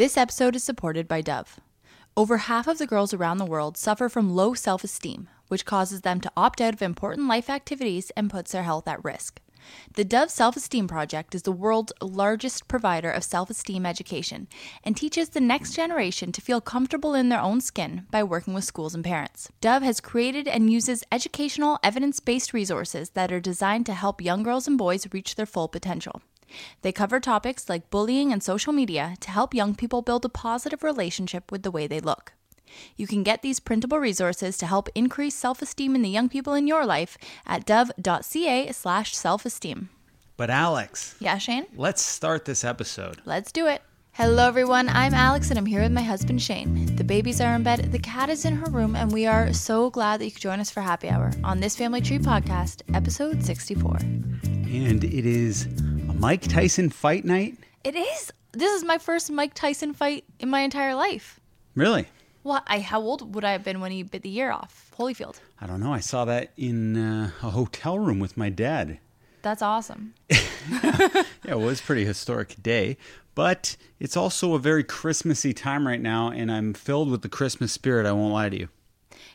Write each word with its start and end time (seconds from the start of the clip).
This 0.00 0.16
episode 0.16 0.56
is 0.56 0.64
supported 0.64 1.06
by 1.06 1.20
Dove. 1.20 1.60
Over 2.16 2.38
half 2.38 2.66
of 2.66 2.78
the 2.78 2.86
girls 2.86 3.12
around 3.12 3.36
the 3.36 3.44
world 3.44 3.76
suffer 3.76 4.08
from 4.08 4.34
low 4.34 4.54
self 4.54 4.82
esteem, 4.82 5.28
which 5.48 5.66
causes 5.66 6.00
them 6.00 6.22
to 6.22 6.32
opt 6.38 6.62
out 6.62 6.72
of 6.72 6.80
important 6.80 7.28
life 7.28 7.50
activities 7.50 8.10
and 8.16 8.30
puts 8.30 8.52
their 8.52 8.62
health 8.62 8.88
at 8.88 9.04
risk. 9.04 9.42
The 9.96 10.04
Dove 10.06 10.30
Self 10.30 10.56
Esteem 10.56 10.88
Project 10.88 11.34
is 11.34 11.42
the 11.42 11.52
world's 11.52 11.92
largest 12.00 12.66
provider 12.66 13.10
of 13.10 13.24
self 13.24 13.50
esteem 13.50 13.84
education 13.84 14.48
and 14.82 14.96
teaches 14.96 15.28
the 15.28 15.38
next 15.38 15.74
generation 15.74 16.32
to 16.32 16.40
feel 16.40 16.62
comfortable 16.62 17.12
in 17.12 17.28
their 17.28 17.42
own 17.42 17.60
skin 17.60 18.06
by 18.10 18.22
working 18.22 18.54
with 18.54 18.64
schools 18.64 18.94
and 18.94 19.04
parents. 19.04 19.52
Dove 19.60 19.82
has 19.82 20.00
created 20.00 20.48
and 20.48 20.72
uses 20.72 21.04
educational, 21.12 21.78
evidence 21.82 22.20
based 22.20 22.54
resources 22.54 23.10
that 23.10 23.30
are 23.30 23.38
designed 23.38 23.84
to 23.84 23.92
help 23.92 24.22
young 24.22 24.42
girls 24.42 24.66
and 24.66 24.78
boys 24.78 25.06
reach 25.12 25.34
their 25.34 25.44
full 25.44 25.68
potential. 25.68 26.22
They 26.82 26.92
cover 26.92 27.20
topics 27.20 27.68
like 27.68 27.90
bullying 27.90 28.32
and 28.32 28.42
social 28.42 28.72
media 28.72 29.16
to 29.20 29.30
help 29.30 29.54
young 29.54 29.74
people 29.74 30.02
build 30.02 30.24
a 30.24 30.28
positive 30.28 30.82
relationship 30.82 31.50
with 31.52 31.62
the 31.62 31.70
way 31.70 31.86
they 31.86 32.00
look. 32.00 32.32
You 32.96 33.06
can 33.06 33.22
get 33.24 33.42
these 33.42 33.58
printable 33.60 33.98
resources 33.98 34.56
to 34.58 34.66
help 34.66 34.88
increase 34.94 35.34
self-esteem 35.34 35.94
in 35.94 36.02
the 36.02 36.08
young 36.08 36.28
people 36.28 36.54
in 36.54 36.68
your 36.68 36.86
life 36.86 37.18
at 37.46 37.66
dove.ca 37.66 38.70
slash 38.72 39.16
self-esteem. 39.16 39.88
But 40.36 40.50
Alex, 40.50 41.16
Yeah, 41.20 41.38
Shane? 41.38 41.66
let's 41.76 42.00
start 42.00 42.44
this 42.44 42.64
episode. 42.64 43.20
Let's 43.24 43.52
do 43.52 43.66
it. 43.66 43.82
Hello, 44.20 44.46
everyone. 44.46 44.90
I'm 44.90 45.14
Alex, 45.14 45.48
and 45.48 45.58
I'm 45.58 45.64
here 45.64 45.80
with 45.80 45.92
my 45.92 46.02
husband 46.02 46.42
Shane. 46.42 46.94
The 46.94 47.02
babies 47.02 47.40
are 47.40 47.54
in 47.54 47.62
bed, 47.62 47.90
the 47.90 47.98
cat 47.98 48.28
is 48.28 48.44
in 48.44 48.54
her 48.54 48.70
room, 48.70 48.94
and 48.94 49.10
we 49.10 49.24
are 49.24 49.50
so 49.54 49.88
glad 49.88 50.20
that 50.20 50.26
you 50.26 50.30
could 50.30 50.42
join 50.42 50.60
us 50.60 50.70
for 50.70 50.82
happy 50.82 51.08
hour 51.08 51.32
on 51.42 51.60
this 51.60 51.74
Family 51.74 52.02
Tree 52.02 52.18
podcast, 52.18 52.82
episode 52.92 53.42
64. 53.42 53.96
And 53.96 55.02
it 55.02 55.24
is 55.24 55.64
a 55.64 56.12
Mike 56.12 56.42
Tyson 56.42 56.90
fight 56.90 57.24
night. 57.24 57.56
It 57.82 57.96
is. 57.96 58.30
This 58.52 58.70
is 58.74 58.84
my 58.84 58.98
first 58.98 59.30
Mike 59.30 59.54
Tyson 59.54 59.94
fight 59.94 60.24
in 60.38 60.50
my 60.50 60.60
entire 60.60 60.94
life. 60.94 61.40
Really? 61.74 62.06
What? 62.42 62.64
I 62.66 62.80
how 62.80 63.00
old 63.00 63.34
would 63.34 63.44
I 63.46 63.52
have 63.52 63.64
been 63.64 63.80
when 63.80 63.90
he 63.90 64.02
bit 64.02 64.20
the 64.20 64.36
ear 64.36 64.52
off 64.52 64.92
Holyfield? 64.98 65.40
I 65.62 65.66
don't 65.66 65.80
know. 65.80 65.94
I 65.94 66.00
saw 66.00 66.26
that 66.26 66.50
in 66.58 66.98
uh, 66.98 67.30
a 67.42 67.48
hotel 67.52 67.98
room 67.98 68.18
with 68.18 68.36
my 68.36 68.50
dad. 68.50 68.98
That's 69.40 69.62
awesome. 69.62 70.12
Yeah, 71.44 71.52
it 71.52 71.58
was 71.58 71.80
a 71.80 71.82
pretty 71.82 72.04
historic 72.04 72.62
day, 72.62 72.96
but 73.34 73.76
it's 73.98 74.16
also 74.16 74.54
a 74.54 74.58
very 74.58 74.84
Christmassy 74.84 75.52
time 75.52 75.86
right 75.86 76.00
now, 76.00 76.30
and 76.30 76.50
I'm 76.50 76.74
filled 76.74 77.10
with 77.10 77.22
the 77.22 77.28
Christmas 77.28 77.72
spirit. 77.72 78.06
I 78.06 78.12
won't 78.12 78.32
lie 78.32 78.48
to 78.48 78.58
you. 78.58 78.68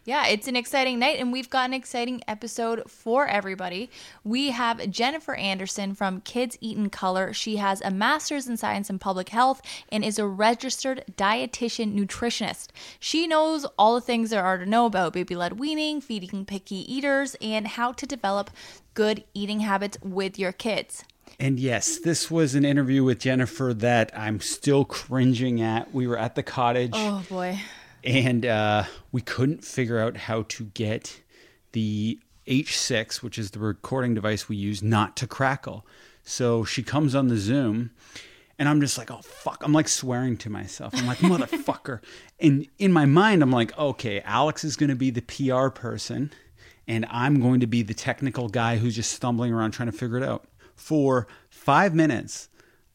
Yeah, 0.07 0.27
it's 0.27 0.47
an 0.47 0.55
exciting 0.55 0.99
night, 0.99 1.17
and 1.19 1.31
we've 1.31 1.49
got 1.49 1.67
an 1.67 1.73
exciting 1.73 2.21
episode 2.27 2.83
for 2.88 3.27
everybody. 3.27 3.89
We 4.23 4.51
have 4.51 4.91
Jennifer 4.91 5.33
Anderson 5.33 5.95
from 5.95 6.21
Kids 6.21 6.59
Eat 6.61 6.77
in 6.77 6.91
Color. 6.91 7.33
She 7.33 7.55
has 7.55 7.81
a 7.81 7.89
master's 7.89 8.47
in 8.47 8.55
science 8.55 8.88
and 8.88 9.01
public 9.01 9.29
health 9.29 9.63
and 9.91 10.05
is 10.05 10.19
a 10.19 10.27
registered 10.27 11.03
dietitian 11.17 11.97
nutritionist. 11.97 12.67
She 12.99 13.25
knows 13.25 13.66
all 13.79 13.95
the 13.95 14.01
things 14.01 14.29
there 14.29 14.45
are 14.45 14.59
to 14.59 14.66
know 14.67 14.85
about 14.85 15.13
baby 15.13 15.35
led 15.35 15.57
weaning, 15.59 16.01
feeding 16.01 16.45
picky 16.45 16.93
eaters, 16.93 17.35
and 17.41 17.67
how 17.67 17.91
to 17.93 18.05
develop 18.05 18.51
good 18.93 19.23
eating 19.33 19.61
habits 19.61 19.97
with 20.03 20.38
your 20.38 20.51
kids. 20.51 21.03
And 21.39 21.59
yes, 21.59 21.97
this 22.00 22.31
was 22.31 22.55
an 22.55 22.64
interview 22.64 23.03
with 23.03 23.19
Jennifer 23.19 23.73
that 23.73 24.11
I'm 24.17 24.39
still 24.39 24.86
cringing 24.86 25.61
at. 25.61 25.94
We 25.94 26.08
were 26.08 26.17
at 26.17 26.36
the 26.36 26.44
cottage. 26.44 26.91
Oh 26.94 27.23
boy. 27.30 27.59
and 28.03 28.45
uh, 28.45 28.83
we 29.11 29.22
couldn't 29.22 29.63
figure 29.63 30.00
out 30.00 30.16
how 30.16 30.44
to 30.50 30.66
get 30.73 31.22
the 31.73 32.19
H6, 32.47 33.22
which 33.22 33.38
is 33.38 33.52
the 33.52 33.59
recording 33.59 34.13
device 34.13 34.47
we 34.47 34.56
use, 34.56 34.81
not 34.81 35.17
to 35.17 35.28
crackle. 35.28 35.86
So 36.23 36.63
she 36.63 36.83
comes 36.83 37.13
on 37.16 37.28
the 37.28 37.38
Zoom, 37.38 37.91
and 38.58 38.69
I'm 38.69 38.80
just 38.80 38.97
like, 38.97 39.11
oh, 39.11 39.22
fuck. 39.22 39.61
I'm 39.63 39.73
like 39.73 39.88
swearing 39.88 40.38
to 40.38 40.50
myself. 40.50 40.94
I'm 40.95 41.06
like, 41.08 41.17
motherfucker. 41.19 42.00
And 42.38 42.67
in 42.78 42.91
my 42.91 43.06
mind, 43.06 43.41
I'm 43.41 43.52
like, 43.52 43.78
okay, 43.78 44.19
Alex 44.22 44.66
is 44.66 44.75
going 44.75 44.89
to 44.89 44.95
be 44.95 45.09
the 45.09 45.22
PR 45.22 45.69
person, 45.69 46.33
and 46.86 47.06
I'm 47.09 47.39
going 47.39 47.61
to 47.61 47.67
be 47.67 47.81
the 47.81 47.94
technical 47.94 48.50
guy 48.50 48.75
who's 48.75 48.94
just 48.97 49.13
stumbling 49.13 49.53
around 49.53 49.72
trying 49.72 49.90
to 49.90 49.97
figure 49.97 50.17
it 50.17 50.23
out. 50.23 50.46
For 50.75 51.28
five 51.50 51.96
minutes, 51.96 52.50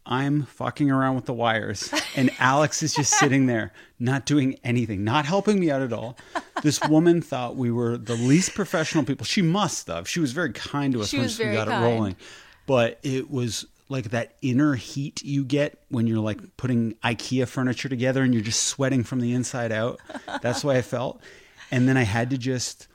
I'm 0.07 0.45
fucking 0.45 0.91
around 0.91 1.15
with 1.17 1.27
the 1.27 1.33
wires, 1.33 1.93
and 2.17 2.31
Alex 2.39 2.83
is 2.83 2.95
just 2.95 3.13
sitting 3.13 3.47
there, 3.47 3.73
not 3.99 4.27
doing 4.27 4.59
anything, 4.65 5.05
not 5.05 5.25
helping 5.25 5.61
me 5.61 5.71
out 5.71 5.83
at 5.83 5.93
all. 5.93 6.17
This 6.63 6.81
woman 6.89 7.23
thought 7.23 7.57
we 7.57 7.71
were 7.71 7.97
the 7.97 8.15
least 8.17 8.55
professional 8.55 9.05
people. 9.05 9.25
She 9.25 9.43
must 9.43 9.87
have. 9.87 10.09
She 10.09 10.21
was 10.21 10.33
very 10.33 10.53
kind 10.53 10.93
to 10.95 11.01
us 11.03 11.09
She 11.11 11.19
once 11.19 11.39
we 11.39 11.47
got 11.53 11.69
kind. 11.69 11.85
it 11.85 11.87
rolling. 11.87 12.17
But 12.67 12.99
it 13.03 13.31
was 13.31 13.67
like 13.89 14.11
that 14.11 14.37
inner 14.43 14.75
heat 14.75 15.23
you 15.25 15.45
get 15.45 15.83
when 15.89 16.07
you're 16.07 16.21
like 16.21 16.57
putting 16.57 16.95
IKEA 17.05 17.49
furniture 17.49 17.89
together 17.89 18.23
and 18.23 18.33
you're 18.33 18.43
just 18.43 18.65
sweating 18.65 19.03
from 19.03 19.21
the 19.21 19.33
inside 19.33 19.73
out. 19.73 20.01
That's 20.43 20.63
why 20.63 20.77
I 20.77 20.83
felt. 20.83 21.21
And 21.73 21.89
then 21.89 21.97
I 21.97 22.03
had 22.05 22.31
to 22.31 22.39
just 22.39 22.87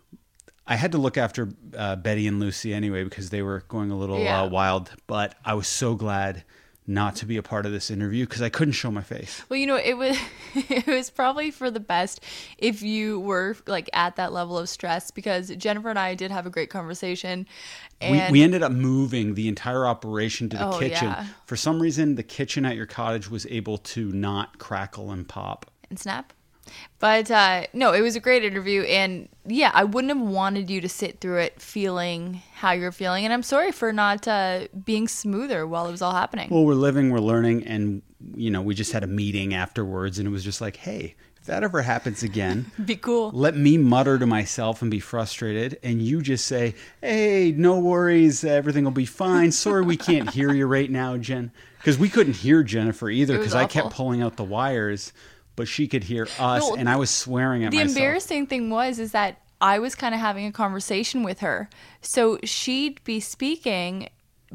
I 0.67 0.75
had 0.75 0.91
to 0.93 0.97
look 0.97 1.17
after 1.17 1.49
uh, 1.77 1.95
Betty 1.95 2.27
and 2.27 2.39
Lucy 2.39 2.73
anyway 2.73 3.03
because 3.03 3.29
they 3.29 3.41
were 3.41 3.63
going 3.67 3.91
a 3.91 3.97
little 3.97 4.19
Yeah. 4.19 4.41
uh, 4.41 4.47
wild. 4.47 4.91
But 5.07 5.35
I 5.45 5.53
was 5.53 5.67
so 5.67 5.95
glad 5.95 6.43
not 6.87 7.15
to 7.15 7.25
be 7.25 7.35
a 7.37 7.41
part 7.41 7.65
of 7.65 7.71
this 7.71 7.89
interview 7.89 8.25
because 8.25 8.43
I 8.43 8.49
couldn't 8.49 8.73
show 8.73 8.91
my 8.91 9.01
face. 9.01 9.43
Well, 9.49 9.57
you 9.57 9.65
know, 9.65 9.75
it 9.75 9.95
was 9.97 10.17
it 10.55 10.85
was 10.85 11.09
probably 11.09 11.49
for 11.51 11.71
the 11.71 11.79
best 11.79 12.19
if 12.59 12.81
you 12.83 13.19
were 13.19 13.55
like 13.65 13.89
at 13.93 14.15
that 14.17 14.33
level 14.33 14.57
of 14.57 14.69
stress 14.69 15.09
because 15.11 15.49
Jennifer 15.55 15.89
and 15.89 15.97
I 15.97 16.13
did 16.13 16.29
have 16.31 16.45
a 16.45 16.51
great 16.51 16.69
conversation. 16.69 17.47
We, 18.01 18.21
we 18.29 18.43
ended 18.43 18.61
up 18.61 18.71
moving 18.71 19.33
the 19.33 19.47
entire 19.47 19.87
operation 19.87 20.49
to 20.49 20.57
the 20.57 20.67
Oh, 20.75 20.79
kitchen. 20.79 21.07
yeah. 21.07 21.25
For 21.45 21.55
some 21.55 21.81
reason, 21.81 22.15
the 22.15 22.23
kitchen 22.23 22.65
at 22.65 22.75
your 22.75 22.85
cottage 22.85 23.31
was 23.31 23.47
able 23.47 23.77
to 23.79 24.11
not 24.11 24.59
crackle 24.59 25.09
and 25.11 25.27
pop. 25.27 25.71
and 25.89 25.97
snap. 25.97 26.33
But 26.99 27.29
uh, 27.29 27.67
no, 27.73 27.93
it 27.93 28.01
was 28.01 28.15
a 28.15 28.19
great 28.19 28.43
interview, 28.43 28.81
and 28.83 29.29
yeah, 29.45 29.71
I 29.73 29.83
wouldn't 29.83 30.15
have 30.17 30.25
wanted 30.27 30.69
you 30.69 30.81
to 30.81 30.89
sit 30.89 31.19
through 31.19 31.39
it 31.39 31.61
feeling 31.61 32.41
how 32.55 32.71
you're 32.71 32.91
feeling, 32.91 33.25
and 33.25 33.33
I'm 33.33 33.43
sorry 33.43 33.71
for 33.71 33.91
not 33.93 34.27
uh, 34.27 34.67
being 34.83 35.07
smoother 35.07 35.67
while 35.67 35.87
it 35.87 35.91
was 35.91 36.01
all 36.01 36.13
happening. 36.13 36.49
Well, 36.49 36.65
we're 36.65 36.73
living, 36.73 37.11
we're 37.11 37.19
learning, 37.19 37.67
and 37.67 38.01
you 38.35 38.49
know, 38.49 38.61
we 38.61 38.73
just 38.73 38.91
had 38.91 39.03
a 39.03 39.07
meeting 39.07 39.53
afterwards, 39.53 40.17
and 40.19 40.27
it 40.27 40.31
was 40.31 40.43
just 40.43 40.61
like, 40.61 40.77
hey, 40.77 41.15
if 41.37 41.45
that 41.45 41.63
ever 41.63 41.83
happens 41.83 42.23
again, 42.23 42.71
Be 42.85 42.95
cool. 42.95 43.29
let 43.31 43.55
me 43.55 43.77
mutter 43.77 44.17
to 44.17 44.25
myself 44.25 44.81
and 44.81 44.89
be 44.89 44.99
frustrated, 44.99 45.77
and 45.83 46.01
you 46.01 46.21
just 46.23 46.45
say, 46.45 46.73
hey, 47.01 47.53
no 47.55 47.77
worries, 47.79 48.43
everything 48.43 48.83
will 48.83 48.91
be 48.91 49.05
fine. 49.05 49.51
Sorry, 49.51 49.83
we 49.83 49.97
can't 49.97 50.31
hear 50.31 50.51
you 50.51 50.65
right 50.65 50.89
now, 50.89 51.17
Jen, 51.17 51.51
because 51.77 51.99
we 51.99 52.09
couldn't 52.09 52.37
hear 52.37 52.63
Jennifer 52.63 53.09
either 53.09 53.37
because 53.37 53.53
I 53.53 53.65
kept 53.67 53.91
pulling 53.91 54.23
out 54.23 54.37
the 54.37 54.43
wires, 54.43 55.13
but 55.55 55.67
she 55.67 55.87
could 55.87 56.03
hear 56.05 56.27
us, 56.39 56.61
No, 56.61 56.75
and 56.75 56.89
I 56.89 56.95
was 56.95 57.09
swearing 57.09 57.63
at 57.63 57.71
the 57.71 57.77
myself. 57.77 57.93
The 57.93 57.99
embarrassing 57.99 58.47
thing 58.47 58.69
was 58.69 58.99
is 58.99 59.11
that 59.13 59.41
I 59.61 59.79
was 59.79 59.95
kind 59.95 60.13
of 60.13 60.21
having 60.21 60.45
a 60.45 60.51
conversation 60.51 61.23
with 61.23 61.39
her, 61.39 61.69
so 62.01 62.39
she'd 62.43 63.03
be 63.03 63.19
speaking. 63.19 64.09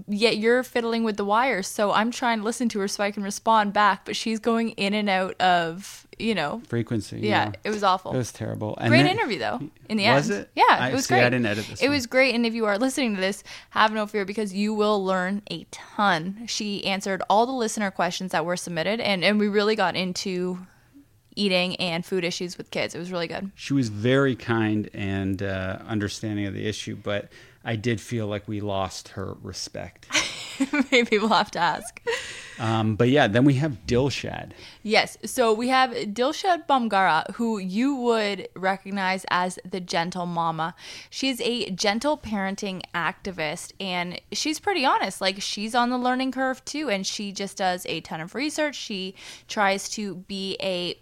Yet 0.09 0.39
you're 0.39 0.63
fiddling 0.63 1.05
with 1.05 1.17
the 1.19 1.25
wires, 1.27 1.67
so 1.67 1.93
I'm 1.93 2.11
trying 2.11 2.39
to 2.39 2.45
listen 2.45 2.71
to 2.71 2.79
her 2.79 2.89
so 2.89 3.03
I 3.05 3.11
can 3.11 3.23
respond 3.23 3.73
back, 3.75 4.07
but 4.07 4.17
she's 4.17 4.39
going 4.39 4.71
in 4.71 4.95
and 4.95 5.11
out 5.11 5.39
of, 5.43 6.07
you 6.19 6.35
know, 6.35 6.63
frequency. 6.69 7.19
yeah, 7.21 7.53
it 7.65 7.71
was 7.71 7.83
awful. 7.83 8.13
It 8.15 8.17
was 8.17 8.33
terrible. 8.33 8.77
And 8.79 8.89
great 8.89 9.03
then- 9.03 9.19
interview 9.19 9.39
though 9.41 9.61
in 9.91 9.99
the 9.99 10.07
Was 10.09 10.31
end 10.31 10.43
it? 10.43 10.51
yeah 10.55 10.63
I- 10.71 10.89
it 10.91 10.95
was 10.95 11.05
see, 11.07 11.15
great 11.15 11.25
I 11.27 11.31
didn't 11.31 11.45
edit 11.47 11.67
this 11.69 11.83
it 11.83 11.87
one. 11.89 11.95
was 11.97 12.07
great 12.07 12.35
and 12.35 12.47
if 12.47 12.55
you 12.55 12.65
are 12.67 12.79
listening 12.79 13.17
to 13.17 13.21
this 13.21 13.43
have 13.71 13.93
no 13.93 14.07
fear 14.07 14.25
because 14.25 14.55
you 14.55 14.73
will 14.73 15.05
learn 15.05 15.43
a 15.51 15.67
ton 15.73 16.45
she 16.47 16.85
answered 16.87 17.21
all 17.29 17.45
the 17.45 17.53
listener 17.53 17.91
questions 17.91 18.31
that 18.33 18.45
were 18.47 18.57
submitted 18.57 19.01
and 19.01 19.25
and 19.25 19.39
we 19.41 19.49
really 19.49 19.75
got 19.75 19.97
into 19.97 20.61
eating 21.37 21.77
and 21.77 22.05
food 22.05 22.25
issues 22.25 22.59
with 22.59 22.71
kids 22.71 22.95
it 22.95 22.99
was 22.99 23.13
really 23.13 23.29
good 23.29 23.51
She 23.55 23.73
was 23.73 23.89
very 23.89 24.37
kind 24.37 24.91
and 24.95 25.43
uh, 25.43 25.79
understanding 25.87 26.47
of 26.47 26.55
the 26.55 26.67
issue, 26.67 26.97
but 26.97 27.31
I 27.65 27.77
did 27.77 28.01
feel 28.01 28.27
like 28.27 28.49
we 28.49 28.61
lost 28.61 29.09
her 29.09 29.37
respect. 29.43 30.09
maybe 30.91 31.19
we'll 31.19 31.29
have 31.29 31.51
to 31.53 31.59
ask 31.59 32.01
Um, 32.59 32.95
but 32.97 33.09
yeah, 33.09 33.27
then 33.27 33.45
we 33.45 33.55
have 33.55 33.87
Dilshad. 33.87 34.53
Yes. 34.83 35.17
So 35.25 35.53
we 35.53 35.69
have 35.69 35.91
Dilshad 35.91 36.67
Bamgara, 36.67 37.35
who 37.35 37.59
you 37.59 37.95
would 37.97 38.49
recognize 38.55 39.25
as 39.31 39.59
the 39.69 39.81
gentle 39.81 40.27
mama. 40.27 40.75
She's 41.09 41.41
a 41.41 41.71
gentle 41.71 42.19
parenting 42.19 42.83
activist 42.95 43.73
and 43.81 44.21
she's 44.33 44.61
pretty 44.61 44.85
honest. 44.85 45.21
Like 45.23 45.41
she's 45.41 45.75
on 45.75 45.89
the 45.89 45.99
learning 45.99 46.33
curve 46.33 46.63
too. 46.67 46.91
And 46.91 47.07
she 47.07 47.33
just 47.33 47.57
does 47.57 47.87
a 47.87 48.01
ton 48.03 48.21
of 48.21 48.35
research. 48.35 48.75
She 48.77 49.15
tries 49.49 49.89
to 49.91 50.17
be 50.17 50.59
a, 50.61 50.99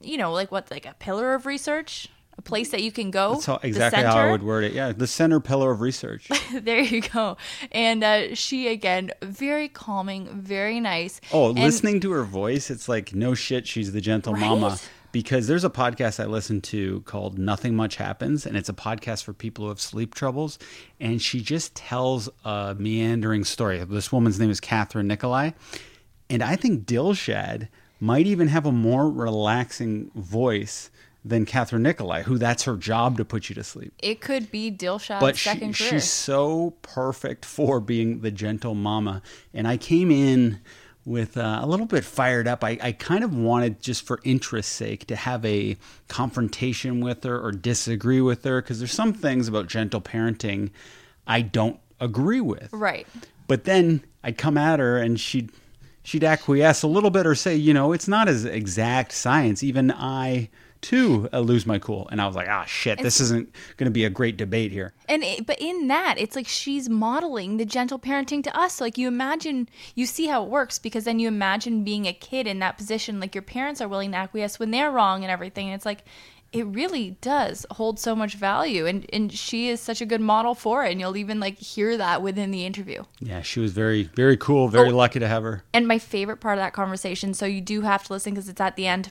you 0.00 0.16
know, 0.16 0.32
like 0.32 0.50
what, 0.52 0.70
like 0.70 0.86
a 0.86 0.94
pillar 0.98 1.34
of 1.34 1.46
research? 1.46 2.08
A 2.36 2.42
place 2.42 2.70
that 2.70 2.82
you 2.82 2.90
can 2.90 3.12
go. 3.12 3.34
That's 3.34 3.46
how, 3.46 3.60
exactly 3.62 4.02
how 4.02 4.16
I 4.16 4.32
would 4.32 4.42
word 4.42 4.64
it. 4.64 4.72
Yeah, 4.72 4.90
the 4.90 5.06
center 5.06 5.38
pillar 5.38 5.70
of 5.70 5.80
research. 5.80 6.28
there 6.52 6.80
you 6.80 7.00
go. 7.00 7.36
And 7.70 8.02
uh, 8.02 8.34
she, 8.34 8.66
again, 8.66 9.12
very 9.22 9.68
calming, 9.68 10.40
very 10.42 10.80
nice. 10.80 11.20
Oh, 11.32 11.50
And- 11.50 11.60
listening 11.60 12.00
to 12.00 12.10
her 12.10 12.24
voice, 12.24 12.70
it's 12.70 12.88
like 12.88 13.14
no 13.14 13.34
shit, 13.34 13.68
she's 13.68 13.92
the 13.92 14.00
gentle 14.00 14.34
mama. 14.34 14.78
Because 15.12 15.46
there's 15.46 15.62
a 15.62 15.70
podcast 15.70 16.18
I 16.18 16.26
listen 16.26 16.60
to 16.62 17.02
called 17.02 17.38
Nothing 17.38 17.76
Much 17.76 17.94
Happens, 17.94 18.46
and 18.46 18.56
it's 18.56 18.68
a 18.68 18.72
podcast 18.72 19.22
for 19.22 19.32
people 19.32 19.66
who 19.66 19.68
have 19.68 19.80
sleep 19.80 20.12
troubles. 20.12 20.58
And 20.98 21.22
she 21.22 21.40
just 21.40 21.76
tells 21.76 22.28
a 22.44 22.74
meandering 22.76 23.44
story. 23.44 23.78
This 23.84 24.10
woman's 24.10 24.40
name 24.40 24.50
is 24.50 24.60
Kathryn 24.60 25.06
Nicolai. 25.06 25.52
And 26.28 26.42
I 26.42 26.56
think 26.56 26.84
Dilshad 26.84 27.68
might 28.00 28.26
even 28.26 28.48
have 28.48 28.66
a 28.66 28.72
more 28.72 29.08
relaxing 29.10 30.10
voice 30.14 30.90
than 31.24 31.46
Kathryn 31.46 31.80
Nicolai, 31.80 32.22
who 32.22 32.36
that's 32.36 32.64
her 32.64 32.76
job 32.76 33.16
to 33.16 33.24
put 33.24 33.48
you 33.48 33.54
to 33.54 33.64
sleep. 33.64 33.94
It 34.02 34.20
could 34.20 34.50
be 34.50 34.70
Dilshad's 34.70 35.20
But 35.20 35.36
she, 35.38 35.48
second 35.48 35.74
career. 35.74 35.90
she's 35.90 36.10
so 36.10 36.74
perfect 36.82 37.46
for 37.46 37.80
being 37.80 38.20
the 38.20 38.30
gentle 38.30 38.74
mama. 38.74 39.22
And 39.54 39.66
I 39.66 39.78
came 39.78 40.10
in 40.10 40.60
with 41.06 41.38
uh, 41.38 41.60
a 41.62 41.66
little 41.66 41.86
bit 41.86 42.04
fired 42.04 42.46
up. 42.46 42.62
I, 42.62 42.78
I 42.82 42.92
kind 42.92 43.24
of 43.24 43.34
wanted, 43.34 43.80
just 43.80 44.06
for 44.06 44.20
interest's 44.22 44.72
sake, 44.72 45.06
to 45.06 45.16
have 45.16 45.44
a 45.46 45.76
confrontation 46.08 47.00
with 47.00 47.24
her 47.24 47.40
or 47.40 47.52
disagree 47.52 48.20
with 48.20 48.44
her 48.44 48.60
because 48.60 48.78
there's 48.78 48.92
some 48.92 49.12
things 49.14 49.48
about 49.48 49.66
gentle 49.66 50.00
parenting 50.00 50.70
I 51.26 51.40
don't 51.42 51.78
agree 52.00 52.40
with. 52.40 52.70
right. 52.72 53.06
But 53.46 53.64
then 53.64 54.02
I'd 54.22 54.38
come 54.38 54.56
at 54.56 54.78
her 54.80 54.96
and 54.96 55.20
she'd 55.20 55.50
she'd 56.04 56.22
acquiesce 56.22 56.84
a 56.84 56.86
little 56.86 57.10
bit 57.10 57.26
or 57.26 57.34
say, 57.34 57.56
you 57.56 57.74
know, 57.74 57.92
it's 57.92 58.06
not 58.06 58.28
as 58.28 58.44
exact 58.44 59.10
science. 59.10 59.64
Even 59.64 59.90
I 59.90 60.50
too 60.84 61.30
uh, 61.32 61.40
lose 61.40 61.64
my 61.64 61.78
cool. 61.78 62.06
And 62.12 62.20
I 62.20 62.26
was 62.26 62.36
like, 62.36 62.46
ah, 62.46 62.64
shit, 62.66 63.00
this 63.00 63.18
isn't 63.18 63.50
going 63.78 63.86
to 63.86 63.90
be 63.90 64.04
a 64.04 64.10
great 64.10 64.36
debate 64.36 64.70
here. 64.70 64.92
And 65.08 65.24
it, 65.24 65.46
but 65.46 65.58
in 65.58 65.88
that, 65.88 66.16
it's 66.18 66.36
like 66.36 66.46
she's 66.46 66.90
modeling 66.90 67.56
the 67.56 67.64
gentle 67.64 67.98
parenting 67.98 68.44
to 68.44 68.56
us. 68.56 68.82
Like 68.82 68.98
you 68.98 69.08
imagine, 69.08 69.66
you 69.94 70.04
see 70.04 70.26
how 70.26 70.44
it 70.44 70.50
works 70.50 70.78
because 70.78 71.04
then 71.04 71.18
you 71.18 71.26
imagine 71.26 71.84
being 71.84 72.06
a 72.06 72.12
kid 72.12 72.46
in 72.46 72.58
that 72.58 72.76
position. 72.76 73.18
Like 73.18 73.34
your 73.34 73.42
parents 73.42 73.80
are 73.80 73.88
willing 73.88 74.10
to 74.12 74.18
acquiesce 74.18 74.58
when 74.58 74.70
they're 74.72 74.90
wrong 74.90 75.24
and 75.24 75.30
everything. 75.30 75.68
And 75.68 75.74
it's 75.74 75.86
like 75.86 76.04
it 76.54 76.64
really 76.64 77.16
does 77.20 77.66
hold 77.72 77.98
so 77.98 78.14
much 78.14 78.34
value, 78.34 78.86
and 78.86 79.04
and 79.12 79.32
she 79.32 79.68
is 79.68 79.80
such 79.80 80.00
a 80.00 80.06
good 80.06 80.20
model 80.20 80.54
for 80.54 80.84
it. 80.84 80.92
And 80.92 81.00
you'll 81.00 81.16
even 81.16 81.40
like 81.40 81.58
hear 81.58 81.96
that 81.96 82.22
within 82.22 82.50
the 82.50 82.64
interview. 82.64 83.02
Yeah, 83.20 83.42
she 83.42 83.60
was 83.60 83.72
very, 83.72 84.04
very 84.14 84.36
cool. 84.36 84.68
Very 84.68 84.90
Oh. 84.90 84.96
lucky 84.96 85.18
to 85.18 85.28
have 85.28 85.42
her. 85.42 85.64
And 85.72 85.86
my 85.88 85.98
favorite 85.98 86.38
part 86.38 86.58
of 86.58 86.62
that 86.64 86.72
conversation, 86.72 87.34
so 87.34 87.46
you 87.46 87.60
do 87.60 87.80
have 87.82 88.04
to 88.04 88.12
listen 88.12 88.32
because 88.34 88.48
it's 88.48 88.60
at 88.60 88.76
the 88.76 88.86
end. 88.86 89.10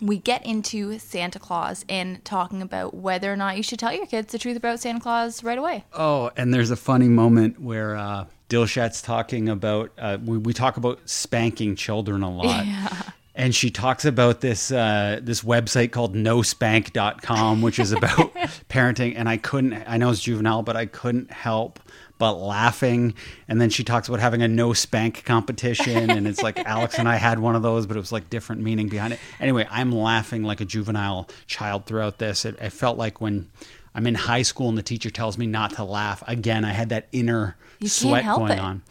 We 0.00 0.16
get 0.18 0.44
into 0.44 0.98
Santa 0.98 1.38
Claus 1.38 1.84
and 1.88 2.24
talking 2.24 2.60
about 2.62 2.94
whether 2.94 3.32
or 3.32 3.36
not 3.36 3.56
you 3.56 3.62
should 3.62 3.78
tell 3.78 3.92
your 3.92 4.06
kids 4.06 4.32
the 4.32 4.38
truth 4.38 4.56
about 4.56 4.80
Santa 4.80 4.98
Claus 5.00 5.44
right 5.44 5.58
away. 5.58 5.84
Oh, 5.92 6.30
and 6.36 6.52
there's 6.52 6.70
a 6.72 6.76
funny 6.76 7.08
moment 7.08 7.60
where 7.60 7.94
uh, 7.96 8.24
Dilshad's 8.48 9.00
talking 9.02 9.48
about, 9.48 9.92
uh, 9.98 10.18
we, 10.24 10.38
we 10.38 10.52
talk 10.54 10.76
about 10.76 10.98
spanking 11.08 11.76
children 11.76 12.22
a 12.22 12.30
lot. 12.30 12.64
And 13.34 13.54
she 13.54 13.70
talks 13.70 14.04
about 14.04 14.40
this 14.42 14.70
uh, 14.70 15.20
this 15.22 15.42
website 15.42 15.90
called 15.90 16.14
nospank.com, 16.14 17.62
which 17.62 17.78
is 17.78 17.92
about 17.92 18.34
parenting. 18.68 19.14
And 19.16 19.28
I 19.28 19.36
couldn't, 19.38 19.72
I 19.86 19.96
know 19.96 20.10
it's 20.10 20.20
juvenile, 20.20 20.62
but 20.62 20.76
I 20.76 20.86
couldn't 20.86 21.30
help 21.30 21.80
but 22.18 22.34
laughing. 22.34 23.14
And 23.48 23.60
then 23.60 23.68
she 23.70 23.82
talks 23.84 24.06
about 24.08 24.20
having 24.20 24.42
a 24.42 24.48
no 24.48 24.72
spank 24.74 25.24
competition. 25.24 26.10
And 26.10 26.28
it's 26.28 26.42
like 26.42 26.58
Alex 26.58 26.98
and 26.98 27.08
I 27.08 27.16
had 27.16 27.38
one 27.38 27.56
of 27.56 27.62
those, 27.62 27.86
but 27.86 27.96
it 27.96 28.00
was 28.00 28.12
like 28.12 28.30
different 28.30 28.62
meaning 28.62 28.88
behind 28.88 29.14
it. 29.14 29.18
Anyway, 29.40 29.66
I'm 29.70 29.90
laughing 29.90 30.44
like 30.44 30.60
a 30.60 30.64
juvenile 30.64 31.28
child 31.46 31.86
throughout 31.86 32.18
this. 32.18 32.44
It, 32.44 32.56
it 32.60 32.70
felt 32.70 32.96
like 32.96 33.20
when 33.20 33.48
I'm 33.94 34.06
in 34.06 34.14
high 34.14 34.42
school 34.42 34.68
and 34.68 34.78
the 34.78 34.82
teacher 34.82 35.10
tells 35.10 35.36
me 35.36 35.46
not 35.46 35.72
to 35.74 35.84
laugh. 35.84 36.22
Again, 36.28 36.64
I 36.64 36.72
had 36.72 36.90
that 36.90 37.08
inner 37.12 37.56
You 37.80 37.88
sweat 37.88 38.24
going 38.24 38.52
it. 38.52 38.60
on. 38.60 38.82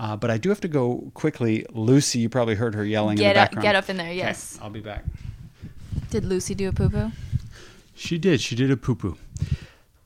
Uh, 0.00 0.16
but 0.16 0.30
I 0.30 0.38
do 0.38 0.48
have 0.48 0.60
to 0.62 0.68
go 0.68 1.10
quickly. 1.12 1.66
Lucy, 1.74 2.20
you 2.20 2.30
probably 2.30 2.54
heard 2.54 2.74
her 2.74 2.84
yelling 2.86 3.18
in 3.18 3.22
Get 3.22 3.34
the 3.34 3.40
up, 3.40 3.46
background. 3.50 3.62
get 3.64 3.74
up 3.76 3.90
in 3.90 3.96
there. 3.98 4.06
Okay, 4.06 4.16
Yes. 4.16 4.58
I'll 4.62 4.70
be 4.70 4.80
back. 4.80 5.04
Did 6.10 6.24
Lucy 6.24 6.54
do 6.54 6.68
a 6.68 6.72
poo 6.72 6.88
poo? 6.88 7.10
She 7.94 8.16
did. 8.16 8.40
She 8.40 8.56
did 8.56 8.70
a 8.70 8.76
poo 8.78 8.94
poo. 8.94 9.18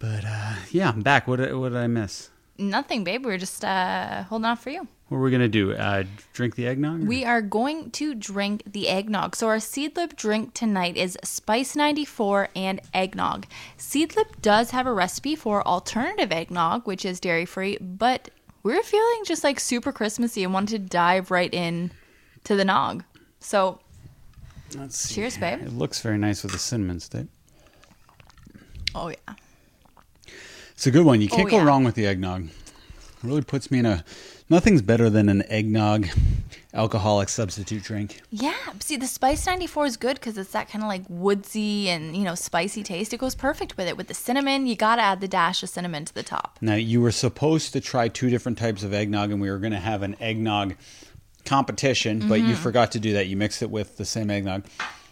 But 0.01 0.25
uh, 0.27 0.55
yeah, 0.73 0.89
I'm 0.91 1.03
back. 1.03 1.29
What, 1.29 1.37
did- 1.37 1.55
what 1.55 1.69
did 1.71 1.79
I 1.79 1.87
miss? 1.87 2.31
Nothing, 2.59 3.05
babe. 3.05 3.25
We 3.25 3.33
are 3.35 3.39
just 3.39 3.65
uh, 3.65 4.25
holding 4.25 4.45
on 4.47 4.57
for 4.57 4.71
you. 4.71 4.87
What 5.09 5.19
are 5.19 5.23
we 5.23 5.31
gonna 5.31 5.49
do? 5.49 5.73
Uh, 5.75 6.05
drink 6.33 6.55
the 6.57 6.67
eggnog? 6.67 7.03
or- 7.03 7.07
We 7.07 7.25
are 7.25 7.41
going 7.43 7.91
to 7.93 8.15
drink 8.15 8.63
the 8.67 8.89
eggnog. 8.89 9.37
So 9.37 9.47
our 9.49 9.59
Seedlip 9.59 10.17
drink 10.17 10.55
tonight 10.55 10.97
is 10.97 11.17
Spice 11.23 11.77
94 11.77 12.49
and 12.57 12.81
eggnog. 12.93 13.47
Seedlip 13.79 14.41
does 14.43 14.71
have 14.71 14.87
a 14.87 14.93
recipe 14.93 15.37
for 15.37 15.67
alternative 15.67 16.33
eggnog, 16.33 16.87
which 16.87 17.05
is 17.05 17.21
dairy 17.21 17.45
free, 17.45 17.77
but 17.81 18.31
we're 18.65 18.83
feeling 18.83 19.23
just 19.25 19.45
like 19.45 19.61
super 19.61 19.93
Christmassy 19.93 20.43
and 20.43 20.53
wanted 20.53 20.83
to 20.83 20.89
dive 20.89 21.31
right 21.31 21.53
in 21.55 21.93
to 22.45 22.57
the 22.57 22.65
nog. 22.65 23.05
So 23.39 23.79
Let's 24.77 24.97
see. 24.99 25.15
Cheers, 25.15 25.39
babe. 25.39 25.61
It 25.63 25.73
looks 25.73 26.01
very 26.01 26.19
nice 26.19 26.43
with 26.43 26.51
the 26.53 26.59
cinnamon 26.59 26.99
stick. 26.99 27.27
oh 28.95 29.09
yeah. 29.09 29.35
It's 30.73 30.87
a 30.89 30.91
good 30.91 31.05
one. 31.07 31.21
You 31.21 31.29
oh, 31.31 31.37
can't 31.37 31.49
Oh, 31.49 31.51
go 31.51 31.57
yeah. 31.59 31.65
wrong 31.65 31.85
with 31.85 31.95
the 31.95 32.07
eggnog. 32.07 32.47
It 32.47 32.51
really 33.23 33.43
puts 33.43 33.71
me 33.71 33.79
in 33.79 33.87
a. 33.87 34.05
Nothing's 34.51 34.83
better 34.83 35.09
than 35.09 35.29
an 35.31 35.43
eggnog 35.49 36.07
alcoholic 36.75 37.31
substitute 37.31 37.83
drink. 37.83 38.21
Yeah, 38.31 38.53
see 38.81 38.97
the 38.97 39.07
Spice 39.07 39.47
94 39.47 39.87
is 39.87 39.97
good 39.97 40.17
because 40.17 40.37
it's 40.37 40.51
that 40.53 40.69
kind 40.69 40.85
of 40.85 40.89
like 40.89 41.03
woodsy 41.09 41.89
and, 41.89 42.15
you 42.15 42.25
know, 42.25 42.35
spicy 42.35 42.83
taste. 42.83 43.15
It 43.15 43.19
goes 43.19 43.35
perfect 43.35 43.77
with 43.79 43.89
it. 43.89 43.97
With 43.97 44.09
the 44.09 44.15
cinnamon, 44.15 44.67
you 44.67 44.77
got 44.77 44.97
to 44.97 45.03
add 45.03 45.23
the 45.23 45.29
dash 45.29 45.63
of 45.63 45.71
cinnamon 45.71 46.05
to 46.05 46.15
the 46.15 46.23
top. 46.23 46.59
Now, 46.61 46.75
you 46.75 47.01
were 47.01 47.11
supposed 47.11 47.73
to 47.73 47.81
try 47.81 48.09
two 48.09 48.29
different 48.29 48.59
types 48.59 48.83
of 48.83 48.93
eggnog, 48.93 49.31
and 49.31 49.41
we 49.41 49.51
were 49.51 49.59
going 49.59 49.73
to 49.73 49.79
have 49.79 50.03
an 50.03 50.15
eggnog 50.21 50.75
competition, 51.47 52.21
but 52.29 52.41
Mm-hmm. 52.41 52.49
you 52.51 52.57
forgot 52.57 52.93
to 52.93 53.01
do 53.01 53.15
that. 53.15 53.29
You 53.29 53.37
mixed 53.37 53.63
it 53.63 53.71
with 53.71 53.97
the 53.97 54.05
same 54.05 54.31
eggnog. 54.31 54.67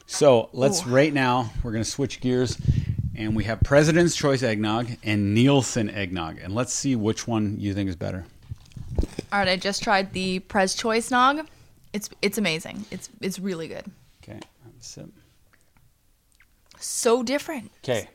So 0.06 0.50
let's 0.52 0.86
right 0.86 1.12
now, 1.12 1.50
we're 1.62 1.72
going 1.72 1.84
to 1.84 1.90
switch 1.90 2.20
gears, 2.20 2.58
and 3.14 3.34
we 3.34 3.44
have 3.44 3.60
President's 3.62 4.14
Choice 4.14 4.42
eggnog 4.42 4.88
and 5.04 5.34
Neilson 5.36 5.94
eggnog. 5.94 6.38
And 6.42 6.54
let's 6.54 6.72
see 6.74 6.96
which 6.96 7.26
one 7.26 7.58
you 7.60 7.72
think 7.72 7.88
is 7.88 7.96
better. 7.96 8.26
All 9.32 9.38
right, 9.38 9.48
I 9.48 9.56
just 9.56 9.82
tried 9.82 10.12
the 10.12 10.38
Prez 10.40 10.74
Choice 10.74 11.10
Nog. 11.10 11.46
It's 11.92 12.08
it's 12.22 12.38
amazing. 12.38 12.84
It's 12.90 13.08
it's 13.20 13.38
really 13.38 13.68
good. 13.68 13.84
Okay. 14.22 14.34
have 14.34 14.72
a 14.78 14.82
sip. 14.82 15.06
So 16.78 17.22
different. 17.22 17.70
Okay. 17.84 18.08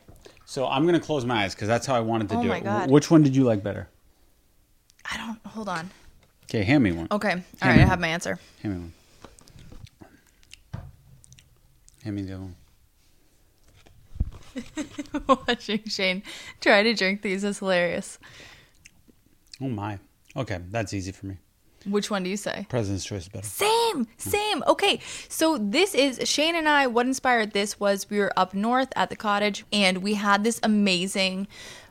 So 0.44 0.66
I'm 0.66 0.82
going 0.84 0.94
to 0.98 1.04
close 1.04 1.24
my 1.24 1.44
eyes 1.44 1.54
because 1.54 1.68
that's 1.68 1.86
how 1.86 1.94
I 1.94 2.00
wanted 2.00 2.28
to 2.30 2.36
Oh 2.38 2.42
do 2.42 2.48
my 2.48 2.58
it. 2.58 2.64
God. 2.64 2.90
Which 2.90 3.10
one 3.10 3.22
did 3.22 3.36
you 3.36 3.44
like 3.44 3.62
better? 3.62 3.88
I 5.10 5.16
don't. 5.18 5.38
Hold 5.52 5.68
on. 5.68 5.90
Okay, 6.44 6.62
hand 6.64 6.82
me 6.82 6.92
one. 6.92 7.08
Okay. 7.10 7.32
All 7.32 7.68
right. 7.68 7.80
I 7.80 7.84
have 7.84 8.00
my 8.00 8.08
answer. 8.08 8.38
Hand 8.62 8.74
me 8.74 8.80
one. 8.80 8.92
Hand 12.02 12.16
me 12.16 12.22
the 12.22 12.34
other 12.34 12.42
one. 12.42 12.54
Watching 15.46 15.82
Shane 15.86 16.22
try 16.60 16.82
to 16.82 16.94
drink 16.94 17.22
these 17.22 17.44
is 17.44 17.58
hilarious. 17.58 18.18
Oh 19.60 19.68
my. 19.68 19.98
Okay, 20.36 20.58
that's 20.70 20.92
easy 20.92 21.12
for 21.12 21.26
me. 21.26 21.38
Which 21.86 22.10
one 22.10 22.22
do 22.22 22.30
you 22.30 22.36
say? 22.36 22.66
President's 22.68 23.04
Choice 23.04 23.22
is 23.22 23.28
better. 23.28 23.46
Same, 23.46 24.08
same. 24.16 24.62
Okay, 24.66 25.00
so 25.28 25.58
this 25.58 25.94
is 25.94 26.20
Shane 26.28 26.56
and 26.56 26.68
I. 26.68 26.86
What 26.88 27.06
inspired 27.06 27.52
this 27.52 27.78
was 27.78 28.10
we 28.10 28.18
were 28.18 28.32
up 28.36 28.52
north 28.52 28.88
at 28.96 29.10
the 29.10 29.16
cottage 29.16 29.64
and 29.72 29.98
we 29.98 30.14
had 30.14 30.42
this 30.44 30.58
amazing 30.62 31.46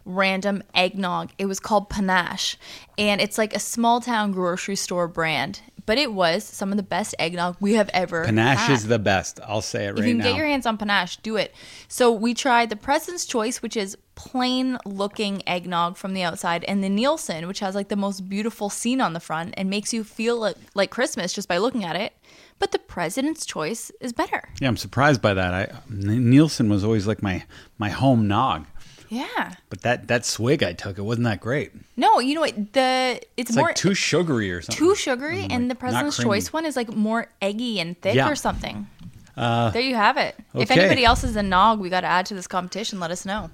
random 0.07 0.63
eggnog. 0.73 1.31
It 1.37 1.45
was 1.45 1.59
called 1.59 1.89
Panache, 1.89 2.57
and 2.97 3.21
it's 3.21 3.37
like 3.37 3.53
a 3.55 3.59
small 3.59 4.01
town 4.01 4.31
grocery 4.31 4.75
store 4.75 5.07
brand. 5.07 5.61
But 5.85 5.97
it 5.97 6.11
was 6.11 6.43
some 6.43 6.71
of 6.71 6.77
the 6.77 6.83
best 6.83 7.15
eggnog 7.17 7.55
we 7.61 7.75
have 7.75 7.89
ever 7.93 8.25
Panache 8.25 8.57
had. 8.67 8.73
is 8.73 8.87
the 8.87 8.99
best. 8.99 9.39
I'll 9.47 9.61
say 9.61 9.85
it 9.85 9.91
If 9.91 9.99
right 9.99 10.05
you 10.07 10.11
can 10.15 10.17
now. 10.17 10.23
get 10.25 10.35
your 10.35 10.45
hands 10.45 10.65
on 10.65 10.77
panache, 10.77 11.15
do 11.23 11.37
it. 11.37 11.55
So 11.87 12.11
we 12.11 12.33
tried 12.33 12.69
the 12.69 12.75
President's 12.75 13.25
Choice, 13.25 13.61
which 13.61 13.77
is 13.77 13.97
plain 14.15 14.77
looking 14.83 15.47
eggnog 15.47 15.95
from 15.95 16.13
the 16.13 16.23
outside, 16.23 16.65
and 16.65 16.83
the 16.83 16.89
Neilson, 16.89 17.47
which 17.47 17.59
has 17.61 17.73
like 17.73 17.87
the 17.87 17.95
most 17.95 18.27
beautiful 18.27 18.69
scene 18.69 18.99
on 18.99 19.13
the 19.13 19.21
front 19.21 19.53
and 19.55 19.69
makes 19.69 19.93
you 19.93 20.03
feel 20.03 20.37
like, 20.37 20.57
like 20.73 20.89
Christmas 20.91 21.31
just 21.31 21.47
by 21.47 21.57
looking 21.57 21.85
at 21.85 21.95
it. 21.95 22.11
But 22.59 22.71
the 22.73 22.79
President's 22.79 23.45
Choice 23.45 23.89
is 24.01 24.11
better. 24.11 24.49
yeah, 24.59 24.67
I'm 24.67 24.75
surprised 24.77 25.21
by 25.21 25.35
that. 25.35 25.53
I 25.53 25.67
Neilson 25.89 26.69
was 26.69 26.83
always 26.83 27.07
like 27.07 27.21
my 27.23 27.45
my 27.77 27.89
home 27.89 28.27
nog, 28.27 28.65
Yeah. 29.09 29.53
but 29.69 29.81
that 29.81 30.07
that 30.07 30.25
swig 30.25 30.63
I 30.63 30.73
took 30.73 30.97
it 30.97 31.01
wasn't 31.01 31.25
that 31.25 31.39
great. 31.39 31.71
No, 31.95 32.19
you 32.19 32.35
know 32.35 32.41
what? 32.41 32.73
The 32.73 33.19
it's, 33.37 33.49
It's 33.51 33.55
more 33.55 33.67
like 33.67 33.75
too 33.75 33.93
sugary 33.93 34.51
or 34.51 34.61
something. 34.61 34.77
too 34.77 34.95
sugary, 34.95 35.43
Mm, 35.43 35.51
and 35.51 35.71
the 35.71 35.75
like, 35.75 35.81
not 35.81 36.01
President's. 36.01 36.17
Choice 36.17 36.53
one 36.53 36.65
is 36.65 36.75
like 36.75 36.93
more 36.93 37.27
eggy 37.41 37.79
and 37.79 37.99
thick 38.01 38.15
Yeah. 38.15 38.29
or 38.29 38.35
something. 38.35 38.87
there 39.35 39.79
you 39.81 39.95
have 39.95 40.17
it. 40.17 40.35
If 40.53 40.71
anybody 40.71 41.05
else 41.05 41.23
is 41.23 41.35
a 41.35 41.43
nog, 41.43 41.79
we 41.79 41.89
got 41.89 42.01
to 42.01 42.07
add 42.07 42.25
to 42.27 42.33
this 42.33 42.47
competition. 42.47 42.99
Let 42.99 43.11
us 43.11 43.25
know. 43.25 43.49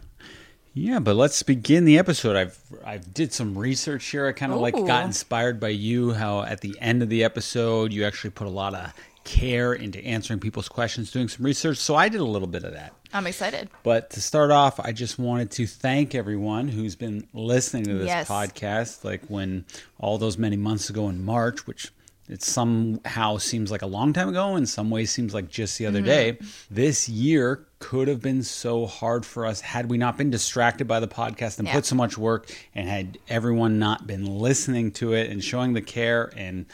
Yeah, 0.75 0.97
but 0.99 1.15
let's 1.15 1.43
begin 1.43 1.85
the 1.85 1.99
episode. 1.99 2.35
I've 2.35 2.57
I've 2.83 3.13
did 3.13 3.31
some 3.31 3.55
research 3.55 4.05
here. 4.07 4.25
I 4.27 4.31
kind 4.31 4.51
of 4.51 4.59
like 4.59 4.73
got 4.73 5.05
inspired 5.05 5.59
by 5.59 5.67
you. 5.69 6.13
How 6.13 6.41
at 6.41 6.61
the 6.61 6.75
end 6.81 7.03
of 7.03 7.09
the 7.09 7.23
episode 7.23 7.93
you 7.93 8.05
actually 8.05 8.31
put 8.31 8.47
a 8.47 8.49
lot 8.49 8.73
of 8.73 8.91
care 9.23 9.73
into 9.73 10.03
answering 10.03 10.39
people's 10.39 10.67
questions, 10.67 11.11
doing 11.11 11.27
some 11.27 11.45
research. 11.45 11.77
So 11.77 11.95
I 11.95 12.09
did 12.09 12.21
a 12.21 12.25
little 12.25 12.47
bit 12.47 12.63
of 12.63 12.73
that. 12.73 12.93
I'm 13.13 13.27
excited. 13.27 13.69
But 13.83 14.09
to 14.11 14.21
start 14.21 14.51
off, 14.51 14.79
I 14.79 14.91
just 14.91 15.19
wanted 15.19 15.51
to 15.51 15.67
thank 15.67 16.15
everyone 16.15 16.67
who's 16.67 16.95
been 16.95 17.27
listening 17.33 17.85
to 17.85 17.93
this 17.95 18.07
Yes. 18.07 18.27
podcast. 18.27 19.03
Like 19.03 19.21
when 19.27 19.65
all 19.99 20.17
those 20.17 20.37
many 20.37 20.57
months 20.57 20.89
ago 20.89 21.09
in 21.09 21.23
March, 21.23 21.67
which 21.67 21.91
it 22.29 22.41
somehow 22.41 23.37
seems 23.37 23.69
like 23.69 23.81
a 23.81 23.87
long 23.87 24.13
time 24.13 24.29
ago, 24.29 24.55
in 24.55 24.65
some 24.65 24.89
ways 24.89 25.11
seems 25.11 25.33
like 25.33 25.49
just 25.49 25.77
the 25.77 25.85
other 25.85 25.99
mm-hmm. 25.99 26.05
day. 26.07 26.37
This 26.71 27.09
year 27.09 27.65
could 27.79 28.07
have 28.07 28.21
been 28.21 28.43
so 28.43 28.85
hard 28.85 29.25
for 29.25 29.45
us 29.45 29.59
had 29.59 29.89
we 29.89 29.97
not 29.97 30.17
been 30.17 30.29
distracted 30.29 30.87
by 30.87 31.01
the 31.01 31.07
podcast 31.07 31.59
and 31.59 31.67
Yeah. 31.67 31.73
put 31.73 31.85
so 31.85 31.95
much 31.95 32.17
work 32.17 32.49
and 32.73 32.87
had 32.87 33.17
everyone 33.27 33.77
not 33.77 34.07
been 34.07 34.25
listening 34.25 34.91
to 34.93 35.13
it 35.13 35.29
and 35.29 35.43
showing 35.43 35.73
the 35.73 35.81
care 35.81 36.31
and 36.37 36.65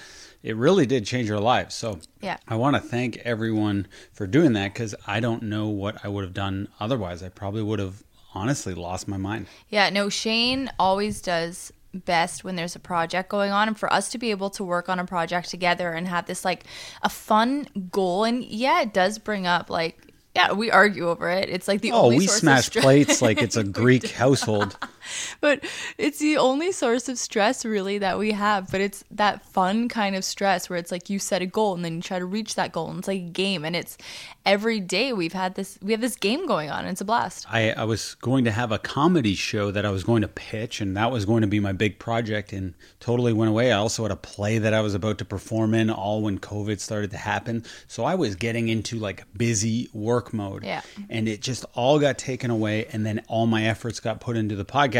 it 0.43 0.55
really 0.55 0.85
did 0.85 1.05
change 1.05 1.29
our 1.29 1.39
lives. 1.39 1.75
So 1.75 1.99
Yeah. 2.21 2.37
I 2.47 2.55
want 2.55 2.75
to 2.75 2.81
thank 2.81 3.17
everyone 3.17 3.87
for 4.13 4.27
doing 4.27 4.53
that 4.53 4.73
because 4.73 4.95
I 5.05 5.19
don't 5.19 5.43
know 5.43 5.67
what 5.67 6.03
I 6.03 6.07
would 6.07 6.23
have 6.23 6.33
done 6.33 6.67
otherwise. 6.79 7.21
I 7.23 7.29
probably 7.29 7.61
would 7.63 7.79
have 7.79 8.03
honestly 8.33 8.73
lost 8.73 9.07
my 9.07 9.17
mind. 9.17 9.47
Yeah, 9.69 9.89
no, 9.89 10.07
Shane 10.09 10.69
always 10.79 11.21
does 11.21 11.73
best 11.93 12.43
when 12.43 12.55
there's 12.55 12.75
a 12.75 12.79
project 12.79 13.29
going 13.29 13.51
on 13.51 13.67
and 13.67 13.77
for 13.77 13.91
us 13.91 14.09
to 14.09 14.17
be 14.19 14.29
able 14.29 14.51
to 14.51 14.63
work 14.63 14.89
on 14.89 14.99
a 14.99 15.05
project 15.05 15.49
together 15.49 15.91
and 15.91 16.07
have 16.07 16.27
this 16.27 16.45
like 16.45 16.63
a 17.01 17.09
fun 17.09 17.67
goal 17.91 18.23
and 18.23 18.43
yeah, 18.43 18.81
it 18.81 18.93
does 18.93 19.17
bring 19.17 19.47
up 19.47 19.69
like 19.69 19.97
yeah, 20.35 20.53
we 20.53 20.69
argue 20.69 21.09
over 21.09 21.27
it. 21.29 21.49
It's 21.49 21.67
like 21.67 21.81
the 21.81 21.91
Oh, 21.91 22.09
we 22.09 22.27
smash 22.27 22.69
plates 22.69 23.19
like 23.21 23.41
it's 23.41 23.57
a 23.57 23.63
Greek 23.81 24.11
household. 24.11 24.77
but 25.41 25.63
it's 25.97 26.19
the 26.19 26.37
only 26.37 26.71
source 26.71 27.09
of 27.09 27.17
stress 27.17 27.65
really 27.65 27.97
that 27.97 28.17
we 28.17 28.31
have 28.31 28.69
but 28.71 28.81
it's 28.81 29.03
that 29.11 29.41
fun 29.43 29.87
kind 29.87 30.15
of 30.15 30.23
stress 30.23 30.69
where 30.69 30.79
it's 30.79 30.91
like 30.91 31.09
you 31.09 31.19
set 31.19 31.41
a 31.41 31.45
goal 31.45 31.75
and 31.75 31.83
then 31.83 31.95
you 31.95 32.01
try 32.01 32.19
to 32.19 32.25
reach 32.25 32.55
that 32.55 32.71
goal 32.71 32.89
and 32.89 32.99
it's 32.99 33.07
like 33.07 33.21
a 33.21 33.29
game 33.29 33.65
and 33.65 33.75
it's 33.75 33.97
every 34.45 34.79
day 34.79 35.13
we've 35.13 35.33
had 35.33 35.55
this 35.55 35.77
we 35.81 35.91
have 35.91 36.01
this 36.01 36.15
game 36.15 36.45
going 36.47 36.69
on 36.69 36.79
and 36.79 36.89
it's 36.89 37.01
a 37.01 37.05
blast 37.05 37.45
I, 37.49 37.71
I 37.71 37.83
was 37.85 38.15
going 38.15 38.45
to 38.45 38.51
have 38.51 38.71
a 38.71 38.79
comedy 38.79 39.35
show 39.35 39.71
that 39.71 39.85
I 39.85 39.91
was 39.91 40.03
going 40.03 40.21
to 40.21 40.27
pitch, 40.27 40.81
and 40.81 40.95
that 40.97 41.11
was 41.11 41.25
going 41.25 41.41
to 41.41 41.47
be 41.47 41.59
my 41.59 41.71
big 41.71 41.99
project, 41.99 42.53
and 42.53 42.73
totally 42.99 43.33
went 43.33 43.49
away. 43.49 43.71
I 43.71 43.77
also 43.77 44.03
had 44.03 44.11
a 44.11 44.15
play 44.15 44.57
that 44.59 44.73
I 44.73 44.81
was 44.81 44.93
about 44.93 45.17
to 45.19 45.25
perform 45.25 45.73
in, 45.73 45.89
all 45.89 46.21
when 46.21 46.39
COVID 46.39 46.79
started 46.79 47.11
to 47.11 47.17
happen. 47.17 47.63
So 47.87 48.03
I 48.03 48.15
was 48.15 48.35
getting 48.35 48.69
into 48.69 48.99
like 48.99 49.25
busy 49.35 49.89
work 49.93 50.33
mode. 50.33 50.63
Yeah. 50.63 50.81
And 51.09 51.27
it 51.27 51.41
just 51.41 51.65
all 51.73 51.99
got 51.99 52.17
taken 52.17 52.51
away, 52.51 52.85
and 52.91 53.05
then 53.05 53.23
all 53.27 53.47
my 53.47 53.65
efforts 53.65 53.99
got 53.99 54.19
put 54.19 54.37
into 54.37 54.55
the 54.55 54.65
podcast. 54.65 54.98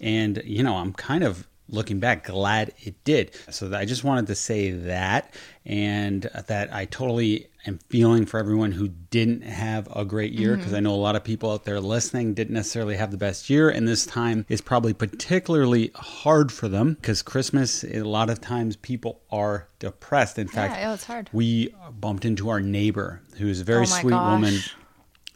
And, 0.00 0.42
you 0.44 0.62
know, 0.62 0.76
I'm 0.76 0.92
kind 0.92 1.24
of 1.24 1.46
looking 1.68 1.98
back 1.98 2.26
glad 2.26 2.72
it 2.82 3.02
did. 3.04 3.34
So 3.50 3.74
I 3.74 3.84
just 3.84 4.04
wanted 4.04 4.26
to 4.28 4.34
say 4.34 4.70
that, 4.70 5.32
and 5.64 6.22
that 6.46 6.72
I 6.72 6.84
totally 6.84 7.48
am 7.66 7.78
feeling 7.88 8.26
for 8.26 8.38
everyone 8.38 8.72
who 8.72 8.88
didn't 8.88 9.42
have 9.42 9.88
a 9.94 10.04
great 10.04 10.32
year 10.32 10.52
mm-hmm. 10.52 10.60
because 10.60 10.74
I 10.74 10.80
know 10.80 10.94
a 10.94 10.96
lot 10.96 11.16
of 11.16 11.24
people 11.24 11.50
out 11.50 11.64
there 11.64 11.80
listening 11.80 12.34
didn't 12.34 12.54
necessarily 12.54 12.96
have 12.96 13.10
the 13.10 13.16
best 13.16 13.48
year, 13.48 13.70
and 13.70 13.88
this 13.88 14.04
time 14.04 14.44
is 14.48 14.60
probably 14.60 14.92
particularly 14.92 15.90
hard 15.94 16.52
for 16.52 16.68
them 16.68 16.94
because 16.94 17.22
Christmas, 17.22 17.84
a 17.84 18.02
lot 18.02 18.28
of 18.30 18.40
times 18.40 18.76
people 18.76 19.22
are 19.30 19.68
depressed. 19.78 20.38
In 20.38 20.48
fact, 20.48 20.74
yeah, 20.76 20.90
oh, 20.90 20.94
it's 20.94 21.04
hard. 21.04 21.30
we 21.32 21.74
bumped 21.98 22.24
into 22.24 22.50
our 22.50 22.60
neighbor 22.60 23.22
who's 23.38 23.60
a 23.60 23.64
very 23.64 23.82
Oh 23.82 23.86
sweet 23.86 24.14
woman 24.14 24.58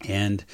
and 0.06 0.44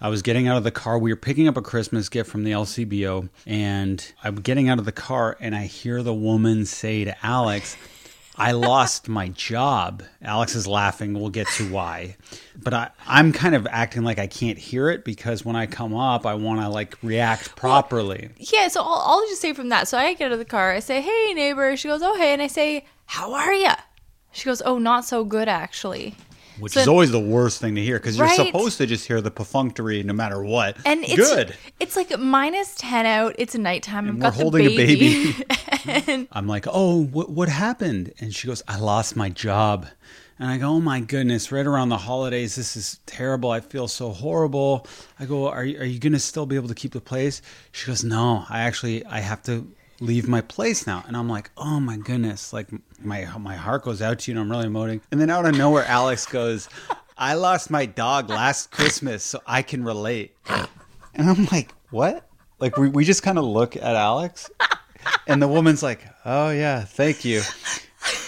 I 0.00 0.08
was 0.08 0.22
getting 0.22 0.46
out 0.46 0.56
of 0.56 0.64
the 0.64 0.70
car. 0.70 0.98
We 0.98 1.12
were 1.12 1.16
picking 1.16 1.48
up 1.48 1.56
a 1.56 1.62
Christmas 1.62 2.08
gift 2.08 2.30
from 2.30 2.44
the 2.44 2.52
LCBO, 2.52 3.28
and 3.46 4.12
I'm 4.22 4.36
getting 4.36 4.68
out 4.68 4.78
of 4.78 4.84
the 4.84 4.92
car, 4.92 5.36
and 5.40 5.54
I 5.54 5.64
hear 5.64 6.02
the 6.02 6.14
woman 6.14 6.66
say 6.66 7.04
to 7.04 7.26
Alex, 7.26 7.76
I 8.40 8.52
lost 8.52 9.08
my 9.08 9.30
job. 9.30 10.04
Alex 10.22 10.54
is 10.54 10.68
laughing. 10.68 11.14
We'll 11.14 11.30
get 11.30 11.48
to 11.56 11.68
why. 11.72 12.16
But 12.56 12.72
I, 12.72 12.90
I'm 13.04 13.32
kind 13.32 13.56
of 13.56 13.66
acting 13.68 14.04
like 14.04 14.20
I 14.20 14.28
can't 14.28 14.56
hear 14.56 14.90
it 14.90 15.04
because 15.04 15.44
when 15.44 15.56
I 15.56 15.66
come 15.66 15.92
up, 15.92 16.24
I 16.24 16.34
want 16.34 16.60
to 16.60 16.68
like 16.68 16.96
react 17.02 17.56
properly. 17.56 18.30
Yeah, 18.36 18.68
so 18.68 18.80
I'll, 18.80 19.02
I'll 19.04 19.26
just 19.26 19.40
say 19.40 19.52
from 19.54 19.70
that. 19.70 19.88
So 19.88 19.98
I 19.98 20.14
get 20.14 20.26
out 20.26 20.32
of 20.32 20.38
the 20.38 20.44
car. 20.44 20.70
I 20.70 20.78
say, 20.78 21.00
"Hey, 21.00 21.34
neighbor." 21.34 21.76
She 21.76 21.88
goes, 21.88 22.00
"Oh, 22.00 22.16
hey," 22.16 22.32
and 22.32 22.40
I 22.40 22.46
say, 22.46 22.86
"How 23.06 23.34
are 23.34 23.52
ya?" 23.52 23.74
She 24.30 24.44
goes, 24.44 24.62
"Oh, 24.62 24.78
not 24.78 25.04
so 25.04 25.24
good, 25.24 25.48
actually." 25.48 26.14
Which 26.58 26.72
So- 26.72 26.80
is 26.80 26.88
always 26.88 27.10
the 27.10 27.20
worst 27.20 27.60
thing 27.60 27.74
to 27.74 27.82
hear 27.82 27.98
because 27.98 28.16
you're 28.16 28.28
supposed 28.28 28.78
to 28.78 28.86
just 28.86 29.06
hear 29.06 29.20
the 29.20 29.30
perfunctory 29.30 30.02
no 30.02 30.12
matter 30.12 30.42
what. 30.42 30.76
And 30.84 31.04
it's 31.04 31.14
good. 31.16 31.54
It's 31.80 31.96
like 31.96 32.16
minus 32.18 32.74
ten 32.76 33.06
out. 33.06 33.34
It's 33.38 33.54
a 33.54 33.58
nighttime. 33.58 34.08
I've 34.08 34.14
we're 34.14 34.20
got 34.20 34.34
the 34.34 34.42
holding 34.42 34.66
a 34.66 34.76
baby. 34.76 35.34
I'm 36.32 36.46
like, 36.46 36.66
oh, 36.68 37.04
what, 37.04 37.30
what 37.30 37.48
happened? 37.48 38.12
And 38.20 38.34
she 38.34 38.46
goes, 38.46 38.62
I 38.68 38.78
lost 38.78 39.16
my 39.16 39.28
job. 39.28 39.86
And 40.40 40.50
I 40.50 40.58
go, 40.58 40.68
oh 40.68 40.80
my 40.80 41.00
goodness, 41.00 41.50
right 41.50 41.66
around 41.66 41.88
the 41.88 41.98
holidays, 41.98 42.54
this 42.54 42.76
is 42.76 43.00
terrible. 43.06 43.50
I 43.50 43.60
feel 43.60 43.88
so 43.88 44.10
horrible. 44.10 44.86
I 45.18 45.24
go, 45.24 45.48
are 45.48 45.64
you, 45.64 45.80
are 45.80 45.84
you 45.84 45.98
going 45.98 46.12
to 46.12 46.20
still 46.20 46.46
be 46.46 46.54
able 46.54 46.68
to 46.68 46.76
keep 46.76 46.92
the 46.92 47.00
place? 47.00 47.42
She 47.72 47.86
goes, 47.86 48.04
no, 48.04 48.44
I 48.48 48.60
actually, 48.60 49.04
I 49.06 49.18
have 49.18 49.42
to 49.44 49.68
leave 50.00 50.28
my 50.28 50.40
place 50.40 50.86
now. 50.86 51.02
And 51.08 51.16
I'm 51.16 51.28
like, 51.28 51.50
oh 51.56 51.80
my 51.80 51.96
goodness, 51.96 52.52
like 52.52 52.68
my, 53.00 53.26
my 53.38 53.56
heart 53.56 53.84
goes 53.84 54.02
out 54.02 54.20
to 54.20 54.30
you 54.32 54.38
and 54.38 54.44
I'm 54.44 54.50
really 54.50 54.68
emoting. 54.68 55.00
And 55.10 55.20
then 55.20 55.30
out 55.30 55.46
of 55.46 55.56
nowhere, 55.56 55.84
Alex 55.84 56.26
goes, 56.26 56.68
I 57.16 57.34
lost 57.34 57.70
my 57.70 57.86
dog 57.86 58.28
last 58.30 58.70
Christmas, 58.70 59.24
so 59.24 59.40
I 59.46 59.62
can 59.62 59.84
relate. 59.84 60.34
And 61.14 61.28
I'm 61.28 61.46
like, 61.46 61.72
what? 61.90 62.28
Like 62.58 62.76
we, 62.76 62.88
we 62.88 63.04
just 63.04 63.22
kind 63.22 63.38
of 63.38 63.44
look 63.44 63.76
at 63.76 63.82
Alex 63.82 64.50
and 65.26 65.42
the 65.42 65.48
woman's 65.48 65.82
like, 65.82 66.04
"Oh 66.24 66.50
yeah, 66.50 66.82
thank 66.84 67.24
you." 67.24 67.42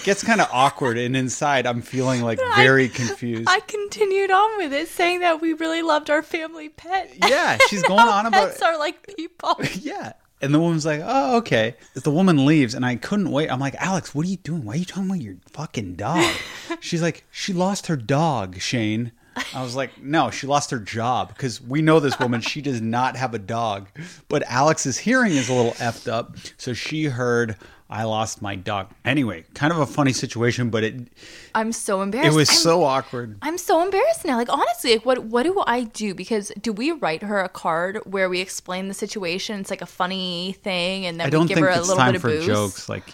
Gets 0.05 0.25
kind 0.25 0.41
of 0.41 0.49
awkward, 0.53 0.99
and 0.99 1.17
inside 1.17 1.67
I'm 1.67 1.83
feeling 1.83 2.23
like 2.23 2.39
very 2.57 2.89
confused. 2.89 3.49
I 3.49 3.61
continued 3.61 4.31
on 4.31 4.59
with 4.59 4.73
it, 4.73 4.89
saying 4.89 5.21
that 5.21 5.41
we 5.41 5.53
really 5.53 5.83
loved 5.83 6.11
our 6.11 6.23
family 6.23 6.69
pet. 6.69 7.13
Yeah, 7.27 7.59
she's 7.69 7.83
going 7.89 8.01
on 8.01 8.27
about- 8.27 8.51
pets 8.51 8.63
are 8.63 8.79
like 8.79 9.15
people. 9.17 9.57
yeah, 9.81 10.13
and 10.41 10.55
the 10.55 10.61
woman's 10.61 10.87
like, 10.87 11.01
"Oh 11.05 11.37
okay." 11.39 11.77
The 11.95 12.11
woman 12.11 12.47
leaves, 12.47 12.75
and 12.75 12.85
I 12.85 12.97
couldn't 12.97 13.31
wait. 13.31 13.51
I'm 13.51 13.61
like, 13.61 13.75
"Alex, 13.77 14.15
what 14.15 14.27
are 14.27 14.29
you 14.29 14.37
doing? 14.39 14.65
Why 14.65 14.75
are 14.75 14.77
you 14.77 14.85
talking 14.85 15.07
about 15.07 15.21
your 15.21 15.37
fucking 15.53 15.97
dog?" 15.97 16.35
She's 16.81 17.03
like, 17.03 17.25
"She 17.31 17.53
lost 17.53 17.87
her 17.89 17.97
dog, 17.97 18.61
Shane." 18.61 19.13
I 19.55 19.63
was 19.63 19.77
like, 19.77 20.03
"No, 20.03 20.31
she 20.31 20.47
lost 20.47 20.71
her 20.71 20.79
job 20.79 21.29
because 21.29 21.61
we 21.61 21.83
know 21.83 22.01
this 22.01 22.19
woman. 22.19 22.41
She 22.41 22.61
does 22.61 22.81
not 22.81 23.17
have 23.17 23.35
a 23.35 23.39
dog." 23.39 23.89
But 24.29 24.43
Alex's 24.47 24.99
hearing 24.99 25.33
is 25.33 25.49
a 25.49 25.55
little 25.55 25.73
effed 25.73 26.11
up, 26.11 26.37
so 26.57 26.73
she 26.73 27.05
heard. 27.07 27.57
I 27.93 28.05
lost 28.05 28.41
my 28.41 28.55
dog. 28.55 28.87
Anyway, 29.05 29.45
kind 29.55 29.73
of 29.73 29.81
a 29.81 29.87
funny 29.87 30.13
situation, 30.13 30.71
but 30.71 30.85
it 30.85 30.95
I'm 31.55 31.73
so 31.73 32.03
embarrassed. 32.03 32.33
it 32.33 32.37
was 32.37 32.49
I'm- 32.49 32.59
so 32.59 32.85
awkward. 32.85 33.37
I'm 33.43 33.59
so 33.59 33.83
embarrassed 33.83 34.25
now. 34.25 34.37
Like 34.37 34.49
honestly, 34.49 34.93
like 34.95 35.05
what 35.05 35.25
what 35.25 35.43
do 35.43 35.61
I 35.67 35.83
do? 35.83 36.15
Because 36.15 36.53
do 36.63 36.73
we 36.73 36.93
write 36.93 37.23
her 37.25 37.41
a 37.41 37.49
card 37.49 37.99
where 38.05 38.29
we 38.31 38.41
explain 38.41 38.87
the 38.89 38.95
situation? 38.95 39.61
It's 39.61 39.71
like 39.71 39.83
a 39.83 39.87
funny 39.87 40.57
thing, 40.63 41.05
and 41.07 41.19
then 41.19 41.27
I 41.27 41.31
don't 41.31 41.43
we 41.43 41.49
give 41.49 41.57
think 41.57 41.67
her 41.67 41.73
a 41.73 41.81
little 41.81 41.97
time 41.97 42.13
bit 42.13 42.17
of 42.17 42.23
for 42.23 42.29
booze. 42.29 42.47
jokes. 42.47 42.89
Like, 42.89 43.05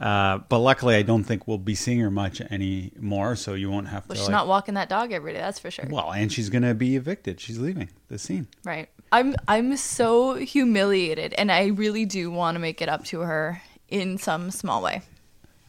uh, 0.00 0.38
but 0.48 0.58
luckily, 0.60 0.94
I 0.96 1.02
don't 1.02 1.24
think 1.24 1.46
we'll 1.46 1.58
be 1.58 1.74
seeing 1.74 2.00
her 2.00 2.10
much 2.10 2.40
anymore, 2.40 3.36
so 3.36 3.52
you 3.54 3.70
won't 3.70 3.88
have 3.88 4.08
But 4.08 4.14
to. 4.14 4.18
she's 4.20 4.28
like- 4.28 4.32
not 4.32 4.48
walking 4.48 4.74
that 4.74 4.88
dog 4.88 5.12
every 5.12 5.32
day. 5.34 5.40
That's 5.40 5.58
for 5.58 5.70
sure. 5.70 5.84
well, 5.90 6.10
and 6.10 6.32
she's 6.32 6.48
gonna 6.48 6.74
be 6.74 6.96
evicted. 6.96 7.38
She's 7.40 7.58
leaving 7.58 7.90
the 8.08 8.18
scene. 8.18 8.48
Right. 8.64 8.88
I'm 9.12 9.34
I'm 9.46 9.76
so 9.76 10.36
humiliated, 10.36 11.34
and 11.34 11.52
I 11.52 11.66
really 11.66 12.06
do 12.06 12.30
want 12.30 12.54
to 12.54 12.58
make 12.60 12.80
it 12.80 12.88
up 12.88 13.04
to 13.06 13.20
her 13.20 13.60
in 13.92 14.18
some 14.18 14.50
small 14.50 14.82
way. 14.82 15.02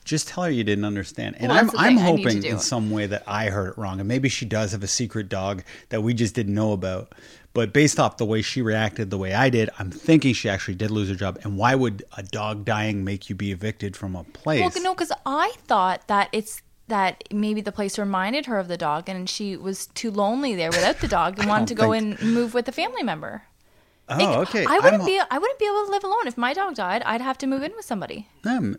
Just 0.06 0.28
tell 0.28 0.44
her 0.44 0.50
you 0.50 0.64
didn't 0.64 0.84
understand. 0.86 1.36
And 1.40 1.50
Well, 1.50 1.58
I'm 1.60 1.70
I'm 1.78 1.96
thing 1.96 2.06
I 2.06 2.12
need 2.12 2.24
to 2.24 2.30
hoping 2.30 2.44
in 2.44 2.60
some 2.60 2.92
way 2.92 3.06
that 3.08 3.24
I 3.26 3.46
heard 3.46 3.70
it 3.70 3.78
wrong, 3.78 4.00
and 4.00 4.08
maybe 4.08 4.28
she 4.30 4.46
does 4.46 4.72
have 4.72 4.84
a 4.84 4.88
secret 4.88 5.30
dog 5.30 5.64
that 5.90 6.02
we 6.02 6.14
just 6.14 6.36
didn't 6.36 6.54
know 6.54 6.74
about. 6.74 7.14
But 7.54 7.72
based 7.72 8.00
off 8.00 8.18
the 8.18 8.26
way 8.26 8.42
she 8.42 8.62
reacted, 8.62 9.12
the 9.12 9.18
way 9.18 9.34
I 9.34 9.50
did, 9.50 9.70
I'm 9.78 9.92
thinking 9.92 10.34
she 10.34 10.50
actually 10.50 10.74
did 10.76 10.90
lose 10.90 11.08
her 11.10 11.16
job. 11.16 11.40
And 11.44 11.56
why 11.58 11.76
would 11.76 12.04
a 12.18 12.24
dog 12.24 12.66
dying 12.66 13.04
make 13.04 13.30
you 13.30 13.36
be 13.36 13.52
evicted 13.52 13.96
from 13.96 14.16
a 14.16 14.24
place? 14.24 14.62
Well, 14.62 14.84
no, 14.84 14.94
because 14.94 15.12
I 15.26 15.54
thought 15.68 16.08
that 16.08 16.30
it's 16.32 16.62
that 16.88 17.24
maybe 17.32 17.62
the 17.62 17.72
place 17.72 17.98
reminded 17.98 18.48
her 18.48 18.58
of 18.60 18.68
the 18.68 18.78
dog, 18.78 19.08
and 19.08 19.30
she 19.30 19.56
was 19.56 19.88
too 19.88 20.12
lonely 20.12 20.56
there 20.56 20.70
without 20.70 21.00
the 21.00 21.08
dog, 21.08 21.40
and 21.40 21.48
wanted 21.48 21.70
to 21.70 21.76
go 21.76 21.92
think- 21.94 22.20
and 22.20 22.34
move 22.34 22.54
with 22.54 22.68
a 22.68 22.74
family 22.74 23.04
member. 23.04 23.44
Oh, 24.10 24.18
Like, 24.18 24.50
okay. 24.50 24.66
I 24.66 24.80
wouldn't 24.80 25.04
I'm- 25.04 25.06
be 25.06 25.22
I 25.30 25.38
wouldn't 25.38 25.60
be 25.60 25.66
able 25.66 25.86
to 25.86 25.92
live 25.92 26.04
alone 26.04 26.28
if 26.28 26.38
my 26.38 26.54
dog 26.54 26.76
died. 26.76 27.02
I'd 27.06 27.22
have 27.22 27.38
to 27.40 27.48
move 27.48 27.64
in 27.64 27.72
with 27.76 27.86
somebody. 27.86 28.28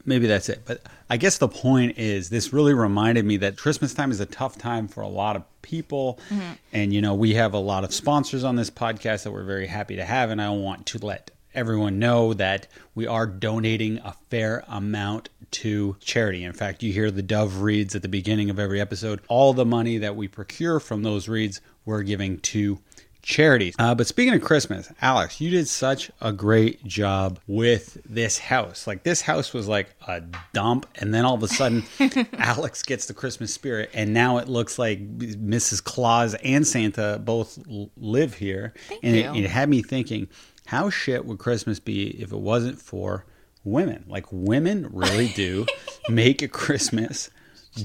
Maybe 0.05 0.27
that's 0.27 0.49
it. 0.49 0.63
But 0.65 0.83
I 1.09 1.17
guess 1.17 1.39
the 1.39 1.49
point 1.49 1.99
is, 1.99 2.29
this 2.31 2.53
really 2.53 2.75
reminded 2.75 3.25
me 3.25 3.37
that 3.39 3.57
Christmas 3.57 3.95
time 3.95 4.11
is 4.11 4.21
a 4.21 4.27
tough 4.27 4.59
time 4.59 4.89
for 4.89 5.01
a 5.01 5.09
lot 5.09 5.37
of 5.37 5.43
people. 5.63 6.19
Mm-hmm. 6.31 6.53
And, 6.73 6.93
you 6.93 7.01
know, 7.01 7.15
we 7.15 7.35
have 7.35 7.55
a 7.55 7.59
lot 7.59 7.85
of 7.85 7.95
sponsors 7.95 8.45
on 8.45 8.57
this 8.57 8.71
podcast 8.71 9.25
that 9.25 9.33
we're 9.33 9.45
very 9.45 9.67
happy 9.67 9.97
to 9.97 10.05
have. 10.05 10.31
And 10.31 10.41
I 10.41 10.51
want 10.51 10.87
to 10.87 10.99
let 10.99 11.31
everyone 11.55 11.99
know 11.99 12.35
that 12.35 12.67
we 12.95 13.07
are 13.07 13.27
donating 13.27 13.99
a 13.99 14.13
fair 14.29 14.65
amount 14.69 15.29
to 15.53 15.97
charity. 16.01 16.43
In 16.43 16.53
fact, 16.53 16.83
you 16.83 16.93
hear 16.93 17.11
the 17.13 17.23
Dove 17.23 17.63
reads 17.63 17.95
at 17.95 18.03
the 18.03 18.09
beginning 18.09 18.51
of 18.51 18.59
every 18.59 18.81
episode. 18.81 19.21
All 19.29 19.55
the 19.55 19.65
money 19.65 19.99
that 19.99 20.17
we 20.17 20.27
procure 20.27 20.81
from 20.81 21.03
those 21.05 21.29
reads, 21.29 21.61
we're 21.85 22.03
giving 22.03 22.41
to 22.41 22.81
charities. 23.25 23.75
Uh, 23.79 23.95
but 23.95 24.07
speaking 24.07 24.35
of 24.35 24.43
Christmas, 24.43 24.93
Alex, 25.01 25.41
you 25.41 25.51
did 25.51 25.67
such 25.67 26.11
a 26.21 26.33
great 26.33 26.85
job 26.85 27.41
with 27.47 27.99
this 28.05 28.39
house. 28.39 28.87
Like 28.87 29.03
this 29.03 29.23
house 29.23 29.53
was 29.53 29.67
like 29.67 29.95
a 30.07 30.23
dump, 30.53 30.87
and 30.97 31.13
then 31.13 31.25
all 31.25 31.35
of 31.35 31.43
a 31.43 31.49
sudden, 31.49 31.85
Alex 32.35 32.83
gets 32.83 33.07
the 33.07 33.15
Christmas 33.15 33.53
spirit, 33.53 33.91
and 33.95 34.15
now 34.15 34.39
it 34.39 34.49
looks 34.49 34.79
like 34.79 35.01
Mrs. 35.19 35.83
Claus 35.83 36.35
and 36.35 36.67
Santa 36.67 37.21
both 37.23 37.59
live 37.97 38.35
here. 38.35 38.75
Thank 38.89 39.03
and 39.03 39.17
you. 39.17 39.33
It, 39.35 39.45
it 39.45 39.51
had 39.51 39.69
me 39.69 39.83
thinking, 39.83 40.29
how 40.67 40.91
shit 40.91 41.25
would 41.25 41.39
Christmas 41.39 41.81
be 41.81 42.09
if 42.23 42.33
it 42.33 42.39
wasn't 42.39 42.81
for 42.81 43.25
women? 43.65 44.05
Like 44.07 44.27
women 44.31 44.89
really 44.93 45.29
do 45.29 45.67
make 46.09 46.43
a 46.43 46.49
Christmas 46.49 47.31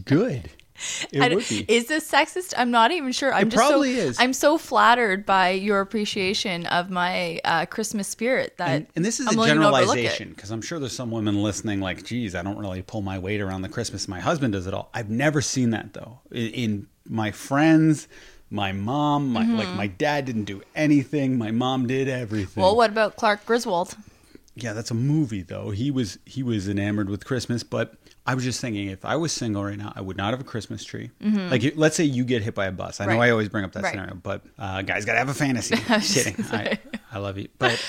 good. 0.06 0.50
It 1.12 1.36
would 1.36 1.48
be. 1.50 1.66
Is 1.68 1.88
this 1.88 2.10
sexist? 2.10 2.54
I'm 2.58 2.72
not 2.72 2.92
even 2.92 3.12
sure. 3.12 3.34
I'm 3.34 3.48
It 3.48 3.52
just 3.52 3.58
probably 3.68 3.96
so, 3.96 4.02
is. 4.02 4.18
I'm 4.20 4.34
so 4.34 4.58
flattered 4.58 5.26
by 5.26 5.50
your 5.52 5.82
appreciation 5.82 6.66
of 6.68 6.90
my 6.90 7.40
uh, 7.44 7.66
Christmas 7.66 8.08
spirit 8.08 8.56
that 8.58 8.70
And, 8.70 8.88
and 8.96 9.04
this 9.06 9.20
is 9.20 9.28
I'm 9.28 9.34
a 9.36 9.38
willing 9.38 9.60
to 9.60 9.68
overlook 9.68 9.82
it. 9.82 9.86
generalization 9.98 10.30
because 10.30 10.52
I'm 10.52 10.62
sure 10.62 10.80
there's 10.80 10.94
some 10.96 11.12
women 11.12 11.42
listening 11.44 11.80
like, 11.82 12.04
geez, 12.06 12.36
I 12.36 12.42
don't 12.44 12.58
really 12.58 12.82
pull 12.82 13.02
my 13.02 13.20
weight 13.20 13.42
around 13.42 13.62
the 13.64 13.70
Christmas. 13.70 14.08
My 14.08 14.20
husband 14.20 14.54
does 14.54 14.68
it 14.68 14.74
all. 14.74 14.90
I've 14.94 15.10
never 15.10 15.42
seen 15.42 15.72
that 15.72 15.94
though. 15.94 16.20
In, 16.32 16.48
in 16.48 16.88
my 17.08 17.32
friends, 17.32 18.08
my 18.50 18.72
mom, 18.72 19.34
my 19.34 19.44
Mm-hmm. 19.44 19.58
like 19.58 19.70
my 19.76 19.88
dad 19.88 20.26
didn't 20.26 20.46
do 20.46 20.62
anything. 20.76 21.38
My 21.38 21.52
mom 21.52 21.88
did 21.88 22.08
everything. 22.08 22.62
Well, 22.64 22.76
what 22.76 22.90
about 22.90 23.16
Clark 23.16 23.46
Griswold? 23.46 23.96
yeah, 24.56 24.74
that's 24.74 24.92
a 24.92 24.96
movie 24.96 25.42
though. 25.42 25.70
He 25.72 25.92
was 25.92 26.20
he 26.26 26.44
was 26.44 26.68
enamored 26.68 27.10
with 27.10 27.26
Christmas, 27.26 27.64
but 27.64 27.94
I 28.26 28.36
was 28.36 28.44
just 28.44 28.62
thinking 28.62 28.90
if 28.90 29.06
I 29.06 29.16
was 29.16 29.32
single 29.32 29.64
right 29.64 29.78
now, 29.78 29.92
I 29.96 30.02
would 30.02 30.16
not 30.18 30.32
have 30.34 30.40
a 30.42 30.44
Christmas 30.44 30.84
tree. 30.84 31.10
Like, 31.22 31.74
let's 31.76 31.96
say 31.96 32.04
you 32.04 32.24
get 32.24 32.44
hit 32.44 32.54
by 32.54 32.68
a 32.68 32.72
bus. 32.72 33.00
I 33.02 33.06
know 33.06 33.12
Mm-hmm. 33.14 33.20
Right. 33.20 33.28
I 33.28 33.32
always 33.32 33.50
bring 33.50 33.64
up 33.66 33.72
that 33.74 33.84
Right. 33.84 33.92
scenario, 33.92 34.16
but 34.16 34.44
uh, 34.60 34.82
guys 34.84 35.06
got 35.06 35.14
to 35.14 35.20
have 35.20 35.30
a 35.30 35.34
fantasy. 35.34 35.76
Kidding. 36.24 36.46
I, 36.52 36.78
I 37.12 37.18
love 37.20 37.38
you, 37.40 37.48
but 37.58 37.84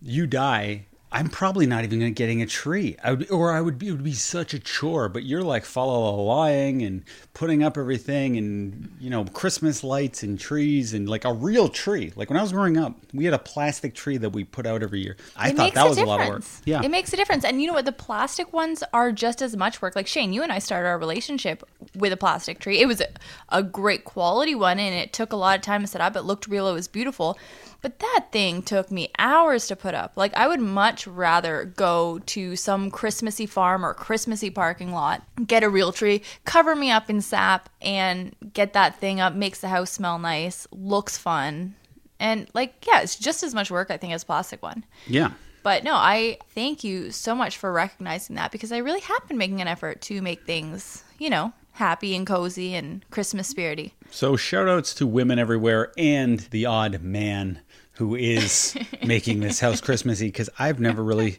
you 0.00 0.26
die. 0.26 0.86
I'm 1.10 1.30
probably 1.30 1.66
not 1.66 1.84
even 1.84 2.12
getting 2.12 2.42
a 2.42 2.46
tree, 2.46 2.96
I 3.02 3.12
would, 3.12 3.30
or 3.30 3.52
I 3.52 3.62
would 3.62 3.78
be. 3.78 3.88
It 3.88 3.92
would 3.92 4.04
be 4.04 4.12
such 4.12 4.52
a 4.52 4.58
chore. 4.58 5.08
But 5.08 5.24
you're 5.24 5.42
like 5.42 5.64
follow 5.64 6.22
lying 6.22 6.82
and 6.82 7.02
putting 7.32 7.62
up 7.62 7.78
everything, 7.78 8.36
and 8.36 8.94
you 9.00 9.08
know 9.08 9.24
Christmas 9.24 9.82
lights 9.82 10.22
and 10.22 10.38
trees 10.38 10.92
and 10.92 11.08
like 11.08 11.24
a 11.24 11.32
real 11.32 11.68
tree. 11.68 12.12
Like 12.14 12.28
when 12.28 12.38
I 12.38 12.42
was 12.42 12.52
growing 12.52 12.76
up, 12.76 12.94
we 13.14 13.24
had 13.24 13.32
a 13.32 13.38
plastic 13.38 13.94
tree 13.94 14.18
that 14.18 14.30
we 14.30 14.44
put 14.44 14.66
out 14.66 14.82
every 14.82 15.00
year. 15.00 15.16
I 15.34 15.50
it 15.50 15.56
thought 15.56 15.72
that 15.72 15.86
a 15.86 15.88
was 15.88 15.98
a 15.98 16.04
lot 16.04 16.20
of 16.20 16.28
work. 16.28 16.42
Yeah, 16.66 16.82
It 16.82 16.90
makes 16.90 17.10
a 17.14 17.16
difference. 17.16 17.44
And 17.44 17.62
you 17.62 17.68
know 17.68 17.74
what? 17.74 17.86
The 17.86 17.92
plastic 17.92 18.52
ones 18.52 18.84
are 18.92 19.10
just 19.10 19.40
as 19.40 19.56
much 19.56 19.80
work. 19.80 19.96
Like 19.96 20.06
Shane, 20.06 20.34
you 20.34 20.42
and 20.42 20.52
I 20.52 20.58
started 20.58 20.88
our 20.88 20.98
relationship 20.98 21.62
with 21.94 22.12
a 22.12 22.18
plastic 22.18 22.58
tree. 22.58 22.80
It 22.80 22.86
was 22.86 23.00
a, 23.00 23.08
a 23.48 23.62
great 23.62 24.04
quality 24.04 24.54
one 24.54 24.78
and 24.78 24.94
it 24.94 25.14
took 25.14 25.32
a 25.32 25.36
lot 25.36 25.56
of 25.56 25.62
time 25.62 25.80
to 25.80 25.86
set 25.86 26.02
up. 26.02 26.16
It 26.16 26.22
looked 26.22 26.46
real, 26.48 26.68
it 26.68 26.74
was 26.74 26.86
beautiful. 26.86 27.38
But 27.80 28.00
that 28.00 28.26
thing 28.32 28.62
took 28.62 28.90
me 28.90 29.10
hours 29.18 29.68
to 29.68 29.76
put 29.76 29.94
up. 29.94 30.12
Like 30.16 30.34
I 30.34 30.48
would 30.48 30.60
much 30.60 31.06
rather 31.06 31.64
go 31.64 32.18
to 32.26 32.56
some 32.56 32.90
Christmassy 32.90 33.46
farm 33.46 33.84
or 33.84 33.94
Christmassy 33.94 34.50
parking 34.50 34.92
lot, 34.92 35.22
get 35.46 35.62
a 35.62 35.68
real 35.68 35.92
tree, 35.92 36.22
cover 36.44 36.74
me 36.74 36.90
up 36.90 37.08
in 37.08 37.20
sap 37.20 37.68
and 37.80 38.34
get 38.52 38.72
that 38.72 38.98
thing 38.98 39.20
up, 39.20 39.34
makes 39.34 39.60
the 39.60 39.68
house 39.68 39.92
smell 39.92 40.18
nice, 40.18 40.66
looks 40.72 41.16
fun. 41.16 41.76
And 42.18 42.48
like, 42.52 42.84
yeah, 42.86 43.00
it's 43.00 43.16
just 43.16 43.44
as 43.44 43.54
much 43.54 43.70
work 43.70 43.90
I 43.90 43.96
think 43.96 44.12
as 44.12 44.24
plastic 44.24 44.62
one. 44.62 44.84
yeah. 45.06 45.30
But 45.64 45.84
no, 45.84 45.94
I 45.94 46.38
thank 46.54 46.82
you 46.82 47.10
so 47.10 47.34
much 47.34 47.58
for 47.58 47.70
recognizing 47.72 48.36
that 48.36 48.52
because 48.52 48.72
I 48.72 48.78
really 48.78 49.00
have 49.00 49.28
been 49.28 49.36
making 49.36 49.60
an 49.60 49.68
effort 49.68 50.00
to 50.02 50.22
make 50.22 50.46
things, 50.46 51.04
you 51.18 51.28
know, 51.28 51.52
happy 51.78 52.14
and 52.14 52.26
cozy 52.26 52.74
and 52.74 53.04
Christmas 53.10 53.52
spirity. 53.52 53.92
So 54.10 54.36
shout 54.36 54.68
outs 54.68 54.94
to 54.94 55.06
women 55.06 55.38
everywhere 55.38 55.92
and 55.96 56.40
the 56.50 56.66
odd 56.66 57.02
man 57.02 57.60
who 57.92 58.14
is 58.14 58.76
making 59.04 59.40
this 59.40 59.60
house 59.60 59.80
Christmassy 59.80 60.26
because 60.26 60.50
I've 60.58 60.78
never 60.80 61.02
really 61.02 61.38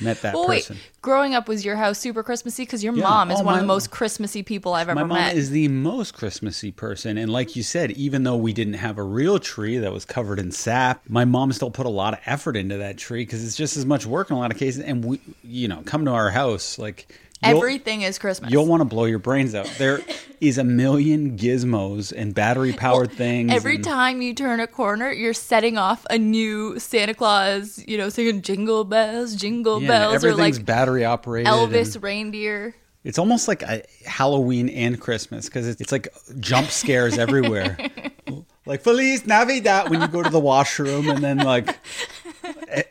met 0.00 0.22
that 0.22 0.32
Well, 0.34 0.46
person. 0.46 0.76
wait, 0.76 0.90
growing 1.02 1.34
up 1.34 1.48
was 1.48 1.64
your 1.64 1.74
house 1.76 1.98
super 1.98 2.22
Christmassy? 2.22 2.62
Because 2.62 2.84
your 2.84 2.94
Yeah. 2.94 3.02
mom 3.02 3.30
is 3.30 3.40
Oh, 3.40 3.44
one 3.44 3.54
of 3.54 3.60
the 3.60 3.66
most 3.66 3.90
Christmassy 3.90 4.42
people 4.44 4.72
I've 4.74 4.88
ever 4.88 4.94
met. 4.94 5.06
My 5.08 5.08
mom 5.08 5.24
met. 5.26 5.36
is 5.36 5.50
the 5.50 5.68
most 5.68 6.14
Christmassy 6.14 6.70
person. 6.70 7.18
And 7.18 7.32
like 7.32 7.56
you 7.56 7.62
said, 7.64 7.90
even 7.92 8.22
though 8.22 8.36
we 8.36 8.52
didn't 8.52 8.74
have 8.74 8.96
a 8.96 9.02
real 9.02 9.38
tree 9.40 9.76
that 9.78 9.92
was 9.92 10.04
covered 10.04 10.38
in 10.38 10.52
sap, 10.52 11.02
my 11.08 11.24
mom 11.24 11.50
still 11.52 11.70
put 11.70 11.84
a 11.84 11.90
lot 11.90 12.14
of 12.14 12.20
effort 12.26 12.56
into 12.56 12.76
that 12.76 12.96
tree 12.96 13.22
because 13.22 13.44
it's 13.44 13.56
just 13.56 13.76
as 13.76 13.84
much 13.84 14.06
work 14.06 14.30
in 14.30 14.36
a 14.36 14.38
lot 14.38 14.52
of 14.52 14.56
cases. 14.58 14.82
And 14.84 15.04
we, 15.04 15.20
you 15.42 15.66
know, 15.66 15.82
come 15.84 16.04
to 16.04 16.10
our 16.12 16.30
house, 16.30 16.78
like, 16.78 17.12
you'll- 17.42 17.56
Everything 17.58 18.02
is 18.02 18.18
Christmas. 18.18 18.50
You'll 18.50 18.66
want 18.66 18.80
to 18.80 18.84
blow 18.84 19.04
your 19.04 19.18
brains 19.18 19.54
out. 19.54 19.66
There 19.78 20.00
is 20.40 20.58
a 20.58 20.64
million 20.64 21.36
gizmos 21.36 22.12
and 22.16 22.34
battery 22.34 22.72
powered 22.72 23.12
things. 23.12 23.52
Every 23.52 23.76
and- 23.76 23.84
time 23.84 24.22
you 24.22 24.34
turn 24.34 24.60
a 24.60 24.66
corner, 24.66 25.10
you're 25.12 25.34
setting 25.34 25.78
off 25.78 26.06
a 26.10 26.18
new 26.18 26.78
Santa 26.78 27.14
Claus, 27.14 27.82
you 27.86 27.98
know, 27.98 28.08
singing 28.08 28.42
jingle 28.42 28.84
bells, 28.84 29.34
jingle 29.34 29.80
yeah, 29.82 29.88
bells, 29.88 30.24
or 30.24 30.28
like 30.28 30.32
everything's 30.32 30.58
battery 30.60 31.04
operated. 31.04 31.52
Elvis 31.52 31.94
and- 31.94 32.04
reindeer. 32.04 32.74
It's 33.04 33.18
almost 33.18 33.46
like 33.48 33.62
a 33.62 33.82
Halloween 34.04 34.68
and 34.68 35.00
Christmas 35.00 35.46
because 35.46 35.66
it's, 35.68 35.80
it's 35.80 35.92
like 35.92 36.08
jump 36.40 36.68
scares 36.68 37.16
everywhere. 37.16 37.78
like 38.66 38.82
Feliz 38.82 39.24
Navidad 39.24 39.88
when 39.88 40.02
you 40.02 40.08
go 40.08 40.22
to 40.22 40.28
the 40.28 40.40
washroom, 40.40 41.08
and 41.08 41.22
then 41.22 41.38
like 41.38 41.78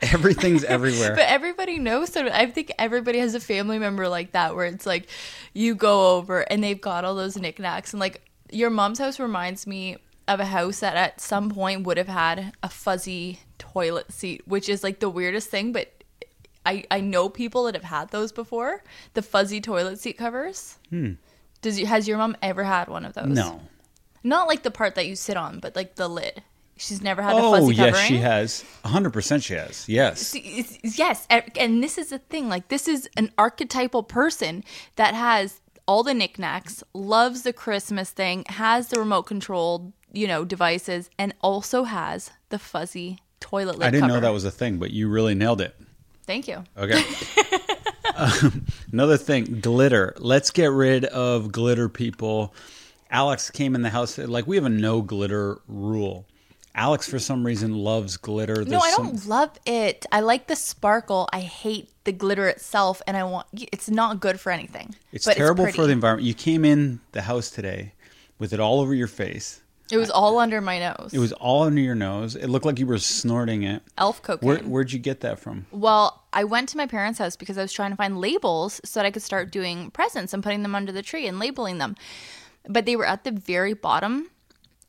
everything's 0.02 0.64
everywhere. 0.64 1.16
But 1.16 1.26
everybody 1.28 1.80
knows 1.80 2.12
so 2.12 2.28
I 2.28 2.46
think 2.48 2.72
everybody 2.78 3.20
has 3.20 3.36
a 3.36 3.40
family 3.40 3.80
member 3.80 4.08
like 4.08 4.32
that 4.32 4.56
where 4.56 4.66
it's 4.66 4.86
like 4.86 5.10
you 5.54 5.76
go 5.76 6.18
over 6.18 6.42
and 6.42 6.64
they've 6.64 6.80
got 6.80 7.06
all 7.06 7.16
those 7.16 7.38
knickknacks 7.38 7.94
and 7.94 8.00
like 8.00 8.22
your 8.52 8.70
mom's 8.70 9.00
house 9.00 9.20
reminds 9.20 9.68
me 9.68 9.98
of 10.28 10.40
a 10.40 10.46
house 10.46 10.80
that 10.82 10.96
at 10.96 11.22
some 11.22 11.50
point 11.50 11.86
would 11.86 11.98
have 11.98 12.08
had 12.08 12.54
a 12.62 12.70
fuzzy 12.70 13.40
toilet 13.58 14.12
seat, 14.12 14.42
which 14.46 14.70
is 14.70 14.84
like 14.84 15.00
the 15.00 15.10
weirdest 15.10 15.50
thing, 15.50 15.72
but 15.72 15.92
I, 16.66 16.84
I 16.92 17.00
know 17.00 17.30
people 17.30 17.64
that 17.64 17.76
have 17.76 17.84
had 17.86 18.10
those 18.10 18.34
before. 18.34 18.84
The 19.14 19.22
fuzzy 19.22 19.62
toilet 19.62 20.00
seat 20.00 20.18
covers. 20.18 20.78
Does 21.62 21.80
you 21.80 21.86
has 21.86 22.08
your 22.08 22.18
mom 22.18 22.36
ever 22.42 22.64
had 22.64 22.90
one 22.90 23.06
of 23.06 23.14
those? 23.14 23.26
Hmm. 23.26 23.34
no. 23.34 23.62
Not 24.24 24.48
like 24.48 24.64
the 24.64 24.72
part 24.72 24.96
that 24.96 25.08
you 25.08 25.16
sit 25.16 25.38
on, 25.38 25.60
but 25.60 25.76
like 25.76 25.96
the 25.96 26.10
lid. 26.10 26.44
She's 26.78 27.02
never 27.02 27.22
had 27.22 27.36
a 27.36 27.40
fuzzy 27.42 27.76
covering. 27.76 27.94
Oh 27.94 27.98
yes, 27.98 28.08
she 28.08 28.18
has. 28.18 28.66
hundred 28.86 29.12
percent, 29.12 29.44
she 29.44 29.54
has. 29.56 29.88
Yes. 29.90 30.34
It's- 30.36 30.98
yes 30.98 31.28
and 31.30 31.84
this 31.84 31.98
is 31.98 32.10
the 32.10 32.20
thing 32.20 32.50
like 32.50 32.68
this 32.70 32.88
is 32.88 33.10
an 33.18 33.32
archetypal 33.38 34.04
person 34.04 34.64
that 34.96 35.14
has 35.14 35.60
all 35.88 36.04
the 36.04 36.14
knickknacks 36.14 36.84
loves 36.94 37.42
the 37.44 37.54
christmas 37.54 38.10
thing 38.12 38.44
has 38.48 38.90
the 38.90 39.00
remote 39.00 39.24
controlled 39.24 39.92
you 40.12 40.28
know 40.28 40.44
devices 40.46 41.10
and 41.18 41.34
also 41.42 41.84
has 41.84 42.32
the 42.50 42.60
fuzzy 42.60 43.20
toilet 43.40 43.78
lid 43.78 43.88
I 43.88 43.92
didn't 43.92 44.08
know 44.08 44.20
that 44.20 44.30
was 44.34 44.46
a 44.46 44.52
thing, 44.52 44.78
but 44.78 44.92
you 44.92 45.10
really 45.10 45.36
nailed 45.36 45.62
it. 45.62 45.76
thank 46.26 46.48
you 46.48 46.64
Okay. 46.78 47.02
um, 48.16 48.66
another 48.92 49.18
thing, 49.18 49.60
glitter. 49.62 50.14
Let's 50.18 50.52
get 50.52 50.72
rid 50.72 51.06
of 51.06 51.52
glitter, 51.52 51.88
people. 51.90 52.54
Alex 53.12 53.52
came 53.52 53.76
in 53.76 53.82
the 53.84 53.90
house 53.90 54.18
like 54.18 54.48
we 54.48 54.56
have 54.56 54.66
a 54.66 54.70
no 54.70 55.02
glitter 55.02 55.60
rule. 55.68 56.26
Alex, 56.78 57.10
for 57.10 57.20
some 57.20 57.46
reason, 57.46 57.74
loves 57.74 58.18
glitter. 58.18 58.58
no 58.58 58.64
There's 58.64 58.84
i 58.84 58.92
don't 58.92 59.28
love 59.28 59.52
it 59.66 60.06
i 60.12 60.20
like 60.20 60.48
the 60.48 60.56
sparkle 60.56 61.28
i 61.34 61.40
hate 61.40 61.90
the 62.04 62.12
glitter 62.12 62.48
itself 62.48 63.02
and 63.08 63.18
i 63.18 63.24
want 63.24 63.48
it's 63.54 63.90
not 63.90 64.20
good 64.20 64.40
for 64.40 64.52
anything 64.52 64.96
It's 65.12 65.26
terrible 65.26 65.64
pretty. 65.66 65.76
for 65.76 65.86
the 65.88 65.92
environment. 65.94 66.28
You 66.28 66.34
came 66.34 66.64
in 66.64 67.02
the 67.12 67.22
house 67.24 67.50
today 67.50 67.94
with 68.40 68.54
it 68.54 68.60
all 68.60 68.80
over 68.80 68.94
your 68.94 69.08
face. 69.08 69.62
it 69.92 69.98
was 69.98 70.10
all 70.12 70.38
under 70.38 70.62
my 70.62 70.78
nose 70.80 71.10
It 71.14 71.20
was 71.20 71.34
all 71.34 71.64
under 71.64 71.82
your 71.82 71.96
nose. 71.96 72.36
It 72.36 72.48
looked 72.48 72.66
like 72.66 72.78
you 72.80 72.86
were 72.88 73.00
snorting 73.00 73.64
it. 73.64 73.82
elf 73.98 74.22
cocaine 74.22 74.48
Where, 74.48 74.58
where'd 74.60 74.92
you 74.92 75.00
get 75.00 75.22
that 75.22 75.40
from? 75.40 75.66
Well, 75.72 76.24
I 76.32 76.44
went 76.44 76.70
to 76.70 76.78
my 76.78 76.86
parents' 76.86 77.18
house 77.20 77.36
because 77.36 77.58
I 77.58 77.62
was 77.64 77.74
trying 77.74 77.90
to 77.92 77.98
find 77.98 78.22
labels 78.22 78.80
so 78.86 79.00
that 79.00 79.08
I 79.08 79.12
could 79.12 79.24
start 79.24 79.52
doing 79.52 79.90
presents 79.92 80.34
and 80.34 80.44
putting 80.44 80.62
them 80.62 80.76
under 80.76 80.92
the 80.92 81.02
tree 81.02 81.26
and 81.28 81.40
labeling 81.40 81.80
them. 81.80 81.96
But 82.70 82.86
they 82.86 82.96
were 82.96 83.08
at 83.08 83.24
the 83.24 83.32
very 83.32 83.74
bottom 83.74 84.30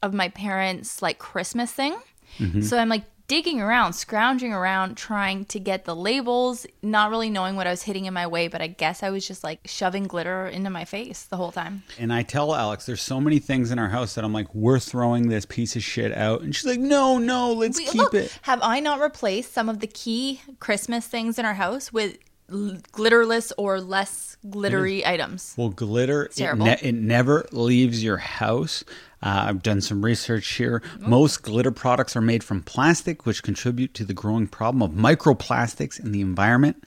of 0.02 0.12
my 0.14 0.28
parents' 0.28 1.02
like 1.02 1.18
Christmas 1.18 1.72
thing. 1.72 1.96
Mm-hmm. 2.38 2.62
So 2.62 2.78
I'm 2.78 2.88
like 2.88 3.04
digging 3.28 3.61
around, 3.61 3.92
scrounging 3.92 4.54
around, 4.54 4.96
trying 4.96 5.44
to 5.44 5.61
get 5.61 5.84
the 5.84 5.94
labels, 5.94 6.66
not 6.82 7.11
really 7.11 7.28
knowing 7.28 7.56
what 7.56 7.66
I 7.66 7.70
was 7.70 7.82
hitting 7.82 8.06
in 8.06 8.14
my 8.14 8.26
way, 8.26 8.48
but 8.48 8.62
I 8.62 8.68
guess 8.68 9.02
I 9.02 9.11
was 9.11 9.28
just 9.28 9.44
like 9.44 9.61
shoving 9.66 10.04
glitter 10.04 10.46
into 10.46 10.70
my 10.70 10.87
face 10.87 11.24
the 11.24 11.37
whole 11.37 11.52
time. 11.52 11.82
And 11.98 12.11
I 12.11 12.22
tell 12.22 12.54
Alex, 12.54 12.87
there's 12.87 13.02
so 13.02 13.20
many 13.20 13.38
things 13.38 13.70
in 13.70 13.78
our 13.78 13.90
house 13.90 14.14
that 14.14 14.24
I'm 14.24 14.32
like, 14.32 14.52
we're 14.54 14.78
throwing 14.78 15.28
this 15.28 15.44
piece 15.44 15.76
of 15.76 15.82
shit 15.82 16.16
out. 16.16 16.40
And 16.40 16.56
she's 16.56 16.64
like, 16.64 16.80
no, 16.80 17.18
no, 17.18 17.52
let's 17.52 17.78
We- 17.78 17.84
keep 17.84 17.94
look, 17.96 18.14
it. 18.14 18.38
Have 18.42 18.61
I 18.62 18.80
not 18.80 18.98
replaced 18.98 19.52
some 19.52 19.68
of 19.68 19.80
the 19.80 19.87
key 19.87 20.40
Christmas 20.58 21.06
things 21.06 21.38
in 21.38 21.44
our 21.44 21.54
house 21.54 21.92
with 21.92 22.16
glitterless 22.50 23.52
or 23.58 23.78
less 23.78 24.38
glittery 24.48 25.02
mm. 25.02 25.06
items? 25.06 25.54
Well, 25.56 25.68
glitter 25.68 26.30
it, 26.34 26.56
ne- 26.56 26.78
it, 26.80 26.94
never 26.94 27.46
leaves 27.52 28.02
your 28.02 28.16
house. 28.16 28.84
Uh, 29.22 29.46
I've 29.48 29.62
done 29.62 29.81
some 29.81 30.04
research 30.04 30.46
here. 30.54 30.83
Most 31.00 31.42
glitter 31.42 31.72
products 31.72 32.14
are 32.16 32.20
made 32.20 32.44
from 32.44 32.62
plastic, 32.62 33.26
which 33.26 33.42
contribute 33.42 33.94
to 33.94 34.04
the 34.04 34.14
growing 34.14 34.46
problem 34.46 34.83
of 34.83 34.92
microplastics 34.92 35.98
in 35.98 36.12
the 36.12 36.20
environment. 36.20 36.85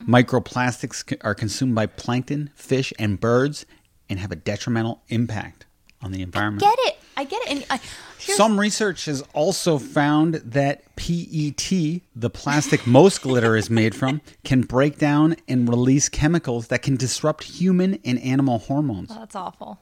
Microplastics 0.00 1.16
are 1.22 1.34
consumed 1.34 1.74
by 1.74 1.86
plankton, 1.86 2.50
fish, 2.54 2.92
and 2.98 3.20
birds 3.20 3.64
and 4.08 4.18
have 4.18 4.32
a 4.32 4.36
detrimental 4.36 5.02
impact 5.08 5.66
on 6.00 6.10
the 6.12 6.22
environment. 6.22 6.62
I 6.64 6.70
Get 6.70 6.78
it? 6.80 6.98
I 7.16 7.24
get 7.24 7.42
it. 7.42 7.50
And 7.50 7.66
I, 7.70 7.80
Some 8.18 8.58
research 8.58 9.04
has 9.04 9.22
also 9.34 9.78
found 9.78 10.34
that 10.34 10.82
PET, 10.96 11.70
the 12.16 12.30
plastic 12.30 12.86
most 12.88 13.22
glitter 13.22 13.56
is 13.56 13.70
made 13.70 13.94
from, 13.94 14.20
can 14.44 14.62
break 14.62 14.98
down 14.98 15.36
and 15.46 15.68
release 15.68 16.08
chemicals 16.08 16.68
that 16.68 16.82
can 16.82 16.96
disrupt 16.96 17.44
human 17.44 17.98
and 18.04 18.18
animal 18.20 18.58
hormones. 18.58 19.08
that's 19.10 19.36
awful. 19.36 19.78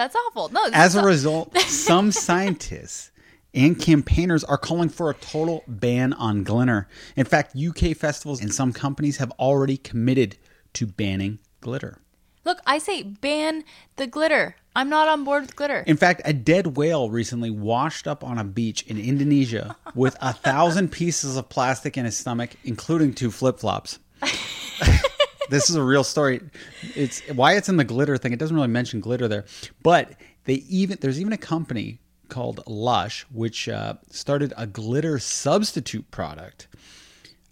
That's 0.00 0.16
awful. 0.16 0.48
No, 0.48 0.66
As 0.72 0.94
a 0.96 1.04
result, 1.04 1.54
some 1.58 2.10
scientists 2.10 3.10
and 3.52 3.78
campaigners 3.78 4.42
are 4.42 4.56
calling 4.56 4.88
for 4.88 5.10
a 5.10 5.14
total 5.14 5.62
ban 5.68 6.14
on 6.14 6.42
glitter. 6.42 6.88
In 7.16 7.26
fact, 7.26 7.54
UK 7.54 7.94
festivals 7.94 8.40
and 8.40 8.50
some 8.50 8.72
companies 8.72 9.18
have 9.18 9.30
already 9.32 9.76
committed 9.76 10.38
to 10.72 10.86
banning 10.86 11.38
glitter. 11.60 11.98
Look, 12.46 12.60
I 12.64 12.78
say 12.78 13.02
ban 13.02 13.62
the 13.96 14.06
glitter. 14.06 14.56
I'm 14.74 14.88
not 14.88 15.06
on 15.06 15.22
board 15.24 15.42
with 15.42 15.54
glitter. 15.54 15.84
In 15.86 15.98
fact, 15.98 16.22
a 16.24 16.32
dead 16.32 16.78
whale 16.78 17.10
recently 17.10 17.50
washed 17.50 18.08
up 18.08 18.24
on 18.24 18.38
a 18.38 18.44
beach 18.44 18.80
in 18.84 18.98
Indonesia 18.98 19.76
with 19.94 20.16
a 20.22 20.32
thousand 20.32 20.92
pieces 20.92 21.36
of 21.36 21.50
plastic 21.50 21.98
in 21.98 22.06
his 22.06 22.16
stomach, 22.16 22.52
including 22.64 23.12
two 23.12 23.30
flip 23.30 23.58
flops. 23.58 23.98
this 25.50 25.68
is 25.68 25.76
a 25.76 25.82
real 25.82 26.04
story. 26.04 26.40
It's 26.94 27.20
why 27.30 27.56
it's 27.56 27.68
in 27.68 27.76
the 27.76 27.84
glitter 27.84 28.16
thing. 28.16 28.32
It 28.32 28.38
doesn't 28.38 28.54
really 28.54 28.68
mention 28.68 29.00
glitter 29.00 29.28
there, 29.28 29.44
but 29.82 30.12
they 30.44 30.54
even 30.54 30.98
there's 31.00 31.20
even 31.20 31.32
a 31.32 31.38
company 31.38 32.00
called 32.28 32.62
Lush 32.66 33.26
which 33.32 33.68
uh, 33.68 33.94
started 34.08 34.52
a 34.56 34.66
glitter 34.66 35.18
substitute 35.18 36.10
product. 36.10 36.68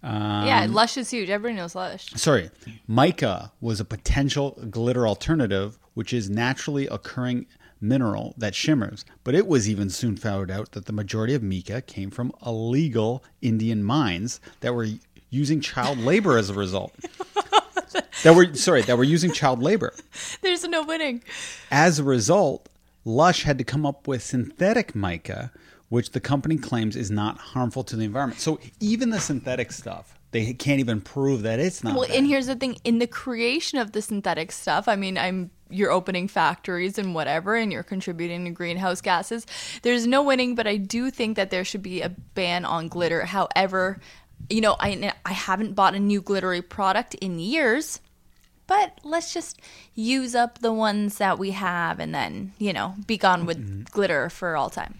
yeah, 0.01 0.65
Lush 0.69 0.97
is 0.97 1.09
huge. 1.11 1.29
Everybody 1.29 1.57
knows 1.57 1.75
Lush. 1.75 2.09
Sorry, 2.15 2.49
mica 2.87 3.51
was 3.61 3.79
a 3.79 3.85
potential 3.85 4.57
glitter 4.69 5.07
alternative, 5.07 5.77
which 5.93 6.13
is 6.13 6.29
naturally 6.29 6.87
occurring 6.87 7.45
mineral 7.81 8.33
that 8.37 8.55
shimmers. 8.55 9.05
But 9.23 9.35
it 9.35 9.47
was 9.47 9.69
even 9.69 9.89
soon 9.89 10.17
found 10.17 10.51
out 10.51 10.71
that 10.71 10.85
the 10.85 10.93
majority 10.93 11.33
of 11.33 11.43
mica 11.43 11.81
came 11.81 12.11
from 12.11 12.31
illegal 12.45 13.23
Indian 13.41 13.83
mines 13.83 14.39
that 14.61 14.73
were 14.73 14.87
using 15.29 15.61
child 15.61 15.97
labor 15.97 16.37
as 16.37 16.49
a 16.49 16.53
result. 16.53 16.93
that 18.23 18.35
were 18.35 18.53
sorry, 18.53 18.81
that 18.83 18.97
were 18.97 19.03
using 19.03 19.31
child 19.31 19.61
labor. 19.61 19.93
There's 20.41 20.63
no 20.63 20.83
winning. 20.83 21.23
As 21.71 21.99
a 21.99 22.03
result, 22.03 22.69
Lush 23.05 23.43
had 23.43 23.57
to 23.57 23.63
come 23.63 23.85
up 23.85 24.07
with 24.07 24.23
synthetic 24.23 24.95
mica, 24.95 25.51
which 25.89 26.11
the 26.11 26.19
company 26.19 26.57
claims 26.57 26.95
is 26.95 27.09
not 27.09 27.37
harmful 27.37 27.83
to 27.85 27.95
the 27.95 28.03
environment. 28.03 28.39
So 28.39 28.59
even 28.79 29.09
the 29.09 29.19
synthetic 29.19 29.71
stuff, 29.71 30.19
they 30.31 30.53
can't 30.53 30.79
even 30.79 31.01
prove 31.01 31.41
that 31.43 31.59
it's 31.59 31.83
not. 31.83 31.95
Well, 31.95 32.07
bad. 32.07 32.17
and 32.17 32.27
here's 32.27 32.47
the 32.47 32.55
thing: 32.55 32.77
in 32.83 32.99
the 32.99 33.07
creation 33.07 33.79
of 33.79 33.93
the 33.93 34.01
synthetic 34.01 34.51
stuff, 34.51 34.87
I 34.87 34.95
mean, 34.95 35.17
I'm 35.17 35.51
you're 35.69 35.91
opening 35.91 36.27
factories 36.27 36.97
and 36.97 37.13
whatever, 37.13 37.55
and 37.55 37.71
you're 37.71 37.83
contributing 37.83 38.45
to 38.45 38.51
greenhouse 38.51 39.01
gases. 39.01 39.45
There's 39.83 40.07
no 40.07 40.23
winning, 40.23 40.55
but 40.55 40.67
I 40.67 40.77
do 40.77 41.11
think 41.11 41.35
that 41.35 41.51
there 41.51 41.63
should 41.63 41.83
be 41.83 42.01
a 42.01 42.09
ban 42.09 42.65
on 42.65 42.87
glitter. 42.87 43.25
However, 43.25 43.99
you 44.49 44.61
know, 44.61 44.75
I 44.79 45.13
I 45.25 45.33
haven't 45.33 45.73
bought 45.75 45.95
a 45.95 45.99
new 45.99 46.21
glittery 46.21 46.61
product 46.61 47.15
in 47.15 47.39
years. 47.39 47.99
But 48.67 48.99
let's 49.03 49.33
just 49.33 49.59
use 49.95 50.35
up 50.35 50.59
the 50.59 50.71
ones 50.71 51.17
that 51.17 51.39
we 51.39 51.49
have 51.51 51.99
and 51.99 52.13
then, 52.13 52.53
you 52.59 52.71
know, 52.71 52.93
be 53.07 53.17
gone 53.17 53.47
with 53.47 53.57
Mm-hmm. 53.57 53.83
glitter 53.91 54.29
for 54.29 54.55
all 54.55 54.69
time. 54.69 54.99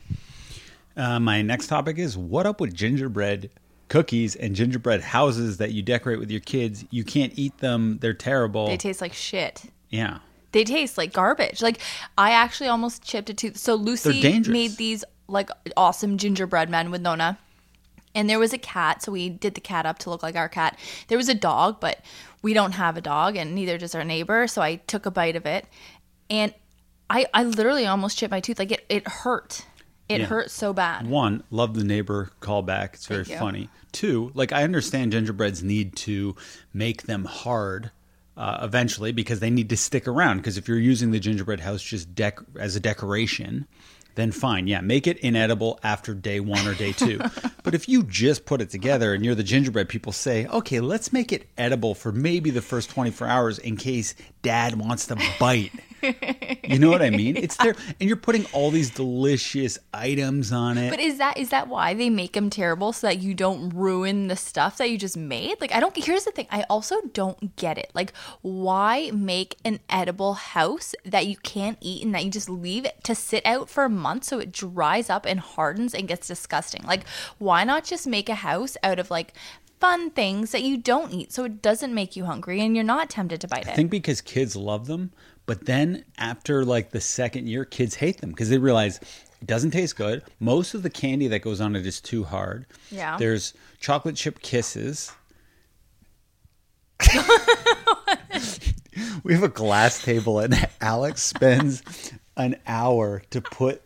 Uh, 0.97 1.19
my 1.19 1.43
next 1.43 1.67
topic 1.67 1.99
is 1.99 2.17
what 2.17 2.47
up 2.47 2.59
with 2.59 2.73
gingerbread 2.73 3.51
cookies 3.87 4.35
and 4.35 4.55
gingerbread 4.55 5.01
houses 5.01 5.57
that 5.57 5.71
you 5.71 5.83
decorate 5.83 6.17
with 6.17 6.31
your 6.31 6.39
kids? 6.41 6.83
You 6.89 7.03
can't 7.03 7.31
eat 7.35 7.59
them; 7.59 7.99
they're 8.01 8.13
terrible. 8.15 8.65
They 8.65 8.75
taste 8.77 9.01
like 9.01 9.13
shit. 9.13 9.63
yeah, 9.89 10.17
they 10.51 10.63
taste 10.63 10.97
like 10.97 11.13
garbage. 11.13 11.61
Like 11.61 11.79
I 12.17 12.31
actually 12.31 12.69
almost 12.69 13.03
chipped 13.03 13.29
a 13.29 13.35
tooth. 13.35 13.55
So 13.57 13.75
Lucy 13.75 14.39
made 14.47 14.77
these 14.77 15.03
like 15.27 15.49
awesome 15.77 16.17
gingerbread 16.17 16.71
men 16.71 16.89
with 16.89 17.01
Nona. 17.01 17.37
And 18.15 18.29
there 18.29 18.39
was 18.39 18.53
a 18.53 18.57
cat, 18.57 19.03
so 19.03 19.11
we 19.11 19.29
did 19.29 19.53
the 19.53 19.61
cat 19.61 19.85
up 19.85 19.99
to 19.99 20.09
look 20.09 20.23
like 20.23 20.35
our 20.35 20.49
cat. 20.49 20.77
There 21.07 21.17
was 21.17 21.29
a 21.29 21.33
dog, 21.35 21.79
but 21.79 22.03
we 22.41 22.53
don't 22.53 22.71
have 22.73 22.97
a 22.97 23.01
dog, 23.01 23.35
and 23.35 23.53
neither 23.53 23.77
does 23.77 23.93
our 23.93 24.03
neighbor. 24.03 24.47
So 24.47 24.61
I 24.61 24.77
took 24.77 25.05
a 25.05 25.11
bite 25.11 25.35
of 25.35 25.45
it, 25.45 25.65
and 26.29 26.53
I 27.09 27.25
I 27.33 27.43
literally 27.43 27.85
almost 27.85 28.17
chipped 28.17 28.31
my 28.31 28.39
tooth. 28.39 28.59
Like 28.59 28.71
it 28.71 28.85
it 28.89 29.07
hurt. 29.07 29.65
It 30.07 30.21
Yeah. 30.21 30.25
hurt 30.25 30.49
so 30.49 30.73
bad. 30.73 31.07
one 31.07 31.43
love 31.51 31.75
the 31.75 31.83
neighbor 31.83 32.31
callback. 32.41 32.95
It's 32.95 33.05
very 33.05 33.25
funny. 33.25 33.69
Two, 33.91 34.31
like 34.33 34.51
I 34.51 34.63
understand 34.63 35.11
gingerbreads 35.11 35.61
need 35.61 35.95
to 35.97 36.35
make 36.73 37.03
them 37.03 37.25
hard. 37.25 37.91
Uh, 38.37 38.57
eventually, 38.61 39.11
because 39.11 39.41
they 39.41 39.49
need 39.49 39.67
to 39.67 39.75
stick 39.75 40.07
around. 40.07 40.37
Because 40.37 40.55
if 40.57 40.65
you're 40.65 40.79
using 40.79 41.11
the 41.11 41.19
gingerbread 41.19 41.59
house 41.59 41.83
just 41.83 42.15
dec- 42.15 42.45
as 42.57 42.73
a 42.73 42.79
decoration, 42.79 43.67
then 44.19 44.31
fine, 44.31 44.67
yeah, 44.67 44.81
make 44.81 45.07
it 45.07 45.17
inedible 45.19 45.79
after 45.83 46.13
day 46.13 46.39
one 46.39 46.67
or 46.67 46.73
day 46.73 46.91
two. 46.91 47.19
but 47.63 47.73
if 47.73 47.87
you 47.87 48.03
just 48.03 48.45
put 48.45 48.61
it 48.61 48.69
together 48.69 49.13
and 49.13 49.23
you're 49.23 49.35
the 49.35 49.43
gingerbread 49.43 49.89
people, 49.89 50.11
say, 50.11 50.45
okay, 50.47 50.79
let's 50.79 51.13
make 51.13 51.31
it 51.31 51.47
edible 51.57 51.95
for 51.95 52.11
maybe 52.11 52.49
the 52.49 52.61
first 52.61 52.89
24 52.89 53.27
hours 53.27 53.59
in 53.59 53.77
case 53.77 54.15
dad 54.41 54.75
wants 54.75 55.07
to 55.07 55.17
bite. 55.39 55.71
You 56.01 56.79
know 56.79 56.89
what 56.89 57.01
I 57.01 57.09
mean? 57.09 57.35
It's 57.35 57.57
there, 57.63 57.75
and 57.99 58.07
you're 58.07 58.17
putting 58.17 58.45
all 58.53 58.71
these 58.71 58.89
delicious 58.89 59.79
items 59.93 60.51
on 60.51 60.77
it. 60.77 60.89
But 60.89 60.99
is 60.99 61.17
that 61.17 61.37
is 61.37 61.49
that 61.49 61.67
why 61.67 61.93
they 61.93 62.09
make 62.09 62.33
them 62.33 62.49
terrible 62.49 62.93
so 62.93 63.07
that 63.07 63.19
you 63.19 63.33
don't 63.33 63.69
ruin 63.69 64.27
the 64.27 64.35
stuff 64.35 64.77
that 64.77 64.89
you 64.89 64.97
just 64.97 65.17
made? 65.17 65.59
Like 65.59 65.73
I 65.73 65.79
don't 65.79 65.95
here's 65.95 66.25
the 66.25 66.31
thing, 66.31 66.47
I 66.51 66.63
also 66.69 67.01
don't 67.13 67.55
get 67.55 67.77
it. 67.77 67.91
Like 67.93 68.13
why 68.41 69.11
make 69.13 69.57
an 69.65 69.79
edible 69.89 70.33
house 70.35 70.93
that 71.05 71.27
you 71.27 71.37
can't 71.37 71.77
eat 71.81 72.03
and 72.03 72.13
that 72.15 72.23
you 72.23 72.31
just 72.31 72.49
leave 72.49 72.85
it 72.85 73.03
to 73.03 73.15
sit 73.15 73.45
out 73.45 73.69
for 73.69 73.83
a 73.83 73.89
month 73.89 74.25
so 74.25 74.39
it 74.39 74.51
dries 74.51 75.09
up 75.09 75.25
and 75.25 75.39
hardens 75.39 75.93
and 75.93 76.07
gets 76.07 76.27
disgusting? 76.27 76.83
Like 76.83 77.07
why 77.39 77.63
not 77.63 77.83
just 77.83 78.07
make 78.07 78.29
a 78.29 78.35
house 78.35 78.77
out 78.83 78.99
of 78.99 79.11
like 79.11 79.33
fun 79.79 80.11
things 80.11 80.51
that 80.51 80.61
you 80.61 80.77
don't 80.77 81.11
eat 81.11 81.31
so 81.31 81.45
it 81.45 81.61
doesn't 81.61 81.93
make 81.93 82.15
you 82.15 82.25
hungry 82.25 82.61
and 82.61 82.75
you're 82.75 82.83
not 82.83 83.09
tempted 83.09 83.41
to 83.41 83.47
bite 83.47 83.67
it? 83.67 83.69
I 83.69 83.73
think 83.73 83.91
because 83.91 84.21
kids 84.21 84.55
love 84.55 84.87
them, 84.87 85.11
but 85.45 85.65
then 85.65 86.05
after 86.17 86.65
like 86.65 86.91
the 86.91 87.01
second 87.01 87.47
year, 87.47 87.65
kids 87.65 87.95
hate 87.95 88.21
them 88.21 88.29
because 88.31 88.49
they 88.49 88.57
realize 88.57 88.99
it 89.41 89.47
doesn't 89.47 89.71
taste 89.71 89.95
good. 89.95 90.23
Most 90.39 90.73
of 90.73 90.83
the 90.83 90.89
candy 90.89 91.27
that 91.27 91.39
goes 91.39 91.61
on 91.61 91.75
it 91.75 91.85
is 91.85 92.01
too 92.01 92.23
hard. 92.23 92.65
Yeah. 92.91 93.17
There's 93.17 93.53
chocolate 93.79 94.15
chip 94.15 94.41
kisses. 94.41 95.11
we 99.23 99.33
have 99.33 99.43
a 99.43 99.47
glass 99.47 100.03
table, 100.03 100.39
and 100.39 100.67
Alex 100.81 101.23
spends 101.23 102.11
an 102.35 102.57
hour 102.67 103.21
to 103.29 103.41
put 103.41 103.81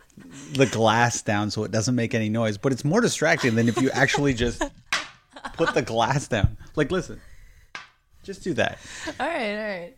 the 0.52 0.66
glass 0.66 1.22
down 1.22 1.50
so 1.50 1.64
it 1.64 1.70
doesn't 1.70 1.94
make 1.94 2.14
any 2.14 2.28
noise. 2.28 2.58
But 2.58 2.72
it's 2.72 2.84
more 2.84 3.00
distracting 3.00 3.54
than 3.54 3.68
if 3.68 3.80
you 3.80 3.90
actually 3.90 4.34
just 4.34 4.62
put 5.54 5.74
the 5.74 5.82
glass 5.82 6.28
down. 6.28 6.56
Like, 6.76 6.90
listen, 6.90 7.20
just 8.22 8.42
do 8.42 8.54
that. 8.54 8.78
all 9.20 9.26
right, 9.26 9.56
all 9.56 9.64
right. 9.64 9.96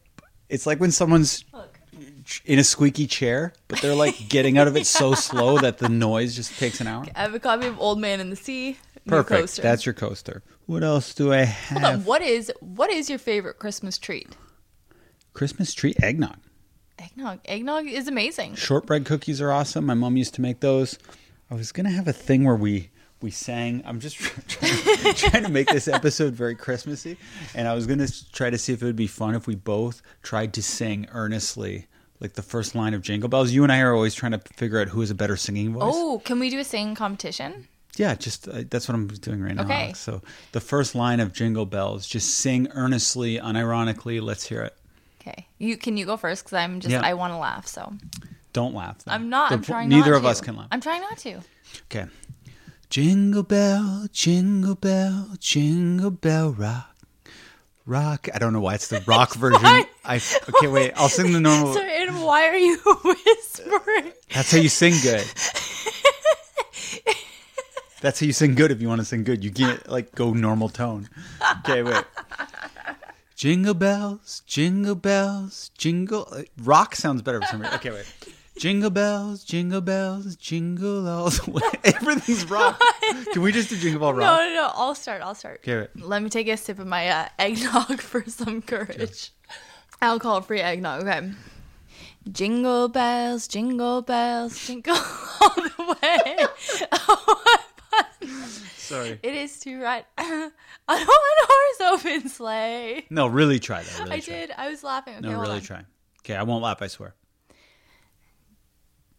It's 0.49 0.67
like 0.67 0.79
when 0.79 0.91
someone's 0.91 1.45
Look. 1.53 1.79
in 2.45 2.59
a 2.59 2.65
squeaky 2.65 3.07
chair, 3.07 3.53
but 3.69 3.81
they're 3.81 3.95
like 3.95 4.29
getting 4.29 4.59
out 4.59 4.69
of 4.69 4.77
it 4.77 4.87
so 4.87 5.15
slow 5.15 5.59
that 5.59 5.79
the 5.79 5.89
noise 5.89 6.37
just 6.37 6.59
takes 6.59 6.81
an 6.81 6.87
hour. 6.87 7.05
I 7.15 7.23
have 7.23 7.35
a 7.35 7.41
copy 7.41 7.67
of 7.67 7.81
Old 7.81 7.99
Man 7.99 8.21
in 8.21 8.31
the 8.31 8.37
Sea. 8.37 8.77
Perfect. 9.07 9.41
coaster. 9.41 9.63
That's 9.63 9.87
your 9.87 9.93
coaster. 9.95 10.43
What 10.67 10.83
else 10.83 11.15
do 11.15 11.33
I 11.33 11.45
have? 11.45 11.81
Hold 11.83 11.95
on, 11.95 12.05
what 12.05 12.23
is 12.23 12.53
what 12.61 12.91
is 12.91 13.09
your 13.09 13.21
favorite 13.21 13.59
Christmas 13.59 13.99
treat? 13.99 14.37
Christmas 15.33 15.73
tree 15.75 15.95
eggnog. 16.03 16.39
Eggnog. 16.99 17.39
Eggnog 17.45 17.87
is 17.87 18.09
amazing. 18.09 18.55
Shortbread 18.57 19.05
cookies 19.05 19.41
are 19.41 19.53
awesome. 19.53 19.87
My 19.87 19.95
mom 19.95 20.17
used 20.17 20.35
to 20.35 20.41
make 20.41 20.61
those. 20.61 20.99
I 21.51 21.55
was 21.55 21.71
gonna 21.71 21.91
have 21.91 22.09
a 22.09 22.13
thing 22.13 22.43
where 22.45 22.57
we 22.57 22.91
we 23.21 23.31
sang. 23.31 23.83
I'm 23.87 24.01
just 24.01 24.17
trying, 24.17 25.15
trying 25.15 25.43
to 25.45 25.49
make 25.51 25.69
this 25.69 25.89
episode 25.89 26.35
very 26.35 26.55
Christmassy, 26.55 27.17
and 27.55 27.67
I 27.69 27.75
was 27.75 27.87
gonna 27.87 28.09
try 28.33 28.51
to 28.51 28.59
see 28.59 28.73
if 28.73 28.83
it 28.83 28.87
would 28.87 28.97
be 28.97 29.07
fun 29.07 29.35
if 29.35 29.47
we 29.47 29.55
both 29.55 30.03
tried 30.23 30.53
to 30.55 30.63
sing 30.63 31.07
earnestly, 31.13 31.87
like 32.21 32.35
the 32.35 32.43
first 32.43 32.75
line 32.75 32.95
of 32.95 33.03
Jingle 33.03 33.29
Bells. 33.29 33.53
You 33.53 33.63
and 33.63 33.73
I 33.73 33.81
are 33.81 33.95
always 33.95 34.15
trying 34.15 34.33
to 34.33 34.39
figure 34.55 34.81
out 34.81 34.89
who 34.89 35.01
has 35.01 35.11
a 35.11 35.15
better 35.15 35.37
singing 35.37 35.73
voice. 35.73 35.83
Oh, 35.85 36.21
can 36.25 36.39
we 36.39 36.51
do 36.51 36.59
a 36.59 36.65
singing 36.65 36.95
competition? 36.95 37.69
Yeah, 37.97 38.15
just 38.15 38.47
uh, 38.49 38.65
that's 38.69 38.89
what 38.89 38.95
I'm 38.95 39.07
doing 39.07 39.43
right 39.43 39.55
now. 39.55 39.63
Okay. 39.65 39.93
So 39.95 40.21
the 40.53 40.61
first 40.61 40.95
line 40.95 41.19
of 41.19 41.33
Jingle 41.33 41.65
Bells, 41.65 42.07
just 42.07 42.35
sing 42.35 42.69
earnestly, 42.73 43.39
unironically. 43.39 44.21
Let's 44.21 44.47
hear 44.47 44.61
it. 44.63 44.77
Okay. 45.23 45.47
You 45.59 45.79
can 45.79 45.97
you 45.97 46.05
go 46.05 46.19
first 46.19 46.45
because 46.45 46.57
I'm 46.59 46.81
just 46.81 46.93
Yeah. 46.93 47.01
I 47.03 47.15
want 47.15 47.33
to 47.33 47.39
laugh. 47.39 47.67
So 47.67 47.95
Don't 48.53 48.75
laugh. 48.75 48.99
I'm 49.07 49.31
not. 49.31 49.49
The 49.49 49.55
I'm 49.55 49.63
trying. 49.63 49.89
Neither 49.89 50.13
of 50.13 50.23
to. 50.25 50.29
us 50.29 50.43
can 50.43 50.57
laugh. 50.57 50.69
I'm 50.71 50.83
trying 50.83 51.01
not 51.01 51.17
to. 51.19 51.41
Okay. 51.91 52.05
Jingle 52.89 53.43
bell, 53.43 54.07
jingle 54.13 54.75
bell, 54.75 55.31
jingle 55.41 56.11
bell 56.11 56.53
rock. 56.53 56.95
Rock. 57.85 58.29
I 58.35 58.39
don't 58.39 58.53
know 58.53 58.61
why 58.61 58.75
it's 58.75 58.89
the 58.89 59.01
rock 59.07 59.35
version. 59.35 59.61
I 59.65 60.21
okay, 60.49 60.67
wait. 60.69 60.93
I'll 60.97 61.09
sing 61.09 61.33
the 61.33 61.41
normal. 61.41 61.75
So, 61.75 61.81
and 61.83 62.23
why 62.23 62.47
are 62.49 62.57
you 62.57 62.79
whispering? 63.05 64.13
That's 64.35 64.51
how 64.53 64.59
you 64.59 64.69
sing 64.69 64.95
good. 65.03 65.25
That's 68.01 68.21
how 68.21 68.27
you 68.27 68.33
sing 68.33 68.55
good 68.55 68.71
if 68.71 68.81
you 68.81 68.89
want 68.89 69.01
to 69.01 69.05
sing 69.05 69.25
good. 69.25 69.43
You 69.43 69.51
can't 69.51 69.89
like 69.89 70.15
go 70.15 70.33
normal 70.33 70.69
tone. 70.69 71.09
Okay, 71.61 71.83
wait. 71.83 72.05
Jingle 73.35 73.75
bells, 73.75 74.43
jingle 74.47 74.95
bells, 74.95 75.71
jingle. 75.77 76.27
uh, 76.33 76.43
Rock 76.63 76.95
sounds 76.97 77.23
better 77.23 77.41
for 77.41 77.47
some 77.49 77.61
reason. 77.63 77.75
Okay, 77.77 77.91
wait. 77.91 78.07
Jingle 78.59 78.91
bells, 78.91 79.45
jingle 79.45 79.81
bells, 79.83 80.35
jingle 80.37 81.07
all 81.09 81.29
the 81.31 81.51
way. 81.51 81.61
Everything's 81.85 82.49
rock. 82.51 82.81
Can 83.33 83.43
we 83.43 83.53
just 83.53 83.69
do 83.69 83.77
jingle 83.77 84.01
bell 84.01 84.13
No, 84.19 84.19
rock? 84.19 84.41
no, 84.41 84.55
no. 84.55 84.71
I'll 84.75 84.95
start. 84.95 85.21
I'll 85.23 85.35
start. 85.35 85.61
Okay, 85.63 85.81
wait. 85.95 86.05
Let 86.05 86.23
me 86.23 86.31
take 86.31 86.49
a 86.49 86.57
sip 86.57 86.79
of 86.79 86.87
my 86.87 87.09
uh, 87.09 87.29
eggnog 87.39 88.01
for 88.01 88.25
some 88.29 88.63
courage. 88.63 89.31
Alcohol-free 90.01 90.61
eggnog. 90.61 91.03
Okay. 91.07 91.33
Jingle 92.33 92.89
bells, 92.89 93.47
jingle 93.47 94.03
bells, 94.03 94.67
jingle 94.67 94.97
all 94.97 95.55
the 95.55 95.97
way. 96.03 96.47
Oh, 96.93 97.45
Sorry. 98.77 99.19
it 99.23 99.35
is 99.35 99.61
too 99.61 99.79
to 99.79 99.85
ride 99.85 100.05
on 100.19 100.27
a 100.89 100.95
one-horse 100.97 101.81
open 102.05 102.29
sleigh. 102.29 103.07
No, 103.11 103.27
really 103.27 103.59
try 103.61 103.83
that. 103.83 103.99
Really 104.01 104.13
I 104.13 104.21
try. 104.21 104.35
did. 104.35 104.51
I 104.57 104.71
was 104.71 104.83
laughing. 104.83 105.15
Okay, 105.17 105.23
No, 105.29 105.35
hold 105.35 105.43
really 105.47 105.57
on. 105.59 105.63
try. 105.63 105.85
Okay, 106.23 106.35
I 106.35 106.43
won't 106.43 106.63
laugh. 106.65 106.83
I 106.83 106.87
swear. 106.89 107.15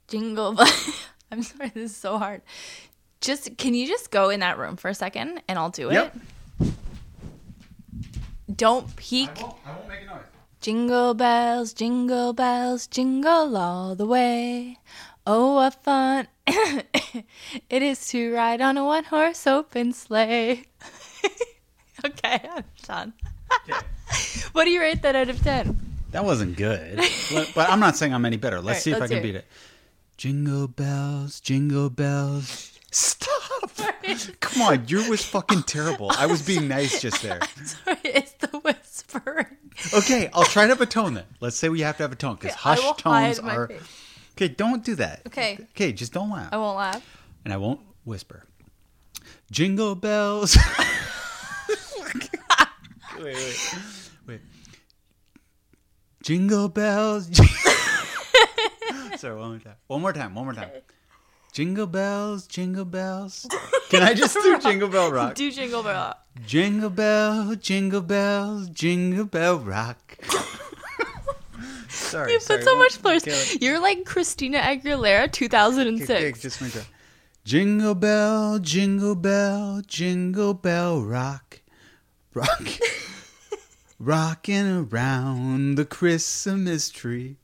Jingle. 0.07 0.53
bell- 0.55 0.67
I'm 1.31 1.43
sorry, 1.43 1.69
this 1.73 1.91
is 1.91 1.97
so 1.97 2.17
hard. 2.17 2.41
Just 3.19 3.57
can 3.57 3.73
you 3.73 3.87
just 3.87 4.11
go 4.11 4.29
in 4.29 4.39
that 4.41 4.57
room 4.57 4.77
for 4.77 4.89
a 4.89 4.93
second 4.93 5.41
and 5.47 5.57
I'll 5.59 5.69
do 5.69 5.89
it. 5.89 6.11
Don't 8.55 8.95
peek. 8.95 9.29
I 9.37 9.43
won't 9.43 9.87
make 9.89 10.01
a 10.03 10.05
noise. 10.05 10.21
Jingle 10.61 11.13
bells, 11.13 11.73
jingle 11.73 12.33
bells, 12.33 12.87
jingle 12.87 13.57
all 13.57 13.95
the 13.95 14.05
way. 14.05 14.79
Oh, 15.25 15.55
what 15.55 15.73
fun 15.83 16.27
it 16.47 17.81
is 17.83 18.07
to 18.07 18.33
ride 18.33 18.61
on 18.61 18.77
a 18.77 18.85
one 18.85 19.03
horse 19.03 19.45
open 19.45 19.93
sleigh. 19.93 20.63
okay, 22.05 22.41
I'm 22.49 22.63
done. 22.83 23.13
what 24.53 24.63
do 24.63 24.71
you 24.71 24.79
rate 24.79 25.01
that 25.01 25.15
out 25.15 25.29
of 25.29 25.41
10? 25.43 25.77
That 26.11 26.23
wasn't 26.23 26.55
good, 26.55 27.01
but, 27.33 27.51
but 27.53 27.69
I'm 27.69 27.81
not 27.81 27.97
saying 27.97 28.13
I'm 28.13 28.25
any 28.25 28.37
better. 28.37 28.61
Let's 28.61 28.77
right, 28.77 28.83
see 28.83 28.91
if 28.91 28.99
let's 28.99 29.11
I 29.11 29.15
can 29.15 29.23
hear 29.23 29.33
beat 29.33 29.39
it. 29.39 29.45
Jingle 30.17 30.67
bells, 30.67 31.39
jingle 31.39 31.89
bells. 31.91 32.71
Stop! 32.91 33.71
Come 34.39 34.61
on, 34.63 34.87
yours 34.87 35.07
was 35.09 35.23
fucking 35.23 35.63
terrible. 35.63 36.11
I 36.17 36.25
was 36.25 36.41
being 36.41 36.67
nice 36.67 37.01
just 37.03 37.21
there. 37.21 37.39
Sorry, 37.63 37.97
it's 38.03 38.31
the 38.33 38.47
whispering. 38.63 39.45
Okay, 39.93 40.29
I'll 40.33 40.43
try 40.45 40.63
to 40.63 40.69
have 40.69 40.81
a 40.81 40.85
tone 40.87 41.13
then. 41.13 41.25
Let's 41.39 41.55
say 41.55 41.69
we 41.69 41.81
have 41.81 41.97
to 41.97 42.03
have 42.03 42.11
a 42.11 42.15
tone 42.15 42.35
because 42.35 42.51
Okay, 42.53 42.59
I 42.65 42.75
hush 42.75 42.83
will 42.83 42.93
tones 42.95 43.37
hide 43.37 43.45
my 43.45 43.55
are. 43.55 43.67
face. 43.67 43.81
Okay, 44.35 44.47
don't 44.47 44.83
do 44.83 44.95
that. 44.95 45.21
Okay. 45.27 45.59
Okay, 45.71 45.91
just 45.91 46.13
don't 46.13 46.31
laugh. 46.31 46.49
I 46.51 46.57
won't 46.57 46.77
laugh. 46.77 47.19
And 47.45 47.53
I 47.53 47.57
won't 47.57 47.81
whisper. 48.03 48.43
Jingle 49.51 49.93
bells. 49.95 50.57
wait, 53.19 53.35
wait, 53.35 53.79
wait. 54.25 54.41
Jingle 56.23 56.69
bells. 56.69 57.29
Sorry, 59.17 59.35
one 59.35 59.49
more 59.49 59.59
time. 59.59 59.75
One 59.87 60.01
more 60.01 60.13
time. 60.13 60.35
One 60.35 60.45
more 60.45 60.53
time. 60.53 60.69
Jingle 61.53 61.87
bells, 61.87 62.45
jingle 62.45 62.85
bells. 62.85 63.47
Can 63.89 64.03
I 64.03 64.13
just 64.13 64.35
do 64.35 64.59
Jingle 64.59 64.89
Bell 64.89 65.11
Rock? 65.11 65.33
Do 65.33 65.49
jingle 65.51 65.81
bell. 65.81 65.93
Rock. 65.93 66.27
Jingle 66.45 66.89
bell, 66.91 67.55
jingle 67.55 68.01
bells, 68.01 68.69
jingle 68.69 69.25
bell 69.25 69.57
rock. 69.57 70.17
sorry, 71.89 72.33
You 72.33 72.39
sorry, 72.39 72.59
put 72.59 72.65
so 72.65 72.77
much 72.77 72.97
force. 72.97 73.55
You're 73.59 73.79
like 73.79 74.05
Christina 74.05 74.59
Aguilera 74.59 75.31
2006. 75.31 76.09
okay, 76.11 76.27
okay, 76.29 76.39
just 76.39 76.61
my 76.61 76.69
turn. 76.69 76.83
Jingle 77.43 77.95
bell, 77.95 78.59
jingle 78.59 79.15
bell, 79.15 79.81
jingle 79.87 80.53
bell 80.53 81.01
rock, 81.01 81.61
rock, 82.35 82.67
rocking 83.99 84.67
around 84.91 85.75
the 85.75 85.85
Christmas 85.85 86.89
tree. 86.89 87.37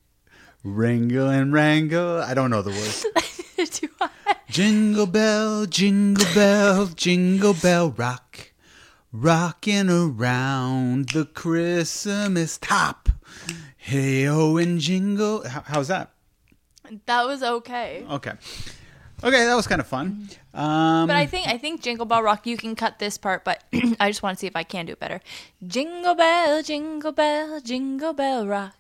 Wrangle 0.64 1.30
and 1.30 1.52
wrangle. 1.52 2.22
I 2.22 2.34
don't 2.34 2.50
know 2.50 2.62
the 2.62 2.72
words. 2.72 3.06
Do 3.80 3.88
I? 4.02 4.10
Jingle 4.50 5.06
bell, 5.08 5.66
jingle 5.66 6.26
bell, 6.34 6.86
jingle 6.88 7.54
bell 7.54 7.90
rock, 7.92 8.52
rocking 9.12 9.90
around 9.90 11.10
the 11.10 11.26
Christmas 11.26 12.58
top. 12.60 13.10
Hey 13.78 14.28
oh 14.28 14.58
and 14.58 14.80
jingle. 14.80 15.48
How, 15.48 15.64
how's 15.66 15.88
that? 15.90 16.12
That 17.08 17.26
was 17.26 17.42
okay. 17.44 18.06
Okay, 18.10 18.32
okay, 19.24 19.46
that 19.46 19.56
was 19.56 19.68
kind 19.68 19.82
of 19.82 19.88
fun. 19.88 20.30
Um, 20.54 21.08
But 21.08 21.16
I 21.16 21.26
think 21.26 21.48
I 21.48 21.58
think 21.58 21.82
Jingle 21.82 22.06
Bell 22.06 22.22
Rock. 22.22 22.46
You 22.46 22.56
can 22.58 22.76
cut 22.76 23.00
this 23.00 23.18
part, 23.18 23.44
but 23.44 23.64
I 24.00 24.10
just 24.10 24.22
want 24.24 24.38
to 24.38 24.40
see 24.40 24.48
if 24.48 24.56
I 24.56 24.64
can 24.64 24.86
do 24.86 24.94
it 24.94 25.00
better. 25.00 25.20
Jingle 25.66 26.16
bell, 26.16 26.62
jingle 26.64 27.12
bell, 27.12 27.60
jingle 27.60 28.14
bell 28.14 28.46
rock. 28.48 28.76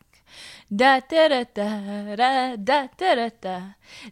Da 0.75 1.01
da 1.01 1.27
da 1.27 1.43
da 1.53 2.15
da 2.15 2.55
da 2.55 2.87
da 2.97 3.29
da 3.41 3.61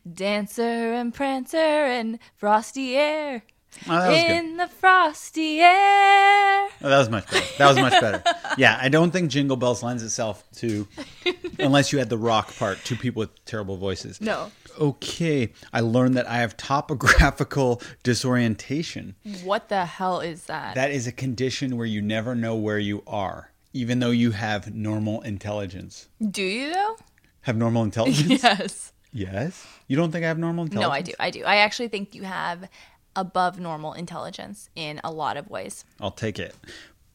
Dancer 0.06 0.94
and 0.94 1.14
prancer 1.14 1.58
and 1.58 2.20
frosty 2.36 2.96
air. 2.96 3.44
Oh, 3.90 4.12
in 4.12 4.52
good. 4.52 4.60
the 4.60 4.68
frosty 4.68 5.62
air. 5.62 6.68
Oh, 6.82 6.90
that 6.90 7.00
was 7.00 7.10
much 7.10 7.32
better. 7.32 7.46
That 7.58 7.68
was 7.70 7.78
much 7.78 8.00
better. 8.02 8.24
yeah, 8.58 8.78
I 8.80 8.90
don't 8.90 9.12
think 9.12 9.32
Jingle 9.32 9.58
Bells 9.58 9.82
lends 9.82 10.04
itself 10.04 10.44
to, 10.58 10.88
unless 11.60 11.92
you 11.92 12.00
add 12.00 12.10
the 12.10 12.18
rock 12.18 12.56
part, 12.58 12.84
to 12.86 12.96
people 12.96 13.22
with 13.22 13.46
terrible 13.46 13.78
voices. 13.78 14.20
No. 14.22 14.52
Okay, 14.80 15.54
I 15.74 15.80
learned 15.80 16.16
that 16.16 16.28
I 16.28 16.38
have 16.38 16.58
topographical 16.58 17.82
disorientation. 18.04 19.16
What 19.44 19.70
the 19.70 19.86
hell 19.86 20.20
is 20.20 20.46
that? 20.46 20.76
That 20.76 20.92
is 20.92 21.08
a 21.08 21.12
condition 21.12 21.78
where 21.78 21.88
you 21.88 22.02
never 22.02 22.36
know 22.36 22.56
where 22.56 22.80
you 22.80 23.04
are 23.08 23.51
even 23.74 24.00
though 24.00 24.12
you 24.12 24.32
have 24.32 24.74
normal 24.74 25.22
intelligence. 25.22 26.08
do 26.30 26.44
you 26.44 26.74
though? 26.74 26.98
Have 27.42 27.58
normal 27.58 27.84
intelligence? 27.90 28.44
Yes. 28.44 28.94
Yes. 29.14 29.68
You 29.88 29.98
don't 29.98 30.12
think 30.12 30.24
I 30.24 30.28
have 30.30 30.38
normal 30.38 30.66
intelligence? 30.66 30.90
No, 30.90 30.94
I 30.94 31.02
do. 31.02 31.12
I 31.20 31.30
do. 31.32 31.44
I 31.44 31.56
actually 31.58 31.90
think 31.90 32.16
you 32.16 32.24
have 32.24 32.70
above 33.16 33.60
normal 33.60 33.94
intelligence 33.94 34.70
in 34.76 35.02
a 35.04 35.12
lot 35.12 35.38
of 35.38 35.50
ways. 35.50 35.84
I'll 36.00 36.12
take 36.12 36.40
it. 36.40 36.56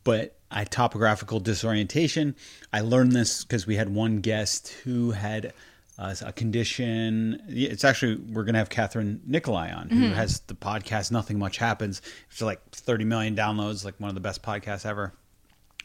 But 0.04 0.36
I 0.50 0.64
topographical 0.64 1.40
disorientation. 1.40 2.36
I 2.72 2.80
learned 2.80 3.12
this 3.12 3.44
because 3.44 3.66
we 3.66 3.76
had 3.76 3.88
one 3.88 4.20
guest 4.20 4.68
who 4.84 5.10
had 5.12 5.52
uh, 5.98 6.14
a 6.22 6.32
condition. 6.32 7.42
It's 7.48 7.84
actually 7.84 8.16
we're 8.16 8.44
gonna 8.44 8.58
have 8.58 8.68
Kathryn 8.68 9.20
Nicolai 9.26 9.72
on, 9.72 9.88
who 9.88 10.10
has 10.10 10.40
the 10.40 10.54
podcast 10.54 11.10
"Nothing 11.10 11.38
Much 11.38 11.56
Happens." 11.56 12.02
It's 12.30 12.42
like 12.42 12.60
30 12.70 13.04
million 13.04 13.34
downloads, 13.34 13.84
like 13.84 13.98
one 13.98 14.08
of 14.10 14.14
the 14.14 14.20
best 14.20 14.42
podcasts 14.42 14.84
ever 14.86 15.12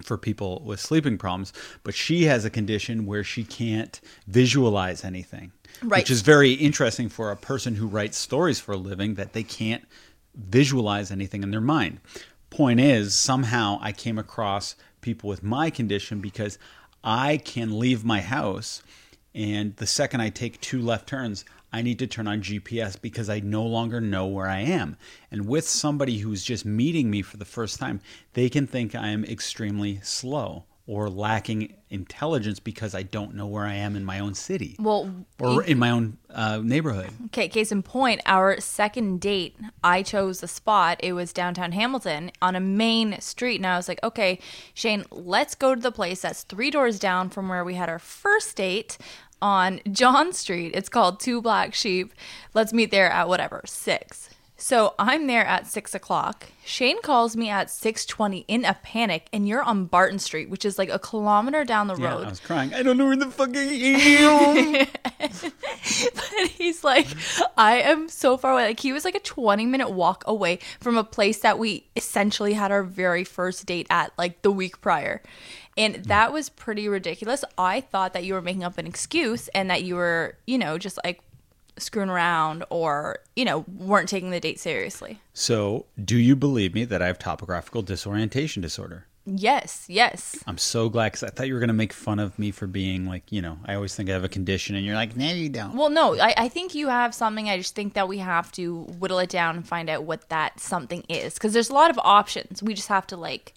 for 0.01 0.17
people 0.17 0.61
with 0.65 0.79
sleeping 0.79 1.17
problems. 1.17 1.53
But 1.83 1.93
she 1.93 2.23
has 2.23 2.45
a 2.45 2.49
condition 2.49 3.05
where 3.05 3.23
she 3.23 3.43
can't 3.43 3.99
visualize 4.27 5.03
anything, 5.03 5.51
Right. 5.81 6.01
which 6.01 6.11
is 6.11 6.21
very 6.21 6.53
interesting 6.53 7.09
for 7.09 7.31
a 7.31 7.35
person 7.37 7.75
who 7.75 7.87
writes 7.87 8.17
stories 8.17 8.59
for 8.59 8.73
a 8.73 8.77
living 8.77 9.15
that 9.15 9.33
they 9.33 9.43
can't 9.43 9.85
visualize 10.35 11.11
anything 11.11 11.43
in 11.43 11.51
their 11.51 11.61
mind. 11.61 11.99
Point 12.49 12.79
is, 12.79 13.13
somehow 13.13 13.79
I 13.81 13.91
came 13.91 14.17
across 14.17 14.75
people 15.01 15.29
with 15.29 15.43
my 15.43 15.69
condition 15.69 16.19
because 16.19 16.57
I 17.03 17.37
can 17.37 17.79
leave 17.79 18.03
my 18.03 18.21
house 18.21 18.83
and 19.33 19.75
the 19.77 19.87
second 19.87 20.19
I 20.21 20.29
take 20.29 20.59
two 20.59 20.81
left 20.81 21.07
turns, 21.07 21.45
I 21.73 21.81
need 21.81 21.99
to 21.99 22.07
turn 22.07 22.27
on 22.27 22.41
GPS 22.41 23.01
because 23.01 23.29
I 23.29 23.39
no 23.39 23.63
longer 23.63 24.01
know 24.01 24.27
where 24.27 24.47
I 24.47 24.59
am. 24.59 24.97
And 25.31 25.47
with 25.47 25.67
somebody 25.67 26.17
who's 26.17 26.43
just 26.43 26.65
meeting 26.65 27.09
me 27.09 27.21
for 27.21 27.37
the 27.37 27.45
first 27.45 27.79
time, 27.79 28.01
they 28.33 28.49
can 28.49 28.67
think 28.67 28.93
I 28.93 29.07
am 29.09 29.23
extremely 29.23 29.99
slow 30.03 30.65
or 30.87 31.09
lacking 31.09 31.73
intelligence 31.89 32.59
because 32.59 32.95
I 32.95 33.03
don't 33.03 33.35
know 33.35 33.45
where 33.45 33.65
I 33.65 33.75
am 33.75 33.95
in 33.95 34.03
my 34.03 34.19
own 34.19 34.33
city 34.33 34.75
Well, 34.79 35.25
or 35.39 35.63
in 35.63 35.77
my 35.77 35.89
own 35.89 36.17
uh, 36.29 36.59
neighborhood. 36.61 37.11
Okay, 37.27 37.47
case 37.47 37.71
in 37.71 37.83
point, 37.83 38.19
our 38.25 38.59
second 38.59 39.21
date, 39.21 39.55
I 39.83 40.01
chose 40.01 40.41
the 40.41 40.47
spot. 40.47 40.99
It 41.01 41.13
was 41.13 41.31
downtown 41.31 41.71
Hamilton 41.71 42.31
on 42.41 42.55
a 42.55 42.59
main 42.59 43.21
street. 43.21 43.57
And 43.57 43.67
I 43.67 43.77
was 43.77 43.87
like, 43.87 44.03
okay, 44.03 44.39
Shane, 44.73 45.05
let's 45.11 45.55
go 45.55 45.75
to 45.75 45.81
the 45.81 45.91
place 45.91 46.21
that's 46.23 46.43
three 46.43 46.71
doors 46.71 46.99
down 46.99 47.29
from 47.29 47.47
where 47.47 47.63
we 47.63 47.75
had 47.75 47.87
our 47.87 47.99
first 47.99 48.57
date 48.57 48.97
on 49.41 49.79
John 49.91 50.33
Street. 50.33 50.71
It's 50.75 50.89
called 50.89 51.19
Two 51.19 51.41
Black 51.41 51.73
Sheep. 51.73 52.13
Let's 52.53 52.73
meet 52.73 52.91
there 52.91 53.09
at 53.09 53.27
whatever, 53.27 53.61
six. 53.65 54.29
So 54.57 54.93
I'm 54.99 55.25
there 55.25 55.43
at 55.43 55.65
six 55.65 55.95
o'clock. 55.95 56.45
Shane 56.63 57.01
calls 57.01 57.35
me 57.35 57.49
at 57.49 57.71
six 57.71 58.05
twenty 58.05 58.45
in 58.47 58.63
a 58.63 58.75
panic, 58.83 59.25
and 59.33 59.47
you're 59.47 59.63
on 59.63 59.85
Barton 59.85 60.19
Street, 60.19 60.51
which 60.51 60.65
is 60.65 60.77
like 60.77 60.89
a 60.89 60.99
kilometer 60.99 61.63
down 61.65 61.87
the 61.87 61.95
Yeah, 61.95 62.09
road. 62.13 62.27
I 62.27 62.29
was 62.29 62.39
crying. 62.39 62.71
I 62.71 62.83
don't 62.83 62.95
know 62.97 63.05
where 63.07 63.15
the 63.15 63.31
fuck 63.31 63.49
I 63.55 63.59
am. 63.59 64.87
And 66.39 66.49
he's 66.49 66.83
like, 66.83 67.07
I 67.57 67.81
am 67.81 68.07
so 68.09 68.37
far 68.37 68.53
away. 68.53 68.65
Like 68.65 68.79
he 68.79 68.93
was 68.93 69.03
like 69.05 69.15
a 69.15 69.19
20 69.19 69.65
minute 69.65 69.89
walk 69.91 70.23
away 70.25 70.59
from 70.79 70.97
a 70.97 71.03
place 71.03 71.39
that 71.39 71.59
we 71.59 71.85
essentially 71.95 72.53
had 72.53 72.71
our 72.71 72.83
very 72.83 73.23
first 73.23 73.65
date 73.65 73.87
at 73.89 74.11
like 74.17 74.41
the 74.41 74.51
week 74.51 74.81
prior. 74.81 75.21
And 75.77 75.95
that 76.05 76.33
was 76.33 76.49
pretty 76.49 76.87
ridiculous. 76.87 77.43
I 77.57 77.81
thought 77.81 78.13
that 78.13 78.23
you 78.23 78.33
were 78.33 78.41
making 78.41 78.63
up 78.63 78.77
an 78.77 78.87
excuse 78.87 79.47
and 79.49 79.69
that 79.69 79.83
you 79.83 79.95
were, 79.95 80.35
you 80.45 80.57
know, 80.57 80.77
just 80.77 80.99
like 81.03 81.21
screwing 81.77 82.09
around 82.09 82.65
or, 82.69 83.19
you 83.35 83.45
know, 83.45 83.65
weren't 83.77 84.09
taking 84.09 84.31
the 84.31 84.39
date 84.39 84.59
seriously. 84.59 85.19
so, 85.33 85.85
do 86.03 86.17
you 86.17 86.35
believe 86.35 86.73
me 86.73 86.83
that 86.85 87.01
I 87.01 87.07
have 87.07 87.17
topographical 87.19 87.81
disorientation 87.81 88.61
disorder? 88.61 89.07
Yes, 89.25 89.85
yes. 89.87 90.43
I'm 90.47 90.57
so 90.57 90.89
glad 90.89 91.11
because 91.11 91.23
I 91.23 91.29
thought 91.29 91.47
you 91.47 91.53
were 91.53 91.59
going 91.59 91.67
to 91.67 91.73
make 91.73 91.93
fun 91.93 92.17
of 92.17 92.37
me 92.39 92.49
for 92.49 92.65
being 92.65 93.05
like, 93.05 93.31
you 93.31 93.41
know, 93.41 93.59
I 93.65 93.75
always 93.75 93.95
think 93.95 94.09
I 94.09 94.13
have 94.13 94.23
a 94.23 94.29
condition, 94.29 94.75
and 94.75 94.83
you're 94.83 94.95
like, 94.95 95.15
no, 95.15 95.29
you 95.31 95.47
don't. 95.47 95.75
Well, 95.75 95.91
no, 95.91 96.19
I, 96.19 96.33
I 96.35 96.49
think 96.49 96.73
you 96.73 96.87
have 96.87 97.13
something. 97.13 97.47
I 97.47 97.57
just 97.57 97.75
think 97.75 97.93
that 97.93 98.07
we 98.07 98.17
have 98.17 98.51
to 98.53 98.81
whittle 98.99 99.19
it 99.19 99.29
down 99.29 99.55
and 99.55 99.67
find 99.67 99.89
out 99.89 100.03
what 100.03 100.27
that 100.29 100.59
something 100.59 101.03
is. 101.07 101.35
Because 101.35 101.53
there's 101.53 101.69
a 101.69 101.73
lot 101.73 101.91
of 101.91 101.99
options. 102.03 102.63
We 102.63 102.73
just 102.73 102.87
have 102.87 103.05
to 103.07 103.17
like 103.17 103.53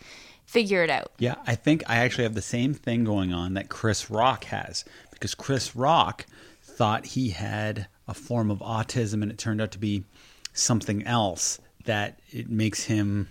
figure 0.46 0.83
it 0.85 0.90
out. 0.90 1.12
Yeah, 1.18 1.35
I 1.46 1.54
think 1.54 1.83
I 1.88 1.96
actually 1.96 2.24
have 2.24 2.35
the 2.35 2.42
same 2.42 2.74
thing 2.74 3.04
going 3.04 3.33
on 3.33 3.54
that 3.54 3.68
Chris 3.68 4.11
Rock 4.11 4.44
has 4.44 4.85
because 5.11 5.35
Chris 5.35 5.74
Rock 5.76 6.26
thought 6.62 7.07
he 7.07 7.30
had 7.30 7.87
a 8.09 8.14
form 8.14 8.50
of 8.50 8.59
autism 8.59 9.22
and 9.22 9.30
it 9.30 9.38
turned 9.38 9.61
out 9.61 9.70
to 9.72 9.78
be 9.78 10.04
something 10.52 11.04
else 11.07 11.61
that 11.85 12.18
it 12.30 12.48
makes 12.50 12.85
him 12.85 13.28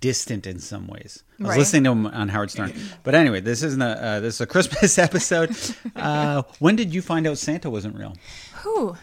distant 0.00 0.46
in 0.46 0.58
some 0.58 0.86
ways. 0.86 1.22
I 1.38 1.42
was 1.42 1.48
Right. 1.50 1.58
listening 1.58 1.84
to 1.84 1.90
him 1.92 2.06
on 2.06 2.28
Howard 2.28 2.50
Stern. 2.50 2.72
But 3.02 3.14
anyway, 3.14 3.40
this 3.40 3.62
isn't 3.62 3.80
a 3.82 3.86
uh, 4.02 4.20
this 4.20 4.34
is 4.36 4.40
a 4.42 4.46
Christmas 4.46 4.98
episode. 5.08 5.56
Uh, 5.96 6.42
when 6.58 6.76
did 6.76 6.92
you 6.94 7.00
find 7.02 7.26
out 7.26 7.38
Santa 7.38 7.70
wasn't 7.70 7.96
real? 7.96 8.14
Who? 8.62 8.96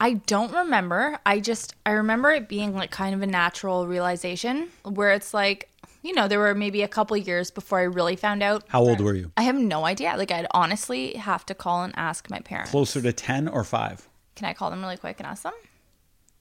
I 0.00 0.14
don't 0.14 0.52
remember. 0.52 1.18
I 1.24 1.40
just 1.40 1.74
I 1.86 1.92
remember 1.92 2.30
it 2.30 2.48
being 2.48 2.74
like 2.74 2.90
kind 2.90 3.14
of 3.14 3.22
a 3.22 3.26
natural 3.26 3.86
realization 3.86 4.68
where 4.84 5.12
it's 5.12 5.32
like, 5.32 5.68
you 6.02 6.12
know, 6.12 6.28
there 6.28 6.38
were 6.38 6.54
maybe 6.54 6.82
a 6.82 6.88
couple 6.88 7.16
years 7.16 7.50
before 7.50 7.78
I 7.78 7.84
really 7.84 8.16
found 8.16 8.42
out. 8.42 8.64
How 8.68 8.82
old 8.82 9.00
were 9.00 9.14
you? 9.14 9.32
I 9.36 9.42
have 9.42 9.56
no 9.56 9.86
idea. 9.86 10.14
Like 10.16 10.30
I'd 10.30 10.46
honestly 10.50 11.14
have 11.14 11.46
to 11.46 11.54
call 11.54 11.84
and 11.84 11.94
ask 11.96 12.28
my 12.28 12.40
parents. 12.40 12.70
Closer 12.70 13.00
to 13.00 13.12
ten 13.12 13.48
or 13.48 13.64
five? 13.64 14.08
Can 14.34 14.48
I 14.48 14.52
call 14.52 14.70
them 14.70 14.82
really 14.82 14.96
quick 14.96 15.18
and 15.18 15.26
ask 15.26 15.44
them? 15.44 15.52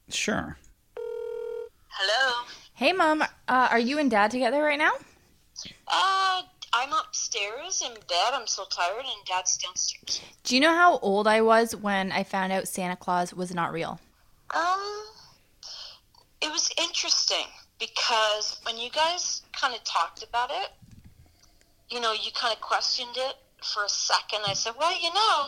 Sure. 0.09 0.57
Hello. 1.89 2.45
Hey 2.73 2.93
mom, 2.93 3.21
uh, 3.21 3.27
are 3.47 3.79
you 3.79 3.99
and 3.99 4.09
dad 4.09 4.31
together 4.31 4.63
right 4.63 4.79
now? 4.79 4.93
Uh, 5.87 6.41
I'm 6.73 6.93
upstairs 6.93 7.83
in 7.85 7.93
bed. 7.93 8.33
I'm 8.33 8.47
so 8.47 8.63
tired, 8.71 9.03
and 9.03 9.25
Dad's 9.27 9.57
downstairs. 9.57 10.21
Do 10.43 10.55
you 10.55 10.61
know 10.61 10.73
how 10.73 10.97
old 10.99 11.27
I 11.27 11.41
was 11.41 11.75
when 11.75 12.11
I 12.11 12.23
found 12.23 12.51
out 12.51 12.67
Santa 12.67 12.95
Claus 12.95 13.33
was 13.33 13.53
not 13.53 13.71
real? 13.71 13.99
Um, 14.55 15.03
it 16.41 16.49
was 16.49 16.71
interesting 16.79 17.45
because 17.81 18.59
when 18.63 18.77
you 18.77 18.89
guys 18.91 19.41
kind 19.59 19.73
of 19.73 19.83
talked 19.83 20.23
about 20.23 20.51
it, 20.51 20.69
you 21.89 21.99
know, 21.99 22.13
you 22.13 22.31
kind 22.33 22.53
of 22.53 22.61
questioned 22.61 23.17
it 23.17 23.35
for 23.63 23.83
a 23.83 23.89
second. 23.89 24.41
I 24.47 24.53
said, 24.53 24.73
well, 24.79 24.93
you 25.01 25.09
know, 25.13 25.45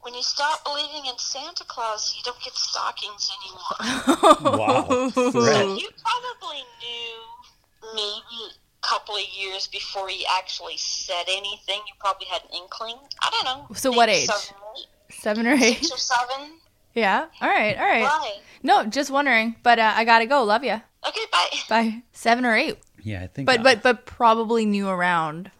when 0.00 0.14
you 0.14 0.22
stop 0.22 0.64
believing 0.64 1.06
in 1.06 1.16
Santa 1.18 1.64
Claus, 1.68 2.14
you 2.16 2.22
don't 2.24 2.42
get 2.42 2.54
stockings 2.54 3.30
anymore. 3.38 4.58
Wow. 4.58 5.10
So 5.14 5.76
you 5.76 5.88
probably 6.02 6.62
knew 6.80 7.92
maybe 7.94 8.50
a 8.82 8.86
couple 8.86 9.14
of 9.14 9.22
years 9.38 9.66
before 9.68 10.08
he 10.08 10.26
actually 10.38 10.76
said 10.78 11.24
anything. 11.28 11.80
You 11.86 11.94
probably 12.00 12.26
had 12.26 12.42
an 12.42 12.56
inkling. 12.56 12.96
I 13.22 13.30
don't 13.30 13.44
know. 13.44 13.74
So 13.74 13.92
what 13.92 14.08
age? 14.08 14.28
Seven, 14.28 14.56
or 14.56 14.72
eight, 14.78 14.86
Seven 15.10 15.46
or 15.46 15.52
eight? 15.54 15.76
six 15.84 15.92
or 15.92 15.98
seven. 15.98 16.52
Yeah. 16.94 17.26
All 17.40 17.48
right. 17.48 17.76
All 17.76 17.84
right. 17.86 18.02
Why? 18.02 18.38
No, 18.62 18.84
just 18.84 19.10
wondering. 19.10 19.56
But 19.62 19.78
uh, 19.78 19.92
I 19.94 20.04
gotta 20.04 20.26
go. 20.26 20.42
Love 20.42 20.64
you. 20.64 20.80
Okay, 21.06 21.20
bye. 21.32 21.48
Bye. 21.68 22.02
Seven 22.12 22.44
or 22.44 22.54
eight. 22.56 22.78
Yeah, 23.02 23.22
I 23.22 23.26
think. 23.26 23.46
But 23.46 23.60
uh, 23.60 23.62
but 23.64 23.82
but 23.82 24.06
probably 24.06 24.64
knew 24.66 24.88
around 24.88 25.50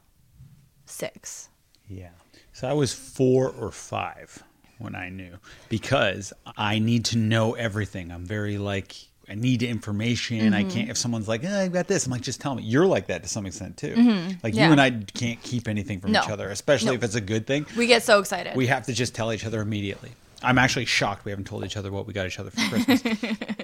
six. 0.87 1.48
Yeah. 1.88 2.11
So 2.52 2.68
I 2.68 2.72
was 2.72 2.92
four 2.92 3.48
or 3.50 3.70
five 3.70 4.42
when 4.78 4.94
I 4.94 5.09
knew 5.09 5.38
because 5.68 6.33
I 6.57 6.78
need 6.78 7.05
to 7.07 7.18
know 7.18 7.55
everything. 7.55 8.11
I'm 8.12 8.24
very 8.26 8.59
like 8.59 8.94
I 9.28 9.35
need 9.35 9.62
information. 9.62 10.52
I 10.55 10.62
Mm-hmm. 10.62 10.70
can't 10.70 10.90
if 10.90 10.96
someone's 10.96 11.28
like, 11.28 11.42
eh, 11.44 11.62
I 11.62 11.68
got 11.68 11.88
this. 11.88 12.07
I'm 12.07 12.12
like, 12.12 12.20
just 12.20 12.40
tell 12.40 12.55
me. 12.55 12.62
You're 12.62 12.87
like 12.87 13.07
that 13.07 13.22
to 13.22 13.28
some 13.28 13.46
extent 13.46 13.76
too. 13.76 13.88
Like 13.94 13.96
Mm-hmm. 13.96 14.48
Yeah. 14.57 14.66
you 14.66 14.72
and 14.72 14.81
I 14.81 14.90
can't 14.90 15.42
keep 15.42 15.66
anything 15.68 16.00
from 16.00 16.12
No. 16.12 16.22
each 16.22 16.28
other, 16.31 16.48
especially 16.50 16.88
No. 16.90 16.94
if 16.94 17.05
it's 17.05 17.14
a 17.14 17.20
good 17.20 17.46
thing. 17.46 17.66
We 17.76 17.87
get 17.87 18.02
so 18.02 18.18
excited. 18.20 18.55
We 18.55 18.66
have 18.68 18.85
to 18.87 18.92
just 18.92 19.14
tell 19.14 19.33
each 19.33 19.44
other 19.46 19.61
immediately. 19.61 20.11
I'm 20.44 20.59
actually 20.59 20.87
shocked 20.87 21.24
we 21.24 21.31
haven't 21.31 21.46
told 21.46 21.64
each 21.64 21.76
other 21.76 21.92
what 21.92 22.07
we 22.07 22.12
got 22.12 22.26
each 22.26 22.38
other 22.40 22.50
for 22.50 22.61
Christmas. 22.68 23.02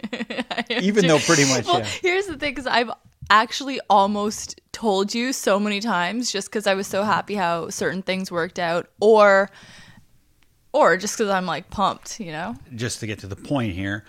Even 0.83 1.07
though 1.07 1.19
pretty 1.19 1.45
much, 1.45 1.67
well, 1.67 1.81
yeah. 1.81 1.85
here's 1.85 2.27
the 2.27 2.37
thing, 2.37 2.53
because 2.53 2.67
I've 2.67 2.91
actually 3.31 3.81
almost 3.91 4.61
told 4.73 5.15
you 5.15 5.33
so 5.33 5.59
many 5.59 5.81
times, 5.81 6.31
just 6.31 6.49
because 6.49 6.67
I 6.67 6.75
was 6.75 6.87
so 6.87 7.03
happy 7.03 7.35
how 7.35 7.69
certain 7.69 8.03
things 8.03 8.31
worked 8.31 8.59
out, 8.59 8.89
or 9.01 9.51
or 10.73 10.97
just 10.97 11.17
because 11.17 11.31
I'm 11.31 11.47
like 11.47 11.71
pumped, 11.71 12.21
you 12.21 12.33
know. 12.33 12.57
just 12.75 13.01
to 13.01 13.07
get 13.07 13.19
to 13.21 13.27
the 13.27 13.37
point 13.37 13.75
here, 13.75 14.05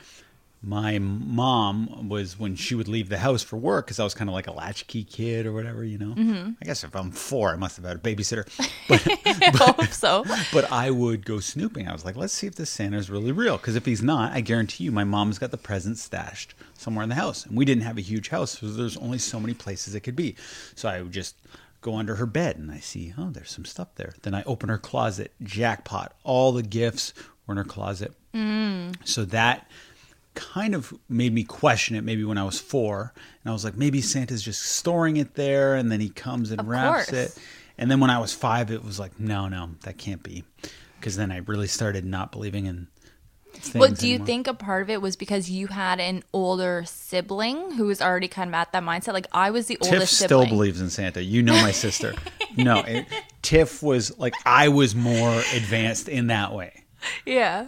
my 0.62 1.00
mom 1.00 2.10
was 2.10 2.38
when 2.38 2.56
she 2.56 2.76
would 2.76 2.90
leave 2.90 3.08
the 3.08 3.20
house 3.20 3.42
for 3.42 3.56
work 3.56 3.86
because 3.86 4.00
I 4.00 4.04
was 4.04 4.14
kind 4.14 4.30
of 4.30 4.34
like 4.34 4.48
a 4.48 4.52
latchkey 4.52 5.06
kid 5.06 5.46
or 5.46 5.54
whatever, 5.54 5.86
you 5.86 5.98
know. 5.98 6.14
Mm-hmm. 6.14 6.52
I 6.62 6.66
guess 6.66 6.84
if 6.84 6.94
I'm 6.96 7.12
four, 7.12 7.52
I 7.52 7.56
must 7.56 7.78
have 7.78 7.86
had 7.86 7.96
a 7.96 8.00
babysitter, 8.00 8.46
I 8.90 9.58
hope 9.58 9.86
so. 9.88 10.26
but 10.54 10.70
I 10.70 10.92
would 10.92 11.26
go 11.26 11.40
snooping. 11.40 11.88
I 11.88 11.94
was 11.94 12.04
like, 12.04 12.18
let's 12.18 12.34
see 12.34 12.48
if 12.48 12.56
this 12.56 12.70
Santa's 12.70 13.10
really 13.10 13.32
real 13.32 13.58
because 13.58 13.78
if 13.78 13.86
he's 13.86 14.02
not, 14.02 14.34
I 14.34 14.42
guarantee 14.42 14.84
you, 14.84 14.92
my 14.92 15.06
mom's 15.06 15.40
got 15.40 15.52
the 15.52 15.58
presents 15.58 16.04
stashed 16.04 16.56
somewhere 16.74 17.04
in 17.04 17.10
the 17.10 17.16
house, 17.16 17.46
and 17.46 17.56
we 17.56 17.64
didn't 17.64 17.84
have 17.84 17.98
a 17.98 18.02
huge 18.02 18.30
house, 18.30 18.60
so 18.60 18.68
there's 18.68 18.98
only 18.98 19.18
so 19.18 19.40
many 19.40 19.54
places 19.54 19.96
it 19.96 20.02
could 20.02 20.16
be. 20.16 20.36
So 20.76 20.90
I 20.90 21.02
would 21.02 21.14
just 21.14 21.36
go 21.82 21.96
under 21.96 22.16
her 22.16 22.26
bed 22.26 22.58
and 22.58 22.70
I 22.70 22.80
see, 22.80 23.14
oh, 23.18 23.30
there's 23.30 23.52
some 23.52 23.64
stuff 23.66 23.96
there. 23.96 24.14
Then 24.24 24.34
I 24.34 24.44
open 24.44 24.68
her 24.68 24.78
closet, 24.78 25.32
jackpot, 25.42 26.14
all 26.26 26.52
the 26.52 26.64
gifts 26.64 27.14
were 27.48 27.54
in 27.54 27.58
her 27.58 27.64
closet. 27.64 28.14
So 29.06 29.24
that 29.26 29.70
kind 30.36 30.76
of 30.76 30.94
made 31.10 31.34
me 31.34 31.44
question 31.44 31.96
it 31.96 32.04
maybe 32.04 32.24
when 32.24 32.38
I 32.38 32.44
was 32.44 32.60
four. 32.60 33.14
And 33.44 33.50
I 33.50 33.54
was 33.54 33.64
like, 33.64 33.76
maybe 33.76 34.02
Santa's 34.02 34.42
just 34.42 34.62
storing 34.64 35.18
it 35.18 35.36
there 35.36 35.76
and 35.76 35.92
then 35.92 36.00
he 36.00 36.10
comes 36.10 36.52
and 36.52 36.60
Of 36.62 36.68
wraps 36.68 37.10
course. 37.10 37.36
it. 37.38 37.38
And 37.78 37.90
then 37.90 38.00
when 38.00 38.10
I 38.10 38.20
was 38.20 38.34
five, 38.34 38.72
it 38.72 38.84
was 38.84 39.00
like, 39.00 39.20
no, 39.20 39.48
no, 39.48 39.72
that 39.84 39.98
can't 39.98 40.22
be. 40.24 40.44
Because 41.00 41.16
then 41.16 41.32
I 41.32 41.38
really 41.38 41.68
started 41.68 42.04
not 42.06 42.32
believing 42.32 42.66
in 42.66 42.88
things. 43.54 43.76
Well, 43.76 43.92
do 43.92 44.06
you 44.08 44.16
anymore. 44.16 44.26
think 44.28 44.48
a 44.48 44.54
part 44.54 44.82
of 44.84 44.90
it 44.90 45.02
was 45.02 45.16
because 45.16 45.50
you 45.50 45.68
had 45.68 46.00
an 46.02 46.24
older 46.34 46.84
sibling 46.86 47.72
who 47.72 47.86
was 47.86 48.02
already 48.02 48.28
kind 48.28 48.50
of 48.50 48.54
at 48.54 48.72
that 48.74 48.84
mindset? 48.84 49.14
Like 49.14 49.28
I 49.32 49.52
was 49.52 49.68
the 49.68 49.78
Tiff 49.82 49.94
oldest 49.94 50.18
still 50.20 50.46
believes 50.46 50.82
in 50.82 50.90
Santa. 50.90 51.24
You 51.24 51.42
know 51.42 51.54
my 51.54 51.72
sister. 51.72 52.14
no, 52.58 52.80
it, 52.80 53.06
Tiff 53.42 53.82
was 53.82 54.18
like, 54.20 54.34
I 54.46 54.68
was 54.68 54.94
more 54.94 55.32
advanced 55.56 56.10
in 56.10 56.28
that 56.28 56.54
way. 56.54 56.84
yeah. 57.26 57.68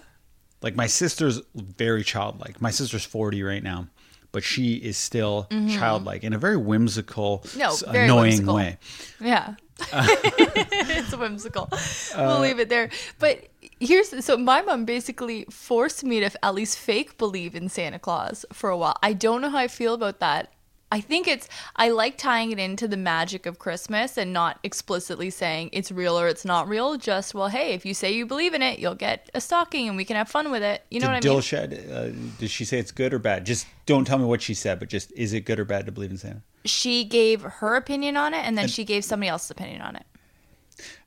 Like 0.62 0.76
my 0.76 0.88
sister's 0.88 1.42
very 1.56 2.04
childlike. 2.04 2.62
My 2.62 2.72
sister's 2.72 3.04
40 3.06 3.42
right 3.44 3.64
now, 3.64 3.88
but 4.32 4.44
she 4.44 4.76
is 4.76 4.98
still 4.98 5.48
childlike 5.50 6.24
in 6.24 6.34
a 6.34 6.38
very 6.38 6.58
whimsical, 6.58 7.40
Mm-hmm. 7.46 7.60
No, 7.60 7.76
very 7.92 8.06
annoying 8.06 8.30
whimsical. 8.46 8.56
way. 8.56 8.78
Yeah. 9.20 9.56
Uh. 9.92 10.06
it's 10.26 11.16
whimsical. 11.16 11.68
we'll 12.16 12.40
leave 12.40 12.60
it 12.60 12.70
there. 12.70 12.90
But 13.18 13.48
here's 13.80 14.24
so 14.24 14.38
my 14.38 14.62
mom 14.62 14.86
basically 14.86 15.46
forced 15.50 16.04
me 16.04 16.20
to 16.20 16.30
at 16.46 16.54
least 16.54 16.78
fake 16.78 17.18
believe 17.18 17.56
in 17.56 17.68
Santa 17.68 17.98
Claus 17.98 18.46
for 18.54 18.70
a 18.70 18.78
while. 18.78 18.96
I 19.02 19.14
don't 19.14 19.42
know 19.42 19.50
how 19.50 19.58
I 19.58 19.68
feel 19.68 19.94
about 19.96 20.20
that. 20.20 20.52
I 20.92 21.00
think 21.00 21.28
it's 21.28 21.48
I 21.78 21.90
like 21.90 22.18
tying 22.18 22.52
it 22.52 22.60
into 22.60 22.88
the 22.88 22.98
magic 22.98 23.46
of 23.46 23.60
Christmas 23.60 24.18
and 24.18 24.34
not 24.34 24.60
explicitly 24.64 25.30
saying 25.30 25.70
it's 25.72 25.92
real 25.92 26.20
or 26.20 26.28
it's 26.28 26.44
not 26.44 26.68
real. 26.68 26.98
Just 26.98 27.34
well, 27.34 27.48
hey, 27.48 27.74
if 27.74 27.86
you 27.86 27.94
say 27.94 28.12
you 28.12 28.26
believe 28.26 28.54
in 28.54 28.62
it, 28.62 28.78
you'll 28.78 28.96
get 28.96 29.30
a 29.34 29.40
stocking 29.40 29.88
and 29.88 29.96
we 29.96 30.04
can 30.04 30.18
have 30.18 30.28
fun 30.28 30.52
with 30.52 30.64
it. 30.64 30.84
You 30.92 31.00
know 31.00 31.08
Did 31.08 31.26
what 31.26 31.26
I 31.26 31.30
mean? 31.30 31.42
Dilshad, 31.42 31.92
uh, 31.92 32.38
did 32.38 32.50
she 32.50 32.66
say 32.66 32.78
it's 32.78 32.92
good 32.92 33.14
or 33.14 33.20
bad? 33.20 33.46
Just 33.46 33.68
don't 33.86 34.06
tell 34.06 34.18
me 34.18 34.26
what 34.26 34.42
she 34.42 34.54
said, 34.54 34.80
but 34.80 34.90
just 34.90 35.12
is 35.14 35.32
it 35.32 35.42
good 35.42 35.60
or 35.60 35.66
bad 35.66 35.86
to 35.86 35.92
believe 35.94 36.12
in 36.12 36.18
Santa? 36.18 36.42
She 36.66 37.06
gave 37.06 37.42
her 37.42 37.76
opinion 37.76 38.18
on 38.18 38.34
it 38.34 38.46
and 38.46 38.58
then 38.58 38.68
she 38.68 38.84
gave 38.84 39.06
somebody 39.06 39.30
else's 39.30 39.52
opinion 39.52 39.82
on 39.82 39.96
it. 39.96 40.06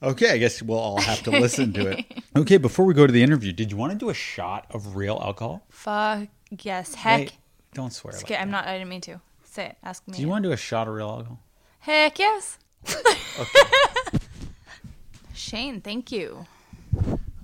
Okay, 0.03 0.31
I 0.31 0.39
guess 0.39 0.63
we'll 0.63 0.79
all 0.79 1.01
have 1.01 1.23
to 1.25 1.31
listen 1.31 1.73
to 1.75 1.89
it. 1.91 2.05
Okay, 2.37 2.57
before 2.57 2.85
we 2.85 2.95
go 2.95 3.07
to 3.07 3.13
the 3.13 3.23
interview, 3.23 3.53
did 3.53 3.71
you 3.71 3.77
want 3.77 3.93
to 3.93 3.99
do 3.99 4.11
a 4.11 4.15
shot 4.15 4.67
of 4.71 4.97
real 4.97 5.21
alcohol? 5.23 5.65
Fuck 5.71 6.27
yes. 6.63 6.93
Heck. 6.93 7.21
Wait, 7.21 7.33
don't 7.75 7.93
swear. 7.93 8.13
Like 8.13 8.25
Okay, 8.25 8.37
I'm 8.37 8.51
not 8.51 8.67
I 8.67 8.73
didn't 8.73 8.89
mean 8.89 9.03
to. 9.03 9.21
Say 9.55 9.67
it. 9.67 9.77
Ask 9.85 10.09
me. 10.09 10.17
Do 10.17 10.21
you 10.21 10.27
want 10.27 10.43
to 10.43 10.49
do 10.49 10.53
a 10.53 10.57
shot 10.57 10.89
of 10.89 10.95
real 10.95 11.09
alcohol? 11.09 11.39
Heck 11.79 12.19
yes. 12.19 12.59
Shane, 15.33 15.81
thank 15.81 16.11
you. 16.11 16.45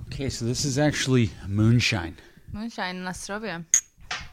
Okay, 0.09 0.29
so 0.29 0.45
this 0.45 0.65
is 0.65 0.77
actually 0.77 1.31
moonshine. 1.47 2.17
Moonshine 2.53 3.05
Nostrovia. 3.05 3.65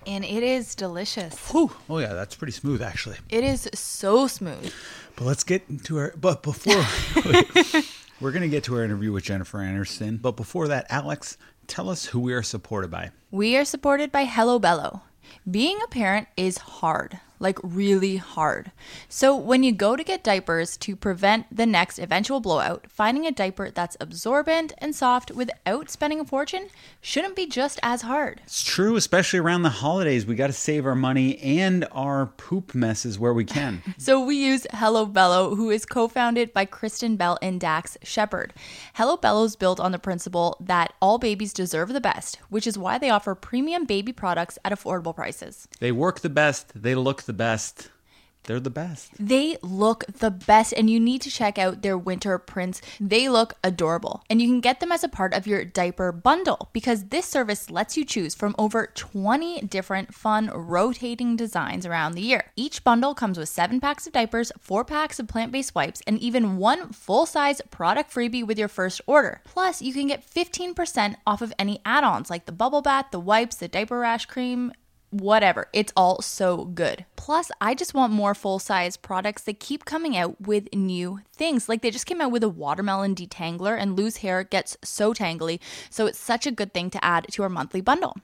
And 0.07 0.25
it 0.25 0.41
is 0.41 0.73
delicious. 0.73 1.37
Whew. 1.51 1.69
Oh 1.87 1.99
yeah, 1.99 2.13
that's 2.13 2.33
pretty 2.33 2.53
smooth 2.53 2.81
actually. 2.81 3.17
It 3.29 3.43
is 3.43 3.69
so 3.75 4.25
smooth. 4.25 4.73
But 5.15 5.25
let's 5.25 5.43
get 5.43 5.61
into 5.69 5.99
our. 5.99 6.13
But 6.19 6.41
before 6.41 6.83
we're 8.19 8.31
gonna 8.31 8.47
get 8.47 8.63
to 8.63 8.75
our 8.75 8.83
interview 8.83 9.11
with 9.11 9.23
Jennifer 9.23 9.61
Anderson. 9.61 10.17
But 10.17 10.31
before 10.35 10.67
that, 10.69 10.87
Alex, 10.89 11.37
tell 11.67 11.91
us 11.91 12.05
who 12.05 12.21
we 12.21 12.33
are 12.33 12.41
supported 12.41 12.89
by. 12.89 13.11
We 13.29 13.55
are 13.55 13.65
supported 13.65 14.11
by 14.11 14.23
Hello 14.25 14.57
Bello. 14.57 15.03
Being 15.49 15.77
a 15.83 15.87
parent 15.89 16.27
is 16.35 16.57
hard, 16.57 17.19
like 17.39 17.59
really 17.63 18.17
hard. 18.17 18.71
So, 19.09 19.35
when 19.35 19.63
you 19.63 19.71
go 19.71 19.95
to 19.95 20.03
get 20.03 20.23
diapers 20.23 20.77
to 20.77 20.95
prevent 20.95 21.45
the 21.55 21.65
next 21.65 21.99
eventual 21.99 22.39
blowout, 22.39 22.85
finding 22.89 23.25
a 23.25 23.31
diaper 23.31 23.71
that's 23.71 23.97
absorbent 23.99 24.73
and 24.79 24.95
soft 24.95 25.31
without 25.31 25.89
spending 25.89 26.19
a 26.19 26.25
fortune 26.25 26.67
shouldn't 27.01 27.35
be 27.35 27.45
just 27.45 27.79
as 27.83 28.01
hard. 28.03 28.41
It's 28.43 28.63
true, 28.63 28.95
especially 28.95 29.39
around 29.39 29.63
the 29.63 29.69
holidays. 29.69 30.25
We 30.25 30.35
got 30.35 30.47
to 30.47 30.53
save 30.53 30.85
our 30.85 30.95
money 30.95 31.37
and 31.39 31.85
our 31.91 32.27
poop 32.27 32.73
messes 32.75 33.19
where 33.19 33.33
we 33.33 33.45
can. 33.45 33.81
So 33.99 34.23
we 34.23 34.35
use 34.35 34.65
Hello 34.71 35.05
Bello, 35.05 35.55
who 35.55 35.69
is 35.69 35.85
co-founded 35.85 36.53
by 36.53 36.65
Kristen 36.65 37.15
Bell 37.17 37.37
and 37.41 37.59
Dax 37.59 37.97
Shepard. 38.03 38.53
Hello 38.93 39.17
Bello 39.17 39.43
is 39.43 39.55
built 39.55 39.79
on 39.79 39.91
the 39.91 39.99
principle 39.99 40.55
that 40.59 40.93
all 41.01 41.17
babies 41.17 41.51
deserve 41.51 41.93
the 41.93 41.99
best, 42.01 42.37
which 42.49 42.67
is 42.67 42.77
why 42.77 42.97
they 42.97 43.09
offer 43.09 43.35
premium 43.35 43.85
baby 43.85 44.13
products 44.13 44.57
at 44.63 44.71
affordable 44.71 45.15
prices. 45.15 45.67
they 45.79 45.91
work 45.91 46.19
the 46.21 46.29
best. 46.29 46.71
They 46.75 46.95
look 46.95 47.23
the 47.27 47.33
best. 47.33 47.89
they're 48.45 48.61
the 48.61 48.69
best. 48.69 49.11
They 49.19 49.57
look 49.61 50.05
the 50.07 50.31
best, 50.31 50.71
and 50.71 50.89
you 50.89 51.01
need 51.01 51.21
to 51.23 51.29
check 51.29 51.59
out 51.59 51.81
their 51.81 51.97
winter 51.97 52.37
prints. 52.37 52.81
They 52.97 53.27
look 53.27 53.55
adorable, 53.61 54.23
and 54.29 54.41
you 54.41 54.47
can 54.47 54.61
get 54.61 54.79
them 54.79 54.93
as 54.93 55.03
a 55.03 55.09
part 55.09 55.33
of 55.33 55.45
your 55.45 55.65
diaper 55.65 56.13
bundle 56.13 56.69
because 56.71 57.09
this 57.09 57.25
service 57.25 57.69
lets 57.69 57.97
you 57.97 58.05
choose 58.05 58.33
from 58.33 58.55
over 58.57 58.87
20 58.95 59.59
different 59.67 60.13
fun 60.13 60.49
rotating 60.53 61.35
designs 61.35 61.85
around 61.85 62.13
the 62.13 62.21
year. 62.21 62.45
Each 62.55 62.81
bundle 62.85 63.13
comes 63.13 63.37
with 63.37 63.49
seven 63.49 63.81
packs 63.81 64.07
of 64.07 64.13
diapers, 64.13 64.53
four 64.57 64.85
packs 64.85 65.19
of 65.19 65.27
plant 65.27 65.51
based 65.51 65.75
wipes, 65.75 66.01
and 66.07 66.17
even 66.19 66.55
one 66.55 66.93
full 66.93 67.25
size 67.25 67.61
product 67.69 68.09
freebie 68.13 68.47
with 68.47 68.57
your 68.57 68.69
first 68.69 69.01
order. 69.05 69.41
Plus, 69.43 69.81
you 69.81 69.91
can 69.91 70.07
get 70.07 70.25
15% 70.25 71.17
off 71.27 71.41
of 71.41 71.51
any 71.59 71.81
add 71.83 72.05
ons 72.05 72.29
like 72.29 72.45
the 72.45 72.53
bubble 72.53 72.81
bath, 72.81 73.07
the 73.11 73.19
wipes, 73.19 73.57
the 73.57 73.67
diaper 73.67 73.99
rash 73.99 74.25
cream 74.25 74.71
whatever. 75.09 75.67
It's 75.73 75.93
all 75.95 76.21
so 76.21 76.65
good. 76.65 77.05
Plus, 77.15 77.51
I 77.59 77.73
just 77.73 77.93
want 77.93 78.13
more 78.13 78.35
full 78.35 78.59
size 78.59 78.97
products 78.97 79.43
that 79.43 79.59
keep 79.59 79.85
coming 79.85 80.17
out 80.17 80.39
with 80.41 80.73
new 80.73 81.21
things. 81.33 81.69
Like 81.69 81.81
they 81.81 81.91
just 81.91 82.05
came 82.05 82.21
out 82.21 82.31
with 82.31 82.43
a 82.43 82.49
watermelon 82.49 83.15
detangler, 83.15 83.77
and 83.79 83.97
loose 83.97 84.17
hair 84.17 84.43
gets 84.43 84.77
so 84.83 85.13
tangly. 85.13 85.59
So 85.89 86.05
it's 86.05 86.19
such 86.19 86.45
a 86.45 86.51
good 86.51 86.73
thing 86.73 86.89
to 86.91 87.03
add 87.03 87.27
to 87.31 87.43
our 87.43 87.49
monthly 87.49 87.81
bundle. 87.81 88.17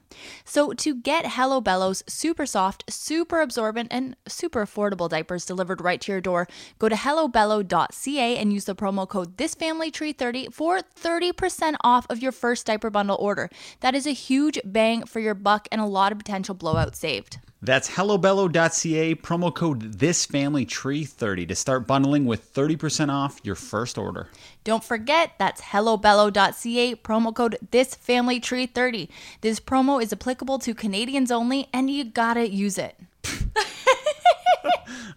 So 0.44 0.72
to 0.72 0.94
get 0.94 1.32
Hello 1.32 1.60
Bello's 1.60 2.02
super 2.06 2.46
soft, 2.46 2.84
super 2.90 3.40
absorbent, 3.40 3.88
and 3.90 4.16
super 4.26 4.64
affordable 4.64 5.08
diapers 5.08 5.46
delivered 5.46 5.80
right 5.80 6.00
to 6.00 6.12
your 6.12 6.20
door, 6.20 6.48
go 6.78 6.88
to 6.88 6.94
hellobello.ca 6.94 8.36
and 8.36 8.52
use 8.52 8.64
the 8.64 8.74
promo 8.74 9.08
code 9.08 9.36
ThisFamilyTree30 9.36 10.52
for 10.52 10.80
30% 10.80 11.76
off 11.82 12.06
of 12.10 12.22
your 12.22 12.32
first 12.32 12.66
diaper 12.66 12.90
bundle 12.90 13.16
order. 13.20 13.48
That 13.80 13.94
is 13.94 14.06
a 14.06 14.12
huge 14.12 14.58
bang 14.64 15.04
for 15.04 15.20
your 15.20 15.34
buck 15.34 15.68
and 15.70 15.80
a 15.80 15.86
lot 15.86 16.12
of 16.12 16.18
potential 16.18 16.54
blowout 16.74 16.96
saved. 16.96 17.38
That's 17.62 17.88
hellobello.ca, 17.90 19.14
promo 19.14 19.54
code 19.54 19.96
ThisFamilyTree30 19.96 21.48
to 21.48 21.54
start 21.54 21.86
bundling 21.86 22.26
with 22.26 22.52
30% 22.52 23.10
off 23.10 23.40
your 23.42 23.54
first 23.54 23.96
order. 23.96 24.28
Don't 24.64 24.84
forget, 24.84 25.32
that's 25.38 25.62
hellobello.ca, 25.62 26.96
promo 26.96 27.34
code 27.34 27.56
ThisFamilyTree30. 27.70 29.08
This 29.40 29.60
promo 29.60 30.02
is 30.02 30.12
applicable 30.12 30.58
to 30.58 30.74
Canadians 30.74 31.30
only, 31.30 31.68
and 31.72 31.88
you 31.88 32.04
gotta 32.04 32.50
use 32.50 32.76
it. 32.76 32.96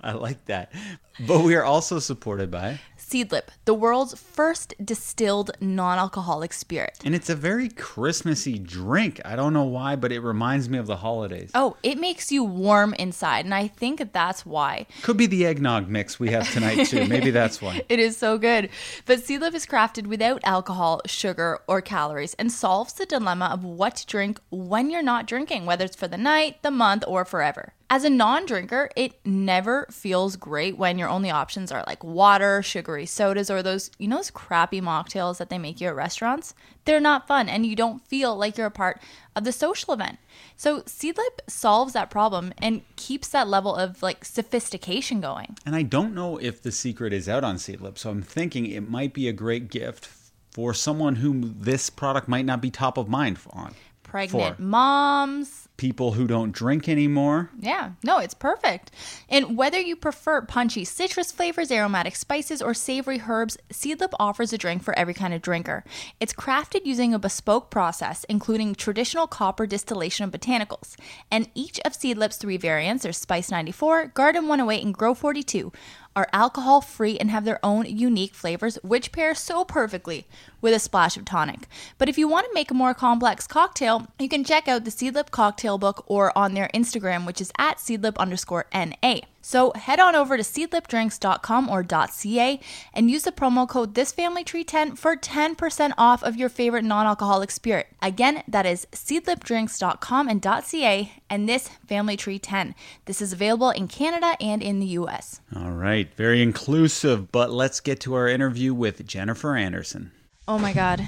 I 0.02 0.14
like 0.14 0.46
that. 0.46 0.72
But 1.20 1.44
we 1.44 1.56
are 1.56 1.66
also 1.66 1.98
supported 2.00 2.52
by 2.52 2.80
Seedlip, 3.08 3.48
the 3.64 3.74
world's 3.74 4.20
first 4.20 4.74
distilled 4.84 5.52
non 5.62 5.98
alcoholic 5.98 6.52
spirit. 6.52 7.00
And 7.06 7.16
it's 7.16 7.30
a 7.30 7.36
very 7.36 7.70
Christmassy 7.70 8.60
drink. 8.60 9.22
I 9.24 9.38
don't 9.38 9.54
know 9.54 9.64
why, 9.64 9.96
but 9.96 10.12
it 10.12 10.20
reminds 10.20 10.68
me 10.68 10.78
of 10.78 10.88
the 10.88 10.98
holidays. 10.98 11.52
Oh, 11.56 11.78
it 11.84 11.98
makes 12.00 12.34
you 12.34 12.44
warm 12.44 12.94
inside. 12.96 13.46
And 13.46 13.54
I 13.54 13.70
think 13.70 14.12
that's 14.12 14.46
why. 14.46 14.88
Could 15.04 15.16
be 15.16 15.26
the 15.26 15.46
eggnog 15.46 15.88
mix 15.88 16.20
we 16.20 16.32
have 16.32 16.52
tonight, 16.52 16.86
too. 16.88 17.08
Maybe 17.08 17.32
that's 17.32 17.62
why. 17.62 17.82
it 17.90 18.00
is 18.00 18.18
so 18.18 18.38
good. 18.38 18.70
But 19.06 19.20
Seedlip 19.20 19.54
is 19.54 19.66
crafted 19.66 20.08
without 20.08 20.42
alcohol, 20.44 21.00
sugar, 21.06 21.60
or 21.66 21.82
calories 21.82 22.34
and 22.34 22.52
solves 22.52 22.92
the 22.94 23.06
dilemma 23.06 23.46
of 23.46 23.64
what 23.64 23.96
to 23.98 24.06
drink 24.06 24.42
when 24.50 24.90
you're 24.90 25.02
not 25.02 25.28
drinking, 25.28 25.66
whether 25.66 25.86
it's 25.86 25.96
for 25.96 26.10
the 26.10 26.18
night, 26.18 26.62
the 26.62 26.72
month, 26.72 27.06
or 27.08 27.24
forever. 27.24 27.74
As 27.90 28.04
a 28.04 28.10
non 28.10 28.46
drinker, 28.46 28.90
it 28.98 29.14
never 29.26 29.88
feels 29.90 30.36
great 30.36 30.78
when 30.78 30.98
your 30.98 31.08
only 31.08 31.32
options 31.32 31.72
are 31.72 31.86
like 31.88 32.04
water, 32.04 32.62
sugary 32.62 33.06
sodas, 33.06 33.50
or 33.50 33.64
those, 33.64 33.92
you 33.98 34.10
know, 34.10 34.18
those 34.18 34.30
crappy 34.30 34.82
mocktails 34.82 35.38
that 35.38 35.50
they 35.50 35.58
make 35.58 35.80
you 35.80 35.88
at 35.88 35.96
restaurants. 35.96 36.54
They're 36.84 37.00
not 37.00 37.28
fun 37.28 37.48
and 37.48 37.66
you 37.66 37.76
don't 37.78 38.06
feel 38.06 38.36
like 38.36 38.58
you're 38.58 38.68
a 38.68 38.72
part 38.72 39.02
of 39.38 39.46
the 39.46 39.54
social 39.54 39.94
event. 39.94 40.20
So 40.58 40.82
Seedlip 40.82 41.40
solves 41.48 41.94
that 41.94 42.10
problem 42.10 42.54
and 42.58 42.82
keeps 42.98 43.30
that 43.30 43.48
level 43.48 43.76
of 43.76 44.04
like 44.04 44.26
sophistication 44.26 45.22
going. 45.22 45.58
And 45.66 45.76
I 45.76 45.84
don't 45.84 46.14
know 46.14 46.38
if 46.38 46.62
the 46.62 46.74
secret 46.74 47.14
is 47.14 47.30
out 47.30 47.46
on 47.46 47.56
Seedlip, 47.56 47.98
so 47.98 48.10
I'm 48.10 48.22
thinking 48.22 48.66
it 48.66 48.90
might 48.90 49.14
be 49.14 49.30
a 49.30 49.34
great 49.34 49.70
gift 49.70 50.10
for 50.52 50.74
someone 50.74 51.18
whom 51.18 51.56
this 51.60 51.90
product 51.90 52.28
might 52.28 52.46
not 52.46 52.62
be 52.62 52.70
top 52.70 52.98
of 52.98 53.08
mind 53.08 53.38
on. 53.52 53.76
Pregnant 54.04 54.58
for. 54.58 54.62
moms, 54.62 55.67
people 55.78 56.14
who 56.14 56.28
don't 56.28 56.52
drink 56.52 56.90
anymore. 56.90 57.50
Yeah, 57.60 57.92
no, 58.04 58.18
it's 58.18 58.34
perfect. 58.34 58.92
And 59.30 59.56
whether 59.58 59.80
you 59.80 59.96
prefer 59.96 60.42
punchy 60.42 60.84
citrus 60.84 61.32
flavors, 61.32 61.72
aromatic 61.72 62.16
spices, 62.16 62.62
or 62.62 62.74
savory 62.74 63.22
herbs, 63.28 63.58
Seedlip 63.72 64.14
offers 64.20 64.52
a 64.52 64.58
drink 64.58 64.84
for 64.84 64.98
every 64.98 65.14
kind 65.14 65.34
of 65.34 65.42
drinker. 65.42 65.84
It's 66.20 66.34
crafted 66.34 66.86
using 66.86 67.14
a 67.14 67.20
bespoke 67.20 67.70
process, 67.70 68.24
including 68.28 68.76
traditional 68.76 69.28
copper 69.28 69.68
distillation 69.68 70.26
of 70.26 70.32
botanicals. 70.32 70.96
And 71.32 71.50
each 71.54 71.80
of 71.86 71.94
Seedlip's 71.94 72.38
three 72.38 72.58
variants, 72.58 73.04
there's 73.04 73.18
Spice 73.18 73.52
94, 73.52 74.08
Garden 74.08 74.48
108, 74.48 74.84
and 74.84 74.94
Grove 74.94 75.20
42, 75.20 75.72
are 76.18 76.28
alcohol 76.34 76.82
free 76.82 77.16
and 77.20 77.30
have 77.30 77.46
their 77.46 77.64
own 77.64 77.86
unique 77.86 78.34
flavors, 78.34 78.80
which 78.82 79.12
pair 79.12 79.36
so 79.36 79.64
perfectly 79.64 80.26
with 80.62 80.74
a 80.74 80.80
splash 80.80 81.16
of 81.16 81.24
tonic. 81.26 81.68
But 82.00 82.10
if 82.10 82.18
you 82.18 82.28
want 82.28 82.48
to 82.48 82.54
make 82.56 82.72
a 82.72 82.74
more 82.74 82.96
complex 82.96 83.46
cocktail, 83.46 84.08
you 84.18 84.28
can 84.28 84.44
check 84.44 84.68
out 84.68 84.84
the 84.84 84.90
Seedlip 84.90 85.30
cocktail 85.30 85.78
book 85.78 86.04
or 86.08 86.36
on 86.36 86.56
their 86.56 86.72
Instagram, 86.74 87.28
which 87.28 87.40
is 87.40 87.52
at 87.60 87.78
seedlip 87.78 88.18
underscore 88.18 88.66
NA. 88.74 89.20
So 89.48 89.72
head 89.76 90.02
on 90.02 90.14
over 90.14 90.36
to 90.36 90.44
seedlipdrinks.com 90.44 91.70
or 91.70 91.86
.ca 92.12 92.60
and 92.94 93.10
use 93.10 93.24
the 93.24 93.32
promo 93.32 93.66
code 93.66 93.96
ThisFamilyTree10 93.96 94.98
for 94.98 95.16
10% 95.16 95.94
off 95.98 96.22
of 96.22 96.36
your 96.36 96.50
favorite 96.50 96.84
non-alcoholic 96.84 97.50
spirit. 97.52 97.88
Again, 98.02 98.44
that 98.50 98.66
is 98.66 98.88
seedlipdrinks.com 98.92 100.28
and 100.28 100.44
.ca 100.44 101.14
and 101.30 101.48
this 101.48 101.70
Family 101.88 102.18
Tree 102.18 102.40
10. 102.40 102.76
This 103.06 103.22
is 103.22 103.32
available 103.32 103.70
in 103.70 103.88
Canada 103.88 104.36
and 104.42 104.62
in 104.62 104.82
the 104.82 104.88
US. 104.88 105.40
All 105.56 105.72
right, 105.72 106.14
very 106.14 106.42
inclusive, 106.42 107.32
but 107.32 107.50
let's 107.50 107.80
get 107.80 108.02
to 108.02 108.16
our 108.16 108.28
interview 108.28 108.74
with 108.74 109.08
Jennifer 109.08 109.56
Anderson. 109.56 110.12
Oh 110.46 110.60
my 110.60 110.74
god. 110.74 111.08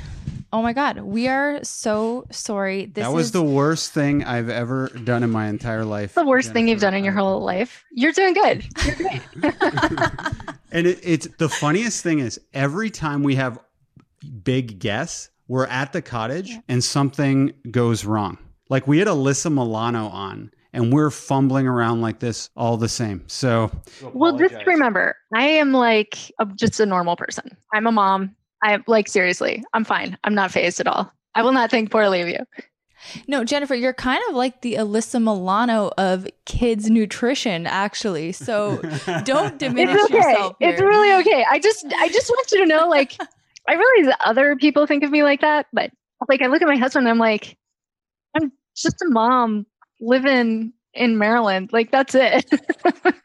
Oh 0.52 0.62
my 0.64 0.74
God, 0.74 1.00
we 1.02 1.28
are 1.28 1.64
so 1.64 2.26
sorry. 2.32 2.86
This 2.86 3.06
that 3.06 3.14
was 3.14 3.28
is... 3.28 3.32
the 3.32 3.44
worst 3.44 3.94
thing 3.94 4.24
I've 4.24 4.50
ever 4.50 4.90
done 5.04 5.22
in 5.22 5.30
my 5.30 5.48
entire 5.48 5.86
life. 5.86 6.16
The 6.16 6.26
worst 6.26 6.48
Jennifer. 6.48 6.54
thing 6.54 6.68
you've 6.70 6.82
done 6.82 6.94
in 6.96 7.04
your 7.04 7.14
whole 7.14 7.42
life. 7.42 7.86
You're 7.92 8.12
doing 8.12 8.34
good. 8.34 8.66
You're 8.86 8.96
great. 8.96 9.22
and 10.72 10.88
it, 10.88 11.00
it's 11.04 11.28
the 11.38 11.50
funniest 11.50 12.02
thing 12.02 12.20
is 12.20 12.40
every 12.54 12.90
time 12.90 13.22
we 13.22 13.36
have 13.36 13.60
big 14.44 14.80
guests, 14.80 15.30
we're 15.48 15.68
at 15.68 15.94
the 15.94 16.02
cottage 16.02 16.50
yeah. 16.50 16.62
and 16.68 16.84
something 16.84 17.54
goes 17.70 18.06
wrong. 18.06 18.38
Like 18.70 18.88
we 18.88 19.00
had 19.00 19.08
Alyssa 19.08 19.52
Milano 19.52 20.08
on 20.08 20.52
and 20.74 20.94
we're 20.94 21.10
fumbling 21.10 21.68
around 21.68 22.02
like 22.02 22.20
this 22.20 22.50
all 22.56 22.78
the 22.78 22.90
same. 22.90 23.24
So, 23.28 23.72
well, 24.14 24.38
just 24.38 24.66
remember, 24.66 25.16
I 25.34 25.44
am 25.44 25.74
like 25.74 26.18
a, 26.40 26.46
just 26.56 26.80
a 26.80 26.86
normal 26.86 27.16
person. 27.16 27.58
I'm 27.74 27.88
a 27.88 27.92
mom. 27.92 28.36
I 28.64 28.80
like 28.88 29.08
seriously, 29.08 29.64
I'm 29.74 29.86
fine. 29.86 30.18
I'm 30.24 30.36
not 30.36 30.52
phased 30.52 30.80
at 30.80 30.88
all. 30.88 31.12
I 31.36 31.44
will 31.44 31.52
not 31.52 31.72
think 31.72 31.92
poorly 31.92 32.22
of 32.22 32.28
you. 32.28 32.40
No, 33.28 33.44
Jennifer, 33.44 33.76
you're 33.76 33.94
kind 33.94 34.22
of 34.30 34.36
like 34.36 34.62
the 34.62 34.76
Alyssa 34.76 35.22
Milano 35.22 35.92
of 35.98 36.28
kids 36.46 36.90
nutrition, 36.90 37.66
actually. 37.66 38.32
So 38.32 38.78
don't 39.24 39.58
diminish 39.58 39.96
it's 39.96 40.04
okay. 40.06 40.16
yourself. 40.16 40.56
Here. 40.60 40.70
It's 40.70 40.82
really 40.82 41.14
okay. 41.22 41.46
I 41.50 41.60
just, 41.60 41.86
I 41.86 42.10
just 42.10 42.30
want 42.30 42.52
you 42.52 42.60
to 42.60 42.66
know, 42.66 42.90
like, 42.90 43.16
I 43.68 43.74
realize 43.74 44.16
other 44.26 44.56
people 44.56 44.86
think 44.86 45.04
of 45.04 45.12
me 45.12 45.24
like 45.24 45.42
that, 45.42 45.68
but 45.72 45.92
like, 46.28 46.42
I 46.42 46.48
look 46.48 46.62
at 46.62 46.68
my 46.68 46.78
husband, 46.78 47.08
I'm 47.08 47.20
like, 47.20 47.58
I'm 48.36 48.52
just 48.76 49.02
a 49.02 49.10
mom 49.10 49.66
living 50.02 50.74
in 50.94 51.18
Maryland. 51.18 51.72
Like, 51.72 51.92
that's 51.92 52.16
it. 52.16 52.46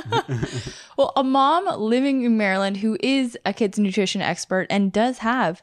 well, 0.96 1.12
a 1.16 1.24
mom 1.24 1.66
living 1.80 2.22
in 2.22 2.36
Maryland 2.36 2.78
who 2.78 2.96
is 3.00 3.38
a 3.44 3.52
kids 3.52 3.78
nutrition 3.78 4.22
expert 4.22 4.66
and 4.70 4.92
does 4.92 5.18
have 5.18 5.62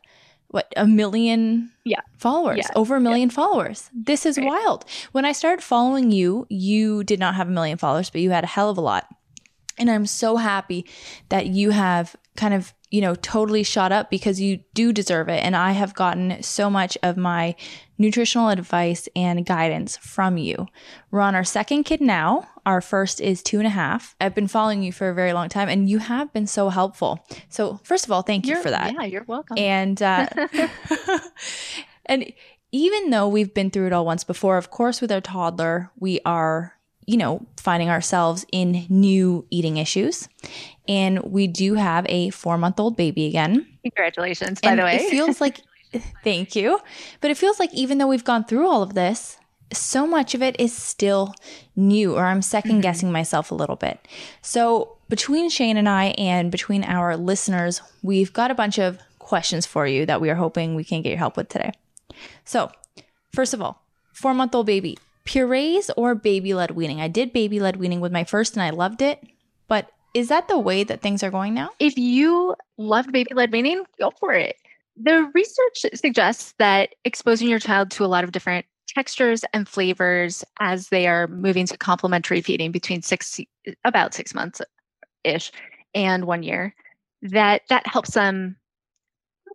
what 0.49 0.71
a 0.75 0.87
million 0.87 1.71
yeah. 1.85 1.99
followers, 2.17 2.57
yeah. 2.57 2.69
over 2.75 2.95
a 2.95 2.99
million 2.99 3.29
yeah. 3.29 3.35
followers. 3.35 3.89
This 3.93 4.25
is 4.25 4.37
right. 4.37 4.47
wild. 4.47 4.83
When 5.11 5.25
I 5.25 5.31
started 5.31 5.63
following 5.63 6.11
you, 6.11 6.47
you 6.49 7.03
did 7.03 7.19
not 7.19 7.35
have 7.35 7.47
a 7.47 7.51
million 7.51 7.77
followers, 7.77 8.09
but 8.09 8.21
you 8.21 8.31
had 8.31 8.43
a 8.43 8.47
hell 8.47 8.69
of 8.69 8.77
a 8.77 8.81
lot. 8.81 9.07
And 9.77 9.89
I'm 9.89 10.07
so 10.07 10.37
happy 10.37 10.85
that 11.29 11.47
you 11.47 11.69
have 11.69 12.15
kind 12.35 12.53
of 12.53 12.73
you 12.91 13.01
know, 13.01 13.13
totally 13.15 13.63
shot 13.63 13.91
up 13.91 14.09
because 14.09 14.41
you 14.41 14.59
do 14.73 14.91
deserve 14.91 15.29
it. 15.29 15.43
And 15.43 15.55
I 15.55 15.73
have 15.73 15.93
gotten 15.93 16.41
so 16.41 16.69
much 16.69 16.97
of 17.03 17.17
my 17.17 17.55
nutritional 17.97 18.49
advice 18.49 19.07
and 19.15 19.45
guidance 19.45 19.97
from 19.97 20.37
you. 20.37 20.67
We're 21.11 21.21
on 21.21 21.35
our 21.35 21.43
second 21.43 21.83
kid 21.83 22.01
now. 22.01 22.47
Our 22.65 22.81
first 22.81 23.21
is 23.21 23.43
two 23.43 23.59
and 23.59 23.67
a 23.67 23.71
half. 23.71 24.15
I've 24.19 24.33
been 24.33 24.47
following 24.47 24.81
you 24.81 24.91
for 24.91 25.09
a 25.09 25.13
very 25.13 25.33
long 25.33 25.49
time 25.49 25.69
and 25.69 25.89
you 25.89 25.99
have 25.99 26.33
been 26.33 26.47
so 26.47 26.69
helpful. 26.69 27.23
So, 27.49 27.79
first 27.83 28.05
of 28.05 28.11
all, 28.11 28.23
thank 28.23 28.47
you're, 28.47 28.57
you 28.57 28.63
for 28.63 28.71
that. 28.71 28.93
Yeah, 28.93 29.03
you're 29.03 29.23
welcome. 29.23 29.57
And, 29.59 30.01
uh, 30.01 30.27
and 32.05 32.31
even 32.71 33.09
though 33.11 33.27
we've 33.27 33.53
been 33.53 33.69
through 33.69 33.87
it 33.87 33.93
all 33.93 34.05
once 34.05 34.23
before, 34.23 34.57
of 34.57 34.71
course, 34.71 35.01
with 35.01 35.11
our 35.11 35.21
toddler, 35.21 35.91
we 35.99 36.21
are 36.25 36.79
you 37.09 37.17
know, 37.17 37.43
finding 37.57 37.89
ourselves 37.89 38.45
in 38.51 38.85
new 38.87 39.43
eating 39.49 39.77
issues. 39.77 40.29
And 40.89 41.19
we 41.23 41.45
do 41.45 41.75
have 41.75 42.05
a 42.09 42.31
four 42.31 42.57
month 42.57 42.79
old 42.79 42.97
baby 42.97 43.27
again. 43.27 43.65
Congratulations, 43.83 44.59
by 44.59 44.71
and 44.71 44.79
the 44.79 44.83
way. 44.83 44.95
It 44.95 45.09
feels 45.09 45.39
like, 45.39 45.61
thank 46.23 46.55
you. 46.55 46.79
But 47.21 47.31
it 47.31 47.37
feels 47.37 47.59
like 47.59 47.73
even 47.73 47.99
though 47.99 48.07
we've 48.07 48.25
gone 48.25 48.43
through 48.43 48.67
all 48.67 48.81
of 48.81 48.95
this, 48.95 49.37
so 49.71 50.07
much 50.07 50.33
of 50.33 50.41
it 50.41 50.59
is 50.59 50.75
still 50.75 51.35
new, 51.75 52.15
or 52.15 52.25
I'm 52.25 52.41
2nd 52.41 52.63
mm-hmm. 52.63 52.79
guessing 52.79 53.11
myself 53.11 53.51
a 53.51 53.55
little 53.55 53.75
bit. 53.75 53.99
So, 54.41 54.97
between 55.09 55.49
Shane 55.49 55.77
and 55.77 55.87
I, 55.87 56.05
and 56.17 56.51
between 56.51 56.83
our 56.83 57.15
listeners, 57.15 57.81
we've 58.01 58.33
got 58.33 58.51
a 58.51 58.55
bunch 58.55 58.79
of 58.79 58.99
questions 59.19 59.67
for 59.67 59.85
you 59.85 60.07
that 60.07 60.21
we 60.21 60.29
are 60.31 60.35
hoping 60.35 60.73
we 60.73 60.83
can 60.83 61.03
get 61.03 61.09
your 61.09 61.19
help 61.19 61.37
with 61.37 61.49
today. 61.49 61.71
So, 62.45 62.71
first 63.31 63.53
of 63.53 63.61
all, 63.61 63.83
four 64.11 64.33
month 64.33 64.55
old 64.55 64.65
baby, 64.65 64.97
purees 65.23 65.91
or 65.95 66.15
baby 66.15 66.55
led 66.55 66.71
weaning? 66.71 66.99
I 66.99 67.07
did 67.07 67.31
baby 67.31 67.59
led 67.59 67.75
weaning 67.75 67.99
with 67.99 68.11
my 68.11 68.23
first 68.23 68.55
and 68.55 68.63
I 68.63 68.71
loved 68.71 69.03
it, 69.03 69.23
but 69.67 69.91
is 70.13 70.29
that 70.29 70.47
the 70.47 70.57
way 70.57 70.83
that 70.83 71.01
things 71.01 71.23
are 71.23 71.31
going 71.31 71.53
now? 71.53 71.69
If 71.79 71.97
you 71.97 72.55
loved 72.77 73.11
baby 73.11 73.33
led 73.33 73.51
weaning, 73.51 73.83
go 73.99 74.11
for 74.19 74.33
it. 74.33 74.55
The 75.01 75.31
research 75.33 75.85
suggests 75.95 76.53
that 76.59 76.95
exposing 77.05 77.47
your 77.47 77.59
child 77.59 77.91
to 77.91 78.05
a 78.05 78.07
lot 78.07 78.23
of 78.23 78.31
different 78.31 78.65
textures 78.87 79.43
and 79.53 79.67
flavors 79.67 80.43
as 80.59 80.89
they 80.89 81.07
are 81.07 81.27
moving 81.27 81.65
to 81.67 81.77
complementary 81.77 82.41
feeding 82.41 82.71
between 82.71 83.01
six 83.01 83.39
about 83.85 84.13
six 84.13 84.33
months 84.33 84.61
ish 85.23 85.51
and 85.93 86.25
one 86.25 86.43
year 86.43 86.73
that 87.21 87.61
that 87.69 87.85
helps 87.85 88.11
them 88.11 88.55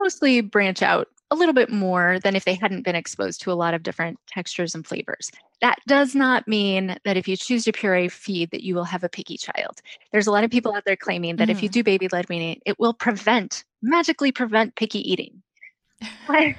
mostly 0.00 0.40
branch 0.40 0.82
out 0.82 1.08
a 1.34 1.36
little 1.36 1.52
bit 1.52 1.70
more 1.70 2.18
than 2.20 2.36
if 2.36 2.44
they 2.44 2.54
hadn't 2.54 2.82
been 2.82 2.94
exposed 2.94 3.42
to 3.42 3.52
a 3.52 3.54
lot 3.54 3.74
of 3.74 3.82
different 3.82 4.18
textures 4.28 4.74
and 4.74 4.86
flavors. 4.86 5.30
That 5.60 5.78
does 5.86 6.14
not 6.14 6.46
mean 6.46 6.96
that 7.04 7.16
if 7.16 7.26
you 7.26 7.36
choose 7.36 7.64
to 7.64 7.72
puree 7.72 8.08
feed 8.08 8.50
that 8.52 8.62
you 8.62 8.74
will 8.74 8.84
have 8.84 9.02
a 9.04 9.08
picky 9.08 9.36
child. 9.36 9.80
There's 10.12 10.26
a 10.26 10.30
lot 10.30 10.44
of 10.44 10.50
people 10.50 10.74
out 10.74 10.84
there 10.86 10.96
claiming 10.96 11.36
that 11.36 11.48
mm-hmm. 11.48 11.56
if 11.56 11.62
you 11.62 11.68
mm-hmm. 11.68 11.74
do 11.74 11.84
baby 11.84 12.08
led 12.12 12.28
weaning, 12.28 12.60
it 12.64 12.78
will 12.78 12.94
prevent 12.94 13.64
magically 13.82 14.32
prevent 14.32 14.76
picky 14.76 15.00
eating. 15.10 15.42
I, 16.28 16.56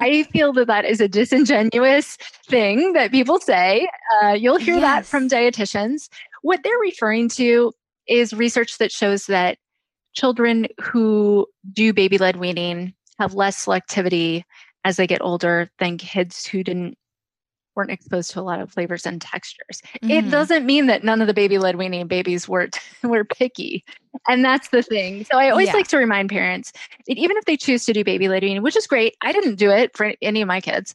I 0.00 0.22
feel 0.32 0.52
that 0.54 0.66
that 0.68 0.84
is 0.84 1.00
a 1.00 1.08
disingenuous 1.08 2.16
thing 2.46 2.92
that 2.94 3.10
people 3.10 3.40
say. 3.40 3.88
Uh, 4.22 4.32
you'll 4.32 4.58
hear 4.58 4.76
yes. 4.76 4.82
that 4.82 5.06
from 5.06 5.28
dietitians. 5.28 6.08
What 6.42 6.60
they're 6.62 6.78
referring 6.78 7.28
to 7.30 7.72
is 8.08 8.32
research 8.32 8.78
that 8.78 8.92
shows 8.92 9.26
that 9.26 9.58
children 10.14 10.66
who 10.80 11.46
do 11.72 11.92
baby 11.92 12.18
led 12.18 12.36
weaning 12.36 12.94
have 13.18 13.34
less 13.34 13.64
selectivity 13.64 14.42
as 14.84 14.96
they 14.96 15.06
get 15.06 15.22
older 15.22 15.70
than 15.78 15.98
kids 15.98 16.46
who 16.46 16.64
didn't 16.64 16.96
weren't 17.74 17.90
exposed 17.90 18.30
to 18.30 18.40
a 18.40 18.42
lot 18.42 18.60
of 18.60 18.70
flavors 18.70 19.06
and 19.06 19.20
textures. 19.20 19.80
Mm-hmm. 20.02 20.10
It 20.10 20.30
doesn't 20.30 20.66
mean 20.66 20.86
that 20.86 21.04
none 21.04 21.20
of 21.20 21.26
the 21.26 21.34
baby 21.34 21.58
led 21.58 21.76
weaning 21.76 22.06
babies 22.06 22.48
were 22.48 22.68
were 23.02 23.24
picky. 23.24 23.84
And 24.28 24.44
that's 24.44 24.68
the 24.68 24.82
thing. 24.82 25.24
So 25.24 25.38
I 25.38 25.50
always 25.50 25.68
yeah. 25.68 25.74
like 25.74 25.88
to 25.88 25.96
remind 25.96 26.30
parents 26.30 26.72
that 27.06 27.16
even 27.16 27.36
if 27.36 27.44
they 27.44 27.56
choose 27.56 27.84
to 27.86 27.92
do 27.92 28.04
baby 28.04 28.28
led 28.28 28.42
weaning, 28.42 28.62
which 28.62 28.76
is 28.76 28.86
great, 28.86 29.16
I 29.22 29.32
didn't 29.32 29.56
do 29.56 29.70
it 29.70 29.96
for 29.96 30.12
any 30.20 30.42
of 30.42 30.48
my 30.48 30.60
kids. 30.60 30.94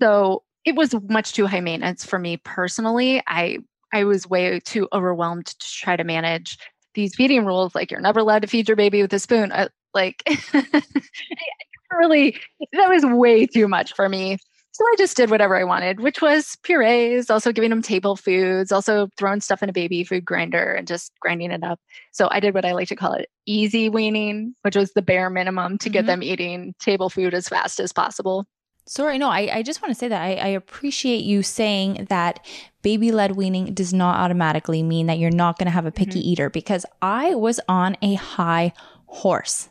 So 0.00 0.44
it 0.64 0.76
was 0.76 0.94
much 1.08 1.32
too 1.32 1.46
high 1.46 1.60
maintenance 1.60 2.04
for 2.04 2.18
me 2.18 2.36
personally. 2.38 3.22
I 3.26 3.58
I 3.92 4.04
was 4.04 4.28
way 4.28 4.58
too 4.60 4.88
overwhelmed 4.92 5.46
to 5.46 5.56
try 5.58 5.96
to 5.96 6.04
manage 6.04 6.56
these 6.94 7.14
feeding 7.14 7.44
rules 7.44 7.74
like 7.74 7.90
you're 7.90 8.00
never 8.00 8.20
allowed 8.20 8.42
to 8.42 8.48
feed 8.48 8.68
your 8.68 8.76
baby 8.76 9.02
with 9.02 9.12
a 9.12 9.18
spoon. 9.18 9.52
I, 9.52 9.68
like 9.94 10.22
really 11.90 12.36
that 12.72 12.88
was 12.88 13.04
way 13.04 13.46
too 13.46 13.68
much 13.68 13.94
for 13.94 14.08
me. 14.08 14.38
So 14.74 14.84
I 14.86 14.94
just 14.96 15.18
did 15.18 15.30
whatever 15.30 15.54
I 15.54 15.64
wanted, 15.64 16.00
which 16.00 16.22
was 16.22 16.56
purees, 16.62 17.28
also 17.28 17.52
giving 17.52 17.68
them 17.68 17.82
table 17.82 18.16
foods, 18.16 18.72
also 18.72 19.10
throwing 19.18 19.42
stuff 19.42 19.62
in 19.62 19.68
a 19.68 19.72
baby 19.72 20.02
food 20.02 20.24
grinder 20.24 20.72
and 20.72 20.88
just 20.88 21.12
grinding 21.20 21.50
it 21.50 21.62
up. 21.62 21.78
So 22.12 22.28
I 22.30 22.40
did 22.40 22.54
what 22.54 22.64
I 22.64 22.72
like 22.72 22.88
to 22.88 22.96
call 22.96 23.12
it 23.12 23.28
easy 23.44 23.90
weaning, 23.90 24.54
which 24.62 24.74
was 24.74 24.94
the 24.94 25.02
bare 25.02 25.28
minimum 25.28 25.76
to 25.76 25.88
mm-hmm. 25.88 25.92
get 25.92 26.06
them 26.06 26.22
eating 26.22 26.74
table 26.78 27.10
food 27.10 27.34
as 27.34 27.48
fast 27.48 27.80
as 27.80 27.92
possible. 27.92 28.46
Sorry, 28.86 29.18
no, 29.18 29.28
I, 29.28 29.58
I 29.58 29.62
just 29.62 29.80
want 29.80 29.92
to 29.92 29.98
say 29.98 30.08
that 30.08 30.22
I, 30.22 30.34
I 30.34 30.48
appreciate 30.48 31.22
you 31.22 31.42
saying 31.42 32.06
that 32.08 32.44
baby 32.80 33.12
led 33.12 33.36
weaning 33.36 33.74
does 33.74 33.94
not 33.94 34.16
automatically 34.18 34.82
mean 34.82 35.06
that 35.06 35.18
you're 35.18 35.30
not 35.30 35.58
going 35.58 35.66
to 35.66 35.70
have 35.72 35.86
a 35.86 35.92
picky 35.92 36.18
mm-hmm. 36.18 36.28
eater 36.30 36.50
because 36.50 36.86
I 37.00 37.34
was 37.34 37.60
on 37.68 37.96
a 38.02 38.14
high 38.14 38.72
horse. 39.12 39.68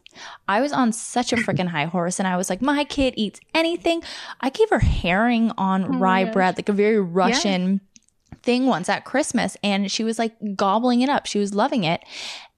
I 0.48 0.62
was 0.62 0.72
on 0.72 0.92
such 0.92 1.34
a 1.34 1.38
freaking 1.38 1.68
high 1.68 1.86
horse 1.86 2.20
and 2.20 2.28
I 2.28 2.38
was 2.38 2.50
like, 2.50 2.62
my 2.62 2.84
kid 2.84 3.14
eats 3.18 3.40
anything. 3.54 4.04
I 4.40 4.50
gave 4.50 4.70
her 4.70 4.80
herring 4.80 5.52
on 5.58 5.84
oh 5.84 5.98
rye 6.00 6.26
bread, 6.26 6.58
like 6.58 6.70
a 6.70 6.74
very 6.74 7.00
Russian 7.00 7.74
yeah. 7.74 8.38
thing 8.44 8.66
once 8.68 8.90
at 8.90 9.06
Christmas. 9.06 9.58
And 9.64 9.92
she 9.92 10.04
was 10.04 10.20
like 10.20 10.36
gobbling 10.56 11.02
it 11.02 11.10
up. 11.10 11.26
She 11.26 11.40
was 11.40 11.54
loving 11.54 11.84
it. 11.84 12.04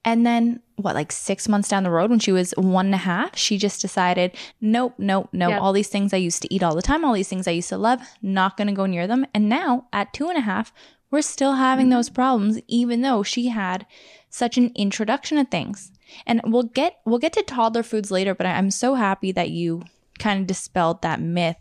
And 0.04 0.26
then, 0.26 0.60
what, 0.76 0.94
like 0.94 1.10
six 1.10 1.48
months 1.48 1.68
down 1.70 1.82
the 1.82 1.90
road 1.90 2.10
when 2.10 2.18
she 2.18 2.32
was 2.32 2.52
one 2.58 2.86
and 2.86 2.94
a 2.94 2.98
half, 2.98 3.38
she 3.38 3.56
just 3.56 3.80
decided, 3.80 4.36
nope, 4.60 4.92
nope, 4.98 5.30
nope. 5.32 5.50
Yep. 5.50 5.62
All 5.62 5.72
these 5.72 5.88
things 5.88 6.12
I 6.12 6.18
used 6.18 6.42
to 6.42 6.52
eat 6.52 6.62
all 6.62 6.74
the 6.74 6.82
time, 6.82 7.04
all 7.04 7.14
these 7.14 7.28
things 7.28 7.48
I 7.48 7.52
used 7.52 7.70
to 7.70 7.78
love, 7.78 8.00
not 8.20 8.58
going 8.58 8.68
to 8.68 8.74
go 8.74 8.84
near 8.84 9.06
them. 9.06 9.24
And 9.32 9.48
now 9.48 9.86
at 9.94 10.12
two 10.12 10.28
and 10.28 10.36
a 10.36 10.42
half, 10.42 10.74
we're 11.10 11.22
still 11.22 11.54
having 11.54 11.86
mm-hmm. 11.86 11.94
those 11.94 12.10
problems, 12.10 12.60
even 12.68 13.00
though 13.00 13.22
she 13.22 13.48
had 13.48 13.86
such 14.28 14.58
an 14.58 14.72
introduction 14.74 15.38
to 15.38 15.44
things. 15.44 15.90
And 16.26 16.40
we'll 16.44 16.64
get 16.64 16.98
we'll 17.04 17.18
get 17.18 17.32
to 17.34 17.42
toddler 17.42 17.82
foods 17.82 18.10
later, 18.10 18.34
but 18.34 18.46
I'm 18.46 18.70
so 18.70 18.94
happy 18.94 19.32
that 19.32 19.50
you 19.50 19.82
kind 20.18 20.40
of 20.40 20.46
dispelled 20.46 21.02
that 21.02 21.20
myth 21.20 21.56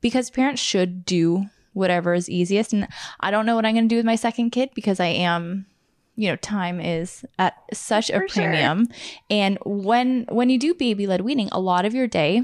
because 0.00 0.30
parents 0.30 0.60
should 0.60 1.04
do 1.04 1.46
whatever 1.72 2.14
is 2.14 2.28
easiest. 2.30 2.72
And 2.72 2.88
I 3.20 3.30
don't 3.30 3.46
know 3.46 3.54
what 3.54 3.66
I'm 3.66 3.74
going 3.74 3.88
to 3.88 3.92
do 3.92 3.96
with 3.96 4.06
my 4.06 4.16
second 4.16 4.50
kid 4.50 4.70
because 4.74 5.00
I 5.00 5.06
am 5.06 5.66
you 6.16 6.28
know 6.28 6.36
time 6.36 6.80
is 6.80 7.24
at 7.38 7.54
such 7.72 8.08
a 8.08 8.20
For 8.20 8.28
premium 8.28 8.86
sure. 8.86 8.96
and 9.30 9.58
when 9.64 10.26
when 10.30 10.48
you 10.48 10.58
do 10.58 10.72
baby 10.72 11.08
led 11.08 11.22
weaning 11.22 11.48
a 11.50 11.58
lot 11.58 11.84
of 11.84 11.92
your 11.92 12.06
day 12.06 12.42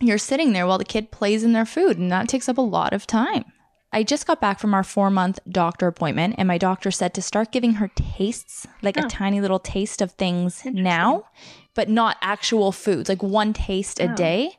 you're 0.00 0.18
sitting 0.18 0.52
there 0.52 0.66
while 0.66 0.78
the 0.78 0.84
kid 0.84 1.12
plays 1.12 1.44
in 1.44 1.52
their 1.52 1.64
food 1.64 1.96
and 1.96 2.10
that 2.10 2.28
takes 2.28 2.48
up 2.48 2.58
a 2.58 2.60
lot 2.60 2.92
of 2.92 3.06
time 3.06 3.44
I 3.92 4.02
just 4.02 4.26
got 4.26 4.40
back 4.40 4.58
from 4.58 4.74
our 4.74 4.84
four 4.84 5.10
month 5.10 5.38
doctor 5.48 5.86
appointment, 5.86 6.34
and 6.38 6.46
my 6.46 6.58
doctor 6.58 6.90
said 6.90 7.14
to 7.14 7.22
start 7.22 7.52
giving 7.52 7.74
her 7.74 7.90
tastes, 7.94 8.66
like 8.82 8.98
oh. 8.98 9.06
a 9.06 9.08
tiny 9.08 9.40
little 9.40 9.58
taste 9.58 10.02
of 10.02 10.12
things 10.12 10.62
now, 10.64 11.24
but 11.74 11.88
not 11.88 12.18
actual 12.20 12.72
foods, 12.72 13.08
like 13.08 13.22
one 13.22 13.52
taste 13.52 14.00
oh. 14.00 14.04
a 14.04 14.14
day. 14.14 14.58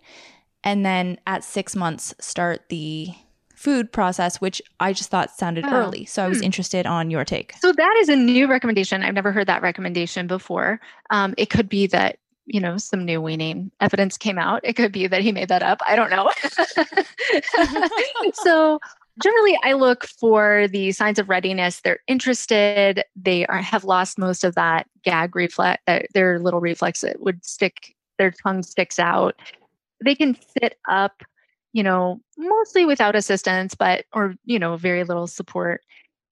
And 0.64 0.86
then 0.86 1.20
at 1.28 1.44
six 1.44 1.76
months, 1.76 2.14
start 2.20 2.64
the 2.70 3.10
food 3.56 3.92
process, 3.92 4.42
which 4.42 4.62
I 4.80 4.94
just 4.94 5.10
thought 5.10 5.32
sounded 5.32 5.66
oh. 5.68 5.74
early. 5.74 6.06
So 6.06 6.24
I 6.24 6.28
was 6.28 6.40
hmm. 6.40 6.46
interested 6.46 6.86
on 6.86 7.12
your 7.12 7.24
take. 7.24 7.54
So 7.60 7.72
that 7.72 7.98
is 8.00 8.10
a 8.10 8.16
new 8.16 8.48
recommendation. 8.48 9.04
I've 9.04 9.14
never 9.14 9.32
heard 9.32 9.48
that 9.48 9.62
recommendation 9.62 10.28
before. 10.28 10.80
Um, 11.12 11.36
it 11.38 11.50
could 11.50 11.70
be 11.70 11.86
that 11.88 12.18
you 12.50 12.60
know 12.60 12.78
some 12.78 13.06
new 13.06 13.22
weaning 13.22 13.72
evidence 13.80 14.18
came 14.18 14.40
out 14.40 14.60
it 14.64 14.74
could 14.74 14.92
be 14.92 15.06
that 15.06 15.22
he 15.22 15.32
made 15.32 15.50
that 15.50 15.62
up 15.62 15.80
i 15.86 15.96
don't 15.96 16.10
know 16.10 16.32
so 18.34 18.80
generally 19.22 19.58
i 19.64 19.74
look 19.74 20.06
for 20.06 20.68
the 20.70 20.92
signs 20.92 21.20
of 21.20 21.30
readiness. 21.30 21.82
They're 21.82 22.00
interested. 22.08 23.04
They 23.16 23.46
are, 23.48 23.62
have 23.62 23.84
lost 23.84 24.18
most 24.18 24.44
of 24.44 24.56
that 24.56 24.88
gag 25.04 25.36
reflex 25.36 25.82
uh, 25.88 26.00
their 26.14 26.40
little 26.40 26.60
reflex 26.60 27.02
that 27.02 27.22
would 27.22 27.44
stick 27.46 27.96
their 28.18 28.32
tongue 28.32 28.64
sticks 28.64 29.00
out. 29.00 29.36
They 30.04 30.16
can 30.16 30.38
sit 30.60 30.78
up 30.90 31.24
you 31.74 31.84
know 31.84 32.20
mostly 32.38 32.84
without 32.86 33.16
assistance 33.16 33.76
but 33.76 34.06
or 34.12 34.34
you 34.46 34.60
know 34.60 34.78
very 34.78 35.04
little 35.04 35.28
support. 35.28 35.82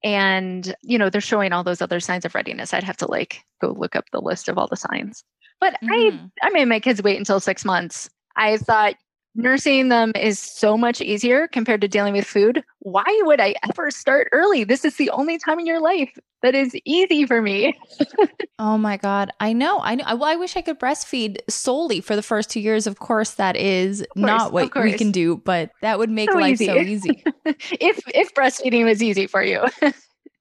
And 0.04 0.76
you 0.84 0.98
know 0.98 1.10
they're 1.10 1.22
showing 1.22 1.54
all 1.54 1.64
those 1.64 1.82
other 1.82 2.00
signs 2.00 2.26
of 2.26 2.36
readiness. 2.36 2.74
I'd 2.74 2.84
have 2.84 2.98
to 2.98 3.10
like 3.10 3.44
go 3.62 3.72
look 3.72 3.96
up 3.96 4.06
the 4.12 4.22
list 4.22 4.48
of 4.48 4.58
all 4.58 4.68
the 4.68 4.78
signs. 4.78 5.24
But 5.60 5.76
mm. 5.84 6.30
i 6.42 6.48
i 6.48 6.50
made 6.52 6.66
my 6.66 6.80
kids 6.80 7.02
wait 7.02 7.18
until 7.18 7.40
six 7.40 7.66
months. 7.66 8.10
I 8.36 8.58
thought 8.58 8.96
nursing 9.38 9.90
them 9.90 10.12
is 10.16 10.40
so 10.40 10.78
much 10.78 11.00
easier 11.00 11.48
compared 11.48 11.80
to 11.82 11.88
dealing 11.88 12.14
with 12.14 12.26
food. 12.26 12.64
Why 12.80 13.06
would 13.24 13.40
I 13.40 13.56
ever 13.70 13.92
start 13.92 14.28
early? 14.32 14.64
This 14.64 14.84
is 14.84 14.98
the 14.98 15.12
only 15.12 15.38
time 15.38 15.60
in 15.60 15.66
your 15.68 15.80
life 15.80 16.18
that 16.42 16.56
is 16.56 16.76
easy 16.86 17.26
for 17.26 17.42
me. 17.42 17.78
oh 18.60 18.78
my 18.78 18.98
god, 18.98 19.32
I 19.40 19.54
know. 19.54 19.80
I 19.80 19.96
know. 19.96 20.04
Well, 20.08 20.24
I 20.24 20.36
wish 20.36 20.58
I 20.58 20.62
could 20.62 20.80
breastfeed 20.80 21.38
solely 21.48 22.02
for 22.02 22.16
the 22.16 22.24
first 22.24 22.50
2 22.50 22.60
years. 22.60 22.88
Of 22.88 23.00
course 23.00 23.36
that 23.36 23.56
is 23.56 24.06
course, 24.14 24.26
not 24.26 24.52
what 24.52 24.76
we 24.76 24.94
can 24.94 25.12
do, 25.12 25.38
but 25.38 25.72
that 25.82 26.00
would 26.00 26.10
make 26.10 26.32
so 26.32 26.38
life 26.38 26.54
easy. 26.54 26.66
so 26.66 26.78
easy. 26.78 27.24
if 27.46 28.02
if 28.14 28.34
breastfeeding 28.34 28.86
was 28.86 29.02
easy 29.02 29.28
for 29.28 29.44
you. 29.44 29.64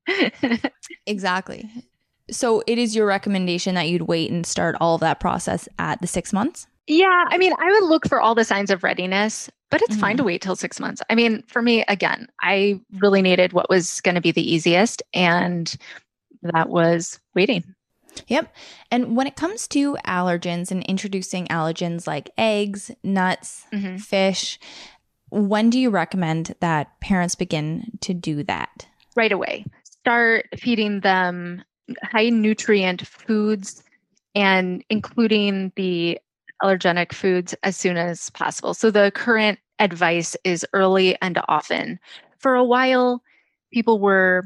exactly. 1.07 1.69
So 2.31 2.63
it 2.67 2.79
is 2.79 2.97
your 2.97 3.07
recommendation 3.07 3.77
that 3.77 3.89
you'd 3.89 4.03
wait 4.03 4.31
and 4.31 4.45
start 4.45 4.77
all 4.81 4.97
of 4.97 5.01
that 5.03 5.21
process 5.21 5.69
at 5.79 6.01
the 6.01 6.07
6 6.07 6.33
months? 6.33 6.67
Yeah, 6.87 7.25
I 7.29 7.39
mean, 7.39 7.53
I 7.59 7.67
would 7.73 7.89
look 7.89 8.07
for 8.07 8.21
all 8.21 8.35
the 8.35 8.45
signs 8.45 8.71
of 8.71 8.85
readiness, 8.85 9.51
but 9.71 9.83
it's 9.83 9.93
mm-hmm. 9.93 10.01
fine 10.01 10.17
to 10.17 10.21
mm-hmm. 10.21 10.27
wait 10.27 10.43
till 10.43 10.57
six 10.57 10.79
months. 10.79 11.03
I 11.11 11.15
mean, 11.15 11.43
for 11.49 11.61
me, 11.61 11.85
again, 11.89 12.29
I 12.41 12.81
really 13.01 13.23
needed 13.23 13.53
what 13.53 13.69
was 13.69 14.01
going 14.03 14.15
to 14.15 14.21
be 14.21 14.31
the 14.31 14.55
easiest, 14.55 15.03
and 15.13 15.75
that 16.43 16.69
was 16.69 17.19
waiting. 17.35 17.75
Yep. 18.29 18.55
And 18.91 19.17
when 19.17 19.27
it 19.27 19.37
comes 19.37 19.69
to 19.69 19.97
allergens 20.07 20.71
and 20.71 20.83
introducing 20.85 21.47
allergens 21.49 22.07
like 22.07 22.31
eggs, 22.39 22.91
nuts, 23.03 23.65
mm-hmm. 23.73 23.97
fish, 23.97 24.59
when 25.31 25.71
do 25.71 25.79
you 25.79 25.91
recommend 25.91 26.55
that 26.61 26.99
parents 27.01 27.35
begin 27.35 27.99
to 28.03 28.15
do 28.15 28.43
that? 28.45 28.87
Right 29.17 29.33
away. 29.33 29.65
Start 29.85 30.47
feeding 30.57 31.01
them 31.01 31.65
high 32.03 32.31
nutrient 32.31 33.07
foods 33.07 33.83
and 34.35 34.85
including 34.91 35.73
the 35.77 36.19
allergenic 36.63 37.13
foods 37.13 37.55
as 37.63 37.77
soon 37.77 37.97
as 37.97 38.31
possible. 38.31 38.75
So 38.75 38.91
the 38.91 39.13
current 39.15 39.59
advice 39.79 40.37
is 40.45 40.67
early 40.73 41.17
and 41.21 41.39
often. 41.49 41.99
For 42.39 42.55
a 42.55 42.65
while, 42.65 43.23
people 43.73 43.99
were 43.99 44.45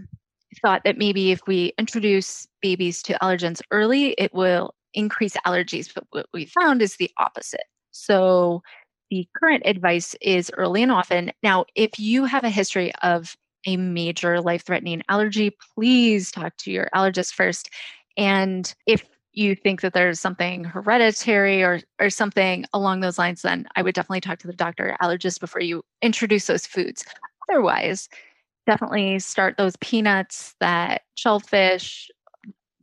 thought 0.63 0.83
that 0.85 0.99
maybe 0.99 1.31
if 1.31 1.41
we 1.47 1.73
introduce 1.79 2.47
babies 2.61 3.03
to 3.05 3.19
allergens 3.23 3.63
early, 3.71 4.11
it 4.19 4.35
will 4.35 4.75
increase 4.95 5.37
allergies. 5.47 5.93
But 5.95 6.05
what 6.11 6.27
we 6.33 6.47
found 6.47 6.83
is 6.83 6.97
the 6.97 7.11
opposite. 7.19 7.65
So 7.93 8.63
the 9.11 9.29
current 9.37 9.63
advice 9.67 10.15
is 10.21 10.51
early 10.57 10.83
and 10.83 10.93
often. 10.93 11.33
Now, 11.43 11.65
if 11.75 11.99
you 11.99 12.25
have 12.25 12.45
a 12.45 12.51
history 12.51 12.93
of 13.03 13.37
a 13.67 13.77
major 13.77 14.41
life 14.41 14.65
threatening 14.65 15.03
allergy, 15.09 15.57
please 15.75 16.31
talk 16.31 16.57
to 16.59 16.71
your 16.71 16.89
allergist 16.95 17.35
first. 17.35 17.71
And 18.17 18.73
if 18.87 19.05
you 19.33 19.55
think 19.55 19.81
that 19.81 19.93
there's 19.93 20.21
something 20.21 20.65
hereditary 20.65 21.63
or 21.63 21.81
or 22.01 22.11
something 22.11 22.65
along 22.73 23.01
those 23.01 23.19
lines, 23.19 23.43
then 23.43 23.67
I 23.77 23.83
would 23.83 23.95
definitely 23.95 24.21
talk 24.21 24.39
to 24.41 24.47
the 24.47 24.53
doctor 24.53 24.97
allergist 25.01 25.41
before 25.41 25.63
you 25.63 25.83
introduce 26.03 26.47
those 26.47 26.67
foods. 26.67 27.05
Otherwise, 27.49 28.09
definitely 28.67 29.19
start 29.19 29.57
those 29.57 29.77
peanuts, 29.77 30.55
that 30.61 31.03
shellfish, 31.15 32.11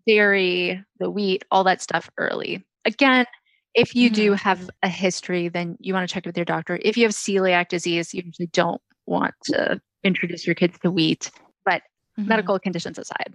dairy, 0.05 0.83
the 0.99 1.09
wheat, 1.09 1.43
all 1.51 1.63
that 1.65 1.81
stuff 1.81 2.09
early. 2.17 2.65
Again, 2.85 3.25
if 3.73 3.95
you 3.95 4.09
mm-hmm. 4.09 4.15
do 4.15 4.33
have 4.33 4.69
a 4.81 4.89
history, 4.89 5.49
then 5.49 5.77
you 5.79 5.93
want 5.93 6.07
to 6.07 6.13
check 6.13 6.25
with 6.25 6.37
your 6.37 6.45
doctor. 6.45 6.79
If 6.81 6.97
you 6.97 7.03
have 7.03 7.11
celiac 7.11 7.69
disease, 7.69 8.13
you 8.13 8.23
usually 8.25 8.47
don't 8.47 8.81
want 9.05 9.35
to 9.45 9.79
introduce 10.03 10.47
your 10.47 10.55
kids 10.55 10.79
to 10.79 10.91
wheat. 10.91 11.29
But 11.65 11.83
mm-hmm. 12.17 12.27
medical 12.27 12.59
conditions 12.59 12.97
aside. 12.97 13.33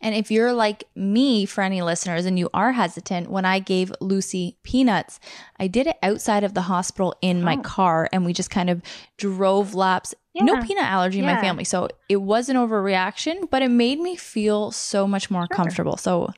And 0.00 0.14
if 0.14 0.30
you're 0.30 0.52
like 0.52 0.84
me, 0.94 1.46
for 1.46 1.62
any 1.62 1.82
listeners, 1.82 2.26
and 2.26 2.38
you 2.38 2.48
are 2.54 2.72
hesitant, 2.72 3.30
when 3.30 3.44
I 3.44 3.58
gave 3.58 3.92
Lucy 4.00 4.56
peanuts, 4.62 5.20
I 5.58 5.66
did 5.66 5.86
it 5.86 5.96
outside 6.02 6.44
of 6.44 6.54
the 6.54 6.62
hospital 6.62 7.14
in 7.20 7.42
oh. 7.42 7.44
my 7.44 7.56
car, 7.56 8.08
and 8.12 8.24
we 8.24 8.32
just 8.32 8.50
kind 8.50 8.70
of 8.70 8.82
drove 9.16 9.74
laps. 9.74 10.14
Yeah. 10.32 10.44
No 10.44 10.62
peanut 10.62 10.84
allergy 10.84 11.18
in 11.18 11.24
my 11.24 11.40
family. 11.40 11.64
So 11.64 11.88
it 12.08 12.18
was 12.18 12.48
an 12.48 12.56
overreaction, 12.56 13.50
but 13.50 13.62
it 13.62 13.68
made 13.68 13.98
me 13.98 14.14
feel 14.14 14.70
so 14.70 15.06
much 15.08 15.28
more 15.28 15.46
sure. 15.48 15.56
comfortable. 15.56 15.96
So 15.96 16.32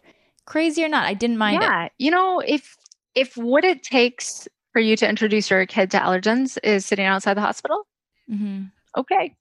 crazy 0.46 0.82
or 0.82 0.88
not, 0.88 1.06
I 1.06 1.12
didn't 1.12 1.36
mind 1.36 1.62
yeah. 1.62 1.84
it. 1.84 1.92
You 1.98 2.10
know, 2.10 2.40
if 2.40 2.76
if 3.14 3.36
what 3.36 3.64
it 3.64 3.82
takes 3.82 4.48
for 4.72 4.80
you 4.80 4.96
to 4.96 5.06
introduce 5.06 5.50
your 5.50 5.66
kid 5.66 5.90
to 5.90 5.98
allergens 5.98 6.56
is 6.62 6.86
sitting 6.86 7.04
outside 7.04 7.34
the 7.34 7.42
hospital, 7.42 7.86
mm-hmm. 8.30 8.64
okay, 8.96 9.36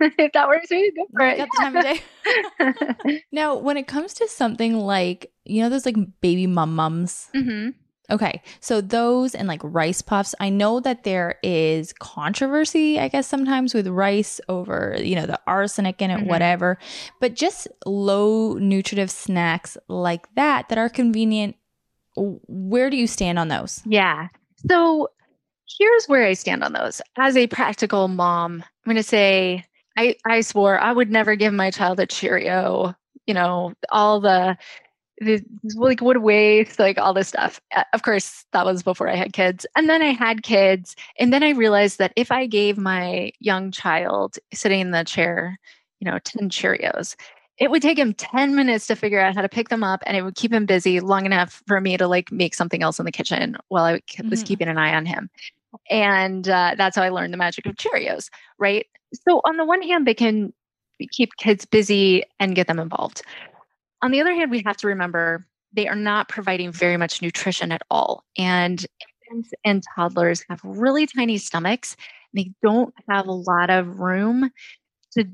if 0.18 0.32
that 0.32 0.48
works 0.48 0.68
for 0.68 0.74
you, 0.74 0.92
go 0.94 1.06
for 1.12 1.26
it. 1.26 1.38
The 1.38 1.48
time 1.60 1.76
of 1.76 1.84
day. 1.84 3.22
now, 3.32 3.56
when 3.56 3.76
it 3.76 3.86
comes 3.86 4.14
to 4.14 4.28
something 4.28 4.78
like, 4.78 5.32
you 5.44 5.62
know, 5.62 5.68
those 5.68 5.84
like 5.84 5.96
baby 6.20 6.46
mum 6.46 6.74
mums. 6.74 7.28
Mm-hmm. 7.34 7.70
Okay, 8.10 8.42
so 8.58 8.80
those 8.80 9.36
and 9.36 9.46
like 9.46 9.60
rice 9.62 10.02
puffs, 10.02 10.34
I 10.40 10.48
know 10.48 10.80
that 10.80 11.04
there 11.04 11.38
is 11.44 11.92
controversy, 11.92 12.98
I 12.98 13.06
guess, 13.06 13.28
sometimes 13.28 13.72
with 13.72 13.86
rice 13.86 14.40
over, 14.48 14.96
you 14.98 15.14
know, 15.14 15.26
the 15.26 15.38
arsenic 15.46 16.02
in 16.02 16.10
it, 16.10 16.18
mm-hmm. 16.18 16.28
whatever. 16.28 16.78
But 17.20 17.34
just 17.34 17.68
low 17.86 18.54
nutritive 18.54 19.12
snacks 19.12 19.76
like 19.86 20.26
that 20.34 20.68
that 20.70 20.78
are 20.78 20.88
convenient, 20.88 21.54
where 22.16 22.90
do 22.90 22.96
you 22.96 23.06
stand 23.06 23.38
on 23.38 23.46
those? 23.46 23.80
Yeah. 23.86 24.28
So 24.68 25.10
here's 25.78 26.06
where 26.06 26.26
I 26.26 26.32
stand 26.32 26.64
on 26.64 26.72
those. 26.72 27.00
As 27.16 27.36
a 27.36 27.46
practical 27.46 28.08
mom, 28.08 28.64
I'm 28.64 28.92
going 28.92 28.96
to 28.96 29.02
say 29.02 29.64
I, 30.00 30.16
I 30.24 30.40
swore 30.40 30.78
I 30.78 30.92
would 30.92 31.10
never 31.10 31.36
give 31.36 31.52
my 31.52 31.70
child 31.70 32.00
a 32.00 32.06
Cheerio, 32.06 32.94
you 33.26 33.34
know, 33.34 33.74
all 33.90 34.18
the, 34.18 34.56
the 35.18 35.44
like 35.74 36.00
would 36.00 36.18
waste, 36.18 36.78
like 36.78 36.96
all 36.96 37.12
this 37.12 37.28
stuff. 37.28 37.60
Of 37.92 38.02
course, 38.02 38.46
that 38.52 38.64
was 38.64 38.82
before 38.82 39.08
I 39.08 39.16
had 39.16 39.34
kids. 39.34 39.66
And 39.76 39.90
then 39.90 40.00
I 40.00 40.12
had 40.12 40.42
kids. 40.42 40.96
And 41.18 41.34
then 41.34 41.42
I 41.42 41.50
realized 41.50 41.98
that 41.98 42.14
if 42.16 42.32
I 42.32 42.46
gave 42.46 42.78
my 42.78 43.30
young 43.40 43.70
child 43.70 44.38
sitting 44.54 44.80
in 44.80 44.90
the 44.90 45.04
chair, 45.04 45.58
you 46.00 46.10
know, 46.10 46.18
10 46.24 46.48
Cheerios, 46.48 47.14
it 47.58 47.70
would 47.70 47.82
take 47.82 47.98
him 47.98 48.14
10 48.14 48.56
minutes 48.56 48.86
to 48.86 48.96
figure 48.96 49.20
out 49.20 49.34
how 49.34 49.42
to 49.42 49.50
pick 49.50 49.68
them 49.68 49.84
up 49.84 50.02
and 50.06 50.16
it 50.16 50.22
would 50.22 50.34
keep 50.34 50.50
him 50.50 50.64
busy 50.64 51.00
long 51.00 51.26
enough 51.26 51.62
for 51.66 51.78
me 51.78 51.98
to 51.98 52.08
like 52.08 52.32
make 52.32 52.54
something 52.54 52.82
else 52.82 52.98
in 52.98 53.04
the 53.04 53.12
kitchen 53.12 53.58
while 53.68 53.84
I 53.84 53.92
was 53.92 54.00
mm-hmm. 54.14 54.42
keeping 54.44 54.68
an 54.68 54.78
eye 54.78 54.94
on 54.94 55.04
him. 55.04 55.28
And 55.90 56.48
uh, 56.48 56.74
that's 56.78 56.96
how 56.96 57.02
I 57.02 57.10
learned 57.10 57.34
the 57.34 57.38
magic 57.38 57.66
of 57.66 57.76
Cheerios, 57.76 58.30
right? 58.58 58.86
So, 59.12 59.40
on 59.44 59.56
the 59.56 59.64
one 59.64 59.82
hand, 59.82 60.06
they 60.06 60.14
can 60.14 60.52
keep 61.10 61.30
kids 61.38 61.64
busy 61.64 62.22
and 62.38 62.54
get 62.54 62.66
them 62.66 62.78
involved. 62.78 63.22
On 64.02 64.10
the 64.10 64.20
other 64.20 64.34
hand, 64.34 64.50
we 64.50 64.62
have 64.64 64.76
to 64.78 64.86
remember 64.86 65.46
they 65.72 65.88
are 65.88 65.96
not 65.96 66.28
providing 66.28 66.72
very 66.72 66.96
much 66.96 67.22
nutrition 67.22 67.72
at 67.72 67.82
all. 67.90 68.24
And 68.36 68.84
infants 69.30 69.52
and 69.64 69.82
toddlers 69.94 70.44
have 70.48 70.60
really 70.64 71.06
tiny 71.06 71.38
stomachs. 71.38 71.96
They 72.34 72.52
don't 72.62 72.94
have 73.08 73.26
a 73.26 73.32
lot 73.32 73.70
of 73.70 73.98
room 73.98 74.50
to 75.12 75.24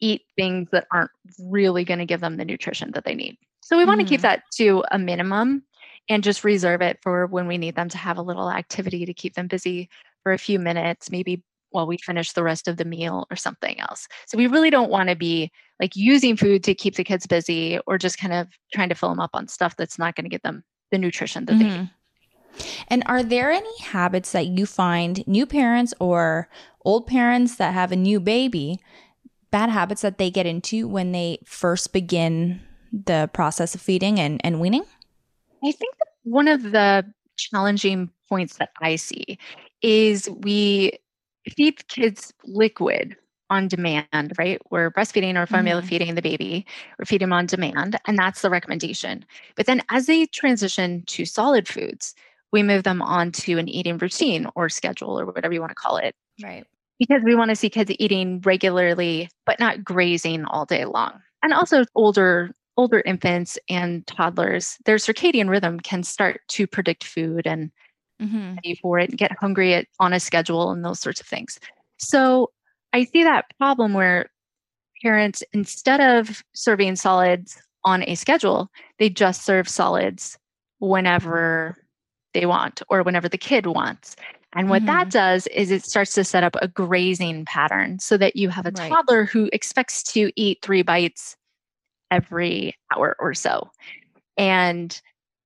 eat 0.00 0.22
things 0.36 0.68
that 0.72 0.86
aren't 0.92 1.10
really 1.38 1.84
going 1.84 1.98
to 1.98 2.06
give 2.06 2.20
them 2.20 2.36
the 2.36 2.44
nutrition 2.44 2.92
that 2.92 3.04
they 3.04 3.14
need. 3.14 3.36
So 3.62 3.78
we 3.78 3.84
want 3.84 4.00
to 4.00 4.06
keep 4.06 4.20
mm-hmm. 4.20 4.28
that 4.28 4.42
to 4.56 4.84
a 4.90 4.98
minimum 4.98 5.64
and 6.08 6.22
just 6.22 6.44
reserve 6.44 6.82
it 6.82 6.98
for 7.02 7.26
when 7.26 7.46
we 7.46 7.56
need 7.56 7.76
them 7.76 7.88
to 7.88 7.98
have 7.98 8.18
a 8.18 8.22
little 8.22 8.50
activity 8.50 9.06
to 9.06 9.14
keep 9.14 9.34
them 9.34 9.46
busy 9.46 9.88
for 10.22 10.32
a 10.32 10.38
few 10.38 10.58
minutes, 10.58 11.10
maybe 11.10 11.42
while 11.74 11.86
we 11.86 11.98
finish 11.98 12.32
the 12.32 12.42
rest 12.42 12.68
of 12.68 12.76
the 12.76 12.84
meal 12.84 13.26
or 13.30 13.36
something 13.36 13.78
else. 13.80 14.06
So 14.26 14.38
we 14.38 14.46
really 14.46 14.70
don't 14.70 14.90
want 14.90 15.08
to 15.08 15.16
be 15.16 15.50
like 15.80 15.96
using 15.96 16.36
food 16.36 16.62
to 16.64 16.74
keep 16.74 16.94
the 16.94 17.04
kids 17.04 17.26
busy 17.26 17.78
or 17.86 17.98
just 17.98 18.18
kind 18.18 18.32
of 18.32 18.48
trying 18.72 18.88
to 18.88 18.94
fill 18.94 19.08
them 19.08 19.20
up 19.20 19.30
on 19.34 19.48
stuff 19.48 19.76
that's 19.76 19.98
not 19.98 20.14
going 20.14 20.24
to 20.24 20.30
get 20.30 20.42
them 20.42 20.62
the 20.90 20.98
nutrition 20.98 21.44
that 21.46 21.56
mm-hmm. 21.56 21.68
they 21.68 21.78
need. 21.78 21.90
And 22.88 23.02
are 23.06 23.24
there 23.24 23.50
any 23.50 23.78
habits 23.80 24.30
that 24.32 24.46
you 24.46 24.66
find 24.66 25.26
new 25.26 25.44
parents 25.44 25.92
or 25.98 26.48
old 26.84 27.06
parents 27.08 27.56
that 27.56 27.74
have 27.74 27.90
a 27.90 27.96
new 27.96 28.20
baby, 28.20 28.78
bad 29.50 29.70
habits 29.70 30.02
that 30.02 30.18
they 30.18 30.30
get 30.30 30.46
into 30.46 30.86
when 30.86 31.10
they 31.10 31.38
first 31.44 31.92
begin 31.92 32.60
the 32.92 33.28
process 33.32 33.74
of 33.74 33.80
feeding 33.80 34.20
and, 34.20 34.40
and 34.44 34.60
weaning? 34.60 34.84
I 35.64 35.72
think 35.72 35.94
one 36.22 36.46
of 36.46 36.62
the 36.62 37.04
challenging 37.36 38.10
points 38.28 38.58
that 38.58 38.70
I 38.80 38.96
see 38.96 39.38
is 39.82 40.30
we 40.30 40.92
feed 41.50 41.86
kids 41.88 42.32
liquid 42.44 43.16
on 43.50 43.68
demand, 43.68 44.32
right? 44.38 44.60
We're 44.70 44.90
breastfeeding 44.90 45.40
or 45.40 45.46
formula 45.46 45.82
mm. 45.82 45.86
feeding 45.86 46.14
the 46.14 46.22
baby, 46.22 46.66
we're 46.98 47.04
feeding 47.04 47.28
them 47.28 47.32
on 47.32 47.46
demand, 47.46 47.98
and 48.06 48.18
that's 48.18 48.42
the 48.42 48.50
recommendation. 48.50 49.24
But 49.54 49.66
then 49.66 49.82
as 49.90 50.06
they 50.06 50.26
transition 50.26 51.04
to 51.06 51.24
solid 51.24 51.68
foods, 51.68 52.14
we 52.52 52.62
move 52.62 52.84
them 52.84 53.02
on 53.02 53.32
to 53.32 53.58
an 53.58 53.68
eating 53.68 53.98
routine 53.98 54.46
or 54.54 54.68
schedule 54.68 55.18
or 55.18 55.26
whatever 55.26 55.52
you 55.52 55.60
want 55.60 55.70
to 55.70 55.74
call 55.74 55.96
it. 55.96 56.14
Right. 56.42 56.64
Because 56.98 57.22
we 57.24 57.34
want 57.34 57.50
to 57.50 57.56
see 57.56 57.68
kids 57.68 57.90
eating 57.98 58.40
regularly, 58.44 59.28
but 59.44 59.58
not 59.58 59.84
grazing 59.84 60.44
all 60.44 60.64
day 60.64 60.84
long. 60.84 61.20
And 61.42 61.52
also 61.52 61.84
older 61.94 62.54
older 62.76 63.02
infants 63.06 63.56
and 63.68 64.04
toddlers, 64.06 64.78
their 64.84 64.96
circadian 64.96 65.48
rhythm 65.48 65.78
can 65.78 66.02
start 66.02 66.40
to 66.48 66.66
predict 66.66 67.04
food 67.04 67.46
and 67.46 67.70
mm-hmm. 68.20 68.54
ready 68.54 68.74
for 68.76 68.98
it, 68.98 69.16
get 69.16 69.32
hungry 69.38 69.74
at, 69.74 69.86
on 70.00 70.12
a 70.12 70.20
schedule, 70.20 70.70
and 70.70 70.84
those 70.84 71.00
sorts 71.00 71.20
of 71.20 71.26
things. 71.26 71.58
So 71.98 72.50
I 72.92 73.04
see 73.04 73.22
that 73.24 73.46
problem 73.58 73.94
where 73.94 74.30
parents, 75.02 75.42
instead 75.52 76.00
of 76.00 76.42
serving 76.54 76.96
solids 76.96 77.60
on 77.84 78.02
a 78.04 78.14
schedule, 78.14 78.68
they 78.98 79.10
just 79.10 79.44
serve 79.44 79.68
solids 79.68 80.38
whenever 80.78 81.76
they 82.32 82.46
want 82.46 82.82
or 82.88 83.02
whenever 83.02 83.28
the 83.28 83.38
kid 83.38 83.66
wants. 83.66 84.16
And 84.56 84.70
what 84.70 84.82
mm-hmm. 84.82 84.86
that 84.86 85.10
does 85.10 85.46
is 85.48 85.70
it 85.70 85.84
starts 85.84 86.14
to 86.14 86.24
set 86.24 86.44
up 86.44 86.56
a 86.62 86.68
grazing 86.68 87.44
pattern 87.44 87.98
so 87.98 88.16
that 88.16 88.36
you 88.36 88.48
have 88.50 88.66
a 88.66 88.72
right. 88.76 88.88
toddler 88.88 89.24
who 89.24 89.50
expects 89.52 90.02
to 90.04 90.30
eat 90.36 90.58
three 90.62 90.82
bites 90.82 91.36
every 92.10 92.76
hour 92.94 93.16
or 93.18 93.34
so. 93.34 93.70
And 94.36 95.00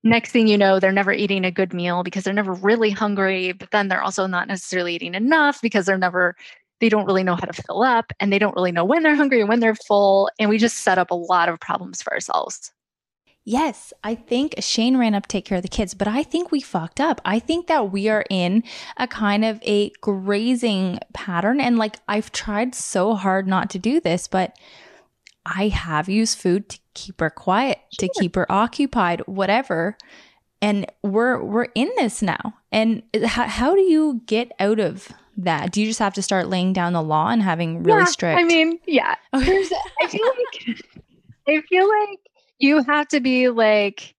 next 0.05 0.32
thing 0.32 0.49
you 0.49 0.59
know, 0.59 0.78
they're 0.80 0.92
never 0.92 1.12
eating 1.12 1.44
a 1.44 1.51
good 1.51 1.72
meal 1.72 2.03
because 2.03 2.24
they're 2.24 2.34
never 2.34 2.53
really 2.53 2.90
hungry, 2.90 3.53
but 3.53 3.70
then 3.70 3.88
they're 3.88 4.03
also 4.03 4.26
not 4.26 4.49
necessarily 4.49 4.94
eating 4.94 5.14
enough 5.14 5.61
because 5.61 5.86
they're 5.86 5.99
never 5.99 6.36
they 6.80 6.88
don't 6.88 7.07
really 7.07 7.24
know 7.24 7.34
how 7.34 7.44
to 7.44 7.62
fill 7.62 7.82
up 7.82 8.12
and 8.20 8.32
they 8.32 8.38
don't 8.38 8.55
really 8.55 8.70
know 8.70 8.84
when 8.84 9.03
they're 9.03 9.16
hungry 9.16 9.40
and 9.40 9.49
when 9.49 9.61
they're 9.61 9.74
full 9.74 10.30
and 10.38 10.49
we 10.49 10.59
just 10.59 10.78
set 10.78 10.99
up 10.99 11.11
a 11.11 11.14
lot 11.14 11.49
of 11.49 11.61
problems 11.61 12.03
for 12.03 12.12
ourselves. 12.12 12.72
Yes, 13.44 13.94
I 14.05 14.14
think 14.14 14.57
Shane 14.59 14.99
ran 14.99 15.14
up 15.14 15.22
to 15.22 15.28
take 15.28 15.46
care 15.46 15.57
of 15.57 15.62
the 15.62 15.68
kids, 15.68 15.94
but 15.94 16.07
I 16.07 16.22
think 16.22 16.53
we 16.53 16.61
fucked 16.61 17.01
up. 17.01 17.18
I 17.24 17.38
think 17.38 17.66
that 17.68 17.90
we 17.90 18.11
are 18.11 18.26
in 18.28 18.62
a 18.99 19.07
kind 19.07 19.42
of 19.42 19.59
a 19.62 19.90
grazing 20.03 20.99
pattern. 21.14 21.59
And 21.59 21.78
like, 21.78 21.96
I've 22.07 22.30
tried 22.30 22.74
so 22.74 23.14
hard 23.14 23.49
not 23.49 23.70
to 23.70 23.78
do 23.78 24.01
this, 24.01 24.28
but 24.28 24.55
I 25.46 25.68
have 25.68 26.11
used 26.11 26.36
food 26.36 26.68
to 26.68 26.78
keep 26.99 27.20
her 27.20 27.30
quiet, 27.30 27.78
sure. 27.99 28.09
to 28.09 28.20
keep 28.20 28.34
her 28.36 28.51
occupied, 28.51 29.20
whatever. 29.26 29.96
And 30.61 30.86
we're 31.03 31.42
we're 31.42 31.68
in 31.74 31.90
this 31.96 32.20
now. 32.20 32.55
And 32.72 33.03
how, 33.24 33.46
how 33.46 33.74
do 33.74 33.80
you 33.80 34.22
get 34.26 34.53
out 34.59 34.80
of 34.80 35.09
that? 35.36 35.72
Do 35.72 35.80
you 35.80 35.86
just 35.86 36.01
have 36.01 36.14
to 36.14 36.22
start 36.22 36.49
laying 36.49 36.72
down 36.72 36.92
the 36.92 37.03
law 37.03 37.28
and 37.28 37.42
having 37.42 37.82
really 37.82 38.01
yeah, 38.01 38.05
strict? 38.07 38.40
I 38.40 38.44
mean, 38.44 38.78
yeah. 38.86 39.14
I 39.32 39.44
feel 40.09 40.26
like 40.26 40.84
I 41.49 41.62
feel 41.68 41.88
like 41.88 42.18
you 42.59 42.82
have 42.82 43.09
to 43.09 43.20
be 43.20 43.49
like 43.49 44.14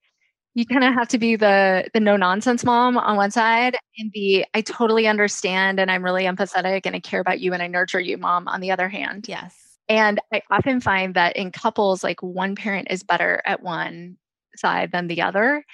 you 0.56 0.66
kind 0.66 0.84
of 0.84 0.94
have 0.94 1.08
to 1.10 1.18
be 1.18 1.36
the 1.36 1.90
the 1.94 2.00
no 2.00 2.18
nonsense 2.18 2.64
mom 2.64 2.98
on 2.98 3.18
one 3.18 3.32
side 3.32 3.76
and 3.98 4.12
the 4.14 4.46
I 4.54 4.62
totally 4.62 5.08
understand 5.08 5.80
and 5.80 5.92
I'm 5.92 6.04
really 6.04 6.24
empathetic 6.24 6.82
and 6.86 6.96
I 6.96 7.00
care 7.00 7.20
about 7.20 7.40
you 7.40 7.54
and 7.54 7.62
I 7.62 7.68
nurture 7.68 8.00
you 8.00 8.18
mom 8.18 8.48
on 8.48 8.62
the 8.62 8.72
other 8.72 8.90
hand. 8.90 9.28
Yes. 9.28 9.69
And 9.90 10.22
I 10.32 10.44
often 10.52 10.80
find 10.80 11.16
that 11.16 11.36
in 11.36 11.52
couples, 11.52 12.04
like 12.04 12.22
one 12.22 12.56
parent 12.56 12.90
is 12.92 13.04
better 13.04 13.42
at 13.46 13.64
one 13.64 14.18
side 14.56 14.92
than 14.92 15.08
the 15.08 15.22
other. 15.22 15.66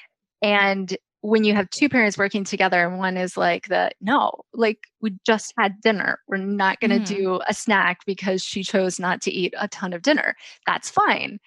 And 0.41 0.95
when 1.22 1.43
you 1.43 1.55
have 1.55 1.70
two 1.72 1.89
parents 1.89 2.18
working 2.20 2.43
together 2.43 2.86
and 2.86 2.99
one 2.99 3.18
is 3.18 3.36
like 3.36 3.68
the 3.68 3.89
no 3.99 4.32
like 4.53 4.78
we 5.01 5.11
just 5.26 5.53
had 5.57 5.82
dinner. 5.82 6.20
We're 6.28 6.38
not 6.38 6.80
going 6.80 6.91
to 6.91 6.99
mm. 6.99 7.18
do 7.18 7.41
a 7.47 7.53
snack 7.53 8.05
because 8.05 8.43
she 8.43 8.63
chose 8.63 8.99
not 8.99 9.22
to 9.24 9.32
eat 9.32 9.53
a 9.59 9.68
ton 9.68 9.91
of 9.91 10.03
dinner. 10.03 10.36
That's 10.68 10.89
fine. 10.89 11.39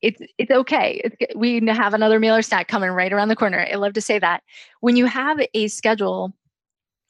It's 0.00 0.20
it's 0.38 0.50
okay. 0.50 1.02
It's, 1.04 1.34
we 1.36 1.60
have 1.66 1.92
another 1.92 2.18
meal 2.18 2.36
or 2.36 2.42
snack 2.42 2.68
coming 2.68 2.90
right 2.90 3.12
around 3.12 3.28
the 3.28 3.36
corner. 3.36 3.66
I 3.70 3.74
love 3.74 3.92
to 3.94 4.00
say 4.00 4.18
that. 4.18 4.42
When 4.80 4.96
you 4.96 5.04
have 5.04 5.38
a 5.52 5.68
schedule 5.68 6.32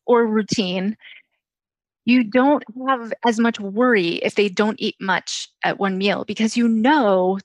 or 0.04 0.26
routine 0.26 0.96
you 2.08 2.24
don't 2.24 2.64
have 2.88 3.12
as 3.26 3.38
much 3.38 3.60
worry 3.60 4.14
if 4.16 4.34
they 4.34 4.48
don't 4.48 4.80
eat 4.80 4.96
much 4.98 5.46
at 5.62 5.78
one 5.78 5.98
meal 5.98 6.24
because 6.24 6.56
you 6.56 6.66
know 6.66 7.38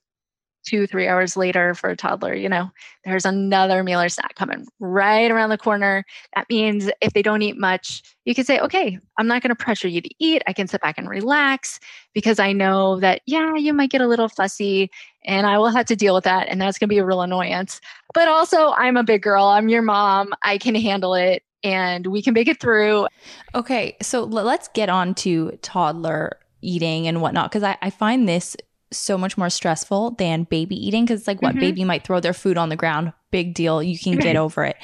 two, 0.66 0.88
three 0.88 1.06
hours 1.06 1.36
later 1.36 1.74
for 1.74 1.90
a 1.90 1.98
toddler, 1.98 2.34
you 2.34 2.48
know, 2.48 2.72
there's 3.04 3.26
another 3.26 3.84
meal 3.84 4.00
or 4.00 4.08
snack 4.08 4.36
coming 4.36 4.66
right 4.80 5.30
around 5.30 5.50
the 5.50 5.58
corner. 5.58 6.06
That 6.34 6.48
means 6.50 6.90
if 7.02 7.12
they 7.12 7.22
don't 7.22 7.42
eat 7.42 7.58
much, 7.58 8.02
you 8.24 8.34
can 8.34 8.46
say, 8.46 8.58
okay, 8.60 8.98
I'm 9.18 9.28
not 9.28 9.42
going 9.42 9.50
to 9.50 9.56
pressure 9.62 9.90
you 9.90 10.00
to 10.00 10.10
eat. 10.18 10.42
I 10.48 10.54
can 10.54 10.70
sit 10.70 10.80
back 10.80 10.98
and 10.98 11.10
relax 11.10 11.82
because 12.14 12.40
I 12.40 12.54
know 12.54 13.02
that, 13.02 13.22
yeah, 13.26 13.56
you 13.56 13.74
might 13.74 13.90
get 13.90 14.00
a 14.00 14.08
little 14.08 14.30
fussy 14.30 14.90
and 15.26 15.46
I 15.46 15.58
will 15.58 15.68
have 15.68 15.88
to 15.88 15.96
deal 15.98 16.14
with 16.14 16.24
that. 16.24 16.48
And 16.48 16.62
that's 16.62 16.78
going 16.78 16.88
to 16.88 16.96
be 16.96 17.00
a 17.00 17.06
real 17.06 17.22
annoyance. 17.22 17.82
But 18.14 18.30
also, 18.30 18.72
I'm 18.78 18.96
a 18.96 19.04
big 19.04 19.24
girl. 19.24 19.44
I'm 19.44 19.68
your 19.68 19.82
mom. 19.82 20.32
I 20.42 20.58
can 20.58 20.76
handle 20.76 21.16
it 21.16 21.44
and 21.64 22.08
we 22.08 22.22
can 22.22 22.34
make 22.34 22.48
it 22.48 22.60
through. 22.60 23.08
Okay. 23.56 23.96
So 24.02 24.24
let's 24.24 24.68
get 24.70 24.90
on 24.90 25.16
to 25.16 25.58
toddler 25.62 26.38
eating 26.62 27.08
and 27.08 27.22
whatnot 27.22 27.52
because 27.52 27.64
I, 27.64 27.78
I 27.82 27.90
find 27.90 28.28
this 28.28 28.56
so 28.92 29.18
much 29.18 29.38
more 29.38 29.50
stressful 29.50 30.12
than 30.12 30.44
baby 30.44 30.76
eating 30.76 31.04
because 31.04 31.22
it's 31.22 31.28
like 31.28 31.42
what 31.42 31.52
mm-hmm. 31.52 31.60
baby 31.60 31.84
might 31.84 32.04
throw 32.04 32.20
their 32.20 32.34
food 32.34 32.58
on 32.58 32.70
the 32.70 32.76
ground 32.76 33.12
big 33.32 33.54
deal 33.54 33.82
you 33.82 33.98
can 33.98 34.18
get 34.18 34.36
over 34.44 34.64
it 34.64 34.78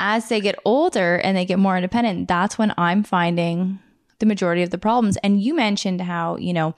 as 0.00 0.28
they 0.28 0.40
get 0.40 0.58
older 0.64 1.16
and 1.16 1.36
they 1.36 1.44
get 1.44 1.58
more 1.58 1.76
independent 1.76 2.26
that's 2.26 2.56
when 2.56 2.72
i'm 2.78 3.02
finding 3.02 3.78
the 4.18 4.26
majority 4.26 4.62
of 4.62 4.70
the 4.70 4.78
problems 4.78 5.18
and 5.18 5.42
you 5.42 5.54
mentioned 5.54 6.00
how 6.00 6.36
you 6.36 6.52
know 6.52 6.74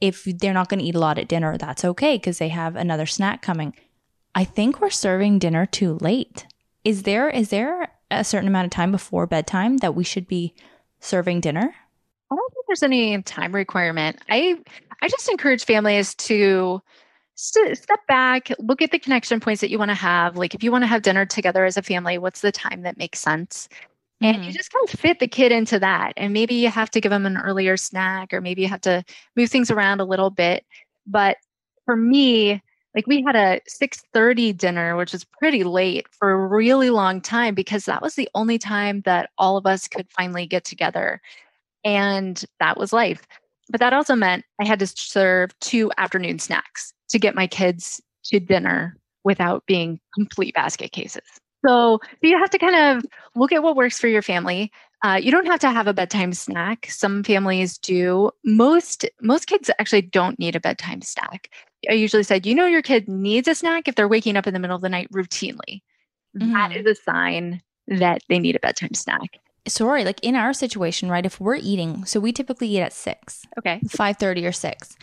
if 0.00 0.24
they're 0.24 0.52
not 0.52 0.68
going 0.68 0.80
to 0.80 0.84
eat 0.84 0.94
a 0.94 0.98
lot 0.98 1.18
at 1.18 1.28
dinner 1.28 1.56
that's 1.56 1.84
okay 1.84 2.16
because 2.16 2.38
they 2.38 2.48
have 2.48 2.76
another 2.76 3.06
snack 3.06 3.40
coming 3.40 3.72
i 4.34 4.44
think 4.44 4.80
we're 4.80 4.90
serving 4.90 5.38
dinner 5.38 5.64
too 5.64 5.96
late 6.00 6.46
is 6.84 7.02
there 7.04 7.28
is 7.28 7.50
there 7.50 7.90
a 8.10 8.24
certain 8.24 8.48
amount 8.48 8.64
of 8.64 8.70
time 8.70 8.90
before 8.90 9.26
bedtime 9.26 9.78
that 9.78 9.94
we 9.94 10.04
should 10.04 10.26
be 10.26 10.54
serving 11.00 11.40
dinner 11.40 11.74
I 12.30 12.36
don't 12.36 12.52
think 12.52 12.66
there's 12.68 12.82
any 12.82 13.20
time 13.22 13.54
requirement. 13.54 14.18
I 14.28 14.58
I 15.02 15.08
just 15.08 15.28
encourage 15.28 15.64
families 15.64 16.14
to 16.16 16.80
st- 17.34 17.76
step 17.76 18.06
back, 18.06 18.52
look 18.58 18.82
at 18.82 18.92
the 18.92 18.98
connection 18.98 19.40
points 19.40 19.60
that 19.62 19.70
you 19.70 19.78
want 19.78 19.90
to 19.90 19.96
have. 19.96 20.36
Like 20.36 20.54
if 20.54 20.62
you 20.62 20.70
want 20.70 20.82
to 20.82 20.88
have 20.88 21.02
dinner 21.02 21.26
together 21.26 21.64
as 21.64 21.76
a 21.76 21.82
family, 21.82 22.18
what's 22.18 22.40
the 22.40 22.52
time 22.52 22.82
that 22.82 22.96
makes 22.96 23.18
sense? 23.18 23.68
And 24.20 24.36
mm-hmm. 24.36 24.44
you 24.44 24.52
just 24.52 24.70
kind 24.70 24.88
of 24.88 25.00
fit 25.00 25.18
the 25.18 25.26
kid 25.26 25.50
into 25.50 25.78
that. 25.78 26.12
And 26.16 26.32
maybe 26.32 26.54
you 26.54 26.68
have 26.68 26.90
to 26.90 27.00
give 27.00 27.10
them 27.10 27.26
an 27.26 27.38
earlier 27.38 27.76
snack, 27.76 28.32
or 28.32 28.40
maybe 28.40 28.62
you 28.62 28.68
have 28.68 28.82
to 28.82 29.02
move 29.34 29.50
things 29.50 29.70
around 29.70 30.00
a 30.00 30.04
little 30.04 30.30
bit. 30.30 30.64
But 31.06 31.38
for 31.86 31.96
me, 31.96 32.62
like 32.94 33.06
we 33.06 33.22
had 33.22 33.36
a 33.36 33.60
6:30 33.68 34.56
dinner 34.56 34.96
which 34.96 35.12
was 35.12 35.24
pretty 35.24 35.64
late 35.64 36.06
for 36.10 36.30
a 36.30 36.46
really 36.48 36.90
long 36.90 37.20
time 37.20 37.54
because 37.54 37.84
that 37.84 38.02
was 38.02 38.14
the 38.14 38.28
only 38.34 38.58
time 38.58 39.02
that 39.02 39.30
all 39.38 39.56
of 39.56 39.66
us 39.66 39.88
could 39.88 40.06
finally 40.10 40.46
get 40.46 40.64
together 40.64 41.20
and 41.84 42.44
that 42.58 42.76
was 42.76 42.92
life 42.92 43.26
but 43.70 43.80
that 43.80 43.92
also 43.92 44.14
meant 44.14 44.44
I 44.60 44.66
had 44.66 44.80
to 44.80 44.86
serve 44.86 45.58
two 45.60 45.90
afternoon 45.96 46.38
snacks 46.38 46.92
to 47.10 47.18
get 47.18 47.34
my 47.34 47.46
kids 47.46 48.00
to 48.24 48.40
dinner 48.40 48.96
without 49.24 49.64
being 49.66 50.00
complete 50.14 50.54
basket 50.54 50.92
cases. 50.92 51.22
So, 51.66 52.00
you 52.22 52.38
have 52.38 52.50
to 52.50 52.58
kind 52.58 52.74
of 52.74 53.04
look 53.36 53.52
at 53.52 53.62
what 53.62 53.76
works 53.76 54.00
for 54.00 54.08
your 54.08 54.22
family. 54.22 54.72
Uh, 55.04 55.20
you 55.22 55.30
don't 55.30 55.46
have 55.46 55.60
to 55.60 55.70
have 55.70 55.86
a 55.86 55.92
bedtime 55.92 56.32
snack. 56.32 56.86
Some 56.90 57.22
families 57.22 57.78
do. 57.78 58.30
Most 58.44 59.04
most 59.20 59.46
kids 59.46 59.70
actually 59.78 60.02
don't 60.02 60.38
need 60.38 60.56
a 60.56 60.60
bedtime 60.60 61.02
snack. 61.02 61.50
I 61.88 61.94
usually 61.94 62.22
said, 62.22 62.46
you 62.46 62.54
know, 62.54 62.66
your 62.66 62.82
kid 62.82 63.08
needs 63.08 63.48
a 63.48 63.54
snack 63.54 63.88
if 63.88 63.94
they're 63.94 64.08
waking 64.08 64.36
up 64.36 64.46
in 64.46 64.54
the 64.54 64.60
middle 64.60 64.76
of 64.76 64.82
the 64.82 64.88
night 64.88 65.10
routinely. 65.12 65.82
Mm-hmm. 66.36 66.52
That 66.52 66.76
is 66.76 66.86
a 66.86 66.94
sign 66.94 67.62
that 67.88 68.22
they 68.28 68.38
need 68.38 68.56
a 68.56 68.60
bedtime 68.60 68.94
snack 68.94 69.40
sorry, 69.68 70.04
like 70.04 70.20
in 70.22 70.36
our 70.36 70.52
situation, 70.52 71.10
right? 71.10 71.26
If 71.26 71.40
we're 71.40 71.56
eating, 71.56 72.04
so 72.04 72.20
we 72.20 72.32
typically 72.32 72.68
eat 72.68 72.80
at 72.80 72.92
six. 72.92 73.46
Okay. 73.58 73.80
Five 73.88 74.16
thirty 74.16 74.46
or 74.46 74.52
six. 74.52 74.96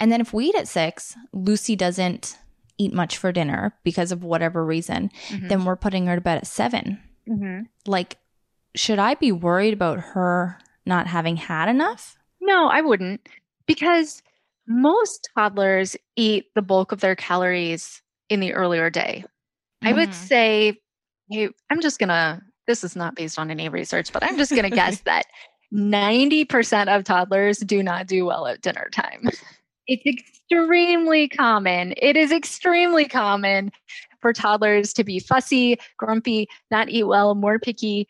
And 0.00 0.10
then 0.10 0.20
if 0.20 0.32
we 0.32 0.46
eat 0.46 0.54
at 0.54 0.68
six, 0.68 1.16
Lucy 1.32 1.76
doesn't 1.76 2.38
eat 2.78 2.92
much 2.92 3.16
for 3.16 3.30
dinner 3.30 3.74
because 3.84 4.10
of 4.10 4.24
whatever 4.24 4.64
reason, 4.64 5.10
mm-hmm. 5.28 5.48
then 5.48 5.64
we're 5.64 5.76
putting 5.76 6.06
her 6.06 6.16
to 6.16 6.20
bed 6.20 6.38
at 6.38 6.46
7 6.46 6.98
mm-hmm. 7.28 7.60
Like, 7.86 8.16
should 8.74 8.98
I 8.98 9.14
be 9.14 9.30
worried 9.30 9.74
about 9.74 10.00
her 10.00 10.58
not 10.84 11.06
having 11.06 11.36
had 11.36 11.68
enough? 11.68 12.16
No, 12.40 12.66
I 12.66 12.80
wouldn't. 12.80 13.28
Because 13.66 14.22
most 14.72 15.28
toddlers 15.36 15.96
eat 16.16 16.46
the 16.54 16.62
bulk 16.62 16.92
of 16.92 17.00
their 17.00 17.16
calories 17.16 18.02
in 18.28 18.40
the 18.40 18.54
earlier 18.54 18.90
day. 18.90 19.24
Mm-hmm. 19.24 19.88
I 19.88 19.92
would 19.92 20.10
mm-hmm. 20.10 20.26
say, 20.26 20.80
hey, 21.30 21.48
I'm 21.70 21.80
just 21.80 21.98
going 21.98 22.08
to 22.08 22.40
this 22.66 22.84
is 22.84 22.94
not 22.94 23.16
based 23.16 23.38
on 23.38 23.50
any 23.50 23.68
research, 23.68 24.12
but 24.12 24.22
I'm 24.22 24.36
just 24.36 24.52
going 24.52 24.62
to 24.70 24.74
guess 24.74 25.00
that 25.00 25.26
90% 25.74 26.94
of 26.94 27.04
toddlers 27.04 27.58
do 27.58 27.82
not 27.82 28.06
do 28.06 28.24
well 28.24 28.46
at 28.46 28.60
dinner 28.60 28.88
time. 28.92 29.28
It's 29.88 30.06
extremely 30.06 31.28
common. 31.28 31.94
It 31.96 32.16
is 32.16 32.30
extremely 32.30 33.06
common 33.06 33.72
for 34.20 34.32
toddlers 34.32 34.92
to 34.92 35.02
be 35.02 35.18
fussy, 35.18 35.76
grumpy, 35.96 36.48
not 36.70 36.88
eat 36.88 37.04
well, 37.04 37.34
more 37.34 37.58
picky, 37.58 38.06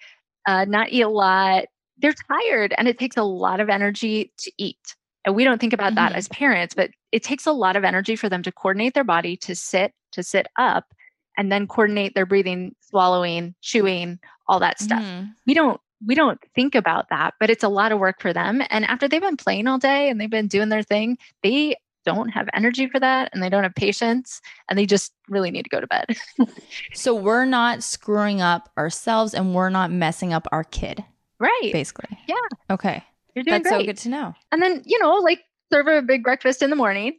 uh, 0.46 0.66
not 0.66 0.90
eat 0.90 1.00
a 1.00 1.08
lot. 1.08 1.64
They're 1.96 2.14
tired 2.28 2.74
and 2.76 2.88
it 2.88 2.98
takes 2.98 3.16
a 3.16 3.22
lot 3.22 3.58
of 3.58 3.70
energy 3.70 4.32
to 4.38 4.52
eat. 4.58 4.96
And 5.24 5.34
we 5.34 5.44
don't 5.44 5.60
think 5.60 5.72
about 5.72 5.88
mm-hmm. 5.88 6.06
that 6.06 6.14
as 6.14 6.28
parents, 6.28 6.74
but 6.74 6.90
it 7.12 7.22
takes 7.22 7.46
a 7.46 7.52
lot 7.52 7.76
of 7.76 7.84
energy 7.84 8.16
for 8.16 8.28
them 8.28 8.42
to 8.42 8.52
coordinate 8.52 8.94
their 8.94 9.04
body 9.04 9.36
to 9.38 9.54
sit, 9.54 9.92
to 10.12 10.22
sit 10.22 10.46
up, 10.58 10.92
and 11.36 11.50
then 11.50 11.66
coordinate 11.66 12.14
their 12.14 12.26
breathing, 12.26 12.74
swallowing, 12.80 13.54
chewing, 13.60 14.18
all 14.48 14.60
that 14.60 14.80
stuff. 14.80 15.02
Mm-hmm. 15.02 15.30
We 15.46 15.54
don't 15.54 15.80
we 16.04 16.14
don't 16.16 16.40
think 16.54 16.74
about 16.74 17.08
that, 17.10 17.34
but 17.38 17.48
it's 17.48 17.62
a 17.62 17.68
lot 17.68 17.92
of 17.92 18.00
work 18.00 18.20
for 18.20 18.32
them. 18.32 18.62
And 18.70 18.84
after 18.86 19.06
they've 19.06 19.20
been 19.20 19.36
playing 19.36 19.68
all 19.68 19.78
day 19.78 20.08
and 20.08 20.20
they've 20.20 20.28
been 20.28 20.48
doing 20.48 20.68
their 20.68 20.82
thing, 20.82 21.16
they 21.44 21.76
don't 22.04 22.30
have 22.30 22.48
energy 22.54 22.88
for 22.88 22.98
that 22.98 23.30
and 23.32 23.40
they 23.40 23.48
don't 23.48 23.62
have 23.62 23.74
patience 23.76 24.40
and 24.68 24.76
they 24.76 24.86
just 24.86 25.12
really 25.28 25.52
need 25.52 25.62
to 25.62 25.68
go 25.68 25.80
to 25.80 25.86
bed. 25.86 26.06
so 26.94 27.14
we're 27.14 27.44
not 27.44 27.84
screwing 27.84 28.40
up 28.40 28.68
ourselves 28.76 29.34
and 29.34 29.54
we're 29.54 29.70
not 29.70 29.92
messing 29.92 30.32
up 30.32 30.48
our 30.50 30.64
kid. 30.64 31.04
Right. 31.38 31.70
Basically. 31.72 32.18
Yeah. 32.26 32.34
Okay. 32.70 33.04
You're 33.34 33.44
doing 33.44 33.62
That's 33.62 33.72
great. 33.72 33.80
so 33.80 33.86
good 33.86 33.98
to 33.98 34.08
know. 34.08 34.34
And 34.50 34.62
then, 34.62 34.82
you 34.84 34.98
know, 34.98 35.14
like 35.14 35.40
serve 35.72 35.86
a 35.86 36.02
big 36.02 36.22
breakfast 36.22 36.62
in 36.62 36.70
the 36.70 36.76
morning. 36.76 37.18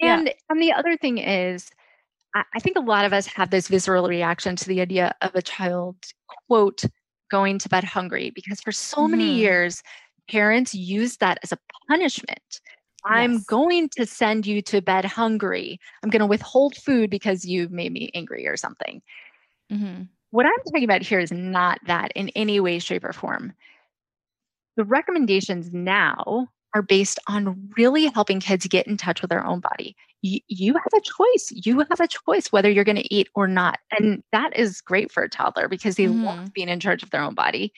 And 0.00 0.26
yeah. 0.26 0.32
and 0.48 0.60
the 0.60 0.72
other 0.72 0.96
thing 0.96 1.18
is 1.18 1.70
I 2.34 2.60
think 2.60 2.76
a 2.76 2.80
lot 2.80 3.04
of 3.04 3.12
us 3.12 3.26
have 3.26 3.50
this 3.50 3.68
visceral 3.68 4.06
reaction 4.06 4.54
to 4.56 4.68
the 4.68 4.80
idea 4.80 5.14
of 5.22 5.34
a 5.34 5.42
child, 5.42 5.96
quote, 6.46 6.82
going 7.30 7.58
to 7.58 7.68
bed 7.68 7.84
hungry, 7.84 8.30
because 8.34 8.60
for 8.60 8.72
so 8.72 8.98
mm. 8.98 9.10
many 9.10 9.28
mm-hmm. 9.28 9.38
years, 9.38 9.82
parents 10.30 10.74
use 10.74 11.16
that 11.18 11.38
as 11.42 11.52
a 11.52 11.58
punishment. 11.88 12.60
I'm 13.04 13.42
going 13.44 13.88
to 13.96 14.06
send 14.06 14.46
you 14.46 14.60
to 14.62 14.82
bed 14.82 15.04
hungry. 15.04 15.80
I'm 16.02 16.10
going 16.10 16.20
to 16.20 16.26
withhold 16.26 16.76
food 16.76 17.10
because 17.10 17.44
you 17.44 17.68
made 17.70 17.92
me 17.92 18.10
angry 18.14 18.46
or 18.46 18.56
something. 18.56 19.00
Mm-hmm. 19.72 20.02
What 20.30 20.46
I'm 20.46 20.52
talking 20.66 20.84
about 20.84 21.02
here 21.02 21.20
is 21.20 21.32
not 21.32 21.78
that 21.86 22.12
in 22.14 22.28
any 22.30 22.60
way, 22.60 22.78
shape, 22.78 23.04
or 23.04 23.12
form. 23.12 23.54
The 24.78 24.84
recommendations 24.84 25.72
now 25.72 26.46
are 26.72 26.82
based 26.82 27.18
on 27.26 27.68
really 27.76 28.06
helping 28.06 28.38
kids 28.38 28.64
get 28.68 28.86
in 28.86 28.96
touch 28.96 29.20
with 29.20 29.28
their 29.28 29.44
own 29.44 29.58
body. 29.58 29.96
Y- 30.22 30.40
you 30.46 30.72
have 30.74 30.92
a 30.96 31.00
choice. 31.00 31.50
You 31.50 31.80
have 31.80 32.00
a 32.00 32.06
choice 32.06 32.52
whether 32.52 32.70
you're 32.70 32.84
going 32.84 32.96
to 32.96 33.14
eat 33.14 33.28
or 33.34 33.48
not. 33.48 33.80
And 33.90 34.22
that 34.30 34.56
is 34.56 34.80
great 34.80 35.10
for 35.10 35.24
a 35.24 35.28
toddler 35.28 35.66
because 35.66 35.96
they 35.96 36.04
mm-hmm. 36.04 36.22
love 36.22 36.52
being 36.52 36.68
in 36.68 36.78
charge 36.78 37.02
of 37.02 37.10
their 37.10 37.22
own 37.22 37.34
body. 37.34 37.72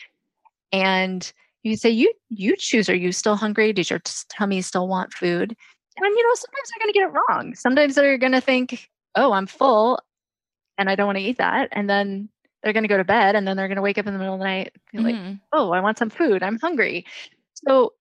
And 0.72 1.32
you 1.62 1.78
say, 1.78 1.88
you 1.88 2.12
you 2.28 2.54
choose. 2.54 2.90
Are 2.90 2.94
you 2.94 3.12
still 3.12 3.36
hungry? 3.36 3.72
Does 3.72 3.88
your 3.88 4.00
tummy 4.28 4.60
still 4.60 4.86
want 4.86 5.14
food? 5.14 5.56
And 5.96 6.16
you 6.16 6.28
know, 6.28 6.34
sometimes 6.34 6.70
they're 6.70 6.84
going 6.84 6.92
to 6.92 6.98
get 6.98 7.08
it 7.08 7.20
wrong. 7.30 7.54
Sometimes 7.54 7.94
they're 7.94 8.18
going 8.18 8.32
to 8.32 8.42
think, 8.42 8.90
oh, 9.14 9.32
I'm 9.32 9.46
full 9.46 10.00
and 10.76 10.90
I 10.90 10.96
don't 10.96 11.06
want 11.06 11.18
to 11.18 11.24
eat 11.24 11.38
that. 11.38 11.70
And 11.72 11.88
then 11.88 12.28
they're 12.62 12.72
going 12.72 12.84
to 12.84 12.88
go 12.88 12.96
to 12.98 13.04
bed 13.04 13.36
and 13.36 13.46
then 13.46 13.56
they're 13.56 13.68
going 13.68 13.76
to 13.76 13.82
wake 13.82 13.98
up 13.98 14.06
in 14.06 14.12
the 14.12 14.18
middle 14.18 14.34
of 14.34 14.40
the 14.40 14.44
night 14.44 14.72
mm-hmm. 14.94 15.04
like, 15.04 15.38
oh, 15.52 15.72
I 15.72 15.80
want 15.80 15.98
some 15.98 16.10
food. 16.10 16.42
I'm 16.42 16.58
hungry. 16.58 17.06
So 17.66 17.92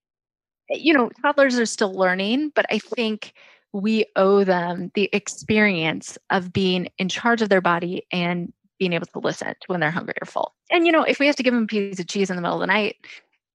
you 0.70 0.92
know, 0.92 1.10
toddlers 1.20 1.58
are 1.58 1.66
still 1.66 1.92
learning, 1.92 2.52
but 2.54 2.66
I 2.70 2.78
think 2.78 3.34
we 3.72 4.06
owe 4.16 4.44
them 4.44 4.90
the 4.94 5.08
experience 5.12 6.18
of 6.30 6.52
being 6.52 6.88
in 6.98 7.08
charge 7.08 7.42
of 7.42 7.48
their 7.48 7.60
body 7.60 8.06
and 8.12 8.52
being 8.78 8.92
able 8.92 9.06
to 9.06 9.18
listen 9.18 9.48
to 9.48 9.66
when 9.66 9.80
they're 9.80 9.90
hungry 9.90 10.14
or 10.20 10.26
full. 10.26 10.54
And 10.70 10.86
you 10.86 10.92
know, 10.92 11.02
if 11.02 11.18
we 11.18 11.26
have 11.26 11.36
to 11.36 11.42
give 11.42 11.54
them 11.54 11.64
a 11.64 11.66
piece 11.66 12.00
of 12.00 12.06
cheese 12.06 12.30
in 12.30 12.36
the 12.36 12.42
middle 12.42 12.56
of 12.56 12.60
the 12.60 12.66
night 12.66 12.96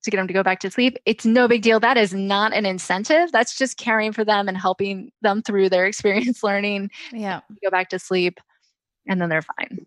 to 0.04 0.12
get 0.12 0.18
them 0.18 0.28
to 0.28 0.34
go 0.34 0.44
back 0.44 0.60
to 0.60 0.72
sleep, 0.72 0.98
it's 1.06 1.26
no 1.26 1.48
big 1.48 1.64
deal. 1.64 1.80
That 1.80 1.98
is 1.98 2.14
not 2.14 2.54
an 2.54 2.66
incentive. 2.66 3.32
That's 3.32 3.58
just 3.58 3.78
caring 3.78 4.12
for 4.12 4.24
them 4.24 4.48
and 4.48 4.58
helping 4.58 5.12
them 5.22 5.42
through 5.42 5.70
their 5.70 5.86
experience 5.88 6.44
learning. 6.44 6.92
Yeah. 7.12 7.42
Go 7.64 7.72
back 7.72 7.90
to 7.90 8.00
sleep 8.00 8.40
and 9.08 9.20
then 9.20 9.30
they're 9.30 9.42
fine. 9.42 9.86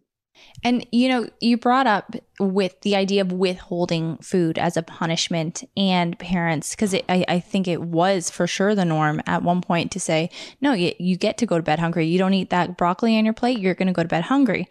And 0.64 0.86
you 0.90 1.08
know, 1.08 1.28
you 1.40 1.56
brought 1.56 1.86
up 1.86 2.16
with 2.40 2.80
the 2.80 2.96
idea 2.96 3.22
of 3.22 3.32
withholding 3.32 4.16
food 4.18 4.58
as 4.58 4.76
a 4.76 4.82
punishment 4.82 5.62
and 5.76 6.18
parents, 6.18 6.70
because 6.74 6.94
I, 6.94 7.24
I 7.28 7.40
think 7.40 7.68
it 7.68 7.80
was 7.80 8.30
for 8.30 8.46
sure 8.46 8.74
the 8.74 8.84
norm 8.84 9.20
at 9.26 9.42
one 9.42 9.60
point 9.60 9.92
to 9.92 10.00
say, 10.00 10.30
no, 10.60 10.72
you, 10.72 10.92
you 10.98 11.16
get 11.16 11.38
to 11.38 11.46
go 11.46 11.56
to 11.56 11.62
bed 11.62 11.78
hungry. 11.78 12.06
You 12.06 12.18
don't 12.18 12.34
eat 12.34 12.50
that 12.50 12.76
broccoli 12.76 13.16
on 13.16 13.24
your 13.24 13.34
plate, 13.34 13.58
you're 13.58 13.74
going 13.74 13.86
to 13.86 13.92
go 13.92 14.02
to 14.02 14.08
bed 14.08 14.24
hungry. 14.24 14.68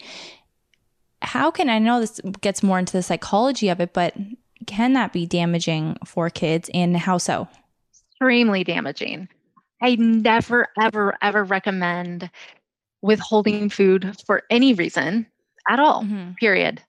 How 1.22 1.52
can 1.52 1.70
I 1.70 1.80
know 1.80 2.00
this 2.00 2.20
gets 2.42 2.62
more 2.62 2.80
into 2.80 2.94
the 2.94 3.02
psychology 3.02 3.70
of 3.70 3.80
it, 3.80 3.94
but 3.94 4.14
can 4.66 4.94
that 4.94 5.14
be 5.14 5.26
damaging 5.26 5.98
for 6.06 6.30
kids 6.30 6.70
and 6.74 6.96
how 6.98 7.18
so? 7.18 7.48
Extremely 8.12 8.64
damaging. 8.64 9.30
I 9.82 9.96
never, 9.96 10.68
ever, 10.80 11.18
ever 11.22 11.44
recommend 11.44 12.30
withholding 13.02 13.70
food 13.70 14.16
for 14.26 14.44
any 14.50 14.74
reason 14.74 15.28
at 15.68 15.80
all, 15.80 16.04
mm-hmm. 16.04 16.34
period. 16.34 16.82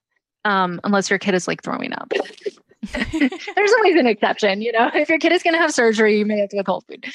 Um, 0.45 0.79
unless 0.83 1.09
your 1.09 1.19
kid 1.19 1.33
is 1.33 1.47
like 1.47 1.63
throwing 1.63 1.93
up. 1.93 2.11
There's 2.93 3.73
always 3.73 3.97
an 3.97 4.07
exception, 4.07 4.61
you 4.61 4.71
know. 4.71 4.89
If 4.93 5.09
your 5.09 5.19
kid 5.19 5.33
is 5.33 5.43
going 5.43 5.53
to 5.53 5.59
have 5.59 5.73
surgery, 5.73 6.17
you 6.17 6.25
may 6.25 6.39
have 6.39 6.49
to 6.49 6.57
withhold 6.57 6.85
food. 6.87 7.05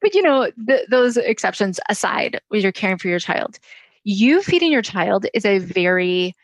But 0.00 0.14
you 0.14 0.22
know, 0.22 0.50
th- 0.66 0.88
those 0.90 1.16
exceptions 1.16 1.78
aside, 1.88 2.40
when 2.48 2.60
you're 2.60 2.72
caring 2.72 2.98
for 2.98 3.06
your 3.06 3.20
child, 3.20 3.60
you 4.02 4.42
feeding 4.42 4.72
your 4.72 4.82
child 4.82 5.26
is 5.32 5.44
a 5.44 5.58
very 5.58 6.34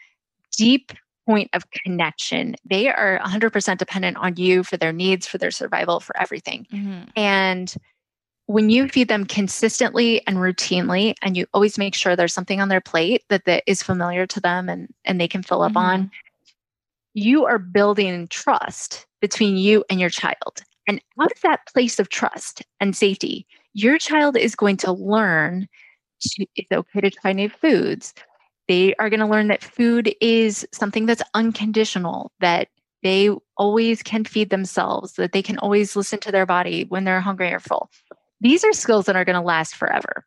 deep 0.57 0.93
point 1.27 1.51
of 1.53 1.65
connection. 1.71 2.55
They 2.65 2.89
are 2.89 3.21
100% 3.25 3.79
dependent 3.79 4.17
on 4.17 4.37
you 4.37 4.63
for 4.63 4.77
their 4.77 4.93
needs, 4.93 5.27
for 5.27 5.39
their 5.39 5.51
survival, 5.51 6.01
for 6.01 6.17
everything. 6.21 6.67
Mm-hmm. 6.73 7.03
And 7.17 7.75
when 8.47 8.71
you 8.71 8.89
feed 8.89 9.09
them 9.09 9.25
consistently 9.25 10.27
and 10.27 10.37
routinely 10.37 11.15
and 11.23 11.37
you 11.37 11.47
always 11.55 11.79
make 11.79 11.95
sure 11.95 12.17
there's 12.17 12.35
something 12.35 12.61
on 12.61 12.69
their 12.69 12.81
plate 12.81 13.23
that, 13.29 13.45
that 13.45 13.63
is 13.67 13.83
familiar 13.83 14.27
to 14.27 14.41
them 14.41 14.69
and, 14.69 14.89
and 15.05 15.21
they 15.21 15.29
can 15.29 15.43
fill 15.43 15.63
up 15.63 15.71
mm-hmm. 15.71 15.79
on 15.79 16.11
you 17.15 17.45
are 17.45 17.59
building 17.59 18.27
trust 18.29 19.07
between 19.21 19.57
you 19.57 19.85
and 19.91 20.01
your 20.01 20.09
child. 20.09 20.63
And 20.89 21.01
out 21.21 21.31
of 21.31 21.41
that 21.43 21.61
place 21.73 21.99
of 21.99 22.09
trust 22.09 22.63
and 22.81 22.97
safety 22.97 23.47
your 23.75 23.97
child 23.99 24.37
is 24.37 24.55
going 24.55 24.77
to 24.79 24.93
learn 24.93 25.67
to, 26.21 26.47
it's 26.57 26.71
okay 26.71 27.01
to 27.01 27.11
try 27.11 27.33
new 27.33 27.49
foods. 27.49 28.13
They 28.69 28.95
are 28.97 29.09
going 29.09 29.21
to 29.21 29.27
learn 29.27 29.49
that 29.49 29.65
food 29.65 30.15
is 30.21 30.67
something 30.73 31.07
that's 31.07 31.23
unconditional 31.35 32.33
that 32.41 32.69
they 33.03 33.31
always 33.57 34.03
can 34.03 34.25
feed 34.25 34.51
themselves 34.51 35.15
that 35.15 35.33
they 35.33 35.43
can 35.43 35.59
always 35.59 35.97
listen 35.97 36.21
to 36.21 36.31
their 36.31 36.47
body 36.47 36.85
when 36.85 37.05
they're 37.05 37.21
hungry 37.21 37.53
or 37.53 37.61
full 37.61 37.91
these 38.43 38.65
are 38.65 38.73
skills 38.73 39.07
that 39.07 39.17
are 39.17 39.25
going 39.25 39.41
to 39.41 39.47
last 39.47 39.77
forever. 39.77 40.27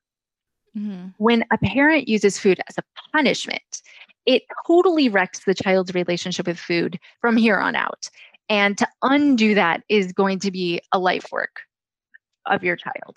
Mm-hmm. 0.75 1.09
When 1.17 1.43
a 1.51 1.57
parent 1.57 2.07
uses 2.07 2.39
food 2.39 2.59
as 2.67 2.77
a 2.77 2.83
punishment, 3.13 3.81
it 4.25 4.43
totally 4.65 5.09
wrecks 5.09 5.43
the 5.45 5.53
child's 5.53 5.93
relationship 5.93 6.47
with 6.47 6.57
food 6.57 6.99
from 7.21 7.37
here 7.37 7.57
on 7.57 7.75
out. 7.75 8.09
And 8.49 8.77
to 8.77 8.87
undo 9.01 9.55
that 9.55 9.83
is 9.89 10.13
going 10.13 10.39
to 10.39 10.51
be 10.51 10.79
a 10.91 10.99
life 10.99 11.25
work 11.31 11.61
of 12.45 12.63
your 12.63 12.75
child. 12.75 13.15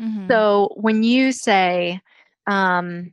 Mm-hmm. 0.00 0.28
So 0.28 0.72
when 0.76 1.02
you 1.02 1.32
say, 1.32 2.00
um, 2.46 3.12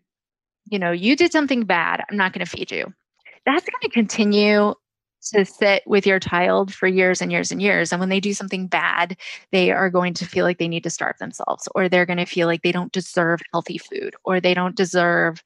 you 0.70 0.80
know, 0.80 0.92
you 0.92 1.16
did 1.16 1.32
something 1.32 1.64
bad, 1.66 2.04
I'm 2.10 2.18
not 2.18 2.34
going 2.34 2.46
to 2.46 2.50
feed 2.50 2.72
you, 2.72 2.94
that's 3.46 3.66
going 3.66 3.82
to 3.82 3.90
continue 3.90 4.74
to 5.30 5.46
sit 5.46 5.84
with 5.86 6.06
your 6.06 6.20
child 6.20 6.74
for 6.74 6.88
years 6.88 7.22
and 7.22 7.32
years 7.32 7.52
and 7.52 7.62
years. 7.62 7.92
And 7.92 8.00
when 8.00 8.10
they 8.10 8.20
do 8.20 8.34
something 8.34 8.68
bad, 8.68 9.18
they 9.52 9.72
are 9.72 9.90
going 9.90 10.14
to 10.16 10.26
feel 10.26 10.46
like 10.46 10.58
they 10.58 10.68
need 10.68 10.84
to 10.84 10.90
starve 10.90 11.18
themselves, 11.20 11.68
or 11.76 11.90
they're 11.90 12.06
going 12.06 12.18
to 12.18 12.26
feel 12.26 12.48
like 12.48 12.62
they 12.62 12.72
don't 12.72 12.92
deserve 12.92 13.42
healthy 13.52 13.78
food, 13.78 14.16
or 14.24 14.40
they 14.40 14.54
don't 14.54 14.76
deserve 14.76 15.44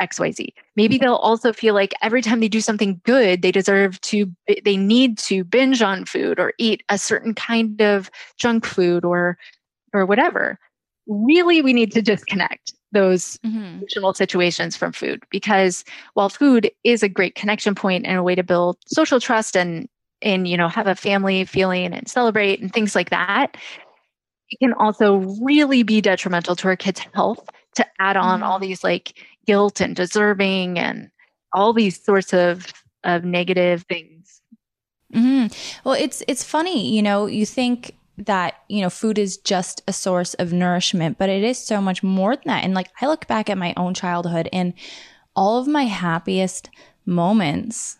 XYZ. 0.00 0.52
Maybe 0.76 0.96
mm. 0.96 1.00
they'll 1.00 1.14
also 1.14 1.52
feel 1.52 1.74
like 1.74 1.92
every 2.02 2.22
time 2.22 2.40
they 2.40 2.48
do 2.48 2.60
something 2.60 3.00
good, 3.04 3.42
they 3.42 3.52
deserve 3.52 4.00
to, 4.02 4.30
they 4.64 4.76
need 4.76 5.18
to 5.18 5.44
binge 5.44 5.82
on 5.82 6.04
food 6.04 6.38
or 6.38 6.52
eat 6.58 6.82
a 6.88 6.98
certain 6.98 7.34
kind 7.34 7.80
of 7.80 8.10
junk 8.36 8.64
food 8.64 9.04
or, 9.04 9.36
or 9.92 10.06
whatever. 10.06 10.58
Really, 11.06 11.62
we 11.62 11.72
need 11.72 11.92
to 11.92 12.02
disconnect 12.02 12.74
those 12.92 13.38
mm-hmm. 13.38 13.58
emotional 13.58 14.14
situations 14.14 14.76
from 14.76 14.92
food 14.92 15.22
because 15.30 15.84
while 16.14 16.28
food 16.28 16.70
is 16.84 17.02
a 17.02 17.08
great 17.08 17.34
connection 17.34 17.74
point 17.74 18.06
and 18.06 18.18
a 18.18 18.22
way 18.22 18.34
to 18.34 18.42
build 18.42 18.78
social 18.86 19.20
trust 19.20 19.56
and 19.56 19.88
and 20.22 20.48
you 20.48 20.56
know 20.56 20.68
have 20.68 20.86
a 20.86 20.94
family 20.94 21.44
feeling 21.44 21.92
and 21.92 22.08
celebrate 22.08 22.60
and 22.60 22.72
things 22.72 22.94
like 22.94 23.10
that 23.10 23.56
it 24.50 24.58
can 24.58 24.72
also 24.74 25.18
really 25.42 25.82
be 25.82 26.00
detrimental 26.00 26.56
to 26.56 26.68
our 26.68 26.76
kids 26.76 27.00
health 27.14 27.48
to 27.74 27.86
add 28.00 28.16
on 28.16 28.40
mm-hmm. 28.40 28.48
all 28.48 28.58
these 28.58 28.82
like 28.82 29.18
guilt 29.46 29.80
and 29.80 29.94
deserving 29.94 30.78
and 30.78 31.10
all 31.52 31.72
these 31.72 32.02
sorts 32.02 32.32
of 32.32 32.72
of 33.04 33.24
negative 33.24 33.84
things 33.88 34.40
mm-hmm. 35.14 35.46
well 35.84 35.94
it's 35.94 36.22
it's 36.26 36.42
funny 36.42 36.94
you 36.94 37.02
know 37.02 37.26
you 37.26 37.44
think 37.44 37.97
that 38.26 38.62
you 38.68 38.80
know 38.80 38.90
food 38.90 39.18
is 39.18 39.36
just 39.38 39.82
a 39.86 39.92
source 39.92 40.34
of 40.34 40.52
nourishment 40.52 41.18
but 41.18 41.28
it 41.28 41.44
is 41.44 41.58
so 41.58 41.80
much 41.80 42.02
more 42.02 42.34
than 42.34 42.44
that 42.46 42.64
and 42.64 42.74
like 42.74 42.90
i 43.00 43.06
look 43.06 43.26
back 43.26 43.48
at 43.48 43.58
my 43.58 43.72
own 43.76 43.94
childhood 43.94 44.48
and 44.52 44.74
all 45.36 45.58
of 45.58 45.68
my 45.68 45.84
happiest 45.84 46.68
moments 47.06 47.96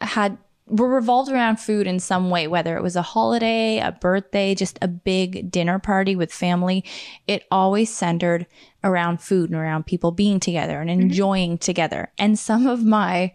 had 0.00 0.38
were 0.66 0.88
revolved 0.88 1.30
around 1.30 1.56
food 1.56 1.86
in 1.86 1.98
some 1.98 2.30
way 2.30 2.46
whether 2.46 2.76
it 2.76 2.82
was 2.82 2.96
a 2.96 3.02
holiday 3.02 3.78
a 3.78 3.92
birthday 3.92 4.54
just 4.54 4.78
a 4.80 4.88
big 4.88 5.50
dinner 5.50 5.78
party 5.78 6.16
with 6.16 6.32
family 6.32 6.84
it 7.26 7.44
always 7.50 7.92
centered 7.92 8.46
around 8.82 9.20
food 9.20 9.50
and 9.50 9.58
around 9.58 9.84
people 9.84 10.10
being 10.10 10.40
together 10.40 10.80
and 10.80 10.88
mm-hmm. 10.88 11.02
enjoying 11.02 11.52
mm-hmm. 11.52 11.64
together 11.64 12.10
and 12.18 12.38
some 12.38 12.66
of 12.66 12.84
my 12.84 13.32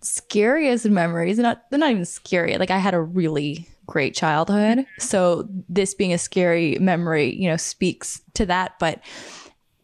scariest 0.00 0.86
memories 0.86 1.38
not 1.38 1.64
they're 1.70 1.78
not 1.78 1.90
even 1.90 2.04
scary 2.04 2.56
like 2.58 2.70
i 2.70 2.78
had 2.78 2.94
a 2.94 3.00
really 3.00 3.66
great 3.86 4.14
childhood. 4.14 4.86
So 4.98 5.48
this 5.68 5.94
being 5.94 6.12
a 6.12 6.18
scary 6.18 6.76
memory, 6.80 7.34
you 7.34 7.48
know, 7.48 7.56
speaks 7.56 8.20
to 8.34 8.46
that. 8.46 8.78
But 8.78 9.00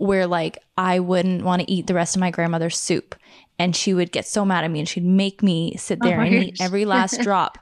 where 0.03 0.26
like 0.26 0.59
I 0.76 0.98
wouldn't 0.98 1.44
want 1.44 1.62
to 1.62 1.70
eat 1.70 1.86
the 1.86 1.94
rest 1.94 2.16
of 2.16 2.20
my 2.20 2.30
grandmother's 2.30 2.78
soup. 2.78 3.14
And 3.59 3.76
she 3.76 3.94
would 3.94 4.11
get 4.11 4.26
so 4.26 4.44
mad 4.44 4.64
at 4.64 4.70
me 4.70 4.80
and 4.80 4.88
she'd 4.88 5.05
make 5.05 5.42
me 5.42 5.76
sit 5.76 6.00
oh 6.03 6.09
there 6.09 6.18
oh 6.18 6.24
and 6.24 6.34
gosh. 6.34 6.44
eat 6.44 6.61
every 6.61 6.84
last 6.84 7.20
drop. 7.22 7.59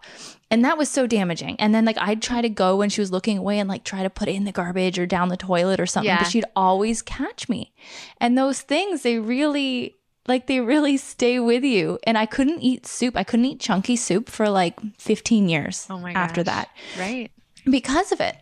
And 0.50 0.64
that 0.64 0.78
was 0.78 0.88
so 0.88 1.06
damaging. 1.06 1.56
And 1.60 1.74
then 1.74 1.84
like 1.84 1.98
I'd 1.98 2.22
try 2.22 2.40
to 2.40 2.48
go 2.48 2.76
when 2.76 2.88
she 2.88 3.02
was 3.02 3.12
looking 3.12 3.36
away 3.36 3.58
and 3.58 3.68
like 3.68 3.84
try 3.84 4.02
to 4.02 4.10
put 4.10 4.28
it 4.28 4.34
in 4.34 4.44
the 4.44 4.52
garbage 4.52 4.98
or 4.98 5.04
down 5.06 5.28
the 5.28 5.36
toilet 5.36 5.78
or 5.78 5.86
something, 5.86 6.08
yeah. 6.08 6.22
but 6.22 6.30
she'd 6.30 6.46
always 6.56 7.02
catch 7.02 7.48
me. 7.48 7.74
And 8.18 8.38
those 8.38 8.62
things, 8.62 9.02
they 9.02 9.18
really 9.18 9.96
like 10.26 10.46
they 10.46 10.60
really 10.60 10.96
stay 10.96 11.40
with 11.40 11.64
you. 11.64 11.98
And 12.04 12.18
I 12.18 12.26
couldn't 12.26 12.60
eat 12.60 12.86
soup. 12.86 13.16
I 13.16 13.24
couldn't 13.24 13.46
eat 13.46 13.60
chunky 13.60 13.96
soup 13.96 14.28
for 14.28 14.48
like 14.48 14.78
15 14.98 15.48
years 15.48 15.86
oh 15.90 15.98
my 15.98 16.12
after 16.12 16.42
that. 16.42 16.68
Right. 16.98 17.30
Because 17.64 18.12
of 18.12 18.20
it. 18.20 18.36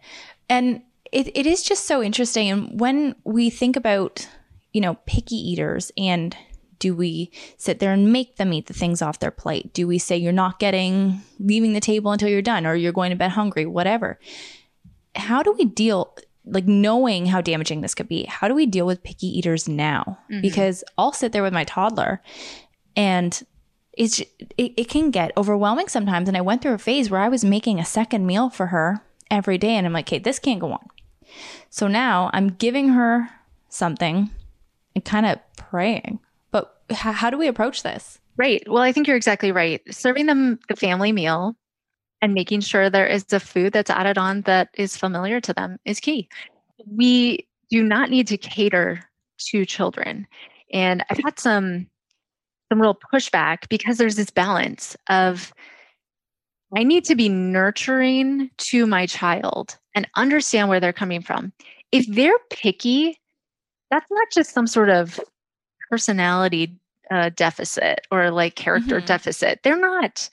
And 0.49 0.83
it, 1.13 1.35
it 1.37 1.47
is 1.47 1.63
just 1.63 1.87
so 1.87 2.03
interesting. 2.03 2.51
And 2.51 2.81
when 2.81 3.15
we 3.25 3.51
think 3.51 3.77
about, 3.77 4.29
you 4.73 4.81
know, 4.81 4.99
picky 5.07 5.37
eaters 5.37 5.91
and 5.97 6.37
do 6.79 6.95
we 6.95 7.33
sit 7.57 7.81
there 7.81 7.93
and 7.93 8.13
make 8.13 8.37
them 8.37 8.53
eat 8.53 8.67
the 8.67 8.75
things 8.75 9.03
off 9.03 9.19
their 9.19 9.31
plate? 9.31 9.73
Do 9.73 9.87
we 9.87 9.99
say 9.99 10.17
you're 10.17 10.33
not 10.33 10.59
getting 10.59 11.23
leaving 11.41 11.73
the 11.73 11.81
table 11.81 12.13
until 12.13 12.29
you're 12.29 12.43
done 12.43 12.67
or 12.67 12.75
you're 12.75 12.93
going 12.93 13.11
to 13.11 13.17
bed 13.17 13.33
hungry, 13.33 13.67
whatever? 13.67 14.19
How 15.17 15.43
do 15.43 15.53
we 15.53 15.65
deal 15.65 16.15
like 16.51 16.67
knowing 16.67 17.27
how 17.27 17.41
damaging 17.41 17.81
this 17.81 17.95
could 17.95 18.09
be, 18.09 18.25
how 18.25 18.49
do 18.49 18.55
we 18.55 18.67
deal 18.67 18.87
with 18.87 19.03
picky 19.03 19.27
eaters 19.27 19.69
now? 19.69 20.19
Mm-hmm. 20.31 20.41
Because 20.41 20.85
I'll 20.97 21.13
sit 21.13 21.33
there 21.33 21.43
with 21.43 21.53
my 21.53 21.65
toddler 21.65 22.23
and 22.97 23.43
it's 23.99 24.21
it, 24.21 24.73
it 24.77 24.89
can 24.89 25.11
get 25.11 25.33
overwhelming 25.37 25.89
sometimes. 25.89 26.29
And 26.29 26.37
I 26.37 26.41
went 26.41 26.63
through 26.63 26.75
a 26.75 26.79
phase 26.79 27.11
where 27.11 27.21
I 27.21 27.29
was 27.29 27.45
making 27.45 27.79
a 27.79 27.85
second 27.85 28.27
meal 28.27 28.49
for 28.49 28.67
her 28.67 29.03
every 29.31 29.59
day, 29.59 29.75
and 29.75 29.87
I'm 29.87 29.93
like, 29.93 30.09
okay, 30.09 30.19
this 30.19 30.39
can't 30.39 30.61
go 30.61 30.73
on. 30.73 30.87
So 31.69 31.89
now 31.89 32.31
I'm 32.33 32.49
giving 32.49 32.91
her 32.91 33.29
something 33.69 34.31
and 34.95 35.05
kind 35.05 35.27
of 35.27 35.39
praying. 35.57 36.21
But 36.51 36.81
h- 36.91 36.97
how 36.97 37.29
do 37.29 37.37
we 37.37 37.49
approach 37.49 37.83
this? 37.83 38.19
Right. 38.37 38.63
Well, 38.69 38.83
I 38.83 38.93
think 38.93 39.07
you're 39.07 39.17
exactly 39.17 39.53
right. 39.53 39.83
Serving 39.93 40.27
them 40.27 40.61
the 40.69 40.77
family 40.77 41.13
meal 41.13 41.57
and 42.21 42.35
making 42.35 42.61
sure 42.61 42.91
there 42.91 43.07
is 43.07 43.33
a 43.33 43.41
food 43.41 43.73
that's 43.73 43.91
added 43.91 44.19
on 44.19 44.43
that 44.43 44.69
is 44.75 44.97
familiar 44.97 45.41
to 45.41 45.53
them 45.53 45.79
is 45.85 46.01
key. 46.01 46.29
We 46.87 47.47
do 47.71 47.83
not 47.83 48.11
need 48.11 48.27
to 48.29 48.37
cater 48.39 49.01
to 49.51 49.65
children. 49.65 50.27
And 50.73 51.05
I've 51.11 51.19
had 51.25 51.39
some 51.39 51.87
some 52.71 52.81
real 52.83 52.99
pushback 53.13 53.69
because 53.69 53.97
there's 53.99 54.17
this 54.17 54.31
balance 54.31 54.97
of 55.09 55.53
I 56.77 56.83
need 56.83 57.05
to 57.07 57.15
be 57.15 57.31
nurturing 57.31 58.51
to 58.59 58.87
my 58.87 59.07
child 59.07 59.79
and 59.95 60.07
understand 60.17 60.69
where 60.69 60.81
they're 60.81 60.93
coming 60.93 61.23
from. 61.23 61.53
if 61.93 62.07
they're 62.09 62.39
picky, 62.51 63.19
that's 63.91 64.05
not 64.11 64.29
just 64.31 64.53
some 64.53 64.67
sort 64.67 64.91
of 64.91 65.19
personality 65.89 66.77
uh, 67.11 67.31
deficit 67.31 68.01
or 68.11 68.31
like 68.31 68.55
character 68.57 69.01
Mhm. 69.01 69.07
deficit. 69.07 69.61
They're 69.63 69.81
not 69.81 70.29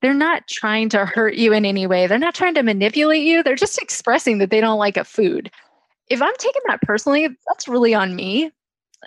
they're 0.00 0.14
not 0.14 0.46
trying 0.48 0.88
to 0.90 1.04
hurt 1.04 1.34
you 1.34 1.52
in 1.52 1.64
any 1.64 1.86
way. 1.86 2.06
They're 2.06 2.18
not 2.18 2.34
trying 2.34 2.54
to 2.54 2.62
manipulate 2.62 3.22
you. 3.22 3.42
They're 3.42 3.56
just 3.56 3.80
expressing 3.82 4.38
that 4.38 4.50
they 4.50 4.60
don't 4.60 4.78
like 4.78 4.96
a 4.96 5.04
food. 5.04 5.50
If 6.08 6.22
I'm 6.22 6.34
taking 6.38 6.62
that 6.68 6.82
personally, 6.82 7.28
that's 7.48 7.68
really 7.68 7.94
on 7.94 8.14
me. 8.16 8.50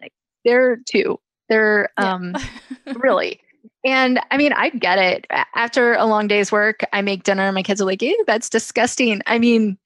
Like 0.02 0.14
they're 0.46 0.78
too. 0.90 1.20
They're 1.50 1.90
Yeah. 1.98 2.14
um 2.14 2.36
really. 2.96 3.40
And 3.84 4.20
I 4.30 4.38
mean, 4.38 4.54
I 4.54 4.70
get 4.70 5.00
it. 5.00 5.26
After 5.56 5.94
a 5.94 6.06
long 6.06 6.28
day's 6.28 6.52
work, 6.52 6.84
I 6.94 7.02
make 7.02 7.24
dinner 7.24 7.44
and 7.44 7.56
my 7.56 7.64
kids 7.64 7.82
are 7.82 7.86
like, 7.86 8.02
ew, 8.02 8.24
that's 8.28 8.50
disgusting. 8.50 9.22
I 9.26 9.40
mean, 9.40 9.78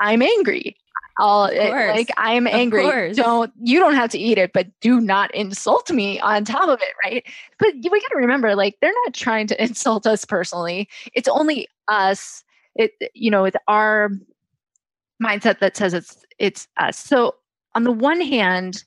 I'm 0.00 0.22
angry. 0.22 0.76
I'll 1.18 1.46
it- 1.46 1.70
like 1.96 2.10
I'm 2.16 2.46
angry. 2.46 2.84
Don't 3.16 3.52
you 3.62 3.78
don't 3.80 3.94
have 3.94 4.10
to 4.10 4.18
eat 4.18 4.38
it, 4.38 4.52
but 4.52 4.66
do 4.80 5.00
not 5.00 5.34
insult 5.34 5.90
me 5.90 6.20
on 6.20 6.44
top 6.44 6.68
of 6.68 6.78
it, 6.80 6.94
right? 7.04 7.24
But 7.58 7.74
we 7.74 8.00
got 8.00 8.08
to 8.10 8.16
remember, 8.16 8.54
like 8.54 8.76
they're 8.80 8.92
not 9.04 9.14
trying 9.14 9.46
to 9.48 9.62
insult 9.62 10.06
us 10.06 10.24
personally. 10.24 10.88
It's 11.14 11.28
only 11.28 11.68
us. 11.88 12.44
It 12.74 12.92
you 13.14 13.30
know, 13.30 13.44
it's 13.46 13.56
our 13.68 14.10
mindset 15.22 15.58
that 15.60 15.76
says 15.76 15.94
it's 15.94 16.22
it's 16.38 16.68
us. 16.76 16.98
So 16.98 17.34
on 17.74 17.84
the 17.84 17.92
one 17.92 18.20
hand, 18.20 18.84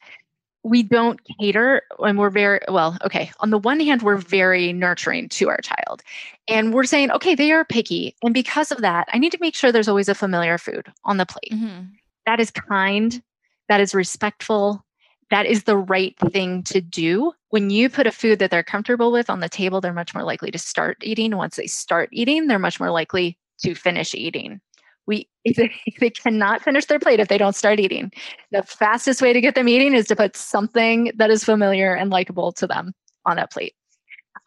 we 0.63 0.83
don't 0.83 1.19
cater 1.39 1.81
and 1.99 2.19
we're 2.19 2.29
very 2.29 2.59
well 2.67 2.97
okay 3.03 3.31
on 3.39 3.49
the 3.49 3.57
one 3.57 3.79
hand 3.79 4.01
we're 4.01 4.17
very 4.17 4.73
nurturing 4.73 5.29
to 5.29 5.47
our 5.47 5.59
child 5.59 6.03
and 6.49 6.73
we're 6.73 6.83
saying 6.83 7.09
okay 7.11 7.33
they 7.33 7.53
are 7.53 7.63
picky 7.63 8.13
and 8.23 8.33
because 8.33 8.69
of 8.69 8.79
that 8.81 9.07
i 9.13 9.17
need 9.17 9.31
to 9.31 9.37
make 9.39 9.55
sure 9.55 9.71
there's 9.71 9.87
always 9.87 10.09
a 10.09 10.13
familiar 10.13 10.57
food 10.57 10.91
on 11.05 11.15
the 11.15 11.25
plate 11.25 11.53
Mhm. 11.53 11.91
That 12.25 12.39
is 12.39 12.51
kind. 12.51 13.21
That 13.69 13.81
is 13.81 13.93
respectful. 13.95 14.85
That 15.31 15.45
is 15.45 15.63
the 15.63 15.77
right 15.77 16.15
thing 16.31 16.63
to 16.63 16.81
do. 16.81 17.33
When 17.49 17.69
you 17.69 17.89
put 17.89 18.07
a 18.07 18.11
food 18.11 18.39
that 18.39 18.51
they're 18.51 18.63
comfortable 18.63 19.11
with 19.11 19.29
on 19.29 19.39
the 19.39 19.49
table 19.49 19.81
they're 19.81 19.93
much 19.93 20.13
more 20.13 20.23
likely 20.23 20.51
to 20.51 20.57
start 20.59 20.97
eating. 21.03 21.35
Once 21.35 21.55
they 21.55 21.67
start 21.67 22.09
eating 22.11 22.47
they're 22.47 22.59
much 22.59 22.79
more 22.79 22.91
likely 22.91 23.37
to 23.63 23.75
finish 23.75 24.13
eating. 24.15 24.61
We 25.07 25.27
they, 25.57 25.71
they 25.99 26.09
cannot 26.11 26.61
finish 26.63 26.85
their 26.85 26.99
plate 26.99 27.19
if 27.19 27.27
they 27.27 27.37
don't 27.37 27.55
start 27.55 27.79
eating. 27.79 28.11
The 28.51 28.63
fastest 28.63 29.21
way 29.21 29.33
to 29.33 29.41
get 29.41 29.55
them 29.55 29.67
eating 29.69 29.93
is 29.93 30.07
to 30.07 30.15
put 30.15 30.35
something 30.35 31.11
that 31.15 31.29
is 31.31 31.43
familiar 31.43 31.93
and 31.95 32.09
likable 32.11 32.51
to 32.53 32.67
them 32.67 32.93
on 33.25 33.37
that 33.37 33.51
plate. 33.51 33.73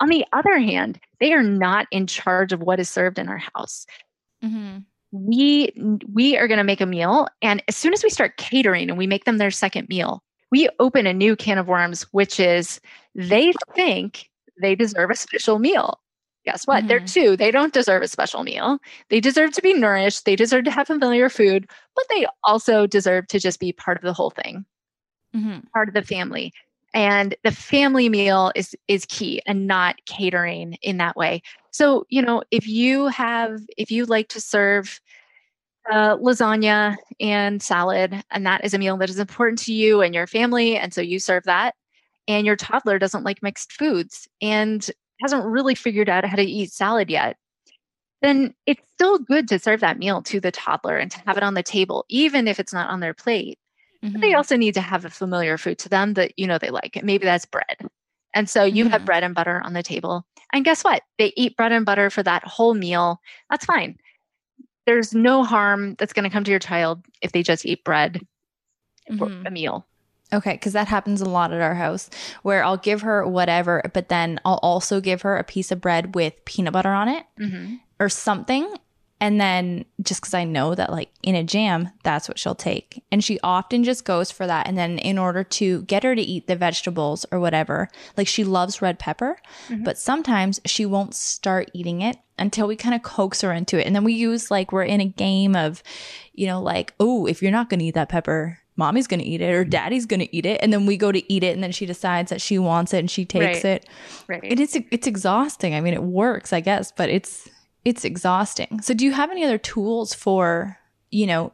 On 0.01 0.09
the 0.09 0.25
other 0.33 0.59
hand 0.59 1.01
they 1.21 1.33
are 1.33 1.43
not 1.43 1.87
in 1.91 2.07
charge 2.07 2.53
of 2.53 2.61
what 2.61 2.81
is 2.81 2.89
served 2.89 3.19
in 3.19 3.29
our 3.29 3.43
house. 3.55 3.87
Mhm. 4.45 4.85
We 5.13 5.73
we 6.13 6.37
are 6.39 6.49
going 6.49 6.59
to 6.59 6.65
make 6.65 6.81
a 6.81 6.87
meal 6.87 7.29
and 7.43 7.63
as 7.69 7.77
soon 7.77 7.93
as 7.93 8.03
we 8.03 8.09
start 8.11 8.39
catering 8.39 8.89
and 8.89 8.99
we 8.99 9.07
make 9.07 9.25
them 9.27 9.39
their 9.39 9.51
second 9.51 9.89
meal 9.91 10.23
we 10.51 10.69
open 10.81 11.07
a 11.07 11.13
new 11.13 11.37
can 11.37 11.59
of 11.59 11.69
worms 11.69 12.03
which 12.13 12.41
is 12.41 12.81
they 13.15 13.53
think 13.75 14.31
they 14.61 14.75
deserve 14.75 15.11
a 15.11 15.15
special 15.17 15.59
meal. 15.59 15.99
Guess 16.45 16.67
what? 16.67 16.89
They're 16.89 17.01
Mhm. 17.01 17.13
two. 17.13 17.37
They 17.37 17.51
don't 17.51 17.73
deserve 17.73 18.03
a 18.03 18.09
special 18.09 18.43
meal. 18.43 18.79
They 19.11 19.21
deserve 19.21 19.53
to 19.53 19.63
be 19.63 19.73
nourished. 19.75 20.25
They 20.25 20.35
deserve 20.37 20.65
to 20.65 20.71
have 20.71 20.87
familiar 20.89 21.29
food 21.29 21.69
but 21.95 22.05
they 22.11 22.27
also 22.45 22.87
deserve 22.87 23.27
to 23.29 23.39
just 23.39 23.61
be 23.61 23.73
part 23.73 23.97
of 23.99 24.03
the 24.03 24.13
whole 24.15 24.31
thing. 24.31 24.65
Mhm. 25.35 25.71
part 25.73 25.89
of 25.89 25.95
the 25.95 26.03
family 26.03 26.53
and 26.95 27.35
the 27.43 27.53
family 27.53 28.09
meal 28.09 28.53
is 28.55 28.75
is 28.89 29.07
key 29.07 29.41
and 29.47 29.67
not 29.67 29.97
catering 30.07 30.75
in 30.83 30.99
that 30.99 31.17
way. 31.17 31.43
So 31.71 32.07
you 32.09 32.23
know 32.23 32.43
if 32.51 32.67
you 32.69 33.07
have 33.09 33.61
if 33.77 33.91
you 33.91 34.05
like 34.05 34.29
to 34.29 34.41
serve 34.41 35.01
uh, 35.91 36.17
lasagna 36.19 36.97
and 37.21 37.63
salad 37.63 38.23
and 38.31 38.47
that 38.47 38.65
is 38.65 38.75
a 38.75 38.79
meal 38.79 38.97
that 38.99 39.11
is 39.11 39.19
important 39.19 39.59
to 39.59 39.73
you 39.73 40.01
and 40.01 40.15
your 40.15 40.27
family 40.27 40.77
and 40.77 40.95
so 40.95 41.01
you 41.01 41.19
serve 41.19 41.43
that 41.45 41.75
and 42.29 42.47
your 42.47 42.57
toddler 42.57 42.99
doesn't 42.99 43.25
like 43.25 43.43
mixed 43.43 43.73
foods 43.73 44.29
and 44.41 44.91
hasn't 45.21 45.45
really 45.45 45.75
figured 45.75 46.09
out 46.09 46.25
how 46.25 46.37
to 46.37 46.43
eat 46.43 46.73
salad 46.73 47.11
yet 47.11 47.37
then 48.21 48.55
it's 48.67 48.83
still 48.93 49.19
good 49.19 49.49
to 49.49 49.59
serve 49.59 49.81
that 49.81 49.99
meal 49.99 50.23
to 50.23 50.39
the 50.39 50.53
toddler 50.53 50.97
and 50.97 51.11
to 51.11 51.19
have 51.27 51.37
it 51.37 51.43
on 51.43 51.55
the 51.55 51.65
table 51.65 52.05
even 52.09 52.47
if 52.47 52.61
it's 52.61 52.73
not 52.73 52.89
on 52.89 53.01
their 53.01 53.15
plate 53.15 53.59
but 54.03 54.21
they 54.21 54.35
also 54.35 54.57
need 54.57 54.75
to 54.75 54.81
have 54.81 55.05
a 55.05 55.11
familiar 55.11 55.57
food 55.57 55.79
to 55.79 55.89
them 55.89 56.15
that 56.15 56.39
you 56.39 56.47
know 56.47 56.59
they 56.59 56.71
like. 56.71 56.99
Maybe 57.03 57.25
that's 57.25 57.47
bread. 57.47 57.77
And 58.35 58.49
so 58.49 58.65
you 58.65 58.89
have 58.89 59.03
Mhm. 59.03 59.07
bread 59.07 59.25
and 59.25 59.35
butter 59.35 59.61
on 59.65 59.73
the 59.75 59.83
table. 59.83 60.27
And 60.53 60.65
guess 60.65 60.83
what? 60.83 61.03
They 61.19 61.33
eat 61.37 61.57
bread 61.57 61.73
and 61.73 61.85
butter 61.87 62.11
for 62.11 62.23
that 62.23 62.45
whole 62.45 62.75
meal. 62.75 63.21
That's 63.51 63.65
fine. 63.65 63.97
There's 64.87 65.15
no 65.15 65.45
harm 65.45 65.95
that's 65.99 66.13
going 66.13 66.25
to 66.25 66.31
come 66.31 66.45
to 66.45 66.51
your 66.51 66.59
child 66.61 67.05
if 67.21 67.33
they 67.33 67.43
just 67.43 67.65
eat 67.67 67.85
bread 67.85 68.27
for 69.19 69.27
Mhm. 69.29 69.47
a 69.47 69.51
meal. 69.51 69.87
Okay, 70.33 70.53
because 70.55 70.73
that 70.73 70.89
happens 70.89 71.21
a 71.21 71.27
lot 71.27 71.53
at 71.53 71.61
our 71.61 71.75
house 71.75 72.09
where 72.43 72.65
I'll 72.65 72.79
give 72.79 73.03
her 73.03 73.27
whatever, 73.27 73.83
but 73.93 74.09
then 74.09 74.41
I'll 74.47 74.61
also 74.63 75.01
give 75.01 75.23
her 75.23 75.37
a 75.37 75.45
piece 75.45 75.71
of 75.71 75.81
bread 75.83 76.15
with 76.15 76.43
peanut 76.47 76.73
butter 76.73 76.89
on 76.93 77.09
it 77.09 77.27
or 78.01 78.09
something. 78.09 78.67
And 79.23 79.41
then 79.41 79.85
just 80.03 80.21
because 80.21 80.35
I 80.35 80.45
know 80.45 80.75
that, 80.75 80.91
like 80.91 81.11
in 81.23 81.35
a 81.35 81.45
jam, 81.45 81.89
that's 82.03 82.29
what 82.29 82.39
she'll 82.39 82.55
take. 82.57 83.03
And 83.13 83.23
she 83.23 83.39
often 83.43 83.85
just 83.85 84.05
goes 84.05 84.31
for 84.31 84.47
that. 84.47 84.67
And 84.67 84.77
then, 84.77 84.99
in 84.99 85.17
order 85.17 85.45
to 85.45 85.83
get 85.83 86.03
her 86.03 86.15
to 86.15 86.21
eat 86.21 86.47
the 86.49 86.57
vegetables 86.57 87.25
or 87.31 87.39
whatever, 87.41 87.89
like 88.17 88.27
she 88.27 88.43
loves 88.45 88.83
red 88.83 88.99
pepper, 88.99 89.39
Mhm. 89.69 89.85
but 89.85 89.97
sometimes 89.97 90.61
she 90.67 90.85
won't 90.85 91.15
start 91.15 91.71
eating 91.73 92.01
it 92.03 92.17
until 92.39 92.67
we 92.67 92.75
kind 92.77 92.95
of 92.95 93.03
coax 93.03 93.41
her 93.43 93.53
into 93.53 93.79
it. 93.79 93.87
And 93.87 93.95
then 93.95 94.05
we 94.05 94.13
use 94.13 94.51
like 94.51 94.73
we're 94.73 94.83
in 94.83 95.01
a 95.01 95.07
game 95.07 95.55
of, 95.55 95.83
you 96.35 96.47
know, 96.47 96.61
like, 96.61 96.93
oh, 96.99 97.27
if 97.27 97.41
you're 97.43 97.53
not 97.53 97.71
going 97.71 97.79
to 97.81 97.87
eat 97.87 97.95
that 97.95 98.09
pepper, 98.09 98.59
mommy's 98.75 99.07
going 99.07 99.21
to 99.21 99.27
eat 99.27 99.41
it 99.41 99.53
or 99.55 99.65
daddy's 99.65 100.07
going 100.07 100.19
to 100.21 100.35
eat 100.37 100.47
it. 100.47 100.59
And 100.63 100.73
then 100.73 100.87
we 100.87 100.97
go 100.97 101.13
to 101.13 101.33
eat 101.33 101.45
it. 101.45 101.55
And 101.55 101.63
then 101.63 101.71
she 101.73 101.87
decides 101.87 102.31
that 102.31 102.41
she 102.41 102.59
wants 102.59 102.93
it 102.93 102.99
and 102.99 103.11
she 103.11 103.25
takes 103.25 103.63
Right. 103.63 103.65
it 103.65 103.89
Right. 104.27 104.41
it 104.43 104.59
is 104.59 104.75
it's 104.91 105.07
exhausting 105.07 105.75
i 105.75 105.81
mean 105.81 105.95
it 105.95 106.03
works 106.03 106.53
i 106.53 106.61
guess 106.61 106.91
but 106.91 107.09
it's 107.11 107.49
it's 107.85 108.05
exhausting 108.05 108.81
so 108.81 108.95
do 108.95 109.05
you 109.05 109.13
have 109.13 109.31
any 109.31 109.45
other 109.45 109.59
tools 109.59 110.15
for 110.15 110.79
you 111.11 111.27
know 111.27 111.53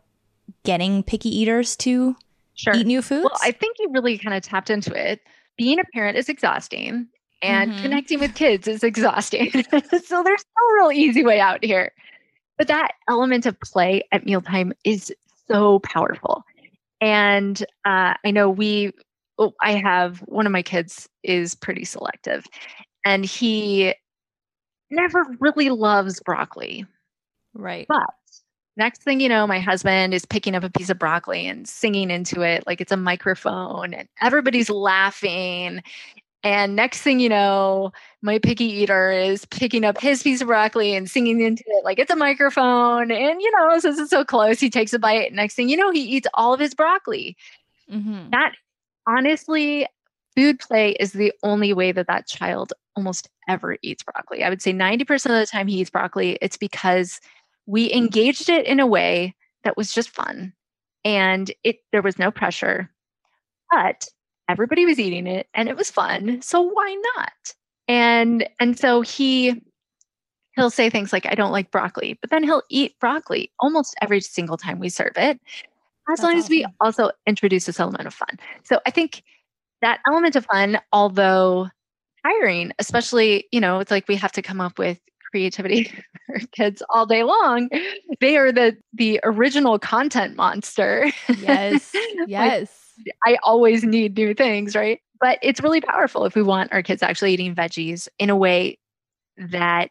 getting 0.64 1.02
picky 1.02 1.28
eaters 1.28 1.76
to 1.76 2.16
sure. 2.54 2.74
eat 2.74 2.86
new 2.86 3.02
foods 3.02 3.24
Well, 3.24 3.40
I 3.42 3.52
think 3.52 3.76
you 3.78 3.90
really 3.92 4.18
kind 4.18 4.36
of 4.36 4.42
tapped 4.42 4.70
into 4.70 4.92
it. 4.94 5.20
Being 5.56 5.78
a 5.78 5.84
parent 5.92 6.16
is 6.16 6.28
exhausting 6.28 7.08
and 7.42 7.72
Mhm. 7.72 7.82
connecting 7.82 8.20
with 8.20 8.34
kids 8.34 8.66
is 8.66 8.82
exhausting. 8.82 9.50
so 9.52 10.22
there's 10.22 10.44
no 10.56 10.74
real 10.74 10.92
easy 10.92 11.24
way 11.24 11.40
out 11.40 11.62
here. 11.64 11.92
But 12.56 12.68
that 12.68 12.92
element 13.08 13.46
of 13.46 13.58
play 13.60 14.02
at 14.10 14.24
mealtime 14.24 14.72
is 14.84 15.12
so 15.46 15.78
powerful. 15.80 16.42
And 17.00 17.60
uh, 17.84 18.14
I 18.24 18.30
know 18.30 18.50
we, 18.50 18.92
oh, 19.38 19.52
I 19.60 19.72
have 19.72 20.18
one 20.20 20.46
of 20.46 20.52
my 20.52 20.62
kids 20.62 21.08
is 21.22 21.54
pretty 21.54 21.84
selective 21.84 22.44
and 23.04 23.24
he 23.24 23.94
never 24.90 25.24
really 25.40 25.70
loves 25.70 26.20
broccoli. 26.20 26.86
right 27.54 27.86
But 27.88 28.10
next 28.76 29.02
thing 29.02 29.20
you 29.20 29.28
know, 29.28 29.46
my 29.46 29.58
husband 29.58 30.14
is 30.14 30.24
picking 30.24 30.54
up 30.54 30.64
a 30.64 30.70
piece 30.70 30.90
of 30.90 30.98
broccoli 30.98 31.46
and 31.46 31.68
singing 31.68 32.10
into 32.10 32.42
it 32.42 32.64
like 32.66 32.80
it's 32.80 32.92
a 32.92 32.96
microphone, 32.96 33.92
and 33.94 34.08
everybody's 34.20 34.70
laughing. 34.70 35.82
And 36.44 36.76
next 36.76 37.02
thing 37.02 37.18
you 37.18 37.28
know, 37.28 37.92
my 38.22 38.38
picky 38.38 38.64
eater 38.64 39.10
is 39.10 39.44
picking 39.46 39.84
up 39.84 40.00
his 40.00 40.22
piece 40.22 40.40
of 40.40 40.46
broccoli 40.46 40.94
and 40.94 41.10
singing 41.10 41.40
into 41.40 41.64
it 41.66 41.84
like 41.84 41.98
it's 41.98 42.12
a 42.12 42.16
microphone. 42.16 43.10
And, 43.10 43.42
you 43.42 43.50
know, 43.58 43.78
since 43.80 43.98
it's 43.98 44.10
so 44.10 44.24
close, 44.24 44.60
he 44.60 44.70
takes 44.70 44.92
a 44.92 45.00
bite. 45.00 45.32
Next 45.32 45.54
thing 45.54 45.68
you 45.68 45.76
know, 45.76 45.90
he 45.90 46.00
eats 46.00 46.28
all 46.34 46.54
of 46.54 46.60
his 46.60 46.74
broccoli. 46.74 47.36
mm-hmm. 47.90 48.30
That 48.30 48.52
honestly, 49.06 49.86
food 50.36 50.60
play 50.60 50.92
is 50.92 51.12
the 51.12 51.32
only 51.42 51.72
way 51.72 51.90
that 51.90 52.06
that 52.06 52.28
child 52.28 52.72
almost 52.98 53.28
ever 53.48 53.76
eats 53.80 54.02
broccoli. 54.02 54.42
I 54.42 54.48
would 54.48 54.60
say 54.60 54.72
90% 54.72 55.02
of 55.26 55.38
the 55.38 55.46
time 55.46 55.68
he 55.68 55.80
eats 55.80 55.88
broccoli, 55.88 56.36
it's 56.42 56.56
because 56.56 57.20
we 57.66 57.92
engaged 57.92 58.48
it 58.48 58.66
in 58.66 58.80
a 58.80 58.86
way 58.88 59.36
that 59.62 59.76
was 59.76 59.92
just 59.92 60.10
fun 60.10 60.52
and 61.04 61.52
it 61.62 61.76
there 61.92 62.02
was 62.02 62.18
no 62.18 62.32
pressure. 62.32 62.90
But 63.70 64.08
everybody 64.48 64.84
was 64.84 64.98
eating 64.98 65.28
it 65.28 65.46
and 65.54 65.68
it 65.68 65.76
was 65.76 65.92
fun, 65.92 66.42
so 66.42 66.60
why 66.60 67.00
not? 67.16 67.54
And 67.86 68.48
and 68.58 68.76
so 68.76 69.00
he 69.02 69.62
he'll 70.56 70.70
say 70.70 70.90
things 70.90 71.12
like 71.12 71.26
I 71.26 71.36
don't 71.36 71.52
like 71.52 71.70
broccoli, 71.70 72.18
but 72.20 72.30
then 72.30 72.42
he'll 72.42 72.64
eat 72.68 72.98
broccoli 72.98 73.52
almost 73.60 73.94
every 74.02 74.20
single 74.20 74.56
time 74.56 74.80
we 74.80 74.88
serve 74.88 75.12
it. 75.16 75.40
As 76.10 76.18
That's 76.18 76.22
long 76.22 76.36
as 76.36 76.48
we 76.48 76.66
also 76.80 77.12
introduce 77.28 77.66
this 77.66 77.78
element 77.78 78.08
of 78.08 78.14
fun. 78.14 78.40
So 78.64 78.80
I 78.86 78.90
think 78.90 79.22
that 79.82 80.00
element 80.08 80.34
of 80.34 80.46
fun, 80.46 80.80
although 80.92 81.68
tiring, 82.24 82.72
especially, 82.78 83.46
you 83.52 83.60
know, 83.60 83.80
it's 83.80 83.90
like 83.90 84.08
we 84.08 84.16
have 84.16 84.32
to 84.32 84.42
come 84.42 84.60
up 84.60 84.78
with 84.78 84.98
creativity 85.30 85.92
for 86.26 86.38
kids 86.52 86.82
all 86.90 87.06
day 87.06 87.22
long. 87.22 87.68
They 88.20 88.36
are 88.36 88.52
the 88.52 88.76
the 88.94 89.20
original 89.24 89.78
content 89.78 90.36
monster. 90.36 91.10
yes 91.40 91.94
Like, 92.18 92.28
yes 92.30 92.84
I 93.24 93.38
always 93.42 93.84
need 93.84 94.16
new 94.16 94.34
things, 94.34 94.74
right? 94.74 95.00
But 95.20 95.38
it's 95.42 95.60
really 95.60 95.80
powerful 95.80 96.24
if 96.24 96.34
we 96.34 96.42
want 96.42 96.72
our 96.72 96.82
kids 96.82 97.02
actually 97.02 97.32
eating 97.32 97.54
veggies 97.54 98.08
in 98.18 98.30
a 98.30 98.36
way 98.36 98.78
that 99.36 99.90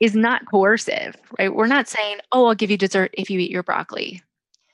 is 0.00 0.14
not 0.14 0.42
coercive, 0.50 1.16
right? 1.38 1.54
We're 1.54 1.66
not 1.66 1.88
saying, 1.88 2.18
"Oh, 2.32 2.46
I'll 2.46 2.54
give 2.54 2.70
you 2.70 2.76
dessert 2.76 3.14
if 3.14 3.30
you 3.30 3.38
eat 3.38 3.50
your 3.50 3.62
broccoli." 3.62 4.22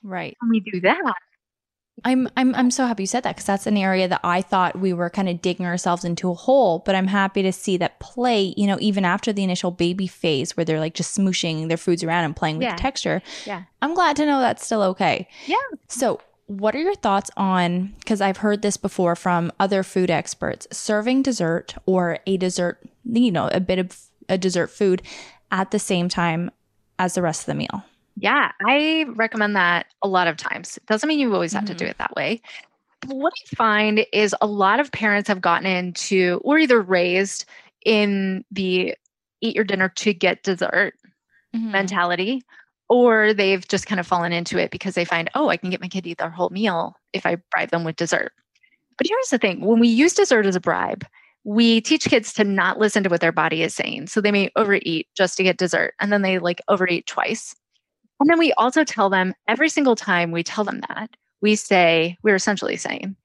Right. 0.03 0.35
When 0.41 0.49
we 0.51 0.59
do 0.59 0.81
that, 0.81 1.15
I'm 2.05 2.27
I'm 2.35 2.55
I'm 2.55 2.71
so 2.71 2.85
happy 2.87 3.03
you 3.03 3.07
said 3.07 3.23
that 3.23 3.35
because 3.35 3.45
that's 3.45 3.67
an 3.67 3.77
area 3.77 4.07
that 4.07 4.19
I 4.23 4.41
thought 4.41 4.79
we 4.79 4.93
were 4.93 5.09
kind 5.09 5.29
of 5.29 5.41
digging 5.41 5.65
ourselves 5.65 6.03
into 6.03 6.29
a 6.31 6.33
hole. 6.33 6.79
But 6.85 6.95
I'm 6.95 7.07
happy 7.07 7.43
to 7.43 7.51
see 7.53 7.77
that 7.77 7.99
play, 7.99 8.53
you 8.57 8.65
know, 8.67 8.77
even 8.81 9.05
after 9.05 9.31
the 9.31 9.43
initial 9.43 9.71
baby 9.71 10.07
phase 10.07 10.57
where 10.57 10.65
they're 10.65 10.79
like 10.79 10.95
just 10.95 11.15
smooshing 11.17 11.67
their 11.67 11.77
foods 11.77 12.03
around 12.03 12.25
and 12.25 12.35
playing 12.35 12.57
with 12.57 12.63
Yeah. 12.65 12.75
the 12.75 12.81
texture. 12.81 13.21
Yeah. 13.45 13.63
I'm 13.81 13.93
glad 13.93 14.15
to 14.17 14.25
know 14.25 14.39
that's 14.39 14.65
still 14.65 14.81
okay. 14.83 15.27
Yeah. 15.45 15.57
So 15.87 16.19
what 16.47 16.75
are 16.75 16.79
your 16.81 16.95
thoughts 16.95 17.29
on 17.37 17.93
because 17.99 18.21
I've 18.21 18.37
heard 18.37 18.63
this 18.63 18.75
before 18.75 19.15
from 19.15 19.51
other 19.59 19.83
food 19.83 20.09
experts, 20.09 20.67
serving 20.71 21.21
dessert 21.21 21.75
or 21.85 22.19
a 22.25 22.37
dessert, 22.37 22.79
you 23.05 23.31
know, 23.31 23.49
a 23.53 23.59
bit 23.59 23.79
of 23.79 23.97
a 24.27 24.37
dessert 24.37 24.67
food 24.71 25.03
at 25.51 25.71
the 25.71 25.79
same 25.79 26.09
time 26.09 26.49
as 26.97 27.13
the 27.15 27.21
rest 27.21 27.41
of 27.41 27.45
the 27.45 27.55
meal. 27.55 27.85
Yeah, 28.15 28.51
I 28.65 29.05
recommend 29.15 29.55
that 29.55 29.87
a 30.01 30.07
lot 30.07 30.27
of 30.27 30.37
times. 30.37 30.77
It 30.77 30.85
doesn't 30.85 31.07
mean 31.07 31.19
you 31.19 31.33
always 31.33 31.53
have 31.53 31.65
to 31.65 31.73
do 31.73 31.85
it 31.85 31.97
that 31.97 32.15
way. 32.15 32.41
But 33.01 33.15
what 33.15 33.33
I 33.33 33.55
find 33.55 34.05
is 34.13 34.35
a 34.39 34.47
lot 34.47 34.79
of 34.79 34.91
parents 34.91 35.27
have 35.27 35.41
gotten 35.41 35.65
into 35.65 36.39
or 36.43 36.59
either 36.59 36.79
raised 36.79 37.45
in 37.85 38.45
the 38.51 38.95
eat 39.41 39.55
your 39.55 39.65
dinner 39.65 39.89
to 39.89 40.13
get 40.13 40.43
dessert 40.43 40.93
Mm-hmm. 41.55 41.71
mentality, 41.71 42.41
or 42.89 43.31
they've 43.31 43.67
just 43.67 43.85
kind 43.85 43.99
of 43.99 44.07
fallen 44.07 44.33
into 44.33 44.57
it 44.57 44.71
because 44.71 44.95
they 44.95 45.05
find, 45.05 45.29
oh, 45.35 45.49
I 45.49 45.57
can 45.57 45.69
get 45.69 45.81
my 45.81 45.87
kid 45.87 46.03
to 46.03 46.09
eat 46.09 46.17
their 46.17 46.31
whole 46.31 46.49
meal 46.49 46.95
if 47.13 47.27
I 47.27 47.37
bribe 47.51 47.69
them 47.69 47.83
with 47.83 47.95
dessert. 47.95 48.31
But 48.97 49.05
here's 49.07 49.29
the 49.29 49.37
thing 49.37 49.61
when 49.61 49.79
we 49.79 49.87
use 49.87 50.15
dessert 50.15 50.47
as 50.47 50.55
a 50.55 50.59
bribe, 50.59 51.05
we 51.43 51.79
teach 51.79 52.05
kids 52.05 52.33
to 52.33 52.43
not 52.43 52.79
listen 52.79 53.03
to 53.03 53.09
what 53.09 53.21
their 53.21 53.31
body 53.31 53.61
is 53.61 53.75
saying. 53.75 54.07
So 54.07 54.19
they 54.19 54.31
may 54.31 54.49
overeat 54.55 55.09
just 55.15 55.37
to 55.37 55.43
get 55.43 55.57
dessert, 55.57 55.93
and 55.99 56.11
then 56.11 56.23
they 56.23 56.39
like 56.39 56.59
overeat 56.69 57.05
twice. 57.05 57.55
And 58.23 58.29
then 58.29 58.39
we 58.39 58.53
also 58.53 58.85
tell 58.85 59.09
them 59.09 59.33
every 59.49 59.67
single 59.67 59.97
time 59.97 60.31
we 60.31 60.43
tell 60.43 60.63
them 60.63 60.79
that, 60.87 61.09
we 61.41 61.57
say, 61.57 62.15
we're 62.23 62.35
essentially 62.35 62.77
saying, 62.77 63.17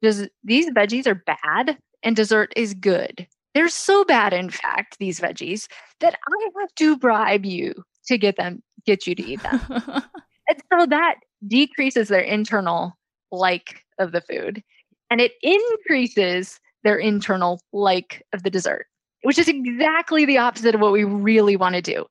does 0.00 0.28
these 0.44 0.70
veggies 0.70 1.08
are 1.08 1.16
bad 1.16 1.76
and 2.04 2.14
dessert 2.14 2.52
is 2.54 2.72
good. 2.72 3.26
They're 3.54 3.68
so 3.68 4.04
bad, 4.04 4.32
in 4.32 4.48
fact, 4.48 4.96
these 5.00 5.18
veggies, 5.18 5.66
that 5.98 6.14
I 6.14 6.60
have 6.60 6.72
to 6.76 6.96
bribe 6.96 7.44
you 7.44 7.82
to 8.06 8.16
get 8.16 8.36
them, 8.36 8.62
get 8.86 9.08
you 9.08 9.16
to 9.16 9.22
eat 9.24 9.42
them. 9.42 9.60
and 9.70 10.62
so 10.72 10.86
that 10.86 11.16
decreases 11.48 12.06
their 12.06 12.20
internal 12.20 12.96
like 13.32 13.82
of 13.98 14.12
the 14.12 14.20
food 14.20 14.62
and 15.10 15.20
it 15.20 15.32
increases 15.42 16.60
their 16.84 16.96
internal 16.96 17.60
like 17.72 18.24
of 18.32 18.44
the 18.44 18.50
dessert, 18.50 18.86
which 19.24 19.36
is 19.36 19.48
exactly 19.48 20.24
the 20.24 20.38
opposite 20.38 20.76
of 20.76 20.80
what 20.80 20.92
we 20.92 21.02
really 21.02 21.56
want 21.56 21.74
to 21.74 21.82
do. 21.82 22.06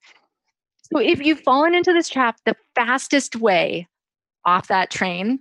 So 0.91 0.99
if 0.99 1.19
you've 1.23 1.41
fallen 1.41 1.75
into 1.75 1.93
this 1.93 2.09
trap, 2.09 2.37
the 2.45 2.55
fastest 2.75 3.35
way 3.35 3.87
off 4.45 4.67
that 4.67 4.89
train 4.91 5.39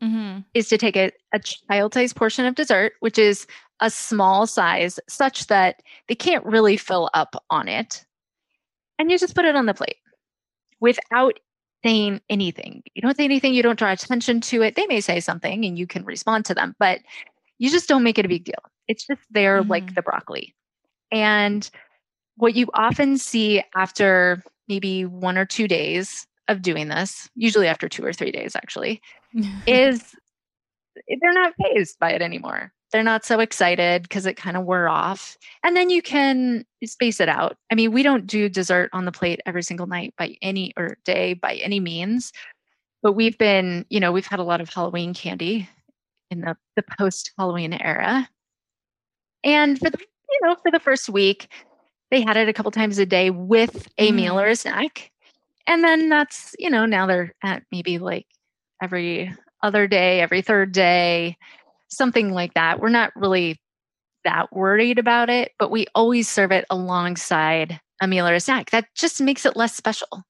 hmm 0.00 0.40
is 0.54 0.68
to 0.68 0.78
take 0.78 0.96
a, 0.96 1.10
a 1.32 1.40
child-sized 1.40 2.14
portion 2.16 2.46
of 2.46 2.54
dessert, 2.54 2.92
which 3.00 3.18
is 3.18 3.46
a 3.80 3.90
small 3.90 4.46
size, 4.46 5.00
such 5.08 5.46
that 5.48 5.82
they 6.08 6.14
can't 6.14 6.44
really 6.46 6.76
fill 6.76 7.10
up 7.14 7.34
on 7.50 7.68
it. 7.68 8.04
And 8.98 9.10
you 9.10 9.18
just 9.18 9.34
put 9.34 9.44
it 9.44 9.56
on 9.56 9.66
the 9.66 9.74
plate 9.74 9.96
without 10.80 11.38
saying 11.84 12.20
anything. 12.30 12.82
You 12.94 13.02
don't 13.02 13.16
say 13.16 13.24
anything, 13.24 13.54
you 13.54 13.62
don't 13.62 13.78
draw 13.78 13.92
attention 13.92 14.40
to 14.42 14.62
it. 14.62 14.76
They 14.76 14.86
may 14.86 15.00
say 15.00 15.20
something 15.20 15.64
and 15.64 15.78
you 15.78 15.86
can 15.86 16.04
respond 16.04 16.44
to 16.46 16.54
them, 16.54 16.74
but 16.78 17.00
you 17.58 17.70
just 17.70 17.88
don't 17.88 18.02
make 18.04 18.18
it 18.18 18.24
a 18.24 18.28
big 18.28 18.44
deal. 18.44 18.54
It's 18.88 19.06
just 19.06 19.22
there 19.30 19.62
like 19.64 19.92
Mhm. 19.92 19.94
the 19.94 20.02
broccoli. 20.02 20.54
And 21.10 21.68
what 22.36 22.54
you 22.54 22.68
often 22.74 23.18
see 23.18 23.62
after 23.74 24.42
maybe 24.68 25.04
one 25.04 25.38
or 25.38 25.44
two 25.44 25.68
days 25.68 26.26
of 26.48 26.62
doing 26.62 26.88
this, 26.88 27.28
usually 27.34 27.66
after 27.66 27.88
two 27.88 28.04
or 28.04 28.12
three 28.12 28.32
days, 28.32 28.54
actually, 28.56 29.00
is 29.66 30.14
they're 30.94 31.32
not 31.32 31.54
fazed 31.62 31.98
by 31.98 32.12
it 32.12 32.22
anymore. 32.22 32.72
They're 32.92 33.02
not 33.02 33.24
so 33.24 33.40
excited 33.40 34.02
because 34.02 34.24
it 34.24 34.36
kind 34.36 34.56
of 34.56 34.64
wore 34.64 34.88
off. 34.88 35.36
And 35.64 35.76
then 35.76 35.90
you 35.90 36.00
can 36.00 36.64
space 36.84 37.18
it 37.18 37.28
out. 37.28 37.56
I 37.72 37.74
mean, 37.74 37.90
we 37.90 38.04
don't 38.04 38.26
do 38.26 38.48
dessert 38.48 38.90
on 38.92 39.04
the 39.04 39.10
plate 39.10 39.40
every 39.46 39.64
single 39.64 39.88
night 39.88 40.14
by 40.16 40.36
any 40.42 40.72
or 40.76 40.96
day 41.04 41.34
by 41.34 41.54
any 41.56 41.80
means. 41.80 42.32
But 43.02 43.14
we've 43.14 43.36
been, 43.36 43.84
you 43.88 43.98
know, 43.98 44.12
we've 44.12 44.26
had 44.26 44.38
a 44.38 44.44
lot 44.44 44.60
of 44.60 44.72
Halloween 44.72 45.12
candy 45.12 45.68
in 46.30 46.42
the, 46.42 46.56
the 46.76 46.84
post 46.98 47.32
Halloween 47.36 47.72
era. 47.72 48.28
And 49.42 49.78
for 49.78 49.90
the, 49.90 49.98
you 49.98 50.48
know, 50.48 50.54
for 50.62 50.70
the 50.70 50.80
first 50.80 51.08
week, 51.08 51.48
they 52.10 52.22
had 52.22 52.36
it 52.36 52.48
a 52.48 52.52
couple 52.52 52.70
times 52.70 52.98
a 52.98 53.06
day 53.06 53.30
with 53.30 53.88
a 53.98 54.12
meal 54.12 54.38
or 54.38 54.46
a 54.46 54.56
snack. 54.56 55.10
And 55.66 55.82
then 55.82 56.08
that's, 56.08 56.54
you 56.58 56.70
know, 56.70 56.86
now 56.86 57.06
they're 57.06 57.32
at 57.42 57.62
maybe 57.72 57.98
like 57.98 58.26
every 58.82 59.34
other 59.62 59.86
day, 59.86 60.20
every 60.20 60.42
third 60.42 60.72
day, 60.72 61.36
something 61.88 62.30
like 62.30 62.54
that. 62.54 62.80
We're 62.80 62.90
not 62.90 63.12
really 63.16 63.58
that 64.24 64.52
worried 64.52 64.98
about 64.98 65.30
it, 65.30 65.52
but 65.58 65.70
we 65.70 65.86
always 65.94 66.28
serve 66.28 66.52
it 66.52 66.64
alongside 66.70 67.80
a 68.00 68.06
meal 68.06 68.26
or 68.26 68.34
a 68.34 68.40
snack. 68.40 68.70
That 68.70 68.86
just 68.94 69.20
makes 69.20 69.46
it 69.46 69.56
less 69.56 69.74
special. 69.74 70.22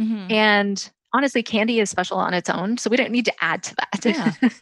Mhm. 0.00 0.30
And 0.30 0.90
honestly, 1.12 1.42
candy 1.42 1.80
is 1.80 1.90
special 1.90 2.18
on 2.18 2.34
its 2.34 2.50
own. 2.50 2.78
So 2.78 2.90
we 2.90 2.96
don't 2.96 3.12
need 3.12 3.26
to 3.26 3.34
add 3.40 3.62
to 3.64 3.74
that. 3.76 4.04
Yeah. 4.04 4.48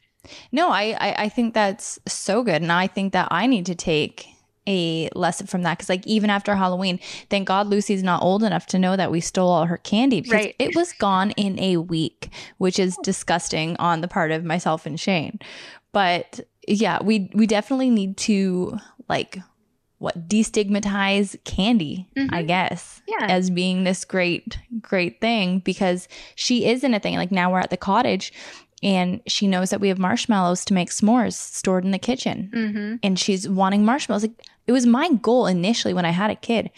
No, 0.52 0.68
I, 0.68 0.96
I 1.00 1.14
I 1.24 1.28
think 1.28 1.52
that's 1.52 1.98
so 2.06 2.44
good, 2.44 2.62
and 2.62 2.70
I 2.70 2.86
think 2.86 3.12
that 3.12 3.26
I 3.32 3.48
need 3.48 3.66
to 3.66 3.74
take 3.74 4.26
a 4.68 5.08
lesson 5.14 5.46
from 5.46 5.62
that 5.62 5.78
because, 5.78 5.88
like, 5.88 6.06
even 6.06 6.30
after 6.30 6.54
Halloween, 6.54 6.98
thank 7.30 7.48
God 7.48 7.66
Lucy's 7.66 8.02
not 8.02 8.22
old 8.22 8.42
enough 8.42 8.66
to 8.66 8.78
know 8.78 8.96
that 8.96 9.10
we 9.10 9.20
stole 9.20 9.50
all 9.50 9.66
her 9.66 9.76
candy 9.78 10.20
because 10.20 10.34
Right. 10.44 10.54
it 10.58 10.74
was 10.76 10.92
gone 10.92 11.32
in 11.32 11.58
a 11.58 11.78
week, 11.78 12.28
which 12.58 12.78
is 12.78 12.96
disgusting 13.02 13.76
on 13.78 14.00
the 14.00 14.08
part 14.08 14.30
of 14.30 14.44
myself 14.44 14.86
and 14.86 14.98
Shane. 15.00 15.38
But 15.92 16.40
yeah, 16.68 17.02
we 17.02 17.28
we 17.34 17.46
definitely 17.46 17.90
need 17.90 18.16
to 18.18 18.78
like 19.08 19.38
what 19.98 20.28
destigmatize 20.28 21.36
candy, 21.44 22.08
I 22.16 22.42
Mhm. 22.42 22.46
guess 22.46 23.02
Yeah. 23.06 23.26
as 23.28 23.50
being 23.50 23.84
this 23.84 24.04
great 24.04 24.58
great 24.80 25.20
thing 25.20 25.58
because 25.60 26.08
she 26.34 26.64
isn't 26.66 26.94
a 26.94 26.98
thing 26.98 27.16
like 27.16 27.30
now 27.30 27.52
we're 27.52 27.60
at 27.60 27.70
the 27.70 27.76
cottage 27.76 28.32
and 28.82 29.20
she 29.26 29.46
knows 29.46 29.70
that 29.70 29.80
we 29.80 29.88
have 29.88 29.98
marshmallows 29.98 30.64
to 30.66 30.74
make 30.74 30.90
s'mores 30.90 31.34
stored 31.34 31.84
in 31.84 31.90
the 31.92 31.98
kitchen. 31.98 32.50
Hmm 32.52 32.94
and 33.02 33.18
she's 33.18 33.48
wanting 33.48 33.84
marshmallows. 33.84 34.22
Like 34.22 34.42
it 34.66 34.72
was 34.72 34.86
my 34.86 35.10
goal 35.14 35.46
initially 35.46 35.94
when 35.94 36.04
i 36.04 36.10
had 36.10 36.30
a 36.30 36.36
kid 36.36 36.70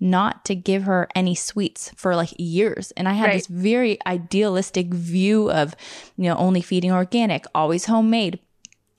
not 0.00 0.44
to 0.44 0.54
give 0.56 0.82
her 0.82 1.08
any 1.14 1.34
sweets 1.34 1.92
for 1.96 2.16
like 2.16 2.32
years. 2.38 2.92
And 2.96 3.08
i 3.08 3.12
had 3.12 3.26
Right. 3.26 3.34
this 3.34 3.46
very 3.46 3.98
idealistic 4.06 4.86
view 4.92 5.50
of 5.50 5.74
you 6.16 6.24
know 6.24 6.36
only 6.36 6.60
feeding 6.60 6.92
organic 6.92 7.46
always 7.54 7.84
homemade. 7.86 8.38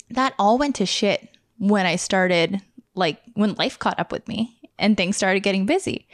That 0.09 0.33
all 0.39 0.57
went 0.57 0.75
to 0.77 0.85
shit 0.85 1.27
when 1.57 1.85
i 1.85 1.95
started 1.97 2.61
like 2.95 3.21
when 3.33 3.53
life 3.55 3.77
caught 3.79 3.99
up 3.99 4.11
with 4.11 4.27
me 4.27 4.57
and 4.79 4.95
things 4.95 5.17
started 5.17 5.41
getting 5.43 5.65
busy. 5.65 6.07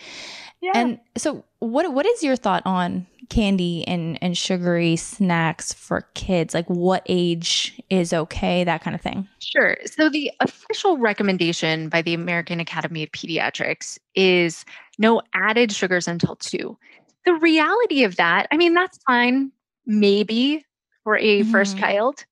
Yeah. 0.62 0.72
and 0.76 1.00
so 1.18 1.44
what 1.60 1.94
what 1.94 2.06
is 2.06 2.24
your 2.24 2.36
thought 2.36 2.64
on 2.66 3.06
candy 3.30 3.88
and 3.88 4.18
and 4.22 4.38
sugary 4.38 4.96
snacks 4.96 5.74
for 5.74 6.08
kids? 6.14 6.54
Like 6.54 6.68
what 6.68 7.04
age 7.08 7.82
is 7.90 8.14
okay, 8.14 8.64
that 8.64 8.82
kind 8.82 8.96
of 8.96 9.02
thing? 9.02 9.28
Sure. 9.40 9.78
So 9.86 10.10
the 10.10 10.32
official 10.42 10.98
recommendation 10.98 11.90
by 11.90 12.02
the 12.02 12.14
American 12.14 12.60
Academy 12.60 13.04
of 13.04 13.12
Pediatrics 13.12 13.98
is 14.16 14.66
no 14.98 15.22
added 15.34 15.72
sugars 15.72 16.08
until 16.08 16.36
two. 16.36 16.78
The 17.26 17.34
reality 17.34 18.04
of 18.04 18.16
that, 18.18 18.48
I 18.52 18.58
mean, 18.58 18.74
that's 18.74 19.00
fine, 19.08 19.52
maybe 19.86 20.66
for 21.04 21.18
a 21.18 21.44
first 21.44 21.78
Mhm. 21.78 21.80
child, 21.80 22.26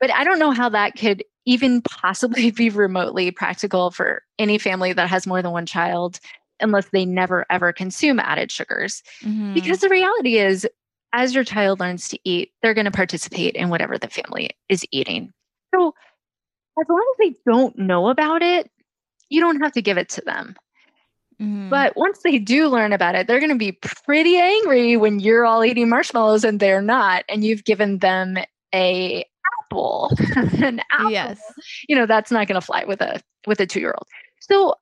but 0.00 0.12
I 0.12 0.24
don't 0.24 0.38
know 0.38 0.50
how 0.52 0.68
that 0.70 0.96
could 0.96 1.22
even 1.46 1.82
possibly 1.82 2.50
be 2.50 2.70
remotely 2.70 3.30
practical 3.30 3.90
for 3.90 4.22
any 4.38 4.58
family 4.58 4.92
that 4.92 5.08
has 5.10 5.26
more 5.26 5.42
than 5.42 5.52
one 5.52 5.66
child 5.66 6.18
unless 6.60 6.88
they 6.90 7.04
never 7.04 7.46
ever 7.50 7.72
consume 7.72 8.20
added 8.20 8.50
sugars. 8.50 9.02
Mm-hmm. 9.22 9.54
Because 9.54 9.80
the 9.80 9.88
reality 9.88 10.38
is, 10.38 10.66
as 11.12 11.34
your 11.34 11.44
child 11.44 11.80
learns 11.80 12.08
to 12.08 12.18
eat, 12.24 12.52
they're 12.62 12.74
going 12.74 12.84
to 12.86 12.90
participate 12.90 13.54
in 13.54 13.68
whatever 13.68 13.98
the 13.98 14.08
family 14.08 14.50
is 14.68 14.84
eating. 14.90 15.32
So, 15.74 15.94
as 16.80 16.86
long 16.88 17.14
as 17.14 17.18
they 17.18 17.36
don't 17.50 17.78
know 17.78 18.08
about 18.08 18.42
it, 18.42 18.70
you 19.28 19.40
don't 19.40 19.60
have 19.60 19.72
to 19.72 19.82
give 19.82 19.96
it 19.96 20.08
to 20.10 20.20
them. 20.22 20.56
Mhm. 21.40 21.70
But 21.70 21.96
once 21.96 22.20
they 22.22 22.38
do 22.38 22.68
learn 22.68 22.92
about 22.92 23.14
it, 23.14 23.26
they're 23.26 23.40
going 23.40 23.50
to 23.50 23.56
be 23.56 23.72
pretty 23.72 24.36
angry 24.36 24.96
when 24.96 25.18
you're 25.20 25.44
all 25.44 25.64
eating 25.64 25.88
marshmallows 25.88 26.44
and 26.44 26.60
they're 26.60 26.82
not, 26.82 27.24
and 27.28 27.44
you've 27.44 27.64
given 27.64 27.98
them 27.98 28.36
a 28.74 29.24
apple. 29.64 30.12
An 30.62 30.80
apple 30.92 31.10
yes. 31.10 31.40
you 31.88 31.96
know 31.96 32.06
that's 32.06 32.30
not 32.30 32.46
going 32.46 32.60
to 32.60 32.64
fly 32.64 32.84
with 32.84 33.00
a 33.00 33.20
with 33.46 33.60
a 33.60 33.66
two 33.66 33.80
year 33.80 33.94
old 33.96 34.06
so 34.40 34.74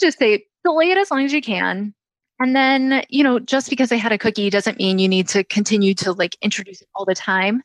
just 0.00 0.18
say 0.18 0.44
delay 0.64 0.90
it 0.90 0.98
as 0.98 1.10
long 1.10 1.24
as 1.24 1.32
you 1.32 1.40
can 1.40 1.94
and 2.38 2.54
then 2.56 3.04
you 3.08 3.22
know 3.22 3.38
just 3.38 3.70
because 3.70 3.88
they 3.88 3.98
had 3.98 4.12
a 4.12 4.18
cookie 4.18 4.50
doesn't 4.50 4.78
mean 4.78 4.98
you 4.98 5.08
need 5.08 5.28
to 5.28 5.44
continue 5.44 5.94
to 5.94 6.12
like 6.12 6.36
introduce 6.42 6.80
it 6.80 6.88
all 6.94 7.04
the 7.04 7.14
time 7.14 7.62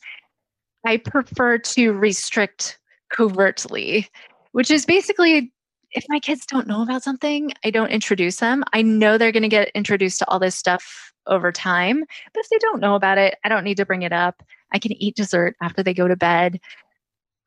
i 0.86 0.98
prefer 0.98 1.58
to 1.58 1.92
restrict 1.94 2.80
covertly 3.16 4.08
which 4.52 4.72
is 4.72 4.86
basically 4.86 5.52
if 5.92 6.06
my 6.10 6.20
kids 6.20 6.46
don't 6.46 6.68
know 6.68 6.82
about 6.82 7.04
something 7.04 7.52
i 7.64 7.70
don't 7.70 7.92
introduce 7.92 8.38
them 8.38 8.64
i 8.74 8.82
know 8.82 9.18
they're 9.18 9.32
going 9.32 9.44
to 9.44 9.50
get 9.50 9.70
introduced 9.76 10.20
to 10.20 10.28
all 10.30 10.40
this 10.40 10.56
stuff 10.56 11.14
over 11.28 11.52
time. 11.52 12.04
But 12.34 12.40
if 12.40 12.50
they 12.50 12.58
don't 12.60 12.80
know 12.80 12.96
about 12.96 13.18
it, 13.18 13.36
I 13.44 13.50
don't 13.50 13.64
need 13.64 13.78
to 13.78 13.86
bring 13.86 14.04
it 14.04 14.14
up. 14.14 14.44
I 14.74 14.80
can 14.80 14.92
eat 14.94 15.16
dessert 15.16 15.56
after 15.62 15.84
they 15.84 15.94
go 15.94 16.08
to 16.08 16.16
bed 16.16 16.60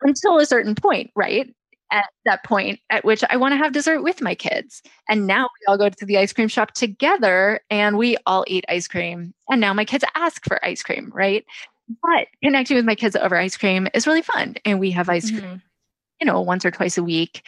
until 0.02 0.38
a 0.38 0.46
certain 0.46 0.74
point, 0.74 1.10
right? 1.14 1.52
At 1.90 2.04
that 2.26 2.44
point 2.44 2.80
at 2.90 3.04
which 3.04 3.24
I 3.30 3.36
want 3.36 3.52
to 3.52 3.56
have 3.56 3.72
dessert 3.72 4.02
with 4.02 4.20
my 4.20 4.34
kids. 4.34 4.82
And 5.08 5.26
now 5.26 5.44
we 5.44 5.66
all 5.66 5.78
go 5.78 5.88
to 5.88 6.04
the 6.06 6.18
ice 6.18 6.34
cream 6.34 6.48
shop 6.48 6.74
together 6.74 7.60
and 7.70 7.96
we 7.96 8.16
all 8.26 8.44
eat 8.46 8.66
ice 8.68 8.86
cream. 8.86 9.32
And 9.48 9.58
now 9.60 9.72
my 9.72 9.86
kids 9.86 10.04
ask 10.14 10.44
for 10.44 10.62
ice 10.64 10.82
cream, 10.82 11.10
right? 11.14 11.46
But 12.02 12.26
connecting 12.44 12.76
with 12.76 12.84
my 12.84 12.94
kids 12.94 13.16
over 13.16 13.36
ice 13.36 13.56
cream 13.56 13.88
is 13.94 14.06
really 14.06 14.20
fun. 14.20 14.56
And 14.66 14.78
we 14.78 14.90
have 14.90 15.08
ice 15.08 15.30
cream, 15.30 15.42
Mhm. 15.42 15.62
you 16.20 16.26
know, 16.26 16.42
once 16.42 16.66
or 16.66 16.70
twice 16.70 16.98
a 16.98 17.02
week. 17.02 17.42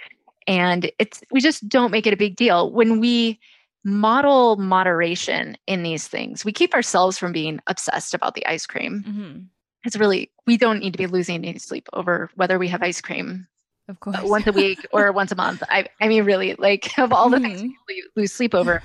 And 0.46 0.90
it's, 0.98 1.22
we 1.30 1.42
just 1.42 1.68
don't 1.68 1.90
make 1.90 2.06
it 2.06 2.14
a 2.14 2.16
big 2.16 2.36
deal. 2.36 2.72
When 2.72 2.98
we 2.98 3.38
model 3.84 4.56
moderation 4.56 5.56
in 5.66 5.82
these 5.82 6.08
things, 6.08 6.46
we 6.46 6.52
keep 6.52 6.74
ourselves 6.74 7.18
from 7.18 7.32
being 7.32 7.60
obsessed 7.66 8.14
about 8.14 8.34
the 8.34 8.46
ice 8.46 8.66
cream. 8.66 9.04
Mhm. 9.06 9.46
It's 9.84 9.96
really, 9.96 10.30
we 10.46 10.56
don't 10.56 10.78
need 10.78 10.92
to 10.94 10.98
be 10.98 11.06
losing 11.06 11.44
any 11.44 11.58
sleep 11.58 11.88
over 11.92 12.30
whether 12.36 12.58
we 12.58 12.68
have 12.68 12.82
ice 12.82 13.02
cream 13.02 13.46
Of 13.90 14.00
course. 14.00 14.16
uh, 14.16 14.26
once 14.26 14.46
a 14.46 14.52
week 14.52 14.86
or 14.92 15.12
once 15.20 15.32
a 15.32 15.36
month. 15.36 15.62
I, 15.68 15.86
I 16.00 16.08
mean, 16.08 16.24
really, 16.24 16.54
like 16.54 16.96
of 16.98 17.12
all 17.12 17.28
the 17.28 17.40
things 17.40 17.60
Mhm. 17.60 17.74
we 17.88 18.04
lose 18.16 18.32
sleep 18.32 18.54
over. 18.54 18.82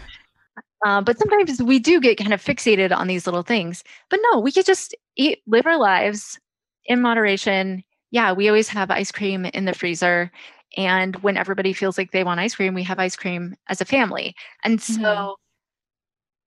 Uh, 0.86 1.02
but 1.02 1.18
sometimes 1.18 1.62
we 1.62 1.80
do 1.80 2.00
get 2.02 2.18
kind 2.18 2.34
of 2.34 2.44
fixated 2.44 2.96
on 2.96 3.08
these 3.08 3.26
little 3.26 3.44
things. 3.44 3.84
But 4.10 4.20
no, 4.32 4.40
we 4.40 4.52
could 4.52 4.66
just 4.66 4.96
eat, 5.16 5.42
live 5.48 5.66
our 5.66 5.78
lives 5.78 6.40
in 6.86 7.02
moderation. 7.02 7.84
Yeah, 8.12 8.34
we 8.34 8.48
always 8.50 8.68
have 8.70 8.92
ice 8.92 9.12
cream 9.12 9.46
in 9.46 9.66
the 9.66 9.74
freezer. 9.74 10.32
And 10.78 11.16
when 11.18 11.38
everybody 11.38 11.74
feels 11.74 11.98
like 11.98 12.12
they 12.12 12.24
want 12.24 12.40
ice 12.40 12.56
cream, 12.56 12.74
we 12.74 12.84
have 12.84 13.00
ice 13.00 13.16
cream 13.16 13.56
as 13.70 13.82
a 13.82 13.86
family. 13.86 14.36
And 14.64 14.82
so 14.82 15.02
Mhm. 15.02 15.34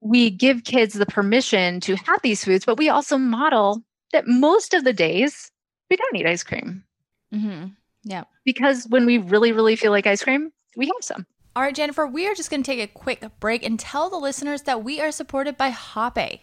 we 0.01 0.31
give 0.31 0.65
kids 0.65 0.95
the 0.95 1.07
permission 1.07 1.81
to 1.81 1.97
have 1.97 2.21
these 2.23 2.45
foods, 2.45 2.65
but 2.65 2.79
we 2.79 2.89
also 2.89 3.19
model 3.19 3.83
that 4.13 4.27
most 4.27 4.75
of 4.75 4.85
the 4.85 4.93
days 4.93 5.51
we 5.91 5.97
don't 5.97 6.17
eat 6.17 6.27
ice 6.27 6.45
cream 6.45 6.85
Mhm. 8.07 8.25
because 8.45 8.87
when 8.89 9.07
we 9.07 9.19
really, 9.19 9.53
really 9.53 9.77
feel 9.77 9.91
like 9.93 10.07
ice 10.07 10.23
cream, 10.23 10.53
we 10.77 10.87
have 10.87 10.95
some. 11.03 11.27
All 11.57 11.63
right, 11.63 11.75
Jennifer, 11.75 12.07
we 12.07 12.27
are 12.29 12.35
just 12.35 12.51
going 12.51 12.63
to 12.63 12.71
take 12.71 12.81
a 12.81 12.93
quick 12.93 13.25
break 13.41 13.65
and 13.65 13.81
tell 13.81 14.09
the 14.09 14.17
listeners 14.17 14.63
that 14.63 14.85
we 14.85 15.01
are 15.01 15.11
supported 15.11 15.57
by 15.57 15.71
Hape. 15.71 16.41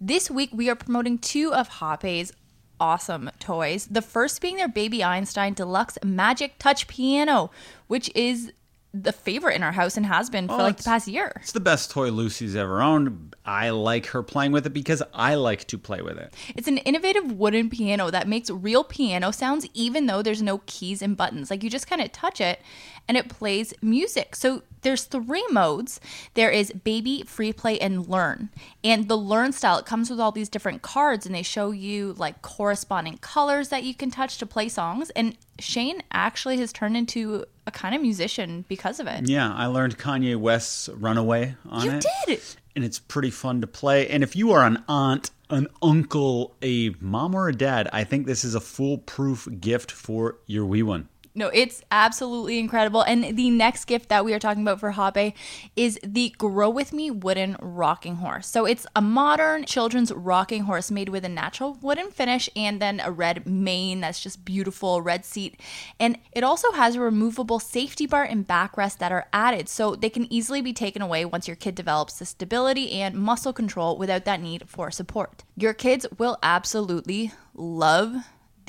This 0.00 0.30
week, 0.30 0.50
we 0.52 0.68
are 0.68 0.74
promoting 0.74 1.18
two 1.18 1.54
of 1.54 1.68
Hape's 1.80 2.32
awesome 2.78 3.30
toys. 3.38 3.86
The 3.90 4.02
first 4.02 4.40
being 4.42 4.56
their 4.56 4.68
Baby 4.68 5.02
Einstein 5.02 5.54
Deluxe 5.54 5.98
Magic 6.04 6.58
Touch 6.58 6.86
Piano, 6.88 7.50
which 7.86 8.10
is 8.14 8.52
the 8.92 9.12
favorite 9.12 9.54
in 9.54 9.62
our 9.62 9.72
house 9.72 9.96
and 9.96 10.04
has 10.06 10.28
been 10.30 10.48
for 10.48 10.54
Oh, 10.54 10.58
like 10.58 10.78
the 10.78 10.82
past 10.82 11.06
year. 11.06 11.32
It's 11.36 11.52
the 11.52 11.60
best 11.60 11.90
toy 11.90 12.10
Lucy's 12.10 12.56
ever 12.56 12.82
owned. 12.82 13.36
I 13.44 13.70
like 13.70 14.06
her 14.06 14.22
playing 14.22 14.52
with 14.52 14.66
it 14.66 14.70
because 14.72 15.02
I 15.14 15.36
like 15.36 15.64
to 15.68 15.78
play 15.78 16.02
with 16.02 16.18
it. 16.18 16.34
It's 16.56 16.66
an 16.68 16.78
innovative 16.78 17.32
wooden 17.32 17.70
piano 17.70 18.10
that 18.10 18.26
makes 18.28 18.50
real 18.50 18.82
piano 18.84 19.30
sounds 19.30 19.66
even 19.74 20.06
though 20.06 20.22
there's 20.22 20.42
no 20.42 20.58
keys 20.66 21.02
and 21.02 21.16
buttons. 21.16 21.50
Like 21.50 21.62
you 21.62 21.70
just 21.70 21.86
kind 21.86 22.02
of 22.02 22.10
touch 22.12 22.40
it 22.40 22.60
and 23.08 23.16
it 23.16 23.28
plays 23.28 23.74
music. 23.82 24.36
So 24.36 24.62
there's 24.82 25.04
three 25.04 25.44
modes. 25.50 26.00
There 26.34 26.50
is 26.50 26.72
baby, 26.72 27.22
free 27.26 27.52
play 27.52 27.78
and 27.78 28.08
learn. 28.08 28.50
And 28.82 29.08
the 29.08 29.16
learn 29.16 29.52
style 29.52 29.78
it 29.78 29.86
comes 29.86 30.08
with 30.10 30.20
all 30.20 30.32
these 30.32 30.48
different 30.48 30.82
cards 30.82 31.26
and 31.26 31.34
they 31.34 31.42
show 31.42 31.70
you 31.70 32.14
like 32.14 32.40
corresponding 32.42 33.18
colors 33.18 33.68
that 33.68 33.82
you 33.84 33.94
can 33.94 34.10
touch 34.10 34.38
to 34.38 34.46
play 34.46 34.68
songs 34.68 35.10
and 35.10 35.36
Shane 35.58 36.02
actually 36.12 36.56
has 36.58 36.72
turned 36.72 36.96
into 36.96 37.44
a 37.66 37.70
kind 37.70 37.94
of 37.94 38.00
musician 38.00 38.64
because 38.68 38.98
of 39.00 39.06
it. 39.06 39.28
Yeah, 39.28 39.52
I 39.52 39.66
learned 39.66 39.98
Kanye 39.98 40.36
West's 40.36 40.88
Runaway 40.88 41.54
on 41.68 41.84
You 41.84 41.90
it. 41.92 42.06
did. 42.26 42.40
And 42.74 42.84
it's 42.84 42.98
pretty 42.98 43.30
fun 43.30 43.60
to 43.60 43.66
play. 43.66 44.08
And 44.08 44.22
if 44.22 44.34
you 44.34 44.52
are 44.52 44.64
an 44.64 44.82
aunt, 44.88 45.30
an 45.50 45.66
uncle, 45.82 46.54
a 46.62 46.90
mom, 47.00 47.34
or 47.34 47.48
a 47.48 47.52
dad, 47.54 47.88
I 47.92 48.04
think 48.04 48.26
this 48.26 48.44
is 48.44 48.54
a 48.54 48.60
foolproof 48.60 49.48
gift 49.60 49.90
for 49.90 50.38
your 50.46 50.64
wee 50.64 50.82
one. 50.84 51.08
No, 51.32 51.46
it's 51.48 51.80
absolutely 51.92 52.58
incredible. 52.58 53.02
And 53.02 53.36
the 53.36 53.50
next 53.50 53.84
gift 53.84 54.08
that 54.08 54.24
we 54.24 54.34
are 54.34 54.40
talking 54.40 54.62
about 54.62 54.80
for 54.80 54.90
Hape 54.92 55.34
is 55.76 55.98
the 56.02 56.34
Grow 56.38 56.68
With 56.68 56.92
Me 56.92 57.10
wooden 57.10 57.56
rocking 57.60 58.16
horse. 58.16 58.48
So 58.48 58.66
it's 58.66 58.84
a 58.96 59.00
modern 59.00 59.64
children's 59.64 60.12
rocking 60.12 60.64
horse 60.64 60.90
made 60.90 61.08
with 61.08 61.24
a 61.24 61.28
natural 61.28 61.78
wooden 61.80 62.10
finish 62.10 62.50
and 62.56 62.82
then 62.82 62.98
a 62.98 63.12
red 63.12 63.46
mane 63.46 64.00
that's 64.00 64.20
just 64.20 64.44
beautiful, 64.44 65.02
red 65.02 65.24
seat. 65.24 65.60
And 66.00 66.18
it 66.32 66.42
also 66.42 66.72
has 66.72 66.96
a 66.96 67.00
removable 67.00 67.60
safety 67.60 68.06
bar 68.06 68.24
and 68.24 68.46
backrest 68.46 68.98
that 68.98 69.12
are 69.12 69.28
added 69.32 69.68
so 69.68 69.94
they 69.94 70.10
can 70.10 70.30
easily 70.32 70.60
be 70.60 70.72
taken 70.72 71.00
away 71.00 71.24
once 71.24 71.46
your 71.46 71.56
kid 71.56 71.76
develops 71.76 72.18
the 72.18 72.26
stability 72.26 72.90
and 72.90 73.14
muscle 73.14 73.52
control 73.52 73.96
without 73.96 74.24
that 74.24 74.42
need 74.42 74.68
for 74.68 74.90
support. 74.90 75.44
Your 75.56 75.74
kids 75.74 76.06
will 76.18 76.38
absolutely 76.42 77.30
love 77.54 78.16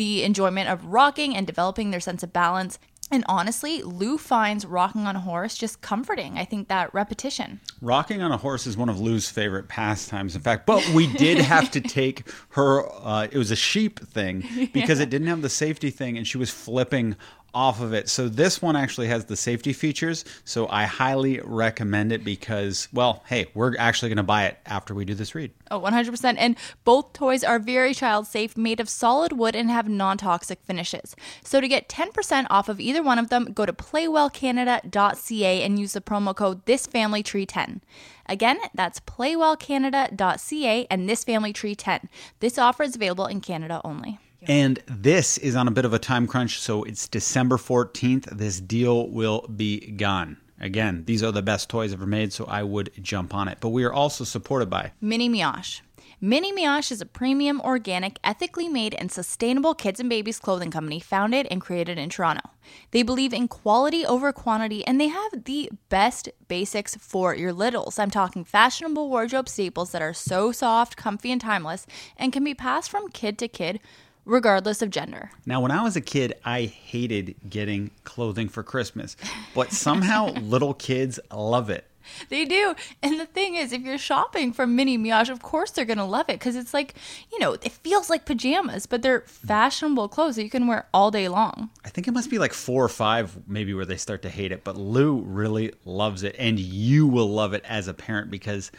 the 0.01 0.23
enjoyment 0.23 0.67
of 0.67 0.83
rocking 0.83 1.37
and 1.37 1.45
developing 1.45 1.91
their 1.91 1.99
sense 1.99 2.23
of 2.23 2.33
balance. 2.33 2.79
And 3.11 3.23
honestly, 3.27 3.83
Lou 3.83 4.17
finds 4.17 4.65
rocking 4.65 5.05
on 5.05 5.15
a 5.15 5.19
horse 5.19 5.55
just 5.55 5.81
comforting. 5.81 6.39
I 6.39 6.43
think 6.43 6.69
that 6.69 6.91
repetition. 6.91 7.59
Rocking 7.83 8.19
on 8.23 8.31
a 8.31 8.37
horse 8.37 8.65
is 8.65 8.75
one 8.75 8.89
of 8.89 8.99
Lou's 8.99 9.29
favorite 9.29 9.67
pastimes, 9.67 10.35
in 10.35 10.41
fact. 10.41 10.65
But 10.65 10.83
we 10.89 11.05
did 11.05 11.37
have 11.37 11.69
to 11.71 11.81
take 11.99 12.23
her, 12.49 12.83
uh, 13.05 13.27
it 13.31 13.37
was 13.37 13.51
a 13.51 13.55
sheep 13.55 13.99
thing 13.99 14.69
because 14.73 14.99
it 14.99 15.11
didn't 15.11 15.27
have 15.27 15.43
the 15.43 15.49
safety 15.49 15.91
thing 15.91 16.17
and 16.17 16.25
she 16.25 16.39
was 16.39 16.49
flipping 16.49 17.15
off 17.53 17.81
of 17.81 17.93
it. 17.93 18.09
So 18.09 18.29
this 18.29 18.61
one 18.61 18.75
actually 18.75 19.07
has 19.07 19.25
the 19.25 19.35
safety 19.35 19.73
features. 19.73 20.23
So 20.45 20.67
I 20.69 20.85
highly 20.85 21.39
recommend 21.43 22.11
it 22.11 22.23
because, 22.23 22.87
well, 22.93 23.23
hey, 23.27 23.47
we're 23.53 23.75
actually 23.77 24.09
going 24.09 24.17
to 24.17 24.23
buy 24.23 24.45
it 24.45 24.57
after 24.65 24.93
we 24.93 25.05
do 25.05 25.13
this 25.13 25.35
read. 25.35 25.51
Oh, 25.69 25.79
100%. 25.79 26.35
And 26.37 26.55
both 26.83 27.13
toys 27.13 27.43
are 27.43 27.59
very 27.59 27.93
child 27.93 28.27
safe, 28.27 28.57
made 28.57 28.79
of 28.79 28.89
solid 28.89 29.33
wood, 29.33 29.55
and 29.55 29.69
have 29.69 29.87
non 29.87 30.17
toxic 30.17 30.59
finishes. 30.63 31.15
So 31.43 31.61
to 31.61 31.67
get 31.67 31.89
10% 31.89 32.47
off 32.49 32.69
of 32.69 32.79
either 32.79 33.03
one 33.03 33.19
of 33.19 33.29
them, 33.29 33.53
go 33.53 33.65
to 33.65 33.73
playwellcanada.ca 33.73 35.63
and 35.63 35.79
use 35.79 35.93
the 35.93 36.01
promo 36.01 36.35
code 36.35 36.65
ThisFamilyTree10. 36.65 37.81
Again, 38.27 38.59
that's 38.73 38.99
playwellcanada.ca 39.01 40.87
and 40.89 41.09
ThisFamilyTree10. 41.09 42.07
This 42.39 42.57
offer 42.57 42.83
is 42.83 42.95
available 42.95 43.25
in 43.25 43.41
Canada 43.41 43.81
only. 43.83 44.19
And 44.47 44.81
this 44.87 45.37
is 45.37 45.55
on 45.55 45.67
a 45.67 45.71
bit 45.71 45.85
of 45.85 45.93
a 45.93 45.99
time 45.99 46.27
crunch, 46.27 46.59
so 46.59 46.83
it's 46.83 47.07
December 47.07 47.57
14th. 47.57 48.25
This 48.37 48.59
deal 48.59 49.07
will 49.09 49.41
be 49.55 49.91
gone. 49.91 50.37
Again, 50.59 51.03
these 51.05 51.23
are 51.23 51.31
the 51.31 51.41
best 51.41 51.69
toys 51.69 51.91
ever 51.91 52.05
made, 52.05 52.33
so 52.33 52.45
I 52.45 52.63
would 52.63 52.91
jump 53.01 53.33
on 53.33 53.47
it. 53.47 53.57
But 53.59 53.69
we 53.69 53.83
are 53.83 53.93
also 53.93 54.23
supported 54.23 54.69
by 54.69 54.91
Mini 55.01 55.27
Mioche. 55.27 55.81
Mini 56.23 56.53
Mioche 56.53 56.91
is 56.91 57.01
a 57.01 57.05
premium, 57.07 57.59
organic, 57.61 58.19
ethically 58.23 58.69
made, 58.69 58.93
and 58.93 59.11
sustainable 59.11 59.73
kids 59.73 59.99
and 59.99 60.07
babies 60.07 60.37
clothing 60.37 60.69
company 60.69 60.99
founded 60.99 61.47
and 61.49 61.59
created 61.59 61.97
in 61.97 62.09
Toronto. 62.09 62.47
They 62.91 63.01
believe 63.01 63.33
in 63.33 63.47
quality 63.47 64.05
over 64.05 64.31
quantity 64.31 64.85
and 64.85 65.01
they 65.01 65.07
have 65.07 65.45
the 65.45 65.71
best 65.89 66.29
basics 66.47 66.95
for 66.95 67.33
your 67.33 67.51
littles. 67.51 67.97
I'm 67.97 68.11
talking 68.11 68.43
fashionable 68.43 69.09
wardrobe 69.09 69.49
staples 69.49 69.93
that 69.93 70.03
are 70.03 70.13
so 70.13 70.51
soft, 70.51 70.95
comfy, 70.95 71.31
and 71.31 71.41
timeless 71.41 71.87
and 72.17 72.31
can 72.31 72.43
be 72.43 72.53
passed 72.53 72.91
from 72.91 73.09
kid 73.09 73.39
to 73.39 73.47
kid 73.47 73.79
regardless 74.25 74.81
of 74.81 74.89
gender. 74.89 75.31
Now, 75.45 75.61
when 75.61 75.71
I 75.71 75.83
was 75.83 75.95
a 75.95 76.01
kid, 76.01 76.33
I 76.45 76.63
hated 76.63 77.35
getting 77.49 77.91
clothing 78.03 78.49
for 78.49 78.63
Christmas, 78.63 79.15
but 79.53 79.71
somehow 79.71 80.31
little 80.41 80.73
kids 80.73 81.19
love 81.31 81.69
it. 81.69 81.85
They 82.29 82.45
do. 82.45 82.75
And 83.01 83.19
the 83.19 83.25
thing 83.25 83.55
is, 83.55 83.71
if 83.71 83.81
you're 83.81 83.97
shopping 83.97 84.53
from 84.53 84.75
Mini 84.75 84.97
Mioche, 84.97 85.29
of 85.29 85.41
course 85.41 85.71
they're 85.71 85.85
going 85.85 85.97
to 85.97 86.03
love 86.03 86.29
it 86.29 86.39
because 86.39 86.55
it's 86.55 86.73
like, 86.73 86.95
you 87.31 87.39
know, 87.39 87.53
it 87.53 87.71
feels 87.71 88.09
like 88.09 88.25
pajamas, 88.25 88.85
but 88.85 89.01
they're 89.01 89.21
mm. 89.21 89.27
fashionable 89.27 90.09
clothes 90.09 90.35
that 90.35 90.43
you 90.43 90.49
can 90.49 90.67
wear 90.67 90.87
all 90.93 91.11
day 91.11 91.27
long. 91.27 91.69
I 91.85 91.89
think 91.89 92.07
it 92.07 92.13
must 92.13 92.29
be 92.29 92.39
like 92.39 92.53
four 92.53 92.83
or 92.83 92.89
five, 92.89 93.37
maybe, 93.47 93.73
where 93.73 93.85
they 93.85 93.97
start 93.97 94.21
to 94.23 94.29
hate 94.29 94.51
it. 94.51 94.63
But 94.63 94.77
Lou 94.77 95.21
really 95.21 95.73
loves 95.85 96.23
it, 96.23 96.35
and 96.37 96.59
you 96.59 97.07
will 97.07 97.29
love 97.29 97.53
it 97.53 97.63
as 97.67 97.87
a 97.87 97.93
parent 97.93 98.31
because 98.31 98.71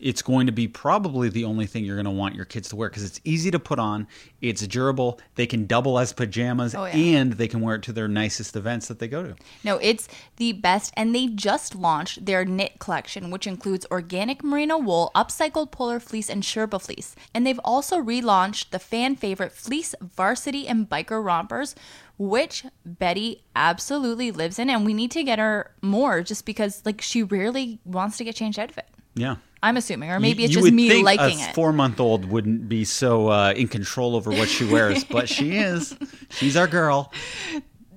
it's 0.00 0.22
going 0.22 0.46
to 0.46 0.52
be 0.52 0.66
probably 0.66 1.28
the 1.28 1.44
only 1.44 1.66
thing 1.66 1.84
you're 1.84 1.96
going 1.96 2.04
to 2.04 2.10
want 2.10 2.34
your 2.34 2.44
kids 2.44 2.68
to 2.70 2.76
wear 2.76 2.88
because 2.88 3.04
it's 3.04 3.20
easy 3.24 3.50
to 3.50 3.58
put 3.58 3.78
on, 3.78 4.06
it's 4.40 4.66
durable, 4.66 5.20
they 5.34 5.46
can 5.46 5.66
double 5.66 5.98
as 5.98 6.12
pajamas, 6.12 6.74
Oh, 6.74 6.84
yeah. 6.86 6.92
and 7.18 7.34
they 7.34 7.46
can 7.48 7.60
wear 7.60 7.76
it 7.76 7.82
to 7.82 7.92
their 7.92 8.08
nicest 8.08 8.56
events 8.56 8.88
that 8.88 8.98
they 8.98 9.08
go 9.08 9.22
to. 9.22 9.36
No, 9.62 9.76
it's 9.78 10.08
the 10.36 10.52
best. 10.52 10.92
And 10.96 11.14
they 11.14 11.26
just 11.26 11.74
launched 11.74 12.24
their 12.24 12.44
knit 12.44 12.78
collection, 12.78 13.30
which 13.30 13.46
includes 13.46 13.86
organic 13.90 14.42
merino 14.42 14.78
wool, 14.78 15.10
upcycled 15.14 15.70
polar 15.70 16.00
fleece, 16.00 16.30
and 16.30 16.42
Sherpa 16.42 16.80
fleece. 16.80 17.14
And 17.34 17.46
they've 17.46 17.60
also 17.64 17.98
relaunched 17.98 18.70
the 18.70 18.78
fan 18.78 19.16
favorite 19.16 19.52
fleece 19.52 19.94
varsity 20.00 20.66
and 20.66 20.88
biker 20.88 21.22
rompers, 21.24 21.74
which 22.18 22.64
Betty 22.84 23.44
absolutely 23.56 24.30
lives 24.30 24.58
in. 24.58 24.70
And 24.70 24.84
we 24.84 24.94
need 24.94 25.10
to 25.12 25.22
get 25.22 25.38
her 25.38 25.72
more 25.82 26.22
just 26.22 26.44
because, 26.46 26.82
like, 26.84 27.00
she 27.00 27.22
rarely 27.22 27.80
wants 27.84 28.16
to 28.18 28.24
get 28.24 28.34
changed 28.36 28.58
out 28.58 28.70
of 28.70 28.78
it. 28.78 28.86
Yeah. 29.14 29.36
I'm 29.62 29.76
assuming, 29.76 30.10
or 30.10 30.18
maybe 30.20 30.42
You- 30.42 30.46
it's 30.46 30.54
you 30.54 30.62
just 30.62 30.72
me 30.72 30.88
think 30.88 31.04
liking 31.04 31.38
a 31.40 31.48
it. 31.48 31.54
Four 31.54 31.72
month 31.72 32.00
old 32.00 32.24
wouldn't 32.24 32.68
be 32.68 32.84
so 32.84 33.28
uh, 33.28 33.52
in 33.54 33.68
control 33.68 34.16
over 34.16 34.30
what 34.30 34.48
she 34.48 34.64
wears, 34.64 35.04
but 35.04 35.28
she 35.28 35.56
is. 35.58 35.94
She's 36.30 36.56
our 36.56 36.66
girl. 36.66 37.12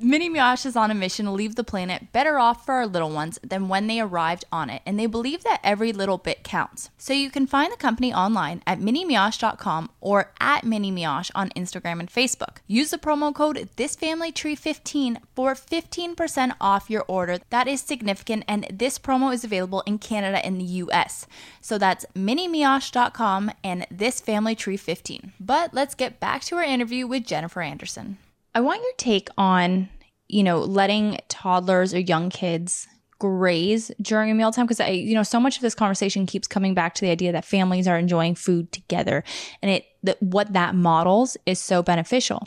Mini 0.05 0.29
Mioche 0.29 0.65
is 0.65 0.75
on 0.75 0.91
a 0.91 0.93
mission 0.93 1.23
to 1.25 1.31
leave 1.31 1.55
the 1.55 1.63
planet 1.63 2.11
better 2.11 2.37
off 2.37 2.65
for 2.65 2.73
our 2.73 2.85
little 2.85 3.09
ones 3.09 3.39
than 3.41 3.69
when 3.69 3.87
they 3.87 4.01
arrived 4.01 4.43
on 4.51 4.69
it, 4.69 4.81
and 4.85 4.99
they 4.99 5.05
believe 5.05 5.45
that 5.45 5.61
every 5.63 5.93
little 5.93 6.17
bit 6.17 6.43
counts. 6.43 6.89
So 6.97 7.13
you 7.13 7.31
can 7.31 7.47
find 7.47 7.71
the 7.71 7.77
company 7.77 8.13
online 8.13 8.61
at 8.67 8.81
minimioche.com 8.81 9.89
or 10.01 10.33
at 10.41 10.65
Mini 10.65 10.91
Mioche 10.91 11.31
on 11.33 11.51
Instagram 11.51 12.01
and 12.01 12.11
Facebook. 12.11 12.57
Use 12.67 12.89
the 12.89 12.97
promo 12.97 13.33
code 13.33 13.69
ThisFamilyTree15 13.77 15.19
for 15.33 15.53
15% 15.53 16.51
off 16.59 16.89
your 16.89 17.05
order. 17.07 17.39
That 17.49 17.69
is 17.69 17.79
significant, 17.79 18.43
and 18.45 18.67
this 18.69 18.99
promo 18.99 19.33
is 19.33 19.45
available 19.45 19.83
in 19.85 19.99
Canada 19.99 20.45
and 20.45 20.59
the 20.59 20.65
US. 20.65 21.27
So 21.61 21.77
that's 21.77 22.05
minimioche.com 22.13 23.51
and 23.63 23.87
ThisFamilyTree15. 23.89 25.31
But 25.39 25.73
let's 25.73 25.95
get 25.95 26.19
back 26.19 26.43
to 26.43 26.57
our 26.57 26.63
interview 26.63 27.07
with 27.07 27.25
Jennifer 27.25 27.61
Anderson. 27.61 28.17
I 28.55 28.61
want 28.61 28.81
your 28.81 28.93
take 28.97 29.29
on, 29.37 29.89
you 30.27 30.43
know, 30.43 30.59
letting 30.59 31.19
toddlers 31.27 31.93
or 31.93 31.99
young 31.99 32.29
kids 32.29 32.87
graze 33.19 33.89
during 34.01 34.29
a 34.29 34.35
mealtime 34.35 34.65
because 34.65 34.79
I, 34.79 34.89
you 34.89 35.15
know, 35.15 35.23
so 35.23 35.39
much 35.39 35.55
of 35.55 35.61
this 35.61 35.75
conversation 35.75 36.25
keeps 36.25 36.47
coming 36.47 36.73
back 36.73 36.93
to 36.95 37.01
the 37.01 37.09
idea 37.09 37.31
that 37.31 37.45
families 37.45 37.87
are 37.87 37.97
enjoying 37.97 38.35
food 38.35 38.71
together, 38.71 39.23
and 39.61 39.71
it 39.71 39.85
that 40.03 40.21
what 40.21 40.53
that 40.53 40.75
models 40.75 41.37
is 41.45 41.59
so 41.59 41.81
beneficial. 41.81 42.45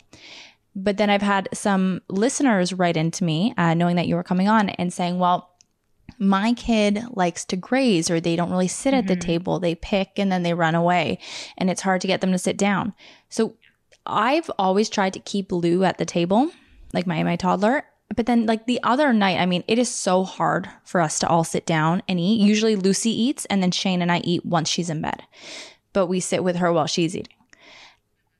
But 0.75 0.97
then 0.97 1.09
I've 1.09 1.23
had 1.23 1.49
some 1.53 2.01
listeners 2.07 2.73
write 2.73 2.95
into 2.97 3.23
me, 3.23 3.55
uh, 3.57 3.73
knowing 3.73 3.95
that 3.95 4.07
you 4.07 4.15
were 4.15 4.23
coming 4.23 4.47
on, 4.47 4.69
and 4.69 4.93
saying, 4.93 5.17
"Well, 5.17 5.49
my 6.19 6.53
kid 6.53 7.03
likes 7.09 7.43
to 7.45 7.55
graze, 7.55 8.11
or 8.11 8.19
they 8.19 8.35
don't 8.35 8.51
really 8.51 8.67
sit 8.67 8.93
at 8.93 9.07
the 9.07 9.15
table; 9.15 9.59
they 9.59 9.73
pick 9.73 10.11
and 10.17 10.31
then 10.31 10.43
they 10.43 10.53
run 10.53 10.75
away, 10.75 11.17
and 11.57 11.71
it's 11.71 11.81
hard 11.81 12.01
to 12.01 12.07
get 12.07 12.21
them 12.21 12.31
to 12.31 12.37
sit 12.37 12.55
down." 12.55 12.93
So 13.29 13.55
I've 14.07 14.49
always 14.57 14.89
tried 14.89 15.13
to 15.13 15.19
keep 15.19 15.51
Lou 15.51 15.83
at 15.83 15.97
the 15.97 16.05
table, 16.05 16.51
like 16.93 17.07
my 17.07 17.21
my 17.23 17.35
toddler. 17.35 17.85
But 18.15 18.25
then 18.25 18.45
like 18.45 18.65
the 18.65 18.79
other 18.83 19.11
night, 19.13 19.39
I 19.39 19.45
mean, 19.45 19.63
it 19.67 19.77
is 19.77 19.93
so 19.93 20.23
hard 20.23 20.69
for 20.83 21.01
us 21.01 21.19
to 21.19 21.27
all 21.27 21.43
sit 21.43 21.65
down 21.65 22.01
and 22.07 22.19
eat. 22.19 22.39
Usually 22.39 22.75
Lucy 22.75 23.09
eats 23.11 23.45
and 23.45 23.61
then 23.61 23.71
Shane 23.71 24.01
and 24.01 24.11
I 24.11 24.19
eat 24.19 24.45
once 24.45 24.69
she's 24.69 24.89
in 24.89 25.01
bed. 25.01 25.23
But 25.93 26.07
we 26.07 26.19
sit 26.19 26.43
with 26.43 26.55
her 26.57 26.71
while 26.71 26.87
she's 26.87 27.15
eating. 27.15 27.33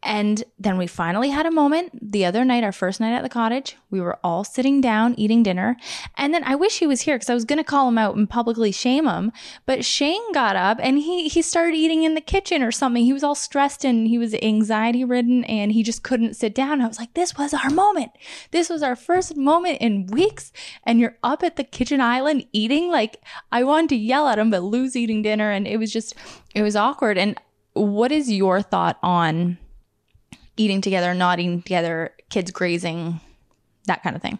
And 0.07 0.45
then 0.57 0.77
we 0.77 0.87
finally 0.87 1.31
had 1.31 1.45
a 1.45 1.51
moment 1.51 2.11
the 2.11 2.23
other 2.23 2.45
night, 2.45 2.63
our 2.63 2.71
first 2.71 3.01
night 3.01 3.13
at 3.13 3.23
the 3.23 3.29
cottage. 3.29 3.75
We 3.89 3.99
were 3.99 4.17
all 4.23 4.45
sitting 4.45 4.79
down 4.79 5.13
eating 5.17 5.43
dinner. 5.43 5.75
And 6.15 6.33
then 6.33 6.45
I 6.45 6.55
wish 6.55 6.79
he 6.79 6.87
was 6.87 7.01
here 7.01 7.15
because 7.15 7.29
I 7.29 7.33
was 7.33 7.43
going 7.43 7.57
to 7.57 7.63
call 7.65 7.89
him 7.89 7.97
out 7.97 8.15
and 8.15 8.29
publicly 8.29 8.71
shame 8.71 9.05
him. 9.05 9.33
But 9.65 9.83
Shane 9.83 10.31
got 10.31 10.55
up 10.55 10.77
and 10.81 10.97
he, 10.97 11.27
he 11.27 11.41
started 11.41 11.75
eating 11.75 12.03
in 12.03 12.15
the 12.15 12.21
kitchen 12.21 12.63
or 12.63 12.71
something. 12.71 13.03
He 13.03 13.11
was 13.11 13.23
all 13.23 13.35
stressed 13.35 13.83
and 13.83 14.07
he 14.07 14.17
was 14.17 14.33
anxiety 14.35 15.03
ridden 15.03 15.43
and 15.43 15.73
he 15.73 15.83
just 15.83 16.03
couldn't 16.03 16.37
sit 16.37 16.55
down. 16.55 16.79
I 16.79 16.87
was 16.87 16.99
like, 16.99 17.13
this 17.13 17.37
was 17.37 17.53
our 17.53 17.69
moment. 17.69 18.11
This 18.51 18.69
was 18.69 18.81
our 18.81 18.95
first 18.95 19.35
moment 19.35 19.79
in 19.81 20.07
weeks. 20.07 20.53
And 20.85 21.01
you're 21.01 21.17
up 21.21 21.43
at 21.43 21.57
the 21.57 21.65
kitchen 21.65 21.99
island 21.99 22.45
eating. 22.53 22.89
Like, 22.89 23.21
I 23.51 23.65
wanted 23.65 23.89
to 23.89 23.97
yell 23.97 24.29
at 24.29 24.39
him, 24.39 24.51
but 24.51 24.63
Lou's 24.63 24.95
eating 24.95 25.21
dinner. 25.21 25.51
And 25.51 25.67
it 25.67 25.75
was 25.75 25.91
just, 25.91 26.15
it 26.55 26.61
was 26.61 26.77
awkward. 26.77 27.17
And 27.17 27.37
what 27.73 28.13
is 28.13 28.31
your 28.31 28.61
thought 28.61 28.97
on 29.03 29.57
eating 30.57 30.81
together, 30.81 31.13
not 31.13 31.39
eating 31.39 31.61
together, 31.61 32.11
kids 32.29 32.51
grazing, 32.51 33.19
that 33.85 34.03
kind 34.03 34.15
of 34.15 34.21
thing? 34.21 34.39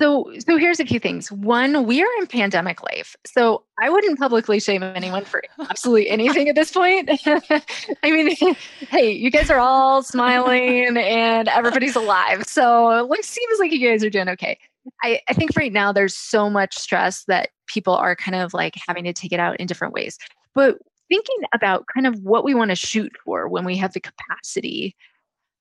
So, 0.00 0.32
so 0.38 0.56
here's 0.56 0.80
a 0.80 0.86
few 0.86 0.98
things. 0.98 1.30
One, 1.30 1.86
we 1.86 2.02
are 2.02 2.08
in 2.20 2.26
pandemic 2.26 2.82
life, 2.82 3.14
so 3.26 3.64
I 3.80 3.90
wouldn't 3.90 4.18
publicly 4.18 4.58
shame 4.58 4.82
anyone 4.82 5.24
for 5.24 5.42
absolutely 5.70 6.08
anything 6.08 6.48
at 6.48 6.54
this 6.54 6.72
point. 6.72 7.10
I 7.26 8.10
mean, 8.10 8.34
hey, 8.88 9.12
you 9.12 9.30
guys 9.30 9.50
are 9.50 9.58
all 9.58 10.02
smiling 10.02 10.96
and 10.96 11.48
everybody's 11.48 11.96
alive, 11.96 12.44
so 12.46 13.12
it 13.12 13.24
seems 13.24 13.58
like 13.58 13.72
you 13.72 13.88
guys 13.88 14.02
are 14.02 14.10
doing 14.10 14.28
okay. 14.30 14.58
I, 15.02 15.20
I 15.28 15.34
think 15.34 15.50
right 15.56 15.72
now 15.72 15.92
there's 15.92 16.16
so 16.16 16.50
much 16.50 16.76
stress 16.76 17.24
that 17.24 17.50
people 17.66 17.94
are 17.94 18.16
kind 18.16 18.34
of 18.34 18.54
like 18.54 18.74
having 18.86 19.04
to 19.04 19.12
take 19.12 19.32
it 19.32 19.38
out 19.40 19.60
in 19.60 19.66
different 19.66 19.94
ways. 19.94 20.18
But 20.54 20.78
thinking 21.12 21.48
about 21.52 21.84
kind 21.92 22.06
of 22.06 22.18
what 22.22 22.42
we 22.42 22.54
want 22.54 22.70
to 22.70 22.74
shoot 22.74 23.12
for 23.22 23.46
when 23.46 23.66
we 23.66 23.76
have 23.76 23.92
the 23.92 24.00
capacity 24.00 24.96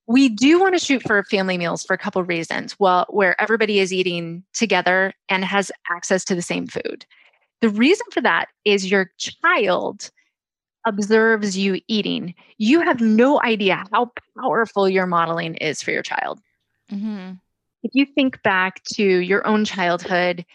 we 0.08 0.30
do 0.30 0.60
want 0.60 0.74
to 0.78 0.84
shoot 0.84 1.02
for 1.04 1.24
family 1.24 1.58
meals 1.58 1.84
for 1.84 1.94
a 1.94 1.98
couple 1.98 2.22
of 2.22 2.28
reasons. 2.28 2.76
Well 2.80 3.06
where 3.10 3.40
everybody 3.40 3.80
is 3.80 3.94
eating 3.94 4.44
together 4.54 5.14
and 5.30 5.46
has 5.46 5.72
access 5.90 6.26
to 6.26 6.36
the 6.36 6.42
same 6.42 6.68
food. 6.68 7.06
The 7.62 7.70
reason 7.70 8.06
for 8.12 8.22
that 8.22 8.48
is 8.66 8.90
your 8.90 9.12
child 9.18 10.10
observes 10.86 11.58
you 11.58 11.80
eating. 11.88 12.34
You 12.58 12.82
have 12.82 13.00
no 13.00 13.42
idea 13.42 13.86
how 13.92 14.12
powerful 14.38 14.90
your 14.90 15.06
modeling 15.06 15.56
is 15.56 15.82
for 15.82 15.92
your 15.92 16.02
child. 16.02 16.40
Mm-hmm. 16.92 17.36
if 17.84 17.92
you 17.94 18.06
think 18.06 18.44
back 18.44 18.84
to 18.96 19.02
your 19.02 19.48
own 19.48 19.64
childhood 19.64 20.46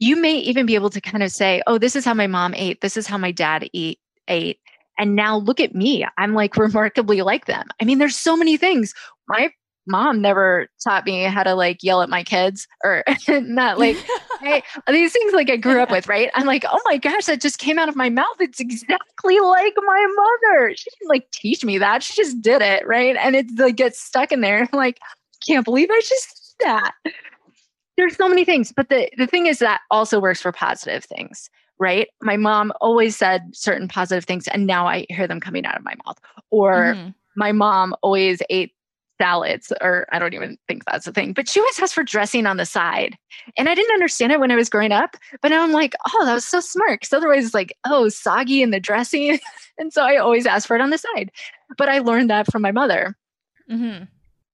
you 0.00 0.16
may 0.16 0.38
even 0.38 0.66
be 0.66 0.74
able 0.74 0.90
to 0.90 1.00
kind 1.00 1.22
of 1.22 1.30
say 1.30 1.62
oh 1.68 1.78
this 1.78 1.94
is 1.94 2.04
how 2.04 2.14
my 2.14 2.26
mom 2.26 2.52
ate. 2.56 2.80
This 2.80 2.96
is 2.96 3.06
how 3.06 3.16
my 3.16 3.30
dad 3.30 3.68
eat 3.72 4.00
ate 4.28 4.58
and 4.98 5.16
now 5.16 5.38
look 5.38 5.60
at 5.60 5.74
me. 5.74 6.06
I'm 6.18 6.34
like 6.34 6.56
remarkably 6.56 7.22
like 7.22 7.46
them. 7.46 7.68
I 7.80 7.84
mean 7.84 7.98
there's 7.98 8.16
so 8.16 8.36
many 8.36 8.56
things. 8.56 8.94
My 9.28 9.50
mom 9.86 10.22
never 10.22 10.66
taught 10.82 11.04
me 11.04 11.24
how 11.24 11.42
to 11.42 11.54
like 11.54 11.82
yell 11.82 12.00
at 12.00 12.08
my 12.08 12.24
kids 12.24 12.66
or 12.82 13.04
not 13.28 13.78
like 13.78 13.96
hey, 14.40 14.62
these 14.88 15.12
things 15.12 15.32
like 15.34 15.50
i 15.50 15.56
grew 15.56 15.80
up 15.80 15.90
with 15.90 16.08
right? 16.08 16.30
I'm 16.34 16.46
like 16.46 16.64
oh 16.70 16.80
my 16.84 16.96
gosh 16.96 17.26
that 17.26 17.40
just 17.40 17.58
came 17.58 17.78
out 17.78 17.88
of 17.88 17.96
my 17.96 18.10
mouth. 18.10 18.36
It's 18.40 18.60
exactly 18.60 19.40
like 19.40 19.74
my 19.76 20.06
mother. 20.16 20.74
She 20.74 20.90
didn't 20.90 21.10
like 21.10 21.30
teach 21.32 21.64
me 21.64 21.78
that. 21.78 22.02
She 22.02 22.14
just 22.14 22.40
did 22.40 22.62
it 22.62 22.86
right? 22.86 23.16
And 23.16 23.36
it 23.36 23.46
like 23.58 23.76
gets 23.76 24.00
stuck 24.00 24.32
in 24.32 24.40
there. 24.40 24.68
I'm 24.72 24.78
like 24.78 25.00
can't 25.46 25.64
believe 25.64 25.90
i 25.90 26.00
just 26.00 26.56
did 26.58 26.66
that. 26.68 26.92
There's 27.96 28.16
so 28.16 28.28
many 28.28 28.44
things 28.44 28.72
but 28.74 28.88
the 28.88 29.10
the 29.18 29.26
thing 29.26 29.46
is 29.46 29.58
that 29.58 29.82
also 29.90 30.18
works 30.18 30.40
for 30.40 30.52
positive 30.52 31.04
things 31.04 31.50
right? 31.78 32.08
My 32.22 32.36
mom 32.36 32.72
always 32.80 33.16
said 33.16 33.42
certain 33.52 33.88
positive 33.88 34.24
things 34.24 34.46
and 34.48 34.66
now 34.66 34.86
i 34.86 35.06
hear 35.10 35.26
them 35.26 35.40
coming 35.40 35.64
out 35.66 35.76
of 35.76 35.84
my 35.84 35.94
mouth. 36.06 36.18
Or 36.50 36.94
Mhm. 36.94 37.14
my 37.36 37.52
mom 37.52 37.94
always 38.02 38.40
ate 38.50 38.72
salads 39.20 39.72
or 39.80 40.06
i 40.10 40.18
don't 40.18 40.34
even 40.34 40.58
think 40.66 40.84
that's 40.84 41.06
a 41.06 41.12
thing 41.12 41.32
but 41.32 41.48
she 41.48 41.60
always 41.60 41.78
asked 41.78 41.94
for 41.94 42.02
dressing 42.02 42.46
on 42.46 42.56
the 42.56 42.66
side. 42.66 43.16
And 43.56 43.68
i 43.68 43.74
didn't 43.74 43.94
understand 43.94 44.32
it 44.32 44.40
when 44.40 44.50
i 44.50 44.56
was 44.56 44.68
growing 44.68 44.90
up 44.92 45.16
but 45.40 45.48
now 45.50 45.62
i'm 45.62 45.70
like 45.72 45.94
oh 46.12 46.24
that 46.24 46.34
was 46.34 46.44
so 46.44 46.58
smart. 46.60 47.00
Because 47.00 47.12
otherwise 47.12 47.44
it's 47.44 47.54
like 47.54 47.76
oh 47.84 48.08
soggy 48.08 48.60
in 48.62 48.70
the 48.70 48.80
dressing. 48.80 49.38
And 49.78 49.92
so 49.92 50.02
i 50.04 50.16
always 50.16 50.46
ask 50.46 50.68
for 50.68 50.76
it 50.76 50.80
on 50.82 50.90
the 50.90 50.98
side. 50.98 51.30
But 51.78 51.88
i 51.88 51.98
learned 51.98 52.30
that 52.30 52.50
from 52.50 52.62
my 52.62 52.72
mother. 52.72 53.16
Mm-hmm. 53.70 54.04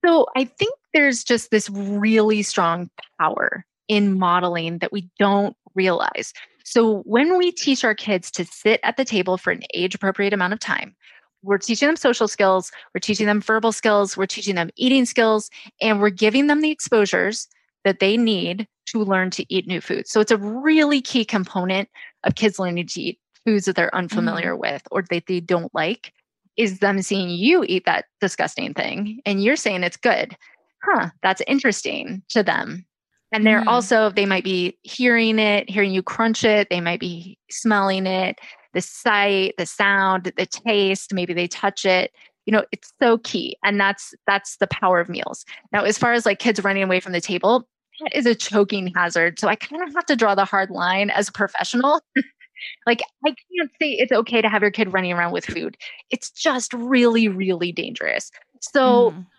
so 0.05 0.26
I 0.36 0.44
think 0.44 0.74
there's 0.94 1.24
just 1.24 1.51
this 1.51 1.68
really 1.70 2.42
strong 2.42 2.90
power 3.20 3.64
in 3.88 4.18
modeling 4.18 4.78
that 4.78 4.92
we 4.92 5.09
don't 5.18 5.56
realize. 5.74 6.32
So 6.70 6.98
when 7.01 7.36
we 7.36 7.51
teach 7.51 7.82
our 7.82 7.97
kids 7.97 8.30
to 8.30 8.44
sit 8.44 8.78
at 8.84 8.97
the 8.97 9.05
table 9.05 9.36
for 9.36 9.51
an 9.51 9.64
age 9.74 9.97
appropriate 9.97 10.32
amount 10.32 10.52
of 10.52 10.60
time, 10.60 10.94
we're 11.42 11.59
teaching 11.59 11.88
them 11.88 11.97
social 11.97 12.28
skills, 12.28 12.70
we're 12.94 13.01
teaching 13.01 13.26
them 13.26 13.40
verbal 13.40 13.72
skills, 13.72 14.16
we're 14.16 14.26
teaching 14.26 14.55
them 14.55 14.70
eating 14.76 15.05
skills, 15.05 15.51
and 15.80 16.01
we're 16.01 16.10
giving 16.10 16.47
them 16.47 16.60
the 16.60 16.70
exposures 16.70 17.48
that 17.82 17.98
they 17.98 18.16
need 18.16 18.68
to 18.86 19.02
learn 19.02 19.30
to 19.30 19.44
eat 19.52 19.66
new 19.66 19.80
foods. 19.80 20.12
So 20.12 20.20
it's 20.20 20.30
a 20.30 20.36
really 20.36 21.02
key 21.02 21.24
component 21.24 21.88
of 22.22 22.36
kids 22.36 22.60
learning 22.60 22.86
to 22.86 23.01
eat 23.01 23.18
foods 23.44 23.64
that 23.64 23.74
they're 23.74 23.86
mm-hmm. 23.86 24.05
unfamiliar 24.05 24.55
with 24.55 24.82
or 24.92 25.02
that 25.10 25.26
they 25.26 25.40
don't 25.40 25.74
like 25.74 26.12
is 26.56 26.78
them 26.78 27.02
seeing 27.02 27.30
you 27.30 27.64
eat 27.66 27.84
that 27.86 28.05
disgusting 28.20 28.74
thing 28.74 29.20
and 29.26 29.42
you're 29.42 29.56
saying 29.56 29.82
it's 29.82 29.97
good. 29.97 30.36
Huh, 30.84 31.10
that's 31.20 31.42
interesting 31.48 32.22
to 32.28 32.44
them. 32.44 32.86
And 33.32 33.47
they're 33.47 33.62
Mhm. 33.62 33.69
also, 33.69 34.11
they 34.11 34.27
might 34.27 34.44
be 34.44 34.77
hearing 34.82 35.39
it, 35.39 35.70
hearing 35.70 35.93
you 35.93 36.02
crunch 36.02 36.44
it, 36.44 36.69
they 36.70 36.81
might 36.81 37.01
be 37.01 37.39
smelling 37.51 38.07
it, 38.07 38.39
the 38.74 38.81
sight, 38.81 39.55
the 39.59 39.66
sound, 39.66 40.32
the 40.36 40.47
taste, 40.47 41.15
maybe 41.15 41.32
they 41.35 41.47
touch 41.48 41.85
it. 41.85 42.12
You 42.47 42.52
know, 42.52 42.65
it's 42.73 42.93
so 43.01 43.19
key. 43.19 43.57
And 43.65 43.78
that's 43.81 44.15
that's 44.27 44.57
the 44.57 44.66
power 44.66 45.01
of 45.01 45.09
meals. 45.09 45.44
Now, 45.73 45.85
as 45.85 45.98
far 45.98 46.12
as 46.12 46.27
like 46.27 46.39
kids 46.40 46.62
running 46.65 46.82
away 46.82 47.01
from 47.01 47.12
the 47.12 47.20
table, 47.20 47.69
that 48.01 48.16
is 48.16 48.27
a 48.27 48.35
choking 48.35 48.93
hazard. 48.97 49.39
So 49.39 49.47
I 49.48 49.55
kind 49.57 49.82
of 49.86 49.94
have 49.94 50.07
to 50.07 50.16
draw 50.16 50.35
the 50.35 50.44
hard 50.44 50.70
line 50.70 51.11
as 51.11 51.28
a 51.28 51.32
professional. 51.32 52.01
like 52.86 53.02
I 53.27 53.31
can't 53.31 53.70
say 53.81 53.90
it's 53.93 54.12
okay 54.12 54.43
to 54.43 54.48
have 54.48 54.62
your 54.62 54.70
kid 54.70 54.93
running 54.93 55.12
around 55.12 55.32
with 55.32 55.44
food. 55.47 55.77
It's 56.11 56.31
just 56.31 56.73
really, 56.74 57.28
really 57.28 57.73
dangerous. 57.73 58.31
So 58.61 59.15
Mhm. 59.15 59.31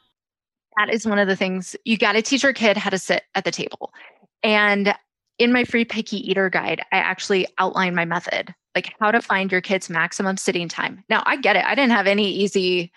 That 0.81 0.93
is 0.93 1.05
one 1.05 1.19
of 1.19 1.27
the 1.27 1.35
things 1.35 1.75
you 1.85 1.97
got 1.97 2.13
to 2.13 2.21
teach 2.21 2.41
your 2.41 2.53
kid 2.53 2.75
how 2.75 2.89
to 2.89 2.97
sit 2.97 3.23
at 3.35 3.45
the 3.45 3.51
table. 3.51 3.93
And 4.41 4.95
in 5.37 5.51
my 5.51 5.63
free 5.63 5.85
picky 5.85 6.17
eater 6.29 6.49
guide, 6.49 6.81
I 6.91 6.97
actually 6.97 7.47
outline 7.59 7.93
my 7.93 8.05
method, 8.05 8.53
like 8.73 8.93
how 8.99 9.11
to 9.11 9.21
find 9.21 9.51
your 9.51 9.61
kids 9.61 9.89
maximum 9.89 10.37
sitting 10.37 10.67
time. 10.67 11.03
Now, 11.07 11.21
I 11.25 11.37
get 11.37 11.55
it. 11.55 11.65
I 11.65 11.75
didn't 11.75 11.91
have 11.91 12.07
any 12.07 12.31
easy 12.31 12.91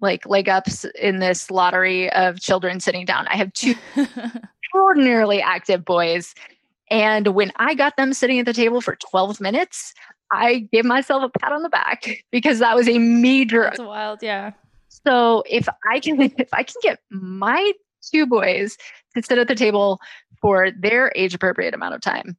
like 0.00 0.24
leg 0.24 0.48
ups 0.48 0.86
in 0.98 1.18
this 1.18 1.50
lottery 1.50 2.10
of 2.12 2.40
children 2.40 2.80
sitting 2.80 3.04
down. 3.04 3.26
I 3.26 3.36
have 3.36 3.52
two 3.52 3.74
extraordinarily 4.64 5.42
active 5.42 5.84
boys. 5.84 6.34
And 6.90 7.28
when 7.28 7.52
I 7.56 7.74
got 7.74 7.98
them 7.98 8.14
sitting 8.14 8.38
at 8.38 8.46
the 8.46 8.54
table 8.54 8.80
for 8.80 8.96
12 8.96 9.42
minutes, 9.42 9.92
I 10.32 10.68
gave 10.72 10.86
myself 10.86 11.22
a 11.22 11.38
pat 11.38 11.52
on 11.52 11.62
the 11.62 11.68
back 11.68 12.24
because 12.32 12.60
that 12.60 12.74
was 12.74 12.88
a 12.88 12.98
major 12.98 13.64
That's 13.64 13.78
wild, 13.78 14.22
yeah. 14.22 14.52
So 15.06 15.42
if 15.48 15.68
I 15.90 16.00
can 16.00 16.20
if 16.38 16.52
I 16.52 16.62
can 16.62 16.76
get 16.82 17.00
my 17.10 17.72
two 18.10 18.26
boys 18.26 18.76
to 19.14 19.22
sit 19.22 19.38
at 19.38 19.48
the 19.48 19.54
table 19.54 20.00
for 20.40 20.70
their 20.70 21.12
age 21.14 21.34
appropriate 21.34 21.74
amount 21.74 21.94
of 21.94 22.00
time. 22.00 22.36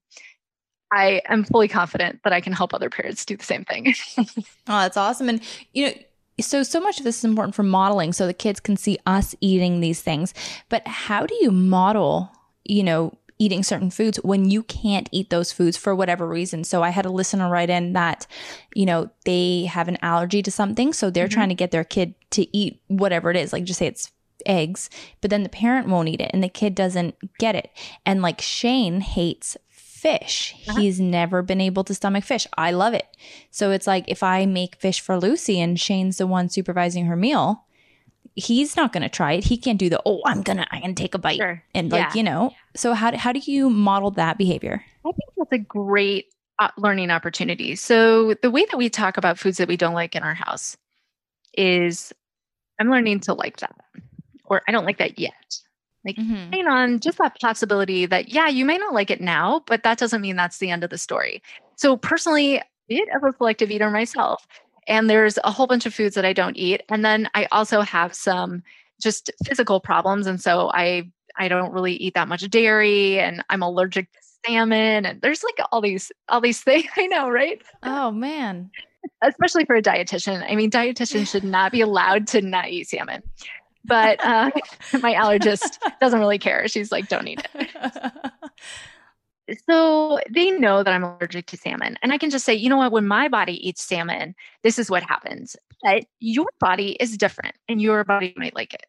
I 0.94 1.22
am 1.30 1.46
fully 1.46 1.68
confident 1.68 2.20
that 2.24 2.34
I 2.34 2.42
can 2.42 2.52
help 2.52 2.74
other 2.74 2.90
parents 2.90 3.24
do 3.24 3.38
the 3.38 3.46
same 3.46 3.64
thing. 3.64 3.94
oh, 4.18 4.34
that's 4.68 4.98
awesome. 4.98 5.30
And, 5.30 5.42
you 5.72 5.86
know, 5.86 5.94
so 6.40 6.64
so 6.64 6.80
much 6.82 6.98
of 6.98 7.04
this 7.04 7.20
is 7.20 7.24
important 7.24 7.56
for 7.56 7.64
modeling 7.64 8.14
so 8.14 8.26
the 8.26 8.34
kids 8.34 8.60
can 8.60 8.76
see 8.76 8.98
us 9.06 9.36
eating 9.42 9.80
these 9.80 10.02
things 10.02 10.34
but 10.70 10.88
how 10.88 11.26
do 11.26 11.36
you 11.36 11.52
model 11.52 12.32
you 12.64 12.84
know 12.84 13.14
eating 13.42 13.64
certain 13.64 13.90
foods 13.90 14.18
when 14.18 14.48
you 14.48 14.62
can't 14.62 15.10
eat 15.12 15.32
those 15.32 15.52
foods 15.52 15.76
for 15.76 15.96
whatever 15.96 16.28
reason 16.28 16.64
so 16.64 16.84
i 16.84 16.90
had 16.90 17.08
a 17.08 17.12
listener 17.12 17.50
write 17.50 17.72
in 17.72 17.94
that 17.94 18.28
you 18.76 18.86
know 18.86 19.10
they 19.26 19.66
have 19.66 19.88
an 19.88 19.98
allergy 20.04 20.44
to 20.44 20.52
something 20.52 20.94
so 20.94 21.10
they're 21.10 21.26
mm-hmm. 21.26 21.34
trying 21.34 21.50
to 21.50 21.56
get 21.56 21.72
their 21.72 21.84
kid 21.84 22.14
to 22.30 22.46
eat 22.56 22.80
whatever 22.88 23.32
it 23.32 23.36
is 23.36 23.52
like 23.52 23.64
just 23.64 23.80
say 23.80 23.88
it's 23.88 24.12
eggs 24.46 24.92
but 25.22 25.32
then 25.32 25.42
the 25.42 25.50
parent 25.50 25.88
won't 25.88 26.08
eat 26.08 26.22
it 26.22 26.30
and 26.34 26.44
the 26.44 26.50
kid 26.50 26.76
doesn't 26.76 27.16
get 27.40 27.56
it 27.56 27.72
and 28.06 28.22
like 28.22 28.40
shane 28.40 29.02
hates 29.02 29.58
fish. 30.02 30.56
Uh-huh. 30.68 30.80
He's 30.80 31.00
never 31.00 31.44
been 31.44 31.62
able 31.62 31.84
to 31.84 31.94
stomach 31.94 32.24
fish. 32.24 32.48
I 32.58 32.72
love 32.72 32.96
it. 32.96 33.06
So 33.52 33.70
it's 33.70 33.86
like 33.86 34.06
if 34.08 34.24
I 34.24 34.48
make 34.48 34.78
fish 34.78 35.00
for 35.00 35.20
Lucy 35.20 35.62
and 35.62 35.80
Shane's 35.80 36.18
the 36.18 36.26
one 36.26 36.50
supervising 36.50 37.06
her 37.06 37.16
meal, 37.16 37.66
he's 38.36 38.76
not 38.76 38.94
going 38.94 39.04
to 39.04 39.10
try 39.10 39.34
it. 39.34 39.44
He 39.44 39.58
can't 39.58 39.80
do 39.80 39.90
the, 39.90 40.02
oh, 40.06 40.22
I'm 40.26 40.42
going 40.42 40.58
to, 40.58 40.68
I 40.72 40.80
can 40.80 40.96
take 40.96 41.14
a 41.14 41.18
bite. 41.18 41.38
Sure. 41.38 41.64
And 41.76 41.92
like, 41.92 42.02
yeah. 42.02 42.14
you 42.14 42.24
know, 42.24 42.54
so 42.76 42.94
how, 42.94 43.16
how 43.18 43.32
do 43.32 43.40
you 43.40 43.70
model 43.70 44.12
that 44.12 44.38
behavior? 44.38 44.84
I 45.06 45.12
think 45.12 45.30
that's 45.38 45.52
a 45.52 45.58
great 45.58 46.28
uh, 46.60 46.70
learning 46.78 47.12
opportunity. 47.12 47.76
So 47.76 48.36
the 48.42 48.52
way 48.52 48.66
that 48.66 48.78
we 48.78 48.90
talk 48.90 49.18
about 49.18 49.40
foods 49.40 49.58
that 49.58 49.68
we 49.68 49.78
don't 49.78 49.94
like 49.94 50.16
in 50.16 50.24
our 50.24 50.34
house 50.34 50.78
is 51.58 52.14
I'm 52.80 52.90
learning 52.90 53.20
to 53.22 53.34
like 53.34 53.58
that, 53.58 53.76
or 54.46 54.62
I 54.68 54.72
don't 54.72 54.86
like 54.86 54.98
that 55.00 55.20
yet. 55.20 55.60
Like 56.06 56.16
mm-hmm. 56.16 56.68
on 56.68 57.00
just 57.00 57.18
that 57.20 57.40
possibility 57.40 58.06
that, 58.08 58.30
yeah, 58.30 58.48
you 58.48 58.66
may 58.66 58.78
not 58.78 58.94
like 58.94 59.12
it 59.12 59.22
now, 59.22 59.62
but 59.68 59.84
that 59.84 59.98
doesn't 59.98 60.22
mean 60.22 60.36
that's 60.36 60.58
the 60.58 60.72
end 60.72 60.84
of 60.84 60.90
the 60.90 60.98
story. 60.98 61.44
So 61.76 61.98
personally, 61.98 62.62
bit 62.88 63.08
of 63.16 63.24
a 63.24 63.36
selective 63.38 63.70
eater 63.72 63.90
myself. 63.90 64.48
And 64.88 65.10
there's 65.10 65.38
a 65.44 65.52
whole 65.52 65.68
bunch 65.68 65.86
of 65.86 65.94
foods 65.94 66.16
that 66.16 66.26
I 66.26 66.34
don't 66.34 66.58
eat. 66.58 66.82
And 66.90 67.06
then 67.06 67.30
I 67.34 67.48
also 67.52 67.82
have 67.82 68.14
some 68.14 68.64
just 69.02 69.32
physical 69.46 69.80
problems. 69.80 70.28
And 70.28 70.42
so 70.42 70.72
I 70.74 71.12
I 71.38 71.48
don't 71.48 71.72
really 71.72 71.94
eat 71.94 72.14
that 72.16 72.28
much 72.28 72.48
dairy 72.50 73.20
and 73.20 73.44
I'm 73.50 73.62
allergic 73.62 74.12
to 74.12 74.20
salmon. 74.46 75.06
And 75.06 75.22
there's 75.22 75.44
like 75.44 75.66
all 75.72 75.82
these 75.82 76.12
all 76.28 76.42
these 76.42 76.62
things. 76.64 76.88
I 76.98 77.08
know, 77.08 77.30
right? 77.30 77.62
Oh 77.84 78.12
man. 78.12 78.72
Especially 79.24 79.66
for 79.66 79.76
a 79.76 79.82
dietitian. 79.82 80.46
I 80.50 80.56
mean, 80.56 80.70
dietitians 80.70 81.32
should 81.32 81.44
not 81.44 81.72
be 81.72 81.82
allowed 81.82 82.28
to 82.28 82.42
not 82.42 82.70
eat 82.70 82.88
salmon 82.88 83.24
but 83.86 84.24
uh, 84.24 84.52
my 85.02 85.14
allergist 85.14 85.78
doesn't 86.00 86.20
really 86.20 86.40
care. 86.40 86.68
She's 86.68 86.92
like, 86.92 87.08
don't 87.08 87.28
eat 87.28 87.48
it. 87.54 87.70
so 89.70 90.20
they 90.30 90.52
know 90.52 90.84
that 90.84 90.94
I'm 90.94 91.04
allergic 91.04 91.48
to 91.48 91.58
salmon. 91.58 91.98
And 92.02 92.12
I 92.12 92.18
can 92.18 92.30
just 92.30 92.46
say, 92.46 92.54
you 92.54 92.70
know 92.70 92.78
what, 92.78 92.92
when 92.92 93.08
my 93.08 93.28
body 93.28 93.68
eats 93.68 93.84
salmon, 93.84 94.36
this 94.64 94.78
is 94.78 94.90
what 94.90 95.04
happens. 95.04 95.56
But 95.84 96.06
your 96.20 96.48
body 96.60 96.98
is 97.00 97.18
different 97.18 97.56
and 97.68 97.82
your 97.82 98.04
body 98.04 98.34
might 98.38 98.56
like 98.56 98.74
it. 98.74 98.86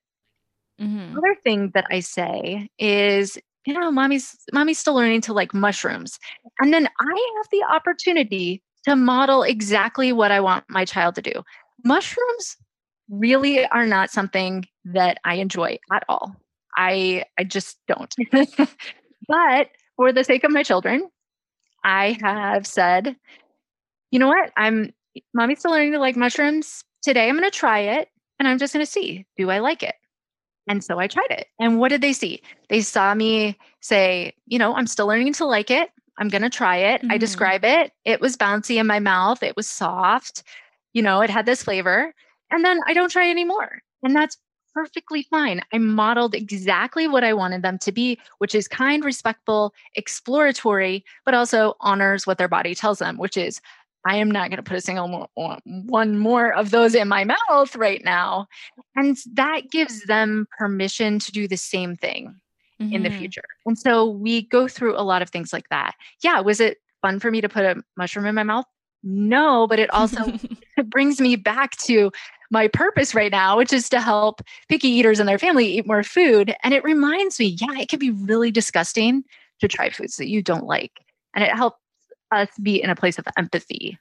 Mm-hmm. 0.81 1.17
Other 1.17 1.37
thing 1.43 1.71
that 1.75 1.87
I 1.91 2.01
say 2.01 2.69
is, 2.79 3.39
you 3.67 3.75
know, 3.75 3.91
mommy's 3.91 4.37
mommy's 4.53 4.79
still 4.79 4.95
learning 4.95 5.21
to 5.23 5.33
like 5.33 5.55
mushrooms. 5.55 6.19
And 6.61 6.73
then 6.73 6.89
I 7.01 7.35
have 7.37 7.47
the 7.51 7.65
opportunity 7.71 8.63
to 8.85 8.97
model 8.97 9.43
exactly 9.43 10.13
what 10.13 10.33
I 10.33 10.41
want 10.41 10.65
my 10.69 10.85
child 10.85 11.15
to 11.17 11.23
do. 11.23 11.43
Mushrooms 11.85 12.57
really 13.09 13.67
are 13.67 13.87
not 13.87 14.11
something 14.11 14.65
that 14.85 15.19
I 15.25 15.35
enjoy 15.35 15.79
at 15.93 16.05
all. 16.09 16.35
I 16.77 17.25
I 17.39 17.45
just 17.45 17.79
don't. 17.87 18.13
but 19.29 19.69
for 19.97 20.13
the 20.13 20.25
sake 20.25 20.45
of 20.45 20.51
my 20.51 20.63
children, 20.63 21.09
I 21.85 22.19
have 22.21 22.67
said, 22.67 23.17
you 24.11 24.19
know 24.19 24.29
what? 24.29 24.53
I'm 24.57 24.93
mommy's 25.35 25.59
still 25.59 25.73
learning 25.73 25.93
to 25.93 25.99
like 25.99 26.17
mushrooms. 26.17 26.85
Today 27.03 27.29
I'm 27.29 27.37
going 27.37 27.51
to 27.51 27.57
try 27.57 27.81
it 27.81 28.09
and 28.39 28.49
I'm 28.49 28.59
just 28.59 28.73
going 28.73 28.85
to 28.85 28.91
see, 28.91 29.27
do 29.37 29.51
I 29.51 29.59
like 29.59 29.83
it? 29.83 29.95
And 30.69 30.83
so 30.83 30.99
I 30.99 31.09
tried 31.09 31.31
it. 31.31 31.49
And 31.59 31.79
what 31.79 31.89
did 31.89 32.01
they 32.03 32.13
see? 32.13 32.41
They 32.69 32.81
saw 32.81 33.15
me 33.15 33.59
say, 33.81 34.33
you 34.47 34.59
know, 34.59 34.75
I'm 34.75 34.87
still 34.87 35.09
learning 35.09 35.33
to 35.35 35.45
like 35.45 35.71
it. 35.71 35.91
I'm 36.19 36.29
going 36.29 36.43
to 36.43 36.51
try 36.51 36.77
it. 36.77 37.03
Mm-hmm. 37.03 37.13
I 37.13 37.19
describe 37.19 37.65
it. 37.65 37.93
It 38.05 38.21
was 38.21 38.37
bouncy 38.37 38.79
in 38.79 38.87
my 38.87 39.01
mouth. 39.01 39.43
It 39.43 39.57
was 39.57 39.69
soft. 39.69 40.45
You 40.93 41.03
know, 41.03 41.21
it 41.21 41.31
had 41.31 41.47
this 41.47 41.65
flavor. 41.65 42.15
And 42.51 42.65
then 42.65 42.81
I 42.87 42.93
don't 42.95 43.11
try 43.11 43.29
anymore. 43.29 43.83
And 44.03 44.15
that's 44.15 44.37
perfectly 44.75 45.23
fine. 45.23 45.61
I 45.73 45.79
modeled 45.79 46.35
exactly 46.35 47.09
what 47.09 47.25
I 47.25 47.33
wanted 47.33 47.63
them 47.63 47.79
to 47.79 47.93
be, 47.93 48.19
which 48.39 48.55
is 48.55 48.69
kind, 48.69 49.05
respectful, 49.05 49.75
exploratory, 49.95 51.05
but 51.25 51.35
also 51.35 51.75
honors 51.81 52.27
what 52.27 52.39
their 52.39 52.49
body 52.49 52.75
tells 52.75 52.99
them, 52.99 53.19
which 53.19 53.37
is 53.37 53.61
I 54.07 54.17
am 54.17 54.31
not 54.31 54.51
going 54.51 54.57
to 54.57 54.63
put 54.63 54.77
a 54.77 54.81
single 54.81 55.31
one 55.65 56.19
more 56.19 56.53
of 56.53 56.71
those 56.71 56.95
in 56.95 57.09
my 57.09 57.25
mouth 57.25 57.77
right 57.77 58.03
now. 58.05 58.49
And 58.97 59.17
that 59.35 59.71
gives 59.71 60.05
them 60.05 60.49
permission 60.59 61.19
to 61.21 61.33
do 61.33 61.47
the 61.47 61.57
same 61.57 61.97
thing 61.97 62.35
mm-hmm. 62.81 62.93
in 62.93 63.03
the 63.03 63.11
mm-hmm. 63.11 63.19
future. 63.19 63.45
And 63.65 63.79
so 63.79 64.09
we 64.09 64.43
go 64.43 64.67
through 64.67 64.99
a 64.99 65.03
lot 65.03 65.23
of 65.23 65.31
things 65.31 65.53
like 65.53 65.69
that. 65.71 65.95
Yeah, 66.23 66.41
was 66.41 66.61
it 66.61 66.79
fun 67.01 67.21
for 67.21 67.31
me 67.31 67.41
to 67.41 67.49
put 67.49 67.65
a 67.65 67.83
mushroom 67.97 68.27
in 68.27 68.35
my 68.35 68.43
mouth? 68.43 68.67
No, 69.05 69.67
but 69.67 69.79
it 69.79 69.91
also 69.93 70.33
brings 70.87 71.21
me 71.21 71.37
back 71.37 71.77
to 71.83 72.11
my 72.53 72.69
purpose 72.69 73.15
right 73.15 73.33
now, 73.33 73.57
which 73.57 73.73
is 73.73 73.89
to 73.89 74.01
help 74.01 74.43
picky 74.69 74.89
eaters 74.89 75.19
and 75.19 75.29
their 75.29 75.39
family 75.39 75.79
eat 75.79 75.87
more 75.87 76.03
food. 76.03 76.55
And 76.63 76.75
it 76.75 76.85
reminds 76.85 77.41
me, 77.41 77.57
yeah, 77.59 77.81
it 77.81 77.89
can 77.89 77.99
be 77.99 78.11
really 78.11 78.51
disgusting 78.51 79.25
to 79.61 79.69
try 79.69 79.89
foods 79.89 80.17
that 80.17 80.29
you 80.29 80.43
don't 80.43 80.67
like. 80.67 80.93
And 81.35 81.43
it 81.43 81.51
helps 81.51 81.81
us 82.31 82.49
be 82.63 82.83
in 82.83 82.91
a 82.91 82.97
place 82.97 83.19
of 83.19 83.27
empathy. 83.37 83.99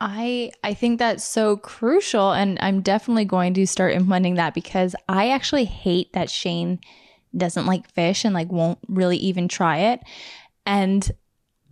I 0.00 0.50
I 0.62 0.74
think 0.74 0.98
that's 0.98 1.24
so 1.24 1.56
crucial 1.56 2.32
and 2.32 2.58
I'm 2.60 2.82
definitely 2.82 3.24
going 3.24 3.54
to 3.54 3.66
start 3.66 3.94
implementing 3.94 4.34
that 4.34 4.52
because 4.52 4.94
I 5.08 5.30
actually 5.30 5.64
hate 5.64 6.12
that 6.12 6.28
Shane 6.28 6.80
doesn't 7.34 7.66
like 7.66 7.90
fish 7.92 8.24
and 8.24 8.34
like 8.34 8.50
won't 8.50 8.78
really 8.88 9.16
even 9.18 9.48
try 9.48 9.78
it. 9.78 10.00
And 10.66 11.10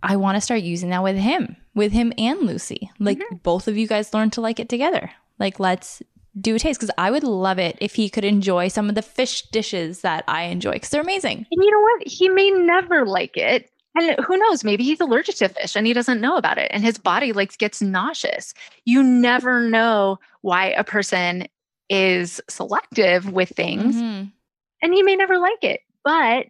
I 0.01 0.15
want 0.15 0.35
to 0.35 0.41
start 0.41 0.61
using 0.61 0.89
that 0.91 1.03
with 1.03 1.17
him, 1.17 1.57
with 1.75 1.91
him 1.91 2.13
and 2.17 2.41
Lucy. 2.41 2.89
Like 2.99 3.19
mm-hmm. 3.19 3.35
both 3.37 3.67
of 3.67 3.77
you 3.77 3.87
guys 3.87 4.13
learn 4.13 4.29
to 4.31 4.41
like 4.41 4.59
it 4.59 4.69
together. 4.69 5.11
Like, 5.39 5.59
let's 5.59 6.01
do 6.39 6.55
a 6.55 6.59
taste 6.59 6.79
because 6.79 6.93
I 6.97 7.11
would 7.11 7.23
love 7.23 7.59
it 7.59 7.77
if 7.79 7.95
he 7.95 8.09
could 8.09 8.25
enjoy 8.25 8.67
some 8.67 8.89
of 8.89 8.95
the 8.95 9.01
fish 9.01 9.43
dishes 9.43 10.01
that 10.01 10.23
I 10.27 10.43
enjoy 10.43 10.73
because 10.73 10.89
they're 10.89 11.01
amazing. 11.01 11.45
And 11.51 11.63
you 11.63 11.71
know 11.71 11.79
what? 11.79 12.07
He 12.07 12.29
may 12.29 12.49
never 12.51 13.05
like 13.05 13.37
it. 13.37 13.71
And 13.97 14.19
who 14.25 14.35
knows, 14.35 14.65
maybe 14.65 14.83
he's 14.83 14.99
allergic 14.99 15.35
to 15.37 15.47
fish 15.47 15.75
and 15.75 15.87
he 15.87 15.93
doesn't 15.93 16.19
know 16.19 16.35
about 16.35 16.57
it 16.57 16.69
and 16.71 16.83
his 16.83 16.97
body 16.97 17.31
like 17.31 17.57
gets 17.57 17.81
nauseous. 17.81 18.53
You 18.83 19.01
never 19.01 19.61
know 19.61 20.19
why 20.41 20.71
a 20.71 20.83
person 20.83 21.47
is 21.89 22.41
selective 22.49 23.31
with 23.31 23.49
things 23.49 23.95
mm-hmm. 23.95 24.25
and 24.81 24.93
he 24.93 25.03
may 25.03 25.15
never 25.15 25.37
like 25.37 25.63
it. 25.63 25.79
But 26.03 26.47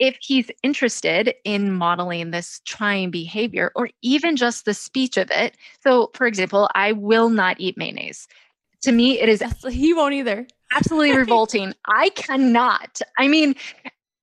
if 0.00 0.16
he's 0.20 0.50
interested 0.62 1.34
in 1.44 1.72
modeling 1.72 2.30
this 2.30 2.60
trying 2.64 3.10
behavior 3.10 3.70
or 3.76 3.90
even 4.00 4.34
just 4.34 4.64
the 4.64 4.74
speech 4.74 5.18
of 5.18 5.30
it. 5.30 5.56
So, 5.82 6.10
for 6.14 6.26
example, 6.26 6.68
I 6.74 6.92
will 6.92 7.28
not 7.28 7.60
eat 7.60 7.76
mayonnaise. 7.76 8.26
To 8.82 8.92
me, 8.92 9.20
it 9.20 9.28
is 9.28 9.44
he 9.68 9.92
won't 9.92 10.14
either. 10.14 10.46
Absolutely 10.74 11.16
revolting. 11.16 11.74
I 11.86 12.08
cannot. 12.10 13.00
I 13.18 13.28
mean, 13.28 13.54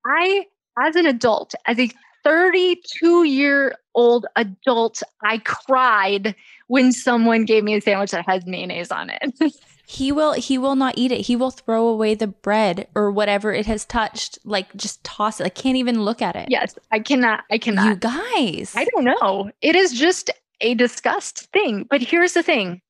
I 0.04 0.46
as 0.84 0.96
an 0.96 1.06
adult, 1.06 1.54
as 1.66 1.78
a 1.78 1.90
32 2.24 3.24
year 3.24 3.76
old 3.94 4.26
adult, 4.34 5.02
I 5.22 5.38
cried 5.38 6.34
when 6.66 6.92
someone 6.92 7.44
gave 7.44 7.62
me 7.62 7.74
a 7.74 7.80
sandwich 7.80 8.10
that 8.10 8.26
has 8.26 8.44
mayonnaise 8.46 8.90
on 8.90 9.10
it. 9.10 9.32
he 9.90 10.12
will 10.12 10.34
he 10.34 10.58
will 10.58 10.76
not 10.76 10.98
eat 10.98 11.12
it. 11.12 11.22
He 11.22 11.34
will 11.34 11.50
throw 11.50 11.88
away 11.88 12.14
the 12.14 12.26
bread 12.26 12.88
or 12.94 13.10
whatever 13.10 13.54
it 13.54 13.64
has 13.64 13.86
touched 13.86 14.38
like 14.44 14.76
just 14.76 15.02
toss 15.02 15.40
it. 15.40 15.46
I 15.46 15.48
can't 15.48 15.78
even 15.78 16.04
look 16.04 16.20
at 16.20 16.36
it. 16.36 16.48
Yes 16.50 16.78
i 16.92 16.98
cannot 16.98 17.44
i 17.50 17.56
cannot. 17.56 17.88
You 17.88 17.96
guys. 17.96 18.74
I 18.76 18.84
don't 18.84 19.04
know. 19.04 19.50
It 19.62 19.76
is 19.76 19.98
just 19.98 20.30
a 20.60 20.74
disgust 20.74 21.50
thing. 21.54 21.86
But 21.88 22.02
here's 22.02 22.34
the 22.34 22.42
thing. 22.42 22.82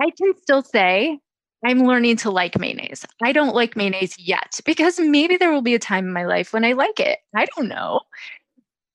I 0.00 0.08
can 0.16 0.32
still 0.40 0.62
say 0.62 1.18
i'm 1.66 1.80
learning 1.80 2.16
to 2.18 2.30
like 2.30 2.58
mayonnaise. 2.58 3.04
I 3.22 3.32
don't 3.32 3.54
like 3.54 3.76
mayonnaise 3.76 4.18
yet 4.18 4.60
because 4.64 4.98
maybe 4.98 5.36
there 5.36 5.52
will 5.52 5.60
be 5.60 5.74
a 5.74 5.78
time 5.78 6.06
in 6.06 6.14
my 6.14 6.24
life 6.24 6.54
when 6.54 6.64
i 6.64 6.72
like 6.72 7.00
it. 7.00 7.18
I 7.36 7.44
don't 7.54 7.68
know. 7.68 8.00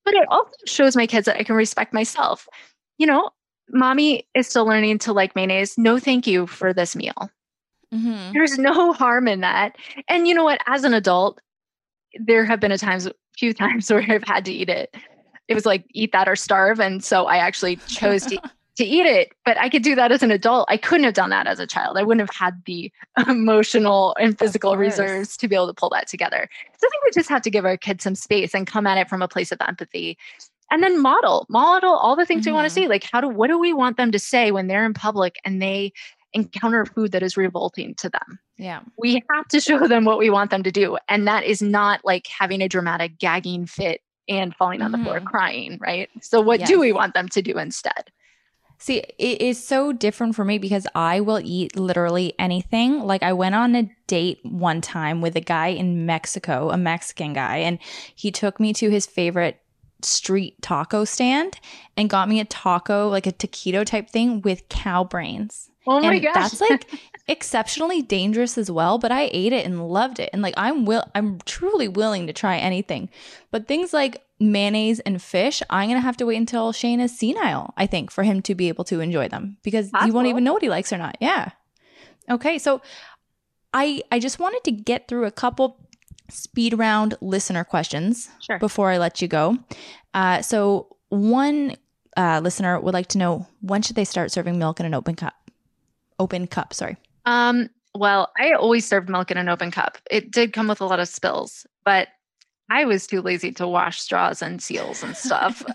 But 0.04 0.14
it 0.14 0.26
also 0.30 0.50
shows 0.66 0.96
my 0.96 1.06
kids 1.06 1.26
that 1.26 1.36
i 1.36 1.44
can 1.44 1.54
respect 1.54 1.94
myself. 1.94 2.48
You 2.98 3.06
know 3.06 3.30
mommy 3.70 4.26
is 4.34 4.48
still 4.48 4.66
learning 4.66 4.98
to 5.00 5.12
like 5.12 5.34
mayonnaise. 5.34 5.76
No, 5.78 5.98
thank 5.98 6.26
you 6.26 6.46
for 6.46 6.72
this 6.72 6.94
meal. 6.96 7.30
Mm-hmm. 7.92 8.32
There's 8.32 8.58
no 8.58 8.92
harm 8.92 9.28
in 9.28 9.40
that. 9.40 9.76
And 10.08 10.26
you 10.26 10.34
know 10.34 10.44
what? 10.44 10.60
As 10.66 10.84
an 10.84 10.94
adult, 10.94 11.40
there 12.18 12.44
have 12.44 12.60
been 12.60 12.72
a 12.72 12.78
times, 12.78 13.06
a 13.06 13.14
few 13.36 13.52
times 13.52 13.90
where 13.90 14.04
I've 14.08 14.24
had 14.24 14.44
to 14.46 14.52
eat 14.52 14.68
it. 14.68 14.94
It 15.46 15.54
was 15.54 15.66
like 15.66 15.84
eat 15.92 16.12
that 16.12 16.28
or 16.28 16.36
starve, 16.36 16.80
and 16.80 17.04
so 17.04 17.26
I 17.26 17.36
actually 17.36 17.76
chose 17.76 18.24
to 18.26 18.38
to 18.76 18.84
eat 18.84 19.06
it, 19.06 19.32
but 19.44 19.56
I 19.58 19.68
could 19.68 19.82
do 19.82 19.94
that 19.94 20.10
as 20.10 20.22
an 20.22 20.30
adult. 20.30 20.66
I 20.68 20.76
couldn't 20.76 21.04
have 21.04 21.14
done 21.14 21.30
that 21.30 21.46
as 21.46 21.60
a 21.60 21.66
child. 21.66 21.96
I 21.96 22.02
wouldn't 22.02 22.28
have 22.28 22.36
had 22.36 22.62
the 22.66 22.90
emotional 23.28 24.16
and 24.18 24.38
physical 24.38 24.76
reserves 24.76 25.36
to 25.36 25.48
be 25.48 25.54
able 25.54 25.68
to 25.68 25.74
pull 25.74 25.90
that 25.90 26.08
together. 26.08 26.48
So 26.78 26.86
I 26.86 26.90
think 26.90 27.04
we 27.04 27.10
just 27.12 27.28
have 27.28 27.42
to 27.42 27.50
give 27.50 27.64
our 27.64 27.76
kids 27.76 28.02
some 28.02 28.14
space 28.14 28.54
and 28.54 28.66
come 28.66 28.86
at 28.86 28.98
it 28.98 29.08
from 29.08 29.22
a 29.22 29.28
place 29.28 29.52
of 29.52 29.58
empathy. 29.60 30.18
And 30.70 30.82
then 30.82 31.00
model, 31.00 31.46
model 31.48 31.94
all 31.94 32.16
the 32.16 32.26
things 32.26 32.42
mm-hmm. 32.42 32.50
we 32.50 32.54
want 32.54 32.66
to 32.66 32.74
see. 32.74 32.88
Like 32.88 33.06
how 33.10 33.20
do 33.20 33.28
what 33.28 33.48
do 33.48 33.58
we 33.58 33.72
want 33.72 33.96
them 33.96 34.12
to 34.12 34.18
say 34.18 34.50
when 34.50 34.66
they're 34.66 34.86
in 34.86 34.94
public 34.94 35.36
and 35.44 35.60
they 35.60 35.92
encounter 36.32 36.84
food 36.84 37.12
that 37.12 37.22
is 37.22 37.36
revolting 37.36 37.94
to 37.96 38.08
them? 38.08 38.38
Yeah. 38.56 38.80
We 38.98 39.22
have 39.32 39.48
to 39.48 39.60
show 39.60 39.86
them 39.86 40.04
what 40.04 40.18
we 40.18 40.30
want 40.30 40.50
them 40.50 40.62
to 40.62 40.72
do. 40.72 40.98
And 41.08 41.26
that 41.26 41.44
is 41.44 41.62
not 41.62 42.00
like 42.04 42.26
having 42.26 42.60
a 42.60 42.68
dramatic 42.68 43.18
gagging 43.18 43.66
fit 43.66 44.00
and 44.28 44.54
falling 44.56 44.82
on 44.82 44.92
the 44.92 44.98
floor 44.98 45.16
mm-hmm. 45.16 45.26
crying, 45.26 45.78
right? 45.80 46.08
So 46.22 46.40
what 46.40 46.60
yes. 46.60 46.68
do 46.68 46.80
we 46.80 46.92
want 46.92 47.14
them 47.14 47.28
to 47.28 47.42
do 47.42 47.58
instead? 47.58 48.10
See, 48.78 48.98
it 48.98 49.40
is 49.40 49.64
so 49.64 49.92
different 49.92 50.34
for 50.34 50.44
me 50.44 50.58
because 50.58 50.86
I 50.94 51.20
will 51.20 51.40
eat 51.42 51.76
literally 51.76 52.34
anything. 52.38 53.00
Like 53.00 53.22
I 53.22 53.32
went 53.32 53.54
on 53.54 53.74
a 53.74 53.88
date 54.06 54.40
one 54.42 54.80
time 54.80 55.20
with 55.20 55.36
a 55.36 55.40
guy 55.40 55.68
in 55.68 56.06
Mexico, 56.06 56.70
a 56.70 56.76
Mexican 56.76 57.32
guy, 57.32 57.58
and 57.58 57.78
he 58.14 58.30
took 58.30 58.58
me 58.58 58.72
to 58.74 58.90
his 58.90 59.06
favorite 59.06 59.60
street 60.02 60.60
taco 60.62 61.04
stand 61.04 61.58
and 61.96 62.10
got 62.10 62.28
me 62.28 62.40
a 62.40 62.44
taco, 62.44 63.08
like 63.08 63.26
a 63.26 63.32
taquito 63.32 63.84
type 63.84 64.10
thing 64.10 64.42
with 64.42 64.68
cow 64.68 65.04
brains. 65.04 65.70
Oh 65.86 66.00
my 66.00 66.14
and 66.14 66.22
gosh. 66.22 66.34
That's 66.34 66.60
like 66.60 66.88
exceptionally 67.28 68.02
dangerous 68.02 68.56
as 68.56 68.70
well, 68.70 68.98
but 68.98 69.12
I 69.12 69.28
ate 69.32 69.52
it 69.52 69.66
and 69.66 69.88
loved 69.88 70.18
it. 70.18 70.30
And 70.32 70.42
like 70.42 70.54
I'm 70.56 70.84
will 70.84 71.04
I'm 71.14 71.38
truly 71.44 71.88
willing 71.88 72.26
to 72.26 72.32
try 72.32 72.56
anything. 72.56 73.08
But 73.50 73.66
things 73.66 73.92
like 73.92 74.22
mayonnaise 74.40 75.00
and 75.00 75.20
fish, 75.20 75.62
I'm 75.70 75.88
gonna 75.88 76.00
have 76.00 76.16
to 76.18 76.26
wait 76.26 76.36
until 76.36 76.72
Shane 76.72 77.00
is 77.00 77.18
senile, 77.18 77.72
I 77.76 77.86
think, 77.86 78.10
for 78.10 78.24
him 78.24 78.42
to 78.42 78.54
be 78.54 78.68
able 78.68 78.84
to 78.84 79.00
enjoy 79.00 79.28
them 79.28 79.58
because 79.62 79.90
Possible. 79.90 80.06
he 80.06 80.12
won't 80.12 80.26
even 80.28 80.44
know 80.44 80.52
what 80.52 80.62
he 80.62 80.68
likes 80.68 80.92
or 80.92 80.98
not. 80.98 81.16
Yeah. 81.20 81.50
Okay, 82.30 82.58
so 82.58 82.80
I 83.74 84.02
I 84.10 84.18
just 84.18 84.38
wanted 84.38 84.64
to 84.64 84.72
get 84.72 85.08
through 85.08 85.26
a 85.26 85.30
couple 85.30 85.83
speed 86.34 86.78
round 86.78 87.14
listener 87.20 87.64
questions 87.64 88.28
sure. 88.40 88.58
before 88.58 88.90
I 88.90 88.98
let 88.98 89.22
you 89.22 89.28
go. 89.28 89.58
Uh, 90.12 90.42
so 90.42 90.96
one 91.08 91.76
uh, 92.16 92.40
listener 92.42 92.80
would 92.80 92.94
like 92.94 93.08
to 93.08 93.18
know 93.18 93.46
when 93.60 93.82
should 93.82 93.96
they 93.96 94.04
start 94.04 94.30
serving 94.30 94.58
milk 94.58 94.80
in 94.80 94.86
an 94.86 94.94
open 94.94 95.14
cup? 95.14 95.34
Open 96.18 96.46
cup, 96.46 96.74
sorry. 96.74 96.96
Um, 97.24 97.68
well, 97.94 98.32
I 98.38 98.52
always 98.52 98.86
served 98.86 99.08
milk 99.08 99.30
in 99.30 99.36
an 99.36 99.48
open 99.48 99.70
cup. 99.70 99.98
It 100.10 100.30
did 100.30 100.52
come 100.52 100.68
with 100.68 100.80
a 100.80 100.86
lot 100.86 101.00
of 101.00 101.08
spills, 101.08 101.66
but 101.84 102.08
I 102.70 102.84
was 102.84 103.06
too 103.06 103.20
lazy 103.20 103.52
to 103.52 103.68
wash 103.68 104.00
straws 104.00 104.42
and 104.42 104.62
seals 104.62 105.02
and 105.02 105.16
stuff. 105.16 105.64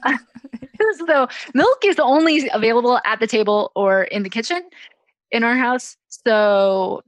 so 1.07 1.27
milk 1.53 1.86
is 1.86 1.99
only 1.99 2.49
available 2.53 2.99
at 3.06 3.19
the 3.19 3.27
table 3.27 3.72
or 3.76 4.03
in 4.03 4.23
the 4.23 4.30
kitchen 4.30 4.61
in 5.31 5.44
our 5.44 5.56
house. 5.56 5.98
So 6.10 7.02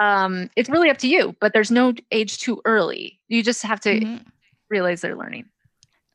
um, 0.00 0.50
it's 0.56 0.68
really 0.68 0.90
up 0.90 0.98
to 0.98 1.08
you, 1.08 1.36
but 1.40 1.52
there's 1.52 1.70
no 1.70 1.94
age 2.10 2.38
too 2.38 2.60
early. 2.64 3.20
You 3.28 3.42
just 3.42 3.62
have 3.62 3.80
to 3.80 4.00
mm-hmm. 4.00 4.16
realize 4.68 5.00
they're 5.00 5.16
learning. 5.16 5.46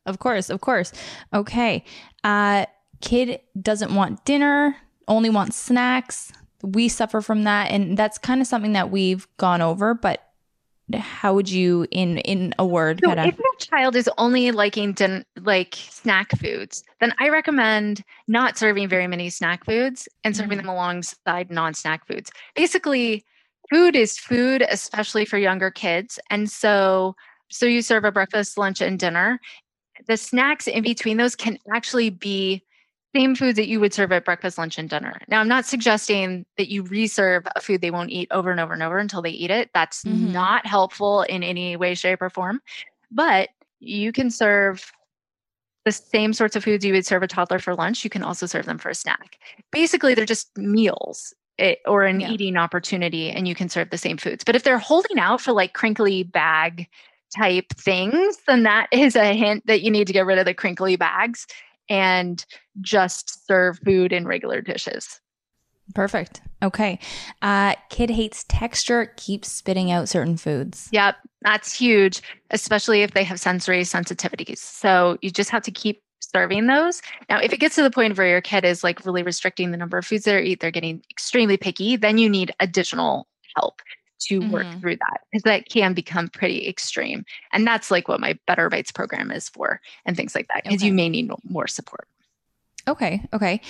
Of 0.06 0.18
course, 0.18 0.50
of 0.50 0.60
course. 0.60 0.92
Okay. 1.32 1.84
Uh, 2.24 2.66
kid 3.00 3.40
doesn't 3.60 3.94
want 3.94 4.24
dinner, 4.24 4.76
only 5.08 5.30
wants 5.30 5.56
snacks. 5.56 6.32
We 6.62 6.88
suffer 6.88 7.20
from 7.20 7.44
that. 7.44 7.70
And 7.70 7.96
that's 7.96 8.18
kind 8.18 8.40
of 8.40 8.46
something 8.46 8.72
that 8.72 8.90
we've 8.90 9.26
gone 9.36 9.62
over, 9.62 9.94
but 9.94 10.26
how 10.98 11.32
would 11.34 11.48
you 11.48 11.86
in 11.90 12.18
in 12.18 12.52
a 12.58 12.66
word 12.66 13.00
so 13.04 13.12
if 13.12 13.38
your 13.38 13.54
child 13.58 13.94
is 13.94 14.10
only 14.18 14.50
liking 14.50 14.92
din- 14.92 15.24
like 15.42 15.76
snack 15.76 16.36
foods 16.38 16.82
then 17.00 17.14
i 17.20 17.28
recommend 17.28 18.02
not 18.26 18.58
serving 18.58 18.88
very 18.88 19.06
many 19.06 19.30
snack 19.30 19.64
foods 19.64 20.08
and 20.24 20.36
serving 20.36 20.58
mm-hmm. 20.58 20.66
them 20.66 20.74
alongside 20.74 21.50
non-snack 21.50 22.04
foods 22.08 22.32
basically 22.56 23.24
food 23.70 23.96
is 23.96 24.18
food 24.18 24.64
especially 24.68 25.24
for 25.24 25.38
younger 25.38 25.70
kids 25.70 26.18
and 26.30 26.50
so 26.50 27.14
so 27.50 27.66
you 27.66 27.82
serve 27.82 28.04
a 28.04 28.12
breakfast 28.12 28.56
lunch 28.56 28.80
and 28.80 28.98
dinner. 28.98 29.40
The 30.06 30.16
snacks 30.16 30.66
in 30.66 30.82
between 30.82 31.16
those 31.18 31.36
can 31.36 31.58
actually 31.72 32.10
be 32.10 32.64
same 33.14 33.34
foods 33.34 33.56
that 33.56 33.66
you 33.66 33.80
would 33.80 33.92
serve 33.92 34.12
at 34.12 34.24
breakfast 34.24 34.56
lunch 34.56 34.78
and 34.78 34.88
dinner. 34.88 35.20
Now 35.28 35.40
i'm 35.40 35.48
not 35.48 35.66
suggesting 35.66 36.46
that 36.56 36.68
you 36.68 36.84
reserve 36.84 37.44
a 37.56 37.60
food 37.60 37.80
they 37.80 37.90
won't 37.90 38.10
eat 38.10 38.28
over 38.30 38.52
and 38.52 38.60
over 38.60 38.72
and 38.72 38.82
over 38.82 38.98
until 38.98 39.20
they 39.20 39.30
eat 39.30 39.50
it. 39.50 39.70
That's 39.74 40.04
mm-hmm. 40.04 40.32
not 40.32 40.64
helpful 40.64 41.22
in 41.22 41.42
any 41.42 41.76
way 41.76 41.94
shape 41.94 42.22
or 42.22 42.30
form. 42.30 42.60
But 43.10 43.50
you 43.80 44.12
can 44.12 44.30
serve 44.30 44.92
the 45.84 45.92
same 45.92 46.32
sorts 46.32 46.54
of 46.54 46.62
foods 46.62 46.84
you 46.84 46.92
would 46.92 47.06
serve 47.06 47.22
a 47.22 47.26
toddler 47.26 47.58
for 47.58 47.74
lunch. 47.74 48.04
You 48.04 48.10
can 48.10 48.22
also 48.22 48.46
serve 48.46 48.66
them 48.66 48.78
for 48.78 48.90
a 48.90 48.94
snack. 48.94 49.38
Basically 49.72 50.14
they're 50.14 50.24
just 50.24 50.56
meals 50.56 51.34
or 51.86 52.04
an 52.04 52.20
yeah. 52.20 52.30
eating 52.30 52.56
opportunity 52.56 53.30
and 53.30 53.46
you 53.46 53.54
can 53.54 53.68
serve 53.68 53.90
the 53.90 53.98
same 53.98 54.16
foods. 54.16 54.44
But 54.44 54.56
if 54.56 54.62
they're 54.62 54.78
holding 54.78 55.18
out 55.18 55.40
for 55.40 55.52
like 55.52 55.72
crinkly 55.72 56.22
bag 56.22 56.88
type 57.36 57.68
things, 57.76 58.38
then 58.46 58.64
that 58.64 58.88
is 58.92 59.16
a 59.16 59.34
hint 59.34 59.66
that 59.66 59.82
you 59.82 59.90
need 59.90 60.06
to 60.06 60.12
get 60.12 60.26
rid 60.26 60.38
of 60.38 60.44
the 60.44 60.54
crinkly 60.54 60.96
bags 60.96 61.46
and 61.88 62.44
just 62.80 63.46
serve 63.46 63.78
food 63.84 64.12
in 64.12 64.26
regular 64.26 64.60
dishes. 64.60 65.20
Perfect. 65.94 66.40
Okay. 66.62 66.98
Uh, 67.42 67.74
kid 67.88 68.10
hates 68.10 68.44
texture, 68.48 69.12
keeps 69.16 69.50
spitting 69.50 69.90
out 69.90 70.08
certain 70.08 70.36
foods. 70.36 70.88
Yep. 70.92 71.16
That's 71.42 71.72
huge, 71.72 72.22
especially 72.50 73.02
if 73.02 73.12
they 73.12 73.24
have 73.24 73.40
sensory 73.40 73.80
sensitivities. 73.80 74.58
So 74.58 75.18
you 75.22 75.30
just 75.30 75.50
have 75.50 75.62
to 75.62 75.70
keep 75.70 76.02
serving 76.30 76.66
those. 76.66 77.02
Now, 77.28 77.38
if 77.40 77.52
it 77.52 77.60
gets 77.60 77.74
to 77.76 77.82
the 77.82 77.90
point 77.90 78.16
where 78.16 78.26
your 78.26 78.40
kid 78.40 78.64
is 78.64 78.84
like 78.84 79.04
really 79.04 79.22
restricting 79.22 79.70
the 79.70 79.76
number 79.76 79.98
of 79.98 80.06
foods 80.06 80.24
they 80.24 80.42
eat, 80.42 80.60
they're 80.60 80.70
getting 80.70 81.02
extremely 81.10 81.56
picky, 81.56 81.96
then 81.96 82.18
you 82.18 82.28
need 82.28 82.54
additional 82.60 83.26
help 83.56 83.82
to 84.20 84.40
mm-hmm. 84.40 84.50
work 84.50 84.66
through 84.80 84.96
that 84.96 85.20
because 85.30 85.42
that 85.42 85.68
can 85.68 85.94
become 85.94 86.28
pretty 86.28 86.68
extreme. 86.68 87.24
And 87.52 87.66
that's 87.66 87.90
like 87.90 88.08
what 88.08 88.20
my 88.20 88.38
Better 88.46 88.68
Bites 88.68 88.92
program 88.92 89.30
is 89.30 89.48
for 89.48 89.80
and 90.04 90.16
things 90.16 90.34
like 90.34 90.48
that 90.48 90.64
because 90.64 90.80
okay. 90.80 90.86
you 90.86 90.92
may 90.92 91.08
need 91.08 91.30
more 91.44 91.66
support. 91.66 92.06
Okay. 92.86 93.26
Okay. 93.32 93.60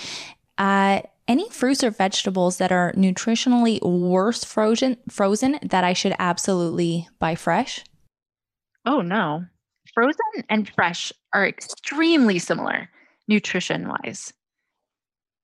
Uh, 0.58 1.02
any 1.28 1.48
fruits 1.50 1.84
or 1.84 1.90
vegetables 1.90 2.58
that 2.58 2.72
are 2.72 2.92
nutritionally 2.92 3.80
worse 3.82 4.42
frozen 4.42 4.96
frozen 5.08 5.58
that 5.62 5.84
I 5.84 5.92
should 5.92 6.14
absolutely 6.18 7.08
buy 7.18 7.36
fresh? 7.36 7.84
Oh 8.84 9.00
no 9.00 9.44
frozen 9.94 10.44
and 10.48 10.70
fresh 10.74 11.12
are 11.34 11.46
extremely 11.46 12.38
similar 12.38 12.88
nutrition 13.28 13.88
wise. 13.88 14.32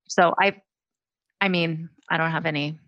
So 0.09 0.35
I 0.40 0.60
I 1.40 1.48
mean, 1.48 1.90
I 2.10 2.16
don't 2.16 2.31
have 2.31 2.47
any 2.47 2.78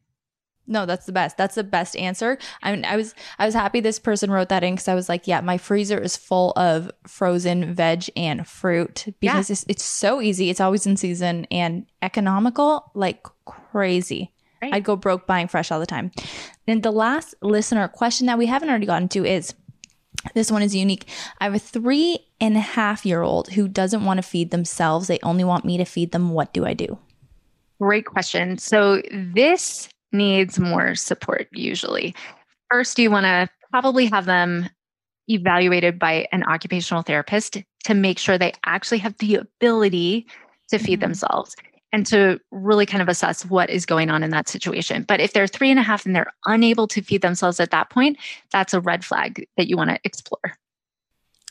no, 0.71 0.85
that's 0.85 1.07
the 1.07 1.13
best. 1.13 1.39
That's 1.39 1.55
the 1.55 1.65
best 1.65 1.97
answer. 1.97 2.37
I 2.63 2.73
mean, 2.73 2.85
I 2.85 2.97
was 2.97 3.15
I 3.39 3.47
was 3.47 3.55
happy 3.55 3.81
this 3.81 3.99
person 3.99 4.31
wrote 4.31 4.51
that 4.51 4.63
in 4.63 4.75
because 4.75 4.87
I 4.87 4.95
was 4.95 5.09
like, 5.09 5.27
yeah, 5.27 5.41
my 5.41 5.57
freezer 5.57 5.99
is 5.99 6.17
full 6.17 6.53
of 6.57 6.91
frozen 7.07 7.75
veg 7.75 8.11
and 8.15 8.47
fruit 8.47 9.07
because 9.19 9.49
yeah. 9.49 9.55
it's, 9.55 9.65
it's 9.67 9.83
so 9.83 10.21
easy. 10.21 10.51
It's 10.51 10.61
always 10.61 10.87
in 10.87 10.99
season 10.99 11.47
and 11.51 11.87
economical, 12.03 12.93
like 12.95 13.27
crazy. 13.47 14.31
Right. 14.61 14.75
I'd 14.75 14.85
go 14.85 14.97
broke 14.97 15.27
buying 15.27 15.49
fresh 15.49 15.73
all 15.73 15.81
the 15.81 15.87
time. 15.87 16.11
And 16.67 16.83
the 16.83 16.91
last 16.91 17.35
listener 17.41 17.89
question 17.89 18.27
that 18.27 18.39
we 18.39 18.47
haven't 18.47 18.69
already 18.69 18.87
gotten 18.87 19.09
to 19.11 19.25
is 19.25 19.55
this 20.35 20.51
one 20.51 20.63
is 20.63 20.75
unique. 20.75 21.09
I 21.41 21.45
have 21.45 21.55
a 21.55 21.59
three 21.59 22.21
and 22.41 22.57
a 22.57 22.61
half 22.61 23.05
year 23.05 23.23
old 23.23 23.49
who 23.49 23.69
doesn't 23.69 24.05
want 24.05 24.19
to 24.19 24.23
feed 24.23 24.51
themselves. 24.51 25.07
They 25.07 25.19
only 25.23 25.45
want 25.45 25.65
me 25.65 25.79
to 25.79 25.85
feed 25.85 26.13
them. 26.13 26.31
What 26.31 26.53
do 26.53 26.65
I 26.65 26.75
do? 26.75 26.99
Great 27.81 28.07
question. 28.07 28.59
So, 28.59 29.03
this 29.13 29.89
needs 30.13 30.59
more 30.59 30.95
support 30.95 31.49
usually. 31.53 32.15
First, 32.71 32.99
you 32.99 33.11
want 33.11 33.25
to 33.25 33.49
probably 33.71 34.07
have 34.07 34.25
them 34.25 34.69
evaluated 35.29 35.99
by 35.99 36.27
an 36.33 36.43
occupational 36.45 37.03
therapist 37.03 37.59
to 37.85 37.95
make 37.95 38.19
sure 38.19 38.39
they 38.39 38.53
actually 38.65 38.99
have 38.99 39.17
the 39.19 39.37
ability 39.37 40.27
to 40.71 40.79
feed 40.79 40.95
mm-hmm. 40.95 41.03
themselves 41.03 41.55
and 41.93 42.07
to 42.07 42.41
really 42.51 42.87
kind 42.87 43.03
of 43.03 43.09
assess 43.09 43.45
what 43.47 43.71
is 43.71 43.87
going 43.87 44.11
on 44.11 44.23
in 44.23 44.31
that 44.31 44.49
situation. 44.49 45.05
But 45.05 45.21
if 45.21 45.33
they're 45.33 45.47
three 45.47 45.71
and 45.71 45.79
a 45.79 45.83
half 45.83 46.05
and 46.05 46.15
they're 46.15 46.33
unable 46.47 46.87
to 46.89 47.03
feed 47.03 47.23
themselves 47.23 47.61
at 47.61 47.71
that 47.71 47.91
point, 47.91 48.19
that's 48.51 48.75
a 48.75 48.81
red 48.81 49.05
flag 49.05 49.47
that 49.57 49.69
you 49.69 49.77
want 49.77 49.91
to 49.91 49.99
explore. 50.05 50.59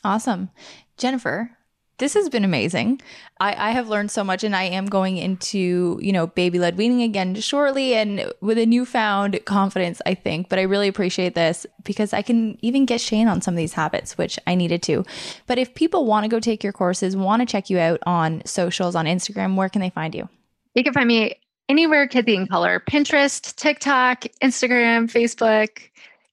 Awesome. 0.04 0.50
Jennifer, 0.96 1.50
this 1.98 2.14
has 2.14 2.28
been 2.28 2.44
amazing. 2.44 3.00
I, 3.40 3.68
I 3.68 3.70
have 3.72 3.88
learned 3.88 4.10
so 4.10 4.22
much 4.24 4.44
and 4.44 4.54
I 4.54 4.64
am 4.64 4.86
going 4.86 5.16
into, 5.16 5.98
you 6.00 6.12
know, 6.12 6.28
baby 6.28 6.58
led 6.58 6.76
weaning 6.76 7.02
again 7.02 7.34
shortly 7.36 7.94
and 7.94 8.32
with 8.40 8.56
a 8.58 8.66
newfound 8.66 9.38
confidence, 9.44 10.00
I 10.06 10.14
think. 10.14 10.48
But 10.48 10.58
I 10.58 10.62
really 10.62 10.88
appreciate 10.88 11.34
this 11.34 11.66
because 11.84 12.12
I 12.12 12.22
can 12.22 12.56
even 12.62 12.86
get 12.86 13.00
Shane 13.00 13.28
on 13.28 13.40
some 13.40 13.54
of 13.54 13.58
these 13.58 13.72
habits, 13.72 14.16
which 14.16 14.38
I 14.46 14.54
needed 14.54 14.82
to. 14.84 15.04
But 15.46 15.58
if 15.58 15.74
people 15.74 16.06
want 16.06 16.24
to 16.24 16.28
go 16.28 16.40
take 16.40 16.62
your 16.62 16.72
courses, 16.72 17.16
want 17.16 17.40
to 17.42 17.46
check 17.46 17.68
you 17.68 17.78
out 17.78 18.00
on 18.06 18.42
socials, 18.44 18.94
on 18.94 19.06
Instagram, 19.06 19.56
where 19.56 19.68
can 19.68 19.80
they 19.80 19.90
find 19.90 20.14
you? 20.14 20.28
You 20.74 20.84
can 20.84 20.92
find 20.92 21.08
me 21.08 21.34
anywhere 21.68 22.06
Kids 22.06 22.28
Eat 22.28 22.34
in 22.34 22.46
Color 22.46 22.82
Pinterest, 22.88 23.54
TikTok, 23.56 24.22
Instagram, 24.42 25.10
Facebook, 25.10 25.80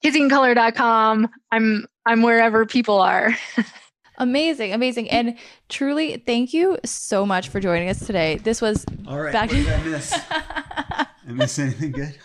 kidseatincolor.com. 0.04 1.30
I'm 1.52 1.88
I'm 2.06 2.22
wherever 2.22 2.66
people 2.68 3.00
are. 3.00 3.36
Amazing, 4.18 4.74
amazing. 4.74 5.10
And 5.10 5.38
truly, 5.70 6.18
thank 6.18 6.54
you 6.54 6.78
so 6.86 7.26
much 7.26 7.50
for 7.50 7.60
joining 7.60 7.90
us 7.90 8.06
today. 8.06 8.38
This 8.38 8.62
was 8.62 8.86
All 9.08 9.20
right. 9.20 9.34
Back 9.34 9.50
what 9.50 9.58
did 9.58 9.68
I 9.68 9.84
miss? 9.84 10.14
I 10.30 11.08
miss 11.28 11.60
anything 11.60 11.92
good? 11.92 12.18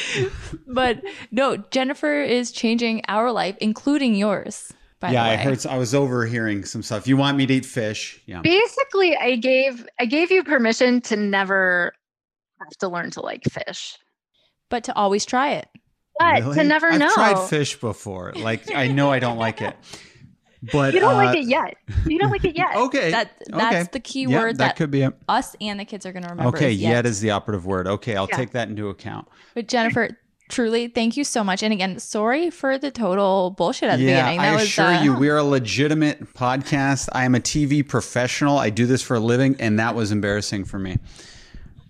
but 0.66 1.02
no, 1.30 1.56
Jennifer 1.56 2.20
is 2.22 2.50
changing 2.52 3.02
our 3.08 3.30
life, 3.32 3.56
including 3.60 4.14
yours. 4.14 4.72
By 5.00 5.10
yeah, 5.10 5.24
the 5.24 5.28
way. 5.28 5.34
I 5.34 5.36
heard. 5.36 5.66
I 5.66 5.78
was 5.78 5.94
overhearing 5.94 6.64
some 6.64 6.82
stuff. 6.82 7.08
You 7.08 7.16
want 7.16 7.36
me 7.36 7.46
to 7.46 7.54
eat 7.54 7.66
fish? 7.66 8.20
Yeah. 8.26 8.40
Basically, 8.40 9.16
I 9.16 9.36
gave 9.36 9.86
I 9.98 10.06
gave 10.06 10.30
you 10.30 10.44
permission 10.44 11.00
to 11.02 11.16
never 11.16 11.92
have 12.60 12.78
to 12.78 12.88
learn 12.88 13.10
to 13.12 13.20
like 13.20 13.42
fish, 13.44 13.98
but 14.70 14.84
to 14.84 14.94
always 14.94 15.24
try 15.24 15.54
it. 15.54 15.68
but 16.18 16.40
Really? 16.42 16.54
to 16.54 16.64
never 16.64 16.90
know. 16.90 16.94
I've 16.94 17.00
know. 17.00 17.14
tried 17.14 17.48
fish 17.48 17.80
before. 17.80 18.32
Like 18.36 18.72
I 18.72 18.86
know 18.88 19.10
I 19.10 19.18
don't 19.18 19.38
like 19.38 19.60
it, 19.60 19.76
but 20.70 20.94
You 20.94 21.00
don't 21.00 21.14
uh, 21.14 21.24
like 21.24 21.36
it 21.38 21.44
yet. 21.46 21.76
You 22.06 22.18
don't 22.18 22.30
like 22.30 22.44
it 22.44 22.56
yet. 22.56 22.70
Okay, 22.76 23.10
That 23.10 23.32
that's 23.48 23.74
okay. 23.82 23.88
the 23.92 24.00
key 24.00 24.26
Yeah, 24.26 24.38
word 24.40 24.58
that, 24.58 24.68
that, 24.68 24.76
could 24.76 24.90
be 24.90 25.02
it. 25.02 25.12
us 25.28 25.56
and 25.60 25.78
the 25.80 25.84
kids 25.84 26.06
are 26.06 26.12
going 26.12 26.22
to 26.24 26.28
remember. 26.30 26.56
Okay, 26.56 26.72
is 26.72 26.78
yet 26.80 27.06
is 27.06 27.20
the 27.20 27.30
operative 27.30 27.66
word. 27.66 27.86
Okay, 27.86 28.16
I'll 28.16 28.28
Yeah. 28.30 28.36
take 28.36 28.50
that 28.52 28.68
into 28.68 28.88
account. 28.88 29.26
But 29.54 29.68
Jennifer, 29.68 30.10
truly, 30.48 30.88
thank 30.88 31.16
you 31.16 31.24
so 31.24 31.42
much. 31.42 31.62
And 31.62 31.72
again, 31.72 31.98
sorry 31.98 32.50
for 32.50 32.78
the 32.78 32.90
total 32.90 33.50
bullshit 33.50 33.88
at 33.88 33.96
the 33.98 34.04
Yeah, 34.04 34.20
beginning. 34.22 34.38
That 34.40 34.48
I 34.48 34.52
was, 34.52 34.62
assure 34.64 34.86
uh, 34.86 35.02
you, 35.02 35.14
we 35.14 35.28
are 35.30 35.38
a 35.38 35.42
legitimate 35.44 36.32
podcast. 36.34 37.08
I 37.12 37.24
am 37.24 37.34
a 37.34 37.40
TV 37.40 37.86
professional. 37.86 38.58
I 38.58 38.70
do 38.70 38.86
this 38.86 39.02
for 39.02 39.16
a 39.16 39.20
living, 39.20 39.56
and 39.58 39.78
that 39.78 39.94
was 39.94 40.12
embarrassing 40.12 40.64
for 40.64 40.78
me. 40.78 40.98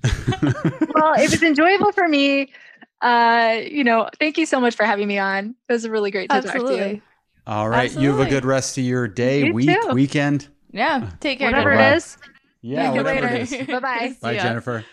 well, 0.03 1.15
it 1.15 1.31
was 1.31 1.43
enjoyable 1.43 1.93
for 1.93 2.09
me. 2.09 2.53
Uh, 3.01 3.61
you 3.69 3.83
know, 3.85 4.09
thank 4.21 4.39
you 4.39 4.47
so 4.47 4.61
much 4.61 4.77
for 4.77 4.85
having 4.85 5.09
me 5.09 5.19
on. 5.19 5.55
It 5.69 5.73
was 5.73 5.85
a 5.85 5.91
really 5.91 6.11
great 6.11 6.31
to 6.31 6.41
talk 6.43 6.55
to 6.55 6.77
you. 6.77 7.03
Absolutely. 7.47 7.63
All 7.63 7.69
right, 7.69 7.93
you 7.93 8.11
have 8.17 8.21
a 8.27 8.31
good 8.31 8.45
rest 8.45 8.79
of 8.79 8.85
your 8.85 9.09
day, 9.09 9.47
You 9.47 9.53
week, 9.55 9.69
too. 9.71 9.89
weekend. 9.93 10.49
Yeah. 10.71 11.09
Uh, 11.09 11.11
take 11.21 11.39
care. 11.39 11.51
Whatever 11.51 11.71
Bye-bye. 11.73 11.93
it 11.93 11.97
is. 11.97 12.17
Yeah, 12.63 12.91
See 12.93 12.97
you 12.99 13.03
whatever 13.05 13.27
later. 13.27 13.35
it 13.43 13.53
is. 13.53 13.67
Bye-bye. 13.67 14.17
Bye, 14.21 14.33
ya. 14.33 14.43
Jennifer. 14.43 14.85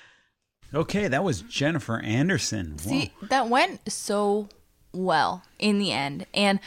Okay, 0.73 1.07
that 1.07 1.23
was 1.23 1.41
Jennifer 1.41 1.99
Anderson. 1.99 2.71
Wow. 2.85 2.91
See, 2.91 3.11
that 3.29 3.47
went 3.49 3.91
so 3.91 4.49
well 4.93 5.43
in 5.57 5.79
the 5.79 5.91
end. 5.91 6.25
And 6.33 6.59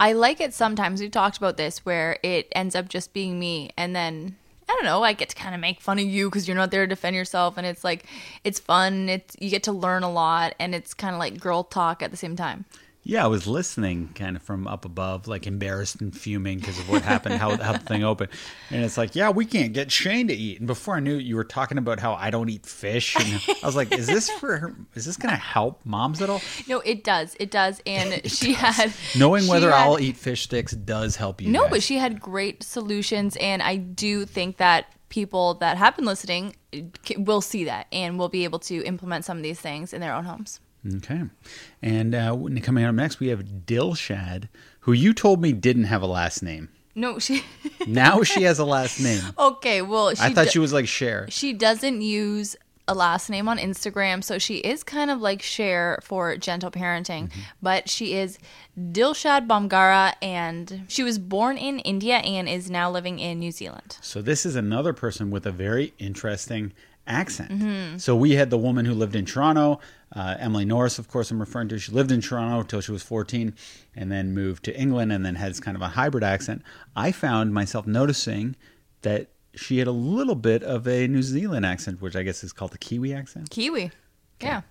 I 0.00 0.12
like 0.12 0.40
it 0.40 0.54
sometimes. 0.54 1.00
We've 1.00 1.10
talked 1.10 1.36
about 1.38 1.56
this 1.56 1.84
where 1.84 2.18
it 2.22 2.48
ends 2.52 2.74
up 2.74 2.88
just 2.88 3.12
being 3.12 3.38
me. 3.38 3.70
And 3.76 3.94
then, 3.94 4.36
I 4.68 4.72
don't 4.74 4.84
know, 4.84 5.02
I 5.02 5.12
get 5.12 5.28
to 5.30 5.36
kind 5.36 5.54
of 5.54 5.60
make 5.60 5.80
fun 5.80 5.98
of 5.98 6.04
you 6.04 6.28
because 6.30 6.48
you're 6.48 6.56
not 6.56 6.70
there 6.70 6.84
to 6.86 6.88
defend 6.88 7.14
yourself. 7.16 7.56
And 7.58 7.66
it's 7.66 7.84
like, 7.84 8.06
it's 8.42 8.58
fun. 8.58 9.08
It's 9.10 9.36
You 9.38 9.50
get 9.50 9.62
to 9.64 9.72
learn 9.72 10.02
a 10.02 10.10
lot. 10.10 10.54
And 10.58 10.74
it's 10.74 10.94
kind 10.94 11.14
of 11.14 11.18
like 11.18 11.38
girl 11.38 11.62
talk 11.64 12.02
at 12.02 12.10
the 12.10 12.16
same 12.16 12.36
time. 12.36 12.64
Yeah, 13.04 13.24
I 13.24 13.26
was 13.26 13.48
listening 13.48 14.10
kind 14.14 14.36
of 14.36 14.42
from 14.42 14.68
up 14.68 14.84
above, 14.84 15.26
like 15.26 15.48
embarrassed 15.48 16.00
and 16.00 16.16
fuming 16.16 16.60
because 16.60 16.78
of 16.78 16.88
what 16.88 17.02
happened, 17.02 17.34
how, 17.34 17.56
how 17.56 17.72
the 17.72 17.80
thing 17.80 18.04
opened. 18.04 18.30
And 18.70 18.84
it's 18.84 18.96
like, 18.96 19.16
yeah, 19.16 19.30
we 19.30 19.44
can't 19.44 19.72
get 19.72 19.90
Shane 19.90 20.28
to 20.28 20.34
eat. 20.34 20.60
And 20.60 20.68
before 20.68 20.94
I 20.94 21.00
knew 21.00 21.16
it, 21.16 21.24
you 21.24 21.34
were 21.34 21.42
talking 21.42 21.78
about 21.78 21.98
how 21.98 22.14
I 22.14 22.30
don't 22.30 22.48
eat 22.48 22.64
fish. 22.64 23.16
And 23.16 23.42
I 23.60 23.66
was 23.66 23.74
like, 23.74 23.92
is 23.92 24.06
this 24.06 24.30
for 24.30 24.56
her? 24.56 24.76
Is 24.94 25.04
this 25.04 25.16
going 25.16 25.34
to 25.34 25.40
help 25.40 25.80
moms 25.84 26.22
at 26.22 26.30
all? 26.30 26.40
No, 26.68 26.78
it 26.80 27.02
does. 27.02 27.36
It 27.40 27.50
does. 27.50 27.82
And 27.86 28.24
she 28.30 28.52
had. 28.52 28.92
Knowing 29.18 29.42
she 29.44 29.50
whether 29.50 29.72
had- 29.72 29.82
I'll 29.82 29.98
eat 29.98 30.16
fish 30.16 30.44
sticks 30.44 30.70
does 30.72 31.16
help 31.16 31.40
you. 31.40 31.50
No, 31.50 31.62
guys. 31.62 31.70
but 31.70 31.82
she 31.82 31.98
had 31.98 32.20
great 32.20 32.62
solutions, 32.62 33.36
and 33.40 33.62
I 33.62 33.76
do 33.76 34.26
think 34.26 34.58
that 34.58 34.86
people 35.08 35.54
that 35.54 35.76
have 35.76 35.94
been 35.96 36.04
listening 36.06 36.56
eh, 36.72 36.82
will 37.18 37.40
see 37.40 37.64
that 37.64 37.86
and 37.92 38.18
will 38.18 38.30
be 38.30 38.44
able 38.44 38.58
to 38.60 38.82
implement 38.84 39.24
some 39.24 39.36
of 39.36 39.42
these 39.42 39.60
things 39.60 39.92
in 39.92 40.00
their 40.00 40.14
own 40.14 40.24
homes. 40.24 40.60
Okay. 40.96 41.22
And 41.80 42.14
uh, 42.14 42.36
coming 42.62 42.84
up 42.84 42.94
next, 42.94 43.20
we 43.20 43.28
have 43.28 43.44
Dilshad, 43.66 44.48
who 44.80 44.92
you 44.92 45.12
told 45.12 45.40
me 45.40 45.52
didn't 45.52 45.84
have 45.84 46.02
a 46.02 46.06
last 46.06 46.42
name. 46.42 46.68
No, 46.94 47.18
she. 47.18 47.42
Now 47.86 48.22
she 48.22 48.42
has 48.42 48.58
a 48.58 48.64
last 48.64 49.00
name. 49.00 49.22
okay, 49.38 49.82
well, 49.82 50.14
she 50.14 50.22
I 50.22 50.32
thought 50.32 50.44
do- 50.44 50.50
she 50.50 50.58
was 50.58 50.72
like 50.72 50.86
Cher. 50.86 51.26
she 51.30 51.52
doesn't 51.52 52.00
use 52.02 52.54
a 52.88 52.94
last 52.94 53.30
name 53.30 53.48
on 53.48 53.58
Instagram, 53.58 54.22
so 54.24 54.38
she 54.38 54.56
is 54.58 54.82
kind 54.84 55.10
of 55.10 55.20
like 55.20 55.40
Cher 55.40 56.00
for 56.02 56.36
gentle 56.36 56.70
parenting, 56.70 57.28
Mm-hmm. 57.28 57.40
but 57.62 57.88
she 57.88 58.14
is 58.14 58.38
Dilshad 58.78 59.46
Bamgara, 59.46 60.14
and 60.20 60.84
she 60.88 61.02
was 61.02 61.18
born 61.18 61.56
in 61.58 61.78
India 61.80 62.16
and 62.16 62.48
is 62.48 62.70
now 62.70 62.90
living 62.90 63.18
in 63.20 63.38
New 63.38 63.52
Zealand. 63.52 63.98
So 64.00 64.20
this 64.20 64.44
is 64.44 64.56
another 64.56 64.92
person 64.92 65.30
with 65.30 65.46
a 65.46 65.52
very 65.52 65.94
interesting 65.98 66.72
accent. 67.06 68.00
So 68.00 68.14
we 68.14 68.32
had 68.32 68.50
the 68.50 68.58
woman 68.58 68.84
who 68.84 68.94
lived 68.94 69.16
in 69.16 69.24
Toronto, 69.26 69.80
uh, 70.14 70.36
Emily 70.38 70.64
Norris, 70.64 70.98
of 70.98 71.08
course, 71.08 71.30
I'm 71.30 71.40
referring 71.40 71.68
to. 71.68 71.78
She 71.78 71.92
lived 71.92 72.12
in 72.12 72.20
Toronto 72.20 72.60
until 72.60 72.80
she 72.80 72.92
was 72.92 73.02
14 73.02 73.54
and 73.96 74.12
then 74.12 74.34
moved 74.34 74.64
to 74.64 74.78
England 74.78 75.12
and 75.12 75.24
then 75.24 75.36
has 75.36 75.60
kind 75.60 75.76
of 75.76 75.82
a 75.82 75.88
hybrid 75.88 76.24
accent. 76.24 76.62
I 76.94 77.12
found 77.12 77.54
myself 77.54 77.86
noticing 77.86 78.56
that 79.02 79.28
she 79.54 79.78
had 79.78 79.86
a 79.86 79.92
little 79.92 80.34
bit 80.34 80.62
of 80.62 80.86
a 80.86 81.06
New 81.08 81.22
Zealand 81.22 81.64
accent, 81.66 82.00
which 82.00 82.16
I 82.16 82.22
guess 82.22 82.44
is 82.44 82.52
called 82.52 82.72
the 82.72 82.78
Kiwi 82.78 83.14
accent. 83.14 83.50
Kiwi. 83.50 83.90
Yeah. 84.40 84.62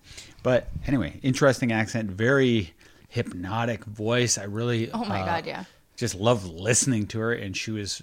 But 0.44 0.70
anyway, 0.86 1.20
interesting 1.24 1.72
accent, 1.72 2.12
very 2.12 2.74
hypnotic 3.08 3.84
voice. 3.86 4.38
I 4.38 4.44
really 4.44 4.92
Oh 4.92 5.06
my 5.06 5.22
uh, 5.22 5.26
God, 5.26 5.46
yeah. 5.46 5.64
Just 6.02 6.16
loved 6.16 6.48
listening 6.48 7.06
to 7.06 7.20
her 7.20 7.32
and 7.32 7.56
she 7.56 7.70
was 7.70 8.02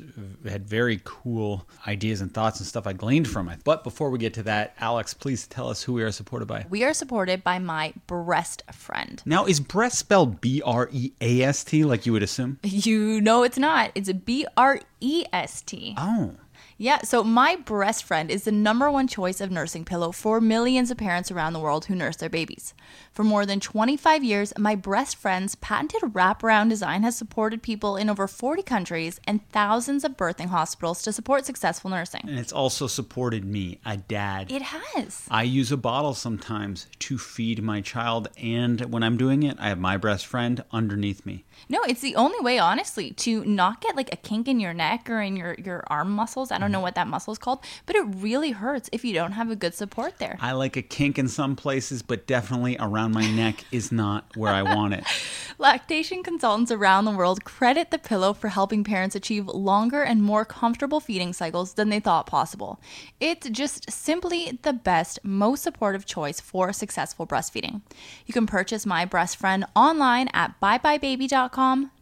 had 0.48 0.68
very 0.68 1.00
cool 1.02 1.68
ideas 1.88 2.20
and 2.20 2.32
thoughts 2.32 2.60
and 2.60 2.66
stuff 2.66 2.86
I 2.86 2.92
gleaned 2.92 3.26
from 3.26 3.48
it. 3.48 3.58
But 3.64 3.82
before 3.82 4.10
we 4.10 4.20
get 4.20 4.34
to 4.34 4.44
that, 4.44 4.76
Alex, 4.78 5.12
please 5.14 5.48
tell 5.48 5.68
us 5.68 5.82
who 5.82 5.94
we 5.94 6.04
are 6.04 6.12
supported 6.12 6.46
by. 6.46 6.64
We 6.70 6.84
are 6.84 6.94
supported 6.94 7.42
by 7.42 7.58
my 7.58 7.92
breast 8.06 8.62
friend. 8.72 9.20
Now, 9.26 9.46
is 9.46 9.58
breast 9.58 9.98
spelled 9.98 10.40
B 10.40 10.62
R 10.64 10.88
E 10.92 11.10
A 11.20 11.42
S 11.42 11.64
T 11.64 11.84
like 11.84 12.06
you 12.06 12.12
would 12.12 12.22
assume? 12.22 12.60
You 12.62 13.20
know 13.20 13.42
it's 13.42 13.58
not. 13.58 13.90
It's 13.96 14.08
a 14.08 14.14
B 14.14 14.46
R 14.56 14.80
E 15.00 15.24
S 15.32 15.62
T. 15.62 15.96
Oh. 15.98 16.36
Yeah, 16.80 16.98
so 17.02 17.24
my 17.24 17.56
breast 17.56 18.04
friend 18.04 18.30
is 18.30 18.44
the 18.44 18.52
number 18.52 18.88
one 18.88 19.08
choice 19.08 19.40
of 19.40 19.50
nursing 19.50 19.84
pillow 19.84 20.12
for 20.12 20.40
millions 20.40 20.92
of 20.92 20.96
parents 20.96 21.28
around 21.28 21.52
the 21.52 21.58
world 21.58 21.86
who 21.86 21.96
nurse 21.96 22.14
their 22.14 22.28
babies. 22.28 22.72
For 23.10 23.24
more 23.24 23.44
than 23.44 23.58
25 23.58 24.22
years, 24.22 24.52
my 24.56 24.76
breast 24.76 25.16
friend's 25.16 25.56
patented 25.56 26.02
wraparound 26.02 26.68
design 26.68 27.02
has 27.02 27.16
supported 27.16 27.64
people 27.64 27.96
in 27.96 28.08
over 28.08 28.28
40 28.28 28.62
countries 28.62 29.18
and 29.26 29.44
thousands 29.50 30.04
of 30.04 30.16
birthing 30.16 30.50
hospitals 30.50 31.02
to 31.02 31.12
support 31.12 31.44
successful 31.44 31.90
nursing. 31.90 32.20
And 32.28 32.38
it's 32.38 32.52
also 32.52 32.86
supported 32.86 33.44
me, 33.44 33.80
a 33.84 33.96
dad. 33.96 34.52
It 34.52 34.62
has. 34.62 35.26
I 35.28 35.42
use 35.42 35.72
a 35.72 35.76
bottle 35.76 36.14
sometimes 36.14 36.86
to 37.00 37.18
feed 37.18 37.60
my 37.60 37.80
child, 37.80 38.28
and 38.40 38.82
when 38.92 39.02
I'm 39.02 39.16
doing 39.16 39.42
it, 39.42 39.56
I 39.58 39.70
have 39.70 39.80
my 39.80 39.96
breast 39.96 40.26
friend 40.26 40.62
underneath 40.70 41.26
me. 41.26 41.44
No, 41.68 41.82
it's 41.82 42.00
the 42.00 42.16
only 42.16 42.40
way, 42.40 42.58
honestly, 42.58 43.10
to 43.12 43.44
not 43.44 43.80
get 43.80 43.96
like 43.96 44.12
a 44.12 44.16
kink 44.16 44.48
in 44.48 44.60
your 44.60 44.72
neck 44.72 45.08
or 45.10 45.20
in 45.20 45.36
your, 45.36 45.54
your 45.54 45.84
arm 45.88 46.10
muscles. 46.10 46.50
I 46.50 46.58
don't 46.58 46.70
know 46.70 46.78
mm-hmm. 46.78 46.82
what 46.82 46.94
that 46.94 47.08
muscle 47.08 47.32
is 47.32 47.38
called, 47.38 47.60
but 47.86 47.96
it 47.96 48.04
really 48.06 48.52
hurts 48.52 48.88
if 48.92 49.04
you 49.04 49.14
don't 49.14 49.32
have 49.32 49.50
a 49.50 49.56
good 49.56 49.74
support 49.74 50.18
there. 50.18 50.38
I 50.40 50.52
like 50.52 50.76
a 50.76 50.82
kink 50.82 51.18
in 51.18 51.28
some 51.28 51.56
places, 51.56 52.02
but 52.02 52.26
definitely 52.26 52.76
around 52.78 53.12
my 53.12 53.28
neck 53.30 53.64
is 53.70 53.92
not 53.92 54.36
where 54.36 54.52
I 54.52 54.62
want 54.62 54.94
it. 54.94 55.04
Lactation 55.58 56.22
consultants 56.22 56.70
around 56.70 57.04
the 57.04 57.10
world 57.10 57.44
credit 57.44 57.90
the 57.90 57.98
pillow 57.98 58.32
for 58.32 58.48
helping 58.48 58.84
parents 58.84 59.16
achieve 59.16 59.46
longer 59.48 60.02
and 60.02 60.22
more 60.22 60.44
comfortable 60.44 61.00
feeding 61.00 61.32
cycles 61.32 61.74
than 61.74 61.88
they 61.88 62.00
thought 62.00 62.26
possible. 62.26 62.80
It's 63.20 63.48
just 63.50 63.90
simply 63.90 64.58
the 64.62 64.72
best, 64.72 65.18
most 65.24 65.62
supportive 65.62 66.06
choice 66.06 66.40
for 66.40 66.72
successful 66.72 67.26
breastfeeding. 67.26 67.82
You 68.26 68.34
can 68.34 68.46
purchase 68.46 68.86
My 68.86 69.04
Breast 69.04 69.36
Friend 69.36 69.64
online 69.74 70.28
at 70.32 70.60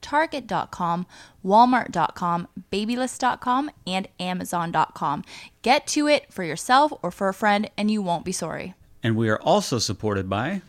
target.com, 0.00 1.06
walmart.com, 1.44 2.48
babylist.com, 2.70 3.70
and 3.86 4.08
amazon.com. 4.18 5.24
Get 5.62 5.86
to 5.88 6.08
it 6.08 6.32
for 6.32 6.44
yourself 6.44 6.92
or 7.02 7.10
for 7.10 7.28
a 7.28 7.34
friend, 7.34 7.70
and 7.76 7.90
you 7.90 8.02
won't 8.02 8.24
be 8.24 8.32
sorry. 8.32 8.74
And 9.02 9.16
we 9.16 9.28
are 9.28 9.40
also 9.40 9.78
supported 9.78 10.28
by 10.28 10.62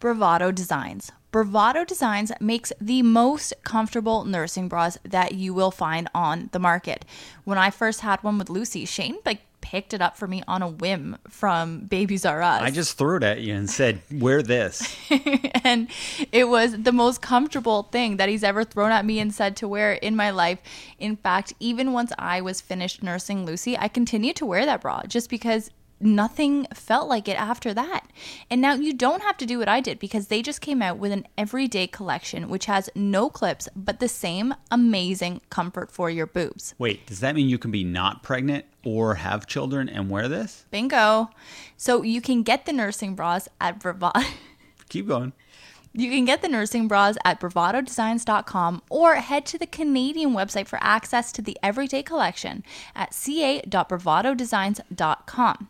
Bravado 0.00 0.50
Designs. 0.50 1.12
Bravado 1.34 1.84
Designs 1.84 2.30
makes 2.40 2.72
the 2.80 3.02
most 3.02 3.52
comfortable 3.64 4.24
nursing 4.24 4.68
bras 4.68 4.98
that 5.02 5.34
you 5.34 5.52
will 5.52 5.72
find 5.72 6.08
on 6.14 6.48
the 6.52 6.60
market. 6.60 7.04
When 7.42 7.58
I 7.58 7.70
first 7.70 8.02
had 8.02 8.22
one 8.22 8.38
with 8.38 8.48
Lucy, 8.48 8.84
Shane 8.84 9.18
like 9.26 9.40
picked 9.64 9.94
it 9.94 10.02
up 10.02 10.14
for 10.14 10.28
me 10.28 10.42
on 10.46 10.60
a 10.60 10.68
whim 10.68 11.16
from 11.26 11.86
Babies 11.86 12.26
R 12.26 12.42
Us. 12.42 12.60
I 12.60 12.70
just 12.70 12.98
threw 12.98 13.16
it 13.16 13.22
at 13.22 13.40
you 13.40 13.54
and 13.54 13.68
said, 13.68 14.02
"Wear 14.12 14.42
this." 14.42 14.94
and 15.64 15.88
it 16.30 16.50
was 16.50 16.76
the 16.82 16.92
most 16.92 17.22
comfortable 17.22 17.84
thing 17.84 18.18
that 18.18 18.28
he's 18.28 18.44
ever 18.44 18.62
thrown 18.62 18.92
at 18.92 19.06
me 19.06 19.18
and 19.20 19.32
said 19.32 19.56
to 19.56 19.66
wear 19.66 19.94
in 19.94 20.14
my 20.14 20.30
life. 20.30 20.58
In 20.98 21.16
fact, 21.16 21.54
even 21.60 21.92
once 21.94 22.12
I 22.18 22.42
was 22.42 22.60
finished 22.60 23.02
nursing 23.02 23.46
Lucy, 23.46 23.76
I 23.78 23.88
continued 23.88 24.36
to 24.36 24.46
wear 24.46 24.66
that 24.66 24.82
bra 24.82 25.02
just 25.08 25.30
because 25.30 25.70
nothing 26.00 26.66
felt 26.74 27.08
like 27.08 27.28
it 27.28 27.40
after 27.40 27.72
that. 27.74 28.06
And 28.50 28.60
now 28.60 28.74
you 28.74 28.92
don't 28.92 29.22
have 29.22 29.36
to 29.38 29.46
do 29.46 29.58
what 29.58 29.68
I 29.68 29.80
did 29.80 29.98
because 29.98 30.28
they 30.28 30.42
just 30.42 30.60
came 30.60 30.82
out 30.82 30.98
with 30.98 31.12
an 31.12 31.26
everyday 31.36 31.86
collection 31.86 32.48
which 32.48 32.66
has 32.66 32.90
no 32.94 33.30
clips 33.30 33.68
but 33.74 34.00
the 34.00 34.08
same 34.08 34.54
amazing 34.70 35.40
comfort 35.50 35.90
for 35.90 36.10
your 36.10 36.26
boobs. 36.26 36.74
Wait, 36.78 37.06
does 37.06 37.20
that 37.20 37.34
mean 37.34 37.48
you 37.48 37.58
can 37.58 37.70
be 37.70 37.84
not 37.84 38.22
pregnant 38.22 38.64
or 38.84 39.16
have 39.16 39.46
children 39.46 39.88
and 39.88 40.10
wear 40.10 40.28
this? 40.28 40.66
Bingo. 40.70 41.30
So 41.76 42.02
you 42.02 42.20
can 42.20 42.42
get 42.42 42.66
the 42.66 42.72
nursing 42.72 43.14
bras 43.14 43.48
at 43.60 43.80
Bravado. 43.80 44.20
Keep 44.88 45.08
going. 45.08 45.32
You 45.96 46.10
can 46.10 46.24
get 46.24 46.42
the 46.42 46.48
nursing 46.48 46.88
bras 46.88 47.16
at 47.24 47.40
bravadodesigns.com 47.40 48.82
or 48.90 49.14
head 49.14 49.46
to 49.46 49.56
the 49.58 49.66
Canadian 49.66 50.32
website 50.32 50.66
for 50.66 50.80
access 50.82 51.30
to 51.30 51.40
the 51.40 51.56
everyday 51.62 52.02
collection 52.02 52.64
at 52.96 53.14
ca.bravadodesigns.com. 53.14 55.68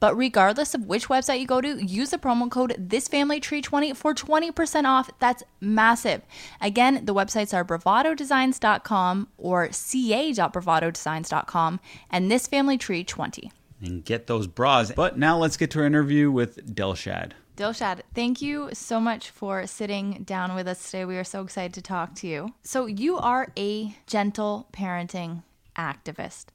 But 0.00 0.16
regardless 0.16 0.74
of 0.74 0.86
which 0.86 1.08
website 1.08 1.40
you 1.40 1.46
go 1.46 1.60
to, 1.60 1.84
use 1.84 2.10
the 2.10 2.18
promo 2.18 2.48
code 2.50 2.88
thisfamilytree20 2.88 3.96
for 3.96 4.14
20% 4.14 4.84
off. 4.84 5.10
That's 5.18 5.42
massive. 5.60 6.22
Again, 6.60 7.04
the 7.04 7.14
websites 7.14 7.52
are 7.54 7.64
bravadodesigns.com 7.64 9.28
or 9.38 9.68
ca.bravadodesigns.com 9.72 11.80
and 12.10 12.30
thisfamilytree20. 12.30 13.50
And 13.80 14.04
get 14.04 14.26
those 14.26 14.46
bras. 14.46 14.92
But 14.92 15.18
now 15.18 15.38
let's 15.38 15.56
get 15.56 15.70
to 15.72 15.80
our 15.80 15.86
interview 15.86 16.30
with 16.30 16.74
Dilshad. 16.74 17.32
Dilshad, 17.56 18.02
thank 18.14 18.40
you 18.40 18.70
so 18.72 19.00
much 19.00 19.30
for 19.30 19.66
sitting 19.66 20.22
down 20.24 20.54
with 20.54 20.68
us 20.68 20.84
today. 20.84 21.04
We 21.04 21.16
are 21.16 21.24
so 21.24 21.42
excited 21.42 21.74
to 21.74 21.82
talk 21.82 22.14
to 22.16 22.28
you. 22.28 22.54
So, 22.62 22.86
you 22.86 23.18
are 23.18 23.52
a 23.58 23.96
gentle 24.06 24.68
parenting 24.72 25.42
activist. 25.78 26.46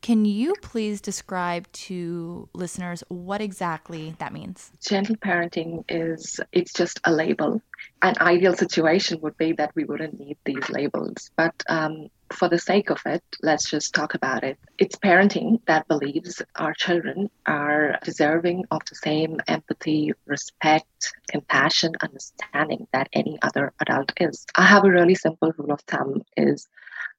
Can 0.00 0.24
you 0.24 0.54
please 0.60 1.00
describe 1.00 1.70
to 1.72 2.48
listeners 2.52 3.04
what 3.08 3.40
exactly 3.40 4.14
that 4.18 4.32
means? 4.32 4.72
Gentle 4.86 5.16
parenting 5.16 5.84
is 5.88 6.40
it's 6.52 6.72
just 6.72 7.00
a 7.04 7.12
label. 7.12 7.62
An 8.02 8.14
ideal 8.20 8.54
situation 8.54 9.20
would 9.20 9.36
be 9.38 9.52
that 9.52 9.72
we 9.74 9.84
wouldn't 9.84 10.18
need 10.18 10.36
these 10.44 10.68
labels, 10.68 11.30
but 11.36 11.54
um, 11.68 12.08
for 12.32 12.48
the 12.48 12.58
sake 12.58 12.90
of 12.90 13.00
it, 13.06 13.22
let's 13.42 13.70
just 13.70 13.94
talk 13.94 14.14
about 14.14 14.42
it. 14.42 14.58
It's 14.78 14.96
parenting 14.96 15.60
that 15.66 15.88
believes 15.88 16.42
our 16.56 16.74
children 16.74 17.30
are 17.46 17.98
deserving 18.04 18.64
of 18.70 18.82
the 18.88 18.94
same 18.94 19.38
empathy, 19.46 20.12
respect, 20.26 21.12
compassion, 21.30 21.92
understanding 22.00 22.86
that 22.92 23.08
any 23.12 23.38
other 23.42 23.72
adult 23.80 24.12
is. 24.18 24.46
I 24.56 24.62
have 24.62 24.84
a 24.84 24.90
really 24.90 25.14
simple 25.14 25.52
rule 25.56 25.72
of 25.72 25.80
thumb 25.82 26.22
is 26.36 26.68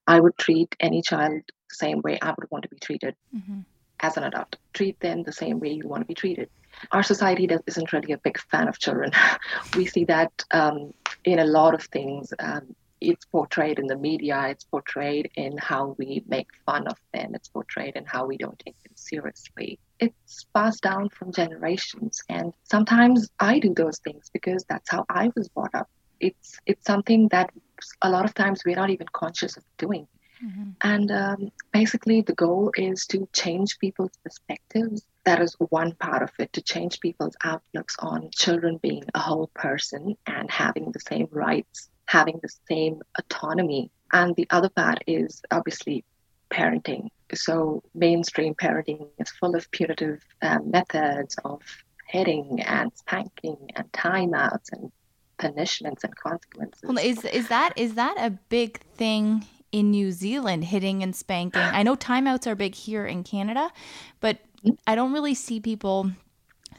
I 0.08 0.20
would 0.20 0.38
treat 0.38 0.76
any 0.80 1.02
child 1.02 1.42
the 1.70 1.76
same 1.76 2.02
way 2.02 2.20
I 2.22 2.34
would 2.38 2.50
want 2.52 2.64
to 2.64 2.70
be 2.70 2.80
treated 2.80 3.16
mm-hmm. 3.36 3.60
as 4.00 4.18
an 4.18 4.24
adult. 4.24 4.56
Treat 4.74 5.00
them 5.00 5.24
the 5.24 5.32
same 5.32 5.60
way 5.60 5.74
you 5.74 5.88
want 5.88 6.02
to 6.02 6.08
be 6.08 6.14
treated. 6.14 6.50
Our 6.92 7.04
society 7.04 7.48
does, 7.48 7.62
isn't 7.68 7.94
really 7.94 8.14
a 8.14 8.18
big 8.18 8.40
fan 8.40 8.68
of 8.68 8.80
children. 8.80 9.12
we 9.76 9.86
see 9.86 10.06
that 10.06 10.32
um, 10.52 10.94
in 11.24 11.40
a 11.40 11.46
lot 11.46 11.74
of 11.74 11.84
things. 11.84 12.34
Um, 12.40 12.76
it's 13.04 13.26
portrayed 13.26 13.80
in 13.80 13.88
the 13.88 13.98
media, 13.98 14.48
it's 14.48 14.64
portrayed 14.64 15.30
in 15.36 15.58
how 15.58 15.96
we 16.00 16.24
make 16.26 16.48
fun 16.66 16.88
of 16.88 16.98
them, 17.14 17.36
it's 17.36 17.50
portrayed 17.50 17.96
in 17.96 18.06
how 18.06 18.26
we 18.26 18.38
don't 18.38 18.58
take 18.60 18.82
them 18.84 18.94
seriously. 18.96 19.78
It's 20.00 20.46
passed 20.54 20.84
down 20.84 21.10
from 21.10 21.34
generations. 21.34 22.22
And 22.30 22.54
sometimes 22.64 23.30
I 23.40 23.60
do 23.60 23.74
those 23.74 24.00
things 24.00 24.30
because 24.32 24.64
that's 24.70 24.90
how 24.90 25.06
I 25.10 25.32
was 25.36 25.50
brought 25.50 25.76
up. 25.76 25.90
It's 26.20 26.58
it's 26.66 26.86
something 26.86 27.28
that 27.30 27.52
a 28.02 28.10
lot 28.10 28.26
of 28.26 28.34
times 28.34 28.64
we're 28.66 28.76
not 28.76 28.90
even 28.90 29.08
conscious 29.14 29.58
of 29.58 29.64
doing. 29.78 30.08
Mm-hmm. 30.44 30.70
And 30.82 31.12
um, 31.12 31.52
basically, 31.72 32.22
the 32.22 32.34
goal 32.34 32.72
is 32.76 33.06
to 33.08 33.28
change 33.34 33.80
people's 33.80 34.18
perspectives. 34.24 35.06
That 35.26 35.42
is 35.42 35.56
one 35.70 35.94
part 35.94 36.22
of 36.22 36.32
it, 36.38 36.52
to 36.54 36.62
change 36.62 37.00
people's 37.00 37.36
outlooks 37.44 37.96
on 38.00 38.30
children 38.32 38.78
being 38.82 39.06
a 39.14 39.20
whole 39.20 39.50
person 39.54 40.18
and 40.28 40.52
having 40.52 40.92
the 40.92 41.00
same 41.00 41.28
rights, 41.32 41.90
having 42.06 42.40
the 42.42 42.54
same 42.68 43.02
autonomy. 43.18 43.90
And 44.12 44.36
the 44.36 44.48
other 44.50 44.70
part 44.70 45.04
is 45.08 45.42
obviously 45.50 46.04
parenting. 46.52 47.08
So, 47.34 47.84
mainstream 47.96 48.54
parenting 48.54 49.08
is 49.20 49.30
full 49.32 49.56
of 49.56 49.72
punitive 49.72 50.22
um, 50.42 50.70
methods 50.70 51.38
of 51.46 51.62
hitting 52.08 52.62
and 52.62 52.92
spanking 52.96 53.58
and 53.76 53.92
timeouts 53.92 54.72
and 54.72 54.92
punishments 55.38 56.04
and 56.04 56.16
consequences. 56.16 56.84
Well, 56.84 56.98
is 56.98 57.24
is 57.26 57.48
that 57.50 57.74
is 57.76 57.96
that 57.96 58.16
a 58.18 58.32
big 58.50 58.80
thing 58.96 59.46
in 59.72 59.92
New 59.92 60.12
Zealand, 60.12 60.66
hitting 60.66 61.04
and 61.04 61.16
spanking? 61.16 61.62
I 61.62 61.84
know 61.84 61.96
timeouts 61.96 62.48
are 62.48 62.56
big 62.56 62.76
here 62.76 63.06
in 63.06 63.24
Canada, 63.24 63.72
but 64.20 64.38
mm-hmm. 64.64 64.72
I 64.88 64.96
don't 64.96 65.14
really 65.14 65.34
see 65.34 65.60
people 65.60 66.12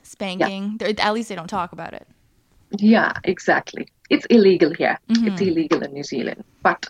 spanking. 0.02 0.78
Yeah. 0.80 0.92
At 0.98 1.14
least 1.14 1.28
they 1.28 1.34
don't 1.34 1.48
talk 1.48 1.72
about 1.72 1.92
it. 1.94 2.06
Yeah, 2.78 3.12
exactly. 3.24 3.88
It's 4.10 4.26
illegal 4.26 4.72
here. 4.74 4.98
Mm-hmm. 5.08 5.28
It's 5.28 5.40
illegal 5.40 5.82
in 5.82 5.92
New 5.92 6.02
Zealand, 6.02 6.44
but 6.62 6.88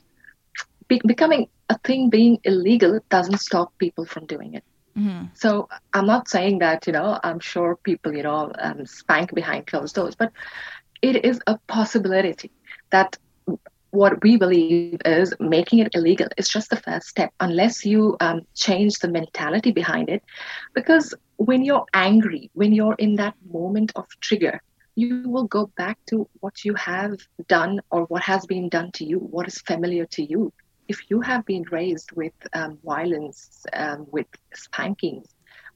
be- 0.88 1.02
becoming 1.06 1.48
a 1.68 1.78
thing 1.78 2.10
being 2.10 2.38
illegal 2.44 3.00
doesn't 3.08 3.38
stop 3.38 3.76
people 3.78 4.04
from 4.04 4.26
doing 4.26 4.54
it. 4.54 4.64
Mm-hmm. 4.98 5.26
So 5.34 5.68
I'm 5.92 6.06
not 6.06 6.28
saying 6.28 6.60
that 6.60 6.86
you 6.86 6.92
know 6.92 7.18
I'm 7.22 7.40
sure 7.40 7.76
people 7.76 8.14
you 8.14 8.22
know 8.22 8.52
um, 8.58 8.86
spank 8.86 9.34
behind 9.34 9.66
closed 9.66 9.94
doors, 9.94 10.14
but 10.14 10.32
it 11.05 11.24
is 11.24 11.39
a 11.47 11.59
possibility 11.66 12.51
that 12.90 13.18
what 13.90 14.22
we 14.24 14.36
believe 14.36 15.01
is 15.05 15.35
making 15.39 15.78
it 15.78 15.94
illegal 15.94 16.26
is 16.36 16.48
just 16.48 16.70
the 16.70 16.76
first 16.76 17.06
step 17.06 17.31
unless 17.39 17.85
you 17.85 18.16
um, 18.20 18.40
change 18.55 18.94
the 18.98 19.09
mentality 19.09 19.70
behind 19.70 20.09
it. 20.09 20.22
Because 20.74 21.14
when 21.36 21.62
you're 21.62 21.85
angry 21.93 22.51
when 22.55 22.72
you're 22.72 22.97
in 23.06 23.16
that 23.16 23.35
moment 23.52 23.93
of 23.97 24.06
trigger 24.20 24.60
you 24.97 25.28
will 25.28 25.48
go 25.59 25.70
back 25.76 25.98
to 26.06 26.28
what 26.40 26.64
you 26.64 26.74
have 26.74 27.18
done 27.48 27.81
or 27.90 28.05
what 28.05 28.22
has 28.22 28.47
been 28.47 28.68
done 28.68 28.90
to 28.93 29.05
you 29.05 29.18
what 29.18 29.47
is 29.47 29.60
familiar 29.60 30.06
to 30.06 30.22
you. 30.24 30.52
If 30.89 30.98
you 31.10 31.20
have 31.20 31.44
been 31.44 31.64
raised 31.70 32.12
with 32.12 32.32
um, 32.52 32.78
violence 32.85 33.64
um, 33.72 34.06
with 34.10 34.26
spankings 34.55 35.28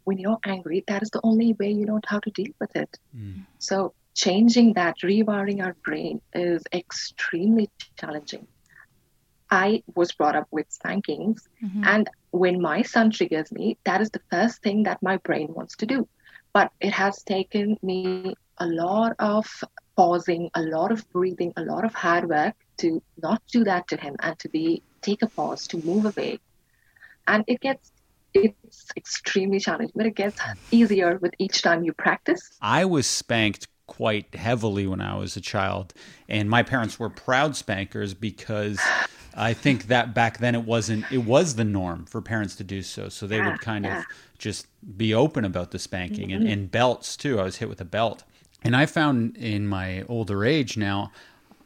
when 0.04 0.18
you're 0.18 0.38
angry 0.44 0.84
that 0.88 1.02
is 1.02 1.10
the 1.10 1.20
only 1.22 1.52
way 1.60 1.70
you 1.70 1.84
know 1.84 2.00
how 2.06 2.18
to 2.20 2.30
deal 2.30 2.52
with 2.60 2.74
it. 2.76 2.98
Mm. 3.14 3.44
so 3.58 3.92
changing 4.18 4.72
that, 4.72 4.96
rewiring 4.98 5.64
our 5.64 5.74
brain 5.84 6.20
is 6.34 6.62
extremely 6.72 7.70
challenging. 7.96 8.48
I 9.48 9.84
was 9.94 10.12
brought 10.12 10.34
up 10.34 10.48
with 10.50 10.66
spankings, 10.70 11.48
mm-hmm. 11.64 11.84
and 11.84 12.10
when 12.32 12.60
my 12.60 12.82
son 12.82 13.10
triggers 13.10 13.50
me, 13.52 13.78
that 13.84 14.00
is 14.02 14.10
the 14.10 14.20
first 14.30 14.60
thing 14.60 14.82
that 14.82 15.02
my 15.02 15.18
brain 15.18 15.54
wants 15.54 15.76
to 15.76 15.86
do. 15.86 16.08
But 16.52 16.72
it 16.80 16.92
has 16.92 17.22
taken 17.22 17.78
me 17.80 18.34
a 18.58 18.66
lot 18.66 19.14
of 19.20 19.46
pausing, 19.96 20.50
a 20.52 20.62
lot 20.62 20.90
of 20.90 21.08
breathing, 21.12 21.52
a 21.56 21.62
lot 21.62 21.84
of 21.84 21.94
hard 21.94 22.28
work 22.28 22.56
to 22.78 23.00
not 23.22 23.40
do 23.52 23.64
that 23.64 23.86
to 23.88 23.96
him 23.96 24.16
and 24.20 24.36
to 24.40 24.48
be 24.48 24.82
take 25.00 25.22
a 25.22 25.28
pause, 25.28 25.68
to 25.68 25.78
move 25.78 26.04
away. 26.04 26.40
And 27.28 27.44
it 27.46 27.60
gets 27.60 27.92
it's 28.34 28.88
extremely 28.96 29.60
challenging, 29.60 29.92
but 29.94 30.06
it 30.06 30.14
gets 30.14 30.38
easier 30.70 31.18
with 31.18 31.32
each 31.38 31.62
time 31.62 31.82
you 31.84 31.92
practice. 31.92 32.42
I 32.60 32.84
was 32.84 33.06
spanked 33.06 33.66
quite 33.88 34.32
heavily 34.36 34.86
when 34.86 35.00
I 35.00 35.16
was 35.16 35.36
a 35.36 35.40
child. 35.40 35.92
And 36.28 36.48
my 36.48 36.62
parents 36.62 37.00
were 37.00 37.10
proud 37.10 37.56
spankers 37.56 38.14
because 38.14 38.78
I 39.34 39.52
think 39.54 39.88
that 39.88 40.14
back 40.14 40.38
then 40.38 40.54
it 40.54 40.62
wasn't, 40.62 41.10
it 41.10 41.24
was 41.24 41.56
the 41.56 41.64
norm 41.64 42.04
for 42.06 42.22
parents 42.22 42.54
to 42.56 42.64
do 42.64 42.82
so. 42.82 43.08
So 43.08 43.26
they 43.26 43.40
would 43.40 43.60
kind 43.60 43.84
of 43.86 44.04
just 44.38 44.68
be 44.96 45.12
open 45.12 45.44
about 45.44 45.72
the 45.72 45.80
spanking 45.80 46.32
and, 46.32 46.46
and 46.46 46.70
belts 46.70 47.16
too. 47.16 47.40
I 47.40 47.42
was 47.42 47.56
hit 47.56 47.68
with 47.68 47.80
a 47.80 47.84
belt. 47.84 48.22
And 48.62 48.76
I 48.76 48.86
found 48.86 49.36
in 49.36 49.66
my 49.66 50.02
older 50.08 50.44
age 50.44 50.76
now, 50.76 51.10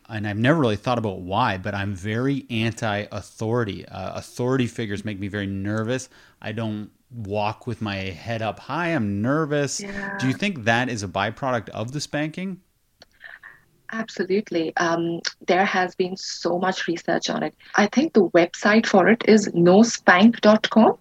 and 0.08 0.26
I've 0.26 0.38
never 0.38 0.60
really 0.60 0.76
thought 0.76 0.98
about 0.98 1.20
why, 1.20 1.56
but 1.56 1.74
I'm 1.74 1.94
very 1.94 2.46
anti 2.50 3.06
authority. 3.10 3.86
Uh, 3.86 4.14
authority 4.14 4.66
figures 4.66 5.04
make 5.04 5.18
me 5.18 5.28
very 5.28 5.46
nervous. 5.46 6.08
I 6.40 6.52
don't 6.52 6.90
walk 7.14 7.66
with 7.66 7.80
my 7.80 7.96
head 7.96 8.42
up 8.42 8.58
high. 8.58 8.88
I'm 8.88 9.22
nervous. 9.22 9.80
Yeah. 9.80 10.16
Do 10.18 10.28
you 10.28 10.34
think 10.34 10.64
that 10.64 10.88
is 10.88 11.02
a 11.02 11.08
byproduct 11.08 11.68
of 11.70 11.92
the 11.92 12.00
spanking? 12.00 12.60
Absolutely. 13.92 14.74
Um, 14.78 15.20
there 15.46 15.66
has 15.66 15.94
been 15.94 16.16
so 16.16 16.58
much 16.58 16.88
research 16.88 17.28
on 17.28 17.42
it. 17.42 17.54
I 17.76 17.86
think 17.86 18.14
the 18.14 18.28
website 18.30 18.86
for 18.86 19.08
it 19.08 19.22
is 19.28 19.48
nospank.com. 19.48 20.96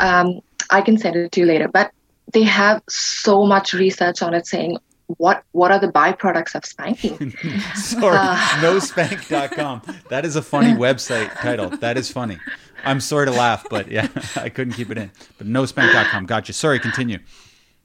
Um, 0.00 0.40
I 0.70 0.80
can 0.80 0.96
send 0.96 1.16
it 1.16 1.32
to 1.32 1.40
you 1.40 1.46
later, 1.46 1.68
but 1.68 1.92
they 2.32 2.44
have 2.44 2.82
so 2.88 3.44
much 3.44 3.74
research 3.74 4.22
on 4.22 4.32
it 4.32 4.46
saying 4.46 4.78
what 5.18 5.44
what 5.52 5.70
are 5.70 5.78
the 5.78 5.88
byproducts 5.88 6.54
of 6.54 6.64
spanking? 6.64 7.30
Sorry, 7.74 8.16
uh, 8.16 8.36
nospank.com. 8.60 9.82
That 10.08 10.24
is 10.24 10.36
a 10.36 10.42
funny 10.42 10.72
website 10.72 11.32
title. 11.40 11.68
That 11.68 11.98
is 11.98 12.10
funny. 12.10 12.38
I'm 12.84 13.00
sorry 13.00 13.26
to 13.26 13.32
laugh, 13.32 13.66
but 13.68 13.90
yeah, 13.90 14.08
I 14.36 14.48
couldn't 14.48 14.74
keep 14.74 14.90
it 14.90 14.98
in. 14.98 15.10
But 15.38 15.46
nospank.com. 15.46 16.26
Gotcha. 16.26 16.52
Sorry, 16.52 16.78
continue. 16.78 17.18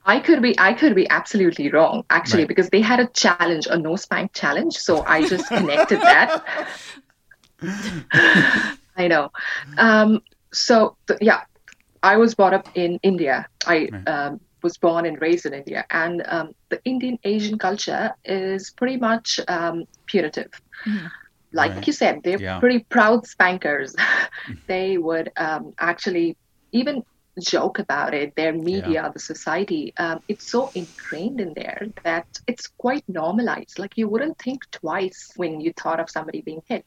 I 0.05 0.19
could 0.19 0.41
be 0.41 0.57
I 0.57 0.73
could 0.73 0.95
be 0.95 1.09
absolutely 1.09 1.69
wrong 1.69 2.03
actually 2.09 2.43
right. 2.43 2.47
because 2.47 2.69
they 2.69 2.81
had 2.81 2.99
a 2.99 3.07
challenge, 3.07 3.67
a 3.67 3.77
no 3.77 3.95
spank 3.95 4.34
challenge. 4.34 4.76
So 4.77 5.03
I 5.05 5.27
just 5.27 5.47
connected 5.55 6.01
that. 6.01 6.43
I 8.95 9.07
know. 9.07 9.31
Um, 9.77 10.21
so 10.51 10.95
th- 11.07 11.19
yeah, 11.21 11.41
I 12.01 12.17
was 12.17 12.34
brought 12.34 12.53
up 12.53 12.69
in 12.76 12.99
India. 13.03 13.47
I 13.67 13.89
right. 13.91 14.07
um, 14.07 14.39
was 14.63 14.77
born 14.77 15.05
and 15.05 15.21
raised 15.21 15.45
in 15.45 15.53
India, 15.53 15.85
and 15.89 16.23
um, 16.27 16.55
the 16.69 16.84
Indian 16.85 17.19
Asian 17.23 17.57
culture 17.57 18.11
is 18.26 18.71
pretty 18.71 18.97
much 18.97 19.39
um, 19.47 19.85
punitive. 20.07 20.51
Mm-hmm 20.85 21.07
like 21.51 21.73
right. 21.73 21.88
you 21.88 21.93
said, 21.93 22.21
they're 22.23 22.39
yeah. 22.39 22.59
pretty 22.59 22.80
proud 22.80 23.26
spankers. 23.26 23.95
they 24.67 24.97
would 24.97 25.31
um, 25.38 25.73
actually 25.80 26.38
even 26.71 27.03
joke 27.39 27.80
about 27.80 28.13
it, 28.13 28.35
their 28.35 28.53
media, 28.53 28.89
yeah. 28.89 29.09
the 29.09 29.19
society, 29.19 29.93
um, 29.97 30.21
it's 30.27 30.49
so 30.49 30.71
ingrained 30.76 31.39
in 31.39 31.53
there 31.55 31.88
that 32.03 32.27
it's 32.47 32.67
quite 32.67 33.03
normalized. 33.07 33.80
Like 33.80 33.97
you 33.97 34.07
wouldn't 34.07 34.38
think 34.38 34.69
twice 34.71 35.31
when 35.35 35.61
you 35.61 35.73
thought 35.73 35.99
of 35.99 36.09
somebody 36.09 36.41
being 36.41 36.61
hit. 36.67 36.85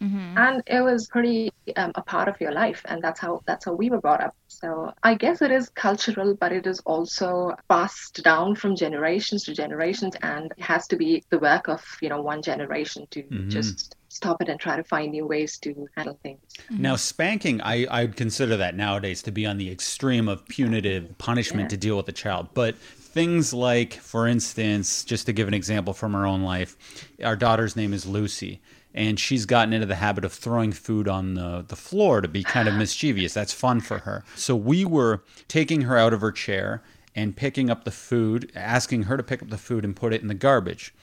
Mm-hmm. 0.00 0.38
And 0.38 0.62
it 0.66 0.80
was 0.80 1.06
pretty 1.06 1.52
um, 1.76 1.92
a 1.94 2.02
part 2.02 2.28
of 2.28 2.40
your 2.40 2.52
life, 2.52 2.82
and 2.86 3.02
that's 3.02 3.20
how 3.20 3.42
that's 3.46 3.64
how 3.64 3.72
we 3.72 3.90
were 3.90 4.00
brought 4.00 4.20
up. 4.20 4.34
So 4.48 4.92
I 5.02 5.14
guess 5.14 5.40
it 5.40 5.52
is 5.52 5.68
cultural, 5.68 6.34
but 6.34 6.52
it 6.52 6.66
is 6.66 6.80
also 6.80 7.54
passed 7.68 8.22
down 8.24 8.56
from 8.56 8.74
generations 8.74 9.44
to 9.44 9.54
generations, 9.54 10.16
and 10.22 10.52
it 10.56 10.62
has 10.62 10.88
to 10.88 10.96
be 10.96 11.22
the 11.30 11.38
work 11.38 11.68
of 11.68 11.84
you 12.00 12.08
know 12.08 12.20
one 12.20 12.42
generation 12.42 13.06
to 13.12 13.22
mm-hmm. 13.22 13.48
just 13.48 13.94
stop 14.08 14.40
it 14.42 14.48
and 14.48 14.60
try 14.60 14.76
to 14.76 14.84
find 14.84 15.12
new 15.12 15.26
ways 15.26 15.58
to 15.58 15.86
handle 15.96 16.18
things. 16.22 16.40
Mm-hmm. 16.64 16.82
Now, 16.82 16.96
spanking, 16.96 17.60
I 17.62 17.86
I 17.86 18.02
would 18.02 18.16
consider 18.16 18.56
that 18.56 18.74
nowadays 18.76 19.22
to 19.22 19.30
be 19.30 19.46
on 19.46 19.58
the 19.58 19.70
extreme 19.70 20.28
of 20.28 20.44
punitive 20.48 21.16
punishment 21.18 21.66
yeah. 21.66 21.68
to 21.68 21.76
deal 21.76 21.96
with 21.96 22.08
a 22.08 22.12
child, 22.12 22.48
but 22.52 22.76
things 22.76 23.54
like, 23.54 23.94
for 23.94 24.26
instance, 24.26 25.04
just 25.04 25.26
to 25.26 25.32
give 25.32 25.46
an 25.46 25.54
example 25.54 25.94
from 25.94 26.16
our 26.16 26.26
own 26.26 26.42
life, 26.42 26.76
our 27.22 27.36
daughter's 27.36 27.76
name 27.76 27.92
is 27.94 28.06
Lucy 28.06 28.60
and 28.94 29.18
she's 29.18 29.44
gotten 29.44 29.72
into 29.72 29.86
the 29.86 29.96
habit 29.96 30.24
of 30.24 30.32
throwing 30.32 30.72
food 30.72 31.08
on 31.08 31.34
the, 31.34 31.64
the 31.66 31.76
floor 31.76 32.20
to 32.20 32.28
be 32.28 32.44
kind 32.44 32.68
of 32.68 32.74
mischievous. 32.74 33.34
That's 33.34 33.52
fun 33.52 33.80
for 33.80 33.98
her. 33.98 34.24
So 34.36 34.54
we 34.54 34.84
were 34.84 35.22
taking 35.48 35.82
her 35.82 35.98
out 35.98 36.12
of 36.12 36.20
her 36.20 36.30
chair 36.30 36.82
and 37.14 37.36
picking 37.36 37.70
up 37.70 37.84
the 37.84 37.90
food, 37.90 38.52
asking 38.54 39.04
her 39.04 39.16
to 39.16 39.22
pick 39.22 39.42
up 39.42 39.50
the 39.50 39.58
food 39.58 39.84
and 39.84 39.96
put 39.96 40.12
it 40.12 40.22
in 40.22 40.28
the 40.28 40.34
garbage. 40.34 40.94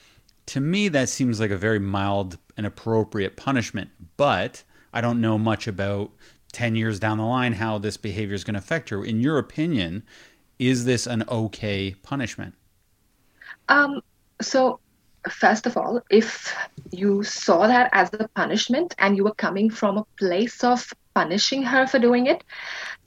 To 0.46 0.60
me, 0.60 0.88
that 0.88 1.08
seems 1.08 1.38
like 1.38 1.50
a 1.50 1.56
very 1.56 1.78
mild 1.78 2.38
and 2.56 2.66
appropriate 2.66 3.36
punishment, 3.36 3.90
but 4.16 4.62
I 4.92 5.00
don't 5.00 5.20
know 5.20 5.38
much 5.38 5.66
about 5.66 6.10
10 6.52 6.74
years 6.76 6.98
down 6.98 7.18
the 7.18 7.24
line 7.24 7.54
how 7.54 7.78
this 7.78 7.96
behavior 7.96 8.34
is 8.34 8.44
going 8.44 8.54
to 8.54 8.58
affect 8.58 8.90
her. 8.90 9.04
In 9.04 9.20
your 9.20 9.38
opinion, 9.38 10.02
is 10.58 10.84
this 10.84 11.06
an 11.06 11.24
okay 11.28 11.94
punishment? 12.02 12.54
Um, 13.68 14.02
so 14.40 14.80
first 15.30 15.66
of 15.66 15.76
all, 15.76 16.00
if 16.10 16.54
you 16.90 17.22
saw 17.22 17.66
that 17.66 17.90
as 17.92 18.10
a 18.12 18.28
punishment 18.34 18.94
and 18.98 19.16
you 19.16 19.24
were 19.24 19.34
coming 19.34 19.70
from 19.70 19.98
a 19.98 20.06
place 20.18 20.64
of 20.64 20.92
punishing 21.14 21.62
her 21.62 21.86
for 21.86 21.98
doing 21.98 22.26
it, 22.26 22.42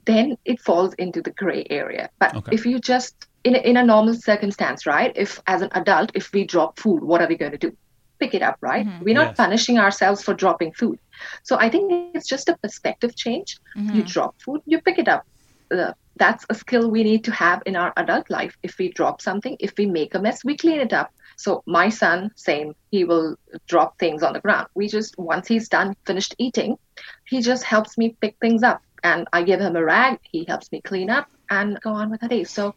then 0.04 0.36
it 0.44 0.60
falls 0.60 0.94
into 0.94 1.20
the 1.20 1.30
gray 1.32 1.66
area. 1.68 2.08
But 2.18 2.36
okay. 2.36 2.54
if 2.54 2.64
you 2.64 2.78
just, 2.78 3.26
in 3.44 3.56
a, 3.56 3.58
in 3.58 3.76
a 3.76 3.84
normal 3.84 4.14
circumstance, 4.14 4.86
right? 4.86 5.12
If 5.16 5.40
as 5.46 5.62
an 5.62 5.70
adult, 5.72 6.12
if 6.14 6.32
we 6.32 6.44
drop 6.44 6.78
food, 6.78 7.02
what 7.02 7.20
are 7.20 7.28
we 7.28 7.36
going 7.36 7.52
to 7.52 7.58
do? 7.58 7.76
Pick 8.18 8.32
it 8.34 8.42
up, 8.42 8.56
right? 8.60 8.86
Mm-hmm. 8.86 9.04
We're 9.04 9.14
not 9.14 9.28
yes. 9.28 9.36
punishing 9.36 9.78
ourselves 9.78 10.22
for 10.22 10.32
dropping 10.32 10.72
food. 10.72 10.98
So 11.42 11.58
I 11.58 11.68
think 11.68 12.14
it's 12.14 12.28
just 12.28 12.48
a 12.48 12.56
perspective 12.58 13.14
change. 13.14 13.58
Mm-hmm. 13.76 13.96
You 13.96 14.02
drop 14.04 14.40
food, 14.40 14.62
you 14.64 14.80
pick 14.80 14.98
it 14.98 15.08
up. 15.08 15.26
Uh, 15.70 15.92
that's 16.16 16.46
a 16.48 16.54
skill 16.54 16.90
we 16.90 17.02
need 17.04 17.24
to 17.24 17.32
have 17.32 17.62
in 17.66 17.76
our 17.76 17.92
adult 17.96 18.30
life. 18.30 18.56
If 18.62 18.78
we 18.78 18.90
drop 18.90 19.20
something, 19.20 19.56
if 19.60 19.74
we 19.76 19.84
make 19.84 20.14
a 20.14 20.18
mess, 20.18 20.44
we 20.44 20.56
clean 20.56 20.80
it 20.80 20.92
up. 20.92 21.12
So 21.36 21.62
my 21.66 21.88
son, 21.88 22.30
same, 22.34 22.74
he 22.90 23.04
will 23.04 23.36
drop 23.66 23.98
things 23.98 24.22
on 24.22 24.32
the 24.32 24.40
ground. 24.40 24.68
We 24.74 24.88
just, 24.88 25.18
once 25.18 25.46
he's 25.46 25.68
done, 25.68 25.94
finished 26.06 26.34
eating, 26.38 26.78
he 27.26 27.40
just 27.42 27.62
helps 27.62 27.96
me 27.98 28.16
pick 28.20 28.36
things 28.40 28.62
up. 28.62 28.82
And 29.04 29.28
I 29.32 29.42
give 29.42 29.60
him 29.60 29.76
a 29.76 29.84
rag, 29.84 30.18
he 30.22 30.44
helps 30.46 30.72
me 30.72 30.80
clean 30.80 31.10
up 31.10 31.28
and 31.50 31.80
go 31.80 31.90
on 31.90 32.10
with 32.10 32.20
the 32.20 32.28
day. 32.28 32.44
So 32.44 32.74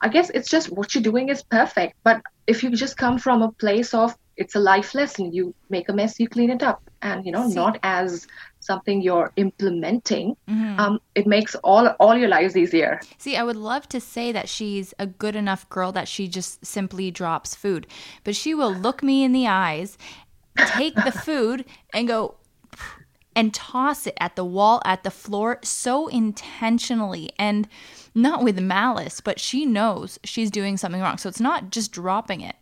I 0.00 0.08
guess 0.08 0.30
it's 0.30 0.48
just 0.48 0.70
what 0.70 0.94
you're 0.94 1.02
doing 1.02 1.30
is 1.30 1.42
perfect. 1.42 1.96
But 2.04 2.22
if 2.46 2.62
you 2.62 2.70
just 2.70 2.96
come 2.96 3.18
from 3.18 3.42
a 3.42 3.52
place 3.52 3.94
of 3.94 4.16
it's 4.36 4.54
a 4.54 4.60
life 4.60 4.94
lesson, 4.94 5.32
you 5.32 5.54
make 5.70 5.88
a 5.88 5.92
mess, 5.92 6.18
you 6.18 6.28
clean 6.28 6.50
it 6.50 6.62
up. 6.62 6.82
And, 7.02 7.24
you 7.24 7.32
know, 7.32 7.48
See. 7.48 7.54
not 7.54 7.78
as 7.82 8.26
something 8.60 9.02
you're 9.02 9.30
implementing, 9.36 10.36
mm-hmm. 10.48 10.80
um, 10.80 10.98
it 11.14 11.26
makes 11.26 11.54
all 11.56 11.88
all 12.00 12.16
your 12.16 12.28
lives 12.28 12.56
easier. 12.56 13.00
See, 13.18 13.36
I 13.36 13.42
would 13.42 13.56
love 13.56 13.88
to 13.90 14.00
say 14.00 14.32
that 14.32 14.48
she's 14.48 14.94
a 14.98 15.06
good 15.06 15.36
enough 15.36 15.68
girl 15.68 15.92
that 15.92 16.08
she 16.08 16.28
just 16.28 16.64
simply 16.64 17.10
drops 17.10 17.54
food, 17.54 17.86
but 18.24 18.34
she 18.34 18.54
will 18.54 18.72
look 18.72 19.02
me 19.02 19.22
in 19.22 19.32
the 19.32 19.46
eyes, 19.46 19.98
take 20.56 20.94
the 20.94 21.12
food, 21.12 21.66
and 21.92 22.08
go 22.08 22.36
and 23.36 23.52
toss 23.52 24.06
it 24.06 24.16
at 24.20 24.36
the 24.36 24.44
wall, 24.44 24.80
at 24.84 25.02
the 25.02 25.10
floor, 25.10 25.58
so 25.62 26.06
intentionally 26.08 27.30
and 27.38 27.68
not 28.14 28.44
with 28.44 28.60
malice, 28.60 29.20
but 29.20 29.40
she 29.40 29.66
knows 29.66 30.18
she's 30.24 30.50
doing 30.50 30.76
something 30.76 31.00
wrong. 31.00 31.18
So 31.18 31.28
it's 31.28 31.40
not 31.40 31.70
just 31.70 31.90
dropping 31.90 32.40
it. 32.40 32.54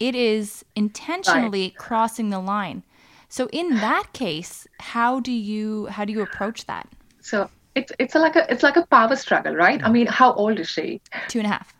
It 0.00 0.14
is 0.14 0.64
intentionally 0.76 1.62
right. 1.62 1.76
crossing 1.76 2.30
the 2.30 2.38
line. 2.38 2.84
So 3.28 3.48
in 3.52 3.76
that 3.76 4.12
case, 4.12 4.66
how 4.80 5.20
do 5.20 5.32
you 5.32 5.86
how 5.86 6.04
do 6.04 6.12
you 6.12 6.22
approach 6.22 6.66
that? 6.66 6.88
So 7.20 7.50
it's 7.74 7.92
it's 7.98 8.14
like 8.14 8.36
a 8.36 8.50
it's 8.50 8.62
like 8.62 8.76
a 8.76 8.86
power 8.86 9.16
struggle, 9.16 9.54
right? 9.54 9.82
I 9.82 9.90
mean, 9.90 10.06
how 10.06 10.32
old 10.32 10.58
is 10.58 10.68
she? 10.68 11.00
Two 11.28 11.40
and 11.40 11.46
a 11.46 11.50
half. 11.50 11.74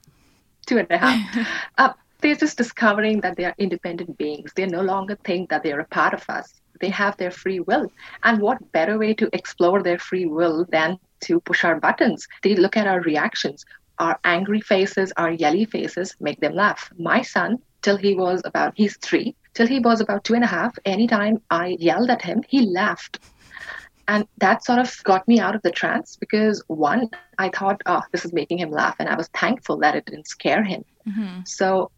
Two 0.66 0.78
and 0.78 0.90
a 0.90 0.98
half. 0.98 1.48
uh, 1.78 1.92
they're 2.20 2.34
just 2.34 2.58
discovering 2.58 3.20
that 3.20 3.36
they 3.36 3.44
are 3.44 3.54
independent 3.58 4.18
beings. 4.18 4.52
They 4.54 4.66
no 4.66 4.82
longer 4.82 5.16
think 5.24 5.50
that 5.50 5.62
they're 5.62 5.80
a 5.80 5.86
part 5.86 6.14
of 6.14 6.24
us. 6.28 6.60
They 6.80 6.90
have 6.90 7.16
their 7.16 7.30
free 7.30 7.60
will. 7.60 7.90
And 8.24 8.40
what 8.40 8.72
better 8.72 8.98
way 8.98 9.14
to 9.14 9.28
explore 9.32 9.82
their 9.82 9.98
free 9.98 10.26
will 10.26 10.66
than 10.70 10.98
to 11.20 11.40
push 11.40 11.64
our 11.64 11.78
buttons? 11.80 12.26
They 12.42 12.54
look 12.56 12.76
at 12.76 12.86
our 12.86 13.00
reactions. 13.00 13.64
Our 13.98 14.18
angry 14.24 14.60
faces, 14.60 15.12
our 15.16 15.32
yelly 15.32 15.64
faces 15.64 16.14
make 16.20 16.40
them 16.40 16.54
laugh. 16.54 16.90
My 16.98 17.22
son, 17.22 17.58
till 17.82 17.96
he 17.96 18.14
was 18.14 18.42
about, 18.44 18.72
he's 18.76 18.96
three, 18.98 19.34
till 19.54 19.66
he 19.66 19.80
was 19.80 20.00
about 20.00 20.24
two 20.24 20.34
and 20.34 20.44
a 20.44 20.48
half, 20.48 20.78
anytime 20.84 21.40
I 21.50 21.76
yelled 21.78 22.10
at 22.10 22.22
him, 22.22 22.42
he 22.48 22.62
laughed. 22.62 23.18
And 24.06 24.26
that 24.38 24.64
sort 24.64 24.78
of 24.78 25.04
got 25.04 25.28
me 25.28 25.38
out 25.38 25.54
of 25.54 25.62
the 25.62 25.70
trance 25.70 26.16
because 26.16 26.62
one, 26.68 27.10
I 27.38 27.50
thought, 27.50 27.82
oh, 27.84 28.02
this 28.10 28.24
is 28.24 28.32
making 28.32 28.58
him 28.58 28.70
laugh. 28.70 28.96
And 28.98 29.08
I 29.08 29.16
was 29.16 29.28
thankful 29.28 29.76
that 29.80 29.94
it 29.94 30.06
didn't 30.06 30.28
scare 30.28 30.64
him. 30.64 30.84
Mm-hmm. 31.06 31.40
So 31.44 31.90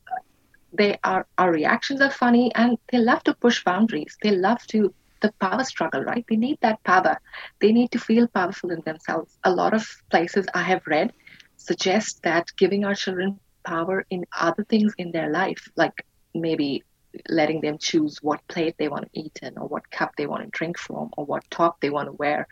they 0.73 0.99
are, 1.05 1.27
our 1.39 1.53
reactions 1.53 2.01
are 2.01 2.11
funny 2.11 2.53
and 2.55 2.79
they 2.91 2.99
love 2.99 3.23
to 3.25 3.35
push 3.35 3.63
boundaries. 3.63 4.17
They 4.23 4.33
love 4.33 4.67
to, 4.69 4.93
the 5.21 5.33
power 5.41 5.63
struggle, 5.65 6.03
right? 6.03 6.25
They 6.29 6.37
need 6.37 6.59
that 6.63 6.83
power. 6.83 7.21
They 7.61 7.73
need 7.73 7.91
to 7.93 7.99
feel 7.99 8.27
powerful 8.27 8.71
in 8.71 8.81
themselves. 8.81 9.37
A 9.45 9.53
lot 9.53 9.75
of 9.75 9.87
places 10.11 10.47
I 10.55 10.63
have 10.63 10.87
read 10.87 11.13
suggest 11.59 12.23
that 12.23 12.51
giving 12.57 12.85
our 12.85 12.95
children 12.95 13.39
power 13.71 14.05
in 14.11 14.25
other 14.49 14.65
things 14.65 14.93
in 14.99 15.13
their 15.13 15.31
life, 15.31 15.63
like 15.77 16.05
maybe 16.35 16.83
letting 17.29 17.61
them 17.61 17.77
choose 17.79 18.19
what 18.23 18.47
plate 18.49 18.75
they 18.79 18.89
want 18.89 19.05
to 19.05 19.21
eat 19.23 19.39
in 19.43 19.59
or 19.59 19.67
what 19.67 19.91
cup 19.91 20.11
they 20.17 20.27
want 20.27 20.43
to 20.45 20.59
drink 20.59 20.79
from 20.79 21.11
or 21.17 21.25
what 21.25 21.51
top 21.51 21.81
they 21.81 21.91
want 21.91 22.09
to 22.09 22.13
wear 22.25 22.47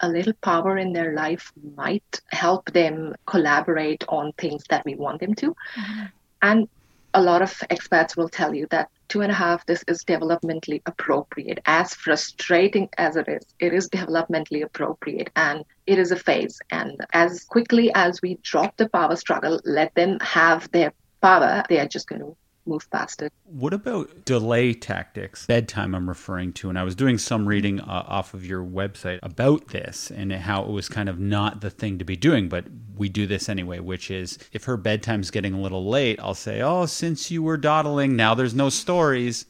a 0.00 0.08
little 0.08 0.36
power 0.50 0.78
in 0.78 0.92
their 0.92 1.12
life 1.14 1.52
might 1.76 2.20
help 2.28 2.64
them 2.72 3.14
collaborate 3.26 4.04
on 4.08 4.32
things 4.32 4.62
that 4.70 4.84
we 4.84 4.94
want 4.94 5.20
them 5.20 5.34
to 5.34 5.48
mm-hmm. 5.48 6.04
and 6.42 6.68
a 7.14 7.22
lot 7.22 7.42
of 7.42 7.50
expats 7.70 8.16
will 8.16 8.28
tell 8.28 8.54
you 8.54 8.66
that 8.70 8.88
two 9.08 9.22
and 9.22 9.32
a 9.32 9.34
half 9.34 9.64
this 9.66 9.82
is 9.88 10.04
developmentally 10.04 10.82
appropriate. 10.86 11.58
As 11.66 11.94
frustrating 11.94 12.88
as 12.98 13.16
it 13.16 13.28
is 13.28 13.44
it 13.58 13.72
is 13.72 13.88
developmentally 13.88 14.62
appropriate 14.62 15.30
and 15.36 15.64
it 15.86 15.98
is 15.98 16.12
a 16.12 16.16
phase. 16.16 16.60
And 16.70 17.04
as 17.12 17.44
quickly 17.44 17.90
as 17.94 18.20
we 18.22 18.38
drop 18.42 18.76
the 18.76 18.88
power 18.88 19.16
struggle 19.16 19.60
let 19.64 19.94
them 19.94 20.18
have 20.20 20.70
their 20.72 20.92
power 21.22 21.62
they 21.68 21.78
are 21.80 21.88
just 21.88 22.08
going 22.08 22.20
to 22.20 22.36
move 22.68 22.88
past 22.90 23.22
it. 23.22 23.32
What 23.44 23.72
about 23.72 24.24
delay 24.24 24.74
tactics? 24.74 25.46
Bedtime, 25.46 25.94
I'm 25.94 26.08
referring 26.08 26.52
to. 26.54 26.68
And 26.68 26.78
I 26.78 26.84
was 26.84 26.94
doing 26.94 27.18
some 27.18 27.48
reading 27.48 27.80
uh, 27.80 28.04
off 28.06 28.34
of 28.34 28.44
your 28.44 28.64
website 28.64 29.18
about 29.22 29.68
this 29.68 30.10
and 30.10 30.32
how 30.32 30.62
it 30.62 30.70
was 30.70 30.88
kind 30.88 31.08
of 31.08 31.18
not 31.18 31.60
the 31.60 31.70
thing 31.70 31.98
to 31.98 32.04
be 32.04 32.16
doing, 32.16 32.48
but 32.48 32.66
we 32.96 33.08
do 33.08 33.26
this 33.26 33.48
anyway, 33.48 33.80
which 33.80 34.10
is 34.10 34.38
if 34.52 34.64
her 34.64 34.76
bedtime's 34.76 35.30
getting 35.30 35.54
a 35.54 35.60
little 35.60 35.88
late, 35.88 36.20
I'll 36.20 36.34
say, 36.34 36.60
Oh, 36.60 36.86
since 36.86 37.30
you 37.30 37.42
were 37.42 37.56
dawdling, 37.56 38.16
now 38.16 38.34
there's 38.34 38.54
no 38.54 38.68
stories. 38.68 39.46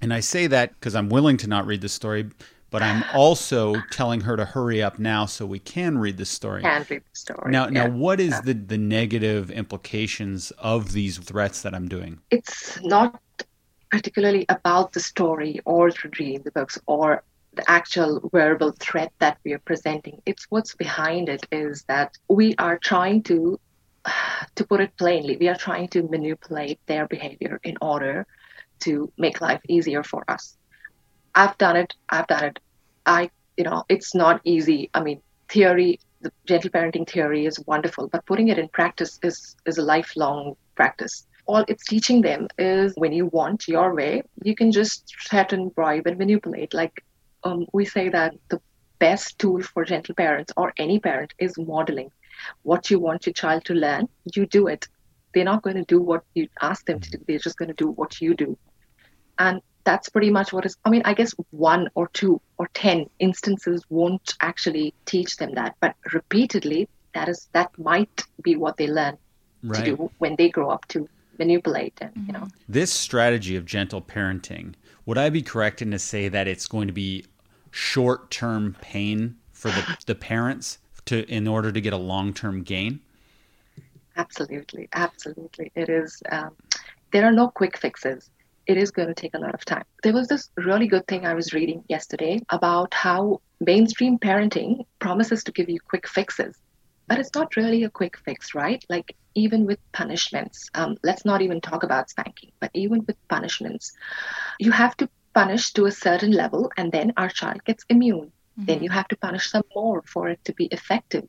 And 0.00 0.14
I 0.14 0.20
say 0.20 0.46
that 0.46 0.72
because 0.74 0.94
I'm 0.94 1.08
willing 1.08 1.36
to 1.38 1.46
not 1.46 1.66
read 1.66 1.82
the 1.82 1.88
story 1.88 2.30
but 2.70 2.82
I'm 2.82 3.04
also 3.14 3.74
telling 3.90 4.20
her 4.22 4.36
to 4.36 4.44
hurry 4.44 4.82
up 4.82 4.98
now 4.98 5.26
so 5.26 5.44
we 5.44 5.58
can 5.58 5.98
read 5.98 6.16
the 6.16 6.24
story. 6.24 6.62
Can 6.62 6.86
read 6.88 7.02
the 7.02 7.16
story. 7.16 7.50
Now, 7.50 7.64
yeah. 7.64 7.70
now, 7.70 7.88
what 7.88 8.20
is 8.20 8.30
yeah. 8.30 8.40
the 8.42 8.54
the 8.54 8.78
negative 8.78 9.50
implications 9.50 10.52
of 10.52 10.92
these 10.92 11.18
threats 11.18 11.62
that 11.62 11.74
I'm 11.74 11.88
doing? 11.88 12.20
It's 12.30 12.80
not 12.82 13.20
particularly 13.90 14.46
about 14.48 14.92
the 14.92 15.00
story 15.00 15.60
or 15.64 15.90
reading 16.18 16.42
the 16.42 16.52
books 16.52 16.78
or 16.86 17.24
the 17.54 17.68
actual 17.68 18.30
verbal 18.32 18.72
threat 18.78 19.12
that 19.18 19.38
we 19.44 19.52
are 19.52 19.58
presenting. 19.58 20.22
It's 20.24 20.46
what's 20.50 20.76
behind 20.76 21.28
it 21.28 21.44
is 21.50 21.82
that 21.88 22.16
we 22.28 22.54
are 22.56 22.78
trying 22.78 23.24
to, 23.24 23.58
to 24.54 24.64
put 24.64 24.80
it 24.80 24.96
plainly, 24.96 25.36
we 25.36 25.48
are 25.48 25.56
trying 25.56 25.88
to 25.88 26.04
manipulate 26.04 26.78
their 26.86 27.08
behavior 27.08 27.58
in 27.64 27.76
order 27.80 28.26
to 28.80 29.12
make 29.18 29.40
life 29.40 29.60
easier 29.68 30.04
for 30.04 30.24
us 30.30 30.56
I've 31.34 31.56
done 31.58 31.76
it. 31.76 31.94
I've 32.08 32.26
done 32.26 32.44
it. 32.44 32.58
I, 33.06 33.30
you 33.56 33.64
know, 33.64 33.84
it's 33.88 34.14
not 34.14 34.40
easy. 34.44 34.90
I 34.94 35.02
mean, 35.02 35.20
theory, 35.48 36.00
the 36.20 36.32
gentle 36.46 36.70
parenting 36.70 37.08
theory 37.08 37.46
is 37.46 37.62
wonderful, 37.66 38.08
but 38.08 38.26
putting 38.26 38.48
it 38.48 38.58
in 38.58 38.68
practice 38.68 39.18
is 39.22 39.56
is 39.66 39.78
a 39.78 39.82
lifelong 39.82 40.56
practice. 40.74 41.26
All 41.46 41.64
it's 41.68 41.86
teaching 41.86 42.20
them 42.20 42.48
is 42.58 42.92
when 42.96 43.12
you 43.12 43.26
want 43.26 43.68
your 43.68 43.94
way, 43.94 44.22
you 44.44 44.54
can 44.54 44.70
just 44.70 45.14
threaten, 45.28 45.68
bribe, 45.70 46.06
and 46.06 46.18
manipulate. 46.18 46.74
Like 46.74 47.04
um, 47.44 47.66
we 47.72 47.84
say 47.84 48.08
that 48.10 48.34
the 48.48 48.60
best 48.98 49.38
tool 49.38 49.62
for 49.62 49.84
gentle 49.84 50.14
parents 50.14 50.52
or 50.56 50.72
any 50.76 50.98
parent 51.00 51.34
is 51.38 51.58
modeling. 51.58 52.10
What 52.62 52.90
you 52.90 52.98
want 53.00 53.26
your 53.26 53.32
child 53.32 53.64
to 53.66 53.74
learn, 53.74 54.08
you 54.34 54.46
do 54.46 54.66
it. 54.68 54.86
They're 55.34 55.44
not 55.44 55.62
going 55.62 55.76
to 55.76 55.84
do 55.84 56.00
what 56.00 56.22
you 56.34 56.48
ask 56.60 56.86
them 56.86 57.00
to 57.00 57.10
do. 57.10 57.18
They're 57.26 57.38
just 57.38 57.56
going 57.58 57.68
to 57.68 57.74
do 57.74 57.88
what 57.88 58.20
you 58.20 58.34
do. 58.34 58.56
And 59.38 59.62
that's 59.90 60.08
pretty 60.08 60.30
much 60.30 60.52
what 60.52 60.64
is 60.64 60.76
i 60.84 60.90
mean 60.90 61.02
i 61.04 61.12
guess 61.12 61.34
one 61.50 61.88
or 61.96 62.06
two 62.08 62.40
or 62.58 62.68
ten 62.74 62.98
instances 63.18 63.84
won't 63.90 64.34
actually 64.40 64.94
teach 65.04 65.36
them 65.36 65.52
that 65.54 65.74
but 65.80 65.94
repeatedly 66.12 66.88
that 67.14 67.28
is 67.28 67.48
that 67.52 67.76
might 67.76 68.22
be 68.42 68.54
what 68.54 68.76
they 68.76 68.86
learn 68.86 69.16
right. 69.64 69.84
to 69.84 69.96
do 69.96 70.10
when 70.18 70.36
they 70.36 70.48
grow 70.48 70.70
up 70.70 70.86
to 70.86 71.08
manipulate 71.38 71.94
and 72.00 72.10
mm-hmm. 72.14 72.26
you 72.26 72.32
know. 72.34 72.46
This 72.68 72.92
strategy 72.92 73.56
of 73.56 73.64
gentle 73.64 74.02
parenting 74.02 74.74
would 75.06 75.18
i 75.18 75.28
be 75.28 75.42
correct 75.42 75.82
in 75.82 75.90
to 75.90 75.98
say 75.98 76.28
that 76.28 76.46
it's 76.46 76.68
going 76.68 76.86
to 76.86 76.92
be 76.92 77.24
short-term 77.72 78.76
pain 78.80 79.36
for 79.52 79.70
the, 79.72 79.96
the 80.06 80.14
parents 80.14 80.78
to 81.06 81.28
in 81.28 81.48
order 81.48 81.72
to 81.72 81.80
get 81.80 81.92
a 81.92 82.02
long-term 82.12 82.62
gain? 82.62 83.00
Absolutely. 84.16 84.88
Absolutely. 84.92 85.72
It 85.74 85.88
is 85.88 86.22
um, 86.30 86.50
there 87.12 87.24
are 87.24 87.32
no 87.32 87.48
quick 87.48 87.78
fixes 87.78 88.30
it 88.70 88.78
is 88.78 88.92
going 88.92 89.08
to 89.08 89.14
take 89.14 89.34
a 89.34 89.38
lot 89.38 89.54
of 89.54 89.64
time. 89.64 89.84
There 90.04 90.12
was 90.12 90.28
this 90.28 90.48
really 90.56 90.86
good 90.86 91.06
thing 91.08 91.26
I 91.26 91.34
was 91.34 91.52
reading 91.52 91.82
yesterday 91.88 92.40
about 92.50 92.94
how 92.94 93.40
mainstream 93.60 94.18
parenting 94.18 94.84
promises 95.00 95.42
to 95.44 95.52
give 95.52 95.68
you 95.68 95.80
quick 95.80 96.06
fixes. 96.06 96.56
But 97.08 97.18
it's 97.18 97.34
not 97.34 97.56
really 97.56 97.82
a 97.82 97.90
quick 97.90 98.16
fix, 98.18 98.54
right? 98.54 98.84
Like, 98.88 99.16
even 99.34 99.66
with 99.66 99.80
punishments, 99.90 100.70
um, 100.74 100.96
let's 101.02 101.24
not 101.24 101.42
even 101.42 101.60
talk 101.60 101.82
about 101.82 102.08
spanking, 102.08 102.52
but 102.60 102.70
even 102.72 103.04
with 103.06 103.16
punishments, 103.26 103.92
you 104.60 104.70
have 104.70 104.96
to 104.98 105.08
punish 105.34 105.72
to 105.72 105.86
a 105.86 105.90
certain 105.90 106.30
level 106.30 106.70
and 106.76 106.92
then 106.92 107.12
our 107.16 107.28
child 107.28 107.64
gets 107.64 107.84
immune. 107.88 108.30
Mm-hmm. 108.30 108.64
Then 108.66 108.82
you 108.84 108.90
have 108.90 109.08
to 109.08 109.16
punish 109.16 109.50
them 109.50 109.64
more 109.74 110.02
for 110.06 110.28
it 110.28 110.44
to 110.44 110.52
be 110.52 110.66
effective. 110.66 111.26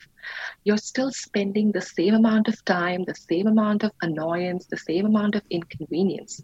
You're 0.64 0.78
still 0.78 1.12
spending 1.12 1.72
the 1.72 1.82
same 1.82 2.14
amount 2.14 2.48
of 2.48 2.64
time, 2.66 3.04
the 3.06 3.16
same 3.16 3.48
amount 3.48 3.84
of 3.84 3.92
annoyance, 4.04 4.68
the 4.68 4.78
same 4.78 5.08
amount 5.08 5.34
of 5.34 5.42
inconvenience. 5.50 6.44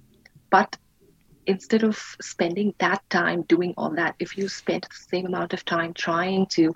But 0.50 0.78
instead 1.48 1.84
of 1.84 1.98
spending 2.22 2.74
that 2.78 3.02
time 3.10 3.42
doing 3.44 3.74
all 3.78 3.90
that, 3.92 4.16
if 4.20 4.38
you 4.38 4.48
spend 4.50 4.84
the 4.84 5.04
same 5.10 5.26
amount 5.26 5.54
of 5.54 5.66
time 5.66 5.94
trying 5.94 6.46
to 6.48 6.74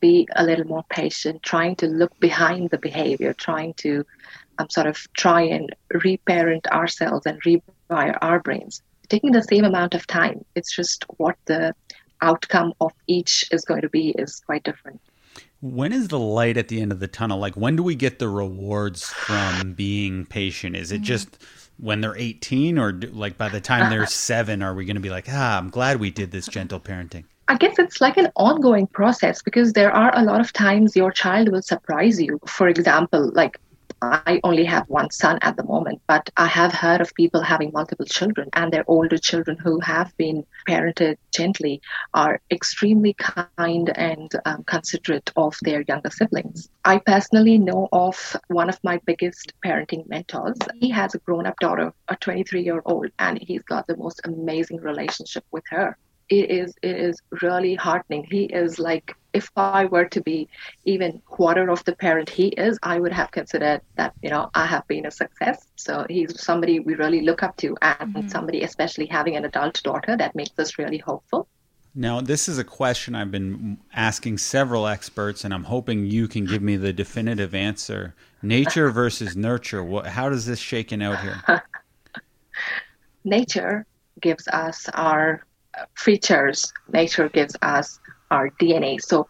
be 0.00 0.28
a 0.36 0.44
little 0.44 0.66
more 0.66 0.84
patient, 0.90 1.42
trying 1.42 1.76
to 1.76 1.86
look 1.86 2.18
behind 2.20 2.70
the 2.70 2.78
behavior, 2.78 3.32
trying 3.32 3.72
to 3.74 4.04
um, 4.58 4.68
sort 4.68 4.88
of 4.88 4.96
try 5.14 5.42
and 5.42 5.74
reparent 6.04 6.66
ourselves 6.68 7.24
and 7.26 7.40
rewire 7.42 8.18
our 8.20 8.40
brains, 8.40 8.82
taking 9.08 9.32
the 9.32 9.42
same 9.42 9.64
amount 9.64 9.94
of 9.94 10.06
time, 10.06 10.44
it's 10.54 10.74
just 10.74 11.04
what 11.16 11.36
the 11.46 11.74
outcome 12.20 12.72
of 12.80 12.92
each 13.06 13.46
is 13.52 13.64
going 13.64 13.82
to 13.82 13.88
be 13.88 14.10
is 14.18 14.42
quite 14.44 14.64
different. 14.64 15.00
When 15.60 15.92
is 15.92 16.08
the 16.08 16.18
light 16.18 16.56
at 16.56 16.68
the 16.68 16.80
end 16.80 16.92
of 16.92 17.00
the 17.00 17.08
tunnel? 17.08 17.38
Like, 17.38 17.56
when 17.56 17.76
do 17.76 17.82
we 17.82 17.94
get 17.94 18.18
the 18.18 18.28
rewards 18.28 19.08
from 19.08 19.72
being 19.74 20.26
patient? 20.26 20.76
Is 20.76 20.92
it 20.92 20.96
mm-hmm. 20.96 21.04
just 21.04 21.38
when 21.78 22.00
they're 22.00 22.16
18 22.16 22.78
or 22.78 22.92
do, 22.92 23.08
like 23.08 23.38
by 23.38 23.48
the 23.48 23.60
time 23.60 23.90
they're 23.90 24.06
seven 24.28 24.62
are 24.62 24.74
we 24.74 24.84
going 24.84 24.96
to 24.96 25.00
be 25.00 25.10
like 25.10 25.26
ah 25.28 25.58
i'm 25.58 25.70
glad 25.70 26.00
we 26.00 26.10
did 26.10 26.30
this 26.30 26.46
gentle 26.46 26.80
parenting. 26.80 27.24
I 27.50 27.56
guess 27.56 27.78
it's 27.78 28.00
like 28.02 28.18
an 28.18 28.28
ongoing 28.36 28.86
process 28.88 29.40
because 29.40 29.72
there 29.72 29.90
are 29.90 30.14
a 30.14 30.22
lot 30.22 30.40
of 30.40 30.52
times 30.52 30.94
your 30.94 31.10
child 31.10 31.48
will 31.48 31.62
surprise 31.62 32.20
you. 32.20 32.38
For 32.46 32.68
example 32.68 33.30
like 33.32 33.58
I 34.00 34.40
only 34.44 34.64
have 34.64 34.88
one 34.88 35.10
son 35.10 35.38
at 35.42 35.56
the 35.56 35.64
moment, 35.64 36.00
but 36.06 36.30
I 36.36 36.46
have 36.46 36.72
heard 36.72 37.00
of 37.00 37.14
people 37.14 37.42
having 37.42 37.72
multiple 37.72 38.06
children, 38.06 38.48
and 38.52 38.72
their 38.72 38.84
older 38.86 39.18
children 39.18 39.56
who 39.56 39.80
have 39.80 40.16
been 40.16 40.46
parented 40.68 41.16
gently 41.32 41.80
are 42.14 42.40
extremely 42.50 43.14
kind 43.14 43.90
and 43.96 44.30
um, 44.44 44.62
considerate 44.64 45.32
of 45.36 45.56
their 45.62 45.82
younger 45.82 46.10
siblings. 46.10 46.68
I 46.84 46.98
personally 46.98 47.58
know 47.58 47.88
of 47.92 48.36
one 48.46 48.68
of 48.68 48.78
my 48.84 49.00
biggest 49.04 49.52
parenting 49.64 50.08
mentors. 50.08 50.58
He 50.76 50.90
has 50.90 51.14
a 51.14 51.18
grown 51.18 51.46
up 51.46 51.58
daughter, 51.58 51.92
a 52.08 52.16
23 52.16 52.62
year 52.62 52.82
old, 52.84 53.10
and 53.18 53.38
he's 53.42 53.62
got 53.62 53.86
the 53.88 53.96
most 53.96 54.20
amazing 54.24 54.80
relationship 54.80 55.44
with 55.50 55.64
her 55.70 55.96
it 56.28 56.50
is 56.50 56.74
it 56.82 56.96
is 56.96 57.20
really 57.42 57.74
heartening. 57.74 58.24
He 58.30 58.44
is 58.44 58.78
like 58.78 59.16
if 59.32 59.50
I 59.56 59.84
were 59.86 60.06
to 60.06 60.20
be 60.20 60.48
even 60.84 61.20
quarter 61.26 61.70
of 61.70 61.84
the 61.84 61.94
parent 61.94 62.28
he 62.28 62.48
is, 62.48 62.78
I 62.82 62.98
would 62.98 63.12
have 63.12 63.30
considered 63.30 63.80
that 63.96 64.14
you 64.22 64.30
know 64.30 64.50
I 64.54 64.66
have 64.66 64.86
been 64.88 65.06
a 65.06 65.10
success. 65.10 65.66
So 65.76 66.06
he's 66.08 66.40
somebody 66.40 66.80
we 66.80 66.94
really 66.94 67.22
look 67.22 67.42
up 67.42 67.56
to, 67.58 67.76
and 67.82 68.14
mm-hmm. 68.14 68.28
somebody 68.28 68.62
especially 68.62 69.06
having 69.06 69.36
an 69.36 69.44
adult 69.44 69.82
daughter 69.82 70.16
that 70.16 70.34
makes 70.34 70.58
us 70.58 70.78
really 70.78 70.98
hopeful. 70.98 71.48
Now, 71.94 72.20
this 72.20 72.48
is 72.48 72.58
a 72.58 72.64
question 72.64 73.14
I've 73.14 73.32
been 73.32 73.78
asking 73.92 74.38
several 74.38 74.86
experts, 74.86 75.44
and 75.44 75.52
I'm 75.52 75.64
hoping 75.64 76.06
you 76.06 76.28
can 76.28 76.44
give 76.44 76.62
me 76.62 76.76
the 76.76 76.92
definitive 76.92 77.54
answer. 77.54 78.14
Nature 78.42 78.90
versus 78.90 79.34
nurture. 79.48 79.82
What, 79.82 80.06
how 80.06 80.28
does 80.28 80.46
this 80.46 80.60
shaken 80.60 81.02
out 81.02 81.20
here? 81.20 81.64
Nature 83.24 83.84
gives 84.20 84.46
us 84.48 84.88
our 84.94 85.42
features 85.94 86.72
nature 86.92 87.28
gives 87.28 87.56
us 87.62 87.98
our 88.30 88.50
DNA. 88.60 89.00
So 89.00 89.28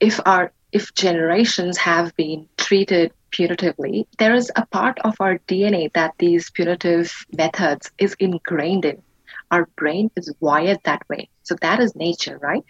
if 0.00 0.20
our 0.26 0.52
if 0.72 0.92
generations 0.94 1.78
have 1.78 2.14
been 2.16 2.48
treated 2.56 3.12
punitively, 3.30 4.06
there 4.18 4.34
is 4.34 4.50
a 4.56 4.66
part 4.66 4.98
of 5.00 5.14
our 5.20 5.38
DNA 5.46 5.92
that 5.92 6.14
these 6.18 6.50
punitive 6.50 7.14
methods 7.36 7.92
is 7.98 8.16
ingrained 8.18 8.84
in. 8.84 9.00
Our 9.52 9.66
brain 9.76 10.10
is 10.16 10.32
wired 10.40 10.80
that 10.84 11.08
way. 11.08 11.28
So 11.44 11.54
that 11.60 11.78
is 11.78 11.94
nature, 11.94 12.38
right? 12.38 12.64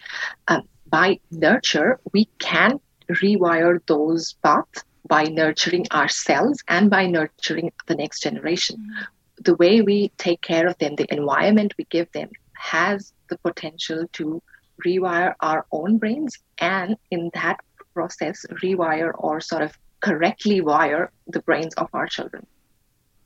Um, 0.47 0.67
by 0.87 1.19
nurture, 1.31 1.99
we 2.13 2.25
can 2.37 2.79
rewire 3.09 3.79
those 3.87 4.33
paths 4.43 4.83
by 5.07 5.23
nurturing 5.23 5.85
ourselves 5.91 6.63
and 6.67 6.89
by 6.89 7.05
nurturing 7.07 7.71
the 7.87 7.95
next 7.95 8.21
generation. 8.21 8.77
Mm-hmm. 8.77 9.43
The 9.43 9.55
way 9.55 9.81
we 9.81 10.09
take 10.17 10.41
care 10.41 10.67
of 10.67 10.77
them, 10.77 10.95
the 10.95 11.11
environment 11.11 11.73
we 11.77 11.85
give 11.85 12.11
them, 12.11 12.29
has 12.65 13.13
the 13.29 13.37
potential 13.39 14.05
to 14.13 14.41
rewire 14.85 15.33
our 15.39 15.65
own 15.71 15.97
brains 15.97 16.37
and 16.59 16.97
in 17.11 17.29
that 17.33 17.59
process 17.93 18.45
rewire 18.63 19.11
or 19.15 19.39
sort 19.39 19.61
of 19.61 19.77
correctly 20.01 20.61
wire 20.61 21.11
the 21.27 21.41
brains 21.41 21.73
of 21.75 21.89
our 21.93 22.07
children 22.07 22.45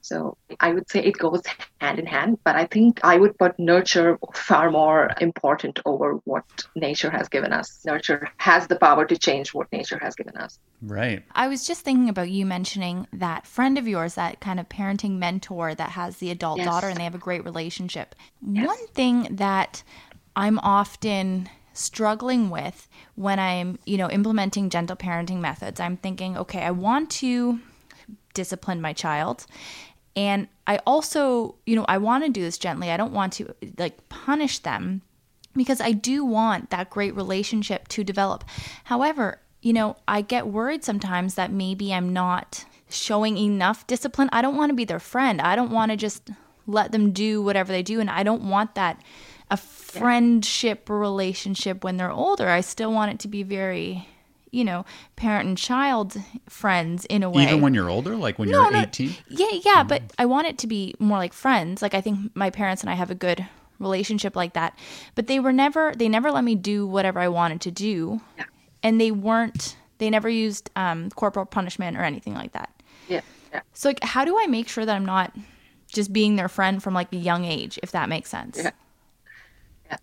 so 0.02 0.38
I 0.60 0.74
would 0.74 0.90
say 0.90 1.04
it 1.04 1.18
goes 1.18 1.42
hand 1.82 2.00
in 2.00 2.06
hand, 2.06 2.40
but 2.44 2.56
I 2.56 2.66
think 2.66 3.00
I 3.04 3.18
would 3.18 3.38
put 3.38 3.60
nurture 3.60 4.18
far 4.34 4.72
more 4.72 5.10
important 5.20 5.80
over 5.86 6.14
what 6.24 6.46
nature 6.76 7.10
has 7.10 7.28
given 7.28 7.52
us. 7.52 7.84
Nurture 7.86 8.30
has 8.38 8.68
the 8.68 8.78
power 8.78 9.06
to 9.06 9.18
change 9.18 9.54
what 9.54 9.72
nature 9.72 10.00
has 10.00 10.16
given 10.16 10.38
us. 10.38 10.60
Right. 10.82 11.24
I 11.34 11.48
was 11.48 11.68
just 11.68 11.82
thinking 11.82 12.10
about 12.10 12.30
you 12.30 12.46
mentioning 12.46 13.08
that 13.14 13.46
friend 13.46 13.78
of 13.78 13.88
yours, 13.88 14.16
that 14.16 14.40
kind 14.40 14.60
of 14.60 14.70
parenting 14.70 15.18
mentor 15.18 15.76
that 15.76 15.92
has 15.92 16.18
the 16.18 16.32
adult 16.32 16.60
yes. 16.60 16.68
daughter 16.68 16.88
and 16.88 16.98
they 16.98 17.04
have 17.04 17.16
a 17.16 17.20
great 17.20 17.44
relationship. 17.44 18.16
Yes. 18.42 18.68
One 18.68 18.88
thing 18.88 19.36
that 19.36 19.84
I'm 20.36 20.60
often 20.60 21.50
struggling 21.74 22.50
with 22.50 22.88
when 23.16 23.40
I'm, 23.40 23.80
you 23.86 23.98
know, 23.98 24.10
implementing 24.10 24.70
gentle 24.70 24.96
parenting 24.96 25.40
methods, 25.40 25.80
I'm 25.80 25.98
thinking, 25.98 26.38
okay, 26.38 26.62
I 26.62 26.72
want 26.72 27.10
to 27.12 27.60
discipline 28.34 28.80
my 28.80 28.94
child 28.94 29.46
and 30.20 30.50
I 30.68 30.82
also, 30.86 31.56
you 31.66 31.78
know, 31.78 31.86
I 31.88 31.98
want 31.98 32.26
to 32.26 32.30
do 32.30 32.42
this 32.42 32.58
gently. 32.58 32.92
I 32.92 32.98
don't 32.98 33.14
want 33.14 33.32
to 33.34 33.56
like 33.78 34.10
punish 34.10 34.60
them 34.60 35.02
because 35.56 35.80
I 35.80 35.94
do 35.94 36.26
want 36.26 36.72
that 36.72 36.90
great 36.90 37.16
relationship 37.16 37.88
to 37.88 38.04
develop. 38.04 38.44
However, 38.84 39.40
you 39.62 39.72
know, 39.72 39.96
I 40.10 40.20
get 40.20 40.48
worried 40.48 40.84
sometimes 40.84 41.36
that 41.36 41.54
maybe 41.54 41.94
I'm 41.94 42.12
not 42.12 42.66
showing 42.90 43.38
enough 43.38 43.88
discipline. 43.88 44.28
I 44.34 44.42
don't 44.42 44.58
want 44.58 44.72
to 44.72 44.76
be 44.76 44.84
their 44.84 45.00
friend. 45.00 45.40
I 45.40 45.56
don't 45.56 45.72
want 45.72 45.92
to 45.92 45.96
just 45.96 46.32
let 46.68 46.92
them 46.92 47.14
do 47.14 47.42
whatever 47.42 47.72
they 47.72 47.82
do. 47.82 48.02
And 48.02 48.10
I 48.10 48.24
don't 48.24 48.50
want 48.50 48.76
that 48.76 49.02
a 49.50 49.56
friendship 49.56 50.90
relationship 50.90 51.82
when 51.82 51.96
they're 51.96 52.12
older. 52.12 52.50
I 52.50 52.60
still 52.60 52.92
want 52.92 53.14
it 53.14 53.20
to 53.20 53.30
be 53.30 53.44
very 53.44 54.06
you 54.52 54.64
know, 54.64 54.86
parent 55.16 55.48
and 55.48 55.58
child 55.58 56.18
friends 56.48 57.06
in 57.06 57.24
a 57.24 57.30
way. 57.30 57.44
Even 57.44 57.62
when 57.62 57.74
you're 57.74 57.90
older, 57.90 58.16
like 58.16 58.40
when 58.40 58.50
no, 58.50 58.64
you're 58.64 58.72
no, 58.72 58.82
18? 58.82 59.16
Yeah, 59.30 59.48
yeah, 59.52 59.60
mm-hmm. 59.62 59.88
but 59.88 60.04
I 60.18 60.26
want 60.26 60.48
it 60.48 60.58
to 60.60 60.68
be 60.68 60.96
more 61.00 61.18
like 61.18 61.34
friends. 61.34 61.82
Like 61.82 61.94
I 61.94 62.02
think 62.02 62.36
my 62.36 62.50
parents 62.50 62.82
and 62.82 62.90
I 62.90 62.94
have 62.94 63.12
a 63.12 63.16
good 63.16 63.46
relationship 63.80 64.36
like 64.36 64.54
that. 64.54 64.78
But 65.16 65.28
they 65.28 65.40
were 65.40 65.54
never 65.54 65.94
they 65.96 66.10
never 66.10 66.32
let 66.32 66.44
me 66.44 66.56
do 66.56 66.86
whatever 66.86 67.20
I 67.20 67.28
wanted 67.28 67.62
to 67.62 67.72
do. 67.72 68.22
Yeah. 68.38 68.46
And 68.84 69.00
they 69.00 69.12
weren't 69.12 69.78
they 69.98 70.10
never 70.10 70.30
used 70.30 70.70
um, 70.76 71.10
corporal 71.12 71.46
punishment 71.46 71.98
or 71.98 72.02
anything 72.02 72.34
like 72.34 72.54
that. 72.54 72.70
Yeah. 73.08 73.22
yeah. 73.54 73.62
So 73.74 73.90
like 73.90 74.04
how 74.04 74.26
do 74.26 74.38
I 74.40 74.48
make 74.48 74.68
sure 74.68 74.86
that 74.86 74.96
I'm 74.96 75.06
not 75.06 75.36
just 75.88 76.14
being 76.14 76.36
their 76.36 76.50
friend 76.50 76.82
from 76.82 76.94
like 76.94 77.12
a 77.14 77.18
young 77.18 77.46
age, 77.46 77.80
if 77.84 77.92
that 77.92 78.10
makes 78.10 78.30
sense? 78.30 78.58
Yeah. 78.58 78.72
Yeah 79.90 79.98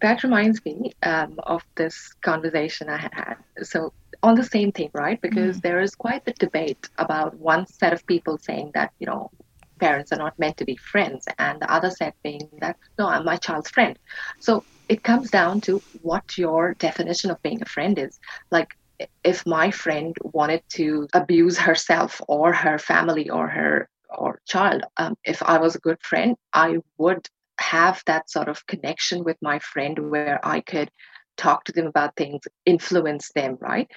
that 0.00 0.22
reminds 0.22 0.64
me 0.64 0.92
um, 1.02 1.38
of 1.44 1.62
this 1.76 2.14
conversation 2.22 2.88
I 2.88 2.96
had 2.96 3.14
had. 3.14 3.36
So, 3.62 3.92
on 4.22 4.34
the 4.34 4.44
same 4.44 4.72
thing, 4.72 4.90
right? 4.92 5.20
Because 5.20 5.58
mm. 5.58 5.62
there 5.62 5.80
is 5.80 5.94
quite 5.94 6.24
the 6.24 6.32
debate 6.32 6.88
about 6.98 7.34
one 7.34 7.66
set 7.66 7.92
of 7.92 8.06
people 8.06 8.38
saying 8.38 8.72
that, 8.74 8.92
you 8.98 9.06
know, 9.06 9.30
parents 9.78 10.12
are 10.12 10.18
not 10.18 10.38
meant 10.38 10.58
to 10.58 10.64
be 10.64 10.76
friends, 10.76 11.26
and 11.38 11.60
the 11.60 11.72
other 11.72 11.90
set 11.90 12.14
being 12.22 12.48
that, 12.60 12.76
no, 12.98 13.08
I'm 13.08 13.24
my 13.24 13.36
child's 13.36 13.70
friend. 13.70 13.98
So, 14.38 14.64
it 14.88 15.02
comes 15.02 15.30
down 15.30 15.60
to 15.62 15.80
what 16.02 16.36
your 16.36 16.74
definition 16.74 17.30
of 17.30 17.42
being 17.42 17.62
a 17.62 17.66
friend 17.66 17.98
is. 17.98 18.18
Like, 18.50 18.76
if 19.24 19.46
my 19.46 19.70
friend 19.70 20.16
wanted 20.22 20.62
to 20.70 21.08
abuse 21.14 21.58
herself 21.58 22.20
or 22.28 22.52
her 22.52 22.78
family 22.78 23.30
or 23.30 23.48
her 23.48 23.88
or 24.18 24.40
child, 24.46 24.82
um, 24.96 25.16
if 25.24 25.42
I 25.42 25.58
was 25.58 25.74
a 25.74 25.78
good 25.78 26.02
friend, 26.02 26.36
I 26.52 26.78
would 26.98 27.28
have 27.60 28.02
that 28.06 28.30
sort 28.30 28.48
of 28.48 28.66
connection 28.66 29.24
with 29.24 29.36
my 29.42 29.58
friend 29.60 30.10
where 30.10 30.40
I 30.42 30.60
could 30.60 30.90
talk 31.36 31.64
to 31.64 31.72
them 31.72 31.86
about 31.86 32.16
things, 32.16 32.40
influence 32.66 33.30
them, 33.34 33.56
right? 33.60 33.88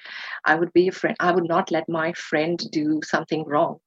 I 0.44 0.54
would 0.54 0.72
be 0.72 0.88
a 0.88 0.92
friend. 0.92 1.16
I 1.20 1.32
would 1.32 1.48
not 1.48 1.70
let 1.70 1.88
my 1.88 2.12
friend 2.12 2.58
do 2.70 3.00
something 3.04 3.44
wrong. 3.44 3.78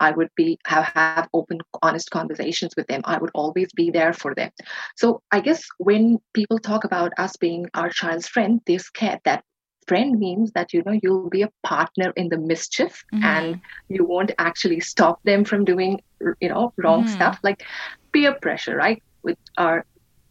I 0.00 0.10
would 0.10 0.30
be 0.34 0.58
have, 0.66 0.86
have 0.94 1.28
open, 1.32 1.60
honest 1.80 2.10
conversations 2.10 2.74
with 2.76 2.88
them. 2.88 3.02
I 3.04 3.18
would 3.18 3.30
always 3.34 3.68
be 3.72 3.90
there 3.90 4.12
for 4.12 4.34
them. 4.34 4.50
So 4.96 5.22
I 5.30 5.40
guess 5.40 5.62
when 5.78 6.18
people 6.34 6.58
talk 6.58 6.84
about 6.84 7.12
us 7.18 7.36
being 7.36 7.66
our 7.74 7.88
child's 7.88 8.26
friend, 8.26 8.60
they're 8.66 8.80
scared 8.80 9.20
that 9.24 9.44
friend 9.86 10.18
means 10.18 10.52
that 10.52 10.72
you 10.72 10.82
know 10.84 10.98
you'll 11.02 11.30
be 11.30 11.42
a 11.42 11.52
partner 11.62 12.12
in 12.16 12.28
the 12.28 12.38
mischief 12.38 13.04
mm-hmm. 13.12 13.24
and 13.24 13.60
you 13.88 14.04
won't 14.04 14.32
actually 14.38 14.80
stop 14.80 15.22
them 15.24 15.44
from 15.44 15.64
doing 15.64 16.00
you 16.40 16.48
know 16.48 16.72
wrong 16.76 17.04
mm-hmm. 17.04 17.14
stuff. 17.14 17.38
Like 17.42 17.64
peer 18.12 18.34
pressure 18.34 18.76
right? 18.76 19.02
With 19.22 19.38
our 19.58 19.84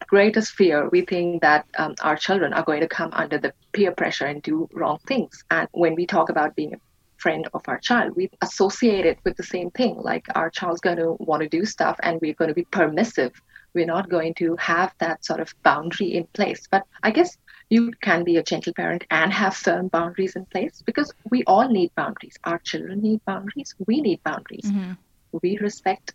greatest 0.08 0.52
fear 0.54 0.90
we 0.90 1.02
think 1.02 1.42
that 1.42 1.66
um, 1.78 1.96
our 2.02 2.18
children 2.18 2.54
are 2.54 2.64
going 2.64 2.82
to 2.82 2.88
come 2.88 3.12
under 3.14 3.38
the 3.38 3.54
peer 3.72 3.92
pressure 3.92 4.26
and 4.26 4.42
do 4.42 4.68
wrong 4.74 5.00
things. 5.08 5.44
And 5.52 5.68
when 5.72 5.96
we 5.96 6.06
talk 6.06 6.30
about 6.30 6.56
being 6.56 6.74
a 6.74 6.78
friend 7.18 7.48
of 7.54 7.62
our 7.68 7.78
child 7.78 8.16
we 8.16 8.30
associate 8.42 9.06
it 9.06 9.20
with 9.24 9.38
the 9.38 9.44
same 9.44 9.70
thing. 9.72 9.96
Like 9.96 10.26
our 10.36 10.50
child's 10.50 10.82
going 10.82 10.98
to 10.98 11.16
want 11.20 11.44
to 11.44 11.50
do 11.50 11.66
stuff 11.66 11.98
and 12.04 12.20
we're 12.20 12.34
going 12.34 12.50
to 12.50 12.56
be 12.56 12.66
permissive. 12.66 13.32
We're 13.74 13.86
not 13.86 14.10
going 14.10 14.34
to 14.36 14.56
have 14.58 14.92
that 15.00 15.24
sort 15.24 15.40
of 15.40 15.54
boundary 15.64 16.14
in 16.16 16.26
place. 16.34 16.68
But 16.70 16.84
i 17.04 17.12
guess 17.12 17.38
you 17.72 17.94
can 18.02 18.26
be 18.26 18.36
a 18.38 18.44
gentle 18.44 18.74
parent 18.74 19.06
and 19.10 19.32
have 19.32 19.56
firm 19.56 19.88
boundaries 19.88 20.36
in 20.36 20.46
place 20.46 20.84
because 20.86 21.14
we 21.32 21.44
all 21.46 21.70
need 21.70 21.90
boundaries. 21.96 22.36
Our 22.44 22.60
children 22.60 23.02
need 23.02 23.22
boundaries. 23.26 23.74
We 23.88 24.02
need 24.02 24.22
boundaries. 24.24 24.66
Mm-hmm. 24.66 24.94
we 25.42 25.58
respect 25.60 26.14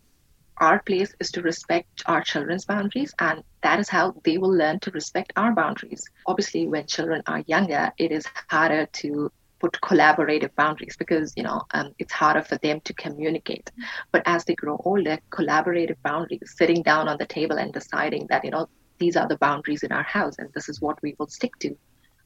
our 0.59 0.79
place 0.83 1.13
is 1.19 1.31
to 1.31 1.41
respect 1.41 2.03
our 2.05 2.21
children's 2.21 2.65
boundaries 2.65 3.13
and 3.19 3.43
that 3.61 3.79
is 3.79 3.89
how 3.89 4.15
they 4.23 4.37
will 4.37 4.53
learn 4.53 4.79
to 4.81 4.91
respect 4.91 5.33
our 5.35 5.53
boundaries. 5.53 6.03
Obviously 6.27 6.67
when 6.67 6.85
children 6.85 7.23
are 7.27 7.43
younger 7.47 7.91
it 7.97 8.11
is 8.11 8.25
harder 8.49 8.85
to 9.01 9.31
put 9.59 9.73
collaborative 9.81 10.53
boundaries 10.55 10.95
because 10.97 11.33
you 11.35 11.43
know 11.43 11.61
um, 11.73 11.93
it's 11.99 12.13
harder 12.13 12.43
for 12.43 12.57
them 12.57 12.79
to 12.81 12.93
communicate. 12.93 13.71
But 14.11 14.23
as 14.25 14.45
they 14.45 14.55
grow 14.55 14.79
older 14.85 15.19
collaborative 15.31 15.97
boundaries 16.03 16.53
sitting 16.55 16.83
down 16.83 17.07
on 17.07 17.17
the 17.17 17.25
table 17.25 17.57
and 17.57 17.73
deciding 17.73 18.27
that 18.29 18.45
you 18.45 18.51
know 18.51 18.67
these 18.99 19.15
are 19.15 19.27
the 19.27 19.37
boundaries 19.37 19.83
in 19.83 19.91
our 19.91 20.03
house 20.03 20.35
and 20.37 20.49
this 20.53 20.69
is 20.69 20.81
what 20.81 21.01
we 21.01 21.15
will 21.17 21.27
stick 21.27 21.57
to 21.59 21.75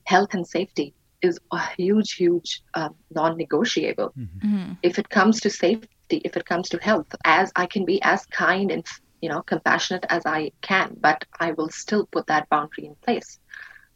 health 0.06 0.34
and 0.34 0.48
safety 0.48 0.94
is 1.22 1.40
a 1.52 1.60
huge 1.78 2.14
huge 2.14 2.62
um, 2.74 2.96
non-negotiable 3.12 4.12
mm-hmm. 4.18 4.48
Mm-hmm. 4.48 4.74
if 4.84 4.98
it 5.00 5.10
comes 5.10 5.40
to 5.42 5.50
safety 5.50 6.22
if 6.26 6.36
it 6.36 6.46
comes 6.46 6.70
to 6.70 6.78
health 6.78 7.08
as 7.26 7.52
i 7.56 7.66
can 7.66 7.86
be 7.86 8.02
as 8.02 8.26
kind 8.28 8.72
and 8.72 8.86
you 9.22 9.30
know 9.30 9.42
compassionate 9.42 10.06
as 10.10 10.26
i 10.26 10.52
can 10.62 10.98
but 11.00 11.24
i 11.40 11.52
will 11.52 11.70
still 11.70 12.06
put 12.08 12.28
that 12.28 12.50
boundary 12.50 12.86
in 12.86 12.96
place 12.96 13.40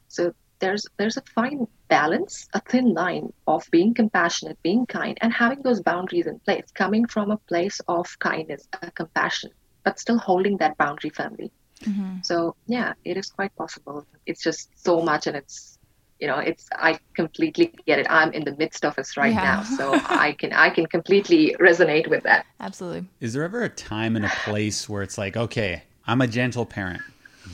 so 0.08 0.34
there's 0.60 0.86
there's 0.98 1.18
a 1.18 1.24
fine 1.34 1.68
balance 1.88 2.48
a 2.54 2.62
thin 2.62 2.94
line 2.94 3.32
of 3.48 3.64
being 3.72 3.94
compassionate 3.94 4.62
being 4.64 4.86
kind 4.86 5.18
and 5.22 5.34
having 5.34 5.62
those 5.62 5.82
boundaries 5.82 6.28
in 6.28 6.40
place 6.40 6.66
coming 6.74 7.06
from 7.06 7.32
a 7.32 7.38
place 7.38 7.80
of 7.88 8.08
kindness 8.20 8.68
a 8.82 8.92
compassion 8.92 9.50
but 9.84 10.00
still 10.00 10.18
holding 10.18 10.58
that 10.58 10.78
boundary 10.78 11.10
firmly 11.10 11.52
mm-hmm. 11.86 12.18
so 12.24 12.56
yeah 12.68 12.94
it 13.04 13.18
is 13.18 13.30
quite 13.30 13.56
possible. 13.56 14.06
It's 14.26 14.44
just 14.44 14.70
so 14.84 15.02
much 15.02 15.28
and 15.28 15.38
it's 15.38 15.76
you 16.20 16.28
know 16.28 16.38
it's 16.38 16.70
i 16.78 16.98
completely 17.14 17.74
get 17.86 18.00
it. 18.00 18.08
I'm 18.10 18.32
in 18.32 18.44
the 18.46 18.56
midst 18.56 18.86
of 18.86 18.98
it 18.98 19.08
right 19.18 19.34
yeah. 19.34 19.44
now 19.44 19.64
so 19.64 19.94
i 20.10 20.34
can 20.34 20.54
i 20.54 20.70
can 20.70 20.86
completely 20.86 21.56
resonate 21.60 22.10
with 22.10 22.24
that. 22.24 22.46
Absolutely. 22.60 23.06
Is 23.20 23.34
there 23.34 23.44
ever 23.44 23.64
a 23.64 23.70
time 23.70 24.16
and 24.16 24.26
a 24.26 24.32
place 24.44 24.88
where 24.90 25.04
it's 25.04 25.18
like 25.18 25.36
okay 25.38 25.84
i'm 26.08 26.22
a 26.22 26.28
gentle 26.28 26.66
parent 26.66 27.02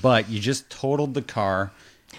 but 0.02 0.30
you 0.30 0.40
just 0.40 0.70
totaled 0.70 1.14
the 1.14 1.22
car 1.22 1.72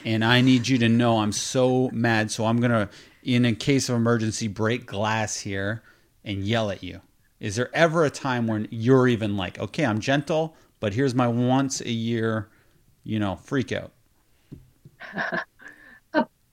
and 0.04 0.24
i 0.24 0.40
need 0.40 0.66
you 0.68 0.78
to 0.78 0.88
know 0.88 1.18
i'm 1.18 1.32
so 1.32 1.88
mad 1.92 2.30
so 2.30 2.46
i'm 2.46 2.60
gonna 2.60 2.88
in 3.22 3.44
a 3.44 3.54
case 3.54 3.88
of 3.88 3.96
emergency 3.96 4.48
break 4.48 4.84
glass 4.86 5.38
here 5.38 5.82
and 6.24 6.44
yell 6.44 6.70
at 6.70 6.82
you. 6.82 7.00
Is 7.40 7.56
there 7.56 7.70
ever 7.74 8.04
a 8.04 8.10
time 8.10 8.46
when 8.46 8.68
you're 8.70 9.08
even 9.08 9.36
like 9.36 9.58
okay 9.58 9.84
i'm 9.84 10.00
gentle 10.00 10.56
but 10.82 10.92
here's 10.92 11.14
my 11.14 11.28
once 11.28 11.80
a 11.80 11.90
year 11.90 12.50
you 13.04 13.18
know 13.18 13.36
freak 13.36 13.72
out 13.72 13.92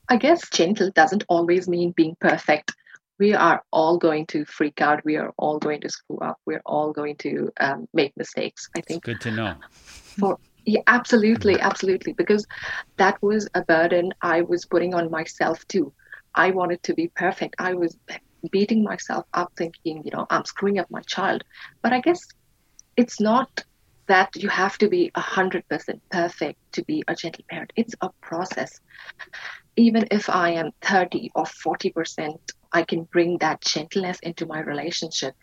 I 0.10 0.18
guess 0.18 0.50
gentle 0.50 0.90
doesn't 0.90 1.24
always 1.30 1.68
mean 1.68 1.92
being 1.92 2.18
perfect. 2.20 2.74
We 3.20 3.36
are 3.36 3.64
all 3.72 3.98
going 3.98 4.26
to 4.28 4.44
freak 4.46 4.82
out. 4.82 5.06
We 5.06 5.18
are 5.18 5.32
all 5.38 5.60
going 5.60 5.82
to 5.82 5.90
screw 5.90 6.18
up. 6.18 6.40
We're 6.46 6.64
all 6.66 6.92
going 6.92 7.18
to 7.18 7.52
um, 7.60 7.88
make 7.94 8.18
mistakes. 8.18 8.70
I 8.76 8.82
think. 8.82 9.08
It's 9.08 9.22
good 9.22 9.22
to 9.30 9.36
know. 9.36 9.56
For 9.72 10.40
yeah, 10.66 10.82
absolutely, 10.88 11.60
absolutely, 11.60 12.14
because 12.14 12.46
that 12.98 13.22
was 13.22 13.48
a 13.54 13.62
burden 13.62 14.12
I 14.22 14.42
was 14.42 14.66
putting 14.66 14.94
on 14.94 15.12
myself 15.12 15.66
too. 15.68 15.94
I 16.34 16.52
wanted 16.52 16.82
to 16.84 16.94
be 16.94 17.10
perfect. 17.16 17.56
I 17.60 17.74
was 17.74 17.96
beating 18.52 18.84
myself 18.84 19.26
up, 19.34 19.52
thinking, 19.58 20.04
you 20.06 20.12
know, 20.12 20.26
I'm 20.30 20.46
screwing 20.46 20.80
up 20.80 20.90
my 20.90 21.02
child. 21.02 21.44
But 21.82 21.94
I 21.94 22.02
guess 22.02 22.20
it's 22.98 23.20
not 23.20 23.64
that 24.10 24.36
you 24.36 24.50
have 24.50 24.78
to 24.80 24.90
be 24.90 25.12
100% 25.16 25.64
perfect 26.12 26.58
to 26.74 26.84
be 26.84 27.04
a 27.08 27.16
gentle 27.16 27.46
parent. 27.50 27.72
It's 27.76 27.96
a 28.02 28.10
process 28.22 28.80
even 29.80 30.06
if 30.12 30.30
I 30.30 30.50
am 30.52 30.72
30 30.82 31.32
or 31.36 31.46
40%, 31.46 32.38
I 32.74 32.84
can 32.84 33.04
bring 33.04 33.38
that 33.38 33.62
gentleness 33.62 34.20
into 34.22 34.46
my 34.46 34.60
relationship. 34.60 35.34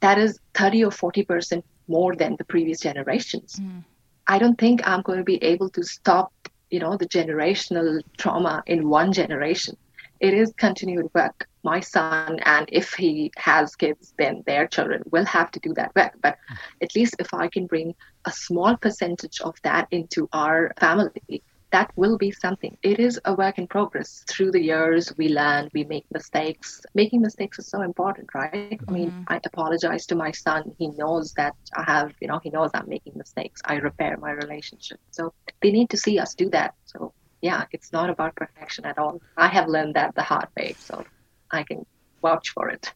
That 0.00 0.18
is 0.18 0.40
30 0.54 0.84
or 0.84 0.90
40% 0.90 1.62
more 1.86 2.16
than 2.16 2.36
the 2.38 2.44
previous 2.44 2.80
generations. 2.80 3.56
Mm. 3.60 3.84
I 4.26 4.38
don't 4.38 4.58
think 4.58 4.86
I'm 4.88 5.02
going 5.02 5.18
to 5.18 5.24
be 5.24 5.42
able 5.42 5.68
to 5.70 5.82
stop, 5.82 6.32
you 6.70 6.80
know, 6.80 6.96
the 6.96 7.08
generational 7.08 8.00
trauma 8.16 8.62
in 8.66 8.88
one 8.88 9.12
generation. 9.12 9.76
It 10.20 10.32
is 10.32 10.52
continued 10.56 11.10
work. 11.14 11.46
My 11.72 11.80
son, 11.80 12.38
and 12.54 12.64
if 12.80 12.88
he 12.94 13.30
has 13.36 13.76
kids, 13.76 14.14
then 14.20 14.34
their 14.46 14.66
children 14.74 15.00
will 15.14 15.28
have 15.36 15.50
to 15.54 15.60
do 15.66 15.74
that 15.74 15.90
work. 15.98 16.14
But 16.26 16.36
mm. 16.36 16.56
at 16.84 16.94
least 16.96 17.14
if 17.24 17.30
I 17.34 17.46
can 17.48 17.66
bring 17.66 17.88
a 18.24 18.32
small 18.46 18.72
percentage 18.84 19.38
of 19.48 19.54
that 19.62 19.84
into 19.90 20.20
our 20.32 20.72
family, 20.84 21.42
that 21.70 21.90
will 21.96 22.16
be 22.16 22.30
something. 22.30 22.74
It 22.82 22.98
is 22.98 23.20
a 23.24 23.34
work 23.34 23.58
in 23.58 23.66
progress. 23.66 24.24
Through 24.30 24.52
the 24.52 24.62
years, 24.72 25.12
we 25.18 25.28
learn, 25.28 25.68
we 25.74 25.84
make 25.84 26.06
mistakes. 26.10 26.80
Making 26.94 27.20
mistakes 27.20 27.58
is 27.58 27.66
so 27.74 27.82
important, 27.82 28.28
right? 28.34 28.70
Mm-hmm. 28.70 28.90
I 28.90 28.92
mean, 28.92 29.10
mm-hmm. 29.10 29.32
I 29.34 29.40
apologize 29.44 30.06
to 30.06 30.16
my 30.24 30.30
son. 30.30 30.62
He 30.78 30.88
knows 31.00 31.34
that 31.34 31.54
I 31.76 31.82
have, 31.82 32.14
you 32.22 32.28
know, 32.28 32.40
he 32.42 32.50
knows 32.50 32.70
I'm 32.72 32.88
making 32.88 33.14
mistakes. 33.16 33.60
I 33.64 33.74
repair 33.90 34.16
my 34.16 34.32
relationship. 34.44 34.98
So 35.10 35.34
they 35.62 35.70
need 35.70 35.90
to 35.90 35.98
see 36.04 36.18
us 36.18 36.34
do 36.34 36.48
that. 36.50 36.74
So, 36.92 37.12
yeah, 37.42 37.64
it's 37.72 37.92
not 37.92 38.08
about 38.08 38.36
perfection 38.36 38.86
at 38.86 38.98
all. 38.98 39.20
I 39.36 39.48
have 39.48 39.68
learned 39.68 39.94
that 39.94 40.14
the 40.14 40.22
hard 40.22 40.48
way. 40.56 40.74
So 40.78 41.04
I 41.50 41.62
can 41.62 41.86
vouch 42.22 42.50
for 42.50 42.68
it. 42.68 42.92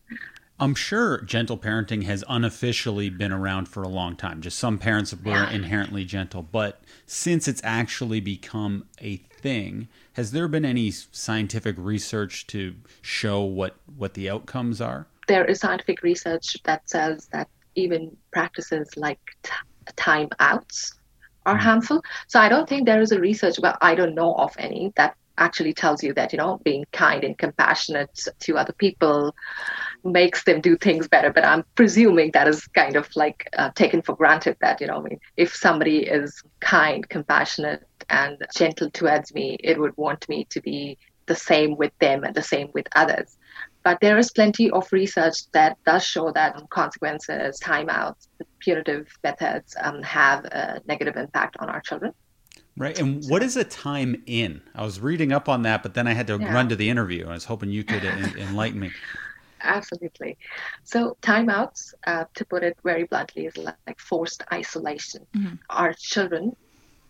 I'm 0.62 0.74
sure 0.76 1.22
gentle 1.22 1.58
parenting 1.58 2.04
has 2.04 2.22
unofficially 2.28 3.10
been 3.10 3.32
around 3.32 3.66
for 3.66 3.82
a 3.82 3.88
long 3.88 4.14
time. 4.14 4.40
Just 4.40 4.58
some 4.58 4.78
parents 4.78 5.12
were 5.12 5.32
yeah. 5.32 5.50
inherently 5.50 6.04
gentle, 6.04 6.42
but 6.42 6.82
since 7.04 7.48
it's 7.48 7.60
actually 7.64 8.20
become 8.20 8.84
a 9.00 9.16
thing, 9.16 9.88
has 10.12 10.30
there 10.30 10.46
been 10.46 10.64
any 10.64 10.92
scientific 10.92 11.74
research 11.78 12.46
to 12.48 12.76
show 13.00 13.42
what 13.42 13.76
what 13.96 14.14
the 14.14 14.30
outcomes 14.30 14.80
are? 14.80 15.06
There 15.26 15.44
is 15.44 15.58
scientific 15.60 16.02
research 16.02 16.56
that 16.62 16.88
says 16.88 17.28
that 17.32 17.48
even 17.74 18.16
practices 18.32 18.88
like 18.96 19.18
t- 19.42 19.50
timeouts 19.96 20.94
are 21.44 21.56
mm. 21.56 21.60
harmful. 21.60 22.02
So 22.28 22.38
I 22.38 22.48
don't 22.48 22.68
think 22.68 22.86
there 22.86 23.00
is 23.00 23.10
a 23.10 23.18
research, 23.18 23.56
but 23.60 23.78
I 23.80 23.94
don't 23.94 24.14
know 24.14 24.34
of 24.34 24.54
any 24.58 24.92
that 24.96 25.16
actually 25.38 25.72
tells 25.72 26.02
you 26.02 26.12
that 26.14 26.32
you 26.32 26.38
know 26.38 26.60
being 26.64 26.84
kind 26.92 27.24
and 27.24 27.38
compassionate 27.38 28.26
to 28.40 28.56
other 28.56 28.72
people 28.72 29.34
makes 30.04 30.44
them 30.44 30.60
do 30.60 30.76
things 30.76 31.09
better. 31.09 31.32
But 31.32 31.44
i'm 31.44 31.64
presuming 31.74 32.30
that 32.32 32.48
is 32.48 32.66
kind 32.68 32.96
of 32.96 33.09
like 33.16 33.48
uh, 33.56 33.70
taken 33.74 34.02
for 34.02 34.16
granted 34.16 34.56
that 34.60 34.80
you 34.80 34.86
know 34.86 34.98
i 34.98 35.02
mean 35.02 35.20
if 35.36 35.54
somebody 35.54 35.98
is 35.98 36.42
kind 36.60 37.09
compassionate 37.09 37.86
and 38.10 38.36
gentle 38.54 38.90
towards 38.90 39.32
me 39.34 39.56
it 39.60 39.78
would 39.78 39.96
want 39.96 40.28
me 40.28 40.44
to 40.50 40.60
be 40.60 40.98
the 41.26 41.34
same 41.34 41.76
with 41.76 41.92
them 41.98 42.24
and 42.24 42.34
the 42.34 42.42
same 42.42 42.68
with 42.74 42.86
others. 42.94 43.38
But 43.84 43.98
there 44.00 44.18
is 44.18 44.30
plenty 44.30 44.70
of 44.70 44.92
research 44.92 45.50
that 45.52 45.76
does 45.84 46.04
show 46.04 46.30
that 46.32 46.56
consequences 46.70 47.60
timeouts 47.60 48.28
punitive 48.60 49.09
methods 49.24 49.74
um, 49.80 50.02
have 50.02 50.44
a 50.44 50.80
negative 50.86 51.16
impact 51.16 51.56
on 51.59 51.68
our 51.68 51.80
children 51.80 52.12
Right. 52.77 52.99
And 52.99 53.23
what 53.28 53.43
is 53.43 53.57
a 53.57 53.65
time 53.65 54.23
in? 54.27 54.62
I 54.74 54.85
was 54.85 54.99
reading 54.99 55.32
up 55.32 55.49
on 55.49 55.62
that, 55.62 55.82
but 55.82 55.94
then 55.94 56.07
I 56.07 56.15
had 56.15 56.27
to 56.28 56.39
yeah. 56.39 56.53
run 56.53 56.69
to 56.70 56.77
the 56.77 56.89
interview. 56.89 57.27
I 57.27 57.32
was 57.32 57.44
hoping 57.44 57.70
you 57.70 57.85
could 57.85 58.05
enlighten 58.39 58.81
me. 58.81 58.90
Absolutely. 59.61 60.39
So, 60.82 61.16
timeouts, 61.23 61.94
uh, 62.07 62.24
to 62.35 62.44
put 62.47 62.65
it 62.65 62.77
very 62.82 63.05
bluntly, 63.05 63.47
is 63.47 63.57
like 63.57 64.01
forced 64.01 64.43
isolation. 64.53 65.27
Mm-hmm. 65.36 65.55
Our 65.70 65.93
children 65.93 66.57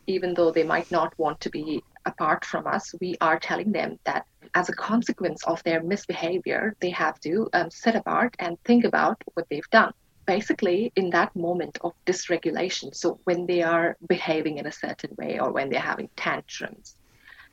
even 0.07 0.35
though 0.35 0.51
they 0.51 0.65
might 0.65 0.91
not 0.91 1.17
want 1.19 1.41
to 1.41 1.51
be 1.51 1.83
apart 2.05 2.45
from 2.45 2.67
us, 2.67 2.95
we 3.01 3.17
are 3.21 3.39
telling 3.39 3.73
them 3.73 3.99
that 4.05 4.27
as 4.55 4.69
a 4.69 4.73
consequence 4.73 5.45
of 5.45 5.63
their 5.63 5.83
misbehavior, 5.83 6.77
they 6.81 6.91
have 6.91 7.19
to 7.21 7.49
um, 7.53 7.71
sit 7.71 7.95
apart 7.95 8.35
and 8.39 8.59
think 8.65 8.85
about 8.85 9.23
what 9.35 9.47
they've 9.49 9.71
done. 9.71 9.93
Basically, 10.27 10.93
in 10.94 11.11
that 11.11 11.35
moment 11.35 11.78
of 11.82 11.93
dysregulation, 12.07 12.94
so 12.94 13.19
when 13.24 13.47
they 13.47 13.62
are 13.62 13.97
behaving 14.09 14.59
in 14.59 14.66
a 14.66 14.73
certain 14.73 15.11
way 15.16 15.39
or 15.40 15.53
when 15.53 15.69
they're 15.69 15.81
having 15.81 16.09
tantrums, 16.16 16.97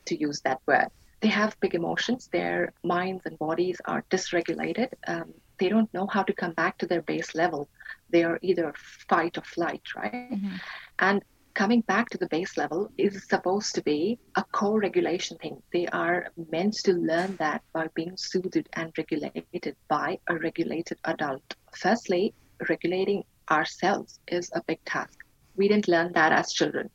to 0.09 0.19
use 0.19 0.41
that 0.41 0.59
word, 0.65 0.89
they 1.21 1.27
have 1.27 1.59
big 1.59 1.75
emotions. 1.75 2.29
Their 2.31 2.73
minds 2.83 3.23
and 3.25 3.37
bodies 3.37 3.77
are 3.85 4.03
dysregulated. 4.09 4.89
Um, 5.07 5.33
they 5.59 5.69
don't 5.69 5.93
know 5.93 6.07
how 6.07 6.23
to 6.23 6.33
come 6.33 6.53
back 6.53 6.77
to 6.79 6.87
their 6.87 7.01
base 7.01 7.35
level. 7.35 7.67
They 8.09 8.23
are 8.23 8.39
either 8.41 8.73
fight 9.09 9.37
or 9.37 9.43
flight, 9.43 9.81
right? 9.95 10.13
Mm-hmm. 10.13 10.55
And 10.99 11.23
coming 11.53 11.81
back 11.81 12.09
to 12.09 12.17
the 12.17 12.27
base 12.27 12.57
level 12.57 12.91
is 12.97 13.27
supposed 13.27 13.75
to 13.75 13.81
be 13.81 14.17
a 14.35 14.43
co-regulation 14.51 15.37
thing. 15.37 15.61
They 15.73 15.87
are 15.87 16.27
meant 16.49 16.75
to 16.85 16.93
learn 16.93 17.35
that 17.37 17.61
by 17.73 17.87
being 17.93 18.15
soothed 18.15 18.69
and 18.73 18.93
regulated 18.97 19.75
by 19.89 20.19
a 20.27 20.37
regulated 20.37 20.99
adult. 21.03 21.55
Firstly, 21.75 22.33
regulating 22.68 23.23
ourselves 23.49 24.19
is 24.27 24.52
a 24.53 24.61
big 24.64 24.84
task. 24.86 25.18
We 25.56 25.68
didn't 25.68 25.88
learn 25.88 26.14
that 26.14 26.31
as 26.31 26.52
children. 26.53 26.90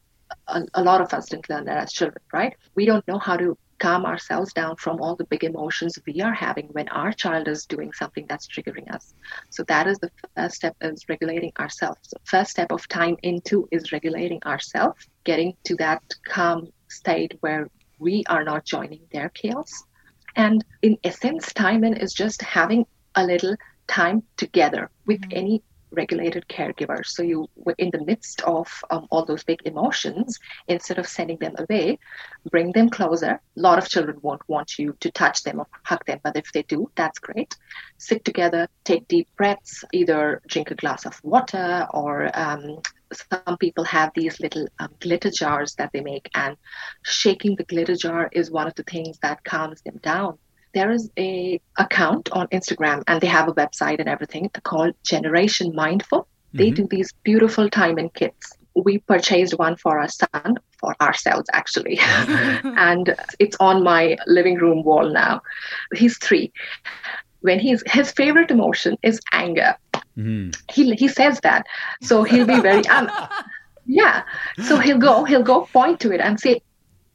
A, 0.48 0.62
a 0.74 0.82
lot 0.82 1.00
of 1.00 1.12
us 1.12 1.28
didn't 1.28 1.50
learn 1.50 1.64
that 1.66 1.78
as 1.78 1.92
children, 1.92 2.22
right? 2.32 2.56
We 2.74 2.86
don't 2.86 3.06
know 3.06 3.18
how 3.18 3.36
to 3.36 3.56
calm 3.78 4.06
ourselves 4.06 4.52
down 4.52 4.76
from 4.76 5.00
all 5.00 5.16
the 5.16 5.24
big 5.24 5.44
emotions 5.44 5.98
we 6.06 6.20
are 6.20 6.32
having 6.32 6.66
when 6.68 6.88
our 6.88 7.12
child 7.12 7.48
is 7.48 7.66
doing 7.66 7.92
something 7.92 8.24
that's 8.28 8.46
triggering 8.46 8.90
us. 8.94 9.14
So 9.50 9.62
that 9.64 9.86
is 9.86 9.98
the 9.98 10.10
first 10.36 10.56
step 10.56 10.76
is 10.80 11.08
regulating 11.08 11.52
ourselves. 11.58 12.14
First 12.24 12.52
step 12.52 12.72
of 12.72 12.86
time 12.88 13.16
into 13.22 13.68
is 13.72 13.92
regulating 13.92 14.42
ourselves, 14.44 15.06
getting 15.24 15.54
to 15.64 15.74
that 15.76 16.02
calm 16.26 16.68
state 16.88 17.36
where 17.40 17.68
we 17.98 18.24
are 18.28 18.44
not 18.44 18.64
joining 18.64 19.00
their 19.12 19.28
chaos. 19.30 19.84
And 20.36 20.64
in 20.82 20.98
essence, 21.04 21.52
time 21.52 21.84
in 21.84 21.96
is 21.96 22.12
just 22.12 22.42
having 22.42 22.86
a 23.14 23.24
little 23.24 23.56
time 23.86 24.22
together 24.36 24.90
with 25.06 25.20
mm-hmm. 25.20 25.38
any 25.38 25.62
regulated 25.94 26.46
caregiver. 26.48 27.04
So 27.06 27.22
you, 27.22 27.48
were 27.56 27.74
in 27.78 27.90
the 27.90 28.04
midst 28.04 28.42
of 28.42 28.68
um, 28.90 29.06
all 29.10 29.24
those 29.24 29.44
big 29.44 29.60
emotions, 29.64 30.38
instead 30.68 30.98
of 30.98 31.06
sending 31.06 31.38
them 31.38 31.54
away, 31.58 31.98
bring 32.50 32.72
them 32.72 32.90
closer. 32.90 33.30
A 33.30 33.60
lot 33.60 33.78
of 33.78 33.88
children 33.88 34.18
won't 34.22 34.46
want 34.48 34.78
you 34.78 34.96
to 35.00 35.10
touch 35.10 35.42
them 35.42 35.60
or 35.60 35.66
hug 35.84 36.04
them, 36.06 36.20
but 36.22 36.36
if 36.36 36.52
they 36.52 36.62
do, 36.62 36.90
that's 36.96 37.18
great. 37.18 37.56
Sit 37.98 38.24
together, 38.24 38.68
take 38.84 39.08
deep 39.08 39.28
breaths, 39.36 39.84
either 39.92 40.42
drink 40.48 40.70
a 40.70 40.74
glass 40.74 41.06
of 41.06 41.22
water 41.22 41.86
or 41.92 42.30
um, 42.34 42.80
some 43.12 43.56
people 43.58 43.84
have 43.84 44.10
these 44.14 44.40
little 44.40 44.66
um, 44.80 44.88
glitter 45.00 45.30
jars 45.30 45.74
that 45.76 45.90
they 45.92 46.00
make, 46.00 46.28
and 46.34 46.56
shaking 47.02 47.54
the 47.54 47.64
glitter 47.64 47.94
jar 47.94 48.28
is 48.32 48.50
one 48.50 48.66
of 48.66 48.74
the 48.74 48.82
things 48.82 49.18
that 49.22 49.44
calms 49.44 49.80
them 49.82 49.98
down 50.02 50.38
there 50.74 50.90
is 50.90 51.10
a 51.18 51.60
account 51.78 52.30
on 52.32 52.48
Instagram 52.48 53.02
and 53.06 53.20
they 53.20 53.26
have 53.26 53.48
a 53.48 53.52
website 53.52 54.00
and 54.00 54.08
everything 54.08 54.50
called 54.64 54.94
Generation 55.04 55.74
Mindful. 55.74 56.26
They 56.52 56.66
mm-hmm. 56.66 56.74
do 56.74 56.88
these 56.88 57.12
beautiful 57.22 57.70
time 57.70 57.98
in 57.98 58.10
kits. 58.10 58.52
We 58.76 58.98
purchased 58.98 59.58
one 59.58 59.76
for 59.76 59.98
our 59.98 60.08
son, 60.08 60.56
for 60.78 60.94
ourselves 61.00 61.48
actually, 61.52 61.98
and 62.00 63.14
it's 63.38 63.56
on 63.60 63.84
my 63.84 64.16
living 64.26 64.56
room 64.56 64.82
wall 64.82 65.08
now. 65.10 65.42
He's 65.94 66.18
three. 66.18 66.52
When 67.40 67.60
he's 67.60 67.82
his 67.86 68.10
favorite 68.10 68.50
emotion 68.50 68.96
is 69.02 69.20
anger. 69.32 69.76
Mm-hmm. 70.16 70.50
He 70.72 70.94
he 70.94 71.08
says 71.08 71.40
that, 71.40 71.66
so 72.02 72.24
he'll 72.24 72.46
be 72.46 72.60
very 72.60 72.86
um, 72.88 73.10
yeah. 73.86 74.22
So 74.64 74.78
he'll 74.78 74.98
go 74.98 75.24
he'll 75.24 75.42
go 75.42 75.68
point 75.72 76.00
to 76.00 76.12
it 76.12 76.20
and 76.20 76.40
say, 76.40 76.62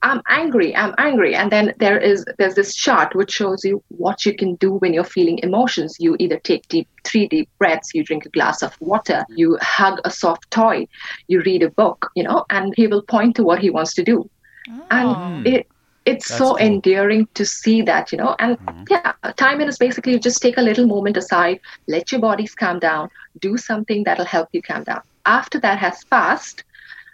I'm 0.01 0.21
angry, 0.29 0.75
I'm 0.75 0.95
angry. 0.97 1.35
And 1.35 1.51
then 1.51 1.73
there 1.77 1.97
is 1.97 2.25
there's 2.37 2.55
this 2.55 2.73
chart 2.73 3.15
which 3.15 3.31
shows 3.31 3.63
you 3.65 3.83
what 3.89 4.25
you 4.25 4.33
can 4.33 4.55
do 4.55 4.73
when 4.73 4.93
you're 4.93 5.03
feeling 5.03 5.39
emotions. 5.43 5.97
You 5.99 6.15
either 6.19 6.39
take 6.39 6.67
deep 6.69 6.87
three 7.03 7.27
deep 7.27 7.49
breaths, 7.57 7.93
you 7.93 8.03
drink 8.03 8.25
a 8.25 8.29
glass 8.29 8.61
of 8.61 8.79
water, 8.79 9.25
you 9.29 9.57
hug 9.61 9.99
a 10.05 10.11
soft 10.11 10.49
toy, 10.51 10.87
you 11.27 11.41
read 11.41 11.63
a 11.63 11.69
book, 11.69 12.09
you 12.15 12.23
know, 12.23 12.45
and 12.49 12.73
he 12.77 12.87
will 12.87 13.01
point 13.01 13.35
to 13.35 13.43
what 13.43 13.59
he 13.59 13.69
wants 13.69 13.93
to 13.95 14.03
do. 14.03 14.29
Oh. 14.69 14.85
And 14.91 15.47
it 15.47 15.67
it's 16.05 16.27
That's 16.29 16.37
so 16.37 16.45
cool. 16.55 16.57
endearing 16.57 17.27
to 17.33 17.45
see 17.45 17.81
that, 17.83 18.11
you 18.11 18.17
know. 18.17 18.35
And 18.39 18.57
mm-hmm. 18.57 18.83
yeah, 18.89 19.13
time 19.35 19.61
in 19.61 19.67
is 19.67 19.77
basically 19.77 20.13
you 20.13 20.19
just 20.19 20.41
take 20.41 20.57
a 20.57 20.61
little 20.61 20.87
moment 20.87 21.17
aside, 21.17 21.59
let 21.87 22.11
your 22.11 22.21
bodies 22.21 22.55
calm 22.55 22.79
down, 22.79 23.09
do 23.39 23.57
something 23.57 24.03
that'll 24.05 24.25
help 24.25 24.49
you 24.53 24.61
calm 24.61 24.83
down. 24.83 25.01
After 25.25 25.59
that 25.59 25.77
has 25.77 26.03
passed, 26.05 26.63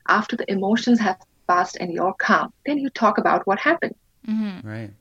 after 0.07 0.37
the 0.37 0.49
emotions 0.51 0.99
have 0.99 1.17
fast 1.47 1.77
and 1.79 1.93
you're 1.93 2.13
calm, 2.13 2.53
then 2.65 2.77
you 2.77 2.89
talk 2.89 3.17
about 3.17 3.45
what 3.47 3.59
happened. 3.59 3.95
Mm-hmm. 4.27 4.67
Right. 4.67 4.91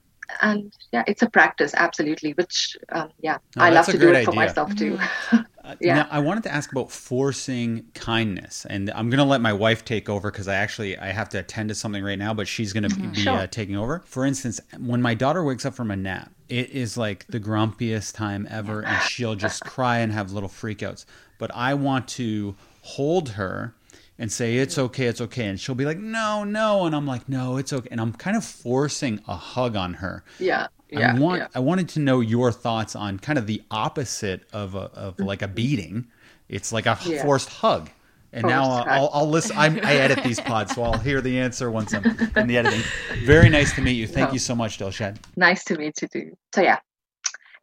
And 0.41 0.73
yeah, 0.93 1.05
it's 1.07 1.23
a 1.23 1.29
practice, 1.29 1.75
absolutely. 1.77 2.33
Which, 2.33 2.77
um, 2.91 3.11
yeah, 3.21 3.39
oh, 3.57 3.61
I 3.61 3.71
love 3.71 3.87
to 3.87 3.99
do 3.99 4.09
it 4.09 4.17
idea. 4.17 4.25
for 4.25 4.33
myself 4.33 4.75
too. 4.75 4.97
Mm-hmm. 4.97 5.37
uh, 5.65 5.75
yeah. 5.81 5.95
Now, 5.97 6.09
I 6.11 6.19
wanted 6.21 6.43
to 6.45 6.53
ask 6.53 6.73
about 6.73 6.91
forcing 6.91 7.85
kindness, 7.95 8.67
and 8.69 8.91
I'm 8.91 9.11
going 9.11 9.19
to 9.19 9.25
let 9.25 9.41
my 9.41 9.53
wife 9.53 9.85
take 9.85 10.09
over 10.09 10.31
because 10.31 10.49
I 10.49 10.55
actually 10.55 10.99
I 10.99 11.09
have 11.09 11.29
to 11.31 11.39
attend 11.39 11.69
to 11.69 11.75
something 11.75 12.03
right 12.03 12.19
now, 12.19 12.35
but 12.35 12.49
she's 12.49 12.73
going 12.73 12.85
to 12.85 12.89
mm-hmm. 12.89 13.13
be 13.13 13.21
sure. 13.21 13.33
uh, 13.35 13.47
taking 13.47 13.77
over. 13.77 14.03
For 14.07 14.25
instance, 14.25 14.61
when 14.79 15.03
my 15.03 15.15
daughter 15.15 15.45
wakes 15.45 15.67
up 15.67 15.75
from 15.75 15.91
a 15.91 15.97
nap, 15.97 16.33
it 16.49 16.71
is 16.71 16.97
like 16.97 17.27
the 17.29 17.41
grumpiest 17.41 18.15
time 18.15 18.49
ever, 18.51 18.85
and 18.85 19.03
she'll 19.03 19.37
just 19.37 19.65
cry 19.65 19.99
and 19.99 20.13
have 20.13 20.33
little 20.33 20.49
freakouts. 20.49 21.05
But 21.39 21.51
I 21.55 21.75
want 21.75 22.09
to 22.09 22.57
hold 22.83 23.31
her 23.31 23.75
and 24.19 24.31
say 24.31 24.57
it's 24.57 24.79
okay 24.79 25.07
it's 25.07 25.21
okay 25.21 25.47
and 25.47 25.59
she'll 25.59 25.75
be 25.75 25.85
like 25.85 25.99
no 25.99 26.45
no 26.45 26.87
and 26.87 26.95
i'm 26.95 27.07
like 27.07 27.29
no 27.29 27.57
it's 27.57 27.73
okay 27.73 27.89
and 27.91 28.01
i'm 28.01 28.13
kind 28.13 28.37
of 28.37 28.45
forcing 28.45 29.21
a 29.27 29.37
hug 29.37 29.75
on 29.77 29.95
her 29.95 30.25
yeah 30.39 30.67
yeah, 30.99 31.15
I 31.15 31.19
want 31.19 31.41
yeah. 31.41 31.49
I 31.55 31.61
wanted 31.61 31.89
to 31.91 32.01
know 32.01 32.21
your 32.21 32.53
thoughts 32.53 32.95
on 32.95 33.19
kind 33.19 33.39
of 33.39 33.47
the 33.47 33.63
opposite 33.71 34.47
of 34.53 34.75
a, 34.75 34.91
of 34.95 35.19
like 35.19 35.43
a 35.43 35.49
beating. 35.49 36.07
It's 36.49 36.73
like 36.73 36.87
a 36.87 36.99
yeah. 37.05 37.23
forced 37.23 37.49
hug. 37.49 37.91
And 38.33 38.43
forced 38.43 38.55
now 38.55 38.85
I'll, 38.85 39.11
I'll 39.13 39.29
listen. 39.29 39.57
I'm, 39.57 39.79
i 39.85 39.95
edit 39.95 40.23
these 40.25 40.41
pods, 40.41 40.75
so 40.75 40.83
I'll 40.83 40.99
hear 40.99 41.21
the 41.21 41.39
answer 41.39 41.71
once 41.71 41.95
I'm 41.95 42.05
in 42.37 42.47
the 42.47 42.59
editing. 42.59 42.83
Very 43.25 43.49
nice 43.49 43.75
to 43.75 43.81
meet 43.81 43.93
you. 43.93 44.07
Thank 44.07 44.31
oh. 44.31 44.33
you 44.35 44.39
so 44.39 44.55
much, 44.55 44.79
Dilshad. 44.79 45.19
Nice 45.37 45.65
to 45.65 45.79
meet 45.79 46.01
you 46.03 46.09
too. 46.09 46.37
So 46.55 46.63
yeah, 46.63 46.79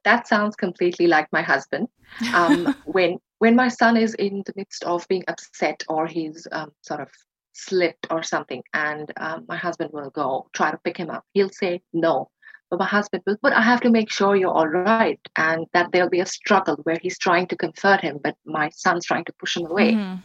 that 0.03 0.27
sounds 0.27 0.55
completely 0.55 1.07
like 1.07 1.27
my 1.31 1.41
husband. 1.41 1.87
Um, 2.33 2.75
when 2.85 3.17
when 3.41 3.55
my 3.55 3.69
son 3.69 3.97
is 3.97 4.13
in 4.13 4.43
the 4.45 4.53
midst 4.55 4.83
of 4.83 5.07
being 5.07 5.23
upset 5.27 5.83
or 5.89 6.05
he's 6.05 6.47
um, 6.51 6.71
sort 6.83 7.01
of 7.01 7.09
slipped 7.53 8.05
or 8.11 8.21
something, 8.21 8.61
and 8.71 9.11
um, 9.17 9.45
my 9.47 9.57
husband 9.57 9.89
will 9.91 10.11
go 10.11 10.47
try 10.53 10.69
to 10.69 10.77
pick 10.77 10.95
him 10.95 11.09
up, 11.09 11.23
he'll 11.33 11.49
say 11.49 11.81
no. 11.91 12.29
But 12.69 12.77
my 12.77 12.85
husband 12.85 13.23
will, 13.25 13.37
but 13.41 13.53
I 13.53 13.63
have 13.63 13.81
to 13.81 13.89
make 13.89 14.11
sure 14.11 14.35
you're 14.35 14.53
all 14.59 14.67
right, 14.67 15.19
and 15.35 15.65
that 15.73 15.91
there'll 15.91 16.17
be 16.17 16.19
a 16.19 16.25
struggle 16.27 16.75
where 16.83 16.99
he's 17.01 17.17
trying 17.17 17.47
to 17.47 17.55
comfort 17.55 18.01
him, 18.01 18.19
but 18.23 18.35
my 18.45 18.69
son's 18.69 19.07
trying 19.07 19.25
to 19.25 19.33
push 19.39 19.57
him 19.57 19.65
away. 19.65 19.93
Mm-hmm. 19.93 20.17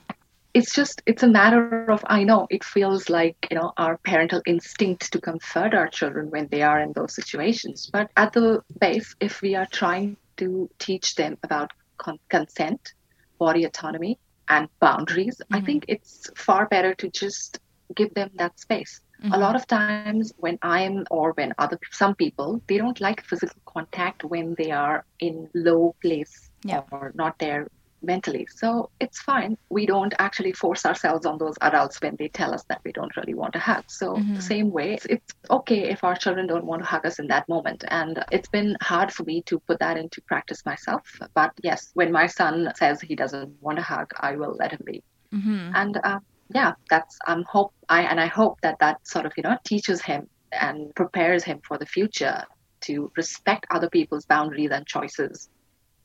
It's 0.52 0.74
just, 0.74 1.00
it's 1.06 1.22
a 1.22 1.28
matter 1.40 1.90
of, 1.90 2.04
I 2.08 2.22
know 2.22 2.46
it 2.50 2.64
feels 2.64 3.08
like, 3.08 3.36
you 3.50 3.56
know, 3.56 3.72
our 3.78 3.96
parental 3.96 4.42
instinct 4.44 5.10
to 5.12 5.22
comfort 5.22 5.72
our 5.72 5.88
children 5.88 6.30
when 6.30 6.48
they 6.50 6.60
are 6.60 6.80
in 6.80 6.92
those 6.92 7.14
situations. 7.14 7.88
But 7.90 8.10
at 8.18 8.34
the 8.34 8.62
base, 8.78 9.14
if 9.20 9.40
we 9.40 9.54
are 9.54 9.68
trying 9.72 10.18
to 10.36 10.68
teach 10.78 11.14
them 11.14 11.38
about 11.42 11.70
con- 11.96 12.20
consent 12.28 12.92
body 13.38 13.64
autonomy 13.64 14.18
and 14.48 14.68
boundaries, 14.80 15.36
mm-hmm. 15.36 15.54
I 15.54 15.60
think 15.60 15.84
it's 15.88 16.30
far 16.36 16.66
better 16.66 16.94
to 16.94 17.08
just 17.08 17.58
give 17.94 18.12
them 18.14 18.30
that 18.36 18.58
space. 18.58 19.00
Mm-hmm. 19.22 19.32
A 19.32 19.38
lot 19.38 19.56
of 19.56 19.66
times 19.66 20.32
when 20.36 20.58
I'm 20.62 21.06
or 21.10 21.32
when 21.32 21.54
other 21.58 21.78
some 21.90 22.14
people 22.14 22.60
they 22.66 22.76
don't 22.76 23.00
like 23.00 23.24
physical 23.24 23.60
contact 23.64 24.24
when 24.24 24.54
they 24.58 24.70
are 24.70 25.06
in 25.20 25.48
low 25.54 25.94
place 26.02 26.50
yeah. 26.64 26.82
or 26.90 27.12
not 27.14 27.38
there 27.38 27.68
mentally. 28.06 28.46
So 28.54 28.90
it's 29.00 29.20
fine. 29.20 29.58
We 29.68 29.84
don't 29.84 30.14
actually 30.18 30.52
force 30.52 30.86
ourselves 30.86 31.26
on 31.26 31.38
those 31.38 31.56
adults 31.60 32.00
when 32.00 32.16
they 32.16 32.28
tell 32.28 32.54
us 32.54 32.64
that 32.68 32.80
we 32.84 32.92
don't 32.92 33.14
really 33.16 33.34
want 33.34 33.52
to 33.54 33.58
hug. 33.58 33.84
So 33.88 34.14
mm-hmm. 34.14 34.34
the 34.34 34.42
same 34.42 34.70
way, 34.70 34.94
it's, 34.94 35.06
it's 35.06 35.34
okay 35.50 35.90
if 35.90 36.04
our 36.04 36.14
children 36.14 36.46
don't 36.46 36.64
want 36.64 36.82
to 36.82 36.88
hug 36.88 37.04
us 37.04 37.18
in 37.18 37.26
that 37.28 37.48
moment. 37.48 37.84
And 37.88 38.24
it's 38.32 38.48
been 38.48 38.76
hard 38.80 39.12
for 39.12 39.24
me 39.24 39.42
to 39.42 39.58
put 39.58 39.80
that 39.80 39.96
into 39.96 40.20
practice 40.22 40.64
myself. 40.64 41.02
But 41.34 41.52
yes, 41.62 41.90
when 41.94 42.12
my 42.12 42.26
son 42.26 42.72
says 42.76 43.00
he 43.00 43.16
doesn't 43.16 43.60
want 43.60 43.76
to 43.78 43.82
hug, 43.82 44.12
I 44.20 44.36
will 44.36 44.56
let 44.58 44.72
him 44.72 44.82
be. 44.84 45.02
Mm-hmm. 45.32 45.72
And 45.74 46.00
uh, 46.02 46.20
yeah, 46.54 46.72
that's 46.88 47.18
I'm 47.26 47.44
hope 47.44 47.72
I 47.88 48.02
and 48.02 48.20
I 48.20 48.26
hope 48.26 48.60
that 48.62 48.78
that 48.78 49.06
sort 49.06 49.26
of 49.26 49.32
you 49.36 49.42
know 49.42 49.56
teaches 49.64 50.00
him 50.00 50.28
and 50.52 50.94
prepares 50.94 51.44
him 51.44 51.60
for 51.66 51.76
the 51.76 51.86
future 51.86 52.44
to 52.82 53.10
respect 53.16 53.66
other 53.70 53.90
people's 53.90 54.26
boundaries 54.26 54.70
and 54.70 54.86
choices 54.86 55.48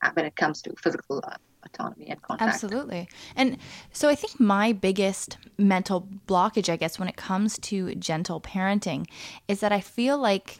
uh, 0.02 0.10
when 0.14 0.24
it 0.24 0.34
comes 0.36 0.62
to 0.62 0.74
physical 0.82 1.22
uh, 1.24 1.36
autonomy 1.64 2.08
and 2.08 2.20
contact. 2.22 2.54
Absolutely. 2.54 3.08
And 3.36 3.58
so 3.92 4.08
I 4.08 4.14
think 4.14 4.40
my 4.40 4.72
biggest 4.72 5.38
mental 5.58 6.08
blockage, 6.26 6.68
I 6.68 6.76
guess, 6.76 6.98
when 6.98 7.08
it 7.08 7.16
comes 7.16 7.58
to 7.60 7.94
gentle 7.94 8.40
parenting 8.40 9.06
is 9.48 9.60
that 9.60 9.72
I 9.72 9.80
feel 9.80 10.18
like 10.18 10.58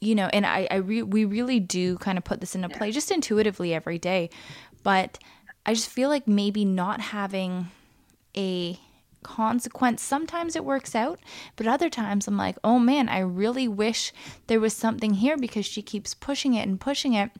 you 0.00 0.16
know, 0.16 0.28
and 0.32 0.44
I, 0.44 0.66
I 0.68 0.76
re- 0.76 1.04
we 1.04 1.24
really 1.24 1.60
do 1.60 1.96
kind 1.98 2.18
of 2.18 2.24
put 2.24 2.40
this 2.40 2.56
into 2.56 2.68
play 2.68 2.90
just 2.90 3.12
intuitively 3.12 3.72
every 3.72 4.00
day, 4.00 4.30
but 4.82 5.16
I 5.64 5.74
just 5.74 5.88
feel 5.88 6.08
like 6.08 6.26
maybe 6.26 6.64
not 6.64 7.00
having 7.00 7.68
a 8.36 8.80
consequence. 9.22 10.02
Sometimes 10.02 10.56
it 10.56 10.64
works 10.64 10.96
out, 10.96 11.20
but 11.54 11.68
other 11.68 11.88
times 11.88 12.26
I'm 12.26 12.36
like, 12.36 12.56
oh 12.64 12.80
man, 12.80 13.08
I 13.08 13.20
really 13.20 13.68
wish 13.68 14.12
there 14.48 14.58
was 14.58 14.74
something 14.74 15.14
here 15.14 15.36
because 15.36 15.66
she 15.66 15.82
keeps 15.82 16.14
pushing 16.14 16.54
it 16.54 16.66
and 16.66 16.80
pushing 16.80 17.14
it, 17.14 17.30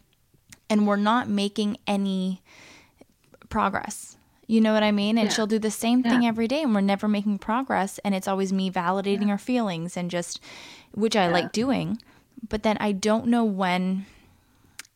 and 0.71 0.87
we're 0.87 0.95
not 0.95 1.29
making 1.29 1.79
any 1.87 2.43
progress. 3.53 4.17
You 4.49 4.61
know 4.61 4.73
what 4.73 4.83
I 4.83 4.91
mean? 4.93 5.19
And 5.19 5.29
Yeah. 5.29 5.35
she'll 5.35 5.47
do 5.47 5.59
the 5.59 5.71
same 5.71 6.03
thing 6.03 6.23
Yeah. 6.23 6.29
every 6.29 6.49
day, 6.49 6.63
and 6.63 6.75
we're 6.75 6.81
never 6.81 7.07
making 7.07 7.39
progress. 7.39 7.99
And 8.05 8.15
it's 8.15 8.27
always 8.27 8.53
me 8.53 8.71
validating 8.71 9.29
her 9.29 9.39
feelings 9.39 9.97
and 9.97 10.11
just, 10.11 10.41
which 10.93 11.15
I 11.17 11.29
like 11.29 11.53
doing. 11.53 12.01
But 12.49 12.63
then 12.65 12.77
I 12.81 12.93
don't 12.93 13.27
know 13.27 13.45
when 13.45 14.07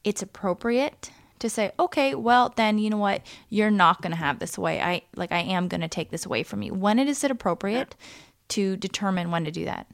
it's 0.04 0.22
appropriate 0.22 1.10
to 1.38 1.48
say, 1.50 1.70
okay, 1.78 2.14
well, 2.14 2.52
then 2.56 2.78
you 2.78 2.90
know 2.90 2.96
what? 2.96 3.22
You're 3.50 3.70
not 3.70 4.00
going 4.02 4.10
to 4.12 4.16
have 4.16 4.38
this 4.38 4.56
away. 4.58 4.80
I 4.80 5.02
like, 5.16 5.32
I 5.32 5.38
am 5.40 5.68
going 5.68 5.82
to 5.82 5.88
take 5.88 6.10
this 6.10 6.26
away 6.26 6.42
from 6.42 6.62
you. 6.62 6.72
When 6.74 6.98
it 6.98 7.08
is 7.08 7.22
it 7.22 7.30
appropriate 7.30 7.94
to 8.48 8.76
determine 8.76 9.30
when 9.30 9.44
to 9.44 9.50
do 9.50 9.64
that? 9.66 9.86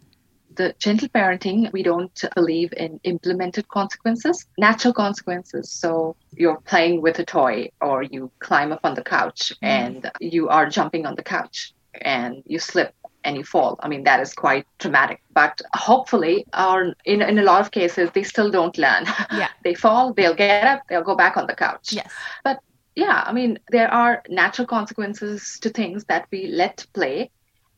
The 0.56 0.74
gentle 0.78 1.08
parenting, 1.08 1.72
we 1.72 1.82
don't 1.82 2.24
believe 2.34 2.72
in 2.76 3.00
implemented 3.04 3.68
consequences, 3.68 4.46
natural 4.58 4.94
consequences. 4.94 5.70
So 5.70 6.16
you're 6.36 6.60
playing 6.60 7.02
with 7.02 7.18
a 7.18 7.24
toy 7.24 7.70
or 7.80 8.02
you 8.02 8.30
climb 8.38 8.72
up 8.72 8.80
on 8.84 8.94
the 8.94 9.02
couch 9.02 9.52
mm-hmm. 9.62 9.64
and 9.64 10.10
you 10.20 10.48
are 10.48 10.68
jumping 10.68 11.06
on 11.06 11.14
the 11.14 11.22
couch 11.22 11.72
and 12.00 12.42
you 12.46 12.58
slip 12.58 12.94
and 13.24 13.36
you 13.36 13.44
fall. 13.44 13.78
I 13.82 13.88
mean, 13.88 14.04
that 14.04 14.20
is 14.20 14.34
quite 14.34 14.66
traumatic. 14.78 15.22
But 15.32 15.60
hopefully, 15.74 16.44
or 16.58 16.94
in, 17.04 17.22
in 17.22 17.38
a 17.38 17.42
lot 17.42 17.60
of 17.60 17.70
cases, 17.70 18.10
they 18.14 18.22
still 18.22 18.50
don't 18.50 18.76
learn. 18.78 19.04
Yeah. 19.32 19.48
they 19.64 19.74
fall, 19.74 20.12
they'll 20.12 20.34
get 20.34 20.64
up, 20.64 20.82
they'll 20.88 21.04
go 21.04 21.16
back 21.16 21.36
on 21.36 21.46
the 21.46 21.54
couch 21.54 21.92
Yes. 21.92 22.12
But 22.44 22.60
yeah, 22.94 23.22
I 23.26 23.32
mean, 23.32 23.58
there 23.70 23.92
are 23.92 24.22
natural 24.28 24.66
consequences 24.66 25.58
to 25.62 25.70
things 25.70 26.04
that 26.04 26.26
we 26.30 26.48
let 26.48 26.86
play, 26.92 27.30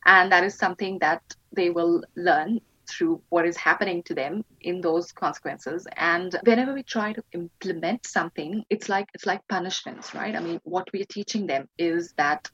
and 0.06 0.30
that 0.32 0.44
is 0.44 0.56
something 0.56 0.98
that 1.00 1.22
they 1.52 1.70
will 1.70 2.02
learn 2.16 2.60
through 2.88 3.20
what 3.30 3.46
is 3.46 3.56
happening 3.56 4.02
to 4.02 4.14
them 4.14 4.44
in 4.60 4.80
those 4.80 5.10
consequences. 5.12 5.86
And 5.96 6.38
whenever 6.44 6.74
we 6.74 6.82
try 6.82 7.12
to 7.14 7.22
implement 7.32 8.06
something 8.06 8.62
it's 8.68 8.88
like 8.88 9.08
it's 9.14 9.26
like 9.26 9.40
punishments 9.48 10.14
right? 10.14 10.36
I 10.36 10.40
mean 10.40 10.60
what 10.64 10.88
we're 10.92 11.06
teaching 11.08 11.46
them 11.46 11.68
is 11.78 12.12
that 12.18 12.46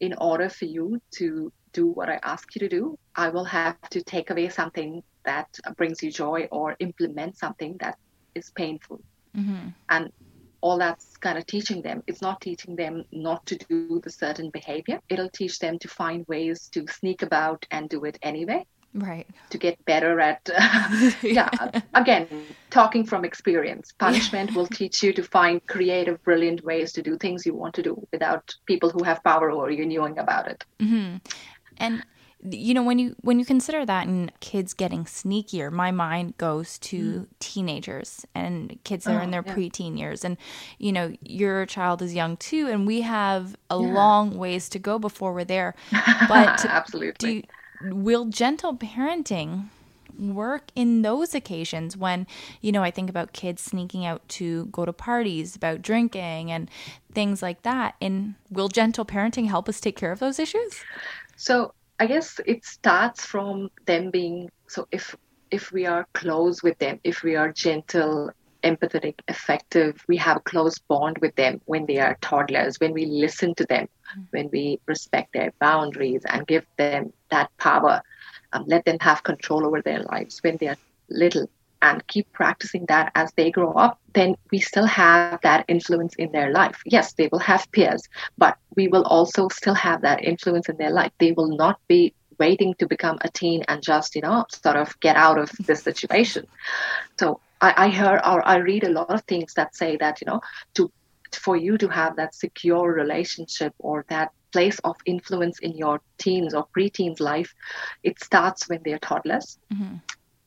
in 0.00 0.14
order 0.18 0.48
for 0.48 0.64
you 0.64 1.00
to 1.14 1.52
do 1.72 1.86
what 1.86 2.08
i 2.08 2.18
ask 2.22 2.54
you 2.54 2.58
to 2.60 2.68
do 2.68 2.98
i 3.16 3.28
will 3.28 3.44
have 3.44 3.80
to 3.88 4.02
take 4.02 4.30
away 4.30 4.48
something 4.48 5.02
that 5.24 5.48
brings 5.76 6.02
you 6.02 6.10
joy 6.10 6.46
or 6.50 6.76
implement 6.80 7.38
something 7.38 7.76
that 7.80 7.96
is 8.34 8.50
painful. 8.56 9.00
Hmm 9.34 9.68
and 9.88 10.10
all 10.62 10.78
that's 10.78 11.16
kind 11.18 11.36
of 11.36 11.44
teaching 11.46 11.82
them. 11.82 12.02
It's 12.06 12.22
not 12.22 12.40
teaching 12.40 12.76
them 12.76 13.04
not 13.12 13.44
to 13.46 13.56
do 13.56 14.00
the 14.02 14.10
certain 14.10 14.48
behavior. 14.50 15.00
It'll 15.08 15.28
teach 15.28 15.58
them 15.58 15.78
to 15.80 15.88
find 15.88 16.26
ways 16.28 16.68
to 16.68 16.86
sneak 16.86 17.22
about 17.22 17.66
and 17.70 17.88
do 17.88 18.04
it 18.04 18.18
anyway. 18.22 18.66
Right. 18.94 19.26
to 19.48 19.56
get 19.56 19.82
better 19.86 20.20
at 20.20 20.50
yeah 21.22 21.48
again 21.94 22.28
talking 22.68 23.06
from 23.06 23.24
experience. 23.24 23.94
Punishment 23.98 24.54
will 24.54 24.66
teach 24.66 25.02
you 25.02 25.14
to 25.14 25.22
find 25.22 25.66
creative 25.66 26.22
brilliant 26.24 26.62
ways 26.62 26.92
to 26.92 27.02
do 27.02 27.16
things 27.16 27.46
you 27.46 27.54
want 27.54 27.74
to 27.76 27.82
do 27.82 28.06
without 28.12 28.54
people 28.66 28.90
who 28.90 29.02
have 29.02 29.24
power 29.24 29.50
over 29.50 29.70
you 29.70 29.86
knowing 29.86 30.18
about 30.18 30.46
it. 30.46 30.64
Hmm 30.78 31.16
And 31.78 32.04
you 32.50 32.74
know 32.74 32.82
when 32.82 32.98
you 32.98 33.14
when 33.20 33.38
you 33.38 33.44
consider 33.44 33.86
that 33.86 34.06
and 34.06 34.32
kids 34.40 34.74
getting 34.74 35.04
sneakier, 35.04 35.70
my 35.70 35.90
mind 35.90 36.36
goes 36.38 36.78
to 36.80 37.28
teenagers 37.38 38.26
and 38.34 38.78
kids 38.84 39.04
that 39.04 39.14
are 39.14 39.20
in 39.20 39.30
Mm. 39.30 39.30
Oh, 39.30 39.32
their 39.32 39.42
yeah. 39.44 39.54
preteen 39.54 39.98
years. 39.98 40.24
And 40.24 40.36
you 40.78 40.92
know 40.92 41.14
your 41.22 41.66
child 41.66 42.02
is 42.02 42.14
young 42.14 42.36
too, 42.36 42.68
and 42.68 42.86
we 42.86 43.02
have 43.02 43.56
a 43.70 43.78
Yeah. 43.78 43.86
long 43.86 44.36
ways 44.36 44.68
to 44.70 44.78
go 44.78 44.98
before 44.98 45.32
we're 45.32 45.44
there. 45.44 45.74
But 46.28 46.66
absolutely 46.68 47.18
do 47.18 47.42
will 47.80 48.26
gentle 48.26 48.76
parenting 48.76 49.68
work 50.18 50.70
in 50.76 51.02
those 51.02 51.34
occasions 51.34 51.96
when 51.96 52.26
you 52.60 52.70
know 52.70 52.82
i 52.82 52.90
think 52.90 53.08
about 53.08 53.32
kids 53.32 53.62
sneaking 53.62 54.04
out 54.04 54.26
to 54.28 54.66
go 54.66 54.84
to 54.84 54.92
parties 54.92 55.56
about 55.56 55.80
drinking 55.80 56.52
and 56.52 56.70
things 57.14 57.42
like 57.42 57.62
that 57.62 57.94
and 58.00 58.34
will 58.50 58.68
gentle 58.68 59.04
parenting 59.06 59.48
help 59.48 59.68
us 59.68 59.80
take 59.80 59.96
care 59.96 60.12
of 60.12 60.18
those 60.20 60.38
issues 60.38 60.84
So 61.36 61.74
I 62.02 62.06
guess 62.06 62.40
it 62.44 62.64
starts 62.64 63.24
from 63.24 63.70
them 63.86 64.10
being 64.10 64.50
so 64.66 64.88
if 64.90 65.14
if 65.52 65.70
we 65.70 65.86
are 65.86 66.08
close 66.14 66.60
with 66.60 66.76
them, 66.80 66.98
if 67.04 67.22
we 67.22 67.36
are 67.36 67.52
gentle, 67.52 68.32
empathetic, 68.64 69.20
effective, 69.28 70.02
we 70.08 70.16
have 70.16 70.38
a 70.38 70.40
close 70.40 70.80
bond 70.80 71.18
with 71.18 71.36
them 71.36 71.60
when 71.66 71.86
they 71.86 72.00
are 72.00 72.18
toddlers, 72.20 72.80
when 72.80 72.92
we 72.92 73.06
listen 73.06 73.54
to 73.54 73.64
them, 73.66 73.86
when 74.30 74.50
we 74.50 74.80
respect 74.86 75.32
their 75.32 75.52
boundaries 75.60 76.22
and 76.24 76.44
give 76.48 76.66
them 76.76 77.12
that 77.30 77.56
power, 77.56 78.02
um, 78.52 78.64
let 78.66 78.84
them 78.84 78.98
have 79.00 79.22
control 79.22 79.64
over 79.64 79.80
their 79.80 80.02
lives 80.02 80.40
when 80.42 80.56
they 80.56 80.66
are 80.66 80.78
little 81.08 81.48
and 81.82 82.06
keep 82.06 82.32
practicing 82.32 82.86
that 82.86 83.12
as 83.14 83.32
they 83.36 83.50
grow 83.50 83.72
up, 83.72 83.98
then 84.14 84.36
we 84.50 84.60
still 84.60 84.86
have 84.86 85.26
that 85.42 85.50
influence 85.68 86.00
in 86.02 86.30
their 86.32 86.52
life. 86.52 86.80
Yes, 86.86 87.12
they 87.14 87.28
will 87.30 87.40
have 87.40 87.70
peers, 87.72 88.02
but 88.38 88.56
we 88.76 88.88
will 88.88 89.02
also 89.04 89.48
still 89.48 89.74
have 89.74 90.02
that 90.02 90.24
influence 90.24 90.68
in 90.68 90.76
their 90.76 90.90
life. 90.90 91.12
They 91.18 91.32
will 91.32 91.56
not 91.56 91.78
be 91.88 92.14
waiting 92.38 92.74
to 92.78 92.86
become 92.86 93.18
a 93.22 93.28
teen 93.30 93.62
and 93.68 93.82
just, 93.82 94.14
you 94.14 94.22
know, 94.22 94.44
sort 94.50 94.76
of 94.76 94.98
get 95.00 95.16
out 95.16 95.38
of 95.38 95.50
this 95.66 95.82
situation. 95.82 96.46
So 97.18 97.40
I, 97.60 97.74
I 97.76 97.88
hear 97.88 98.20
or 98.24 98.46
I 98.46 98.56
read 98.56 98.84
a 98.84 98.90
lot 98.90 99.10
of 99.10 99.22
things 99.24 99.54
that 99.54 99.74
say 99.76 99.96
that, 99.98 100.20
you 100.20 100.26
know, 100.26 100.40
to 100.74 100.90
for 101.32 101.56
you 101.56 101.78
to 101.78 101.88
have 101.88 102.16
that 102.16 102.34
secure 102.34 102.92
relationship 102.92 103.72
or 103.78 104.04
that 104.08 104.30
place 104.52 104.78
of 104.80 104.96
influence 105.06 105.58
in 105.60 105.76
your 105.76 106.00
teens 106.18 106.54
or 106.54 106.66
preteens 106.76 107.20
life, 107.20 107.54
it 108.02 108.22
starts 108.22 108.68
when 108.68 108.80
they're 108.84 108.98
toddlers. 108.98 109.58
Mhm. 109.72 110.00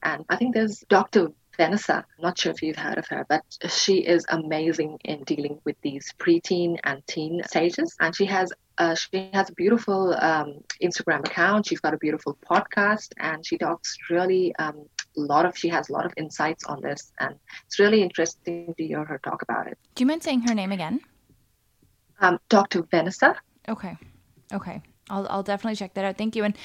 And 0.05 0.23
I 0.29 0.35
think 0.37 0.53
there's 0.53 0.83
Dr. 0.87 1.29
Vanessa. 1.57 1.95
I'm 1.95 2.21
not 2.21 2.37
sure 2.37 2.51
if 2.51 2.61
you've 2.61 2.75
heard 2.77 2.97
of 2.97 3.07
her, 3.07 3.25
but 3.27 3.41
she 3.67 4.05
is 4.05 4.25
amazing 4.29 4.99
in 5.03 5.23
dealing 5.23 5.59
with 5.65 5.75
these 5.81 6.13
preteen 6.19 6.77
and 6.83 7.05
teen 7.07 7.41
stages. 7.47 7.95
And 7.99 8.15
she 8.15 8.25
has 8.25 8.53
uh, 8.77 8.93
she 8.93 9.29
has 9.33 9.49
a 9.49 9.53
beautiful 9.53 10.13
um, 10.19 10.59
Instagram 10.83 11.19
account. 11.19 11.65
She's 11.65 11.79
got 11.79 11.93
a 11.93 11.97
beautiful 11.97 12.37
podcast, 12.49 13.13
and 13.17 13.45
she 13.45 13.57
talks 13.57 13.97
really 14.09 14.53
um, 14.57 14.85
a 15.17 15.21
lot 15.21 15.45
of. 15.45 15.57
She 15.57 15.69
has 15.69 15.89
a 15.89 15.93
lot 15.93 16.05
of 16.05 16.13
insights 16.17 16.65
on 16.65 16.81
this, 16.81 17.11
and 17.19 17.35
it's 17.65 17.79
really 17.79 18.03
interesting 18.03 18.73
to 18.77 18.83
hear 18.85 19.03
her 19.05 19.19
talk 19.23 19.41
about 19.41 19.67
it. 19.67 19.77
do 19.95 20.03
you 20.03 20.07
mind 20.07 20.23
saying 20.23 20.41
her 20.41 20.53
name 20.53 20.71
again 20.73 20.99
Um, 22.19 22.37
Dr. 22.49 22.83
Vanessa. 22.83 23.35
Okay. 23.67 23.97
Okay. 24.53 24.81
I'll, 25.09 25.27
I'll 25.29 25.43
definitely 25.43 25.75
check 25.75 25.93
that 25.93 26.03
out. 26.05 26.17
Thank 26.17 26.35
you. 26.35 26.43
And, 26.43 26.57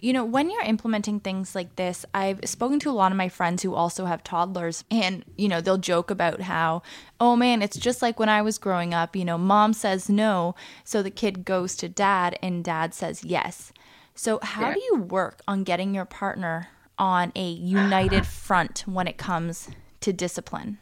you 0.00 0.12
know, 0.12 0.24
when 0.24 0.50
you're 0.50 0.62
implementing 0.62 1.18
things 1.20 1.54
like 1.54 1.76
this, 1.76 2.04
I've 2.12 2.40
spoken 2.44 2.78
to 2.80 2.90
a 2.90 2.92
lot 2.92 3.10
of 3.10 3.16
my 3.16 3.28
friends 3.30 3.62
who 3.62 3.74
also 3.74 4.04
have 4.04 4.22
toddlers, 4.22 4.84
and, 4.90 5.24
you 5.36 5.48
know, 5.48 5.60
they'll 5.62 5.78
joke 5.78 6.10
about 6.10 6.42
how, 6.42 6.82
oh 7.20 7.36
man, 7.36 7.62
it's 7.62 7.78
just 7.78 8.02
like 8.02 8.18
when 8.20 8.28
I 8.28 8.42
was 8.42 8.58
growing 8.58 8.92
up, 8.92 9.16
you 9.16 9.24
know, 9.24 9.38
mom 9.38 9.72
says 9.72 10.10
no, 10.10 10.54
so 10.84 11.02
the 11.02 11.10
kid 11.10 11.44
goes 11.44 11.74
to 11.76 11.88
dad, 11.88 12.38
and 12.42 12.62
dad 12.64 12.92
says 12.94 13.24
yes. 13.24 13.72
So, 14.14 14.38
how 14.42 14.70
Yeah. 14.70 14.74
do 14.74 14.80
you 14.80 14.96
work 14.96 15.40
on 15.48 15.64
getting 15.64 15.94
your 15.94 16.06
partner 16.06 16.68
on 16.98 17.32
a 17.34 17.48
united 17.48 18.26
front 18.26 18.84
when 18.86 19.06
it 19.06 19.18
comes 19.18 19.68
to 20.00 20.12
discipline? 20.12 20.78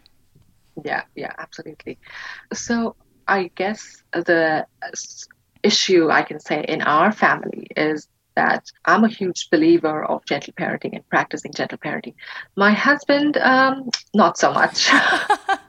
Yeah, 0.85 1.03
yeah, 1.15 1.33
absolutely. 1.39 1.99
So 2.53 2.97
I 3.29 3.51
guess 3.57 4.03
the 4.13 4.67
issue 5.65 6.11
I 6.11 6.23
can 6.23 6.41
say 6.41 6.65
in 6.69 6.83
our 6.83 7.13
family 7.13 7.67
is 7.77 8.09
that 8.37 8.65
I'm 8.85 9.05
a 9.05 9.09
huge 9.09 9.49
believer 9.51 10.05
of 10.05 10.25
gentle 10.27 10.53
parenting 10.55 10.95
and 10.95 11.09
practicing 11.09 11.53
gentle 11.53 11.79
parenting. 11.79 12.15
My 12.57 12.73
husband, 12.73 13.37
um, 13.37 13.91
not 14.13 14.39
so 14.39 14.53
much. 14.53 14.91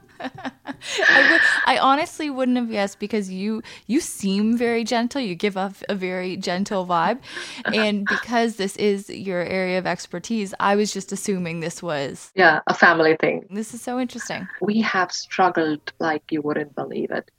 I, 1.10 1.31
would, 1.31 1.41
I 1.65 1.77
honestly 1.77 2.30
wouldn't 2.30 2.57
have 2.57 2.69
guessed 2.69 2.99
because 2.99 3.30
you 3.30 3.64
you 3.88 3.99
seem 3.99 4.57
very 4.57 4.84
gentle. 4.84 5.22
You 5.22 5.35
give 5.35 5.57
off 5.57 5.84
a 5.89 5.95
very 5.95 6.38
gentle 6.38 6.85
vibe, 6.85 7.19
and 7.65 8.06
because 8.06 8.56
this 8.56 8.76
is 8.77 9.10
your 9.10 9.41
area 9.41 9.77
of 9.77 9.85
expertise, 9.85 10.53
I 10.60 10.76
was 10.76 10.93
just 10.93 11.11
assuming 11.11 11.60
this 11.60 11.81
was. 11.81 12.31
yeah, 12.35 12.60
a 12.68 12.73
family 12.73 13.15
thing. 13.19 13.45
This 13.49 13.73
is 13.73 13.81
so 13.81 13.99
interesting. 13.99 14.47
We 14.61 14.81
have 14.81 15.11
struggled 15.11 15.93
like 15.99 16.23
you 16.31 16.41
wouldn't 16.41 16.76
believe 16.76 17.11
it. 17.11 17.30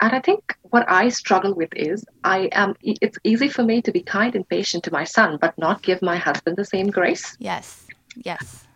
And 0.00 0.12
I 0.12 0.20
think 0.20 0.56
what 0.62 0.90
I 0.90 1.08
struggle 1.08 1.54
with 1.54 1.70
is 1.74 2.04
I 2.24 2.48
am 2.52 2.74
it's 2.82 3.18
easy 3.24 3.48
for 3.48 3.62
me 3.62 3.82
to 3.82 3.92
be 3.92 4.02
kind 4.02 4.34
and 4.34 4.48
patient 4.48 4.84
to 4.84 4.92
my 4.92 5.04
son 5.04 5.38
but 5.40 5.56
not 5.58 5.82
give 5.82 6.02
my 6.02 6.16
husband 6.16 6.56
the 6.56 6.64
same 6.64 6.88
grace. 6.88 7.36
Yes, 7.38 7.86
yes. 8.16 8.66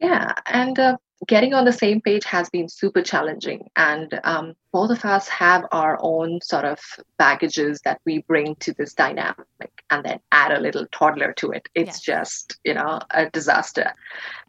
Yeah, 0.00 0.32
and 0.46 0.78
uh, 0.78 0.96
getting 1.26 1.54
on 1.54 1.64
the 1.64 1.72
same 1.72 2.00
page 2.00 2.24
has 2.24 2.50
been 2.50 2.68
super 2.68 3.02
challenging. 3.02 3.68
And 3.76 4.20
um, 4.24 4.54
both 4.72 4.90
of 4.90 5.04
us 5.04 5.28
have 5.28 5.64
our 5.72 5.98
own 6.00 6.40
sort 6.42 6.64
of 6.64 6.78
baggages 7.18 7.80
that 7.82 8.00
we 8.04 8.18
bring 8.18 8.56
to 8.56 8.72
this 8.74 8.92
dynamic 8.94 9.46
and 9.90 10.04
then 10.04 10.20
add 10.32 10.52
a 10.52 10.60
little 10.60 10.86
toddler 10.92 11.32
to 11.34 11.52
it. 11.52 11.68
It's 11.74 12.00
just, 12.00 12.58
you 12.64 12.74
know, 12.74 13.00
a 13.10 13.30
disaster. 13.30 13.92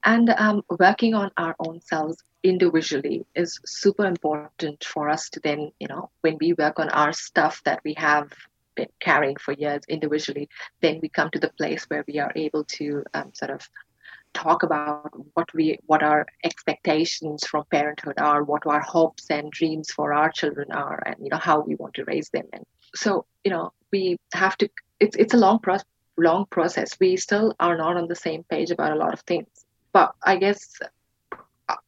And 0.04 0.30
um, 0.38 0.64
working 0.80 1.14
on 1.14 1.32
our 1.38 1.56
own 1.60 1.82
selves 1.82 2.18
individually 2.44 3.26
is 3.36 3.60
super 3.66 4.06
important 4.06 4.84
for 4.84 5.10
us 5.10 5.30
to 5.30 5.40
then, 5.40 5.72
you 5.80 5.88
know, 5.88 6.10
when 6.22 6.38
we 6.40 6.54
work 6.54 6.80
on 6.80 6.90
our 6.90 7.14
stuff 7.14 7.62
that 7.64 7.82
we 7.84 7.94
have 7.96 8.32
been 8.76 8.88
carrying 9.00 9.36
for 9.38 9.54
years 9.54 9.82
individually, 9.88 10.48
then 10.82 11.00
we 11.02 11.10
come 11.10 11.30
to 11.32 11.40
the 11.40 11.52
place 11.58 11.86
where 11.86 12.04
we 12.08 12.20
are 12.20 12.32
able 12.36 12.64
to 12.64 13.04
um, 13.14 13.34
sort 13.34 13.52
of 13.52 13.68
talk 14.38 14.62
about 14.62 15.12
what 15.34 15.52
we 15.54 15.80
what 15.88 16.04
our 16.04 16.26
expectations 16.44 17.46
from 17.50 17.64
parenthood 17.72 18.18
are 18.20 18.44
what 18.44 18.68
our 18.68 18.82
hopes 18.82 19.26
and 19.32 19.52
dreams 19.52 19.92
for 19.92 20.14
our 20.14 20.32
children 20.40 20.72
are 20.72 21.02
and 21.08 21.16
you 21.24 21.30
know 21.32 21.44
how 21.50 21.60
we 21.60 21.76
want 21.76 21.94
to 21.96 22.06
raise 22.06 22.30
them 22.30 22.46
and 22.54 22.66
so 22.96 23.26
you 23.44 23.52
know 23.52 23.72
we 23.92 24.18
have 24.34 24.56
to 24.58 24.70
it's 25.00 25.18
it's 25.18 25.34
a 25.34 25.44
long 25.46 25.60
process 25.60 25.88
long 26.18 26.46
process 26.58 26.98
we 27.00 27.16
still 27.18 27.56
are 27.60 27.78
not 27.78 27.98
on 27.98 28.08
the 28.08 28.22
same 28.28 28.44
page 28.44 28.72
about 28.72 28.92
a 28.92 29.02
lot 29.04 29.14
of 29.14 29.22
things 29.22 29.66
but 29.92 30.14
i 30.24 30.36
guess 30.36 30.80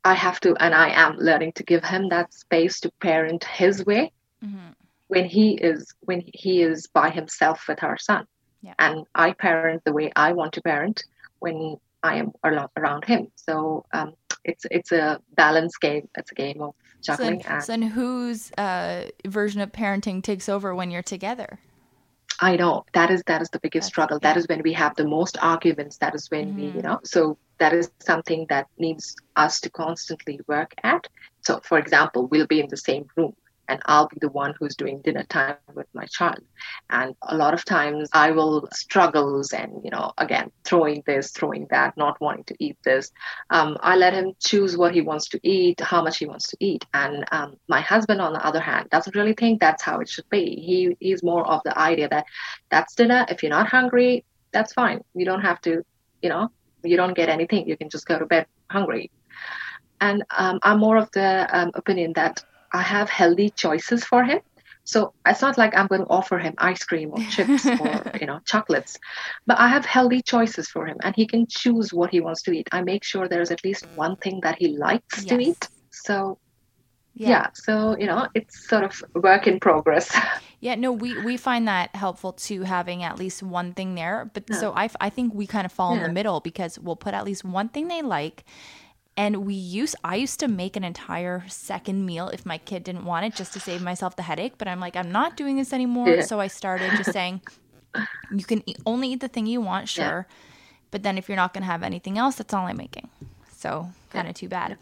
i 0.04 0.14
have 0.14 0.40
to 0.40 0.56
and 0.64 0.74
i 0.74 0.90
am 0.90 1.18
learning 1.18 1.52
to 1.52 1.64
give 1.64 1.84
him 1.84 2.10
that 2.10 2.34
space 2.34 2.80
to 2.80 2.92
parent 3.00 3.44
his 3.44 3.86
way 3.86 4.12
mm-hmm. 4.44 4.72
when 5.08 5.26
he 5.26 5.54
is 5.54 5.94
when 6.02 6.24
he 6.44 6.62
is 6.62 6.88
by 6.88 7.10
himself 7.10 7.68
with 7.68 7.84
our 7.84 7.98
son 7.98 8.26
yeah. 8.62 8.74
and 8.80 9.06
i 9.16 9.32
parent 9.34 9.84
the 9.84 9.94
way 9.94 10.12
i 10.16 10.32
want 10.32 10.54
to 10.54 10.62
parent 10.62 11.04
when 11.40 11.78
I 12.04 12.16
am 12.16 12.32
around 12.44 13.06
him. 13.06 13.28
So 13.36 13.86
um, 13.94 14.14
it's 14.44 14.66
it's 14.72 14.92
a 14.92 15.20
balance 15.36 15.78
game. 15.78 16.08
It's 16.18 16.32
a 16.32 16.36
game 16.36 16.62
of 16.62 16.74
juggling. 17.02 17.42
So 17.42 17.50
and, 17.50 17.64
so 17.64 17.72
then 17.72 17.82
whose 17.82 18.52
uh, 18.54 19.10
version 19.28 19.62
of 19.62 19.72
parenting 19.72 20.24
takes 20.24 20.50
over 20.50 20.74
when 20.74 20.92
you're 20.92 21.04
together? 21.04 21.60
I 22.42 22.56
know 22.56 22.86
that 22.94 23.12
is 23.12 23.22
that 23.28 23.42
is 23.42 23.50
the 23.50 23.60
biggest 23.60 23.86
That's, 23.86 23.94
struggle. 23.94 24.20
That 24.20 24.38
is 24.38 24.48
when 24.48 24.62
we 24.64 24.74
have 24.74 24.96
the 24.96 25.08
most 25.08 25.38
arguments. 25.42 25.98
That 25.98 26.16
is 26.16 26.32
when 26.32 26.50
mm-hmm. 26.50 26.56
we, 26.56 26.64
you 26.64 26.70
mm-hmm. 26.72 26.82
know, 26.82 27.00
so 27.04 27.38
that 27.60 27.74
is 27.74 27.92
something 28.00 28.46
that 28.50 28.68
needs 28.78 29.16
us 29.36 29.60
to 29.62 29.70
constantly 29.70 30.40
work 30.48 30.74
at. 30.84 31.08
So, 31.42 31.60
for 31.64 31.78
example, 31.78 32.28
we'll 32.28 32.48
be 32.48 32.62
in 32.62 32.70
the 32.70 32.78
same 32.78 33.08
room 33.18 33.36
and 33.70 33.82
I'll 33.86 34.08
be 34.08 34.18
the 34.20 34.30
one 34.30 34.54
who's 34.60 34.76
doing 34.76 35.02
dinner 35.02 35.24
time 35.24 35.56
with 35.74 35.88
my 35.94 36.06
child. 36.06 36.40
And 36.90 37.16
a 37.22 37.36
lot 37.36 37.54
of 37.54 37.64
times 37.64 38.10
I 38.14 38.32
will 38.32 38.68
struggles 38.74 39.54
and, 39.54 39.82
you 39.84 39.92
know, 39.92 40.12
again, 40.18 40.52
throwing 40.66 41.04
this, 41.06 41.32
throwing 41.32 41.68
that, 41.70 41.96
not 41.96 42.20
wanting 42.20 42.46
to 42.46 42.56
eat 42.60 42.78
this. 42.84 43.12
Um, 43.50 43.78
I 43.82 43.96
let 43.96 44.14
him 44.14 44.34
choose 44.40 44.76
what 44.76 44.94
he 44.94 45.02
wants 45.02 45.30
to 45.30 45.40
eat, 45.44 45.80
how 45.80 46.04
much 46.04 46.18
he 46.18 46.26
wants 46.26 46.48
to 46.50 46.58
eat. 46.60 46.86
And 46.94 47.24
um, 47.32 47.56
my 47.68 47.82
husband, 47.82 48.20
on 48.20 48.34
the 48.34 48.46
other 48.46 48.60
hand, 48.60 48.90
doesn't 48.90 49.16
really 49.16 49.34
think 49.34 49.60
that's 49.60 49.84
how 49.84 50.00
it 50.00 50.10
should 50.10 50.30
be. 50.30 50.56
He 50.56 50.98
He's 51.00 51.24
more 51.24 51.46
of 51.48 51.62
the 51.64 51.78
idea 51.78 52.10
that 52.10 52.26
that's 52.72 52.96
dinner. 52.96 53.26
If 53.30 53.44
you're 53.44 53.52
not 53.52 53.68
hungry, 53.68 54.26
that's 54.52 54.74
fine. 54.74 55.04
You 55.14 55.26
don't 55.26 55.42
have 55.42 55.62
to, 55.62 55.84
you 56.22 56.30
know, 56.30 56.50
you 56.84 56.98
don't 56.98 57.16
get 57.16 57.30
anything. 57.30 57.68
You 57.68 57.78
can 57.78 57.90
just 57.90 58.08
go 58.08 58.18
to 58.18 58.26
bed 58.26 58.48
hungry. 58.70 59.12
And 60.02 60.24
um, 60.36 60.60
I'm 60.64 60.80
more 60.80 60.98
of 60.98 61.12
the 61.12 61.48
um, 61.52 61.72
opinion 61.76 62.14
that 62.14 62.44
I 62.72 62.82
have 62.82 63.10
healthy 63.10 63.50
choices 63.50 64.04
for 64.04 64.24
him. 64.24 64.40
So 64.84 65.14
it's 65.26 65.42
not 65.42 65.58
like 65.58 65.78
I'm 65.78 65.88
going 65.88 66.02
to 66.02 66.08
offer 66.08 66.40
him 66.40 66.56
ice 66.58 66.84
cream 66.84 67.12
or 67.12 67.24
chips 67.30 67.66
or 67.82 68.12
you 68.20 68.26
know 68.26 68.40
chocolates, 68.46 68.98
but 69.46 69.60
I 69.60 69.68
have 69.68 69.86
healthy 69.86 70.22
choices 70.22 70.68
for 70.68 70.88
him, 70.88 70.98
and 71.04 71.16
he 71.16 71.28
can 71.28 71.46
choose 71.48 71.94
what 71.94 72.10
he 72.10 72.22
wants 72.22 72.42
to 72.44 72.52
eat. 72.52 72.68
I 72.72 72.82
make 72.82 73.04
sure 73.04 73.28
there's 73.28 73.52
at 73.52 73.64
least 73.64 73.86
one 73.96 74.16
thing 74.16 74.40
that 74.42 74.58
he 74.58 74.70
likes 74.70 75.18
yes. 75.18 75.26
to 75.26 75.40
eat. 75.40 75.70
So 75.92 76.40
yeah. 77.20 77.30
yeah. 77.30 77.48
so 77.54 77.98
you 77.98 78.08
know 78.08 78.28
it's 78.34 78.68
sort 78.68 78.84
of 78.84 79.04
work 79.16 79.46
in 79.46 79.60
progress 79.60 80.18
yeah 80.62 80.76
no 80.76 80.92
we 80.92 81.22
we 81.24 81.38
find 81.38 81.68
that 81.68 81.94
helpful 81.96 82.34
to 82.34 82.64
having 82.64 83.04
at 83.04 83.20
least 83.20 83.44
one 83.44 83.74
thing 83.74 83.96
there 83.96 84.30
but 84.34 84.44
yeah. 84.50 84.56
so 84.56 84.74
i 84.74 84.90
i 85.02 85.10
think 85.10 85.34
we 85.34 85.46
kind 85.46 85.66
of 85.66 85.72
fall 85.72 85.92
yeah. 85.92 86.02
in 86.02 86.08
the 86.08 86.14
middle 86.14 86.40
because 86.40 86.80
we'll 86.80 86.96
put 86.96 87.14
at 87.14 87.26
least 87.26 87.44
one 87.44 87.68
thing 87.68 87.88
they 87.90 88.02
like 88.02 88.46
and 89.20 89.46
we 89.46 89.54
used 89.54 89.98
I 90.02 90.16
used 90.16 90.40
to 90.40 90.48
make 90.48 90.78
an 90.78 90.86
entire 90.86 91.44
second 91.50 92.06
meal 92.06 92.30
if 92.30 92.46
my 92.46 92.58
kid 92.58 92.86
didn't 92.86 93.04
want 93.04 93.26
it 93.26 93.36
just 93.36 93.52
to 93.52 93.60
save 93.60 93.82
myself 93.82 94.16
the 94.16 94.24
headache, 94.24 94.54
but 94.58 94.70
I'm 94.70 94.80
like 94.80 94.96
I'm 94.96 95.12
not 95.12 95.36
doing 95.36 95.58
this 95.58 95.74
anymore, 95.74 96.08
yeah. 96.10 96.22
so 96.22 96.40
I 96.40 96.48
started 96.48 96.92
just 96.96 97.12
saying 97.12 97.42
you 98.32 98.46
can 98.46 98.64
eat, 98.66 98.78
only 98.86 99.10
eat 99.12 99.20
the 99.20 99.28
thing 99.28 99.46
you 99.46 99.60
want, 99.60 99.90
sure. 99.90 100.26
Yeah. 100.30 100.36
But 100.92 101.04
then 101.04 101.18
if 101.18 101.28
you're 101.28 101.36
not 101.36 101.54
going 101.54 101.64
to 101.64 101.68
have 101.68 101.84
anything 101.84 102.18
else, 102.18 102.36
that's 102.36 102.54
all 102.54 102.66
I'm 102.66 102.78
making. 102.78 103.10
So, 103.58 103.90
kind 104.10 104.28
of 104.28 104.30
yeah. 104.30 104.40
too 104.40 104.48
bad. 104.48 104.78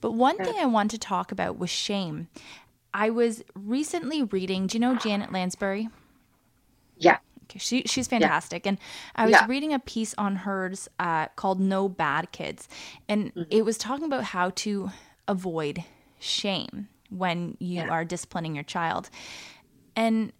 But 0.00 0.12
one 0.12 0.38
thing 0.38 0.54
I 0.58 0.66
want 0.66 0.90
to 0.92 0.98
talk 0.98 1.30
about 1.30 1.58
was 1.58 1.70
shame. 1.70 2.28
I 2.94 3.10
was 3.10 3.44
recently 3.54 4.22
reading, 4.22 4.66
do 4.66 4.76
you 4.76 4.80
know 4.80 4.96
Janet 4.96 5.30
Lansbury? 5.30 5.88
Yeah. 6.96 7.18
She 7.58 7.82
she's 7.86 8.08
fantastic. 8.08 8.64
Yeah. 8.64 8.70
And 8.70 8.78
I 9.16 9.24
was 9.24 9.32
yeah. 9.32 9.46
reading 9.48 9.72
a 9.72 9.78
piece 9.78 10.14
on 10.18 10.36
hers 10.36 10.88
uh, 10.98 11.28
called 11.36 11.60
"No 11.60 11.88
Bad 11.88 12.32
Kids," 12.32 12.68
and 13.08 13.34
mm-hmm. 13.34 13.42
it 13.50 13.64
was 13.64 13.78
talking 13.78 14.04
about 14.04 14.24
how 14.24 14.50
to 14.50 14.90
avoid 15.28 15.84
shame 16.18 16.88
when 17.10 17.56
you 17.60 17.76
yeah. 17.76 17.88
are 17.88 18.04
disciplining 18.04 18.54
your 18.54 18.64
child. 18.64 19.10
And 19.96 20.32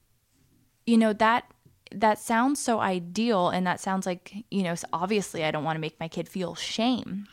you 0.86 0.96
know 0.96 1.12
that 1.12 1.44
that 1.92 2.18
sounds 2.18 2.60
so 2.60 2.80
ideal, 2.80 3.48
and 3.48 3.66
that 3.66 3.80
sounds 3.80 4.06
like 4.06 4.32
you 4.50 4.62
know 4.62 4.74
obviously 4.92 5.44
I 5.44 5.50
don't 5.50 5.64
want 5.64 5.76
to 5.76 5.80
make 5.80 5.98
my 6.00 6.08
kid 6.08 6.28
feel 6.28 6.54
shame, 6.54 7.26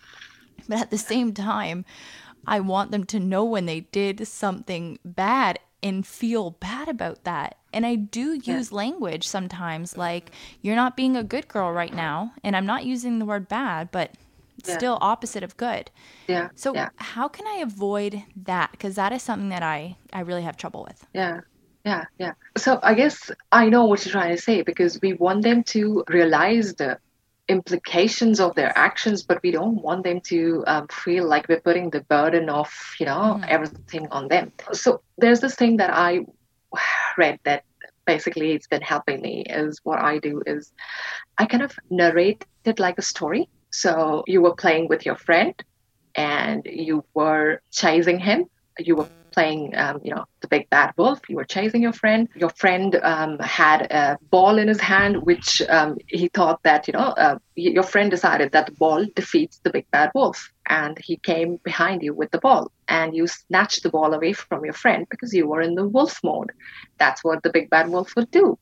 but 0.67 0.79
at 0.79 0.91
the 0.91 0.97
same 0.97 1.33
time. 1.33 1.85
I 2.47 2.61
want 2.61 2.91
them 2.91 3.03
to 3.07 3.19
know 3.19 3.43
when 3.43 3.65
they 3.65 3.81
did 3.81 4.25
something 4.25 4.97
bad 5.03 5.59
and 5.83 6.05
feel 6.05 6.51
bad 6.51 6.87
about 6.87 7.23
that. 7.23 7.58
And 7.73 7.85
I 7.85 7.95
do 7.95 8.39
use 8.43 8.71
language 8.71 9.27
sometimes 9.27 9.97
like, 9.97 10.31
you're 10.61 10.75
not 10.75 10.97
being 10.97 11.15
a 11.15 11.23
good 11.23 11.47
girl 11.47 11.71
right 11.71 11.93
now. 11.93 12.33
And 12.43 12.55
I'm 12.55 12.65
not 12.65 12.85
using 12.85 13.19
the 13.19 13.25
word 13.25 13.47
bad, 13.47 13.91
but 13.91 14.11
yeah. 14.65 14.77
still 14.77 14.97
opposite 15.01 15.43
of 15.43 15.55
good. 15.57 15.91
Yeah. 16.27 16.49
So 16.55 16.73
yeah. 16.73 16.89
how 16.97 17.27
can 17.27 17.47
I 17.47 17.57
avoid 17.57 18.23
that? 18.43 18.71
Because 18.71 18.95
that 18.95 19.11
is 19.13 19.21
something 19.21 19.49
that 19.49 19.63
I, 19.63 19.97
I 20.11 20.21
really 20.21 20.43
have 20.43 20.57
trouble 20.57 20.85
with. 20.87 21.05
Yeah. 21.13 21.41
Yeah, 21.85 22.05
yeah. 22.17 22.33
So 22.57 22.79
I 22.83 22.93
guess 22.93 23.31
I 23.53 23.69
know 23.69 23.85
what 23.85 24.05
you're 24.05 24.11
trying 24.11 24.35
to 24.35 24.41
say 24.41 24.63
because 24.63 24.99
we 25.01 25.13
want 25.13 25.43
them 25.43 25.63
to 25.63 26.03
realize 26.09 26.75
the 26.75 26.99
implications 27.47 28.39
of 28.39 28.53
their 28.55 28.77
actions, 28.77 29.23
but 29.23 29.41
we 29.41 29.51
don't 29.51 29.81
want 29.81 30.03
them 30.03 30.19
to 30.21 30.63
um, 30.67 30.87
feel 30.89 31.25
like 31.25 31.47
we're 31.47 31.61
putting 31.61 31.89
the 31.89 32.01
burden 32.01 32.49
of, 32.49 32.69
you 32.99 33.05
know, 33.05 33.39
mm-hmm. 33.39 33.45
everything 33.47 34.07
on 34.11 34.27
them. 34.27 34.51
So 34.73 35.01
there's 35.17 35.39
this 35.39 35.55
thing 35.55 35.77
that 35.77 35.89
I 35.91 36.25
read 37.17 37.39
that 37.43 37.63
basically 38.05 38.53
it's 38.53 38.67
been 38.67 38.81
helping 38.81 39.21
me 39.21 39.43
is 39.47 39.79
what 39.83 39.99
I 39.99 40.17
do 40.19 40.41
is 40.45 40.71
I 41.37 41.45
kind 41.45 41.63
of 41.63 41.71
narrate 41.89 42.43
it 42.65 42.79
like 42.79 42.97
a 42.97 43.03
story. 43.03 43.49
So 43.71 44.23
you 44.25 44.41
were 44.41 44.55
playing 44.55 44.87
with 44.87 45.05
your 45.05 45.15
friend 45.15 45.53
and 46.15 46.65
you 46.65 47.05
were 47.13 47.61
chasing 47.71 48.19
him. 48.19 48.45
You 48.79 48.95
were 48.95 49.09
playing, 49.39 49.73
um, 49.77 50.01
you 50.03 50.13
know, 50.13 50.25
the 50.41 50.49
big 50.49 50.69
bad 50.69 50.91
wolf. 50.97 51.19
You 51.29 51.37
were 51.37 51.45
chasing 51.45 51.81
your 51.81 51.93
friend. 51.93 52.27
Your 52.35 52.49
friend 52.49 52.99
um, 53.03 53.39
had 53.39 53.81
a 53.83 54.17
ball 54.29 54.57
in 54.59 54.67
his 54.67 54.81
hand, 54.81 55.23
which 55.29 55.61
um, 55.69 55.97
he 56.07 56.27
thought 56.27 56.59
that, 56.63 56.87
you 56.87 56.93
know, 56.97 57.09
uh, 57.25 57.37
your 57.55 57.83
friend 57.83 58.11
decided 58.11 58.51
that 58.51 58.65
the 58.65 58.73
ball 58.73 59.05
defeats 59.15 59.59
the 59.63 59.69
big 59.69 59.85
bad 59.91 60.11
wolf. 60.13 60.51
And 60.67 60.97
he 61.07 61.15
came 61.31 61.57
behind 61.63 62.03
you 62.03 62.13
with 62.13 62.31
the 62.31 62.37
ball 62.47 62.71
and 62.87 63.15
you 63.15 63.25
snatched 63.27 63.81
the 63.83 63.89
ball 63.89 64.13
away 64.13 64.33
from 64.33 64.63
your 64.65 64.77
friend 64.83 65.07
because 65.09 65.33
you 65.33 65.47
were 65.47 65.61
in 65.61 65.75
the 65.75 65.87
wolf 65.87 66.19
mode. 66.23 66.51
That's 66.99 67.23
what 67.23 67.41
the 67.41 67.49
big 67.57 67.69
bad 67.69 67.89
wolf 67.89 68.15
would 68.15 68.29
do. 68.31 68.59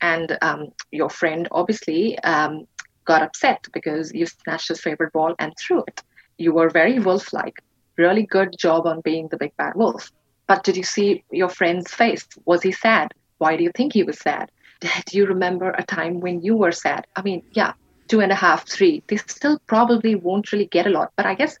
And 0.00 0.36
um, 0.42 0.60
your 0.90 1.08
friend 1.08 1.48
obviously 1.52 2.18
um, 2.18 2.66
got 3.04 3.22
upset 3.22 3.60
because 3.72 4.12
you 4.12 4.26
snatched 4.26 4.68
his 4.68 4.80
favorite 4.80 5.12
ball 5.12 5.34
and 5.38 5.52
threw 5.56 5.84
it. 5.86 6.02
You 6.36 6.52
were 6.52 6.68
very 6.68 6.98
wolf 6.98 7.32
like 7.32 7.56
really 7.96 8.24
good 8.24 8.54
job 8.58 8.86
on 8.86 9.00
being 9.00 9.28
the 9.28 9.36
big 9.36 9.56
bad 9.56 9.74
wolf. 9.74 10.10
But 10.46 10.64
did 10.64 10.76
you 10.76 10.82
see 10.82 11.24
your 11.30 11.48
friend's 11.48 11.92
face? 11.92 12.26
Was 12.44 12.62
he 12.62 12.72
sad? 12.72 13.12
Why 13.38 13.56
do 13.56 13.64
you 13.64 13.72
think 13.74 13.92
he 13.92 14.02
was 14.02 14.18
sad? 14.18 14.50
Do 14.80 15.16
you 15.16 15.26
remember 15.26 15.70
a 15.70 15.82
time 15.82 16.20
when 16.20 16.42
you 16.42 16.56
were 16.56 16.72
sad? 16.72 17.06
I 17.16 17.22
mean, 17.22 17.42
yeah, 17.52 17.72
two 18.08 18.20
and 18.20 18.30
a 18.30 18.34
half, 18.34 18.68
three. 18.68 19.02
They 19.08 19.16
still 19.16 19.58
probably 19.66 20.14
won't 20.14 20.52
really 20.52 20.66
get 20.66 20.86
a 20.86 20.90
lot. 20.90 21.12
But 21.16 21.26
I 21.26 21.34
guess 21.34 21.56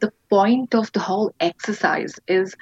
the 0.00 0.12
point 0.30 0.74
of 0.74 0.90
the 0.92 1.00
whole 1.00 1.32
exercise 1.40 2.18
is 2.26 2.56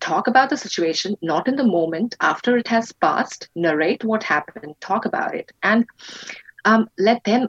talk 0.00 0.26
about 0.26 0.50
the 0.50 0.56
situation, 0.56 1.16
not 1.22 1.48
in 1.48 1.56
the 1.56 1.64
moment, 1.64 2.16
after 2.20 2.56
it 2.56 2.68
has 2.68 2.92
passed, 2.92 3.48
narrate 3.54 4.04
what 4.04 4.22
happened, 4.22 4.74
talk 4.80 5.06
about 5.06 5.34
it, 5.34 5.52
and 5.62 5.86
um, 6.64 6.88
let 6.98 7.24
them 7.24 7.48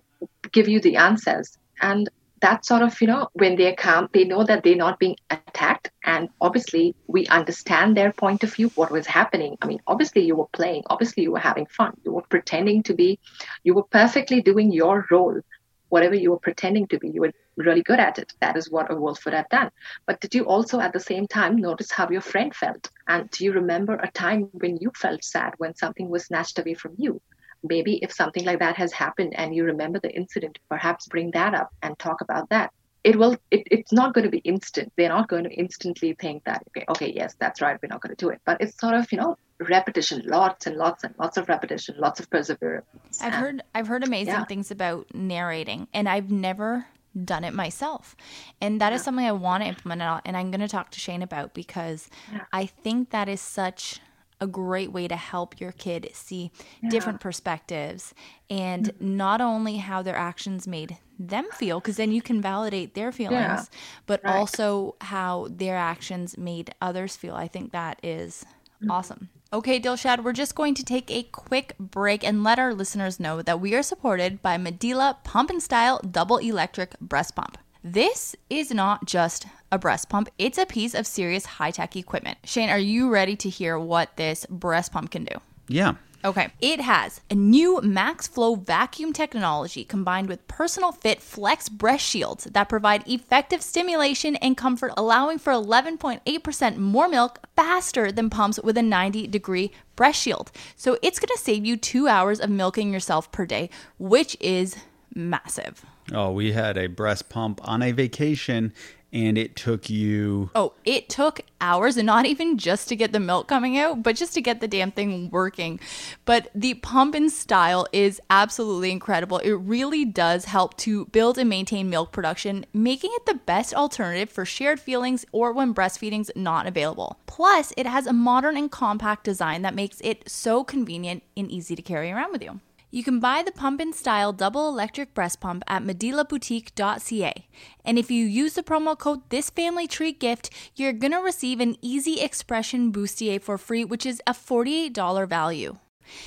give 0.52 0.68
you 0.69 0.80
the 0.80 0.95
answers. 0.95 1.57
And 1.81 2.10
that 2.41 2.65
sort 2.65 2.81
of, 2.81 2.99
you 3.01 3.07
know, 3.07 3.30
when 3.34 3.55
they 3.55 3.73
come, 3.73 4.09
they 4.14 4.23
know 4.23 4.43
that 4.43 4.64
they're 4.64 4.76
not 4.76 4.99
being 4.99 5.15
attacked. 5.30 5.91
And 6.03 6.30
obviously, 6.39 6.95
we 7.07 7.27
understand 7.27 7.97
their 7.97 8.11
point 8.11 8.43
of 8.43 8.53
view, 8.53 8.69
what 8.76 8.91
was 8.91 9.07
happening. 9.07 9.57
I 9.61 9.68
mean, 9.68 9.80
obviously, 9.88 10.23
you 10.26 10.35
were 10.35 10.47
playing, 10.53 10.84
obviously, 10.89 11.23
you 11.23 11.31
were 11.31 11.39
having 11.39 11.65
fun, 11.65 11.97
you 12.05 12.11
were 12.14 12.23
pretending 12.23 12.84
to 12.84 12.93
be, 12.93 13.19
you 13.64 13.73
were 13.73 13.84
perfectly 13.84 14.41
doing 14.41 14.72
your 14.72 15.05
role. 15.11 15.41
Whatever 15.89 16.15
you 16.15 16.31
were 16.31 16.39
pretending 16.39 16.85
to 16.88 16.99
be, 16.99 17.09
you 17.09 17.22
were 17.22 17.31
really 17.55 17.81
good 17.81 17.99
at 17.99 18.19
it. 18.19 18.34
That 18.41 18.57
is 18.57 18.69
what 18.69 18.91
a 18.91 18.95
wolf 18.95 19.23
would 19.23 19.34
have 19.34 19.47
done. 19.47 19.72
But 20.05 20.19
did 20.19 20.35
you 20.35 20.43
also 20.43 20.81
at 20.81 20.91
the 20.91 20.99
same 20.99 21.27
time 21.27 21.55
notice 21.55 21.91
how 21.91 22.09
your 22.09 22.22
friend 22.22 22.53
felt? 22.53 22.89
And 23.07 23.30
do 23.31 23.45
you 23.45 23.53
remember 23.53 23.95
a 23.95 24.11
time 24.11 24.49
when 24.51 24.77
you 24.77 24.91
felt 24.95 25.23
sad 25.23 25.53
when 25.57 25.76
something 25.76 26.09
was 26.09 26.26
snatched 26.26 26.59
away 26.59 26.73
from 26.73 26.95
you? 26.97 27.22
Maybe 27.63 27.97
if 28.03 28.11
something 28.11 28.45
like 28.45 28.59
that 28.59 28.75
has 28.75 28.91
happened 28.93 29.34
and 29.38 29.55
you 29.55 29.63
remember 29.63 29.99
the 29.99 30.11
incident 30.15 30.59
perhaps 30.69 31.07
bring 31.07 31.31
that 31.31 31.53
up 31.53 31.71
and 31.81 31.97
talk 31.99 32.21
about 32.21 32.49
that 32.49 32.71
it 33.03 33.15
will 33.15 33.34
it, 33.51 33.63
it's 33.71 33.91
not 33.93 34.13
going 34.13 34.23
to 34.25 34.29
be 34.31 34.39
instant 34.39 34.91
they're 34.97 35.09
not 35.09 35.27
going 35.29 35.43
to 35.43 35.49
instantly 35.51 36.13
think 36.19 36.43
that 36.43 36.63
okay 36.69 36.85
okay 36.89 37.11
yes 37.15 37.35
that's 37.39 37.61
right 37.61 37.77
we're 37.81 37.88
not 37.89 38.01
going 38.01 38.15
to 38.15 38.25
do 38.25 38.29
it 38.29 38.39
but 38.45 38.59
it's 38.59 38.79
sort 38.79 38.93
of 38.95 39.11
you 39.11 39.17
know 39.17 39.38
repetition, 39.59 40.21
lots 40.25 40.67
and 40.67 40.75
lots 40.77 41.03
and 41.03 41.15
lots 41.17 41.35
of 41.35 41.49
repetition, 41.49 41.95
lots 41.97 42.19
of 42.19 42.29
perseverance. 42.29 42.85
I've 43.19 43.34
And- 43.34 43.35
heard 43.35 43.63
I've 43.73 43.88
heard 43.88 44.03
amazing 44.03 44.35
yeah. 44.35 44.45
things 44.45 44.69
about 44.69 45.07
narrating, 45.15 45.88
and 45.95 46.07
I've 46.07 46.29
never 46.29 46.85
done 47.25 47.43
it 47.43 47.55
myself. 47.55 48.15
And 48.61 48.79
that 48.81 48.93
is 48.93 49.01
something 49.01 49.25
I 49.25 49.31
want 49.31 49.63
to 49.63 49.67
implement, 49.69 50.21
and 50.25 50.38
I'm 50.38 50.51
going 50.51 50.61
to 50.61 50.67
talk 50.67 50.91
to 50.91 50.99
Shane 50.99 51.23
about 51.23 51.55
because 51.55 52.07
Yeah. 52.31 52.43
I 52.53 52.67
think 52.67 53.09
that 53.09 53.27
is 53.27 53.41
such 53.41 53.99
a 54.39 54.47
great 54.47 54.91
way 54.91 55.07
to 55.07 55.15
help 55.15 55.59
your 55.59 55.72
kid 55.72 56.09
see 56.14 56.51
different 56.89 57.19
perspectives 57.19 58.14
and 58.49 58.85
Mm-hmm. 58.88 59.18
not 59.18 59.41
only 59.41 59.77
how 59.77 60.01
their 60.01 60.15
actions 60.15 60.68
made 60.68 60.97
them 61.19 61.45
feel 61.53 61.80
because 61.80 61.97
then 61.97 62.11
you 62.11 62.22
can 62.22 62.41
validate 62.41 62.93
their 62.93 63.11
feelings 63.11 63.69
but 64.05 64.22
right. 64.23 64.35
also 64.35 64.95
how 65.01 65.47
their 65.49 65.76
actions 65.76 66.38
made 66.38 66.73
others 66.81 67.15
feel. 67.15 67.35
I 67.35 67.47
think 67.47 67.72
that 67.72 67.99
is 68.03 68.45
awesome. 68.89 69.30
Okay 69.51 69.80
dilshad 69.80 70.23
we're 70.23 70.34
just 70.34 70.55
going 70.55 70.76
to 70.76 70.84
take 70.84 71.09
a 71.09 71.23
quick 71.23 71.73
break 71.80 72.23
and 72.23 72.43
let 72.43 72.59
our 72.59 72.73
listeners 72.73 73.19
know 73.19 73.41
that 73.41 73.59
we 73.59 73.73
are 73.73 73.84
supported 73.84 74.41
by 74.41 74.57
medela 74.57 75.15
Pump 75.23 75.49
In 75.49 75.59
Style 75.59 75.99
double 75.99 76.38
electric 76.38 76.99
breast 76.99 77.35
pump. 77.35 77.57
This 77.84 78.35
is 78.49 78.72
not 78.72 79.05
just 79.05 79.45
a 79.72 79.77
breast 79.77 80.10
pump, 80.10 80.30
it's 80.38 80.57
a 80.57 80.65
piece 80.65 80.94
of 80.94 81.07
serious 81.07 81.45
high 81.45 81.72
tech 81.72 81.95
equipment. 81.95 82.38
Shane, 82.44 82.69
are 82.69 82.80
you 82.80 83.10
ready 83.10 83.35
to 83.38 83.49
hear 83.49 83.77
what 83.77 84.15
this 84.18 84.45
breast 84.49 84.91
pump 84.91 85.11
can 85.11 85.26
do? 85.26 85.35
Yeah. 85.68 85.95
Okay. 86.26 86.49
It 86.60 86.81
has 86.81 87.22
a 87.30 87.35
new 87.35 87.80
Max 87.81 88.27
Flow 88.27 88.56
vacuum 88.56 89.14
technology 89.14 89.84
combined 89.84 90.27
with 90.27 90.48
personal 90.48 90.91
fit 90.91 91.22
flex 91.22 91.69
breast 91.69 92.06
shields 92.06 92.45
that 92.45 92.69
provide 92.69 93.07
effective 93.07 93.61
stimulation 93.61 94.35
and 94.38 94.57
comfort, 94.57 94.91
allowing 94.98 95.38
for 95.38 95.53
11.8% 95.53 96.77
more 96.77 97.07
milk 97.07 97.39
faster 97.56 98.11
than 98.11 98.30
pumps 98.30 98.60
with 98.64 98.77
a 98.77 98.81
90 98.81 99.27
degree 99.27 99.72
breast 99.95 100.22
shield. 100.22 100.52
So 100.76 100.98
it's 101.02 101.19
going 101.19 101.35
to 101.35 101.41
save 101.41 101.65
you 101.65 101.77
two 101.77 102.07
hours 102.07 102.39
of 102.39 102.49
milking 102.49 102.91
yourself 102.91 103.31
per 103.31 103.45
day, 103.45 103.69
which 103.99 104.35
is 104.39 104.76
massive. 105.14 105.85
Oh, 106.14 106.31
we 106.31 106.53
had 106.53 106.77
a 106.77 106.88
breast 106.88 107.30
pump 107.30 107.60
on 107.64 107.81
a 107.81 107.91
vacation 107.91 108.73
and 109.11 109.38
it 109.38 109.55
took 109.55 109.89
you 109.89 110.49
Oh, 110.53 110.73
it 110.85 111.09
took 111.09 111.41
hours 111.61 111.97
and 111.97 112.05
not 112.05 112.25
even 112.25 112.57
just 112.57 112.88
to 112.89 112.95
get 112.95 113.11
the 113.11 113.19
milk 113.19 113.47
coming 113.47 113.77
out, 113.77 114.03
but 114.03 114.15
just 114.15 114.34
to 114.34 114.41
get 114.41 114.61
the 114.61 114.67
damn 114.67 114.91
thing 114.91 115.29
working. 115.29 115.79
But 116.25 116.49
the 116.53 116.75
Pump 116.75 117.15
In 117.15 117.29
Style 117.29 117.88
is 117.91 118.21
absolutely 118.29 118.91
incredible. 118.91 119.39
It 119.39 119.53
really 119.53 120.05
does 120.05 120.45
help 120.45 120.77
to 120.77 121.05
build 121.05 121.38
and 121.38 121.49
maintain 121.49 121.89
milk 121.89 122.11
production, 122.11 122.65
making 122.73 123.11
it 123.13 123.25
the 123.25 123.35
best 123.35 123.73
alternative 123.73 124.29
for 124.29 124.45
shared 124.45 124.79
feelings 124.79 125.25
or 125.31 125.51
when 125.51 125.73
breastfeeding's 125.73 126.31
not 126.35 126.67
available. 126.67 127.17
Plus, 127.25 127.73
it 127.77 127.85
has 127.85 128.07
a 128.07 128.13
modern 128.13 128.57
and 128.57 128.71
compact 128.71 129.23
design 129.23 129.61
that 129.61 129.75
makes 129.75 129.99
it 130.01 130.29
so 130.29 130.63
convenient 130.63 131.23
and 131.35 131.51
easy 131.51 131.75
to 131.75 131.81
carry 131.81 132.11
around 132.11 132.31
with 132.31 132.43
you. 132.43 132.59
You 132.98 133.03
can 133.03 133.19
buy 133.19 133.44
the 133.44 133.52
Pump 133.52 133.80
In 133.80 133.94
Style 133.94 134.34
double 134.34 134.68
electric 134.68 135.14
breast 135.14 135.40
pump 135.40 135.61
at 135.68 135.84
medelaboutique.ca. 135.84 137.48
And 137.86 137.99
if 137.99 138.10
you 138.10 138.26
use 138.26 138.56
the 138.56 138.64
promo 138.64 138.98
code 138.98 139.22
this 139.30 139.52
family 139.52 139.86
treat 139.86 140.19
gift, 140.19 140.49
you're 140.76 140.94
going 140.94 141.11
to 141.11 141.19
receive 141.19 141.60
an 141.60 141.76
easy 141.84 142.19
expression 142.19 142.91
bustier 142.91 143.40
for 143.40 143.60
free, 143.60 143.86
which 143.86 144.03
is 144.03 144.19
a 144.26 144.34
$48 144.34 145.30
value. 145.30 145.78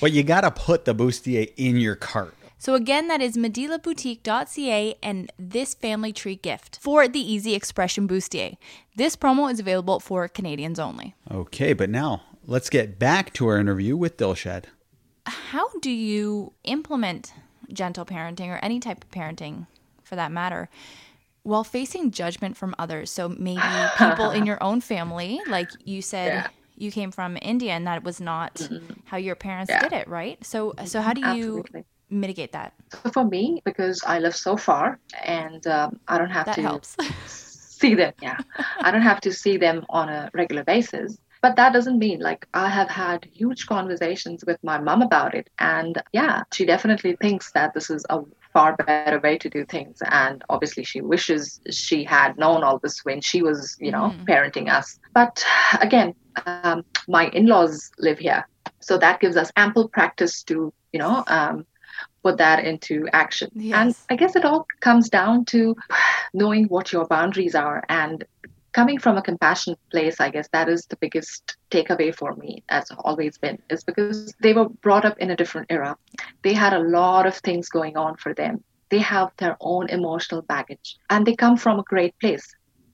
But 0.01 0.13
you 0.13 0.23
got 0.23 0.43
to 0.43 0.53
put 0.53 0.85
the 0.85 0.95
bustier 0.95 1.53
in 1.57 1.79
your 1.79 1.97
cart. 1.97 2.37
So 2.59 2.77
again, 2.77 3.09
that 3.09 3.21
is 3.21 3.37
medelaboutique.ca 3.37 4.95
and 5.03 5.33
this 5.41 5.75
family 5.75 6.13
treat 6.13 6.41
gift 6.41 6.79
for 6.81 7.09
the 7.09 7.19
easy 7.19 7.57
expression 7.57 8.07
bustier. 8.07 8.57
This 8.95 9.17
promo 9.17 9.51
is 9.51 9.59
available 9.59 9.99
for 9.99 10.29
Canadians 10.29 10.79
only. 10.79 11.17
Okay, 11.33 11.73
but 11.73 11.91
now 11.91 12.23
let's 12.47 12.71
get 12.71 12.97
back 12.97 13.33
to 13.33 13.49
our 13.49 13.59
interview 13.59 13.97
with 13.97 14.17
Dilshad. 14.17 14.67
How 15.31 15.69
do 15.81 15.91
you 15.91 16.53
implement 16.65 17.33
gentle 17.73 18.05
parenting 18.05 18.49
or 18.49 18.59
any 18.63 18.81
type 18.81 19.05
of 19.05 19.11
parenting 19.11 19.67
for 20.03 20.17
that 20.17 20.33
matter 20.33 20.69
while 21.43 21.65
facing 21.65 22.11
judgment 22.11 22.57
from 22.57 22.75
others 22.79 23.11
so 23.11 23.29
maybe 23.29 23.91
people 23.99 24.31
in 24.31 24.45
your 24.47 24.63
own 24.63 24.81
family 24.81 25.41
like 25.47 25.71
you 25.85 26.03
said 26.03 26.33
Yeah. 26.33 26.47
you 26.77 26.91
came 26.91 27.11
from 27.11 27.39
india 27.41 27.73
and 27.73 27.87
that 27.87 28.03
was 28.05 28.21
not 28.21 28.69
how 29.07 29.17
your 29.17 29.35
parents 29.37 29.71
Yeah. 29.71 29.81
did 29.81 29.93
it 29.93 30.09
right 30.09 30.45
so 30.45 30.75
so 30.85 31.01
how 31.01 31.13
do 31.13 31.21
you 31.23 31.65
mitigate 32.11 32.53
that 32.53 32.75
So 32.93 33.11
for 33.11 33.25
me, 33.25 33.63
because 33.65 34.03
I 34.05 34.19
live 34.19 34.35
so 34.35 34.57
far 34.57 34.99
and 35.25 35.65
um, 35.67 36.01
I 36.09 36.19
don't 36.19 36.31
have 36.31 36.47
that 36.47 36.57
to 36.57 36.63
helps 36.63 36.97
see 37.27 37.95
them. 37.95 38.13
Yeah. 38.21 38.39
I 38.83 38.91
don't 38.91 39.03
have 39.03 39.21
to 39.23 39.33
see 39.33 39.57
them 39.57 39.85
on 39.89 40.09
a 40.09 40.31
regular 40.35 40.65
basis. 40.65 41.19
But 41.43 41.57
that 41.57 41.73
doesn't 41.73 41.99
mean 41.99 42.21
like 42.21 42.47
I 42.53 42.69
have 42.69 42.91
had 42.91 43.25
huge 43.33 43.67
conversations 43.67 44.45
with 44.47 44.59
my 44.63 44.79
mom 44.79 45.03
about 45.03 45.35
it. 45.35 45.49
And 45.59 46.03
yeah, 46.13 46.43
she 46.53 46.67
definitely 46.67 47.17
thinks 47.21 47.51
that 47.53 47.73
this 47.75 47.89
is 47.91 48.05
a 48.11 48.21
far 48.53 48.77
better 48.77 49.21
way 49.21 49.39
to 49.39 49.49
do 49.49 49.65
things. 49.65 49.99
And 50.11 50.43
obviously, 50.49 50.85
she 50.85 51.01
wishes 51.01 51.61
she 51.71 52.05
had 52.05 52.37
known 52.37 52.63
all 52.63 52.79
this 52.79 53.01
when 53.05 53.21
she 53.21 53.43
was, 53.43 53.77
you 53.79 53.91
know, 53.91 54.13
Mhm. 54.19 54.27
parenting 54.27 54.69
us. 54.71 54.99
But 55.15 55.45
again, 55.81 56.15
um, 56.47 56.85
my 57.09 57.29
in 57.29 57.47
laws 57.47 57.91
live 57.99 58.19
here. 58.19 58.47
So 58.81 58.99
that 58.99 59.21
gives 59.21 59.37
us 59.37 59.51
ample 59.57 59.89
practice 59.89 60.43
to, 60.45 60.73
you 60.93 60.99
know, 60.99 61.25
um, 61.29 61.67
put 62.23 62.37
that 62.39 62.65
into 62.65 63.07
action. 63.13 63.51
And 63.55 63.95
I 64.11 64.17
guess 64.17 64.37
it 64.37 64.45
all 64.45 64.67
comes 64.81 65.09
down 65.09 65.45
to 65.47 65.75
knowing 66.35 66.67
what 66.67 66.93
your 66.93 67.07
boundaries 67.07 67.55
are 67.55 67.83
and 67.89 68.25
coming 68.73 68.99
from 68.99 69.17
a 69.17 69.23
compassionate 69.23 69.79
place 69.91 70.21
i 70.21 70.31
guess 70.31 70.49
that 70.53 70.69
is 70.69 70.87
the 70.87 70.97
biggest 70.97 71.57
takeaway 71.71 72.15
for 72.15 72.35
me 72.37 72.63
as 72.69 72.91
always 73.05 73.39
been 73.39 73.59
is 73.71 73.85
because 73.85 74.33
they 74.43 74.53
were 74.53 74.69
brought 74.69 75.05
up 75.05 75.19
in 75.19 75.31
a 75.31 75.37
different 75.37 75.67
era. 75.71 75.97
They 76.43 76.53
had 76.53 76.73
a 76.73 76.81
lot 76.81 77.27
of 77.27 77.37
things 77.37 77.69
going 77.69 77.97
on 77.97 78.17
for 78.17 78.35
them. 78.35 78.63
They 78.91 78.99
have 78.99 79.31
their 79.39 79.57
own 79.61 79.89
emotional 79.89 80.43
baggage 80.43 80.97
and 81.09 81.25
they 81.25 81.37
come 81.37 81.57
from 81.57 81.79
a 81.79 81.85
great 81.85 82.15
place. 82.21 82.47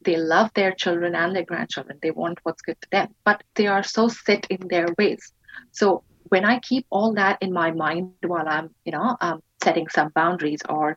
They 0.04 0.16
love 0.16 0.50
their 0.54 0.72
children 0.72 1.14
and 1.14 1.34
their 1.34 1.44
grandchildren. 1.44 1.98
They 2.02 2.10
want 2.10 2.38
what's 2.42 2.62
good 2.62 2.80
to 2.82 2.88
them 2.90 3.14
but 3.24 3.42
they 3.54 3.66
are 3.66 3.82
so 3.82 4.08
set 4.08 4.46
in 4.50 4.68
their 4.68 4.88
ways. 4.98 5.32
So 5.72 6.04
when 6.28 6.44
i 6.44 6.58
keep 6.58 6.86
all 6.90 7.14
that 7.14 7.38
in 7.40 7.52
my 7.52 7.70
mind 7.70 8.10
while 8.26 8.48
i'm 8.48 8.70
you 8.84 8.92
know 8.92 9.16
um, 9.20 9.40
setting 9.66 9.88
some 9.88 10.10
boundaries 10.20 10.62
or 10.68 10.96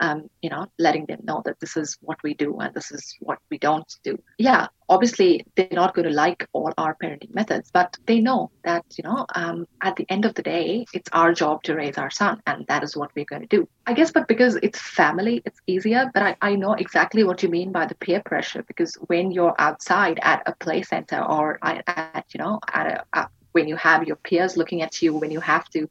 um, 0.00 0.18
you 0.42 0.50
know 0.50 0.64
letting 0.86 1.06
them 1.06 1.20
know 1.28 1.40
that 1.46 1.58
this 1.60 1.76
is 1.82 1.96
what 2.00 2.18
we 2.26 2.32
do 2.44 2.50
and 2.62 2.74
this 2.74 2.90
is 2.96 3.04
what 3.20 3.38
we 3.50 3.58
don't 3.58 3.90
do. 4.08 4.14
Yeah 4.38 4.66
obviously 4.90 5.46
they're 5.54 5.68
not 5.70 5.94
going 5.94 6.06
to 6.06 6.12
like 6.12 6.46
all 6.52 6.72
our 6.76 6.96
parenting 7.02 7.32
methods 7.32 7.70
but 7.72 7.96
they 8.06 8.20
know 8.20 8.50
that 8.64 8.84
you 8.98 9.04
know 9.04 9.24
um, 9.36 9.66
at 9.82 9.94
the 9.96 10.04
end 10.10 10.24
of 10.24 10.34
the 10.34 10.42
day 10.42 10.84
it's 10.92 11.08
our 11.12 11.32
job 11.32 11.62
to 11.62 11.74
raise 11.74 11.96
our 11.96 12.10
son 12.10 12.42
and 12.46 12.66
that 12.66 12.82
is 12.82 12.96
what 12.96 13.10
we're 13.14 13.24
going 13.24 13.40
to 13.40 13.56
do. 13.56 13.68
I 13.86 13.92
guess 13.94 14.10
but 14.10 14.26
because 14.26 14.56
it's 14.62 14.80
family 14.80 15.42
it's 15.46 15.60
easier 15.66 16.10
but 16.12 16.22
I, 16.22 16.36
I 16.42 16.56
know 16.56 16.72
exactly 16.72 17.22
what 17.22 17.42
you 17.42 17.48
mean 17.48 17.70
by 17.70 17.86
the 17.86 17.94
peer 17.94 18.20
pressure 18.20 18.64
because 18.66 18.94
when 19.06 19.30
you're 19.30 19.54
outside 19.58 20.18
at 20.22 20.42
a 20.46 20.54
play 20.56 20.82
center 20.82 21.22
or 21.22 21.58
at, 21.62 22.24
you 22.34 22.38
know 22.38 22.58
at 22.72 23.06
a 23.14 23.28
when 23.52 23.66
you 23.66 23.76
have 23.76 24.06
your 24.06 24.16
peers 24.16 24.56
looking 24.56 24.82
at 24.82 25.02
you 25.02 25.14
when 25.14 25.30
you 25.30 25.40
have 25.40 25.68
to 25.70 25.88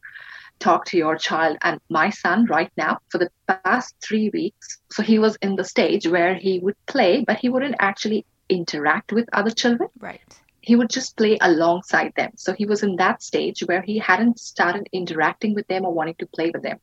talk 0.59 0.85
to 0.85 0.97
your 0.97 1.15
child 1.17 1.57
and 1.63 1.79
my 1.89 2.09
son 2.09 2.45
right 2.45 2.71
now 2.77 2.99
for 3.09 3.17
the 3.17 3.29
past 3.47 3.95
three 4.03 4.29
weeks. 4.33 4.79
So 4.91 5.03
he 5.03 5.19
was 5.19 5.37
in 5.41 5.55
the 5.55 5.63
stage 5.63 6.07
where 6.07 6.35
he 6.35 6.59
would 6.59 6.75
play 6.87 7.23
but 7.25 7.37
he 7.39 7.49
wouldn't 7.49 7.75
actually 7.79 8.25
interact 8.49 9.11
with 9.11 9.27
other 9.33 9.51
children. 9.51 9.89
Right. 9.99 10.21
He 10.61 10.75
would 10.75 10.89
just 10.89 11.15
play 11.17 11.37
alongside 11.41 12.11
them. 12.15 12.31
So 12.35 12.53
he 12.53 12.65
was 12.65 12.83
in 12.83 12.97
that 12.97 13.23
stage 13.23 13.61
where 13.61 13.81
he 13.81 13.97
hadn't 13.97 14.39
started 14.39 14.87
interacting 14.91 15.53
with 15.55 15.67
them 15.67 15.85
or 15.85 15.93
wanting 15.93 16.15
to 16.19 16.27
play 16.27 16.51
with 16.53 16.63
them. 16.63 16.79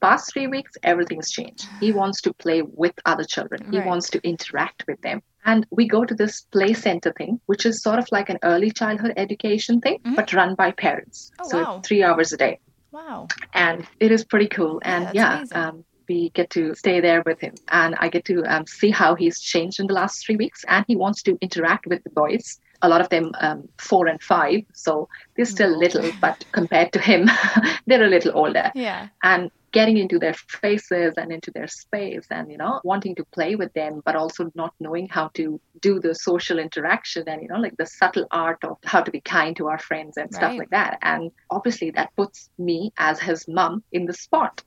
Past 0.00 0.32
three 0.32 0.46
weeks 0.46 0.72
everything's 0.82 1.30
changed. 1.30 1.66
He 1.80 1.92
wants 1.92 2.20
to 2.22 2.34
play 2.34 2.62
with 2.62 2.94
other 3.06 3.24
children. 3.24 3.68
He 3.70 3.78
Right. 3.78 3.86
wants 3.86 4.10
to 4.10 4.20
interact 4.26 4.84
with 4.88 5.00
them. 5.02 5.22
And 5.44 5.66
we 5.70 5.86
go 5.86 6.04
to 6.04 6.14
this 6.14 6.42
play 6.52 6.72
center 6.72 7.12
thing 7.12 7.40
which 7.46 7.66
is 7.66 7.82
sort 7.82 7.98
of 7.98 8.06
like 8.10 8.30
an 8.30 8.38
early 8.42 8.70
childhood 8.70 9.14
education 9.16 9.80
thing 9.80 9.98
Mhm. 10.04 10.16
but 10.16 10.32
run 10.32 10.54
by 10.54 10.70
parents. 10.72 11.30
Oh, 11.40 11.48
so 11.48 11.62
wow. 11.62 11.80
three 11.84 12.02
hours 12.02 12.32
a 12.32 12.36
day 12.36 12.58
wow 12.94 13.26
and 13.54 13.86
it 14.00 14.10
is 14.12 14.24
pretty 14.24 14.48
cool. 14.48 14.80
And 14.84 15.06
that's 15.06 15.14
yeah, 15.14 15.44
um, 15.52 15.84
we 16.08 16.30
get 16.30 16.50
to 16.50 16.74
stay 16.74 17.00
there 17.00 17.22
with 17.24 17.40
him, 17.40 17.54
and 17.68 17.94
I 17.98 18.08
get 18.08 18.24
to 18.26 18.44
um, 18.44 18.66
see 18.66 18.90
how 18.90 19.14
he's 19.14 19.40
changed 19.40 19.80
in 19.80 19.86
the 19.86 19.94
last 19.94 20.24
three 20.24 20.36
weeks. 20.36 20.64
And 20.68 20.84
he 20.86 20.96
wants 20.96 21.22
to 21.22 21.38
interact 21.40 21.86
with 21.86 22.02
the 22.04 22.10
boys. 22.10 22.60
A 22.82 22.88
lot 22.88 23.00
of 23.00 23.08
them 23.08 23.32
um, 23.40 23.68
four 23.78 24.06
and 24.06 24.22
five, 24.22 24.60
so 24.74 25.08
they're 25.36 25.46
still 25.46 25.76
little, 25.78 26.10
but 26.20 26.44
compared 26.52 26.92
to 26.92 26.98
him, 26.98 27.30
they're 27.86 28.04
a 28.04 28.08
little 28.08 28.32
older. 28.34 28.70
yeah 28.74 29.08
And 29.22 29.50
getting 29.74 29.98
into 29.98 30.18
their 30.18 30.34
faces 30.34 31.14
and 31.18 31.30
into 31.30 31.50
their 31.50 31.66
space, 31.68 32.26
and 32.30 32.50
you 32.50 32.56
know, 32.56 32.80
wanting 32.84 33.14
to 33.16 33.24
play 33.36 33.56
with 33.56 33.72
them, 33.74 34.00
but 34.06 34.16
also 34.16 34.50
not 34.54 34.72
knowing 34.80 35.08
how 35.08 35.26
to 35.34 35.60
do 35.80 36.00
the 36.00 36.14
social 36.14 36.58
interaction 36.58 37.28
and 37.28 37.42
you 37.42 37.48
know, 37.48 37.58
like 37.66 37.76
the 37.76 37.86
subtle 37.86 38.26
art 38.30 38.60
of 38.64 38.78
how 38.84 39.02
to 39.02 39.10
be 39.10 39.20
kind 39.20 39.56
to 39.56 39.68
our 39.68 39.78
friends 39.78 40.16
and 40.16 40.32
stuff 40.32 40.56
like 40.56 40.70
that. 40.70 40.98
And 41.02 41.30
obviously, 41.50 41.90
that 41.92 42.10
puts 42.16 42.48
me 42.58 42.92
as 42.96 43.20
his 43.20 43.46
mom 43.48 43.82
in 43.92 44.06
the 44.06 44.14
spot 44.14 44.62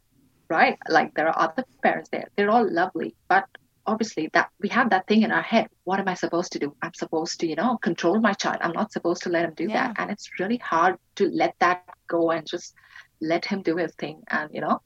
right? 0.49 0.77
Like 0.87 1.13
there 1.13 1.27
are 1.27 1.37
other 1.37 1.65
parents 1.83 2.09
there. 2.09 2.27
They're 2.37 2.49
all 2.49 2.65
lovely, 2.71 3.15
but 3.27 3.45
obviously 3.87 4.29
that 4.33 4.49
we 4.61 4.69
have 4.69 4.89
that 4.89 5.07
thing 5.07 5.23
in 5.23 5.31
our 5.31 5.41
head 5.41 5.67
what 5.85 5.99
am 5.99 6.07
i 6.09 6.13
supposed 6.13 6.51
to 6.51 6.59
do 6.59 6.75
i'm 6.81 6.93
supposed 6.93 7.39
to 7.39 7.47
you 7.47 7.55
know 7.55 7.77
control 7.77 8.19
my 8.19 8.33
child 8.33 8.57
i'm 8.61 8.73
not 8.73 8.91
supposed 8.91 9.23
to 9.23 9.29
let 9.29 9.45
him 9.45 9.53
do 9.55 9.63
Yeah. 9.63 9.87
that 9.87 9.95
and 9.97 10.11
it's 10.11 10.29
really 10.39 10.57
hard 10.57 10.97
to 11.15 11.29
let 11.29 11.55
that 11.59 11.83
go 12.07 12.31
and 12.31 12.45
just 12.45 12.75
let 13.21 13.45
him 13.45 13.61
do 13.61 13.77
his 13.77 13.93
thing 13.95 14.23
and 14.29 14.49
you 14.53 14.61
know 14.61 14.81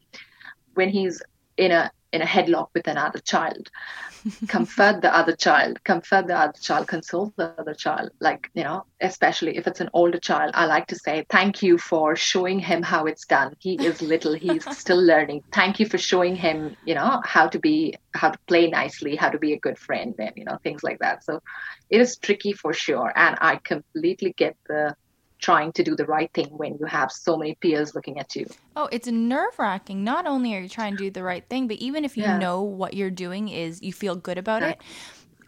when 0.74 0.90
he's 0.90 1.22
in 1.58 1.72
a 1.72 1.92
in 2.12 2.22
a 2.22 2.26
headlock 2.26 2.68
with 2.74 2.88
another 2.88 3.20
child 3.20 3.70
comfort 4.48 5.02
the 5.02 5.16
other 5.16 5.36
child 5.36 5.82
comfort 5.84 6.28
the 6.28 6.38
other 6.38 6.60
child 6.62 6.88
console 6.88 7.34
the 7.38 7.54
other 7.58 7.74
child. 7.74 8.10
Like 8.20 8.50
you 8.54 8.64
know 8.64 8.86
especially 9.00 9.58
if 9.58 9.66
it's 9.66 9.80
an 9.80 9.90
older 9.94 10.20
child 10.20 10.52
i 10.54 10.66
like 10.66 10.88
to 10.88 10.96
say 10.96 11.26
thank 11.30 11.64
you 11.64 11.78
for 11.78 12.16
showing 12.16 12.60
him 12.60 12.84
how 12.84 13.06
it's 13.06 13.26
done. 13.26 13.56
He 13.60 13.76
is 13.76 14.02
little. 14.02 14.34
He's 14.34 14.66
still 14.78 15.02
learning. 15.02 15.44
Thank 15.54 15.80
you 15.80 15.86
for 15.86 15.98
showing 15.98 16.36
him 16.36 16.76
you 16.86 16.96
know 16.96 17.22
how 17.24 17.48
to 17.48 17.60
be 17.60 17.96
how 18.14 18.30
to 18.32 18.40
play 18.48 18.70
nicely 18.70 19.16
how 19.16 19.30
to 19.30 19.40
be 19.40 19.54
a 19.54 19.60
good 19.60 19.78
friend 19.78 20.14
and 20.20 20.34
you 20.36 20.46
know 20.46 20.58
things 20.64 20.84
like 20.84 21.00
that. 21.00 21.24
So 21.24 21.42
it 21.90 22.02
is 22.02 22.18
tricky 22.18 22.54
for 22.54 22.74
sure 22.74 23.12
and 23.16 23.38
i 23.42 23.58
completely 23.58 24.34
get 24.38 24.56
the 24.68 24.96
trying 25.42 25.72
to 25.74 25.84
do 25.84 25.96
the 25.96 26.06
right 26.06 26.32
thing 26.34 26.48
when 26.52 26.78
you 26.80 26.86
have 26.86 27.12
so 27.12 27.36
many 27.36 27.56
peers 27.56 27.94
looking 27.96 28.18
at 28.20 28.36
you 28.36 28.46
Oh, 28.76 28.88
it's 28.92 29.08
nerve 29.08 29.58
wracking. 29.60 30.04
Not 30.04 30.26
only 30.26 30.56
are 30.56 30.62
you 30.62 30.70
trying 30.70 30.96
to 30.96 31.04
do 31.06 31.10
the 31.12 31.24
right 31.24 31.44
thing, 31.50 31.68
but 31.68 31.78
even 31.78 32.06
if 32.06 32.16
you 32.16 32.24
Yeah. 32.24 32.38
know 32.38 32.62
what 32.62 32.94
you're 32.94 33.10
doing 33.12 33.50
is 33.50 33.82
you 33.82 33.92
feel 33.92 34.16
good 34.16 34.38
about 34.38 34.64
it. 34.64 34.80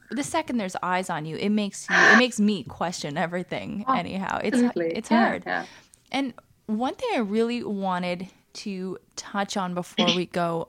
The 0.10 0.24
second 0.24 0.58
there's 0.58 0.76
eyes 0.84 1.10
on 1.10 1.26
you, 1.26 1.38
it 1.38 1.50
makes 1.50 1.90
you 1.90 1.96
it 1.96 2.18
makes 2.18 2.40
me 2.40 2.64
question 2.80 3.18
everything. 3.18 3.86
Oh, 3.88 3.94
anyhow, 3.94 4.40
it's 4.44 4.62
Absolutely. 4.62 4.98
it's 4.98 5.10
hard. 5.10 5.44
yeah. 5.48 5.66
And 6.12 6.34
one 6.66 6.96
thing 6.96 7.10
I 7.16 7.20
really 7.20 7.64
wanted 7.64 8.28
to 8.66 8.98
touch 9.16 9.58
on 9.58 9.74
before 9.74 10.12
we 10.12 10.26
go, 10.26 10.68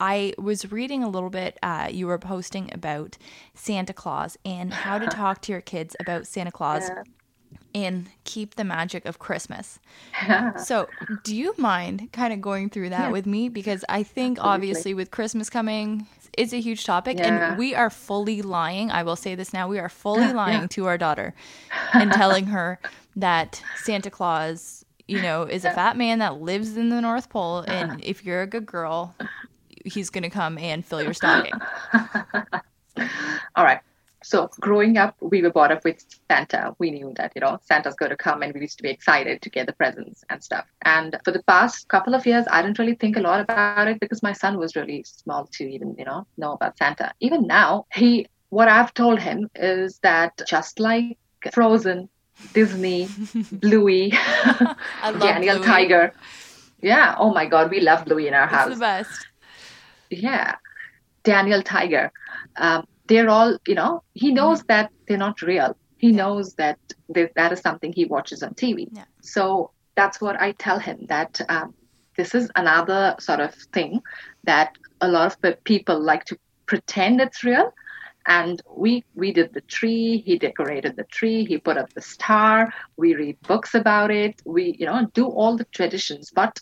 I 0.00 0.32
was 0.38 0.72
reading 0.72 1.02
a 1.04 1.08
little 1.08 1.30
bit. 1.30 1.58
Uh, 1.62 1.88
you 1.90 2.06
were 2.06 2.18
posting 2.18 2.70
about 2.72 3.18
Santa 3.54 3.92
Claus 3.92 4.36
and 4.44 4.72
how 4.72 4.98
to 4.98 5.06
talk 5.20 5.42
to 5.42 5.52
your 5.52 5.60
kids 5.60 5.94
about 6.00 6.26
Santa 6.26 6.50
Claus 6.50 6.90
and 7.74 8.08
keep 8.24 8.56
the 8.56 8.64
magic 8.64 9.04
of 9.06 9.18
Christmas. 9.18 9.78
So, 10.64 10.88
do 11.24 11.34
you 11.36 11.54
mind 11.56 12.10
kind 12.12 12.32
of 12.32 12.40
going 12.40 12.68
through 12.70 12.90
that 12.90 13.06
Yeah. 13.06 13.10
with 13.10 13.26
me? 13.26 13.48
Because 13.48 13.84
I 13.88 14.02
think 14.02 14.38
Absolutely. 14.38 14.54
obviously 14.54 14.94
with 14.94 15.10
Christmas 15.10 15.48
coming, 15.50 16.06
it's 16.36 16.52
a 16.52 16.60
huge 16.60 16.84
topic, 16.84 17.18
Yeah. 17.18 17.50
and 17.50 17.58
we 17.58 17.74
are 17.74 17.90
fully 17.90 18.42
lying. 18.42 18.90
I 18.90 19.02
will 19.02 19.16
say 19.16 19.34
this 19.34 19.52
now: 19.52 19.68
we 19.68 19.78
are 19.78 19.88
fully 19.88 20.32
lying 20.42 20.62
yeah. 20.62 20.66
to 20.68 20.86
our 20.86 20.98
daughter 20.98 21.34
and 21.92 22.12
telling 22.12 22.46
her 22.46 22.78
that 23.16 23.62
Santa 23.76 24.10
Claus, 24.10 24.84
you 25.08 25.20
know, 25.22 25.42
is 25.42 25.64
a 25.64 25.70
fat 25.72 25.96
man 25.96 26.18
that 26.20 26.40
lives 26.40 26.76
in 26.76 26.88
the 26.88 27.00
North 27.00 27.28
Pole, 27.28 27.64
and 27.66 28.00
if 28.04 28.24
you're 28.24 28.42
a 28.42 28.46
good 28.46 28.66
girl, 28.66 29.14
he's 29.84 30.10
gonna 30.10 30.30
come 30.30 30.56
and 30.58 30.84
fill 30.84 31.02
your 31.02 31.14
stocking. 31.14 31.52
All 33.56 33.64
right. 33.64 33.80
So 34.30 34.48
growing 34.60 34.96
up, 34.96 35.16
we 35.20 35.42
were 35.42 35.50
brought 35.50 35.72
up 35.72 35.82
with 35.84 36.04
Santa. 36.30 36.76
We 36.78 36.92
knew 36.92 37.12
that, 37.16 37.32
you 37.34 37.40
know, 37.40 37.58
Santa's 37.64 37.96
going 37.96 38.10
to 38.10 38.16
come 38.16 38.42
and 38.44 38.54
we 38.54 38.60
used 38.60 38.76
to 38.76 38.84
be 38.84 38.88
excited 38.90 39.42
to 39.42 39.50
get 39.50 39.66
the 39.66 39.72
presents 39.72 40.22
and 40.30 40.40
stuff. 40.40 40.66
And 40.82 41.16
for 41.24 41.32
the 41.32 41.42
past 41.42 41.88
couple 41.88 42.14
of 42.14 42.24
years, 42.24 42.46
I 42.48 42.62
didn't 42.62 42.78
really 42.78 42.94
think 42.94 43.16
a 43.16 43.20
lot 43.20 43.40
about 43.40 43.88
it 43.88 43.98
because 43.98 44.22
my 44.22 44.32
son 44.32 44.56
was 44.56 44.76
really 44.76 45.02
small 45.02 45.48
to 45.54 45.64
even, 45.68 45.96
you 45.98 46.04
know, 46.04 46.28
know 46.38 46.52
about 46.52 46.78
Santa. 46.78 47.12
Even 47.18 47.48
now, 47.48 47.86
he, 47.92 48.28
what 48.50 48.68
I've 48.68 48.94
told 48.94 49.18
him 49.18 49.50
is 49.56 49.98
that 50.04 50.40
just 50.46 50.78
like 50.78 51.18
Frozen, 51.52 52.08
Disney, 52.54 53.08
Bluey, 53.52 54.12
Daniel 55.18 55.56
Bluey. 55.56 55.66
Tiger. 55.66 56.14
Yeah. 56.80 57.16
Oh 57.18 57.34
my 57.34 57.46
God. 57.46 57.68
We 57.68 57.80
love 57.80 58.04
Bluey 58.04 58.28
in 58.28 58.34
our 58.34 58.44
It's 58.44 58.52
house 58.54 58.74
the 58.74 58.76
best. 58.76 59.26
yeah 60.08 60.54
daniel 61.22 61.62
tiger 61.62 62.10
um, 62.56 62.86
they're 63.10 63.30
all 63.36 63.50
you 63.70 63.76
know 63.80 63.92
he 64.22 64.28
knows 64.40 64.60
that 64.72 64.86
they're 65.06 65.24
not 65.28 65.42
real. 65.52 65.70
He 66.04 66.10
knows 66.20 66.46
that 66.62 66.78
th- 67.14 67.32
that 67.38 67.50
is 67.54 67.60
something 67.66 67.92
he 68.00 68.04
watches 68.14 68.40
on 68.46 68.52
tv 68.62 68.78
Yeah. 68.98 69.04
so 69.34 69.42
that's 69.98 70.18
what 70.24 70.36
i 70.46 70.48
tell 70.66 70.78
him 70.88 70.98
that 71.14 71.32
um, 71.54 71.68
this 72.18 72.34
is 72.40 72.46
another 72.62 73.02
sort 73.26 73.40
of 73.46 73.52
thing 73.76 73.92
that 74.50 74.68
a 75.06 75.08
lot 75.16 75.36
of 75.44 75.64
people 75.72 75.98
like 76.12 76.24
to 76.30 76.36
pretend 76.70 77.20
it's 77.20 77.42
real. 77.50 77.68
And 78.26 78.56
we 78.84 78.92
we 79.22 79.28
did 79.38 79.48
the 79.54 79.64
tree 79.76 80.22
he 80.26 80.34
decorated 80.48 80.92
the 80.96 81.08
tree 81.16 81.38
he 81.50 81.56
put 81.68 81.78
up 81.82 81.88
the 81.94 82.02
star 82.14 82.54
we 83.02 83.08
read 83.22 83.36
books 83.52 83.72
about 83.82 84.10
it 84.22 84.34
we 84.54 84.64
you 84.80 84.86
know 84.88 85.00
do 85.20 85.24
all 85.38 85.54
the 85.56 85.68
traditions. 85.78 86.24
But 86.40 86.54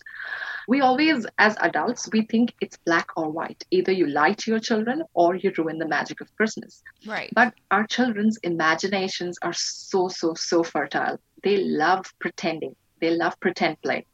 we 0.69 0.81
always 0.81 1.25
as 1.39 1.55
adults 1.61 2.07
we 2.13 2.21
think 2.21 2.53
it's 2.61 2.77
black 2.85 3.07
or 3.17 3.27
white. 3.31 3.63
Either 3.71 3.91
you 3.91 4.05
lie 4.05 4.33
to 4.33 4.51
your 4.51 4.59
children 4.59 5.01
or 5.15 5.35
you 5.35 5.51
ruin 5.57 5.79
the 5.79 5.87
magic 5.87 6.21
of 6.21 6.27
christmas. 6.37 6.83
Right. 7.07 7.31
but 7.33 7.55
our 7.71 7.87
children's 7.87 8.37
imaginations 8.43 9.39
are 9.41 9.53
so 9.53 10.09
so 10.09 10.35
so 10.35 10.61
fertile. 10.63 11.19
They 11.43 11.57
love 11.57 12.05
pretending. 12.19 12.75
They 13.01 13.09
love 13.23 13.39
pretend 13.39 13.81
play. 13.81 14.05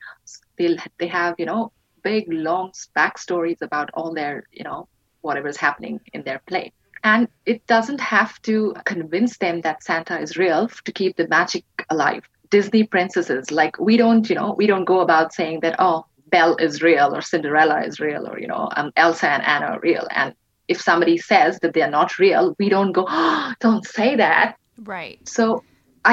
They 0.57 0.77
they 0.97 1.07
have 1.07 1.35
you 1.37 1.45
know 1.51 1.73
big 2.03 2.31
long 2.31 2.71
backstories 2.97 3.61
about 3.61 3.89
all 3.93 4.13
their 4.13 4.47
you 4.53 4.63
know 4.63 4.87
whatever's 5.27 5.57
happening 5.57 5.99
in 6.13 6.23
their 6.23 6.41
play. 6.47 6.71
And 7.03 7.27
it 7.45 7.67
doesn't 7.67 7.99
have 7.99 8.41
to 8.43 8.75
convince 8.85 9.37
them 9.37 9.61
that 9.61 9.83
santa 9.83 10.17
is 10.25 10.37
real 10.37 10.69
to 10.85 10.91
keep 10.93 11.17
the 11.17 11.27
magic 11.27 11.65
alive. 11.89 12.23
Disney 12.49 12.83
princesses 12.95 13.51
like 13.51 13.77
we 13.77 13.97
don't 13.97 14.29
you 14.29 14.35
know 14.39 14.49
we 14.57 14.67
don't 14.67 14.91
go 14.95 14.99
about 15.01 15.33
saying 15.33 15.59
that 15.61 15.75
oh 15.79 16.05
belle 16.35 16.55
is 16.67 16.81
real 16.89 17.09
or 17.15 17.21
cinderella 17.31 17.77
is 17.89 17.99
real 18.07 18.23
or 18.29 18.35
you 18.43 18.49
know 18.53 18.63
um, 18.77 18.91
elsa 19.03 19.27
and 19.35 19.43
anna 19.53 19.67
are 19.73 19.79
real 19.89 20.07
and 20.19 20.29
if 20.73 20.77
somebody 20.89 21.17
says 21.31 21.59
that 21.61 21.73
they're 21.73 21.95
not 21.99 22.17
real 22.25 22.43
we 22.59 22.67
don't 22.75 22.93
go 22.99 23.05
oh, 23.07 23.53
don't 23.67 23.85
say 23.97 24.09
that 24.25 24.55
Right. 24.95 25.19
so 25.37 25.63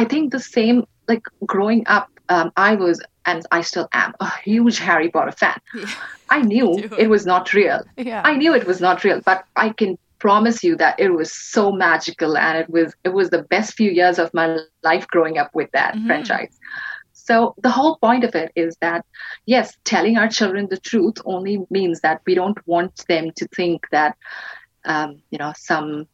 I 0.00 0.04
think 0.12 0.32
the 0.32 0.40
same, 0.40 0.84
like 1.08 1.24
growing 1.54 1.82
up, 1.96 2.08
um, 2.34 2.50
I 2.56 2.74
was, 2.76 2.96
and 3.30 3.44
I 3.58 3.60
still 3.60 3.88
am, 3.92 4.14
a 4.20 4.30
huge 4.48 4.78
Harry 4.78 5.10
Potter 5.10 5.32
fan. 5.42 5.58
Yeah. 5.74 5.90
I 6.30 6.38
knew 6.52 6.68
it 6.98 7.08
was 7.10 7.26
not 7.26 7.52
real. 7.52 7.80
Yeah. 7.98 8.22
I 8.24 8.32
knew 8.40 8.54
it 8.54 8.66
was 8.66 8.80
not 8.80 9.04
real, 9.04 9.20
but 9.30 9.44
I 9.56 9.68
can 9.80 9.98
promise 10.18 10.58
you 10.66 10.76
that 10.76 10.94
it 10.98 11.10
was 11.20 11.30
so 11.54 11.72
magical, 11.72 12.38
and 12.38 12.54
it 12.62 12.70
was 12.70 12.94
it 13.04 13.12
was 13.18 13.28
the 13.30 13.42
best 13.54 13.74
few 13.80 13.90
years 14.00 14.18
of 14.18 14.32
my 14.40 14.46
life 14.90 15.06
growing 15.14 15.36
up 15.42 15.50
with 15.60 15.70
that 15.72 15.92
Mhm. 15.94 16.06
franchise. 16.06 16.54
So 17.32 17.54
the 17.62 17.70
whole 17.70 17.96
point 17.96 18.24
of 18.24 18.34
it 18.34 18.52
is 18.54 18.76
that 18.82 19.06
yes, 19.46 19.74
telling 19.84 20.18
our 20.18 20.28
children 20.28 20.66
the 20.68 20.76
truth 20.76 21.14
only 21.24 21.60
means 21.70 22.00
that 22.00 22.20
we 22.26 22.34
don't 22.34 22.58
want 22.66 23.06
them 23.08 23.30
to 23.36 23.48
think 23.56 23.86
that 23.90 24.18
um, 24.84 25.22
you 25.30 25.38
know 25.38 25.54
some 25.56 26.08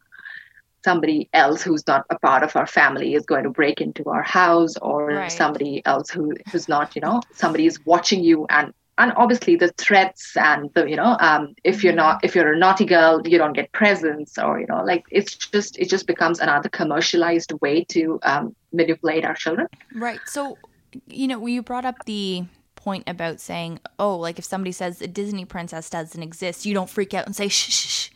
somebody 0.84 1.28
else 1.32 1.60
who's 1.60 1.84
not 1.88 2.04
a 2.10 2.18
part 2.20 2.44
of 2.44 2.54
our 2.54 2.68
family 2.68 3.14
is 3.14 3.26
going 3.26 3.42
to 3.42 3.50
break 3.50 3.80
into 3.80 4.04
our 4.04 4.22
house 4.22 4.76
or 4.76 5.06
Right. 5.08 5.32
somebody 5.32 5.82
else 5.84 6.08
who 6.08 6.34
who's 6.52 6.68
not 6.68 6.94
you 6.94 7.02
know 7.02 7.20
somebody 7.32 7.66
is 7.66 7.80
watching 7.84 8.22
you 8.22 8.46
and 8.48 8.72
and 8.98 9.12
obviously 9.16 9.56
the 9.56 9.72
threats 9.76 10.36
and 10.36 10.70
the 10.74 10.88
you 10.88 10.94
know 10.94 11.16
um, 11.18 11.52
if 11.64 11.82
you're 11.82 12.00
not 12.04 12.20
if 12.22 12.36
you're 12.36 12.52
a 12.52 12.58
naughty 12.58 12.84
girl 12.84 13.20
you 13.24 13.38
don't 13.38 13.54
get 13.60 13.72
presents 13.72 14.38
or 14.38 14.60
you 14.60 14.68
know 14.68 14.84
like 14.84 15.02
it's 15.10 15.34
just 15.34 15.76
it 15.80 15.88
just 15.90 16.06
becomes 16.06 16.38
another 16.38 16.68
commercialized 16.68 17.52
way 17.60 17.84
to 17.96 18.20
um, 18.22 18.54
manipulate 18.72 19.24
our 19.24 19.34
children 19.34 19.66
Right. 19.94 20.20
So, 20.28 20.58
you 21.06 21.28
know, 21.28 21.44
you 21.46 21.62
brought 21.62 21.84
up 21.84 22.04
the 22.06 22.44
point 22.74 23.04
about 23.06 23.40
saying, 23.40 23.80
oh, 23.98 24.16
like 24.16 24.38
if 24.38 24.44
somebody 24.44 24.72
says 24.72 25.02
a 25.02 25.06
Disney 25.08 25.44
princess 25.44 25.90
doesn't 25.90 26.22
exist, 26.22 26.64
you 26.66 26.74
don't 26.74 26.90
freak 26.90 27.14
out 27.14 27.26
and 27.26 27.34
say 27.34 27.48
shh. 27.48 27.70
shh, 27.70 27.88
shh. 27.88 28.10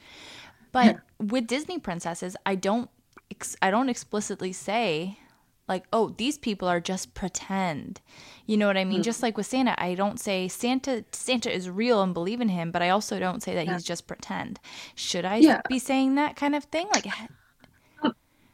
But 0.73 1.01
with 1.19 1.47
Disney 1.47 1.79
princesses, 1.79 2.37
I 2.47 2.55
don't, 2.55 2.89
ex- 3.31 3.57
I 3.61 3.71
don't 3.71 3.91
explicitly 3.91 4.53
say, 4.53 5.19
like, 5.69 5.85
oh, 5.93 6.15
these 6.17 6.39
people 6.39 6.67
are 6.67 6.81
just 6.81 7.15
pretend. 7.15 8.01
You 8.47 8.57
know 8.57 8.67
what 8.67 8.77
I 8.79 8.85
mean? 8.85 8.99
Hmm. 8.99 9.03
Just 9.03 9.23
like 9.23 9.37
with 9.37 9.47
Santa, 9.47 9.75
I 9.81 9.95
don't 9.95 10.19
say 10.19 10.49
Santa, 10.49 11.05
Santa 11.13 11.55
is 11.55 11.69
real 11.69 12.03
and 12.03 12.15
believe 12.15 12.41
in 12.41 12.49
him, 12.49 12.71
but 12.71 12.83
I 12.83 12.89
also 12.89 13.19
don't 13.19 13.43
say 13.43 13.55
that 13.55 13.69
he's 13.69 13.85
just 13.85 14.07
pretend. 14.07 14.59
Should 14.95 15.25
I 15.25 15.37
Yeah. 15.37 15.61
be 15.69 15.79
saying 15.79 16.15
that 16.15 16.37
kind 16.37 16.55
of 16.55 16.65
thing? 16.65 16.89
Like, 16.93 17.07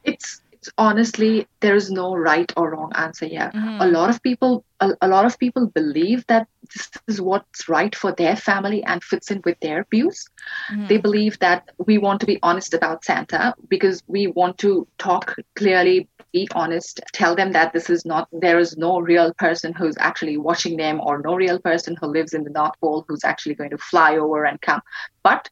it's 0.05 0.43
honestly 0.77 1.47
there 1.61 1.77
is 1.77 1.91
no 1.91 2.15
right 2.15 2.53
or 2.57 2.71
wrong 2.71 2.93
answer 2.95 3.27
here. 3.27 3.51
A 3.55 3.57
mm-hmm. 3.57 3.93
lot 3.93 4.11
of 4.11 4.23
people 4.23 4.65
a, 4.81 4.91
a 5.03 5.09
lot 5.09 5.25
of 5.25 5.39
people 5.39 5.67
believe 5.67 6.27
that 6.29 6.47
this 6.75 6.89
is 6.93 7.21
what's 7.21 7.69
right 7.69 7.95
for 7.95 8.13
their 8.13 8.37
family 8.37 8.83
and 8.85 9.03
fits 9.03 9.31
in 9.31 9.41
with 9.45 9.59
their 9.61 9.87
views. 9.91 10.27
They 10.89 10.99
believe 10.99 11.39
that 11.41 11.65
we 11.79 11.99
want 11.99 12.21
to 12.21 12.27
be 12.27 12.39
honest 12.43 12.75
about 12.75 13.05
santa 13.05 13.55
because 13.69 14.03
we 14.07 14.27
want 14.29 14.59
to 14.59 14.87
talk 14.99 15.37
clearly 15.57 16.09
be 16.33 16.49
honest 16.55 17.01
tell 17.13 17.35
them 17.35 17.53
that 17.53 17.73
this 17.73 17.89
is 17.91 18.05
not 18.05 18.29
there 18.33 18.59
is 18.59 18.77
no 18.77 19.01
real 19.01 19.33
person 19.39 19.73
who's 19.73 19.97
actually 19.99 20.37
watching 20.37 20.77
them 20.77 21.01
or 21.01 21.21
no 21.25 21.35
real 21.35 21.59
person 21.61 21.97
who 22.01 22.07
lives 22.07 22.35
in 22.35 22.45
the 22.45 22.51
north 22.51 22.79
pole 22.81 23.05
who's 23.09 23.25
actually 23.25 23.55
going 23.55 23.71
to 23.71 23.79
fly 23.79 24.17
over 24.17 24.45
and 24.45 24.61
come. 24.61 24.81
But 25.23 25.49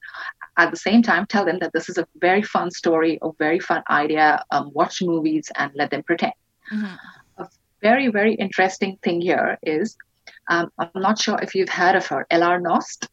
at 0.56 0.70
the 0.70 0.76
same 0.76 1.02
time 1.02 1.26
tell 1.26 1.44
them 1.44 1.58
that 1.60 1.72
this 1.72 1.88
is 1.88 1.98
a 1.98 2.06
very 2.20 2.42
fun 2.42 2.70
story 2.70 3.18
a 3.22 3.30
very 3.38 3.60
fun 3.60 3.82
idea 3.90 4.42
um, 4.50 4.70
watch 4.74 5.02
movies 5.02 5.50
and 5.56 5.70
let 5.74 5.90
them 5.90 6.02
pretend. 6.02 6.32
Mhm. 6.72 6.98
Very 7.82 8.08
very 8.08 8.34
interesting 8.34 8.98
thing 9.02 9.20
here 9.20 9.58
is 9.62 9.96
um, 10.48 10.70
i'm 10.78 10.90
not 10.94 11.18
sure 11.18 11.38
if 11.42 11.54
you've 11.54 11.68
heard 11.68 11.96
of 11.96 12.06
her 12.06 12.26
L.R. 12.30 12.60
Knost 12.60 13.08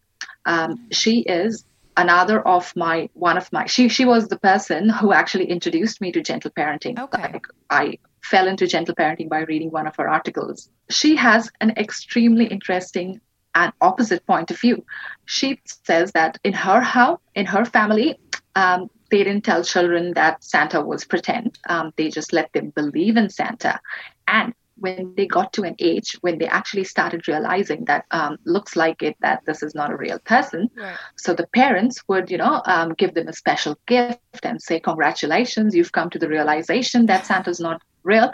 um, 0.45 0.87
she 0.91 1.19
is 1.21 1.65
another 1.97 2.45
of 2.47 2.75
my 2.75 3.09
one 3.13 3.37
of 3.37 3.51
my 3.51 3.65
she 3.65 3.87
she 3.87 4.05
was 4.05 4.27
the 4.27 4.39
person 4.39 4.89
who 4.89 5.13
actually 5.13 5.45
introduced 5.45 6.01
me 6.01 6.11
to 6.11 6.21
gentle 6.21 6.51
parenting. 6.51 6.99
Okay. 6.99 7.33
Like 7.33 7.47
I 7.69 7.99
fell 8.23 8.47
into 8.47 8.67
gentle 8.67 8.95
parenting 8.95 9.29
by 9.29 9.41
reading 9.41 9.71
one 9.71 9.87
of 9.87 9.95
her 9.97 10.09
articles. 10.09 10.69
She 10.89 11.15
has 11.15 11.51
an 11.61 11.71
extremely 11.77 12.45
interesting 12.45 13.21
and 13.55 13.71
opposite 13.81 14.25
point 14.25 14.49
of 14.49 14.59
view. 14.59 14.83
She 15.25 15.59
says 15.65 16.11
that 16.13 16.39
in 16.43 16.53
her 16.53 16.81
house, 16.81 17.19
in 17.35 17.45
her 17.45 17.65
family, 17.65 18.19
um, 18.55 18.89
they 19.13 19.29
didn't 19.29 19.49
tell 19.49 19.69
children 19.69 20.19
that 20.23 20.43
Santa 20.51 20.83
was 20.89 21.13
pretend. 21.13 21.63
Um, 21.69 22.03
they 22.03 22.19
just 22.19 22.43
let 22.43 22.59
them 22.63 22.81
believe 22.85 23.27
in 23.27 23.39
Santa. 23.39 23.89
And 24.37 24.65
when 24.89 25.15
they 25.15 25.27
got 25.27 25.53
to 25.55 25.63
an 25.63 25.75
age 25.79 26.17
when 26.21 26.39
they 26.39 26.47
actually 26.47 26.85
started 26.85 27.29
realizing 27.29 27.85
that 27.87 28.11
um, 28.11 28.45
looks 28.45 28.85
like 28.85 29.03
it 29.03 29.17
that 29.29 29.45
this 29.47 29.63
is 29.63 29.75
not 29.75 29.91
a 29.91 29.97
real 29.97 30.19
person 30.25 30.69
Right. 30.77 30.99
so 31.17 31.33
the 31.35 31.47
parents 31.55 32.01
would 32.09 32.31
you 32.31 32.37
know 32.37 32.61
um, 32.65 32.93
give 32.97 33.13
them 33.15 33.27
a 33.29 33.33
special 33.33 33.77
gift 33.87 34.45
and 34.45 34.61
say 34.61 34.79
congratulations 34.79 35.75
you've 35.75 35.91
come 35.93 36.09
to 36.09 36.19
the 36.19 36.29
realization 36.29 37.05
that 37.07 37.25
santa's 37.25 37.59
not 37.59 37.81
real 38.03 38.31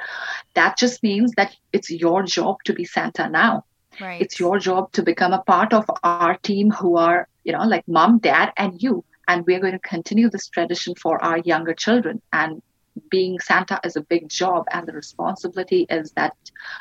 that 0.56 0.77
just 0.77 1.03
means 1.03 1.33
that 1.38 1.56
it's 1.74 1.90
your 1.91 2.24
job 2.24 2.58
to 2.66 2.74
be 2.74 2.85
santa 2.85 3.30
now 3.30 3.64
Right. 3.99 4.30
it's 4.30 4.40
your 4.40 4.59
job 4.59 4.91
to 4.93 5.03
become 5.03 5.33
a 5.33 5.43
part 5.43 5.74
of 5.74 5.85
our 6.03 6.38
team 6.38 6.72
who 6.72 6.98
are 6.98 7.27
you 7.43 7.53
know 7.53 7.64
like 7.66 7.83
mom 7.88 8.19
dad 8.19 8.51
and 8.58 8.82
you 8.82 9.03
and 9.30 9.45
we're 9.48 9.61
going 9.61 9.74
to 9.80 9.90
continue 9.90 10.30
this 10.30 10.49
tradition 10.49 10.95
for 11.01 11.24
our 11.24 11.40
younger 11.40 11.75
children 11.75 12.22
and 12.33 12.61
being 13.09 13.40
santa 13.40 13.80
is 13.85 13.95
a 13.98 14.01
big 14.09 14.30
job 14.30 14.66
and 14.74 14.88
the 14.88 14.93
responsibility 14.93 15.88
is 15.90 16.11
that 16.17 16.33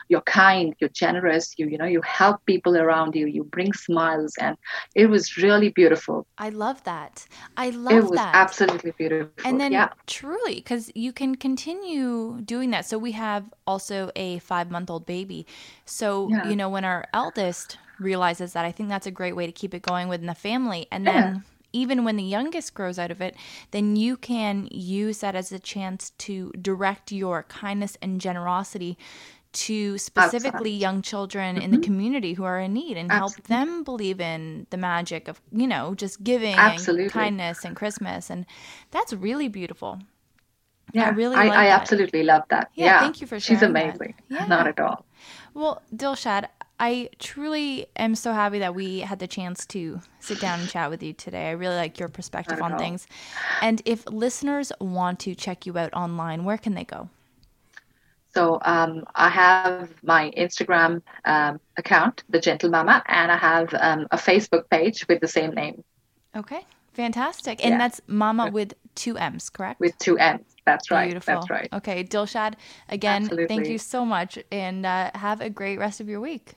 you're 0.08 0.22
kind 0.22 0.74
you're 0.80 0.90
generous 0.94 1.54
you 1.58 1.68
you 1.68 1.78
know 1.78 1.86
you 1.86 2.02
help 2.02 2.38
people 2.46 2.76
around 2.76 3.14
you 3.14 3.26
you 3.26 3.44
bring 3.44 3.72
smiles 3.72 4.34
and 4.40 4.56
it 4.96 5.06
was 5.06 5.36
really 5.36 5.70
beautiful 5.70 6.26
I 6.38 6.50
love 6.50 6.84
that. 6.84 7.26
I 7.56 7.70
love 7.70 7.92
that 7.92 8.06
it 8.06 8.10
was 8.10 8.20
that. 8.20 8.34
absolutely 8.34 8.92
beautiful 8.98 9.44
And 9.44 9.60
then 9.60 9.72
yeah 9.72 9.90
truly, 10.06 10.56
because 10.56 10.90
you 10.94 11.12
can 11.12 11.36
continue 11.36 12.40
doing 12.42 12.70
that. 12.70 12.86
So 12.86 12.98
we 12.98 13.12
have 13.12 13.44
also 13.66 14.10
a 14.16 14.38
five 14.40 14.70
month 14.70 14.90
old 14.90 15.06
baby. 15.06 15.46
So, 15.84 16.28
Yeah. 16.30 16.48
you 16.48 16.56
know, 16.56 16.68
when 16.68 16.84
our 16.84 17.06
eldest 17.12 17.78
realizes 17.98 18.52
that, 18.54 18.64
I 18.64 18.72
think 18.72 18.88
that's 18.88 19.06
a 19.06 19.10
great 19.10 19.36
way 19.36 19.46
to 19.46 19.52
keep 19.52 19.74
it 19.74 19.82
going 19.82 20.08
within 20.08 20.26
the 20.26 20.34
family. 20.34 20.86
And 20.92 21.06
then 21.06 21.36
even 21.72 22.04
when 22.04 22.16
the 22.16 22.22
youngest 22.24 22.74
grows 22.74 22.98
out 22.98 23.10
of 23.10 23.20
it, 23.20 23.36
then 23.70 23.96
you 23.96 24.16
can 24.16 24.68
use 24.70 25.18
that 25.18 25.34
as 25.36 25.52
a 25.52 25.58
chance 25.58 26.10
to 26.18 26.50
direct 26.60 27.12
your 27.12 27.42
kindness 27.44 27.96
and 28.02 28.20
generosity 28.20 28.96
to 29.52 29.96
specifically 29.98 30.70
young 30.70 31.00
children 31.02 31.56
in 31.56 31.70
the 31.70 31.78
community 31.78 32.34
who 32.34 32.44
are 32.44 32.60
in 32.60 32.72
need 32.74 32.96
and 32.96 33.10
help 33.10 33.32
Mm-hmm. 33.32 33.52
Them 33.52 33.82
believe 33.82 34.20
in 34.20 34.66
the 34.70 34.76
magic 34.76 35.26
of, 35.28 35.40
you 35.52 35.66
know, 35.66 35.94
just 35.94 36.22
giving 36.22 36.54
Absolutely. 36.54 37.04
and 37.04 37.12
kindness 37.12 37.64
and 37.64 37.74
Christmas. 37.74 38.30
And 38.30 38.46
that's 38.90 39.12
really 39.12 39.48
beautiful. 39.48 40.00
yeah 40.92 41.06
I 41.06 41.10
really 41.10 41.36
i, 41.36 41.44
like 41.44 41.52
I 41.54 41.66
that. 41.66 41.80
absolutely 41.80 42.22
love 42.22 42.44
that 42.48 42.70
Yeah, 42.74 42.86
yeah, 42.86 42.98
thank 42.98 43.20
you 43.20 43.26
for 43.26 43.38
she's 43.38 43.60
sharing 43.60 43.74
that. 43.76 44.00
amazing 44.00 44.14
Yeah. 44.28 44.46
not 44.46 44.66
at 44.66 44.80
all 44.80 45.04
Well, 45.54 45.82
Dilshad, 45.94 46.46
I 46.80 47.10
truly 47.18 47.86
am 47.96 48.14
so 48.14 48.32
happy 48.32 48.60
that 48.60 48.74
we 48.74 49.00
had 49.00 49.18
the 49.18 49.26
chance 49.26 49.66
to 49.66 50.00
sit 50.20 50.40
down 50.40 50.60
and 50.60 50.68
chat 50.68 50.90
with 50.90 51.02
you 51.02 51.12
today. 51.12 51.48
I 51.48 51.52
really 51.52 51.76
like 51.76 51.98
your 51.98 52.08
perspective 52.08 52.62
on 52.62 52.78
things. 52.78 53.06
And 53.62 53.82
if 53.84 54.06
listeners 54.06 54.72
want 54.80 55.18
to 55.20 55.34
check 55.34 55.66
you 55.66 55.76
out 55.76 55.92
online, 55.92 56.44
where 56.44 56.58
can 56.58 56.74
they 56.74 56.84
go? 56.84 57.08
So 58.34 58.58
um, 58.62 59.04
I 59.14 59.30
have 59.30 59.94
my 60.02 60.30
Instagram 60.36 61.02
um, 61.24 61.60
account, 61.76 62.22
The 62.28 62.38
Gentle 62.38 62.70
Mama, 62.70 63.02
and 63.06 63.32
I 63.32 63.36
have 63.36 63.74
um, 63.74 64.06
a 64.12 64.16
Facebook 64.16 64.68
page 64.70 65.06
with 65.08 65.20
the 65.20 65.28
same 65.28 65.50
name 65.52 65.82
Okay, 66.36 66.60
fantastic. 66.92 67.64
And 67.64 67.72
Yeah. 67.72 67.78
that's 67.78 68.00
Mama 68.06 68.50
with 68.50 68.74
two 68.94 69.16
M's, 69.16 69.48
correct? 69.50 69.80
with 69.80 69.96
two 69.98 70.18
M's. 70.18 70.44
That's 70.66 70.90
right. 70.90 71.06
Beautiful. 71.06 71.34
That's 71.34 71.50
right. 71.50 71.68
Okay, 71.72 72.04
Dilshad, 72.04 72.54
again, 72.88 73.28
thank 73.48 73.66
you 73.68 73.78
so 73.78 74.04
much 74.04 74.38
and 74.52 74.84
uh, 74.84 75.10
have 75.14 75.40
a 75.40 75.48
great 75.48 75.78
rest 75.78 76.00
of 76.00 76.08
your 76.08 76.20
week. 76.20 76.54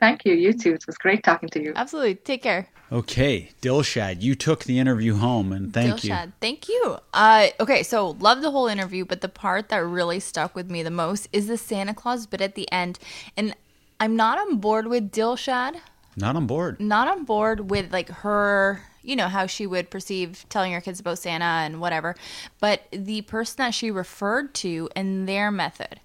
Thank 0.00 0.24
you. 0.24 0.32
You 0.34 0.52
too. 0.52 0.72
It 0.72 0.86
was 0.86 0.96
great 0.96 1.22
talking 1.22 1.48
to 1.50 1.62
you. 1.62 1.72
Absolutely. 1.76 2.14
Take 2.16 2.42
care. 2.42 2.68
Okay, 2.92 3.50
Dilshad, 3.62 4.20
you 4.20 4.34
took 4.34 4.64
the 4.64 4.80
interview 4.80 5.14
home, 5.14 5.52
and 5.52 5.72
thank 5.72 6.02
you. 6.02 6.10
Dilshad, 6.10 6.32
thank 6.40 6.68
you. 6.68 6.96
Uh, 7.14 7.46
okay, 7.60 7.84
so 7.84 8.16
love 8.18 8.42
the 8.42 8.50
whole 8.50 8.66
interview, 8.66 9.04
but 9.04 9.20
the 9.20 9.28
part 9.28 9.68
that 9.68 9.76
really 9.78 10.18
stuck 10.18 10.56
with 10.56 10.68
me 10.68 10.82
the 10.82 10.90
most 10.90 11.28
is 11.32 11.46
the 11.46 11.56
Santa 11.56 11.94
Claus 11.94 12.26
bit 12.26 12.40
at 12.40 12.56
the 12.56 12.70
end. 12.72 12.98
And 13.36 13.54
I'm 14.00 14.16
not 14.16 14.38
on 14.38 14.56
board 14.56 14.88
with 14.88 15.12
Dilshad, 15.12 15.76
Not 16.16 16.34
on 16.34 16.48
board. 16.48 16.80
not 16.80 17.06
on 17.06 17.24
board 17.24 17.70
with 17.70 17.92
like 17.92 18.08
her, 18.08 18.82
you 19.02 19.14
know, 19.14 19.28
how 19.28 19.46
she 19.46 19.68
would 19.68 19.88
perceive 19.88 20.44
telling 20.48 20.72
her 20.72 20.80
kids 20.80 20.98
about 20.98 21.18
Santa 21.20 21.44
and 21.44 21.80
whatever. 21.80 22.16
But 22.58 22.82
the 22.90 23.20
person 23.22 23.56
that 23.58 23.70
she 23.74 23.92
referred 23.92 24.52
to 24.54 24.88
and 24.96 25.28
their 25.28 25.52
method 25.52 26.00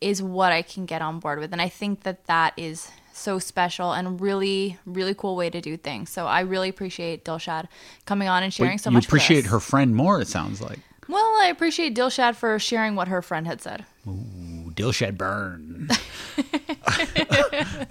is 0.00 0.20
what 0.20 0.50
I 0.52 0.62
can 0.62 0.84
get 0.84 1.00
on 1.00 1.20
board 1.20 1.38
with. 1.38 1.52
And 1.52 1.62
I 1.62 1.68
think 1.68 2.02
that 2.02 2.26
that 2.26 2.54
is 2.56 2.90
so 3.18 3.38
special 3.38 3.92
and 3.92 4.20
really, 4.20 4.78
really 4.86 5.14
cool 5.14 5.36
way 5.36 5.50
to 5.50 5.60
do 5.60 5.76
things. 5.76 6.10
So 6.10 6.26
I 6.26 6.40
really 6.40 6.68
appreciate 6.68 7.24
Dilshad 7.24 7.66
coming 8.06 8.28
on 8.28 8.42
and 8.42 8.52
sharing 8.52 8.76
But 8.76 8.82
so 8.82 8.90
you 8.90 8.94
much. 8.94 9.02
with 9.02 9.08
appreciate 9.08 9.46
her 9.46 9.60
friend 9.60 9.94
more. 9.94 10.20
It 10.20 10.28
sounds 10.28 10.60
like. 10.60 10.78
Well, 11.08 11.38
I 11.40 11.46
appreciate 11.46 11.94
Dilshad 11.94 12.36
for 12.36 12.58
sharing 12.58 12.94
what 12.94 13.08
her 13.08 13.22
friend 13.22 13.46
had 13.46 13.62
said. 13.62 13.86
Ooh, 14.06 14.70
Dilshad 14.74 15.16
burn. 15.16 15.88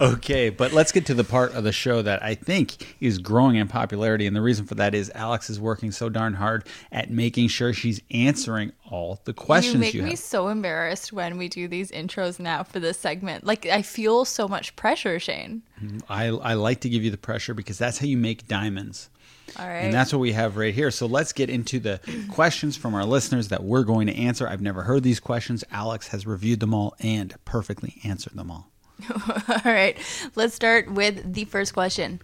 okay, 0.00 0.50
but 0.50 0.72
let's 0.72 0.92
get 0.92 1.06
to 1.06 1.14
the 1.14 1.24
part 1.24 1.52
of 1.54 1.64
the 1.64 1.72
show 1.72 2.02
that 2.02 2.22
I 2.22 2.34
think 2.34 2.96
is 3.00 3.18
growing 3.18 3.56
in 3.56 3.68
popularity, 3.68 4.26
and 4.26 4.34
the 4.34 4.40
reason 4.40 4.66
for 4.66 4.74
that 4.76 4.94
is 4.94 5.10
Alex 5.14 5.50
is 5.50 5.60
working 5.60 5.90
so 5.90 6.08
darn 6.08 6.34
hard 6.34 6.64
at 6.92 7.10
making 7.10 7.48
sure 7.48 7.72
she's 7.72 8.00
answering 8.10 8.72
all 8.88 9.20
the 9.24 9.32
questions 9.32 9.74
you 9.74 9.80
make 9.80 9.94
you 9.94 10.02
me 10.02 10.10
have. 10.10 10.18
so 10.18 10.48
embarrassed 10.48 11.12
when 11.12 11.38
we 11.38 11.48
do 11.48 11.68
these 11.68 11.90
intros 11.90 12.38
now 12.38 12.62
for 12.62 12.80
this 12.80 12.98
segment. 12.98 13.44
Like 13.44 13.66
I 13.66 13.82
feel 13.82 14.24
so 14.24 14.48
much 14.48 14.74
pressure, 14.76 15.18
Shane. 15.18 15.62
Mm, 15.82 16.02
I, 16.08 16.26
I 16.28 16.54
like 16.54 16.80
to 16.80 16.88
give 16.88 17.04
you 17.04 17.10
the 17.10 17.18
pressure 17.18 17.54
because 17.54 17.78
that's 17.78 17.98
how 17.98 18.06
you 18.06 18.16
make 18.16 18.48
diamonds. 18.48 19.10
All 19.58 19.66
right. 19.66 19.84
And 19.84 19.94
that's 19.94 20.12
what 20.12 20.18
we 20.18 20.32
have 20.32 20.56
right 20.56 20.74
here. 20.74 20.90
So 20.90 21.06
let's 21.06 21.32
get 21.32 21.50
into 21.50 21.78
the 21.78 22.00
questions 22.30 22.76
from 22.76 22.94
our 22.94 23.04
listeners 23.04 23.48
that 23.48 23.64
we're 23.64 23.84
going 23.84 24.06
to 24.08 24.14
answer. 24.14 24.48
I've 24.48 24.60
never 24.60 24.82
heard 24.82 25.02
these 25.02 25.20
questions. 25.20 25.64
Alex 25.70 26.08
has 26.08 26.26
reviewed 26.26 26.60
them 26.60 26.74
all 26.74 26.94
and 27.00 27.34
perfectly 27.44 28.00
answered 28.04 28.34
them 28.34 28.50
all. 28.50 28.70
All 29.48 29.60
right. 29.64 29.96
Let's 30.34 30.54
start 30.54 30.90
with 30.90 31.34
the 31.34 31.44
first 31.44 31.72
question. 31.72 32.20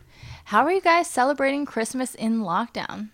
How 0.46 0.64
are 0.64 0.72
you 0.72 0.80
guys 0.80 1.08
celebrating 1.08 1.66
Christmas 1.66 2.16
in 2.16 2.40
lockdown? 2.40 3.10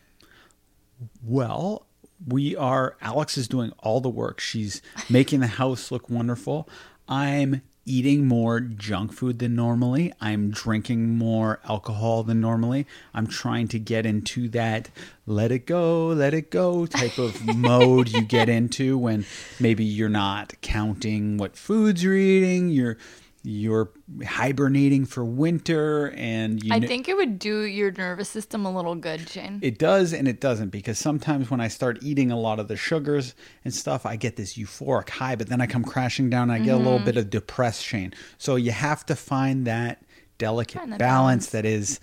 Well, 1.22 1.86
we 2.26 2.56
are. 2.56 2.96
Alex 3.00 3.36
is 3.38 3.48
doing 3.48 3.72
all 3.78 4.00
the 4.00 4.08
work. 4.08 4.40
She's 4.40 4.82
making 5.08 5.40
the 5.40 5.46
house 5.46 5.90
look 5.90 6.08
wonderful. 6.10 6.68
I'm 7.08 7.62
eating 7.86 8.26
more 8.26 8.60
junk 8.60 9.12
food 9.12 9.38
than 9.38 9.56
normally. 9.56 10.12
I'm 10.20 10.50
drinking 10.50 11.16
more 11.16 11.60
alcohol 11.64 12.22
than 12.22 12.40
normally. 12.40 12.86
I'm 13.14 13.26
trying 13.26 13.68
to 13.68 13.78
get 13.78 14.06
into 14.06 14.48
that 14.50 14.90
let 15.30 15.52
it 15.52 15.64
go, 15.64 16.08
let 16.08 16.34
it 16.34 16.50
go 16.50 16.86
type 16.86 17.16
of 17.16 17.46
mode 17.56 18.08
you 18.08 18.22
get 18.22 18.48
into 18.48 18.98
when 18.98 19.24
maybe 19.60 19.84
you're 19.84 20.08
not 20.08 20.54
counting 20.60 21.36
what 21.36 21.56
foods 21.56 22.02
you're 22.02 22.16
eating. 22.16 22.68
You're 22.68 22.98
you're 23.42 23.90
hibernating 24.26 25.06
for 25.06 25.24
winter 25.24 26.10
and 26.16 26.62
you 26.62 26.72
I 26.74 26.78
kn- 26.78 26.88
think 26.88 27.08
it 27.08 27.16
would 27.16 27.38
do 27.38 27.62
your 27.62 27.90
nervous 27.92 28.28
system 28.28 28.66
a 28.66 28.70
little 28.70 28.94
good, 28.94 29.28
Shane. 29.28 29.58
it 29.62 29.78
does 29.78 30.12
and 30.12 30.28
it 30.28 30.40
doesn't 30.40 30.68
because 30.68 30.98
sometimes 30.98 31.50
when 31.50 31.60
I 31.60 31.68
start 31.68 31.98
eating 32.02 32.30
a 32.30 32.38
lot 32.38 32.58
of 32.60 32.68
the 32.68 32.76
sugars 32.76 33.34
and 33.64 33.72
stuff, 33.72 34.04
I 34.04 34.16
get 34.16 34.36
this 34.36 34.58
euphoric 34.58 35.08
high, 35.08 35.36
but 35.36 35.48
then 35.48 35.60
I 35.62 35.66
come 35.66 35.84
crashing 35.84 36.28
down 36.28 36.50
and 36.50 36.52
I 36.62 36.64
get 36.64 36.72
a 36.72 36.74
Mm-hmm. 36.76 36.84
little 36.84 36.98
bit 36.98 37.16
of 37.16 37.30
depressed 37.30 37.82
Shane. 37.82 38.12
So 38.38 38.56
you 38.56 38.72
have 38.72 39.06
to 39.06 39.16
find 39.16 39.66
that 39.66 40.02
delicate 40.38 40.78
Find 40.78 40.90
balance, 40.98 40.98
balance. 40.98 41.46
that 41.50 41.64
is 41.64 41.98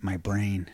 my 0.00 0.16
brain. 0.16 0.68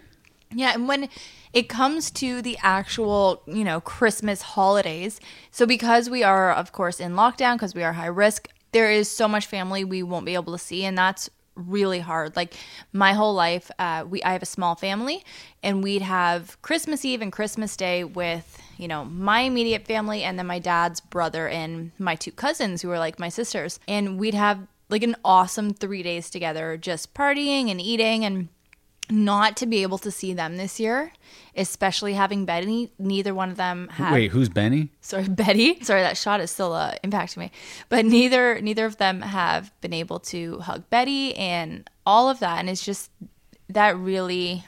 Yeah, 0.53 0.73
and 0.75 0.89
when 0.89 1.09
it 1.53 1.69
comes 1.69 2.11
to 2.13 2.43
the 2.43 2.59
actual, 2.63 3.43
you 3.47 3.63
know, 3.65 3.81
Christmas 3.81 4.43
holidays, 4.43 5.21
so 5.53 5.65
because 5.67 6.11
we 6.11 6.25
are, 6.25 6.53
of 6.53 6.73
course, 6.73 6.99
in 6.99 7.13
lockdown, 7.15 7.55
because 7.55 7.73
we 7.75 7.85
are 7.85 7.93
high 7.93 8.07
risk, 8.07 8.49
there 8.73 8.91
is 8.91 9.11
so 9.11 9.29
much 9.29 9.47
family 9.47 9.85
we 9.85 10.03
won't 10.03 10.27
be 10.27 10.35
able 10.35 10.53
to 10.53 10.59
see, 10.59 10.85
and 10.85 10.97
that's 10.97 11.31
really 11.55 11.99
hard. 12.01 12.37
Like 12.37 12.55
my 12.93 13.13
whole 13.13 13.35
life, 13.35 13.71
uh, 13.79 14.05
we 14.09 14.23
I 14.23 14.33
have 14.33 14.43
a 14.43 14.47
small 14.47 14.75
family, 14.75 15.25
and 15.63 15.83
we'd 15.83 16.03
have 16.03 16.61
Christmas 16.63 17.05
Eve 17.05 17.23
and 17.23 17.33
Christmas 17.33 17.77
Day 17.77 18.05
with 18.05 18.61
you 18.79 18.89
know 18.89 19.05
my 19.05 19.41
immediate 19.41 19.87
family, 19.87 20.23
and 20.23 20.39
then 20.39 20.47
my 20.47 20.59
dad's 20.59 21.01
brother 21.01 21.49
and 21.49 21.93
my 21.99 22.15
two 22.15 22.33
cousins 22.33 22.83
who 22.83 22.91
are 22.91 22.99
like 22.99 23.19
my 23.19 23.29
sisters, 23.29 23.81
and 23.89 24.19
we'd 24.19 24.35
have 24.35 24.67
like 24.89 25.03
an 25.03 25.17
awesome 25.25 25.73
three 25.73 26.03
days 26.03 26.31
together, 26.31 26.77
just 26.77 27.15
partying 27.15 27.71
and 27.71 27.81
eating 27.81 28.25
and 28.25 28.49
not 29.09 29.57
to 29.57 29.67
be 29.67 29.83
able 29.83 29.99
to 29.99 30.11
see 30.11 30.33
them 30.33 30.57
this 30.57 30.79
year, 30.79 31.13
especially 31.57 32.15
having 32.15 32.45
Betty. 32.45 32.91
Neither 32.99 33.35
one 33.35 33.51
of 33.51 33.57
them 33.57 33.89
had. 33.89 34.13
Wait, 34.13 34.31
who's 34.31 34.49
Benny? 34.49 34.91
Sorry, 35.01 35.29
Betty. 35.29 35.83
Sorry, 35.83 36.03
that 36.03 36.17
shot 36.17 36.41
is 36.41 36.51
still 36.51 36.73
uh, 36.73 36.95
impacting 37.05 37.39
me. 37.39 37.53
But 37.89 38.05
neither 38.05 38.61
neither 38.61 38.87
of 38.87 38.97
them 38.99 39.23
have 39.23 39.73
been 39.81 39.93
able 39.93 40.21
to 40.21 40.59
hug 40.61 40.89
Betty 40.91 41.35
and 41.37 41.89
all 42.07 42.29
of 42.29 42.41
that, 42.41 42.59
and 42.59 42.69
it's 42.69 42.85
just 42.85 43.11
that 43.69 43.97
really 43.97 44.65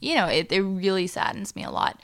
you 0.00 0.14
know, 0.14 0.26
it, 0.26 0.50
it 0.52 0.62
really 0.62 1.06
saddens 1.06 1.54
me 1.56 1.64
a 1.64 1.70
lot. 1.70 2.00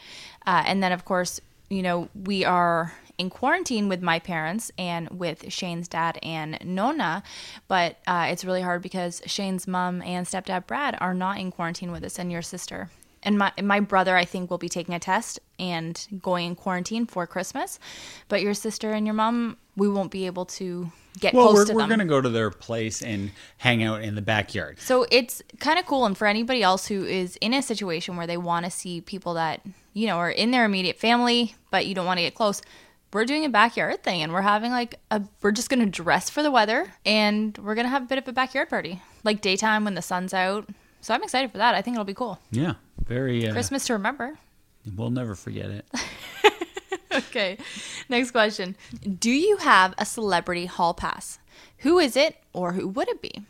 Uh, 0.46 0.62
and 0.66 0.82
then, 0.82 0.92
of 0.92 1.04
course, 1.04 1.40
you 1.70 1.82
know, 1.82 2.08
we 2.14 2.44
are 2.44 2.92
in 3.16 3.30
quarantine 3.30 3.88
with 3.88 4.02
my 4.02 4.18
parents 4.18 4.72
and 4.76 5.08
with 5.10 5.52
Shane's 5.52 5.86
dad 5.86 6.18
and 6.22 6.58
Nona, 6.64 7.22
but 7.68 7.98
uh, 8.06 8.26
it's 8.30 8.44
really 8.44 8.62
hard 8.62 8.82
because 8.82 9.22
Shane's 9.26 9.68
mom 9.68 10.02
and 10.02 10.26
stepdad 10.26 10.66
Brad 10.66 10.98
are 11.00 11.14
not 11.14 11.38
in 11.38 11.52
quarantine 11.52 11.92
with 11.92 12.02
us, 12.02 12.18
and 12.18 12.30
your 12.32 12.42
sister. 12.42 12.90
And 13.24 13.38
my 13.38 13.52
my 13.62 13.80
brother, 13.80 14.16
I 14.16 14.24
think, 14.24 14.50
will 14.50 14.58
be 14.58 14.68
taking 14.68 14.94
a 14.94 14.98
test 15.00 15.40
and 15.58 16.06
going 16.20 16.46
in 16.46 16.54
quarantine 16.56 17.06
for 17.06 17.26
Christmas. 17.26 17.78
But 18.28 18.42
your 18.42 18.54
sister 18.54 18.92
and 18.92 19.06
your 19.06 19.14
mom, 19.14 19.56
we 19.76 19.88
won't 19.88 20.10
be 20.10 20.26
able 20.26 20.44
to 20.46 20.90
get 21.20 21.34
Well, 21.34 21.52
close 21.52 21.68
we're, 21.68 21.76
we're 21.76 21.86
going 21.86 22.00
to 22.00 22.04
go 22.04 22.20
to 22.20 22.28
their 22.28 22.50
place 22.50 23.02
and 23.02 23.30
hang 23.58 23.82
out 23.82 24.02
in 24.02 24.14
the 24.14 24.22
backyard. 24.22 24.80
So 24.80 25.06
it's 25.10 25.42
kind 25.60 25.78
of 25.78 25.86
cool. 25.86 26.06
And 26.06 26.16
for 26.16 26.26
anybody 26.26 26.62
else 26.62 26.86
who 26.86 27.04
is 27.04 27.36
in 27.36 27.54
a 27.54 27.62
situation 27.62 28.16
where 28.16 28.26
they 28.26 28.36
want 28.36 28.64
to 28.64 28.70
see 28.70 29.00
people 29.00 29.34
that, 29.34 29.60
you 29.92 30.06
know, 30.06 30.16
are 30.16 30.30
in 30.30 30.50
their 30.50 30.64
immediate 30.64 30.98
family, 30.98 31.54
but 31.70 31.86
you 31.86 31.94
don't 31.94 32.06
want 32.06 32.18
to 32.18 32.22
get 32.22 32.34
close, 32.34 32.62
we're 33.12 33.24
doing 33.24 33.44
a 33.44 33.48
backyard 33.48 34.02
thing 34.02 34.22
and 34.22 34.32
we're 34.32 34.42
having 34.42 34.72
like 34.72 34.98
a, 35.10 35.22
we're 35.40 35.52
just 35.52 35.68
going 35.68 35.80
to 35.80 35.86
dress 35.86 36.28
for 36.28 36.42
the 36.42 36.50
weather 36.50 36.92
and 37.06 37.56
we're 37.58 37.76
going 37.76 37.86
to 37.86 37.90
have 37.90 38.02
a 38.02 38.06
bit 38.06 38.18
of 38.18 38.26
a 38.26 38.32
backyard 38.32 38.68
party, 38.68 39.00
like 39.22 39.40
daytime 39.40 39.84
when 39.84 39.94
the 39.94 40.02
sun's 40.02 40.34
out. 40.34 40.68
So 41.00 41.14
I'm 41.14 41.22
excited 41.22 41.52
for 41.52 41.58
that. 41.58 41.74
I 41.74 41.82
think 41.82 41.94
it'll 41.94 42.04
be 42.04 42.14
cool. 42.14 42.40
Yeah, 42.50 42.74
very. 43.06 43.48
Uh, 43.48 43.52
Christmas 43.52 43.86
to 43.86 43.94
remember. 43.94 44.39
We'll 44.97 45.10
never 45.10 45.34
forget 45.34 45.70
it. 45.70 45.86
Okay. 47.14 47.58
Next 48.08 48.32
question. 48.32 48.76
Do 49.18 49.31
you 49.31 49.58
have 49.58 49.94
a 49.98 50.05
celebrity 50.05 50.66
hall 50.66 50.94
pass? 50.94 51.39
Who 51.78 51.98
is 51.98 52.16
it 52.16 52.36
or 52.52 52.73
who 52.73 52.89
would 52.89 53.08
it 53.08 53.23
be? 53.23 53.44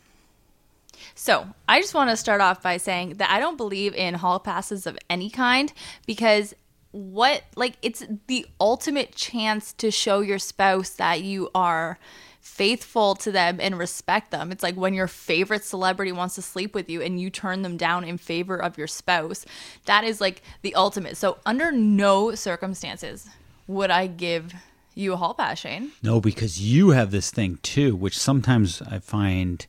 So, 1.15 1.47
I 1.67 1.81
just 1.81 1.93
want 1.93 2.09
to 2.09 2.17
start 2.17 2.41
off 2.41 2.61
by 2.61 2.77
saying 2.77 3.15
that 3.15 3.29
I 3.29 3.39
don't 3.39 3.57
believe 3.57 3.93
in 3.95 4.15
hall 4.15 4.39
passes 4.39 4.85
of 4.85 4.97
any 5.09 5.29
kind 5.29 5.71
because 6.05 6.53
what, 6.91 7.43
like, 7.55 7.77
it's 7.81 8.05
the 8.27 8.45
ultimate 8.59 9.15
chance 9.15 9.73
to 9.73 9.91
show 9.91 10.19
your 10.19 10.39
spouse 10.39 10.89
that 10.91 11.21
you 11.21 11.49
are 11.55 11.97
faithful 12.45 13.15
to 13.15 13.31
them 13.31 13.57
and 13.59 13.77
respect 13.77 14.29
them. 14.29 14.51
It's 14.51 14.61
like 14.61 14.75
when 14.75 14.93
your 14.93 15.07
favorite 15.07 15.65
celebrity 15.65 16.11
wants 16.11 16.35
to 16.35 16.43
sleep 16.43 16.75
with 16.75 16.89
you 16.89 17.01
and 17.01 17.19
you 17.19 17.31
turn 17.31 17.63
them 17.63 17.75
down 17.75 18.03
in 18.03 18.19
favor 18.19 18.55
of 18.55 18.77
your 18.77 18.87
spouse. 18.87 19.45
That 19.85 20.03
is 20.03 20.21
like 20.21 20.43
the 20.61 20.75
ultimate. 20.75 21.17
So, 21.17 21.39
under 21.45 21.71
no 21.71 22.35
circumstances 22.35 23.27
would 23.67 23.89
I 23.89 24.05
give 24.07 24.53
you 24.93 25.13
a 25.13 25.15
hall 25.17 25.33
pass, 25.33 25.59
Shane. 25.59 25.91
No, 26.03 26.21
because 26.21 26.61
you 26.61 26.91
have 26.91 27.09
this 27.09 27.31
thing 27.31 27.57
too, 27.63 27.95
which 27.95 28.17
sometimes 28.17 28.81
I 28.83 28.99
find 28.99 29.65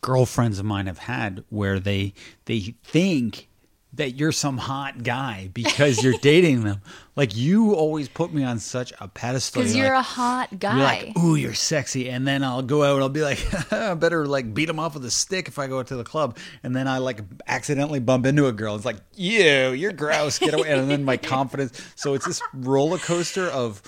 girlfriends 0.00 0.60
of 0.60 0.64
mine 0.64 0.86
have 0.86 0.98
had 0.98 1.44
where 1.50 1.80
they 1.80 2.14
they 2.44 2.76
think 2.84 3.48
that 3.94 4.12
you're 4.12 4.32
some 4.32 4.56
hot 4.56 5.02
guy 5.02 5.50
because 5.52 6.02
you're 6.02 6.16
dating 6.22 6.64
them. 6.64 6.80
Like 7.14 7.36
you 7.36 7.74
always 7.74 8.08
put 8.08 8.32
me 8.32 8.42
on 8.42 8.58
such 8.58 8.90
a 9.00 9.06
pedestal. 9.08 9.60
Because 9.60 9.76
You're 9.76 9.84
you're, 9.86 9.94
like- 9.94 10.00
a 10.00 10.08
hot 10.08 10.58
guy. 10.58 10.76
You're 10.76 11.06
like, 11.12 11.18
ooh, 11.18 11.34
you're 11.34 11.52
sexy. 11.52 12.08
And 12.08 12.26
then 12.26 12.42
I'll 12.42 12.62
go 12.62 12.82
out 12.84 12.94
and 12.94 13.02
I'll 13.02 13.10
be 13.10 13.20
like, 13.20 13.38
I 13.72 13.92
better 13.96 14.24
like 14.26 14.54
beat 14.54 14.70
him 14.70 14.78
off 14.78 14.94
with 14.94 15.04
a 15.04 15.10
stick 15.10 15.46
if 15.46 15.58
I 15.58 15.66
go 15.66 15.78
out 15.80 15.88
to 15.88 15.96
the 15.96 16.04
club. 16.04 16.38
And 16.62 16.74
then 16.74 16.88
I 16.88 16.98
like 16.98 17.20
accidentally 17.46 18.00
bump 18.00 18.24
into 18.24 18.46
a 18.46 18.52
girl. 18.52 18.76
It's 18.76 18.86
like, 18.86 18.96
you, 19.14 19.72
you're 19.72 19.92
gross. 19.92 20.38
Get 20.38 20.54
away. 20.54 20.70
And 20.70 20.90
then 20.90 21.04
my 21.04 21.16
confidence. 21.18 21.78
So 21.94 22.14
it's 22.14 22.24
this 22.24 22.40
roller 22.54 22.98
coaster 22.98 23.48
of 23.48 23.82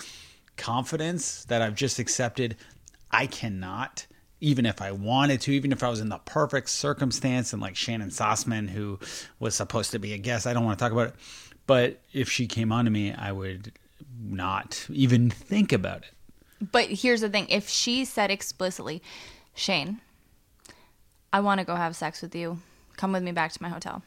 confidence 0.58 1.44
that 1.46 1.62
I've 1.62 1.74
just 1.74 1.98
accepted. 1.98 2.56
I 3.10 3.26
cannot, 3.26 4.06
even 4.44 4.66
if 4.66 4.82
I 4.82 4.92
wanted 4.92 5.40
to, 5.42 5.52
even 5.52 5.72
if 5.72 5.82
I 5.82 5.88
was 5.88 6.00
in 6.00 6.10
the 6.10 6.18
perfect 6.18 6.68
circumstance 6.68 7.54
and 7.54 7.62
like 7.62 7.76
Shannon 7.76 8.10
Sossamon, 8.10 8.68
who 8.68 8.98
was 9.40 9.54
supposed 9.54 9.90
to 9.92 9.98
be 9.98 10.12
a 10.12 10.18
guest, 10.18 10.46
I 10.46 10.52
don't 10.52 10.66
want 10.66 10.78
to 10.78 10.84
talk 10.84 10.92
about 10.92 11.08
it. 11.08 11.14
But 11.66 12.02
if 12.12 12.30
she 12.30 12.46
came 12.46 12.70
on 12.70 12.84
to 12.84 12.90
me, 12.90 13.14
I 13.14 13.32
would 13.32 13.72
not 14.22 14.86
even 14.92 15.30
think 15.30 15.72
about 15.72 16.02
it. 16.02 16.10
But 16.72 16.90
here's 16.90 17.22
the 17.22 17.30
thing 17.30 17.48
if 17.48 17.70
she 17.70 18.04
said 18.04 18.30
explicitly, 18.30 19.02
Shane, 19.54 20.02
I 21.32 21.40
want 21.40 21.60
to 21.60 21.64
go 21.64 21.74
have 21.74 21.96
sex 21.96 22.20
with 22.20 22.34
you, 22.34 22.58
come 22.98 23.12
with 23.12 23.22
me 23.22 23.32
back 23.32 23.50
to 23.52 23.62
my 23.62 23.70
hotel. 23.70 24.02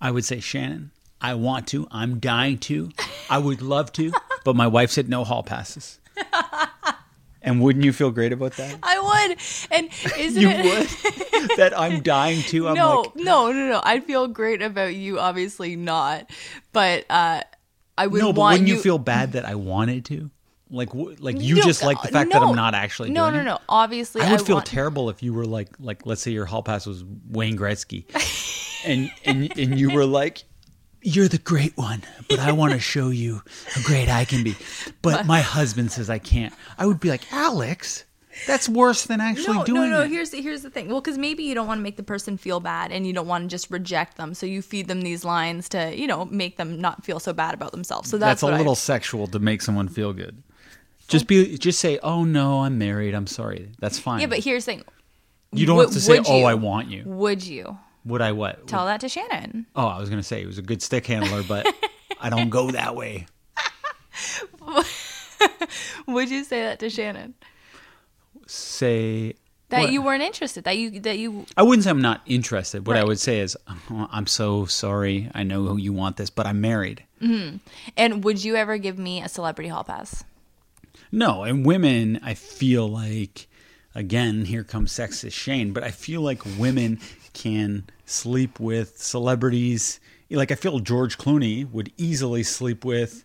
I 0.00 0.12
would 0.12 0.24
say, 0.24 0.38
Shannon, 0.38 0.92
I 1.20 1.34
want 1.34 1.66
to. 1.68 1.88
I'm 1.90 2.20
dying 2.20 2.58
to. 2.58 2.92
I 3.28 3.38
would 3.38 3.62
love 3.62 3.92
to. 3.94 4.12
But 4.44 4.56
my 4.56 4.66
wife 4.66 4.90
said 4.90 5.08
no 5.08 5.22
hall 5.22 5.44
passes. 5.44 6.00
And 7.44 7.60
wouldn't 7.60 7.84
you 7.84 7.92
feel 7.92 8.10
great 8.12 8.32
about 8.32 8.52
that? 8.52 8.78
I 8.82 8.98
would. 9.28 9.38
And 9.72 9.88
isn't 10.18 10.40
You 10.40 10.48
it? 10.50 10.64
would? 10.64 11.50
that 11.56 11.76
I'm 11.78 12.00
dying 12.02 12.42
to? 12.44 12.68
I'm 12.68 12.74
no, 12.76 13.00
like, 13.00 13.16
no, 13.16 13.50
no, 13.52 13.68
no. 13.68 13.80
I'd 13.82 14.04
feel 14.04 14.28
great 14.28 14.62
about 14.62 14.94
you, 14.94 15.18
obviously 15.18 15.74
not. 15.74 16.30
But 16.72 17.04
uh, 17.10 17.42
I 17.98 18.06
would 18.06 18.20
no, 18.20 18.32
but 18.32 18.40
want 18.40 18.52
wouldn't 18.54 18.68
you, 18.68 18.76
you 18.76 18.80
feel 18.80 18.98
bad 18.98 19.32
that 19.32 19.44
I 19.44 19.56
wanted 19.56 20.04
to? 20.06 20.30
Like, 20.70 20.88
like 20.94 21.38
you 21.40 21.56
No, 21.56 21.62
just 21.62 21.82
like 21.82 22.00
the 22.00 22.08
fact 22.08 22.30
that. 22.32 22.42
I'm 22.42 22.54
not 22.56 22.74
actually 22.74 23.10
No, 23.10 23.24
doing 23.30 23.34
no, 23.34 23.40
it? 23.40 23.44
no. 23.44 23.58
Obviously, 23.68 24.22
I 24.22 24.30
would 24.30 24.40
feel 24.40 24.56
want- 24.56 24.66
terrible 24.66 25.10
if 25.10 25.22
you 25.22 25.34
were 25.34 25.44
like, 25.44 25.68
like, 25.78 26.06
let's 26.06 26.22
say 26.22 26.30
your 26.30 26.46
hall 26.46 26.62
pass 26.62 26.86
was 26.86 27.04
Wayne 27.28 27.58
Gretzky, 27.58 28.04
and 28.86 29.10
and 29.26 29.58
and 29.58 29.78
you 29.78 29.90
were 29.90 30.06
like, 30.06 30.44
you're 31.02 31.28
the 31.28 31.38
great 31.38 31.76
one, 31.76 32.02
but 32.28 32.38
I 32.38 32.52
want 32.52 32.72
to 32.72 32.78
show 32.94 33.10
you 33.10 33.42
how 33.68 33.82
great 33.82 34.08
I 34.08 34.24
can 34.24 34.44
be. 34.44 34.56
But 35.02 35.26
my 35.26 35.40
husband 35.40 35.92
says 35.92 36.08
I 36.08 36.18
can't. 36.18 36.54
I 36.78 36.86
would 36.86 37.00
be 37.00 37.08
like, 37.08 37.30
Alex, 37.32 38.04
that's 38.46 38.68
worse 38.68 39.04
than 39.04 39.20
actually 39.20 39.58
no, 39.58 39.64
doing 39.64 39.90
no, 39.90 39.98
no. 39.98 40.02
it. 40.02 40.10
Here's 40.10 40.30
the, 40.30 40.40
here's 40.40 40.62
the 40.62 40.70
thing. 40.70 40.88
Well, 40.88 41.00
because 41.00 41.18
maybe 41.18 41.42
you 41.42 41.54
don't 41.54 41.66
want 41.66 41.78
to 41.78 41.82
make 41.82 41.96
the 41.96 42.02
person 42.02 42.36
feel 42.36 42.60
bad, 42.60 42.92
and 42.92 43.06
you 43.06 43.12
don't 43.12 43.26
want 43.26 43.44
to 43.44 43.48
just 43.48 43.70
reject 43.70 44.16
them, 44.16 44.32
so 44.34 44.46
you 44.46 44.62
feed 44.62 44.88
them 44.88 45.02
these 45.02 45.24
lines 45.24 45.68
to, 45.70 45.94
you 45.96 46.06
know, 46.06 46.24
make 46.26 46.56
them 46.56 46.80
not 46.80 47.04
feel 47.04 47.20
so 47.20 47.32
bad 47.32 47.54
about 47.54 47.72
themselves. 47.72 48.08
So 48.08 48.16
that's, 48.16 48.40
that's, 48.40 48.42
a 48.42 48.46
what 48.46 48.54
I- 48.54 48.58
little 48.58 48.74
sexual 48.74 49.26
to 49.28 49.38
make 49.38 49.62
someone 49.62 49.88
feel 49.88 50.12
good. 50.12 50.42
Just 51.08 51.26
be, 51.26 51.58
just 51.58 51.78
say, 51.80 51.98
oh 52.02 52.24
no, 52.24 52.60
I'm 52.60 52.78
married. 52.78 53.14
I'm 53.14 53.26
sorry. 53.26 53.70
That's 53.80 53.98
fine. 53.98 54.20
yeah, 54.20 54.26
but 54.26 54.38
here's 54.38 54.64
the 54.64 54.72
thing. 54.72 54.84
you 55.52 55.66
don't 55.66 55.76
would- 55.76 55.86
have 55.88 55.94
to 55.94 56.00
say, 56.00 56.20
oh, 56.26 56.38
you? 56.38 56.44
I 56.46 56.54
want 56.54 56.88
you. 56.88 57.02
Would 57.04 57.44
you 57.44 57.76
Would 58.04 58.20
I 58.22 58.32
what? 58.32 58.66
tell 58.66 58.86
that 58.86 59.00
to 59.00 59.08
Shannon? 59.08 59.66
Oh, 59.76 59.86
I 59.86 59.98
was 60.00 60.10
gonna 60.10 60.22
say 60.22 60.40
he 60.40 60.46
was 60.46 60.58
a 60.58 60.62
good 60.62 60.82
stick 60.82 61.06
handler, 61.06 61.42
but 61.42 61.66
I 62.20 62.30
don't 62.30 62.50
go 62.50 62.70
that 62.70 62.96
way. 62.96 63.26
Would 66.06 66.30
you 66.30 66.44
say 66.44 66.62
that 66.62 66.78
to 66.80 66.90
Shannon? 66.90 67.34
Say 68.46 69.34
That 69.68 69.80
what? 69.82 69.92
you 69.92 70.02
weren't 70.02 70.22
interested. 70.22 70.64
That 70.64 70.76
you 70.76 71.00
that 71.00 71.18
you 71.18 71.46
I 71.56 71.62
wouldn't 71.62 71.84
say 71.84 71.90
I'm 71.90 72.02
not 72.02 72.20
interested. 72.26 72.86
What 72.86 72.96
I 72.96 73.04
would 73.04 73.18
say 73.20 73.40
is, 73.40 73.56
oh, 73.68 74.08
I'm 74.10 74.26
so 74.26 74.66
sorry. 74.66 75.30
I 75.34 75.42
know 75.42 75.76
you 75.76 75.92
want 75.92 76.16
this, 76.16 76.30
but 76.30 76.46
I'm 76.46 76.60
married. 76.60 77.04
Mm-hmm. 77.22 77.58
and 77.96 78.24
would 78.24 78.42
you 78.42 78.56
ever 78.56 78.78
give 78.78 78.98
me 78.98 79.22
a 79.22 79.28
celebrity 79.28 79.68
hall 79.68 79.84
pass? 79.84 80.24
No, 81.12 81.44
and 81.44 81.64
women, 81.64 82.18
I 82.20 82.34
feel 82.34 82.88
like, 82.88 83.46
again, 83.94 84.44
here 84.44 84.64
comes 84.64 84.92
sexist 84.92 85.30
Shane, 85.32 85.72
but 85.72 85.84
I 85.84 85.92
feel 85.92 86.20
like 86.20 86.42
women 86.58 86.98
can 87.32 87.84
sleep 88.04 88.60
with 88.60 88.98
celebrities. 88.98 90.00
Like, 90.30 90.50
I 90.50 90.54
feel 90.54 90.78
George 90.78 91.18
Clooney 91.18 91.70
would 91.70 91.92
easily 91.96 92.42
sleep 92.42 92.84
with 92.84 93.24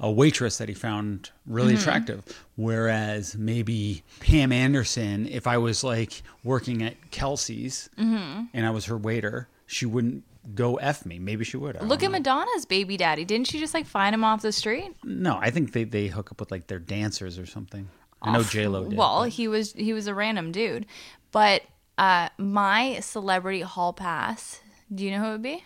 a 0.00 0.10
waitress 0.10 0.58
that 0.58 0.68
he 0.68 0.74
found 0.74 1.30
really 1.46 1.72
mm-hmm. 1.72 1.80
attractive. 1.80 2.44
Whereas 2.56 3.36
maybe 3.36 4.02
Pam 4.20 4.52
Anderson, 4.52 5.26
if 5.26 5.46
I 5.46 5.58
was 5.58 5.82
like 5.82 6.22
working 6.44 6.82
at 6.82 7.10
Kelsey's 7.10 7.90
mm-hmm. 7.98 8.44
and 8.52 8.66
I 8.66 8.70
was 8.70 8.86
her 8.86 8.96
waiter, 8.96 9.48
she 9.66 9.86
wouldn't 9.86 10.24
go 10.54 10.76
F 10.76 11.04
me. 11.04 11.18
Maybe 11.18 11.44
she 11.44 11.56
would. 11.56 11.76
I 11.76 11.84
Look 11.84 12.02
at 12.02 12.10
Madonna's 12.10 12.64
baby 12.64 12.96
daddy. 12.96 13.24
Didn't 13.24 13.48
she 13.48 13.58
just 13.58 13.74
like 13.74 13.86
find 13.86 14.14
him 14.14 14.24
off 14.24 14.42
the 14.42 14.52
street? 14.52 14.94
No, 15.04 15.38
I 15.40 15.50
think 15.50 15.72
they, 15.72 15.84
they 15.84 16.06
hook 16.06 16.30
up 16.30 16.40
with 16.40 16.50
like 16.50 16.68
their 16.68 16.78
dancers 16.78 17.38
or 17.38 17.46
something. 17.46 17.88
I 18.22 18.32
know 18.32 18.42
J 18.42 18.66
Lo 18.66 18.84
did. 18.84 18.96
Well, 18.96 19.22
but- 19.22 19.30
he 19.30 19.46
was 19.48 19.72
he 19.74 19.92
was 19.92 20.06
a 20.06 20.14
random 20.14 20.52
dude. 20.52 20.86
But 21.30 21.62
uh 21.98 22.28
my 22.38 23.00
celebrity 23.00 23.60
hall 23.60 23.92
pass, 23.92 24.60
do 24.94 25.04
you 25.04 25.10
know 25.10 25.18
who 25.18 25.26
it 25.26 25.32
would 25.32 25.42
be? 25.42 25.64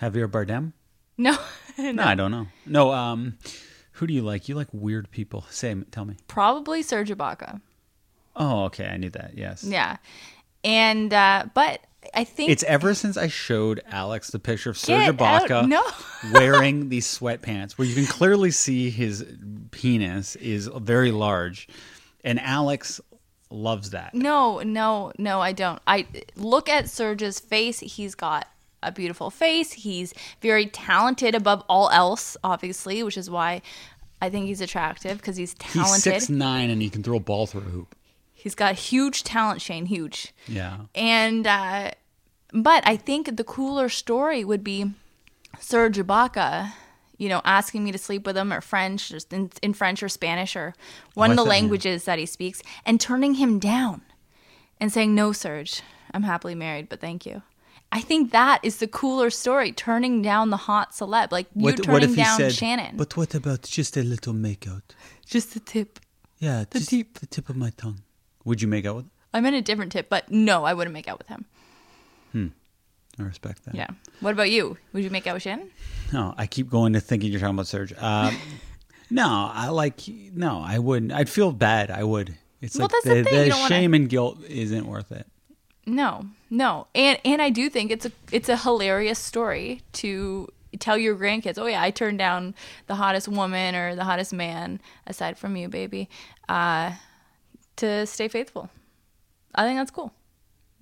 Javier 0.00 0.28
Bardem? 0.28 0.72
No. 1.16 1.36
No, 1.76 2.04
I 2.04 2.14
don't 2.14 2.30
know. 2.30 2.46
No, 2.66 2.92
um, 2.92 3.36
who 3.92 4.06
do 4.06 4.14
you 4.14 4.22
like? 4.22 4.48
You 4.48 4.54
like 4.54 4.68
weird 4.72 5.10
people. 5.10 5.44
Say, 5.50 5.74
tell 5.90 6.04
me. 6.04 6.14
Probably 6.28 6.82
Serge 6.82 7.10
Ibaka. 7.10 7.60
Oh, 8.36 8.64
okay, 8.66 8.86
I 8.86 8.96
knew 8.96 9.10
that. 9.10 9.32
Yes. 9.36 9.64
Yeah. 9.64 9.96
And 10.62 11.12
uh 11.12 11.46
but 11.52 11.80
I 12.14 12.22
think 12.24 12.50
It's 12.50 12.62
ever 12.64 12.94
since 12.94 13.16
I 13.16 13.26
showed 13.26 13.82
Alex 13.90 14.30
the 14.30 14.38
picture 14.38 14.70
of 14.70 14.78
Serge 14.78 15.16
Get 15.16 15.20
out. 15.20 15.48
Ibaka 15.48 15.68
No. 15.68 15.82
wearing 16.32 16.90
these 16.90 17.06
sweatpants, 17.06 17.72
where 17.72 17.88
you 17.88 17.94
can 17.96 18.06
clearly 18.06 18.50
see 18.52 18.90
his 18.90 19.24
penis 19.72 20.36
is 20.36 20.68
very 20.76 21.10
large, 21.10 21.66
and 22.22 22.38
Alex 22.40 23.00
loves 23.54 23.90
that. 23.90 24.14
No, 24.14 24.60
no, 24.60 25.12
no, 25.18 25.40
I 25.40 25.52
don't. 25.52 25.80
I 25.86 26.06
look 26.36 26.68
at 26.68 26.90
Serge's 26.90 27.40
face. 27.40 27.80
He's 27.80 28.14
got 28.14 28.48
a 28.82 28.92
beautiful 28.92 29.30
face. 29.30 29.72
He's 29.72 30.12
very 30.42 30.66
talented 30.66 31.34
above 31.34 31.64
all 31.68 31.88
else, 31.90 32.36
obviously, 32.44 33.02
which 33.02 33.16
is 33.16 33.30
why 33.30 33.62
I 34.20 34.28
think 34.30 34.46
he's 34.46 34.60
attractive 34.60 35.18
because 35.18 35.36
he's 35.36 35.54
talented. 35.54 36.12
He's 36.12 36.24
six 36.24 36.28
nine 36.28 36.70
and 36.70 36.82
he 36.82 36.90
can 36.90 37.02
throw 37.02 37.16
a 37.16 37.20
ball 37.20 37.46
through 37.46 37.62
a 37.62 37.64
hoop. 37.64 37.94
he's 38.32 38.54
got 38.54 38.74
huge 38.74 39.24
talent, 39.24 39.62
Shane, 39.62 39.86
huge. 39.86 40.34
Yeah. 40.46 40.76
And 40.94 41.46
uh, 41.46 41.92
but 42.52 42.86
I 42.86 42.96
think 42.96 43.36
the 43.36 43.44
cooler 43.44 43.88
story 43.88 44.44
would 44.44 44.62
be 44.62 44.92
Serge 45.58 45.96
Ibaka, 45.98 46.72
you 47.24 47.28
know, 47.32 47.40
asking 47.58 47.80
me 47.84 47.90
to 47.92 47.98
sleep 47.98 48.22
with 48.26 48.36
him 48.36 48.52
or 48.52 48.60
French, 48.60 49.00
just 49.08 49.32
in, 49.32 49.50
in 49.62 49.72
French 49.80 50.02
or 50.02 50.08
Spanish 50.20 50.52
or 50.62 50.68
oh, 50.76 50.80
one 51.22 51.30
Oh, 51.30 51.32
of 51.32 51.36
the 51.38 51.44
languages 51.56 52.04
that 52.04 52.18
he 52.22 52.26
speaks, 52.26 52.58
and 52.86 53.00
turning 53.00 53.34
him 53.42 53.52
down 53.58 54.02
and 54.80 54.92
saying, 54.92 55.14
No, 55.14 55.32
Serge, 55.32 55.82
I'm 56.12 56.24
happily 56.32 56.54
married, 56.54 56.86
but 56.90 57.00
thank 57.00 57.24
you. 57.28 57.36
I 57.98 58.00
think 58.00 58.22
that 58.32 58.58
is 58.68 58.74
the 58.82 58.88
cooler 59.00 59.30
story, 59.30 59.70
turning 59.72 60.20
down 60.30 60.50
the 60.50 60.62
hot 60.68 60.88
celeb. 60.92 61.28
Like 61.32 61.46
you 61.54 61.62
What, 61.64 61.76
turning 61.76 61.92
what 61.92 62.02
if 62.02 62.10
he 62.10 62.22
down 62.24 62.36
said, 62.38 62.52
Shannon. 62.52 62.96
But 62.96 63.16
what 63.16 63.34
about 63.34 63.62
just 63.62 63.96
a 63.96 64.02
little 64.02 64.34
makeout? 64.34 64.82
just 65.34 65.54
the 65.54 65.60
tip. 65.60 65.90
Yeah, 66.38 66.64
The 66.68 66.78
just 66.80 66.90
tip. 66.90 67.08
the 67.20 67.26
tip 67.26 67.48
of 67.48 67.56
my 67.56 67.70
tongue. 67.82 68.00
Would 68.44 68.60
you 68.62 68.68
make 68.68 68.84
out 68.88 68.96
with? 68.96 69.04
Him? 69.06 69.10
I'm 69.34 69.46
in 69.46 69.54
a 69.54 69.62
different 69.62 69.92
tip, 69.92 70.08
but 70.08 70.30
no, 70.30 70.64
I 70.64 70.74
wouldn't 70.74 70.92
make 70.98 71.08
out 71.08 71.18
with 71.18 71.28
him. 71.34 71.44
Hmm. 72.32 72.48
I 73.18 73.22
respect 73.22 73.64
that. 73.66 73.74
Yeah. 73.74 73.86
What 74.20 74.32
about 74.32 74.50
you? 74.50 74.76
Would 74.92 75.04
you 75.04 75.10
make 75.10 75.26
out 75.26 75.34
with 75.34 75.42
Shannon? 75.42 75.70
No, 76.12 76.34
I 76.36 76.46
keep 76.46 76.68
going 76.68 76.92
to 76.94 77.00
thinking 77.00 77.30
you're 77.30 77.40
talking 77.40 77.54
about 77.54 77.66
Serge. 77.68 77.92
Um, 77.98 78.36
no, 79.10 79.50
I 79.52 79.68
like 79.68 80.00
no, 80.08 80.60
I 80.64 80.78
wouldn't. 80.78 81.12
I'd 81.12 81.28
feel 81.28 81.52
bad. 81.52 81.90
I 81.90 82.02
would. 82.04 82.34
It's 82.60 82.76
Well, 82.76 82.84
like 82.86 82.92
that's 82.92 83.04
the 83.04 83.14
the, 83.14 83.24
thing, 83.24 83.34
the 83.44 83.48
don't 83.50 83.60
wanna- 83.60 83.74
shame 83.74 83.94
and 83.94 84.08
guilt 84.08 84.38
isn't 84.48 84.86
worth 84.86 85.12
it. 85.12 85.26
No, 85.86 86.24
no, 86.48 86.86
and 86.94 87.18
and 87.26 87.42
I 87.42 87.50
do 87.50 87.68
think 87.68 87.90
it's 87.90 88.06
a 88.06 88.12
it's 88.32 88.48
a 88.48 88.56
hilarious 88.56 89.18
story 89.18 89.82
to 89.94 90.48
tell 90.80 90.96
your 90.96 91.14
grandkids. 91.14 91.58
Oh 91.58 91.66
yeah, 91.66 91.82
I 91.82 91.90
turned 91.90 92.18
down 92.18 92.54
the 92.86 92.94
hottest 92.94 93.28
woman 93.28 93.74
or 93.74 93.94
the 93.94 94.04
hottest 94.04 94.32
man 94.32 94.80
aside 95.06 95.36
from 95.38 95.56
you, 95.56 95.68
baby, 95.68 96.08
uh, 96.48 96.92
to 97.76 98.06
stay 98.06 98.28
faithful. 98.28 98.70
I 99.54 99.64
think 99.66 99.78
that's 99.78 99.90
cool. 99.90 100.12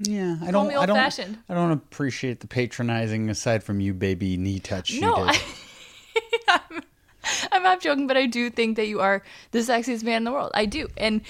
Yeah, 0.02 0.36
I 0.42 0.50
don't. 0.50 0.68
I 0.68 0.86
don't. 0.86 0.90
old-fashioned. 0.90 1.38
I 1.48 1.54
don't 1.54 1.72
appreciate 1.72 2.40
the 2.40 2.46
patronizing. 2.46 3.30
Aside 3.30 3.62
from 3.62 3.80
you, 3.80 3.94
baby 3.94 4.36
knee 4.36 4.58
touch. 4.58 5.00
No. 5.00 5.14
I, 5.16 5.40
I'm, 6.48 6.82
I'm 7.52 7.62
not 7.62 7.80
joking, 7.80 8.06
but 8.06 8.16
I 8.16 8.26
do 8.26 8.50
think 8.50 8.76
that 8.76 8.86
you 8.86 9.00
are 9.00 9.22
the 9.52 9.60
sexiest 9.60 10.02
man 10.02 10.18
in 10.18 10.24
the 10.24 10.32
world. 10.32 10.50
I 10.54 10.66
do, 10.66 10.88
and 10.96 11.22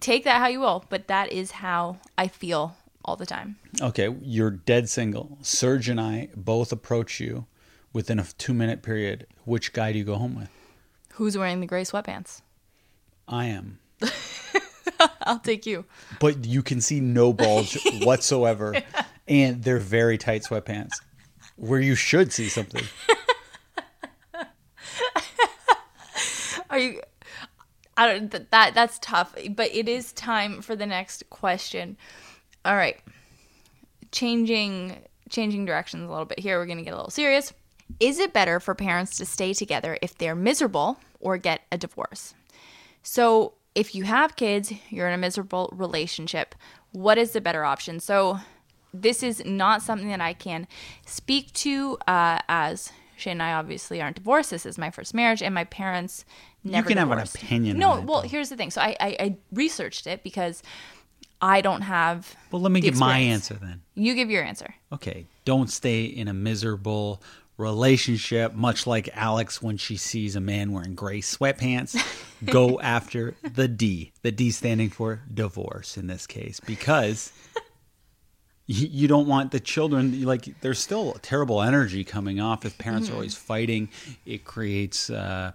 take 0.00 0.24
that 0.24 0.40
how 0.40 0.48
you 0.48 0.60
will, 0.60 0.84
but 0.88 1.08
that 1.08 1.32
is 1.32 1.50
how 1.52 1.98
I 2.18 2.28
feel 2.28 2.76
all 3.04 3.16
the 3.16 3.26
time. 3.26 3.56
Okay, 3.80 4.14
you're 4.22 4.50
dead 4.50 4.88
single. 4.88 5.38
Serge 5.42 5.88
and 5.88 6.00
I 6.00 6.28
both 6.36 6.72
approach 6.72 7.20
you 7.20 7.46
within 7.92 8.18
a 8.18 8.24
two 8.38 8.54
minute 8.54 8.82
period. 8.82 9.26
Which 9.44 9.72
guy 9.72 9.92
do 9.92 9.98
you 9.98 10.04
go 10.04 10.16
home 10.16 10.36
with? 10.36 10.50
Who's 11.14 11.36
wearing 11.36 11.60
the 11.60 11.66
gray 11.66 11.82
sweatpants? 11.82 12.42
I 13.26 13.46
am. 13.46 13.78
I'll 15.22 15.38
take 15.38 15.66
you. 15.66 15.84
But 16.18 16.44
you 16.44 16.62
can 16.62 16.80
see 16.80 17.00
no 17.00 17.32
bulge 17.32 17.78
whatsoever, 18.02 18.74
and 19.28 19.62
they're 19.62 19.78
very 19.78 20.18
tight 20.18 20.42
sweatpants. 20.42 21.00
Where 21.56 21.80
you 21.80 21.94
should 21.94 22.32
see 22.32 22.48
something. 22.48 22.84
Are 26.70 26.78
you? 26.78 27.00
I 27.96 28.06
don't. 28.06 28.30
th- 28.30 28.46
That 28.50 28.74
that's 28.74 28.98
tough, 29.00 29.34
but 29.50 29.74
it 29.74 29.88
is 29.88 30.12
time 30.12 30.62
for 30.62 30.76
the 30.76 30.86
next 30.86 31.28
question. 31.30 31.96
All 32.64 32.76
right, 32.76 32.98
changing 34.12 34.96
changing 35.28 35.64
directions 35.64 36.04
a 36.04 36.10
little 36.10 36.24
bit 36.24 36.38
here. 36.38 36.58
We're 36.58 36.66
gonna 36.66 36.82
get 36.82 36.92
a 36.92 36.96
little 36.96 37.10
serious. 37.10 37.52
Is 37.98 38.18
it 38.20 38.32
better 38.32 38.60
for 38.60 38.74
parents 38.74 39.16
to 39.18 39.26
stay 39.26 39.52
together 39.52 39.98
if 40.00 40.16
they're 40.16 40.36
miserable 40.36 40.98
or 41.18 41.36
get 41.38 41.62
a 41.72 41.76
divorce? 41.78 42.34
So, 43.02 43.54
if 43.80 43.94
you 43.94 44.04
have 44.04 44.36
kids, 44.36 44.72
you're 44.90 45.08
in 45.08 45.14
a 45.14 45.18
miserable 45.18 45.70
relationship. 45.72 46.54
What 46.92 47.16
is 47.16 47.30
the 47.32 47.40
better 47.40 47.64
option? 47.64 47.98
So, 47.98 48.38
this 48.92 49.22
is 49.22 49.42
not 49.46 49.80
something 49.80 50.08
that 50.08 50.20
I 50.20 50.34
can 50.34 50.66
speak 51.06 51.52
to 51.54 51.96
uh, 52.06 52.40
as 52.48 52.92
Shane 53.16 53.32
and 53.32 53.42
I 53.42 53.52
obviously 53.54 54.02
aren't 54.02 54.16
divorced. 54.16 54.50
This 54.50 54.66
is 54.66 54.76
my 54.76 54.90
first 54.90 55.14
marriage, 55.14 55.42
and 55.42 55.54
my 55.54 55.64
parents 55.64 56.26
never. 56.62 56.90
You 56.90 56.96
can 56.96 57.08
have 57.08 57.10
an 57.10 57.20
opinion 57.20 57.78
No, 57.78 58.00
well, 58.02 58.20
though. 58.20 58.28
here's 58.28 58.50
the 58.50 58.56
thing. 58.56 58.70
So 58.70 58.82
I, 58.82 58.96
I, 59.00 59.16
I 59.18 59.36
researched 59.52 60.06
it 60.06 60.22
because 60.22 60.62
I 61.40 61.62
don't 61.62 61.82
have. 61.82 62.34
Well, 62.50 62.60
let 62.60 62.72
me 62.72 62.80
give 62.80 62.98
my 62.98 63.18
answer 63.18 63.54
then. 63.54 63.80
You 63.94 64.14
give 64.14 64.28
your 64.30 64.44
answer. 64.44 64.74
Okay, 64.92 65.26
don't 65.46 65.70
stay 65.70 66.04
in 66.04 66.28
a 66.28 66.34
miserable 66.34 67.22
relationship, 67.60 68.54
much 68.54 68.86
like 68.86 69.08
Alex 69.14 69.62
when 69.62 69.76
she 69.76 69.96
sees 69.96 70.34
a 70.34 70.40
man 70.40 70.72
wearing 70.72 70.94
gray 70.94 71.20
sweatpants. 71.20 71.96
Go 72.44 72.80
after 72.80 73.34
the 73.42 73.68
D. 73.68 74.12
The 74.22 74.32
D 74.32 74.50
standing 74.50 74.88
for 74.88 75.22
divorce 75.32 75.96
in 75.98 76.06
this 76.06 76.26
case, 76.26 76.58
because 76.58 77.32
you, 78.66 78.88
you 78.90 79.08
don't 79.08 79.26
want 79.26 79.50
the 79.50 79.60
children 79.60 80.22
like 80.22 80.60
there's 80.62 80.78
still 80.78 81.12
terrible 81.22 81.60
energy 81.60 82.02
coming 82.02 82.40
off 82.40 82.64
if 82.64 82.78
parents 82.78 83.10
are 83.10 83.14
always 83.14 83.34
fighting. 83.34 83.90
It 84.24 84.44
creates 84.44 85.10
uh, 85.10 85.52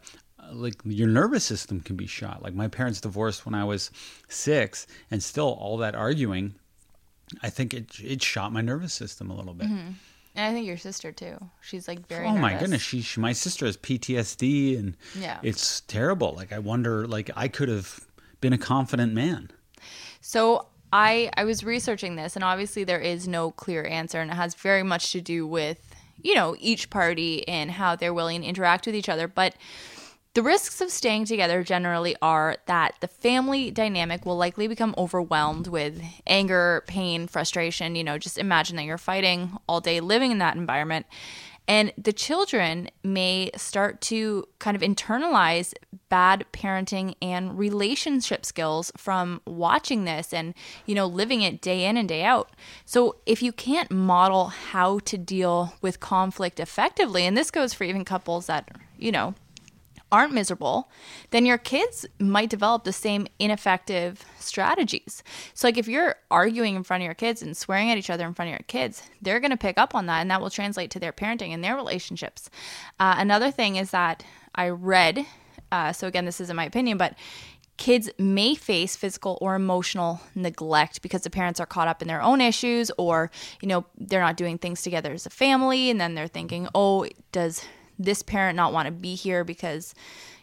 like 0.52 0.76
your 0.86 1.08
nervous 1.08 1.44
system 1.44 1.82
can 1.82 1.96
be 1.96 2.06
shot. 2.08 2.44
Like 2.44 2.54
my 2.54 2.68
parents 2.68 3.02
divorced 3.02 3.46
when 3.46 3.56
I 3.56 3.64
was 3.64 3.90
six, 4.28 4.86
and 5.10 5.24
still 5.24 5.58
all 5.60 5.78
that 5.78 5.96
arguing. 5.96 6.56
I 7.42 7.50
think 7.50 7.74
it 7.74 8.00
it 8.00 8.22
shot 8.22 8.54
my 8.54 8.62
nervous 8.62 8.94
system 8.94 9.32
a 9.32 9.36
little 9.36 9.56
bit. 9.56 9.68
And 10.36 10.46
I 10.46 10.52
think 10.54 10.68
your 10.68 10.78
sister 10.78 11.12
too. 11.12 11.38
She's 11.62 11.88
like 11.88 12.08
very. 12.08 12.28
Oh 12.28 12.38
my 12.38 12.58
goodness, 12.58 12.82
she, 12.82 13.02
she 13.02 13.20
my 13.20 13.34
sister 13.34 13.66
has 13.66 13.78
PTSD 13.78 14.78
and 14.78 14.98
Yeah. 15.20 15.40
it's 15.44 15.82
terrible. 15.82 16.34
Like 16.36 16.52
I 16.52 16.60
wonder, 16.60 17.08
like 17.08 17.30
I 17.36 17.48
could 17.48 17.70
have 17.70 18.02
been 18.42 18.54
a 18.54 18.58
confident 18.58 19.14
man. 19.14 19.50
So 20.22 20.68
I 20.92 21.30
I 21.38 21.44
was 21.46 21.64
researching 21.64 22.16
this, 22.16 22.36
and 22.36 22.44
obviously 22.44 22.84
there 22.84 23.00
is 23.00 23.28
no 23.28 23.52
clear 23.52 23.86
answer, 23.86 24.20
and 24.20 24.30
it 24.32 24.36
has 24.36 24.56
very 24.56 24.84
much 24.84 25.12
to 25.14 25.22
do 25.22 25.48
with 25.48 25.80
you 26.22 26.36
know 26.36 26.56
each 26.60 26.90
party 26.90 27.48
and 27.48 27.72
how 27.72 27.96
they're 27.96 28.14
willing 28.14 28.42
to 28.42 28.48
interact 28.48 28.86
with 28.86 28.96
each 28.96 29.10
other. 29.10 29.28
But 29.28 29.56
the 30.36 30.44
risks 30.44 30.82
of 30.82 30.92
staying 30.92 31.24
together 31.24 31.64
generally 31.64 32.14
are 32.22 32.58
that 32.66 32.96
the 33.00 33.08
family 33.08 33.72
dynamic 33.72 34.26
will 34.26 34.36
likely 34.36 34.68
become 34.68 34.94
overwhelmed 34.98 35.68
with 35.68 36.04
anger, 36.28 36.84
pain, 36.88 37.26
frustration. 37.26 37.96
You 37.96 38.04
know, 38.04 38.18
just 38.18 38.38
imagine 38.38 38.76
that 38.76 38.84
you're 38.84 38.98
fighting 38.98 39.58
all 39.68 39.80
day 39.80 40.02
living 40.02 40.32
in 40.32 40.38
that 40.40 40.58
environment. 40.58 41.06
And 41.70 41.94
the 41.98 42.12
children 42.14 42.90
may 43.02 43.50
start 43.56 44.02
to 44.02 44.46
kind 44.60 44.76
of 44.76 44.84
internalize 44.84 45.74
bad 46.10 46.46
parenting 46.52 47.16
and 47.22 47.58
relationship 47.58 48.46
skills 48.46 48.92
from 48.98 49.42
watching 49.48 50.04
this 50.04 50.34
and, 50.34 50.54
you 50.86 50.96
know, 50.96 51.08
living 51.08 51.42
it 51.44 51.62
day 51.62 51.86
in 51.86 51.96
and 51.96 52.10
day 52.10 52.24
out. 52.24 52.52
So 52.84 53.16
if 53.26 53.42
you 53.42 53.54
can't 53.54 53.90
model 53.90 54.48
how 54.48 55.00
to 55.00 55.18
deal 55.18 55.74
with 55.82 56.02
conflict 56.02 56.60
effectively, 56.60 57.26
and 57.26 57.38
this 57.38 57.50
goes 57.50 57.74
for 57.74 57.86
even 57.86 58.04
couples 58.06 58.46
that, 58.48 58.70
you 58.98 59.12
know, 59.12 59.34
aren't 60.12 60.34
miserable, 60.34 60.90
then 61.32 61.46
your 61.46 61.58
kids 61.58 62.06
might 62.20 62.50
develop 62.50 62.84
the 62.84 62.94
same 62.94 63.28
ineffective 63.40 64.24
strategies. 64.40 65.24
So, 65.54 65.68
like 65.68 65.78
if 65.78 65.88
you're 65.88 66.16
arguing 66.32 66.76
in 66.76 66.84
front 66.84 67.02
of 67.04 67.06
your 67.06 67.14
kids 67.16 67.42
and 67.42 67.56
swearing 67.56 67.92
at 67.92 67.98
each 67.98 68.10
other 68.10 68.26
in 68.26 68.34
front 68.34 68.50
of 68.50 68.54
your 68.54 68.66
kids, 68.68 69.04
they're 69.22 69.40
going 69.40 69.52
to 69.52 69.58
pick 69.58 69.78
up 69.78 69.96
on 69.96 70.06
that 70.06 70.22
and 70.22 70.32
that 70.32 70.42
will 70.42 70.50
translate 70.50 70.92
to 70.92 71.00
their 71.00 71.14
parenting 71.14 71.50
and 71.50 71.64
their 71.64 71.76
relationships. 71.76 72.50
Uh, 73.00 73.16
another 73.18 73.52
thing 73.52 73.76
is 73.76 73.92
that 73.92 74.24
I 74.54 74.70
read, 74.70 75.26
uh, 75.72 75.92
so 75.92 76.08
again, 76.08 76.26
this 76.26 76.40
isn't 76.40 76.56
my 76.56 76.66
opinion, 76.66 76.98
but 76.98 77.16
kids 77.78 78.10
may 78.18 78.56
face 78.56 78.96
physical 78.96 79.38
or 79.42 79.56
emotional 79.56 80.22
neglect 80.34 81.02
because 81.02 81.24
the 81.24 81.30
parents 81.30 81.60
are 81.60 81.66
caught 81.66 81.88
up 81.88 82.02
in 82.02 82.08
their 82.08 82.22
own 82.22 82.40
issues 82.40 82.90
or 82.98 83.30
you 83.62 83.68
know 83.68 83.86
they're 83.98 84.22
not 84.22 84.38
doing 84.38 84.58
things 84.58 84.82
together 84.82 85.12
as 85.12 85.26
a 85.26 85.30
family 85.30 85.90
and 85.90 86.00
then 86.00 86.16
they're 86.16 86.28
thinking 86.28 86.68
oh 86.74 87.06
does 87.32 87.66
this 87.98 88.22
parent 88.22 88.56
not 88.56 88.74
want 88.74 88.86
to 88.88 88.92
be 88.92 89.16
here 89.16 89.44
because 89.44 89.94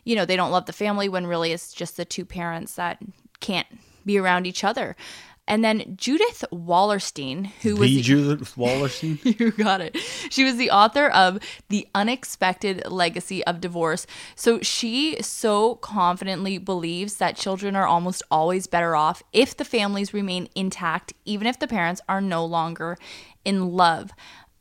you 0.05 0.16
know 0.16 0.24
they 0.24 0.36
don't 0.36 0.50
love 0.50 0.66
the 0.66 0.72
family 0.72 1.08
when 1.08 1.26
really 1.26 1.52
it's 1.52 1.72
just 1.72 1.97
the 1.97 2.05
two 2.05 2.24
parents 2.24 2.74
that 2.74 2.98
can't 3.40 3.66
be 4.05 4.18
around 4.18 4.47
each 4.47 4.64
other 4.64 4.97
and 5.48 5.64
then 5.64 5.94
judith 5.97 6.44
wallerstein 6.52 7.47
who 7.62 7.76
was 7.76 7.89
the 7.89 7.97
the- 7.97 8.02
Judith 8.02 8.55
Wallerstein. 8.56 9.18
you 9.40 9.50
got 9.52 9.81
it. 9.81 9.97
She 10.31 10.44
was 10.44 10.56
the 10.56 10.70
author 10.70 11.08
of 11.08 11.39
The 11.68 11.86
Unexpected 11.94 12.90
Legacy 12.90 13.44
of 13.44 13.60
Divorce. 13.60 14.06
So 14.34 14.60
she 14.60 15.20
so 15.22 15.76
confidently 15.76 16.58
believes 16.58 17.16
that 17.16 17.36
children 17.36 17.74
are 17.76 17.86
almost 17.86 18.22
always 18.31 18.66
better 18.66 18.94
off 18.94 19.22
if 19.32 19.56
the 19.56 19.64
families 19.64 20.14
remain 20.14 20.48
intact, 20.55 21.12
even 21.24 21.47
if 21.47 21.58
the 21.58 21.68
parents 21.68 22.00
are 22.08 22.20
no 22.20 22.44
longer 22.44 22.97
in 23.44 23.70
love. 23.70 24.10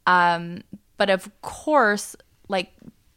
Um, 0.08 0.64
but 0.98 1.10
of 1.10 1.30
course, 1.42 2.16
like, 2.52 2.72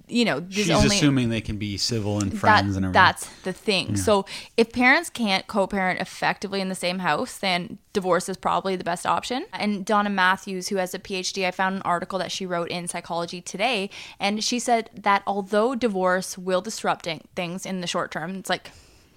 you 0.07 0.25
know, 0.27 0.45
She's 0.51 0.69
only 0.71 0.97
assuming 0.97 1.31
they 1.31 1.41
can 1.41 1.57
be 1.57 1.79
civil 1.79 2.21
and 2.21 2.31
friends 2.39 2.75
that, 2.75 2.77
and 2.77 2.85
everything. 2.85 2.93
that's 2.93 3.27
the 3.43 3.55
thing. 3.55 3.97
So 3.97 4.27
if 4.57 4.71
parents 4.71 5.09
can't 5.09 5.47
co-parent 5.47 5.99
effectively 5.99 6.61
in 6.61 6.69
the 6.69 6.75
same 6.75 6.99
house, 6.99 7.39
then 7.39 7.79
divorce 7.95 8.29
is 8.29 8.37
probably 8.37 8.77
the 8.77 8.85
best 8.85 9.07
option. 9.07 9.47
And 9.55 9.85
Dona 9.85 10.11
Matthews, 10.11 10.69
who 10.69 10.77
has 10.77 10.95
a 10.95 10.99
PhD, 10.99 11.47
I 11.47 11.51
found 11.53 11.77
an 11.77 11.83
article 11.83 12.19
that 12.19 12.31
she 12.31 12.45
wrote 12.45 12.69
in 12.69 12.87
Psychology 12.87 13.41
Today, 13.41 13.89
and 14.21 14.45
she 14.45 14.59
said 14.59 14.91
that 14.95 15.23
although 15.27 15.75
divorce 15.75 16.37
will 16.37 16.61
disrupt 16.61 17.09
things 17.35 17.65
in 17.65 17.81
the 17.81 17.87
short 17.87 18.11
term, 18.11 18.37
it's 18.37 18.51
like 18.51 18.71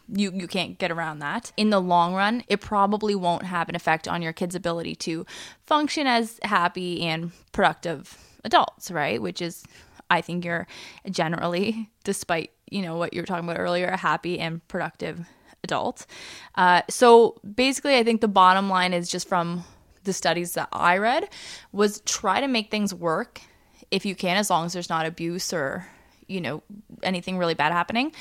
you 0.10 0.32
you 0.34 0.48
can't 0.48 0.78
get 0.78 0.90
around 0.90 1.20
that. 1.20 1.52
In 1.58 1.70
the 1.70 1.82
long 1.82 2.14
run, 2.14 2.44
it 2.48 2.62
probably 2.62 3.14
won't 3.14 3.44
have 3.44 3.68
an 3.68 3.76
effect 3.76 4.08
on 4.08 4.22
your 4.22 4.32
kid's 4.32 4.56
ability 4.56 4.96
to 4.96 5.26
function 5.66 6.08
as 6.08 6.40
happy 6.44 7.02
and 7.02 7.32
productive 7.52 8.18
adults, 8.46 8.90
right? 8.90 9.22
Which 9.22 9.42
is, 9.42 9.66
I 10.10 10.22
think 10.22 10.46
you're 10.46 10.68
generally, 11.10 11.90
despite, 12.04 12.52
you 12.70 12.82
know, 12.82 12.96
what 12.96 13.14
you 13.14 13.22
were 13.22 13.26
talking 13.26 13.48
about 13.48 13.60
earlier, 13.60 13.88
a 13.88 13.98
happy 13.98 14.40
and 14.40 14.66
productive 14.68 15.26
adult. 15.64 16.06
Uh, 16.56 16.82
so 16.90 17.40
basically, 17.56 17.98
I 17.98 18.04
think 18.04 18.22
the 18.22 18.28
bottom 18.28 18.70
line 18.70 18.94
is 18.94 19.10
just 19.10 19.28
from 19.28 19.64
the 20.04 20.14
studies 20.14 20.54
that 20.54 20.70
I 20.72 20.98
read 20.98 21.30
was 21.72 22.02
try 22.02 22.42
to 22.42 22.48
make 22.48 22.72
things 22.72 22.94
work 22.94 23.42
if 23.92 24.06
you 24.06 24.16
can, 24.16 24.38
as 24.38 24.50
long 24.50 24.66
as 24.66 24.74
there's 24.74 24.90
not 24.90 25.06
abuse 25.06 25.54
or 25.54 25.88
you 26.28 26.42
know 26.42 26.62
anything 27.04 27.38
really 27.38 27.54
bad 27.54 27.72
happening. 27.72 28.12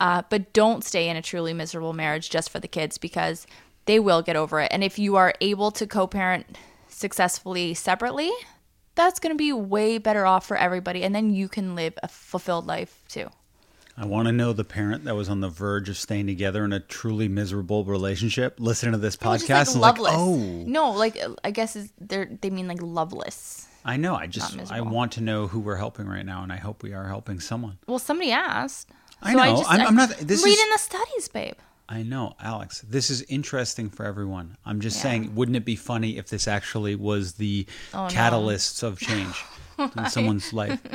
Uh, 0.00 0.22
but 0.30 0.52
don't 0.52 0.84
stay 0.84 1.08
in 1.08 1.16
a 1.16 1.22
truly 1.22 1.52
miserable 1.52 1.92
marriage 1.92 2.30
just 2.30 2.50
for 2.50 2.60
the 2.60 2.68
kids 2.68 2.98
because 2.98 3.46
they 3.86 3.98
will 3.98 4.22
get 4.22 4.36
over 4.36 4.60
it. 4.60 4.68
And 4.72 4.84
if 4.84 4.98
you 4.98 5.16
are 5.16 5.34
able 5.40 5.70
to 5.72 5.86
co-parent 5.86 6.58
successfully 6.88 7.74
separately, 7.74 8.30
that's 8.96 9.20
going 9.20 9.32
to 9.32 9.36
be 9.38 9.52
way 9.52 9.98
better 9.98 10.26
off 10.26 10.46
for 10.46 10.56
everybody, 10.56 11.04
and 11.04 11.14
then 11.14 11.30
you 11.30 11.48
can 11.48 11.74
live 11.76 11.94
a 12.02 12.08
fulfilled 12.08 12.66
life 12.66 13.02
too. 13.08 13.28
I 13.98 14.04
want 14.04 14.26
to 14.26 14.32
know 14.32 14.52
the 14.52 14.64
parent 14.64 15.04
that 15.04 15.14
was 15.14 15.28
on 15.30 15.40
the 15.40 15.48
verge 15.48 15.88
of 15.88 15.96
staying 15.96 16.26
together 16.26 16.64
in 16.64 16.72
a 16.74 16.80
truly 16.80 17.28
miserable 17.28 17.84
relationship. 17.84 18.56
Listening 18.58 18.92
to 18.92 18.98
this 18.98 19.16
podcast, 19.16 19.72
and 19.72 19.80
like, 19.80 19.98
like, 19.98 20.12
oh, 20.16 20.36
no, 20.66 20.90
like 20.90 21.16
I 21.44 21.50
guess 21.50 21.76
they 22.00 22.50
mean 22.50 22.68
like 22.68 22.82
loveless. 22.82 23.68
I 23.84 23.96
know. 23.96 24.14
I 24.16 24.26
just 24.26 24.58
I 24.70 24.80
want 24.80 25.12
to 25.12 25.20
know 25.22 25.46
who 25.46 25.60
we're 25.60 25.76
helping 25.76 26.06
right 26.08 26.26
now, 26.26 26.42
and 26.42 26.52
I 26.52 26.56
hope 26.56 26.82
we 26.82 26.92
are 26.92 27.06
helping 27.06 27.38
someone. 27.40 27.78
Well, 27.86 27.98
somebody 28.00 28.32
asked. 28.32 28.90
I 29.22 29.32
know. 29.32 29.62
I'm- 29.62 29.86
I'm 29.86 29.94
not- 29.94 30.10
this 30.18 30.44
reading 30.44 30.66
is- 30.66 30.72
the 30.72 30.78
studies, 30.96 31.28
babe. 31.28 31.54
I 31.88 32.02
know, 32.02 32.34
Alex. 32.40 32.80
This 32.88 33.10
is 33.10 33.22
interesting 33.22 33.90
for 33.90 34.04
everyone. 34.04 34.56
I'm 34.66 34.80
just 34.80 34.96
Yeah. 34.96 35.02
saying, 35.04 35.34
wouldn't 35.36 35.56
it 35.56 35.64
be 35.64 35.76
funny 35.76 36.18
if 36.18 36.28
this 36.28 36.48
actually 36.48 36.96
was 36.96 37.34
the 37.34 37.66
Oh, 37.94 38.04
no. 38.04 38.08
catalysts 38.08 38.82
of 38.82 38.98
change 38.98 39.44
in 39.78 40.08
someone's 40.10 40.52
life? 40.52 40.80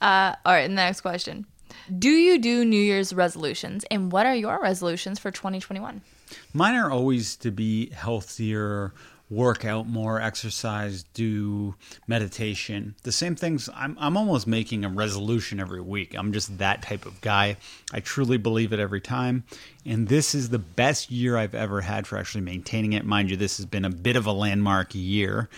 Uh, 0.00 0.34
all 0.44 0.52
right, 0.52 0.70
next 0.70 1.00
question. 1.00 1.46
Do 1.98 2.10
you 2.10 2.38
do 2.38 2.64
New 2.64 2.80
Year's 2.80 3.12
resolutions, 3.12 3.84
and 3.90 4.10
what 4.12 4.26
are 4.26 4.34
your 4.34 4.60
resolutions 4.60 5.18
for 5.18 5.30
2021? 5.30 6.02
Mine 6.52 6.74
are 6.74 6.90
always 6.90 7.36
to 7.36 7.50
be 7.50 7.90
healthier, 7.90 8.92
work 9.28 9.64
out 9.64 9.88
more, 9.88 10.20
exercise, 10.20 11.02
do 11.14 11.74
meditation. 12.06 12.94
The 13.02 13.12
same 13.12 13.34
things. 13.34 13.68
I'm 13.74 13.96
I'm 14.00 14.16
almost 14.16 14.46
making 14.46 14.84
a 14.84 14.88
resolution 14.88 15.60
every 15.60 15.80
week. 15.80 16.14
I'm 16.16 16.32
just 16.32 16.58
that 16.58 16.82
type 16.82 17.06
of 17.06 17.20
guy. 17.20 17.56
I 17.92 18.00
truly 18.00 18.38
believe 18.38 18.72
it 18.72 18.80
every 18.80 19.00
time. 19.00 19.44
And 19.84 20.08
this 20.08 20.34
is 20.34 20.50
the 20.50 20.58
best 20.58 21.10
year 21.10 21.36
I've 21.36 21.54
ever 21.54 21.80
had 21.80 22.06
for 22.06 22.18
actually 22.18 22.42
maintaining 22.42 22.92
it. 22.92 23.04
Mind 23.04 23.30
you, 23.30 23.36
this 23.36 23.56
has 23.56 23.66
been 23.66 23.84
a 23.84 23.90
bit 23.90 24.16
of 24.16 24.26
a 24.26 24.32
landmark 24.32 24.94
year. 24.94 25.48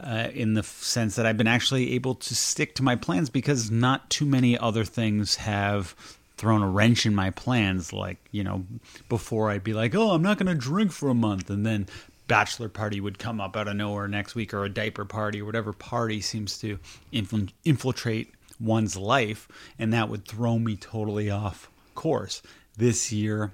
Uh, 0.00 0.28
in 0.32 0.54
the 0.54 0.62
sense 0.62 1.16
that 1.16 1.26
I've 1.26 1.36
been 1.36 1.48
actually 1.48 1.92
able 1.92 2.14
to 2.14 2.34
stick 2.34 2.74
to 2.76 2.82
my 2.82 2.96
plans 2.96 3.28
because 3.28 3.70
not 3.70 4.08
too 4.08 4.24
many 4.24 4.56
other 4.56 4.84
things 4.84 5.34
have 5.34 5.94
thrown 6.40 6.62
a 6.62 6.68
wrench 6.68 7.04
in 7.04 7.14
my 7.14 7.28
plans. 7.28 7.92
Like, 7.92 8.16
you 8.30 8.42
know, 8.42 8.64
before 9.10 9.50
I'd 9.50 9.62
be 9.62 9.74
like, 9.74 9.94
oh, 9.94 10.12
I'm 10.12 10.22
not 10.22 10.38
going 10.38 10.46
to 10.46 10.54
drink 10.54 10.90
for 10.90 11.10
a 11.10 11.14
month. 11.14 11.50
And 11.50 11.66
then 11.66 11.86
bachelor 12.30 12.68
party 12.68 13.00
would 13.00 13.18
come 13.18 13.40
up 13.40 13.56
out 13.56 13.66
of 13.66 13.74
nowhere 13.74 14.06
next 14.06 14.36
week 14.36 14.54
or 14.54 14.64
a 14.64 14.68
diaper 14.68 15.04
party 15.04 15.42
or 15.42 15.44
whatever 15.44 15.72
party 15.72 16.20
seems 16.20 16.56
to 16.58 16.78
infiltrate 17.10 18.32
one's 18.60 18.96
life. 18.96 19.48
And 19.80 19.92
that 19.92 20.08
would 20.08 20.28
throw 20.28 20.56
me 20.56 20.76
totally 20.76 21.28
off 21.28 21.68
course. 21.96 22.40
This 22.76 23.10
year, 23.10 23.50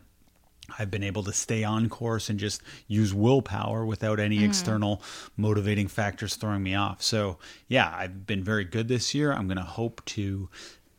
I've 0.78 0.90
been 0.90 1.02
able 1.02 1.22
to 1.22 1.32
stay 1.32 1.64
on 1.64 1.88
course 1.88 2.28
and 2.28 2.38
just 2.38 2.60
use 2.86 3.14
willpower 3.14 3.86
without 3.86 4.20
any 4.20 4.36
mm-hmm. 4.36 4.50
external 4.50 5.00
motivating 5.38 5.88
factors 5.88 6.36
throwing 6.36 6.62
me 6.62 6.74
off. 6.74 7.02
So, 7.02 7.38
yeah, 7.68 7.90
I've 7.96 8.26
been 8.26 8.44
very 8.44 8.64
good 8.64 8.88
this 8.88 9.14
year. 9.14 9.32
I'm 9.32 9.46
going 9.46 9.56
to 9.56 9.62
hope 9.62 10.04
to 10.04 10.50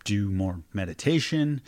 do 0.03 0.31
more 0.31 0.61
meditation. 0.73 1.61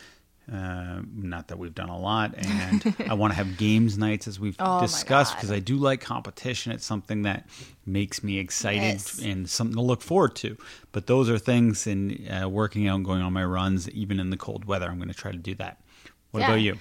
Uh, 0.52 1.02
not 1.14 1.50
that 1.50 1.60
we've 1.60 1.76
done 1.76 1.90
a 1.90 1.98
lot, 2.00 2.34
and 2.38 2.96
I 3.08 3.14
want 3.14 3.32
to 3.34 3.36
have 3.36 3.56
games 3.56 3.98
nights 3.98 4.28
as 4.28 4.40
we've 4.40 4.56
Oh 4.60 4.80
discussed 4.80 5.36
because 5.36 5.52
I 5.52 5.60
do 5.60 5.76
like 5.78 6.02
competition. 6.02 6.72
It's 6.72 6.86
something 6.86 7.22
that 7.24 7.48
makes 7.86 8.24
me 8.24 8.40
excited 8.40 8.82
Yes. 8.82 9.20
and 9.22 9.48
something 9.50 9.76
to 9.76 9.82
look 9.82 10.02
forward 10.02 10.36
to. 10.38 10.58
But 10.92 11.06
those 11.08 11.30
are 11.30 11.38
things 11.38 11.86
in 11.86 12.28
uh, 12.32 12.50
working 12.50 12.88
out 12.88 12.96
and 12.96 13.06
going 13.06 13.22
on 13.22 13.32
my 13.34 13.44
runs, 13.46 13.88
even 13.92 14.20
in 14.20 14.32
the 14.32 14.38
cold 14.38 14.66
weather. 14.66 14.90
I'm 14.90 14.98
going 14.98 15.10
to 15.10 15.14
try 15.14 15.32
to 15.32 15.38
do 15.38 15.54
that. 15.56 15.82
What 16.32 16.40
Yeah. 16.42 16.48
about 16.48 16.62
you? 16.62 16.80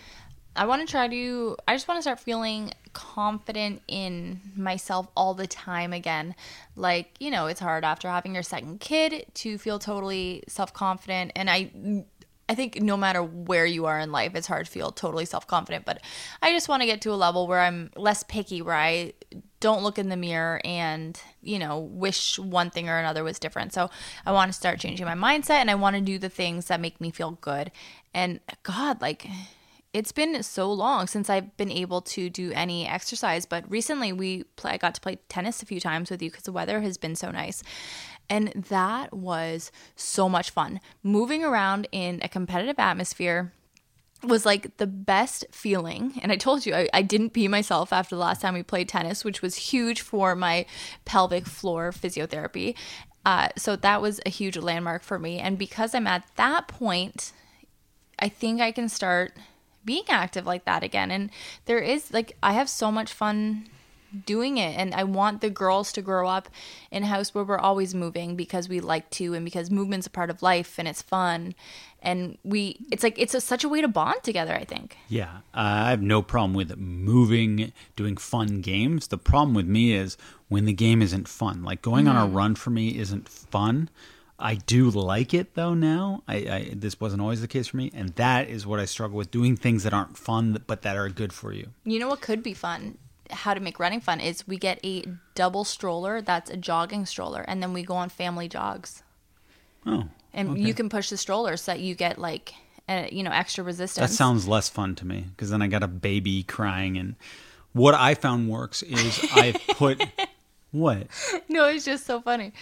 I 0.56 0.66
want 0.66 0.80
to 0.86 0.90
try 0.90 1.06
to, 1.06 1.56
I 1.68 1.74
just 1.74 1.86
want 1.86 1.98
to 1.98 2.02
start 2.02 2.18
feeling 2.20 2.72
confident 2.92 3.80
in 3.86 4.40
myself 4.56 5.06
all 5.16 5.34
the 5.34 5.46
time 5.46 5.92
again. 5.92 6.34
Like, 6.74 7.10
you 7.20 7.30
know, 7.30 7.46
it's 7.46 7.60
hard 7.60 7.84
after 7.84 8.08
having 8.08 8.34
your 8.34 8.42
second 8.42 8.80
kid 8.80 9.26
to 9.34 9.56
feel 9.58 9.78
totally 9.78 10.42
self 10.48 10.72
confident. 10.72 11.32
And 11.36 11.48
I, 11.48 11.70
I 12.48 12.54
think 12.54 12.80
no 12.80 12.96
matter 12.96 13.22
where 13.22 13.66
you 13.66 13.86
are 13.86 13.98
in 13.98 14.10
life, 14.10 14.34
it's 14.34 14.46
hard 14.46 14.66
to 14.66 14.72
feel 14.72 14.90
totally 14.90 15.26
self 15.26 15.46
confident. 15.46 15.84
But 15.84 16.00
I 16.40 16.52
just 16.52 16.68
want 16.68 16.82
to 16.82 16.86
get 16.86 17.02
to 17.02 17.12
a 17.12 17.14
level 17.14 17.46
where 17.46 17.60
I'm 17.60 17.90
less 17.94 18.22
picky, 18.22 18.62
where 18.62 18.74
I 18.74 19.12
don't 19.60 19.82
look 19.82 19.98
in 19.98 20.08
the 20.08 20.16
mirror 20.16 20.60
and, 20.64 21.20
you 21.42 21.58
know, 21.58 21.78
wish 21.78 22.38
one 22.38 22.70
thing 22.70 22.88
or 22.88 22.98
another 22.98 23.22
was 23.24 23.38
different. 23.38 23.72
So 23.72 23.90
I 24.24 24.32
want 24.32 24.50
to 24.50 24.56
start 24.56 24.78
changing 24.78 25.04
my 25.04 25.14
mindset 25.14 25.56
and 25.56 25.70
I 25.70 25.74
want 25.74 25.96
to 25.96 26.02
do 26.02 26.18
the 26.18 26.28
things 26.28 26.66
that 26.66 26.80
make 26.80 27.00
me 27.00 27.10
feel 27.10 27.32
good. 27.32 27.70
And 28.14 28.40
God, 28.62 29.02
like, 29.02 29.26
it's 29.92 30.12
been 30.12 30.42
so 30.42 30.72
long 30.72 31.06
since 31.06 31.28
I've 31.28 31.56
been 31.56 31.72
able 31.72 32.02
to 32.02 32.28
do 32.30 32.52
any 32.52 32.86
exercise, 32.86 33.46
but 33.46 33.68
recently 33.70 34.12
we 34.12 34.44
play, 34.56 34.72
I 34.72 34.76
got 34.76 34.94
to 34.94 35.00
play 35.00 35.18
tennis 35.28 35.62
a 35.62 35.66
few 35.66 35.80
times 35.80 36.10
with 36.10 36.22
you 36.22 36.30
because 36.30 36.44
the 36.44 36.52
weather 36.52 36.80
has 36.80 36.98
been 36.98 37.16
so 37.16 37.30
nice. 37.30 37.62
And 38.30 38.48
that 38.68 39.12
was 39.12 39.72
so 39.96 40.28
much 40.28 40.50
fun. 40.50 40.80
Moving 41.02 41.42
around 41.42 41.88
in 41.92 42.20
a 42.22 42.28
competitive 42.28 42.78
atmosphere 42.78 43.52
was 44.22 44.44
like 44.44 44.76
the 44.78 44.86
best 44.86 45.44
feeling. 45.50 46.18
And 46.22 46.32
I 46.32 46.36
told 46.36 46.66
you, 46.66 46.74
I, 46.74 46.88
I 46.92 47.02
didn't 47.02 47.30
pee 47.30 47.48
myself 47.48 47.92
after 47.92 48.16
the 48.16 48.20
last 48.20 48.40
time 48.40 48.54
we 48.54 48.62
played 48.62 48.88
tennis, 48.88 49.24
which 49.24 49.42
was 49.42 49.56
huge 49.56 50.00
for 50.00 50.34
my 50.34 50.66
pelvic 51.04 51.46
floor 51.46 51.92
physiotherapy. 51.92 52.74
Uh, 53.24 53.48
so 53.56 53.76
that 53.76 54.02
was 54.02 54.20
a 54.26 54.30
huge 54.30 54.56
landmark 54.56 55.02
for 55.02 55.18
me. 55.18 55.38
And 55.38 55.56
because 55.56 55.94
I'm 55.94 56.06
at 56.06 56.24
that 56.36 56.66
point, 56.68 57.32
I 58.18 58.28
think 58.28 58.60
I 58.60 58.72
can 58.72 58.88
start 58.88 59.32
being 59.84 60.04
active 60.08 60.46
like 60.46 60.64
that 60.64 60.82
again. 60.82 61.10
And 61.10 61.30
there 61.66 61.78
is 61.78 62.12
like 62.12 62.36
I 62.42 62.52
have 62.52 62.68
so 62.68 62.90
much 62.90 63.12
fun 63.12 63.68
doing 64.24 64.58
it 64.58 64.76
and 64.76 64.94
I 64.94 65.04
want 65.04 65.40
the 65.40 65.50
girls 65.50 65.92
to 65.92 66.02
grow 66.02 66.28
up 66.28 66.48
in 66.90 67.02
a 67.02 67.06
house 67.06 67.34
where 67.34 67.44
we're 67.44 67.58
always 67.58 67.94
moving 67.94 68.36
because 68.36 68.68
we 68.68 68.80
like 68.80 69.10
to 69.10 69.34
and 69.34 69.44
because 69.44 69.70
movement's 69.70 70.06
a 70.06 70.10
part 70.10 70.30
of 70.30 70.42
life 70.42 70.78
and 70.78 70.88
it's 70.88 71.02
fun 71.02 71.54
and 72.02 72.38
we 72.44 72.76
it's 72.90 73.02
like 73.02 73.18
it's 73.18 73.34
a, 73.34 73.40
such 73.40 73.64
a 73.64 73.68
way 73.68 73.80
to 73.80 73.88
bond 73.88 74.22
together, 74.22 74.54
I 74.54 74.64
think. 74.64 74.96
Yeah, 75.08 75.38
uh, 75.54 75.86
I 75.86 75.90
have 75.90 76.02
no 76.02 76.22
problem 76.22 76.54
with 76.54 76.76
moving, 76.76 77.72
doing 77.96 78.16
fun 78.16 78.60
games. 78.60 79.08
The 79.08 79.18
problem 79.18 79.54
with 79.54 79.66
me 79.66 79.92
is 79.92 80.16
when 80.48 80.64
the 80.64 80.72
game 80.72 81.02
isn't 81.02 81.28
fun. 81.28 81.64
Like 81.64 81.82
going 81.82 82.08
on 82.08 82.16
a 82.16 82.26
run 82.26 82.54
for 82.54 82.70
me 82.70 82.96
isn't 82.98 83.28
fun. 83.28 83.90
I 84.38 84.54
do 84.54 84.88
like 84.88 85.34
it 85.34 85.54
though 85.54 85.74
now. 85.74 86.22
I, 86.28 86.36
I 86.36 86.70
this 86.74 87.00
wasn't 87.00 87.22
always 87.22 87.40
the 87.40 87.48
case 87.48 87.68
for 87.68 87.76
me, 87.76 87.90
and 87.92 88.10
that 88.10 88.48
is 88.48 88.66
what 88.66 88.78
I 88.78 88.84
struggle 88.84 89.16
with: 89.18 89.30
doing 89.30 89.56
things 89.56 89.82
that 89.82 89.92
aren't 89.92 90.16
fun 90.16 90.62
but 90.66 90.82
that 90.82 90.96
are 90.96 91.08
good 91.08 91.32
for 91.32 91.52
you. 91.52 91.70
You 91.84 91.98
know 91.98 92.08
what 92.08 92.20
could 92.20 92.42
be 92.42 92.54
fun? 92.54 92.98
How 93.30 93.54
to 93.54 93.60
make 93.60 93.78
running 93.78 94.00
fun 94.00 94.20
is 94.20 94.46
we 94.46 94.56
get 94.56 94.78
a 94.84 95.04
double 95.34 95.64
stroller 95.64 96.20
that's 96.20 96.50
a 96.50 96.56
jogging 96.56 97.06
stroller 97.06 97.42
and 97.46 97.62
then 97.62 97.72
we 97.72 97.82
go 97.82 97.94
on 97.94 98.08
family 98.08 98.48
jogs. 98.48 99.02
Oh, 99.86 100.08
And 100.32 100.58
you 100.58 100.74
can 100.74 100.88
push 100.88 101.10
the 101.10 101.16
stroller 101.16 101.56
so 101.56 101.72
that 101.72 101.80
you 101.80 101.94
get 101.94 102.18
like 102.18 102.54
uh, 102.88 103.06
you 103.10 103.22
know 103.22 103.30
extra 103.30 103.62
resistance. 103.64 104.10
that 104.10 104.14
sounds 104.14 104.48
less 104.48 104.68
fun 104.68 104.94
to 104.96 105.06
me 105.06 105.26
because 105.30 105.50
then 105.50 105.62
I 105.62 105.66
got 105.66 105.82
a 105.82 105.88
baby 105.88 106.42
crying, 106.42 106.96
and 106.96 107.16
what 107.72 107.94
I 107.94 108.14
found 108.14 108.48
works 108.48 108.82
is 108.82 109.20
I 109.32 109.52
put 109.74 110.02
what 110.70 111.06
no, 111.48 111.66
it's 111.68 111.84
just 111.84 112.06
so 112.06 112.20
funny. 112.20 112.52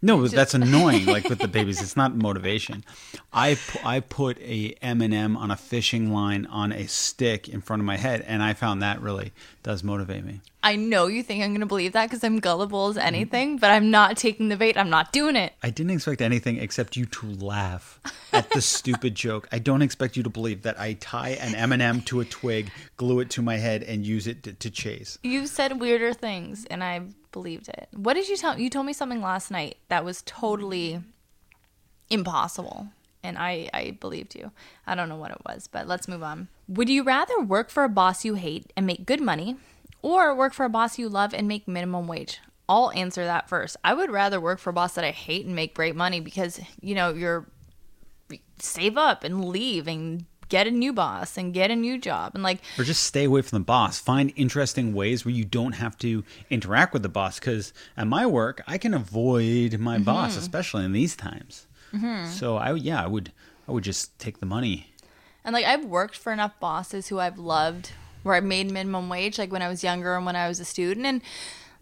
No, 0.00 0.20
but 0.22 0.30
that's 0.30 0.54
annoying. 0.54 1.06
Like 1.06 1.28
with 1.28 1.38
the 1.40 1.48
babies, 1.48 1.80
it's 1.82 1.96
not 1.96 2.14
motivation. 2.14 2.84
I 3.32 3.54
pu- 3.56 3.80
I 3.84 4.00
put 4.00 4.38
a 4.40 4.74
M 4.80 5.00
and 5.02 5.12
M 5.12 5.36
on 5.36 5.50
a 5.50 5.56
fishing 5.56 6.12
line 6.12 6.46
on 6.46 6.72
a 6.72 6.86
stick 6.86 7.48
in 7.48 7.60
front 7.60 7.80
of 7.80 7.86
my 7.86 7.96
head, 7.96 8.24
and 8.26 8.42
I 8.42 8.54
found 8.54 8.82
that 8.82 9.00
really 9.00 9.32
does 9.62 9.82
motivate 9.82 10.24
me. 10.24 10.40
I 10.62 10.74
know 10.74 11.06
you 11.06 11.22
think 11.22 11.42
I'm 11.42 11.50
going 11.50 11.60
to 11.60 11.66
believe 11.66 11.92
that 11.92 12.06
because 12.06 12.24
I'm 12.24 12.40
gullible 12.40 12.88
as 12.88 12.96
anything, 12.96 13.58
but 13.58 13.70
I'm 13.70 13.90
not 13.92 14.16
taking 14.16 14.48
the 14.48 14.56
bait. 14.56 14.76
I'm 14.76 14.90
not 14.90 15.12
doing 15.12 15.36
it. 15.36 15.52
I 15.62 15.70
didn't 15.70 15.92
expect 15.92 16.20
anything 16.20 16.58
except 16.58 16.96
you 16.96 17.06
to 17.06 17.26
laugh 17.26 18.00
at 18.32 18.50
the 18.50 18.60
stupid 18.76 19.14
joke. 19.14 19.48
I 19.52 19.60
don't 19.60 19.82
expect 19.82 20.16
you 20.16 20.24
to 20.24 20.30
believe 20.30 20.62
that 20.62 20.78
I 20.78 20.94
tie 20.94 21.30
an 21.40 21.54
M 21.54 21.72
and 21.72 21.80
m 21.80 22.00
to 22.02 22.20
a 22.20 22.24
twig, 22.24 22.72
glue 22.96 23.20
it 23.20 23.30
to 23.30 23.42
my 23.42 23.56
head, 23.56 23.84
and 23.84 24.04
use 24.04 24.26
it 24.26 24.42
to, 24.42 24.52
to 24.52 24.70
chase. 24.70 25.18
You've 25.22 25.48
said 25.48 25.80
weirder 25.80 26.12
things, 26.12 26.66
and 26.68 26.82
I 26.82 27.02
believed 27.30 27.68
it. 27.68 27.88
What 27.92 28.14
did 28.14 28.28
you 28.28 28.36
tell? 28.36 28.58
You 28.58 28.68
told 28.68 28.86
me 28.86 28.92
something 28.92 29.22
last 29.22 29.52
night 29.52 29.76
that 29.88 30.04
was 30.04 30.22
totally 30.26 31.00
impossible, 32.10 32.88
and 33.22 33.38
I 33.38 33.70
I 33.72 33.96
believed 34.00 34.34
you. 34.34 34.50
I 34.88 34.96
don't 34.96 35.08
know 35.08 35.16
what 35.16 35.30
it 35.30 35.42
was, 35.46 35.68
but 35.68 35.86
let's 35.86 36.08
move 36.08 36.24
on. 36.24 36.48
Would 36.66 36.88
you 36.88 37.04
rather 37.04 37.40
work 37.40 37.70
for 37.70 37.84
a 37.84 37.88
boss 37.88 38.24
you 38.24 38.34
hate 38.34 38.72
and 38.76 38.86
make 38.86 39.06
good 39.06 39.20
money, 39.20 39.56
or 40.02 40.34
work 40.34 40.52
for 40.52 40.64
a 40.64 40.70
boss 40.70 40.98
you 40.98 41.08
love 41.08 41.34
and 41.34 41.48
make 41.48 41.68
minimum 41.68 42.06
wage? 42.06 42.40
I'll 42.68 42.90
answer 42.92 43.24
that 43.24 43.48
first. 43.48 43.76
I 43.82 43.94
would 43.94 44.10
rather 44.10 44.40
work 44.40 44.58
for 44.58 44.70
a 44.70 44.74
boss 44.74 44.94
that 44.94 45.04
I 45.04 45.10
hate 45.10 45.46
and 45.46 45.54
make 45.54 45.74
great 45.74 45.96
money 45.96 46.20
because, 46.20 46.60
you 46.80 46.94
know, 46.94 47.14
you're 47.14 47.46
save 48.58 48.98
up 48.98 49.24
and 49.24 49.44
leave 49.44 49.86
and 49.86 50.26
get 50.48 50.66
a 50.66 50.70
new 50.70 50.92
boss 50.92 51.36
and 51.36 51.52
get 51.52 51.70
a 51.70 51.76
new 51.76 51.98
job 51.98 52.32
and 52.34 52.42
like 52.42 52.60
or 52.78 52.84
just 52.84 53.04
stay 53.04 53.24
away 53.24 53.42
from 53.42 53.58
the 53.58 53.64
boss 53.64 53.98
find 53.98 54.32
interesting 54.34 54.94
ways 54.94 55.24
where 55.24 55.32
you 55.32 55.44
don't 55.44 55.72
have 55.72 55.96
to 55.98 56.24
interact 56.50 56.92
with 56.92 57.02
the 57.02 57.08
boss 57.08 57.38
because 57.38 57.72
at 57.96 58.06
my 58.06 58.26
work 58.26 58.62
i 58.66 58.78
can 58.78 58.94
avoid 58.94 59.78
my 59.78 59.96
mm-hmm. 59.96 60.04
boss 60.04 60.36
especially 60.36 60.84
in 60.84 60.92
these 60.92 61.14
times 61.14 61.66
mm-hmm. 61.92 62.26
so 62.30 62.56
i 62.56 62.72
yeah 62.72 63.02
i 63.02 63.06
would 63.06 63.30
i 63.68 63.72
would 63.72 63.84
just 63.84 64.18
take 64.18 64.40
the 64.40 64.46
money 64.46 64.92
and 65.44 65.52
like 65.52 65.66
i've 65.66 65.84
worked 65.84 66.16
for 66.16 66.32
enough 66.32 66.58
bosses 66.58 67.08
who 67.08 67.18
i've 67.18 67.38
loved 67.38 67.92
where 68.28 68.36
i 68.36 68.40
made 68.40 68.70
minimum 68.70 69.08
wage 69.08 69.38
like 69.38 69.50
when 69.50 69.62
i 69.62 69.68
was 69.68 69.82
younger 69.82 70.14
and 70.14 70.24
when 70.24 70.36
i 70.36 70.46
was 70.46 70.60
a 70.60 70.64
student. 70.64 71.06
And 71.06 71.22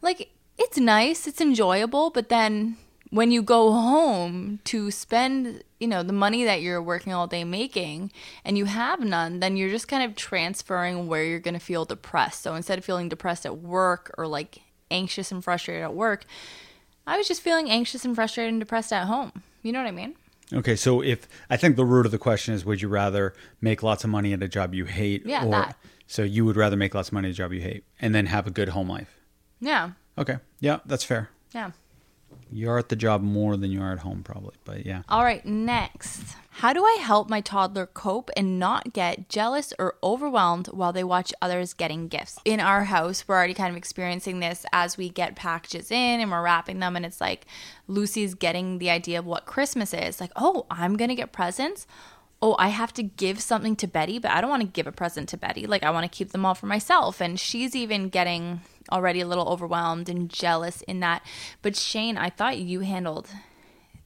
like 0.01 0.31
it's 0.59 0.79
nice 0.79 1.27
it's 1.27 1.41
enjoyable 1.41 2.11
but 2.11 2.29
then 2.29 2.77
when 3.11 3.31
you 3.31 3.43
go 3.43 3.73
home 3.73 4.59
to 4.65 4.91
spend 4.91 5.63
you 5.79 5.87
know 5.87 6.03
the 6.03 6.13
money 6.13 6.45
that 6.45 6.63
you're 6.63 6.83
working 6.83 7.13
all 7.13 7.27
day 7.27 7.45
making 7.45 8.11
and 8.45 8.59
you 8.59 8.65
have 8.65 9.01
none 9.01 9.41
then 9.41 9.57
you're 9.57 9.71
just 9.71 9.89
kind 9.89 10.03
of 10.03 10.17
transferring 10.17 11.07
where 11.07 11.25
you're 11.25 11.41
going 11.41 11.55
to 11.55 11.61
feel 11.61 11.85
depressed. 11.85 12.43
So 12.43 12.55
instead 12.55 12.79
of 12.79 12.85
feeling 12.85 13.09
depressed 13.09 13.47
at 13.47 13.59
work 13.59 14.13
or 14.19 14.27
like 14.27 14.61
anxious 14.91 15.31
and 15.33 15.43
frustrated 15.43 15.83
at 15.83 15.95
work 15.95 16.25
i 17.07 17.17
was 17.17 17.29
just 17.29 17.43
feeling 17.43 17.71
anxious 17.71 18.05
and 18.05 18.15
frustrated 18.15 18.53
and 18.53 18.61
depressed 18.61 18.93
at 18.93 19.07
home. 19.07 19.43
You 19.63 19.73
know 19.73 19.81
what 19.81 19.89
i 19.89 19.93
mean? 19.93 20.15
Okay 20.53 20.77
so 20.77 21.03
if 21.03 21.29
i 21.51 21.57
think 21.57 21.77
the 21.77 21.85
root 21.85 22.07
of 22.07 22.13
the 22.13 22.19
question 22.19 22.55
is 22.55 22.65
would 22.65 22.81
you 22.83 22.89
rather 22.89 23.35
make 23.61 23.83
lots 23.83 24.05
of 24.05 24.11
money 24.11 24.33
at 24.33 24.43
a 24.43 24.49
job 24.49 24.75
you 24.75 24.85
hate 24.85 25.27
yeah, 25.27 25.45
or 25.45 25.51
that. 25.51 25.77
So 26.07 26.23
you 26.23 26.45
would 26.45 26.57
rather 26.57 26.77
make 26.77 26.95
lots 26.95 27.09
of 27.09 27.13
money 27.13 27.29
at 27.29 27.33
a 27.33 27.35
job 27.35 27.53
you 27.53 27.61
hate 27.61 27.85
and 28.01 28.15
then 28.15 28.27
have 28.27 28.47
a 28.47 28.51
good 28.51 28.71
home 28.71 28.89
life 28.89 29.21
yeah 29.61 29.91
okay 30.19 30.39
yeah 30.61 30.79
that's 30.87 31.05
fair 31.05 31.31
yeah 31.55 31.71
you're 32.51 32.79
at 32.79 32.89
the 32.89 32.97
job 32.97 33.23
more 33.23 33.57
than 33.57 33.71
you 33.71 33.83
are 33.83 33.93
at 33.93 34.01
home, 34.01 34.23
probably. 34.23 34.55
But 34.65 34.87
yeah. 34.87 35.03
All 35.09 35.25
right, 35.25 35.45
next. 35.45 36.37
How 36.51 36.73
do 36.73 36.85
I 36.85 36.99
help 37.01 37.29
my 37.29 37.41
toddler 37.41 37.87
cope 37.87 38.31
and 38.37 38.59
not 38.59 38.93
get 38.93 39.29
jealous 39.29 39.75
or 39.79 39.97
overwhelmed 40.03 40.69
while 40.69 40.93
they 40.93 41.05
watch 41.05 41.33
others 41.43 41.75
getting 41.75 42.09
gifts? 42.09 42.39
In 42.45 42.61
our 42.61 42.85
house, 42.85 43.27
we're 43.27 43.35
already 43.35 43.53
kind 43.53 43.71
of 43.71 43.77
experiencing 43.77 44.41
this 44.41 44.65
as 44.73 44.97
we 44.97 45.09
get 45.09 45.37
packages 45.37 45.91
in 45.91 46.21
and 46.21 46.31
we're 46.31 46.43
wrapping 46.43 46.79
them, 46.79 46.97
and 46.97 47.05
it's 47.05 47.21
like 47.21 47.47
Lucy's 47.89 48.35
getting 48.35 48.79
the 48.79 48.91
idea 48.91 49.19
of 49.19 49.27
what 49.27 49.45
Christmas 49.45 49.93
is. 49.93 50.21
Like, 50.21 50.33
oh, 50.37 50.67
I'm 50.71 50.97
going 50.97 51.11
to 51.11 51.15
get 51.15 51.33
presents 51.33 51.87
oh, 52.43 52.55
I 52.59 52.69
have 52.69 52.93
to 52.95 53.03
give 53.03 53.41
something 53.41 53.77
to 53.77 53.87
Betty, 53.87 54.19
but 54.19 54.31
I 54.31 54.41
don't 54.41 54.51
want 54.51 54.63
to 54.63 54.69
give 54.69 54.87
a 54.87 54.93
present 54.93 55.29
to 55.31 55.37
Betty. 55.37 55.67
Like, 55.67 55.83
I 55.83 55.91
want 55.91 56.11
to 56.11 56.17
keep 56.17 56.33
them 56.33 56.45
all 56.45 56.55
for 56.55 56.67
myself. 56.67 57.21
And 57.21 57.41
she's 57.41 57.75
even 57.75 58.09
getting 58.09 58.61
already 58.93 59.21
a 59.21 59.27
little 59.27 59.49
overwhelmed 59.49 60.09
and 60.09 60.29
jealous 60.29 60.83
in 60.83 61.01
that. 61.01 61.25
But 61.63 61.77
Shane, 61.77 62.17
I 62.17 62.31
thought 62.31 62.59
you 62.59 62.81
handled 62.81 63.29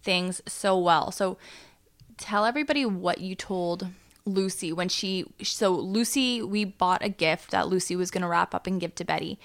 things 0.02 0.40
so 0.46 0.78
well. 0.78 1.10
So 1.10 1.38
tell 2.16 2.44
everybody 2.44 2.86
what 2.86 3.20
you 3.20 3.34
told 3.34 3.88
Lucy 4.26 4.72
when 4.72 4.88
she 4.88 5.24
so 5.42 5.72
Lucy 5.72 6.42
we 6.42 6.64
bought 6.64 7.02
a 7.02 7.08
gift 7.08 7.50
that 7.50 7.68
Lucy 7.68 7.96
was 7.96 8.10
going 8.10 8.20
to 8.22 8.28
wrap 8.28 8.54
up 8.54 8.66
and 8.66 8.80
give 8.80 8.94
to 8.96 9.04
Betty. 9.04 9.38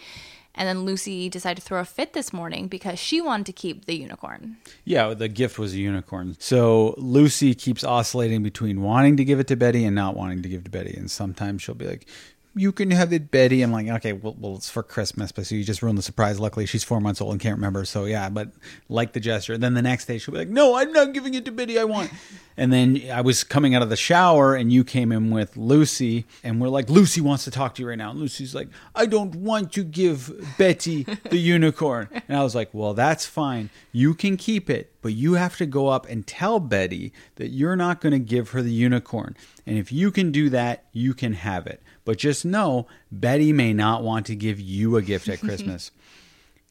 And 0.56 0.68
then 0.68 0.86
Lucy 0.86 1.30
decided 1.30 1.62
to 1.62 1.62
throw 1.62 1.80
a 1.80 1.86
fit 1.86 2.14
this 2.14 2.32
morning 2.32 2.68
because 2.68 2.98
she 2.98 3.20
wanted 3.22 3.46
to 3.48 3.54
keep 3.54 3.86
the 3.86 3.96
unicorn. 3.96 4.58
Yeah, 4.86 5.14
the 5.14 5.28
gift 5.28 5.60
was 5.60 5.74
a 5.74 5.78
unicorn. 5.78 6.38
So 6.40 6.96
Lucy 6.98 7.54
keeps 7.54 7.84
oscillating 7.84 8.42
between 8.42 8.82
wanting 8.82 9.18
to 9.18 9.26
give 9.26 9.40
it 9.40 9.48
to 9.48 9.58
Betty 9.58 9.84
and 9.84 9.96
not 9.96 10.16
wanting 10.16 10.42
to 10.42 10.50
give 10.50 10.62
it 10.62 10.66
to 10.66 10.72
Betty. 10.72 10.96
And 10.96 11.12
sometimes 11.12 11.62
she'll 11.62 11.76
be 11.76 11.88
like, 11.88 12.08
you 12.56 12.72
can 12.72 12.92
have 12.92 13.12
it, 13.12 13.32
Betty. 13.32 13.62
I'm 13.62 13.72
like, 13.72 13.88
okay, 13.88 14.14
well, 14.14 14.36
well, 14.40 14.56
it's 14.56 14.70
for 14.70 14.82
Christmas, 14.82 15.32
but 15.32 15.46
so 15.46 15.56
you 15.56 15.64
just 15.64 15.82
ruined 15.82 15.98
the 15.98 16.02
surprise. 16.02 16.40
Luckily, 16.40 16.66
she's 16.66 16.86
four 16.86 17.02
months 17.02 17.20
old 17.20 17.34
and 17.34 17.42
can't 17.42 17.58
remember. 17.58 17.84
So 17.84 18.06
yeah, 18.06 18.30
but 18.30 18.50
like 18.88 19.12
the 19.12 19.20
gesture. 19.20 19.54
And 19.54 19.64
Then 19.64 19.74
the 19.74 19.82
next 19.82 20.06
day 20.06 20.18
she'll 20.18 20.32
be 20.32 20.40
like, 20.40 20.48
no, 20.48 20.76
I'm 20.76 20.94
not 20.94 21.14
giving 21.14 21.34
it 21.34 21.44
to 21.46 21.52
Betty. 21.52 21.78
I 21.78 21.84
want. 21.84 22.12
and 22.58 22.72
then 22.72 23.02
I 23.12 23.22
was 23.22 23.44
coming 23.44 23.76
out 23.76 23.82
of 23.82 23.90
the 23.90 23.98
shower 23.98 24.56
and 24.56 24.72
you 24.72 24.86
came 24.86 25.12
in 25.12 25.32
with 25.32 25.58
Lucy 25.58 26.26
and 26.44 26.62
we're 26.62 26.70
like, 26.70 26.90
Lucy 26.90 27.20
wants 27.20 27.44
to 27.44 27.52
talk 27.52 27.76
to 27.76 27.82
you 27.82 27.90
right 27.90 27.98
now. 27.98 28.12
And 28.12 28.20
Lucy's 28.20 28.56
like, 28.56 28.70
I 28.96 29.06
don't 29.06 29.36
want 29.36 29.74
to 29.74 29.84
give 29.84 30.32
Betty 30.58 31.04
the 31.04 31.38
unicorn. 31.38 32.08
And 32.28 32.38
I 32.38 32.44
was 32.44 32.56
like, 32.56 32.70
well, 32.72 32.94
that's 32.94 33.26
fine. 33.26 33.70
You 33.92 34.14
can 34.14 34.38
keep 34.38 34.70
it, 34.70 34.94
but 35.02 35.14
you 35.14 35.34
have 35.34 35.58
to 35.58 35.66
go 35.66 35.90
up 35.90 36.08
and 36.08 36.26
tell 36.26 36.62
Betty 36.62 37.12
that 37.36 37.50
you're 37.50 37.76
not 37.76 38.00
going 38.00 38.14
to 38.14 38.20
give 38.20 38.52
her 38.52 38.62
the 38.62 38.72
unicorn. 38.72 39.36
And 39.68 39.78
if 39.78 39.92
you 39.92 40.10
can 40.12 40.32
do 40.32 40.50
that, 40.52 40.86
you 40.94 41.14
can 41.14 41.34
have 41.34 41.68
it. 41.68 41.82
But 42.06 42.18
just 42.18 42.46
know 42.46 42.88
Betty 43.12 43.52
may 43.52 43.74
not 43.74 44.04
want 44.04 44.28
to 44.28 44.36
give 44.36 44.60
you 44.60 44.96
a 44.96 45.02
gift 45.02 45.28
at 45.28 45.40
Christmas. 45.42 45.92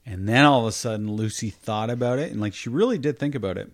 and 0.07 0.29
then 0.29 0.45
all 0.45 0.61
of 0.61 0.67
a 0.67 0.73
sudden, 0.73 1.13
Lucy 1.13 1.51
thought 1.51 1.91
about 1.91 2.19
it 2.19 2.33
and 2.33 2.41
like 2.41 2.55
she 2.55 2.69
really 2.71 2.97
did 2.99 3.19
think 3.19 3.35
about 3.35 3.59
it. 3.59 3.71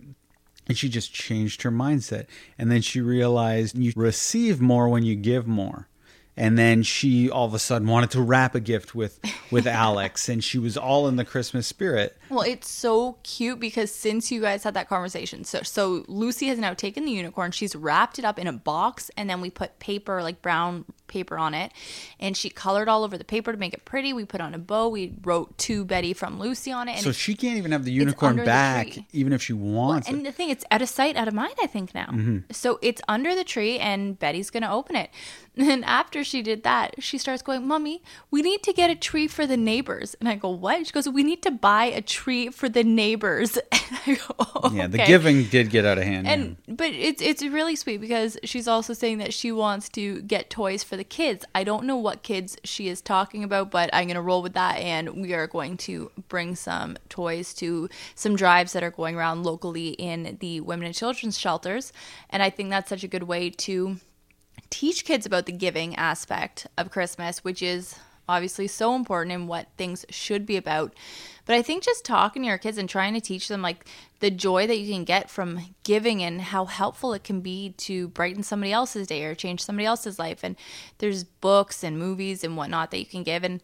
And 0.67 0.77
she 0.77 0.89
just 0.89 1.13
changed 1.13 1.63
her 1.63 1.71
mindset. 1.71 2.27
And 2.57 2.71
then 2.71 2.81
she 2.81 3.01
realized 3.01 3.77
you 3.77 3.93
receive 3.95 4.61
more 4.61 4.87
when 4.89 5.03
you 5.03 5.15
give 5.15 5.47
more 5.47 5.87
and 6.41 6.57
then 6.57 6.81
she 6.81 7.29
all 7.29 7.45
of 7.45 7.53
a 7.53 7.59
sudden 7.59 7.87
wanted 7.87 8.09
to 8.09 8.19
wrap 8.19 8.55
a 8.55 8.59
gift 8.59 8.95
with 8.95 9.19
with 9.51 9.67
Alex 9.87 10.27
and 10.27 10.43
she 10.43 10.57
was 10.57 10.75
all 10.75 11.07
in 11.07 11.15
the 11.15 11.23
Christmas 11.23 11.67
spirit. 11.67 12.17
Well, 12.29 12.41
it's 12.41 12.67
so 12.67 13.17
cute 13.21 13.59
because 13.59 13.91
since 13.91 14.31
you 14.31 14.41
guys 14.41 14.63
had 14.63 14.73
that 14.73 14.89
conversation, 14.89 15.43
so 15.43 15.61
so 15.61 16.03
Lucy 16.07 16.47
has 16.47 16.57
now 16.57 16.73
taken 16.73 17.05
the 17.05 17.11
unicorn, 17.11 17.51
she's 17.51 17.75
wrapped 17.75 18.17
it 18.17 18.25
up 18.25 18.39
in 18.39 18.47
a 18.47 18.53
box 18.53 19.11
and 19.15 19.29
then 19.29 19.39
we 19.39 19.51
put 19.51 19.77
paper 19.77 20.23
like 20.23 20.41
brown 20.41 20.85
paper 21.11 21.37
on 21.37 21.53
it 21.53 21.71
and 22.19 22.35
she 22.35 22.49
colored 22.49 22.87
all 22.89 23.03
over 23.03 23.17
the 23.17 23.23
paper 23.23 23.51
to 23.51 23.57
make 23.57 23.73
it 23.73 23.85
pretty. 23.85 24.11
We 24.11 24.25
put 24.25 24.41
on 24.41 24.55
a 24.55 24.57
bow. 24.57 24.87
We 24.87 25.13
wrote 25.23 25.55
to 25.59 25.85
Betty 25.85 26.13
from 26.13 26.39
Lucy 26.39 26.71
on 26.71 26.87
it. 26.87 26.99
so 26.99 27.11
she 27.11 27.35
can't 27.35 27.57
even 27.57 27.71
have 27.71 27.85
the 27.85 27.91
unicorn 27.91 28.37
back 28.37 28.97
even 29.11 29.31
if 29.31 29.43
she 29.43 29.53
wants 29.53 30.07
well, 30.07 30.15
and 30.15 30.25
it. 30.25 30.29
the 30.29 30.35
thing 30.35 30.49
it's 30.49 30.65
out 30.71 30.81
of 30.81 30.89
sight, 30.89 31.15
out 31.15 31.27
of 31.27 31.35
mind, 31.35 31.53
I 31.61 31.67
think 31.67 31.93
now. 31.93 32.07
Mm-hmm. 32.07 32.51
So 32.51 32.79
it's 32.81 33.01
under 33.07 33.35
the 33.35 33.43
tree 33.43 33.77
and 33.77 34.17
Betty's 34.17 34.49
going 34.49 34.63
to 34.63 34.71
open 34.71 34.95
it. 34.95 35.11
And 35.57 35.83
after 35.83 36.23
she 36.31 36.41
did 36.41 36.63
that, 36.63 36.95
she 36.99 37.17
starts 37.17 37.41
going, 37.41 37.67
Mommy, 37.67 38.01
we 38.31 38.41
need 38.41 38.63
to 38.63 38.73
get 38.73 38.89
a 38.89 38.95
tree 38.95 39.27
for 39.27 39.45
the 39.45 39.57
neighbors. 39.57 40.15
And 40.19 40.29
I 40.29 40.35
go, 40.35 40.49
What? 40.49 40.87
She 40.87 40.93
goes, 40.93 41.07
We 41.07 41.23
need 41.23 41.43
to 41.43 41.51
buy 41.51 41.85
a 41.85 42.01
tree 42.01 42.49
for 42.49 42.69
the 42.69 42.83
neighbors. 42.83 43.57
And 43.91 43.99
I 44.07 44.15
go, 44.15 44.35
oh, 44.39 44.71
Yeah, 44.73 44.87
the 44.87 44.99
giving 44.99 45.43
did 45.43 45.69
get 45.69 45.85
out 45.85 45.97
of 45.97 46.05
hand. 46.05 46.25
And 46.25 46.55
yeah. 46.65 46.75
but 46.75 46.91
it's 46.91 47.21
it's 47.21 47.43
really 47.43 47.75
sweet 47.75 47.99
because 47.99 48.37
she's 48.45 48.65
also 48.65 48.93
saying 48.93 49.17
that 49.17 49.33
she 49.33 49.51
wants 49.51 49.89
to 49.89 50.21
get 50.21 50.49
toys 50.49 50.81
for 50.81 50.95
the 50.95 51.03
kids. 51.03 51.43
I 51.53 51.65
don't 51.65 51.83
know 51.83 51.97
what 51.97 52.23
kids 52.23 52.57
she 52.63 52.87
is 52.87 53.01
talking 53.01 53.43
about, 53.43 53.69
but 53.69 53.89
I'm 53.91 54.07
gonna 54.07 54.21
roll 54.21 54.41
with 54.41 54.53
that 54.53 54.77
and 54.77 55.21
we 55.21 55.33
are 55.33 55.45
going 55.45 55.75
to 55.77 56.09
bring 56.29 56.55
some 56.55 56.97
toys 57.09 57.53
to 57.55 57.89
some 58.15 58.37
drives 58.37 58.71
that 58.71 58.83
are 58.83 58.91
going 58.91 59.17
around 59.17 59.43
locally 59.43 59.89
in 59.89 60.37
the 60.39 60.61
women 60.61 60.85
and 60.85 60.95
children's 60.95 61.37
shelters. 61.37 61.91
And 62.29 62.41
I 62.41 62.49
think 62.49 62.69
that's 62.69 62.87
such 62.87 63.03
a 63.03 63.09
good 63.09 63.23
way 63.23 63.49
to 63.49 63.97
teach 64.71 65.05
kids 65.05 65.27
about 65.27 65.45
the 65.45 65.51
giving 65.51 65.95
aspect 65.95 66.65
of 66.77 66.89
Christmas, 66.89 67.43
which 67.43 67.61
is 67.61 67.95
obviously 68.27 68.67
so 68.67 68.95
important 68.95 69.33
and 69.33 69.47
what 69.47 69.67
things 69.77 70.05
should 70.09 70.45
be 70.45 70.57
about. 70.57 70.93
But 71.45 71.55
I 71.55 71.61
think 71.61 71.83
just 71.83 72.05
talking 72.05 72.43
to 72.43 72.47
your 72.47 72.57
kids 72.57 72.77
and 72.77 72.87
trying 72.87 73.13
to 73.13 73.21
teach 73.21 73.47
them 73.47 73.61
like 73.61 73.85
the 74.19 74.31
joy 74.31 74.67
that 74.67 74.79
you 74.79 74.93
can 74.93 75.03
get 75.03 75.29
from 75.29 75.75
giving 75.83 76.23
and 76.23 76.39
how 76.39 76.65
helpful 76.65 77.13
it 77.13 77.23
can 77.23 77.41
be 77.41 77.73
to 77.77 78.07
brighten 78.09 78.43
somebody 78.43 78.71
else's 78.71 79.07
day 79.07 79.25
or 79.25 79.35
change 79.35 79.61
somebody 79.61 79.85
else's 79.85 80.17
life. 80.17 80.39
And 80.43 80.55
there's 80.99 81.23
books 81.23 81.83
and 81.83 81.99
movies 81.99 82.43
and 82.43 82.55
whatnot 82.55 82.91
that 82.91 82.99
you 82.99 83.05
can 83.05 83.23
give. 83.23 83.43
And 83.43 83.61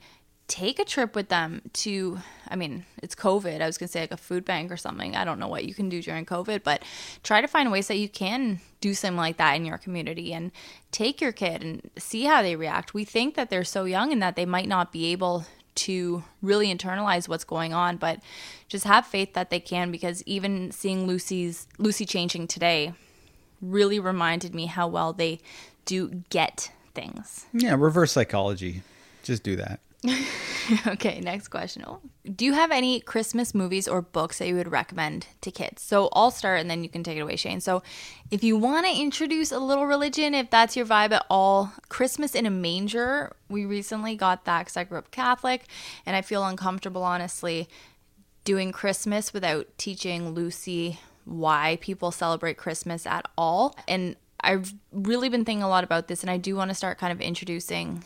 take 0.48 0.80
a 0.80 0.86
trip 0.86 1.14
with 1.14 1.28
them 1.28 1.62
to 1.74 2.20
i 2.48 2.56
mean 2.56 2.86
it's 3.04 3.16
covid. 3.16 3.62
I 3.62 3.66
was 3.66 3.78
going 3.78 3.88
to 3.88 3.92
say 3.92 4.02
like 4.02 4.12
a 4.12 4.18
food 4.18 4.46
bank 4.46 4.72
or 4.72 4.78
something. 4.78 5.16
I 5.16 5.26
don't 5.26 5.40
know 5.40 5.48
what 5.48 5.66
you 5.66 5.74
can 5.74 5.90
do 5.90 6.02
during 6.02 6.26
covid 6.26 6.64
but 6.64 6.84
try 7.24 7.42
to 7.42 7.48
find 7.48 7.72
ways 7.72 7.88
that 7.88 7.98
you 7.98 8.10
can 8.10 8.62
do 8.80 8.94
something 8.94 9.18
like 9.18 9.38
that 9.38 9.56
in 9.56 9.66
your 9.66 9.78
community 9.78 10.34
and 10.34 10.52
take 10.92 11.20
your 11.20 11.32
kid 11.32 11.64
and 11.64 11.90
see 11.98 12.24
how 12.26 12.42
they 12.42 12.56
react. 12.56 12.94
We 12.94 13.04
think 13.04 13.36
that 13.36 13.50
they're 13.50 13.64
so 13.64 13.84
young 13.86 14.12
and 14.12 14.22
that 14.22 14.36
they 14.36 14.46
might 14.46 14.68
not 14.68 14.92
be 14.92 15.12
able 15.12 15.46
to 15.76 16.24
really 16.42 16.74
internalize 16.74 17.28
what's 17.28 17.44
going 17.44 17.74
on 17.74 17.98
but 17.98 18.20
just 18.68 18.86
have 18.86 19.06
faith 19.06 19.34
that 19.34 19.50
they 19.50 19.60
can 19.60 19.92
because 19.92 20.24
even 20.24 20.72
seeing 20.72 21.06
lucy's 21.06 21.68
lucy 21.78 22.06
changing 22.06 22.48
today 22.48 22.94
really 23.62 24.00
reminded 24.00 24.56
me 24.56 24.66
how 24.66 24.88
well 24.88 25.14
they 25.14 25.40
do 25.86 26.24
get 26.30 26.72
things. 26.96 27.46
Yeah 27.54 27.76
reverse 27.78 28.14
psychology. 28.14 28.82
Just 29.24 29.44
do 29.44 29.56
that 29.58 29.82
okay, 30.88 31.20
next 31.22 31.48
question. 31.48 31.84
Do 32.36 32.46
you 32.46 32.54
have 32.54 32.72
any 32.72 33.00
Christmas 33.00 33.56
movies 33.56 33.88
or 33.88 34.02
books 34.02 34.40
that 34.40 34.48
you 34.48 34.56
would 34.56 34.72
recommend 34.72 35.28
to 35.42 35.52
kids? 35.52 35.82
So 35.82 36.10
I'll 36.14 36.32
start 36.32 36.60
and 36.60 36.70
then 36.70 36.84
you 36.84 36.90
can 36.90 37.04
take 37.04 37.18
it 37.18 37.22
away, 37.22 37.36
Shane. 37.36 37.62
So 37.62 37.82
if 38.30 38.44
you 38.44 38.58
want 38.58 38.86
to 38.86 38.92
introduce 38.92 39.52
a 39.52 39.60
little 39.60 39.88
religion, 39.88 40.36
if 40.36 40.50
that's 40.50 40.76
your 40.76 40.86
vibe 40.86 41.12
at 41.12 41.26
all, 41.30 41.74
Christmas 41.90 42.36
in 42.36 42.46
a 42.46 42.52
Manger, 42.52 43.36
we 43.50 43.66
recently 43.66 44.16
got 44.16 44.46
that 44.46 44.60
because 44.60 44.78
I 44.78 44.84
grew 44.84 45.00
up 45.00 45.12
Catholic 45.12 45.66
and 46.06 46.16
I 46.16 46.22
feel 46.22 46.46
uncomfortable, 46.46 47.04
honestly, 47.04 47.68
doing 48.44 48.72
Christmas 48.72 49.34
without 49.34 49.68
teaching 49.78 50.30
Lucy 50.30 51.00
why 51.26 51.78
people 51.82 52.12
celebrate 52.12 52.58
Christmas 52.58 53.06
at 53.06 53.28
all. 53.38 53.76
And 53.88 54.16
I've 54.42 54.74
really 54.92 55.28
been 55.28 55.44
thinking 55.44 55.64
a 55.64 55.70
lot 55.70 55.84
about 55.84 56.08
this 56.08 56.22
and 56.22 56.30
I 56.30 56.38
do 56.38 56.56
want 56.56 56.70
to 56.70 56.76
start 56.76 57.00
kind 57.00 57.12
of 57.12 57.20
introducing 57.20 58.04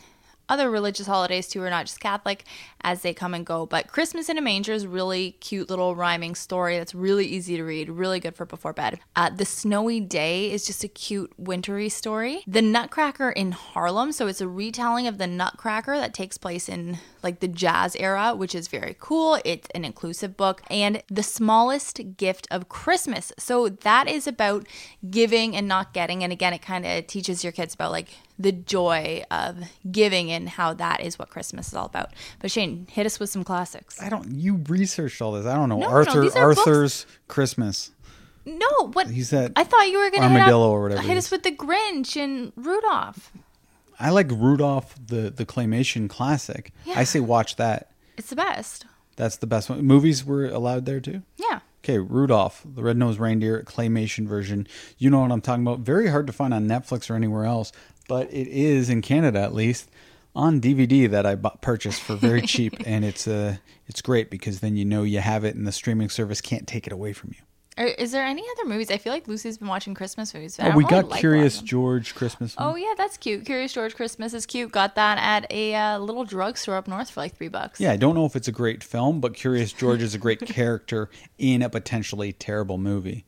other 0.52 0.70
religious 0.70 1.06
holidays 1.06 1.48
too, 1.48 1.62
are 1.62 1.70
not 1.70 1.86
just 1.86 1.98
Catholic, 1.98 2.44
as 2.82 3.00
they 3.00 3.14
come 3.14 3.32
and 3.32 3.46
go. 3.46 3.64
But 3.64 3.88
Christmas 3.88 4.28
in 4.28 4.36
a 4.36 4.42
Manger 4.42 4.74
is 4.74 4.86
really 4.86 5.32
cute 5.40 5.70
little 5.70 5.96
rhyming 5.96 6.34
story 6.34 6.76
that's 6.76 6.94
really 6.94 7.24
easy 7.26 7.56
to 7.56 7.64
read, 7.64 7.88
really 7.88 8.20
good 8.20 8.36
for 8.36 8.44
before 8.44 8.74
bed. 8.74 9.00
Uh, 9.16 9.30
the 9.30 9.46
Snowy 9.46 9.98
Day 9.98 10.50
is 10.50 10.66
just 10.66 10.84
a 10.84 10.88
cute 10.88 11.32
wintry 11.38 11.88
story. 11.88 12.42
The 12.46 12.60
Nutcracker 12.60 13.30
in 13.30 13.52
Harlem, 13.52 14.12
so 14.12 14.26
it's 14.26 14.42
a 14.42 14.48
retelling 14.48 15.06
of 15.06 15.16
the 15.16 15.26
Nutcracker 15.26 15.96
that 15.96 16.12
takes 16.12 16.36
place 16.36 16.68
in 16.68 16.98
like 17.22 17.40
the 17.40 17.48
jazz 17.48 17.96
era, 17.96 18.34
which 18.34 18.54
is 18.54 18.68
very 18.68 18.94
cool. 18.98 19.38
It's 19.44 19.68
an 19.74 19.84
inclusive 19.84 20.36
book. 20.36 20.60
And 20.68 21.02
The 21.08 21.22
Smallest 21.22 22.16
Gift 22.16 22.46
of 22.50 22.68
Christmas. 22.68 23.32
So 23.38 23.68
that 23.68 24.08
is 24.08 24.26
about 24.26 24.66
giving 25.08 25.56
and 25.56 25.66
not 25.66 25.94
getting. 25.94 26.22
And 26.22 26.32
again, 26.32 26.52
it 26.52 26.62
kind 26.62 26.84
of 26.84 27.06
teaches 27.06 27.42
your 27.42 27.52
kids 27.52 27.74
about 27.74 27.92
like 27.92 28.08
the 28.38 28.52
joy 28.52 29.24
of 29.30 29.58
giving 29.90 30.30
and 30.32 30.48
how 30.48 30.74
that 30.74 31.00
is 31.00 31.18
what 31.18 31.30
Christmas 31.30 31.68
is 31.68 31.74
all 31.74 31.86
about. 31.86 32.10
But 32.40 32.50
Shane, 32.50 32.86
hit 32.90 33.06
us 33.06 33.20
with 33.20 33.30
some 33.30 33.44
classics. 33.44 34.00
I 34.00 34.08
don't. 34.08 34.30
You 34.32 34.62
researched 34.68 35.20
all 35.22 35.32
this. 35.32 35.46
I 35.46 35.54
don't 35.54 35.68
know. 35.68 35.78
No, 35.78 35.88
no, 35.88 35.92
Arthur 35.92 36.20
these 36.22 36.36
are 36.36 36.48
books. 36.48 36.58
Arthur's 36.66 37.06
Christmas. 37.28 37.90
No, 38.44 38.90
what? 38.92 39.08
He's 39.08 39.30
that 39.30 39.52
I 39.54 39.64
thought 39.64 39.88
you 39.88 39.98
were 39.98 40.10
going 40.10 40.22
to 40.22 40.28
hit, 40.28 40.40
armadillo 40.40 40.66
up- 40.70 40.72
or 40.72 40.82
whatever 40.82 41.02
hit 41.02 41.16
us 41.16 41.30
with 41.30 41.42
the 41.44 41.52
Grinch 41.52 42.16
and 42.16 42.52
Rudolph. 42.56 43.30
I 44.00 44.10
like 44.10 44.30
Rudolph 44.30 44.94
the 45.06 45.30
the 45.30 45.46
claymation 45.46 46.08
classic. 46.08 46.72
Yeah. 46.84 46.98
I 46.98 47.04
say 47.04 47.20
watch 47.20 47.56
that. 47.56 47.92
It's 48.16 48.30
the 48.30 48.36
best. 48.36 48.86
That's 49.16 49.36
the 49.36 49.46
best 49.46 49.70
one. 49.70 49.84
Movies 49.84 50.24
were 50.24 50.46
allowed 50.46 50.86
there 50.86 50.98
too. 51.00 51.22
Yeah. 51.36 51.60
Okay, 51.84 51.98
Rudolph, 51.98 52.62
the 52.64 52.80
red-nosed 52.80 53.18
reindeer 53.18 53.60
claymation 53.64 54.26
version. 54.26 54.68
You 54.98 55.10
know 55.10 55.20
what 55.20 55.32
I'm 55.32 55.40
talking 55.40 55.66
about. 55.66 55.80
Very 55.80 56.08
hard 56.08 56.28
to 56.28 56.32
find 56.32 56.54
on 56.54 56.68
Netflix 56.68 57.10
or 57.10 57.16
anywhere 57.16 57.44
else, 57.44 57.72
but 58.12 58.30
it 58.30 58.46
is 58.46 58.90
in 58.90 59.00
Canada 59.00 59.40
at 59.40 59.54
least 59.54 59.90
on 60.34 60.60
DVD 60.60 61.08
that 61.08 61.24
I 61.24 61.34
bought, 61.34 61.62
purchased 61.62 62.02
for 62.02 62.14
very 62.14 62.42
cheap, 62.52 62.74
and 62.84 63.06
it's 63.06 63.26
uh 63.26 63.56
it's 63.86 64.02
great 64.02 64.28
because 64.28 64.60
then 64.60 64.76
you 64.76 64.84
know 64.84 65.02
you 65.02 65.20
have 65.20 65.44
it, 65.46 65.54
and 65.54 65.66
the 65.66 65.72
streaming 65.72 66.10
service 66.10 66.42
can't 66.42 66.66
take 66.66 66.86
it 66.86 66.92
away 66.92 67.14
from 67.14 67.30
you. 67.30 67.42
Are, 67.78 67.86
is 67.86 68.12
there 68.12 68.22
any 68.22 68.44
other 68.50 68.68
movies? 68.68 68.90
I 68.90 68.98
feel 68.98 69.14
like 69.14 69.26
Lucy's 69.26 69.56
been 69.56 69.68
watching 69.68 69.94
Christmas 69.94 70.34
movies. 70.34 70.58
Oh, 70.60 70.64
we 70.64 70.84
really 70.84 70.90
got 70.90 71.08
like 71.08 71.20
Curious. 71.20 71.62
George 71.62 72.14
Christmas. 72.14 72.54
Oh 72.58 72.76
yeah, 72.76 72.92
that's 72.98 73.16
cute. 73.16 73.46
Curious 73.46 73.72
George 73.72 73.96
Christmas 73.96 74.34
is 74.34 74.44
cute. 74.44 74.70
Got 74.70 74.94
that 74.96 75.16
at 75.16 75.50
a 75.50 75.74
uh, 75.74 75.98
little 75.98 76.26
drugstore 76.26 76.76
up 76.76 76.86
north 76.86 77.08
for 77.08 77.20
like 77.20 77.34
three 77.38 77.48
bucks. 77.48 77.80
Yeah, 77.80 77.92
I 77.92 77.96
don't 77.96 78.14
know 78.14 78.26
if 78.26 78.36
it's 78.36 78.46
a 78.48 78.52
great 78.52 78.84
film, 78.84 79.22
but 79.22 79.32
Curious 79.32 79.72
George 79.72 80.02
is 80.02 80.14
a 80.14 80.18
great 80.18 80.40
character 80.46 81.08
in 81.38 81.62
a 81.62 81.70
potentially 81.70 82.34
terrible 82.34 82.76
movie. 82.76 83.24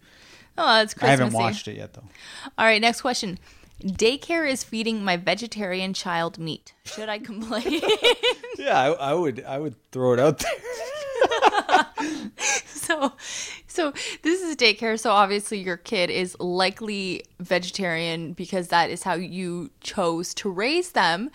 Oh, 0.59 0.75
that's 0.75 0.93
Christmassy. 0.93 1.07
I 1.07 1.25
haven't 1.25 1.33
watched 1.33 1.69
it 1.69 1.79
yet 1.79 1.95
though. 1.95 2.05
All 2.59 2.67
right, 2.67 2.83
next 2.83 3.01
question. 3.01 3.39
Daycare 3.85 4.51
is 4.51 4.65
feeding 4.65 5.05
my 5.05 5.17
vegetarian 5.17 5.93
child 5.93 6.39
meat. 6.39 6.73
Should 6.85 7.09
I 7.09 7.19
complain? 7.19 7.83
Yeah, 8.57 8.79
I, 8.81 9.11
I 9.11 9.15
would 9.15 9.45
I 9.45 9.59
would 9.59 9.75
throw 9.91 10.15
it 10.15 10.21
out 10.21 10.39
there. 10.39 11.87
so 12.67 13.13
so 13.67 13.93
this 14.23 14.43
is 14.43 14.57
daycare 14.57 14.99
so 14.99 15.11
obviously 15.11 15.59
your 15.59 15.77
kid 15.77 16.09
is 16.09 16.37
likely 16.39 17.25
vegetarian 17.41 18.33
because 18.33 18.69
that 18.69 18.91
is 18.91 19.03
how 19.03 19.15
you 19.15 19.71
chose 19.81 20.35
to 20.35 20.49
raise 20.49 20.93
them 20.93 21.31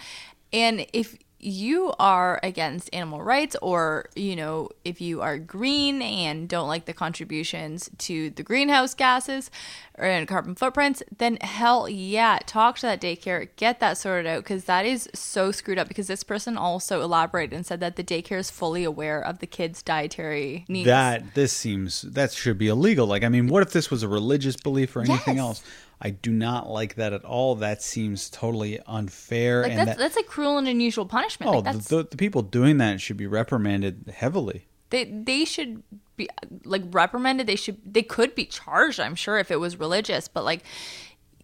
and 0.53 0.85
if 0.93 1.17
you 1.39 1.93
are 1.99 2.39
against 2.43 2.93
animal 2.93 3.21
rights 3.21 3.55
or 3.61 4.09
you 4.15 4.35
know 4.35 4.69
if 4.83 4.99
you 4.99 5.21
are 5.21 5.37
green 5.37 6.01
and 6.01 6.49
don't 6.49 6.67
like 6.67 6.85
the 6.85 6.93
contributions 6.93 7.89
to 7.97 8.29
the 8.31 8.43
greenhouse 8.43 8.93
gases 8.93 9.49
and 9.95 10.27
carbon 10.27 10.53
footprints 10.53 11.01
then 11.17 11.37
hell 11.37 11.87
yeah 11.87 12.37
talk 12.45 12.75
to 12.77 12.81
that 12.83 12.99
daycare 12.99 13.47
get 13.55 13.79
that 13.79 13.97
sorted 13.97 14.27
out 14.27 14.43
because 14.43 14.65
that 14.65 14.85
is 14.85 15.09
so 15.13 15.51
screwed 15.51 15.79
up 15.79 15.87
because 15.87 16.07
this 16.07 16.23
person 16.23 16.57
also 16.57 17.01
elaborated 17.01 17.53
and 17.55 17.65
said 17.65 17.79
that 17.79 17.95
the 17.95 18.03
daycare 18.03 18.39
is 18.39 18.51
fully 18.51 18.83
aware 18.83 19.21
of 19.21 19.39
the 19.39 19.47
kids 19.47 19.81
dietary 19.81 20.65
needs 20.67 20.85
That 20.87 21.35
this 21.35 21.53
seems 21.53 22.01
that 22.01 22.31
should 22.31 22.57
be 22.57 22.67
illegal. 22.67 23.07
Like, 23.07 23.23
I 23.23 23.29
mean, 23.29 23.47
what 23.47 23.63
if 23.63 23.71
this 23.71 23.89
was 23.89 24.03
a 24.03 24.07
religious 24.07 24.55
belief 24.57 24.95
or 24.95 25.01
anything 25.01 25.37
Yes. 25.37 25.45
else? 25.45 25.63
I 26.01 26.11
do 26.11 26.31
not 26.31 26.69
like 26.69 26.95
that 26.95 27.11
at 27.11 27.25
all. 27.25 27.55
That 27.55 27.81
seems 27.81 28.29
totally 28.29 28.79
unfair. 28.87 29.63
like 29.63 29.71
and 29.71 29.79
that's 29.79 29.89
that, 29.91 29.97
that's 29.97 30.17
a 30.17 30.23
cruel 30.23 30.57
and 30.57 30.67
unusual 30.67 31.05
punishment 31.05 31.51
oh, 31.53 31.59
like 31.59 31.83
the, 31.83 32.07
the 32.09 32.17
people 32.17 32.41
doing 32.41 32.77
that 32.77 33.01
should 33.01 33.17
be 33.17 33.27
reprimanded 33.27 34.13
heavily. 34.15 34.67
they 34.91 35.05
they 35.05 35.45
should 35.45 35.83
be 36.15 36.29
like 36.63 36.83
reprimanded 36.91 37.47
they 37.47 37.55
should 37.55 37.77
they 37.85 38.03
could 38.03 38.35
be 38.35 38.45
charged 38.45 38.99
i'm 38.99 39.15
sure 39.15 39.37
if 39.39 39.49
it 39.51 39.55
was 39.55 39.79
religious 39.79 40.27
but 40.27 40.43
like 40.43 40.63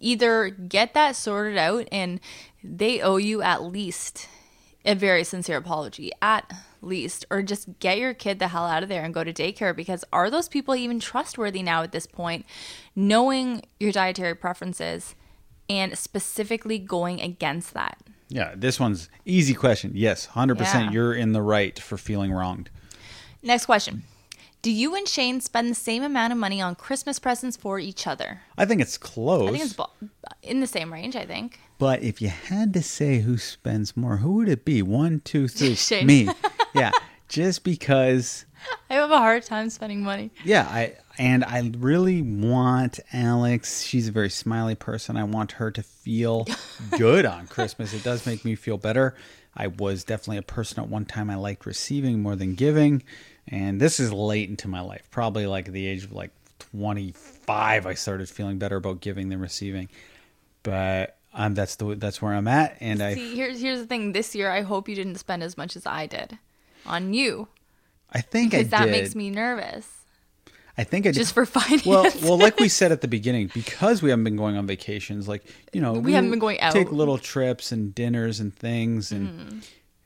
either 0.01 0.49
get 0.49 0.93
that 0.93 1.15
sorted 1.15 1.57
out 1.57 1.87
and 1.91 2.19
they 2.61 3.01
owe 3.01 3.15
you 3.15 3.41
at 3.41 3.63
least 3.63 4.27
a 4.85 4.95
very 4.95 5.23
sincere 5.23 5.57
apology 5.57 6.11
at 6.21 6.51
least 6.81 7.25
or 7.31 7.41
just 7.41 7.79
get 7.79 7.97
your 7.97 8.13
kid 8.13 8.39
the 8.39 8.49
hell 8.49 8.65
out 8.65 8.83
of 8.83 8.89
there 8.89 9.03
and 9.03 9.13
go 9.13 9.23
to 9.23 9.33
daycare 9.33 9.75
because 9.75 10.03
are 10.13 10.29
those 10.29 10.47
people 10.47 10.75
even 10.75 10.99
trustworthy 10.99 11.63
now 11.63 11.81
at 11.81 11.91
this 11.91 12.05
point 12.05 12.45
knowing 12.95 13.63
your 13.79 13.91
dietary 13.91 14.35
preferences 14.35 15.15
and 15.69 15.97
specifically 15.97 16.77
going 16.77 17.19
against 17.21 17.73
that 17.73 17.97
Yeah, 18.29 18.53
this 18.55 18.79
one's 18.79 19.09
easy 19.25 19.53
question. 19.53 19.91
Yes, 19.95 20.25
hundred 20.27 20.57
Yeah. 20.57 20.63
percent. 20.65 20.93
You're 20.93 21.13
in 21.13 21.31
the 21.33 21.41
right 21.41 21.77
for 21.79 21.97
feeling 21.97 22.31
wronged. 22.31 22.69
next 23.41 23.65
question 23.65 24.03
do 24.61 24.71
you 24.71 24.95
and 24.95 25.07
Shane 25.07 25.41
spend 25.41 25.69
the 25.69 25.75
same 25.75 26.01
amount 26.01 26.33
of 26.33 26.39
money 26.39 26.59
on 26.59 26.73
Christmas 26.73 27.19
presents 27.19 27.55
for 27.55 27.77
each 27.77 28.07
other? 28.07 28.41
I 28.57 28.65
think 28.65 28.81
it's 28.81 28.97
close. 28.97 29.47
I 29.47 29.51
think 29.51 29.63
it's 29.63 29.79
in 30.41 30.59
the 30.59 30.65
same 30.65 30.91
range. 30.91 31.15
I 31.15 31.23
think. 31.23 31.59
But 31.77 32.01
if 32.03 32.21
you 32.21 32.29
had 32.29 32.73
to 32.73 32.81
say 32.81 33.19
who 33.19 33.37
spends 33.37 33.97
more, 33.97 34.17
who 34.17 34.33
would 34.33 34.49
it 34.49 34.65
be? 34.65 34.81
One, 34.81 35.21
two, 35.21 35.47
three. 35.49 35.75
Shane. 35.75 36.07
Me. 36.07 36.29
Yeah. 36.73 36.91
Just 37.27 37.63
because 37.63 38.45
I 38.89 38.95
have 38.95 39.11
a 39.11 39.17
hard 39.17 39.43
time 39.43 39.69
spending 39.69 40.03
money. 40.03 40.31
Yeah, 40.43 40.67
I 40.69 40.95
and 41.17 41.43
I 41.43 41.71
really 41.77 42.21
want 42.21 42.99
Alex. 43.13 43.81
She's 43.83 44.07
a 44.07 44.11
very 44.11 44.29
smiley 44.29 44.75
person. 44.75 45.17
I 45.17 45.23
want 45.23 45.53
her 45.53 45.71
to 45.71 45.83
feel 45.83 46.47
good 46.97 47.25
on 47.25 47.47
Christmas. 47.47 47.93
It 47.93 48.03
does 48.03 48.25
make 48.25 48.45
me 48.45 48.55
feel 48.55 48.77
better. 48.77 49.15
I 49.55 49.67
was 49.67 50.03
definitely 50.03 50.37
a 50.37 50.43
person 50.43 50.83
at 50.83 50.89
one 50.89 51.05
time 51.05 51.29
I 51.29 51.35
liked 51.35 51.65
receiving 51.65 52.21
more 52.21 52.35
than 52.35 52.55
giving, 52.55 53.03
and 53.47 53.79
this 53.79 53.99
is 53.99 54.11
late 54.11 54.49
into 54.49 54.67
my 54.67 54.81
life. 54.81 55.09
Probably 55.11 55.47
like 55.47 55.67
at 55.67 55.73
the 55.73 55.87
age 55.87 56.03
of 56.03 56.11
like 56.11 56.31
25 56.71 57.85
I 57.85 57.93
started 57.93 58.29
feeling 58.29 58.57
better 58.57 58.75
about 58.75 58.99
giving 59.01 59.29
than 59.29 59.39
receiving. 59.39 59.89
But 60.63 61.14
um 61.35 61.53
that's 61.53 61.75
the 61.75 61.95
that's 61.95 62.21
where 62.21 62.33
I'm 62.33 62.47
at 62.47 62.77
and 62.79 63.01
I 63.03 63.13
See, 63.15 63.35
here's 63.35 63.61
here's 63.61 63.79
the 63.79 63.85
thing. 63.85 64.13
This 64.13 64.33
year, 64.33 64.49
I 64.49 64.61
hope 64.61 64.89
you 64.89 64.95
didn't 64.95 65.15
spend 65.17 65.43
as 65.43 65.57
much 65.57 65.75
as 65.75 65.85
I 65.85 66.07
did 66.07 66.39
on 66.85 67.13
you 67.13 67.47
I 68.11 68.21
think 68.21 68.53
I 68.53 68.57
because 68.59 68.71
that 68.71 68.85
did. 68.85 68.91
makes 68.91 69.15
me 69.15 69.29
nervous. 69.29 69.87
I 70.77 70.83
think 70.83 71.05
I 71.05 71.09
did. 71.09 71.15
Just 71.19 71.33
for 71.33 71.45
finance. 71.45 71.85
Well, 71.85 72.03
well, 72.21 72.37
like 72.37 72.59
we 72.59 72.67
said 72.69 72.91
at 72.91 72.99
the 73.01 73.07
beginning, 73.07 73.49
because 73.53 74.01
we 74.01 74.09
haven't 74.09 74.25
been 74.25 74.35
going 74.35 74.57
on 74.57 74.67
vacations, 74.67 75.25
like 75.27 75.43
you 75.71 75.79
know, 75.81 75.93
We 75.93 76.11
haven't 76.13 76.31
been 76.31 76.39
going 76.39 76.59
out. 76.59 76.73
Take 76.73 76.91
little 76.91 77.17
trips 77.17 77.71
and 77.71 77.95
dinners 77.95 78.39
and 78.41 78.53
things, 78.53 79.11
and 79.11 79.29
Mm-hmm. 79.29 79.59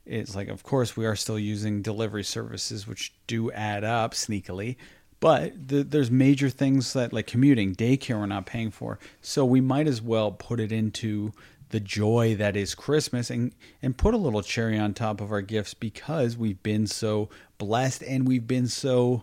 it's 0.06 0.34
like, 0.36 0.46
of 0.48 0.62
course, 0.62 0.96
we 0.96 1.06
are 1.06 1.16
still 1.16 1.38
using 1.40 1.82
delivery 1.82 2.22
services, 2.24 2.86
which 2.86 3.12
do 3.26 3.50
add 3.52 3.82
up 3.84 4.12
sneakily. 4.14 4.76
But 5.20 5.68
the, 5.68 5.82
there's 5.82 6.10
major 6.10 6.48
things 6.48 6.92
that 6.94 7.12
like 7.12 7.26
commuting, 7.26 7.74
daycare, 7.74 8.18
we're 8.18 8.26
not 8.26 8.46
paying 8.46 8.70
for, 8.70 8.98
so 9.20 9.44
we 9.44 9.60
might 9.60 9.86
as 9.86 10.00
well 10.00 10.32
put 10.32 10.60
it 10.60 10.72
into 10.72 11.32
the 11.68 11.80
joy 11.80 12.34
that 12.36 12.56
is 12.56 12.74
Christmas 12.74 13.30
and 13.30 13.54
and 13.82 13.96
put 13.96 14.14
a 14.14 14.16
little 14.16 14.42
cherry 14.42 14.78
on 14.78 14.92
top 14.92 15.20
of 15.20 15.30
our 15.30 15.42
gifts 15.42 15.74
because 15.74 16.36
we've 16.36 16.62
been 16.62 16.86
so 16.86 17.28
blessed 17.58 18.02
and 18.02 18.26
we've 18.26 18.46
been 18.46 18.66
so 18.66 19.22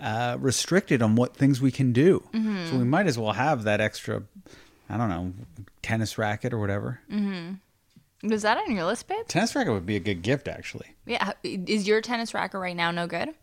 uh, 0.00 0.36
restricted 0.40 1.02
on 1.02 1.14
what 1.14 1.36
things 1.36 1.60
we 1.60 1.70
can 1.70 1.92
do. 1.92 2.24
Mm-hmm. 2.32 2.66
So 2.66 2.78
we 2.78 2.84
might 2.84 3.06
as 3.06 3.18
well 3.18 3.32
have 3.32 3.64
that 3.64 3.80
extra, 3.80 4.22
I 4.88 4.96
don't 4.96 5.08
know, 5.08 5.32
tennis 5.82 6.18
racket 6.18 6.52
or 6.52 6.58
whatever. 6.58 7.00
Mm-hmm. 7.10 8.28
Was 8.28 8.42
that 8.42 8.58
on 8.58 8.74
your 8.74 8.86
list, 8.86 9.06
babe? 9.06 9.26
Tennis 9.28 9.54
racket 9.54 9.72
would 9.72 9.86
be 9.86 9.96
a 9.96 10.00
good 10.00 10.22
gift, 10.22 10.48
actually. 10.48 10.96
Yeah. 11.06 11.32
Is 11.42 11.86
your 11.86 12.00
tennis 12.00 12.32
racket 12.32 12.58
right 12.58 12.74
now 12.74 12.90
no 12.90 13.06
good? 13.06 13.34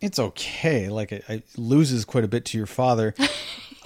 It's 0.00 0.18
okay. 0.18 0.88
Like 0.88 1.12
it, 1.12 1.24
it 1.28 1.46
loses 1.56 2.04
quite 2.04 2.24
a 2.24 2.28
bit 2.28 2.44
to 2.46 2.58
your 2.58 2.66
father. 2.66 3.14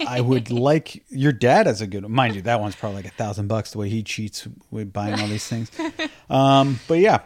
I 0.07 0.19
would 0.21 0.51
like 0.51 1.03
your 1.09 1.31
dad 1.31 1.67
as 1.67 1.81
a 1.81 1.87
good, 1.87 2.07
mind 2.07 2.35
you, 2.35 2.41
that 2.43 2.59
one's 2.59 2.75
probably 2.75 2.97
like 2.97 3.05
a 3.05 3.15
thousand 3.15 3.47
bucks 3.47 3.71
the 3.71 3.77
way 3.77 3.89
he 3.89 4.03
cheats 4.03 4.47
with 4.69 4.91
buying 4.91 5.19
all 5.19 5.27
these 5.27 5.47
things. 5.47 5.71
Um, 6.27 6.79
but 6.87 6.97
yeah, 6.97 7.19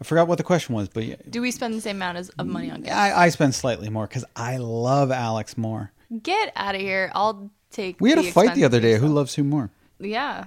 I 0.00 0.04
forgot 0.04 0.26
what 0.26 0.38
the 0.38 0.42
question 0.42 0.74
was. 0.74 0.88
But 0.88 1.04
yeah, 1.04 1.16
Do 1.28 1.42
we 1.42 1.50
spend 1.50 1.74
the 1.74 1.82
same 1.82 1.96
amount 1.96 2.16
as, 2.16 2.30
of 2.30 2.46
money 2.46 2.70
on 2.70 2.80
gifts? 2.80 2.96
I, 2.96 3.24
I 3.24 3.28
spend 3.28 3.54
slightly 3.54 3.90
more 3.90 4.06
because 4.06 4.24
I 4.34 4.56
love 4.56 5.10
Alex 5.10 5.58
more. 5.58 5.92
Get 6.22 6.50
out 6.56 6.74
of 6.74 6.80
here. 6.80 7.12
I'll 7.14 7.50
take. 7.70 8.00
We 8.00 8.08
had 8.08 8.18
a 8.18 8.32
fight 8.32 8.54
the 8.54 8.64
other 8.64 8.80
day. 8.80 8.96
Who 8.96 9.08
loves 9.08 9.34
who 9.34 9.44
more? 9.44 9.70
Yeah. 10.00 10.46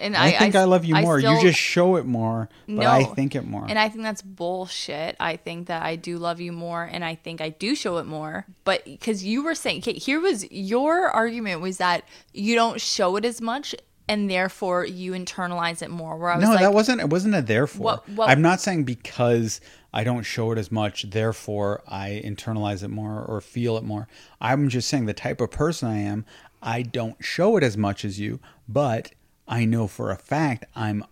And 0.00 0.16
I, 0.16 0.32
think 0.32 0.54
I, 0.54 0.64
love 0.64 0.84
you 0.84 0.94
more. 0.94 1.20
still- 1.20 1.34
you 1.34 1.40
just 1.42 1.58
show 1.58 1.96
it 1.96 2.06
more, 2.06 2.48
but 2.66 2.74
No. 2.74 2.90
I 2.90 3.04
think 3.04 3.34
it 3.34 3.46
more. 3.46 3.66
And 3.68 3.78
I 3.78 3.88
think 3.88 4.02
that's 4.02 4.22
bullshit. 4.22 5.16
I 5.20 5.36
think 5.36 5.68
that 5.68 5.82
I 5.82 5.96
do 5.96 6.18
love 6.18 6.40
you 6.40 6.52
more 6.52 6.84
and 6.84 7.04
I 7.04 7.14
think 7.14 7.40
I 7.40 7.50
do 7.50 7.74
show 7.74 7.98
it 7.98 8.06
more. 8.06 8.46
But 8.64 8.84
because 8.84 9.24
you 9.24 9.42
were 9.42 9.54
saying, 9.54 9.78
okay, 9.78 9.94
here 9.94 10.20
was 10.20 10.50
your 10.50 11.08
argument 11.10 11.60
was 11.60 11.78
that 11.78 12.04
you 12.32 12.54
don't 12.54 12.80
show 12.80 13.16
it 13.16 13.24
as 13.24 13.40
much 13.40 13.74
and 14.08 14.30
therefore 14.30 14.86
you 14.86 15.12
internalize 15.12 15.82
it 15.82 15.90
more. 15.90 16.16
Where 16.16 16.30
I 16.30 16.36
was 16.36 16.44
No, 16.44 16.50
like, 16.52 16.60
that 16.60 16.72
wasn't. 16.72 17.00
It 17.00 17.10
wasn't 17.10 17.34
a 17.34 17.42
therefore. 17.42 17.84
What- 17.84 18.08
what- 18.08 18.30
I'm 18.30 18.40
not 18.40 18.60
saying 18.60 18.84
because 18.84 19.60
I 19.92 20.04
don't 20.04 20.22
show 20.24 20.50
it 20.52 20.58
as 20.58 20.70
much, 20.72 21.10
therefore 21.10 21.82
I 21.88 22.22
internalize 22.24 22.82
it 22.82 22.88
more 22.88 23.22
or 23.22 23.40
feel 23.40 23.76
it 23.76 23.84
more. 23.84 24.08
I'm 24.40 24.68
just 24.68 24.88
saying 24.88 25.06
the 25.06 25.14
type 25.14 25.40
of 25.40 25.50
person 25.50 25.88
I 25.88 25.98
am. 25.98 26.24
I 26.62 26.82
don't 26.82 27.16
show 27.24 27.56
it 27.56 27.62
as 27.62 27.76
much 27.76 28.04
as 28.04 28.18
you, 28.18 28.40
but 28.68 29.12
I 29.48 29.64
know 29.64 29.86
for 29.88 30.10
a 30.10 30.16
fact 30.16 30.66
I'm 30.76 31.04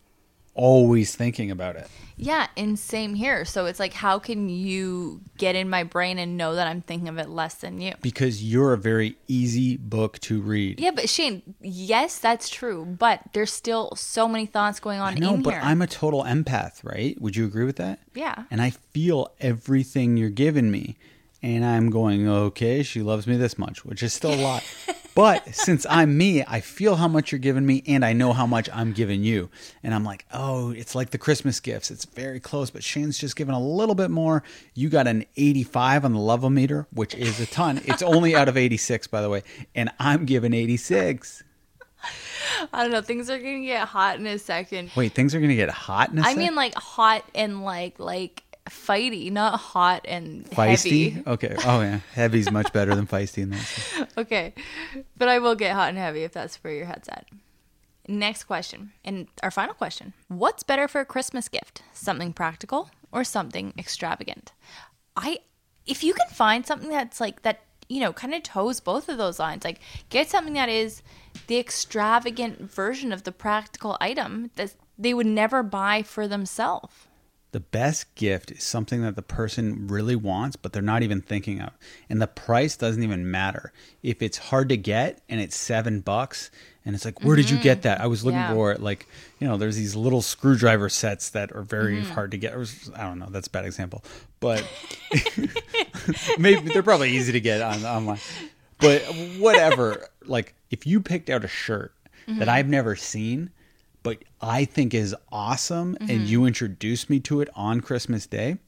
always 0.56 1.14
thinking 1.14 1.50
about 1.50 1.76
it. 1.76 1.86
Yeah, 2.16 2.46
and 2.56 2.78
same 2.78 3.14
here. 3.14 3.44
So 3.44 3.66
it's 3.66 3.78
like, 3.78 3.92
how 3.92 4.18
can 4.18 4.48
you 4.48 5.20
get 5.36 5.54
in 5.54 5.68
my 5.68 5.84
brain 5.84 6.18
and 6.18 6.38
know 6.38 6.54
that 6.54 6.66
I'm 6.66 6.80
thinking 6.80 7.08
of 7.08 7.18
it 7.18 7.28
less 7.28 7.54
than 7.56 7.80
you? 7.80 7.92
because 8.00 8.42
you're 8.42 8.72
a 8.72 8.78
very 8.78 9.16
easy 9.28 9.76
book 9.76 10.18
to 10.20 10.40
read. 10.40 10.80
Yeah, 10.80 10.92
but 10.92 11.10
Shane, 11.10 11.42
yes, 11.60 12.18
that's 12.18 12.48
true, 12.48 12.86
but 12.86 13.20
there's 13.34 13.52
still 13.52 13.92
so 13.96 14.26
many 14.26 14.46
thoughts 14.46 14.80
going 14.80 14.98
on 14.98 15.16
in 15.16 15.22
your 15.22 15.30
brain. 15.32 15.40
No, 15.40 15.44
but 15.44 15.54
here. 15.54 15.62
I'm 15.62 15.82
a 15.82 15.86
total 15.86 16.24
empath, 16.24 16.82
right? 16.82 17.20
Would 17.20 17.36
you 17.36 17.44
agree 17.44 17.64
with 17.64 17.76
that? 17.76 17.98
Yeah. 18.14 18.44
And 18.50 18.62
I 18.62 18.70
feel 18.70 19.32
everything 19.40 20.16
you're 20.16 20.30
giving 20.30 20.70
me. 20.70 20.96
And 21.46 21.64
I'm 21.64 21.90
going, 21.90 22.28
okay, 22.28 22.82
she 22.82 23.02
loves 23.02 23.28
me 23.28 23.36
this 23.36 23.56
much, 23.56 23.84
which 23.84 24.02
is 24.02 24.12
still 24.12 24.34
a 24.34 24.42
lot. 24.42 24.64
but 25.14 25.54
since 25.54 25.86
I'm 25.88 26.18
me, 26.18 26.42
I 26.42 26.60
feel 26.60 26.96
how 26.96 27.06
much 27.06 27.30
you're 27.30 27.38
giving 27.38 27.64
me 27.64 27.84
and 27.86 28.04
I 28.04 28.14
know 28.14 28.32
how 28.32 28.48
much 28.48 28.68
I'm 28.74 28.92
giving 28.92 29.22
you. 29.22 29.48
And 29.84 29.94
I'm 29.94 30.02
like, 30.02 30.24
oh, 30.32 30.72
it's 30.72 30.96
like 30.96 31.10
the 31.10 31.18
Christmas 31.18 31.60
gifts. 31.60 31.92
It's 31.92 32.04
very 32.04 32.40
close, 32.40 32.70
but 32.70 32.82
Shane's 32.82 33.16
just 33.16 33.36
giving 33.36 33.54
a 33.54 33.60
little 33.62 33.94
bit 33.94 34.10
more. 34.10 34.42
You 34.74 34.88
got 34.88 35.06
an 35.06 35.24
85 35.36 36.06
on 36.06 36.14
the 36.14 36.18
level 36.18 36.50
meter, 36.50 36.88
which 36.90 37.14
is 37.14 37.38
a 37.38 37.46
ton. 37.46 37.80
It's 37.84 38.02
only 38.02 38.34
out 38.34 38.48
of 38.48 38.56
86, 38.56 39.06
by 39.06 39.22
the 39.22 39.30
way. 39.30 39.44
And 39.72 39.90
I'm 40.00 40.24
giving 40.24 40.52
86. 40.52 41.44
I 42.72 42.82
don't 42.82 42.90
know. 42.90 43.02
Things 43.02 43.30
are 43.30 43.38
gonna 43.38 43.64
get 43.64 43.86
hot 43.86 44.18
in 44.18 44.26
a 44.26 44.38
second. 44.38 44.90
Wait, 44.96 45.12
things 45.12 45.32
are 45.34 45.38
going 45.38 45.50
to 45.50 45.56
get 45.56 45.70
hot 45.70 46.10
in 46.10 46.18
a 46.18 46.22
I 46.22 46.30
sec? 46.30 46.38
mean, 46.38 46.54
like 46.54 46.74
hot 46.74 47.24
and 47.34 47.62
like 47.62 47.98
like 47.98 48.42
fighty, 48.70 49.30
not 49.30 49.58
hot 49.58 50.02
and 50.06 50.44
feisty. 50.50 51.12
heavy. 51.12 51.22
Okay. 51.26 51.56
Oh 51.64 51.80
yeah, 51.80 52.00
heavy's 52.12 52.50
much 52.50 52.72
better 52.72 52.94
than 52.94 53.06
feisty 53.06 53.42
in 53.42 53.50
that. 53.50 53.60
sense. 53.60 54.12
Okay, 54.18 54.54
but 55.16 55.28
I 55.28 55.38
will 55.38 55.54
get 55.54 55.74
hot 55.74 55.90
and 55.90 55.98
heavy 55.98 56.22
if 56.24 56.32
that's 56.32 56.56
where 56.64 56.72
your 56.72 56.86
head's 56.86 57.08
at. 57.08 57.26
Next 58.08 58.44
question, 58.44 58.92
and 59.04 59.26
our 59.42 59.50
final 59.50 59.74
question: 59.74 60.12
What's 60.28 60.62
better 60.62 60.88
for 60.88 61.00
a 61.00 61.04
Christmas 61.04 61.48
gift? 61.48 61.82
Something 61.92 62.32
practical 62.32 62.90
or 63.12 63.24
something 63.24 63.72
extravagant? 63.78 64.52
I, 65.16 65.40
if 65.86 66.04
you 66.04 66.14
can 66.14 66.28
find 66.28 66.66
something 66.66 66.90
that's 66.90 67.20
like 67.20 67.42
that, 67.42 67.60
you 67.88 68.00
know, 68.00 68.12
kind 68.12 68.34
of 68.34 68.42
toes 68.42 68.80
both 68.80 69.08
of 69.08 69.18
those 69.18 69.38
lines. 69.38 69.64
Like, 69.64 69.80
get 70.08 70.28
something 70.28 70.54
that 70.54 70.68
is 70.68 71.02
the 71.46 71.58
extravagant 71.58 72.70
version 72.70 73.12
of 73.12 73.24
the 73.24 73.32
practical 73.32 73.96
item 74.00 74.50
that 74.56 74.74
they 74.98 75.12
would 75.14 75.26
never 75.26 75.62
buy 75.62 76.02
for 76.02 76.26
themselves. 76.28 76.94
The 77.56 77.60
best 77.60 78.14
gift 78.16 78.50
is 78.50 78.62
something 78.62 79.00
that 79.00 79.16
the 79.16 79.22
person 79.22 79.88
really 79.88 80.14
wants, 80.14 80.56
but 80.56 80.74
they're 80.74 80.82
not 80.82 81.02
even 81.02 81.22
thinking 81.22 81.62
of, 81.62 81.70
and 82.10 82.20
the 82.20 82.26
price 82.26 82.76
doesn't 82.76 83.02
even 83.02 83.30
matter. 83.30 83.72
If 84.02 84.20
it's 84.20 84.36
hard 84.36 84.68
to 84.68 84.76
get 84.76 85.22
and 85.26 85.40
it's 85.40 85.56
seven 85.56 86.00
bucks, 86.00 86.50
and 86.84 86.94
it's 86.94 87.06
like, 87.06 87.24
where 87.24 87.34
did 87.34 87.48
you 87.48 87.56
get 87.56 87.78
mm-hmm. 87.78 87.88
that? 87.88 88.02
I 88.02 88.08
was 88.08 88.26
looking 88.26 88.40
Yeah. 88.40 88.52
for 88.52 88.72
it. 88.72 88.82
Like, 88.82 89.06
you 89.38 89.48
know, 89.48 89.56
there's 89.56 89.76
these 89.76 89.96
little 89.96 90.20
screwdriver 90.20 90.90
sets 90.90 91.30
that 91.30 91.50
are 91.52 91.62
very 91.62 91.96
mm-hmm. 91.96 92.10
hard 92.10 92.32
to 92.32 92.36
get. 92.36 92.52
I 92.94 93.04
don't 93.04 93.18
know. 93.18 93.28
That's 93.30 93.46
a 93.46 93.50
bad 93.50 93.64
example, 93.64 94.04
but 94.38 94.62
maybe 96.38 96.68
they're 96.68 96.82
probably 96.82 97.12
easy 97.16 97.32
to 97.32 97.40
get 97.40 97.62
on 97.62 97.86
online. 97.86 98.20
But 98.80 99.00
whatever. 99.38 100.10
like, 100.26 100.52
if 100.70 100.86
you 100.86 101.00
picked 101.00 101.30
out 101.30 101.42
a 101.42 101.48
shirt 101.48 101.94
that 102.26 102.34
mm-hmm. 102.34 102.50
I've 102.50 102.68
never 102.68 102.96
seen, 102.96 103.48
but 104.06 104.18
I 104.40 104.64
think 104.64 104.94
is 104.94 105.16
awesome, 105.32 105.96
and 105.98 106.08
mm-hmm. 106.08 106.26
you 106.26 106.44
introduced 106.44 107.10
me 107.10 107.18
to 107.20 107.40
it 107.40 107.48
on 107.56 107.80
Christmas 107.80 108.24
Day, 108.24 108.58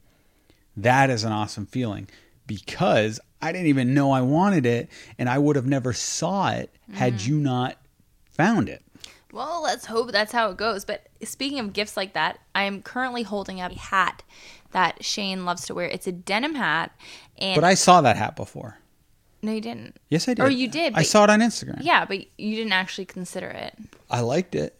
that 0.75 1.09
is 1.09 1.23
an 1.23 1.31
awesome 1.31 1.65
feeling 1.65 2.09
because 2.45 3.21
I 3.41 3.53
didn't 3.53 3.67
even 3.67 3.93
know 3.93 4.11
I 4.11 4.19
wanted 4.19 4.65
it, 4.65 4.89
and 5.17 5.29
I 5.29 5.37
would 5.37 5.55
have 5.55 5.65
never 5.65 5.93
saw 5.93 6.49
it 6.49 6.75
had 6.91 7.13
mm-hmm. 7.13 7.31
you 7.31 7.39
not 7.39 7.77
found 8.29 8.67
it. 8.67 8.83
Well, 9.31 9.63
let's 9.63 9.85
hope 9.85 10.11
that's 10.11 10.33
how 10.33 10.49
it 10.49 10.57
goes. 10.57 10.83
But 10.83 11.07
speaking 11.23 11.59
of 11.59 11.71
gifts 11.71 11.95
like 11.95 12.11
that, 12.15 12.39
I 12.53 12.63
am 12.63 12.81
currently 12.81 13.23
holding 13.23 13.61
up 13.61 13.71
a 13.71 13.79
hat 13.79 14.23
that 14.71 15.05
Shane 15.05 15.45
loves 15.45 15.65
to 15.67 15.73
wear. 15.73 15.87
It's 15.87 16.05
a 16.05 16.11
denim 16.11 16.55
hat, 16.55 16.91
and 17.37 17.55
But 17.55 17.63
I 17.63 17.75
saw 17.75 18.01
that 18.01 18.17
hat 18.17 18.35
before. 18.35 18.79
no, 19.41 19.53
you 19.53 19.61
didn't. 19.61 19.95
Yes, 20.09 20.27
I 20.27 20.33
did. 20.33 20.43
Or 20.43 20.49
you 20.49 20.67
did, 20.67 20.95
I 20.97 21.03
saw 21.03 21.23
it 21.23 21.29
on 21.29 21.39
Instagram. 21.39 21.77
Yeah, 21.79 22.03
but 22.03 22.25
you 22.37 22.57
didn't 22.57 22.73
actually 22.73 23.05
consider 23.05 23.47
it. 23.47 23.77
I 24.09 24.19
liked 24.19 24.53
it, 24.53 24.77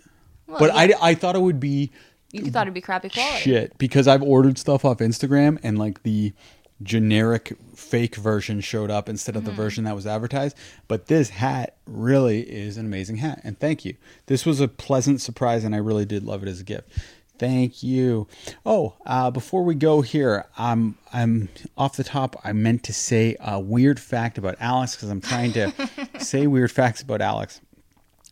Well, 0.49 0.59
but 0.59 0.89
yeah, 0.89 0.97
I 1.01 1.11
I 1.11 1.15
thought 1.15 1.35
it 1.35 1.41
would 1.41 1.59
be 1.59 1.91
you 2.31 2.51
thought 2.51 2.63
it'd 2.63 2.73
be 2.73 2.81
crappy 2.81 3.09
quality. 3.09 3.39
shit 3.39 3.77
because 3.77 4.07
I've 4.07 4.21
ordered 4.23 4.57
stuff 4.57 4.85
off 4.85 4.97
Instagram 4.99 5.59
and 5.63 5.77
like 5.79 6.03
the 6.03 6.33
generic 6.81 7.57
fake 7.75 8.15
version 8.15 8.61
showed 8.61 8.89
up 8.89 9.09
instead 9.09 9.35
of 9.35 9.43
the 9.45 9.51
version 9.51 9.83
that 9.83 9.95
was 9.95 10.07
advertised. 10.07 10.55
But 10.87 11.07
this 11.07 11.29
hat 11.29 11.75
really 11.85 12.41
is 12.41 12.77
an 12.77 12.85
amazing 12.85 13.17
hat, 13.17 13.41
and 13.43 13.59
thank 13.59 13.83
you. 13.83 13.95
This 14.27 14.45
was 14.45 14.61
a 14.61 14.67
pleasant 14.67 15.21
surprise, 15.21 15.63
and 15.63 15.75
I 15.75 15.79
really 15.79 16.05
did 16.05 16.23
love 16.23 16.43
it 16.43 16.49
as 16.49 16.61
a 16.61 16.63
gift. 16.63 16.89
Thank 17.37 17.83
you. 17.83 18.27
Oh, 18.65 18.95
uh, 19.05 19.31
before 19.31 19.63
we 19.63 19.73
go 19.75 20.01
here, 20.01 20.45
I'm 20.57 20.97
I'm 21.13 21.49
off 21.77 21.95
the 21.95 22.03
top. 22.03 22.39
I 22.43 22.51
meant 22.53 22.83
to 22.83 22.93
say 22.93 23.37
a 23.39 23.59
weird 23.59 23.99
fact 23.99 24.37
about 24.37 24.55
Alex 24.59 24.95
because 24.95 25.09
I'm 25.09 25.21
trying 25.21 25.53
to 25.53 25.73
say 26.19 26.47
weird 26.47 26.71
facts 26.71 27.01
about 27.01 27.21
Alex. 27.21 27.61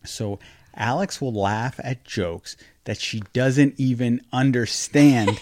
So 0.03 0.39
Alex 0.77 1.19
will 1.19 1.33
laugh 1.33 1.79
at 1.83 2.03
jokes 2.03 2.55
that 2.85 2.99
she 2.99 3.21
doesn't 3.33 3.73
even 3.77 4.21
understand 4.31 5.39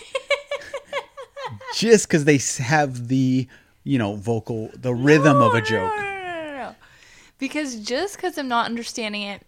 just 1.76 2.08
because 2.08 2.26
they 2.26 2.40
have 2.64 3.08
the, 3.08 3.48
you 3.84 3.98
know, 3.98 4.16
vocal, 4.16 4.70
the 4.74 4.94
rhythm 4.94 5.42
of 5.42 5.54
a 5.54 5.62
joke. 5.62 5.94
No, 5.96 6.04
no, 6.04 6.04
no, 6.04 6.44
no, 6.46 6.58
no. 6.58 6.76
Because 7.38 7.76
just 7.76 8.16
because 8.16 8.38
I'm 8.38 8.48
not 8.48 8.66
understanding 8.66 9.24
it 9.24 9.44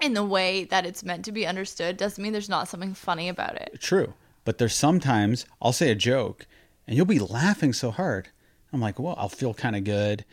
in 0.00 0.14
the 0.14 0.24
way 0.24 0.64
that 0.64 0.84
it's 0.84 1.02
meant 1.02 1.24
to 1.24 1.32
be 1.32 1.46
understood 1.46 1.96
doesn't 1.96 2.22
mean 2.22 2.32
there's 2.32 2.48
not 2.48 2.68
something 2.68 2.94
funny 2.94 3.28
about 3.28 3.56
it. 3.56 3.78
True. 3.80 4.14
But 4.44 4.58
there's 4.58 4.74
sometimes 4.74 5.46
I'll 5.60 5.72
say 5.72 5.90
a 5.90 5.94
joke 5.94 6.46
and 6.86 6.96
you'll 6.96 7.06
be 7.06 7.18
laughing 7.18 7.72
so 7.72 7.90
hard. 7.90 8.28
I'm 8.72 8.80
like, 8.80 8.98
well, 8.98 9.14
I'll 9.16 9.28
feel 9.28 9.54
kind 9.54 9.76
of 9.76 9.84
good. 9.84 10.24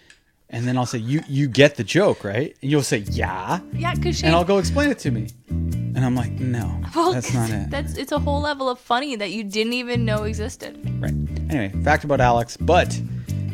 And 0.54 0.68
then 0.68 0.78
I'll 0.78 0.86
say, 0.86 0.98
you, 0.98 1.22
you 1.30 1.48
get 1.48 1.76
the 1.78 1.84
joke, 1.84 2.24
right? 2.26 2.56
And 2.62 2.70
you'll 2.70 2.84
say, 2.84 2.98
yeah. 2.98 3.62
Yeah, 3.74 3.96
because. 3.96 4.22
And 4.22 4.36
I'll 4.36 4.44
go 4.44 4.58
explain 4.58 4.90
it 4.92 5.00
to 5.00 5.12
me. 5.12 5.30
And 5.50 6.00
I'm 6.06 6.14
like, 6.16 6.32
no, 6.32 6.82
Well, 6.94 7.14
that's 7.14 7.34
not 7.34 7.50
it. 7.52 7.70
That's 7.70 7.96
it's 7.96 8.12
a 8.12 8.20
whole 8.20 8.42
level 8.42 8.70
of 8.70 8.80
funny 8.80 9.16
that 9.16 9.32
you 9.32 9.44
didn't 9.46 9.74
even 9.74 10.04
know 10.04 10.24
existed. 10.24 10.78
Right. 11.02 11.14
Anyway, 11.50 11.70
fact 11.84 12.04
about 12.04 12.20
Alex. 12.20 12.58
But 12.58 13.00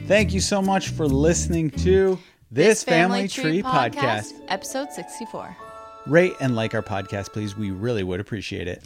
thank 0.08 0.34
you 0.34 0.40
so 0.40 0.62
much 0.62 0.90
for 0.90 1.08
listening 1.08 1.70
to 1.72 2.18
this, 2.52 2.84
Family, 2.84 3.28
Tree, 3.28 3.62
podcast. 3.62 4.34
episode 4.48 4.92
64. 4.92 5.56
Rate 6.08 6.34
and 6.40 6.56
like 6.56 6.74
our 6.74 6.82
podcast, 6.82 7.34
please. 7.34 7.56
We 7.58 7.72
really 7.72 8.04
would 8.04 8.20
appreciate 8.20 8.68
it. 8.68 8.82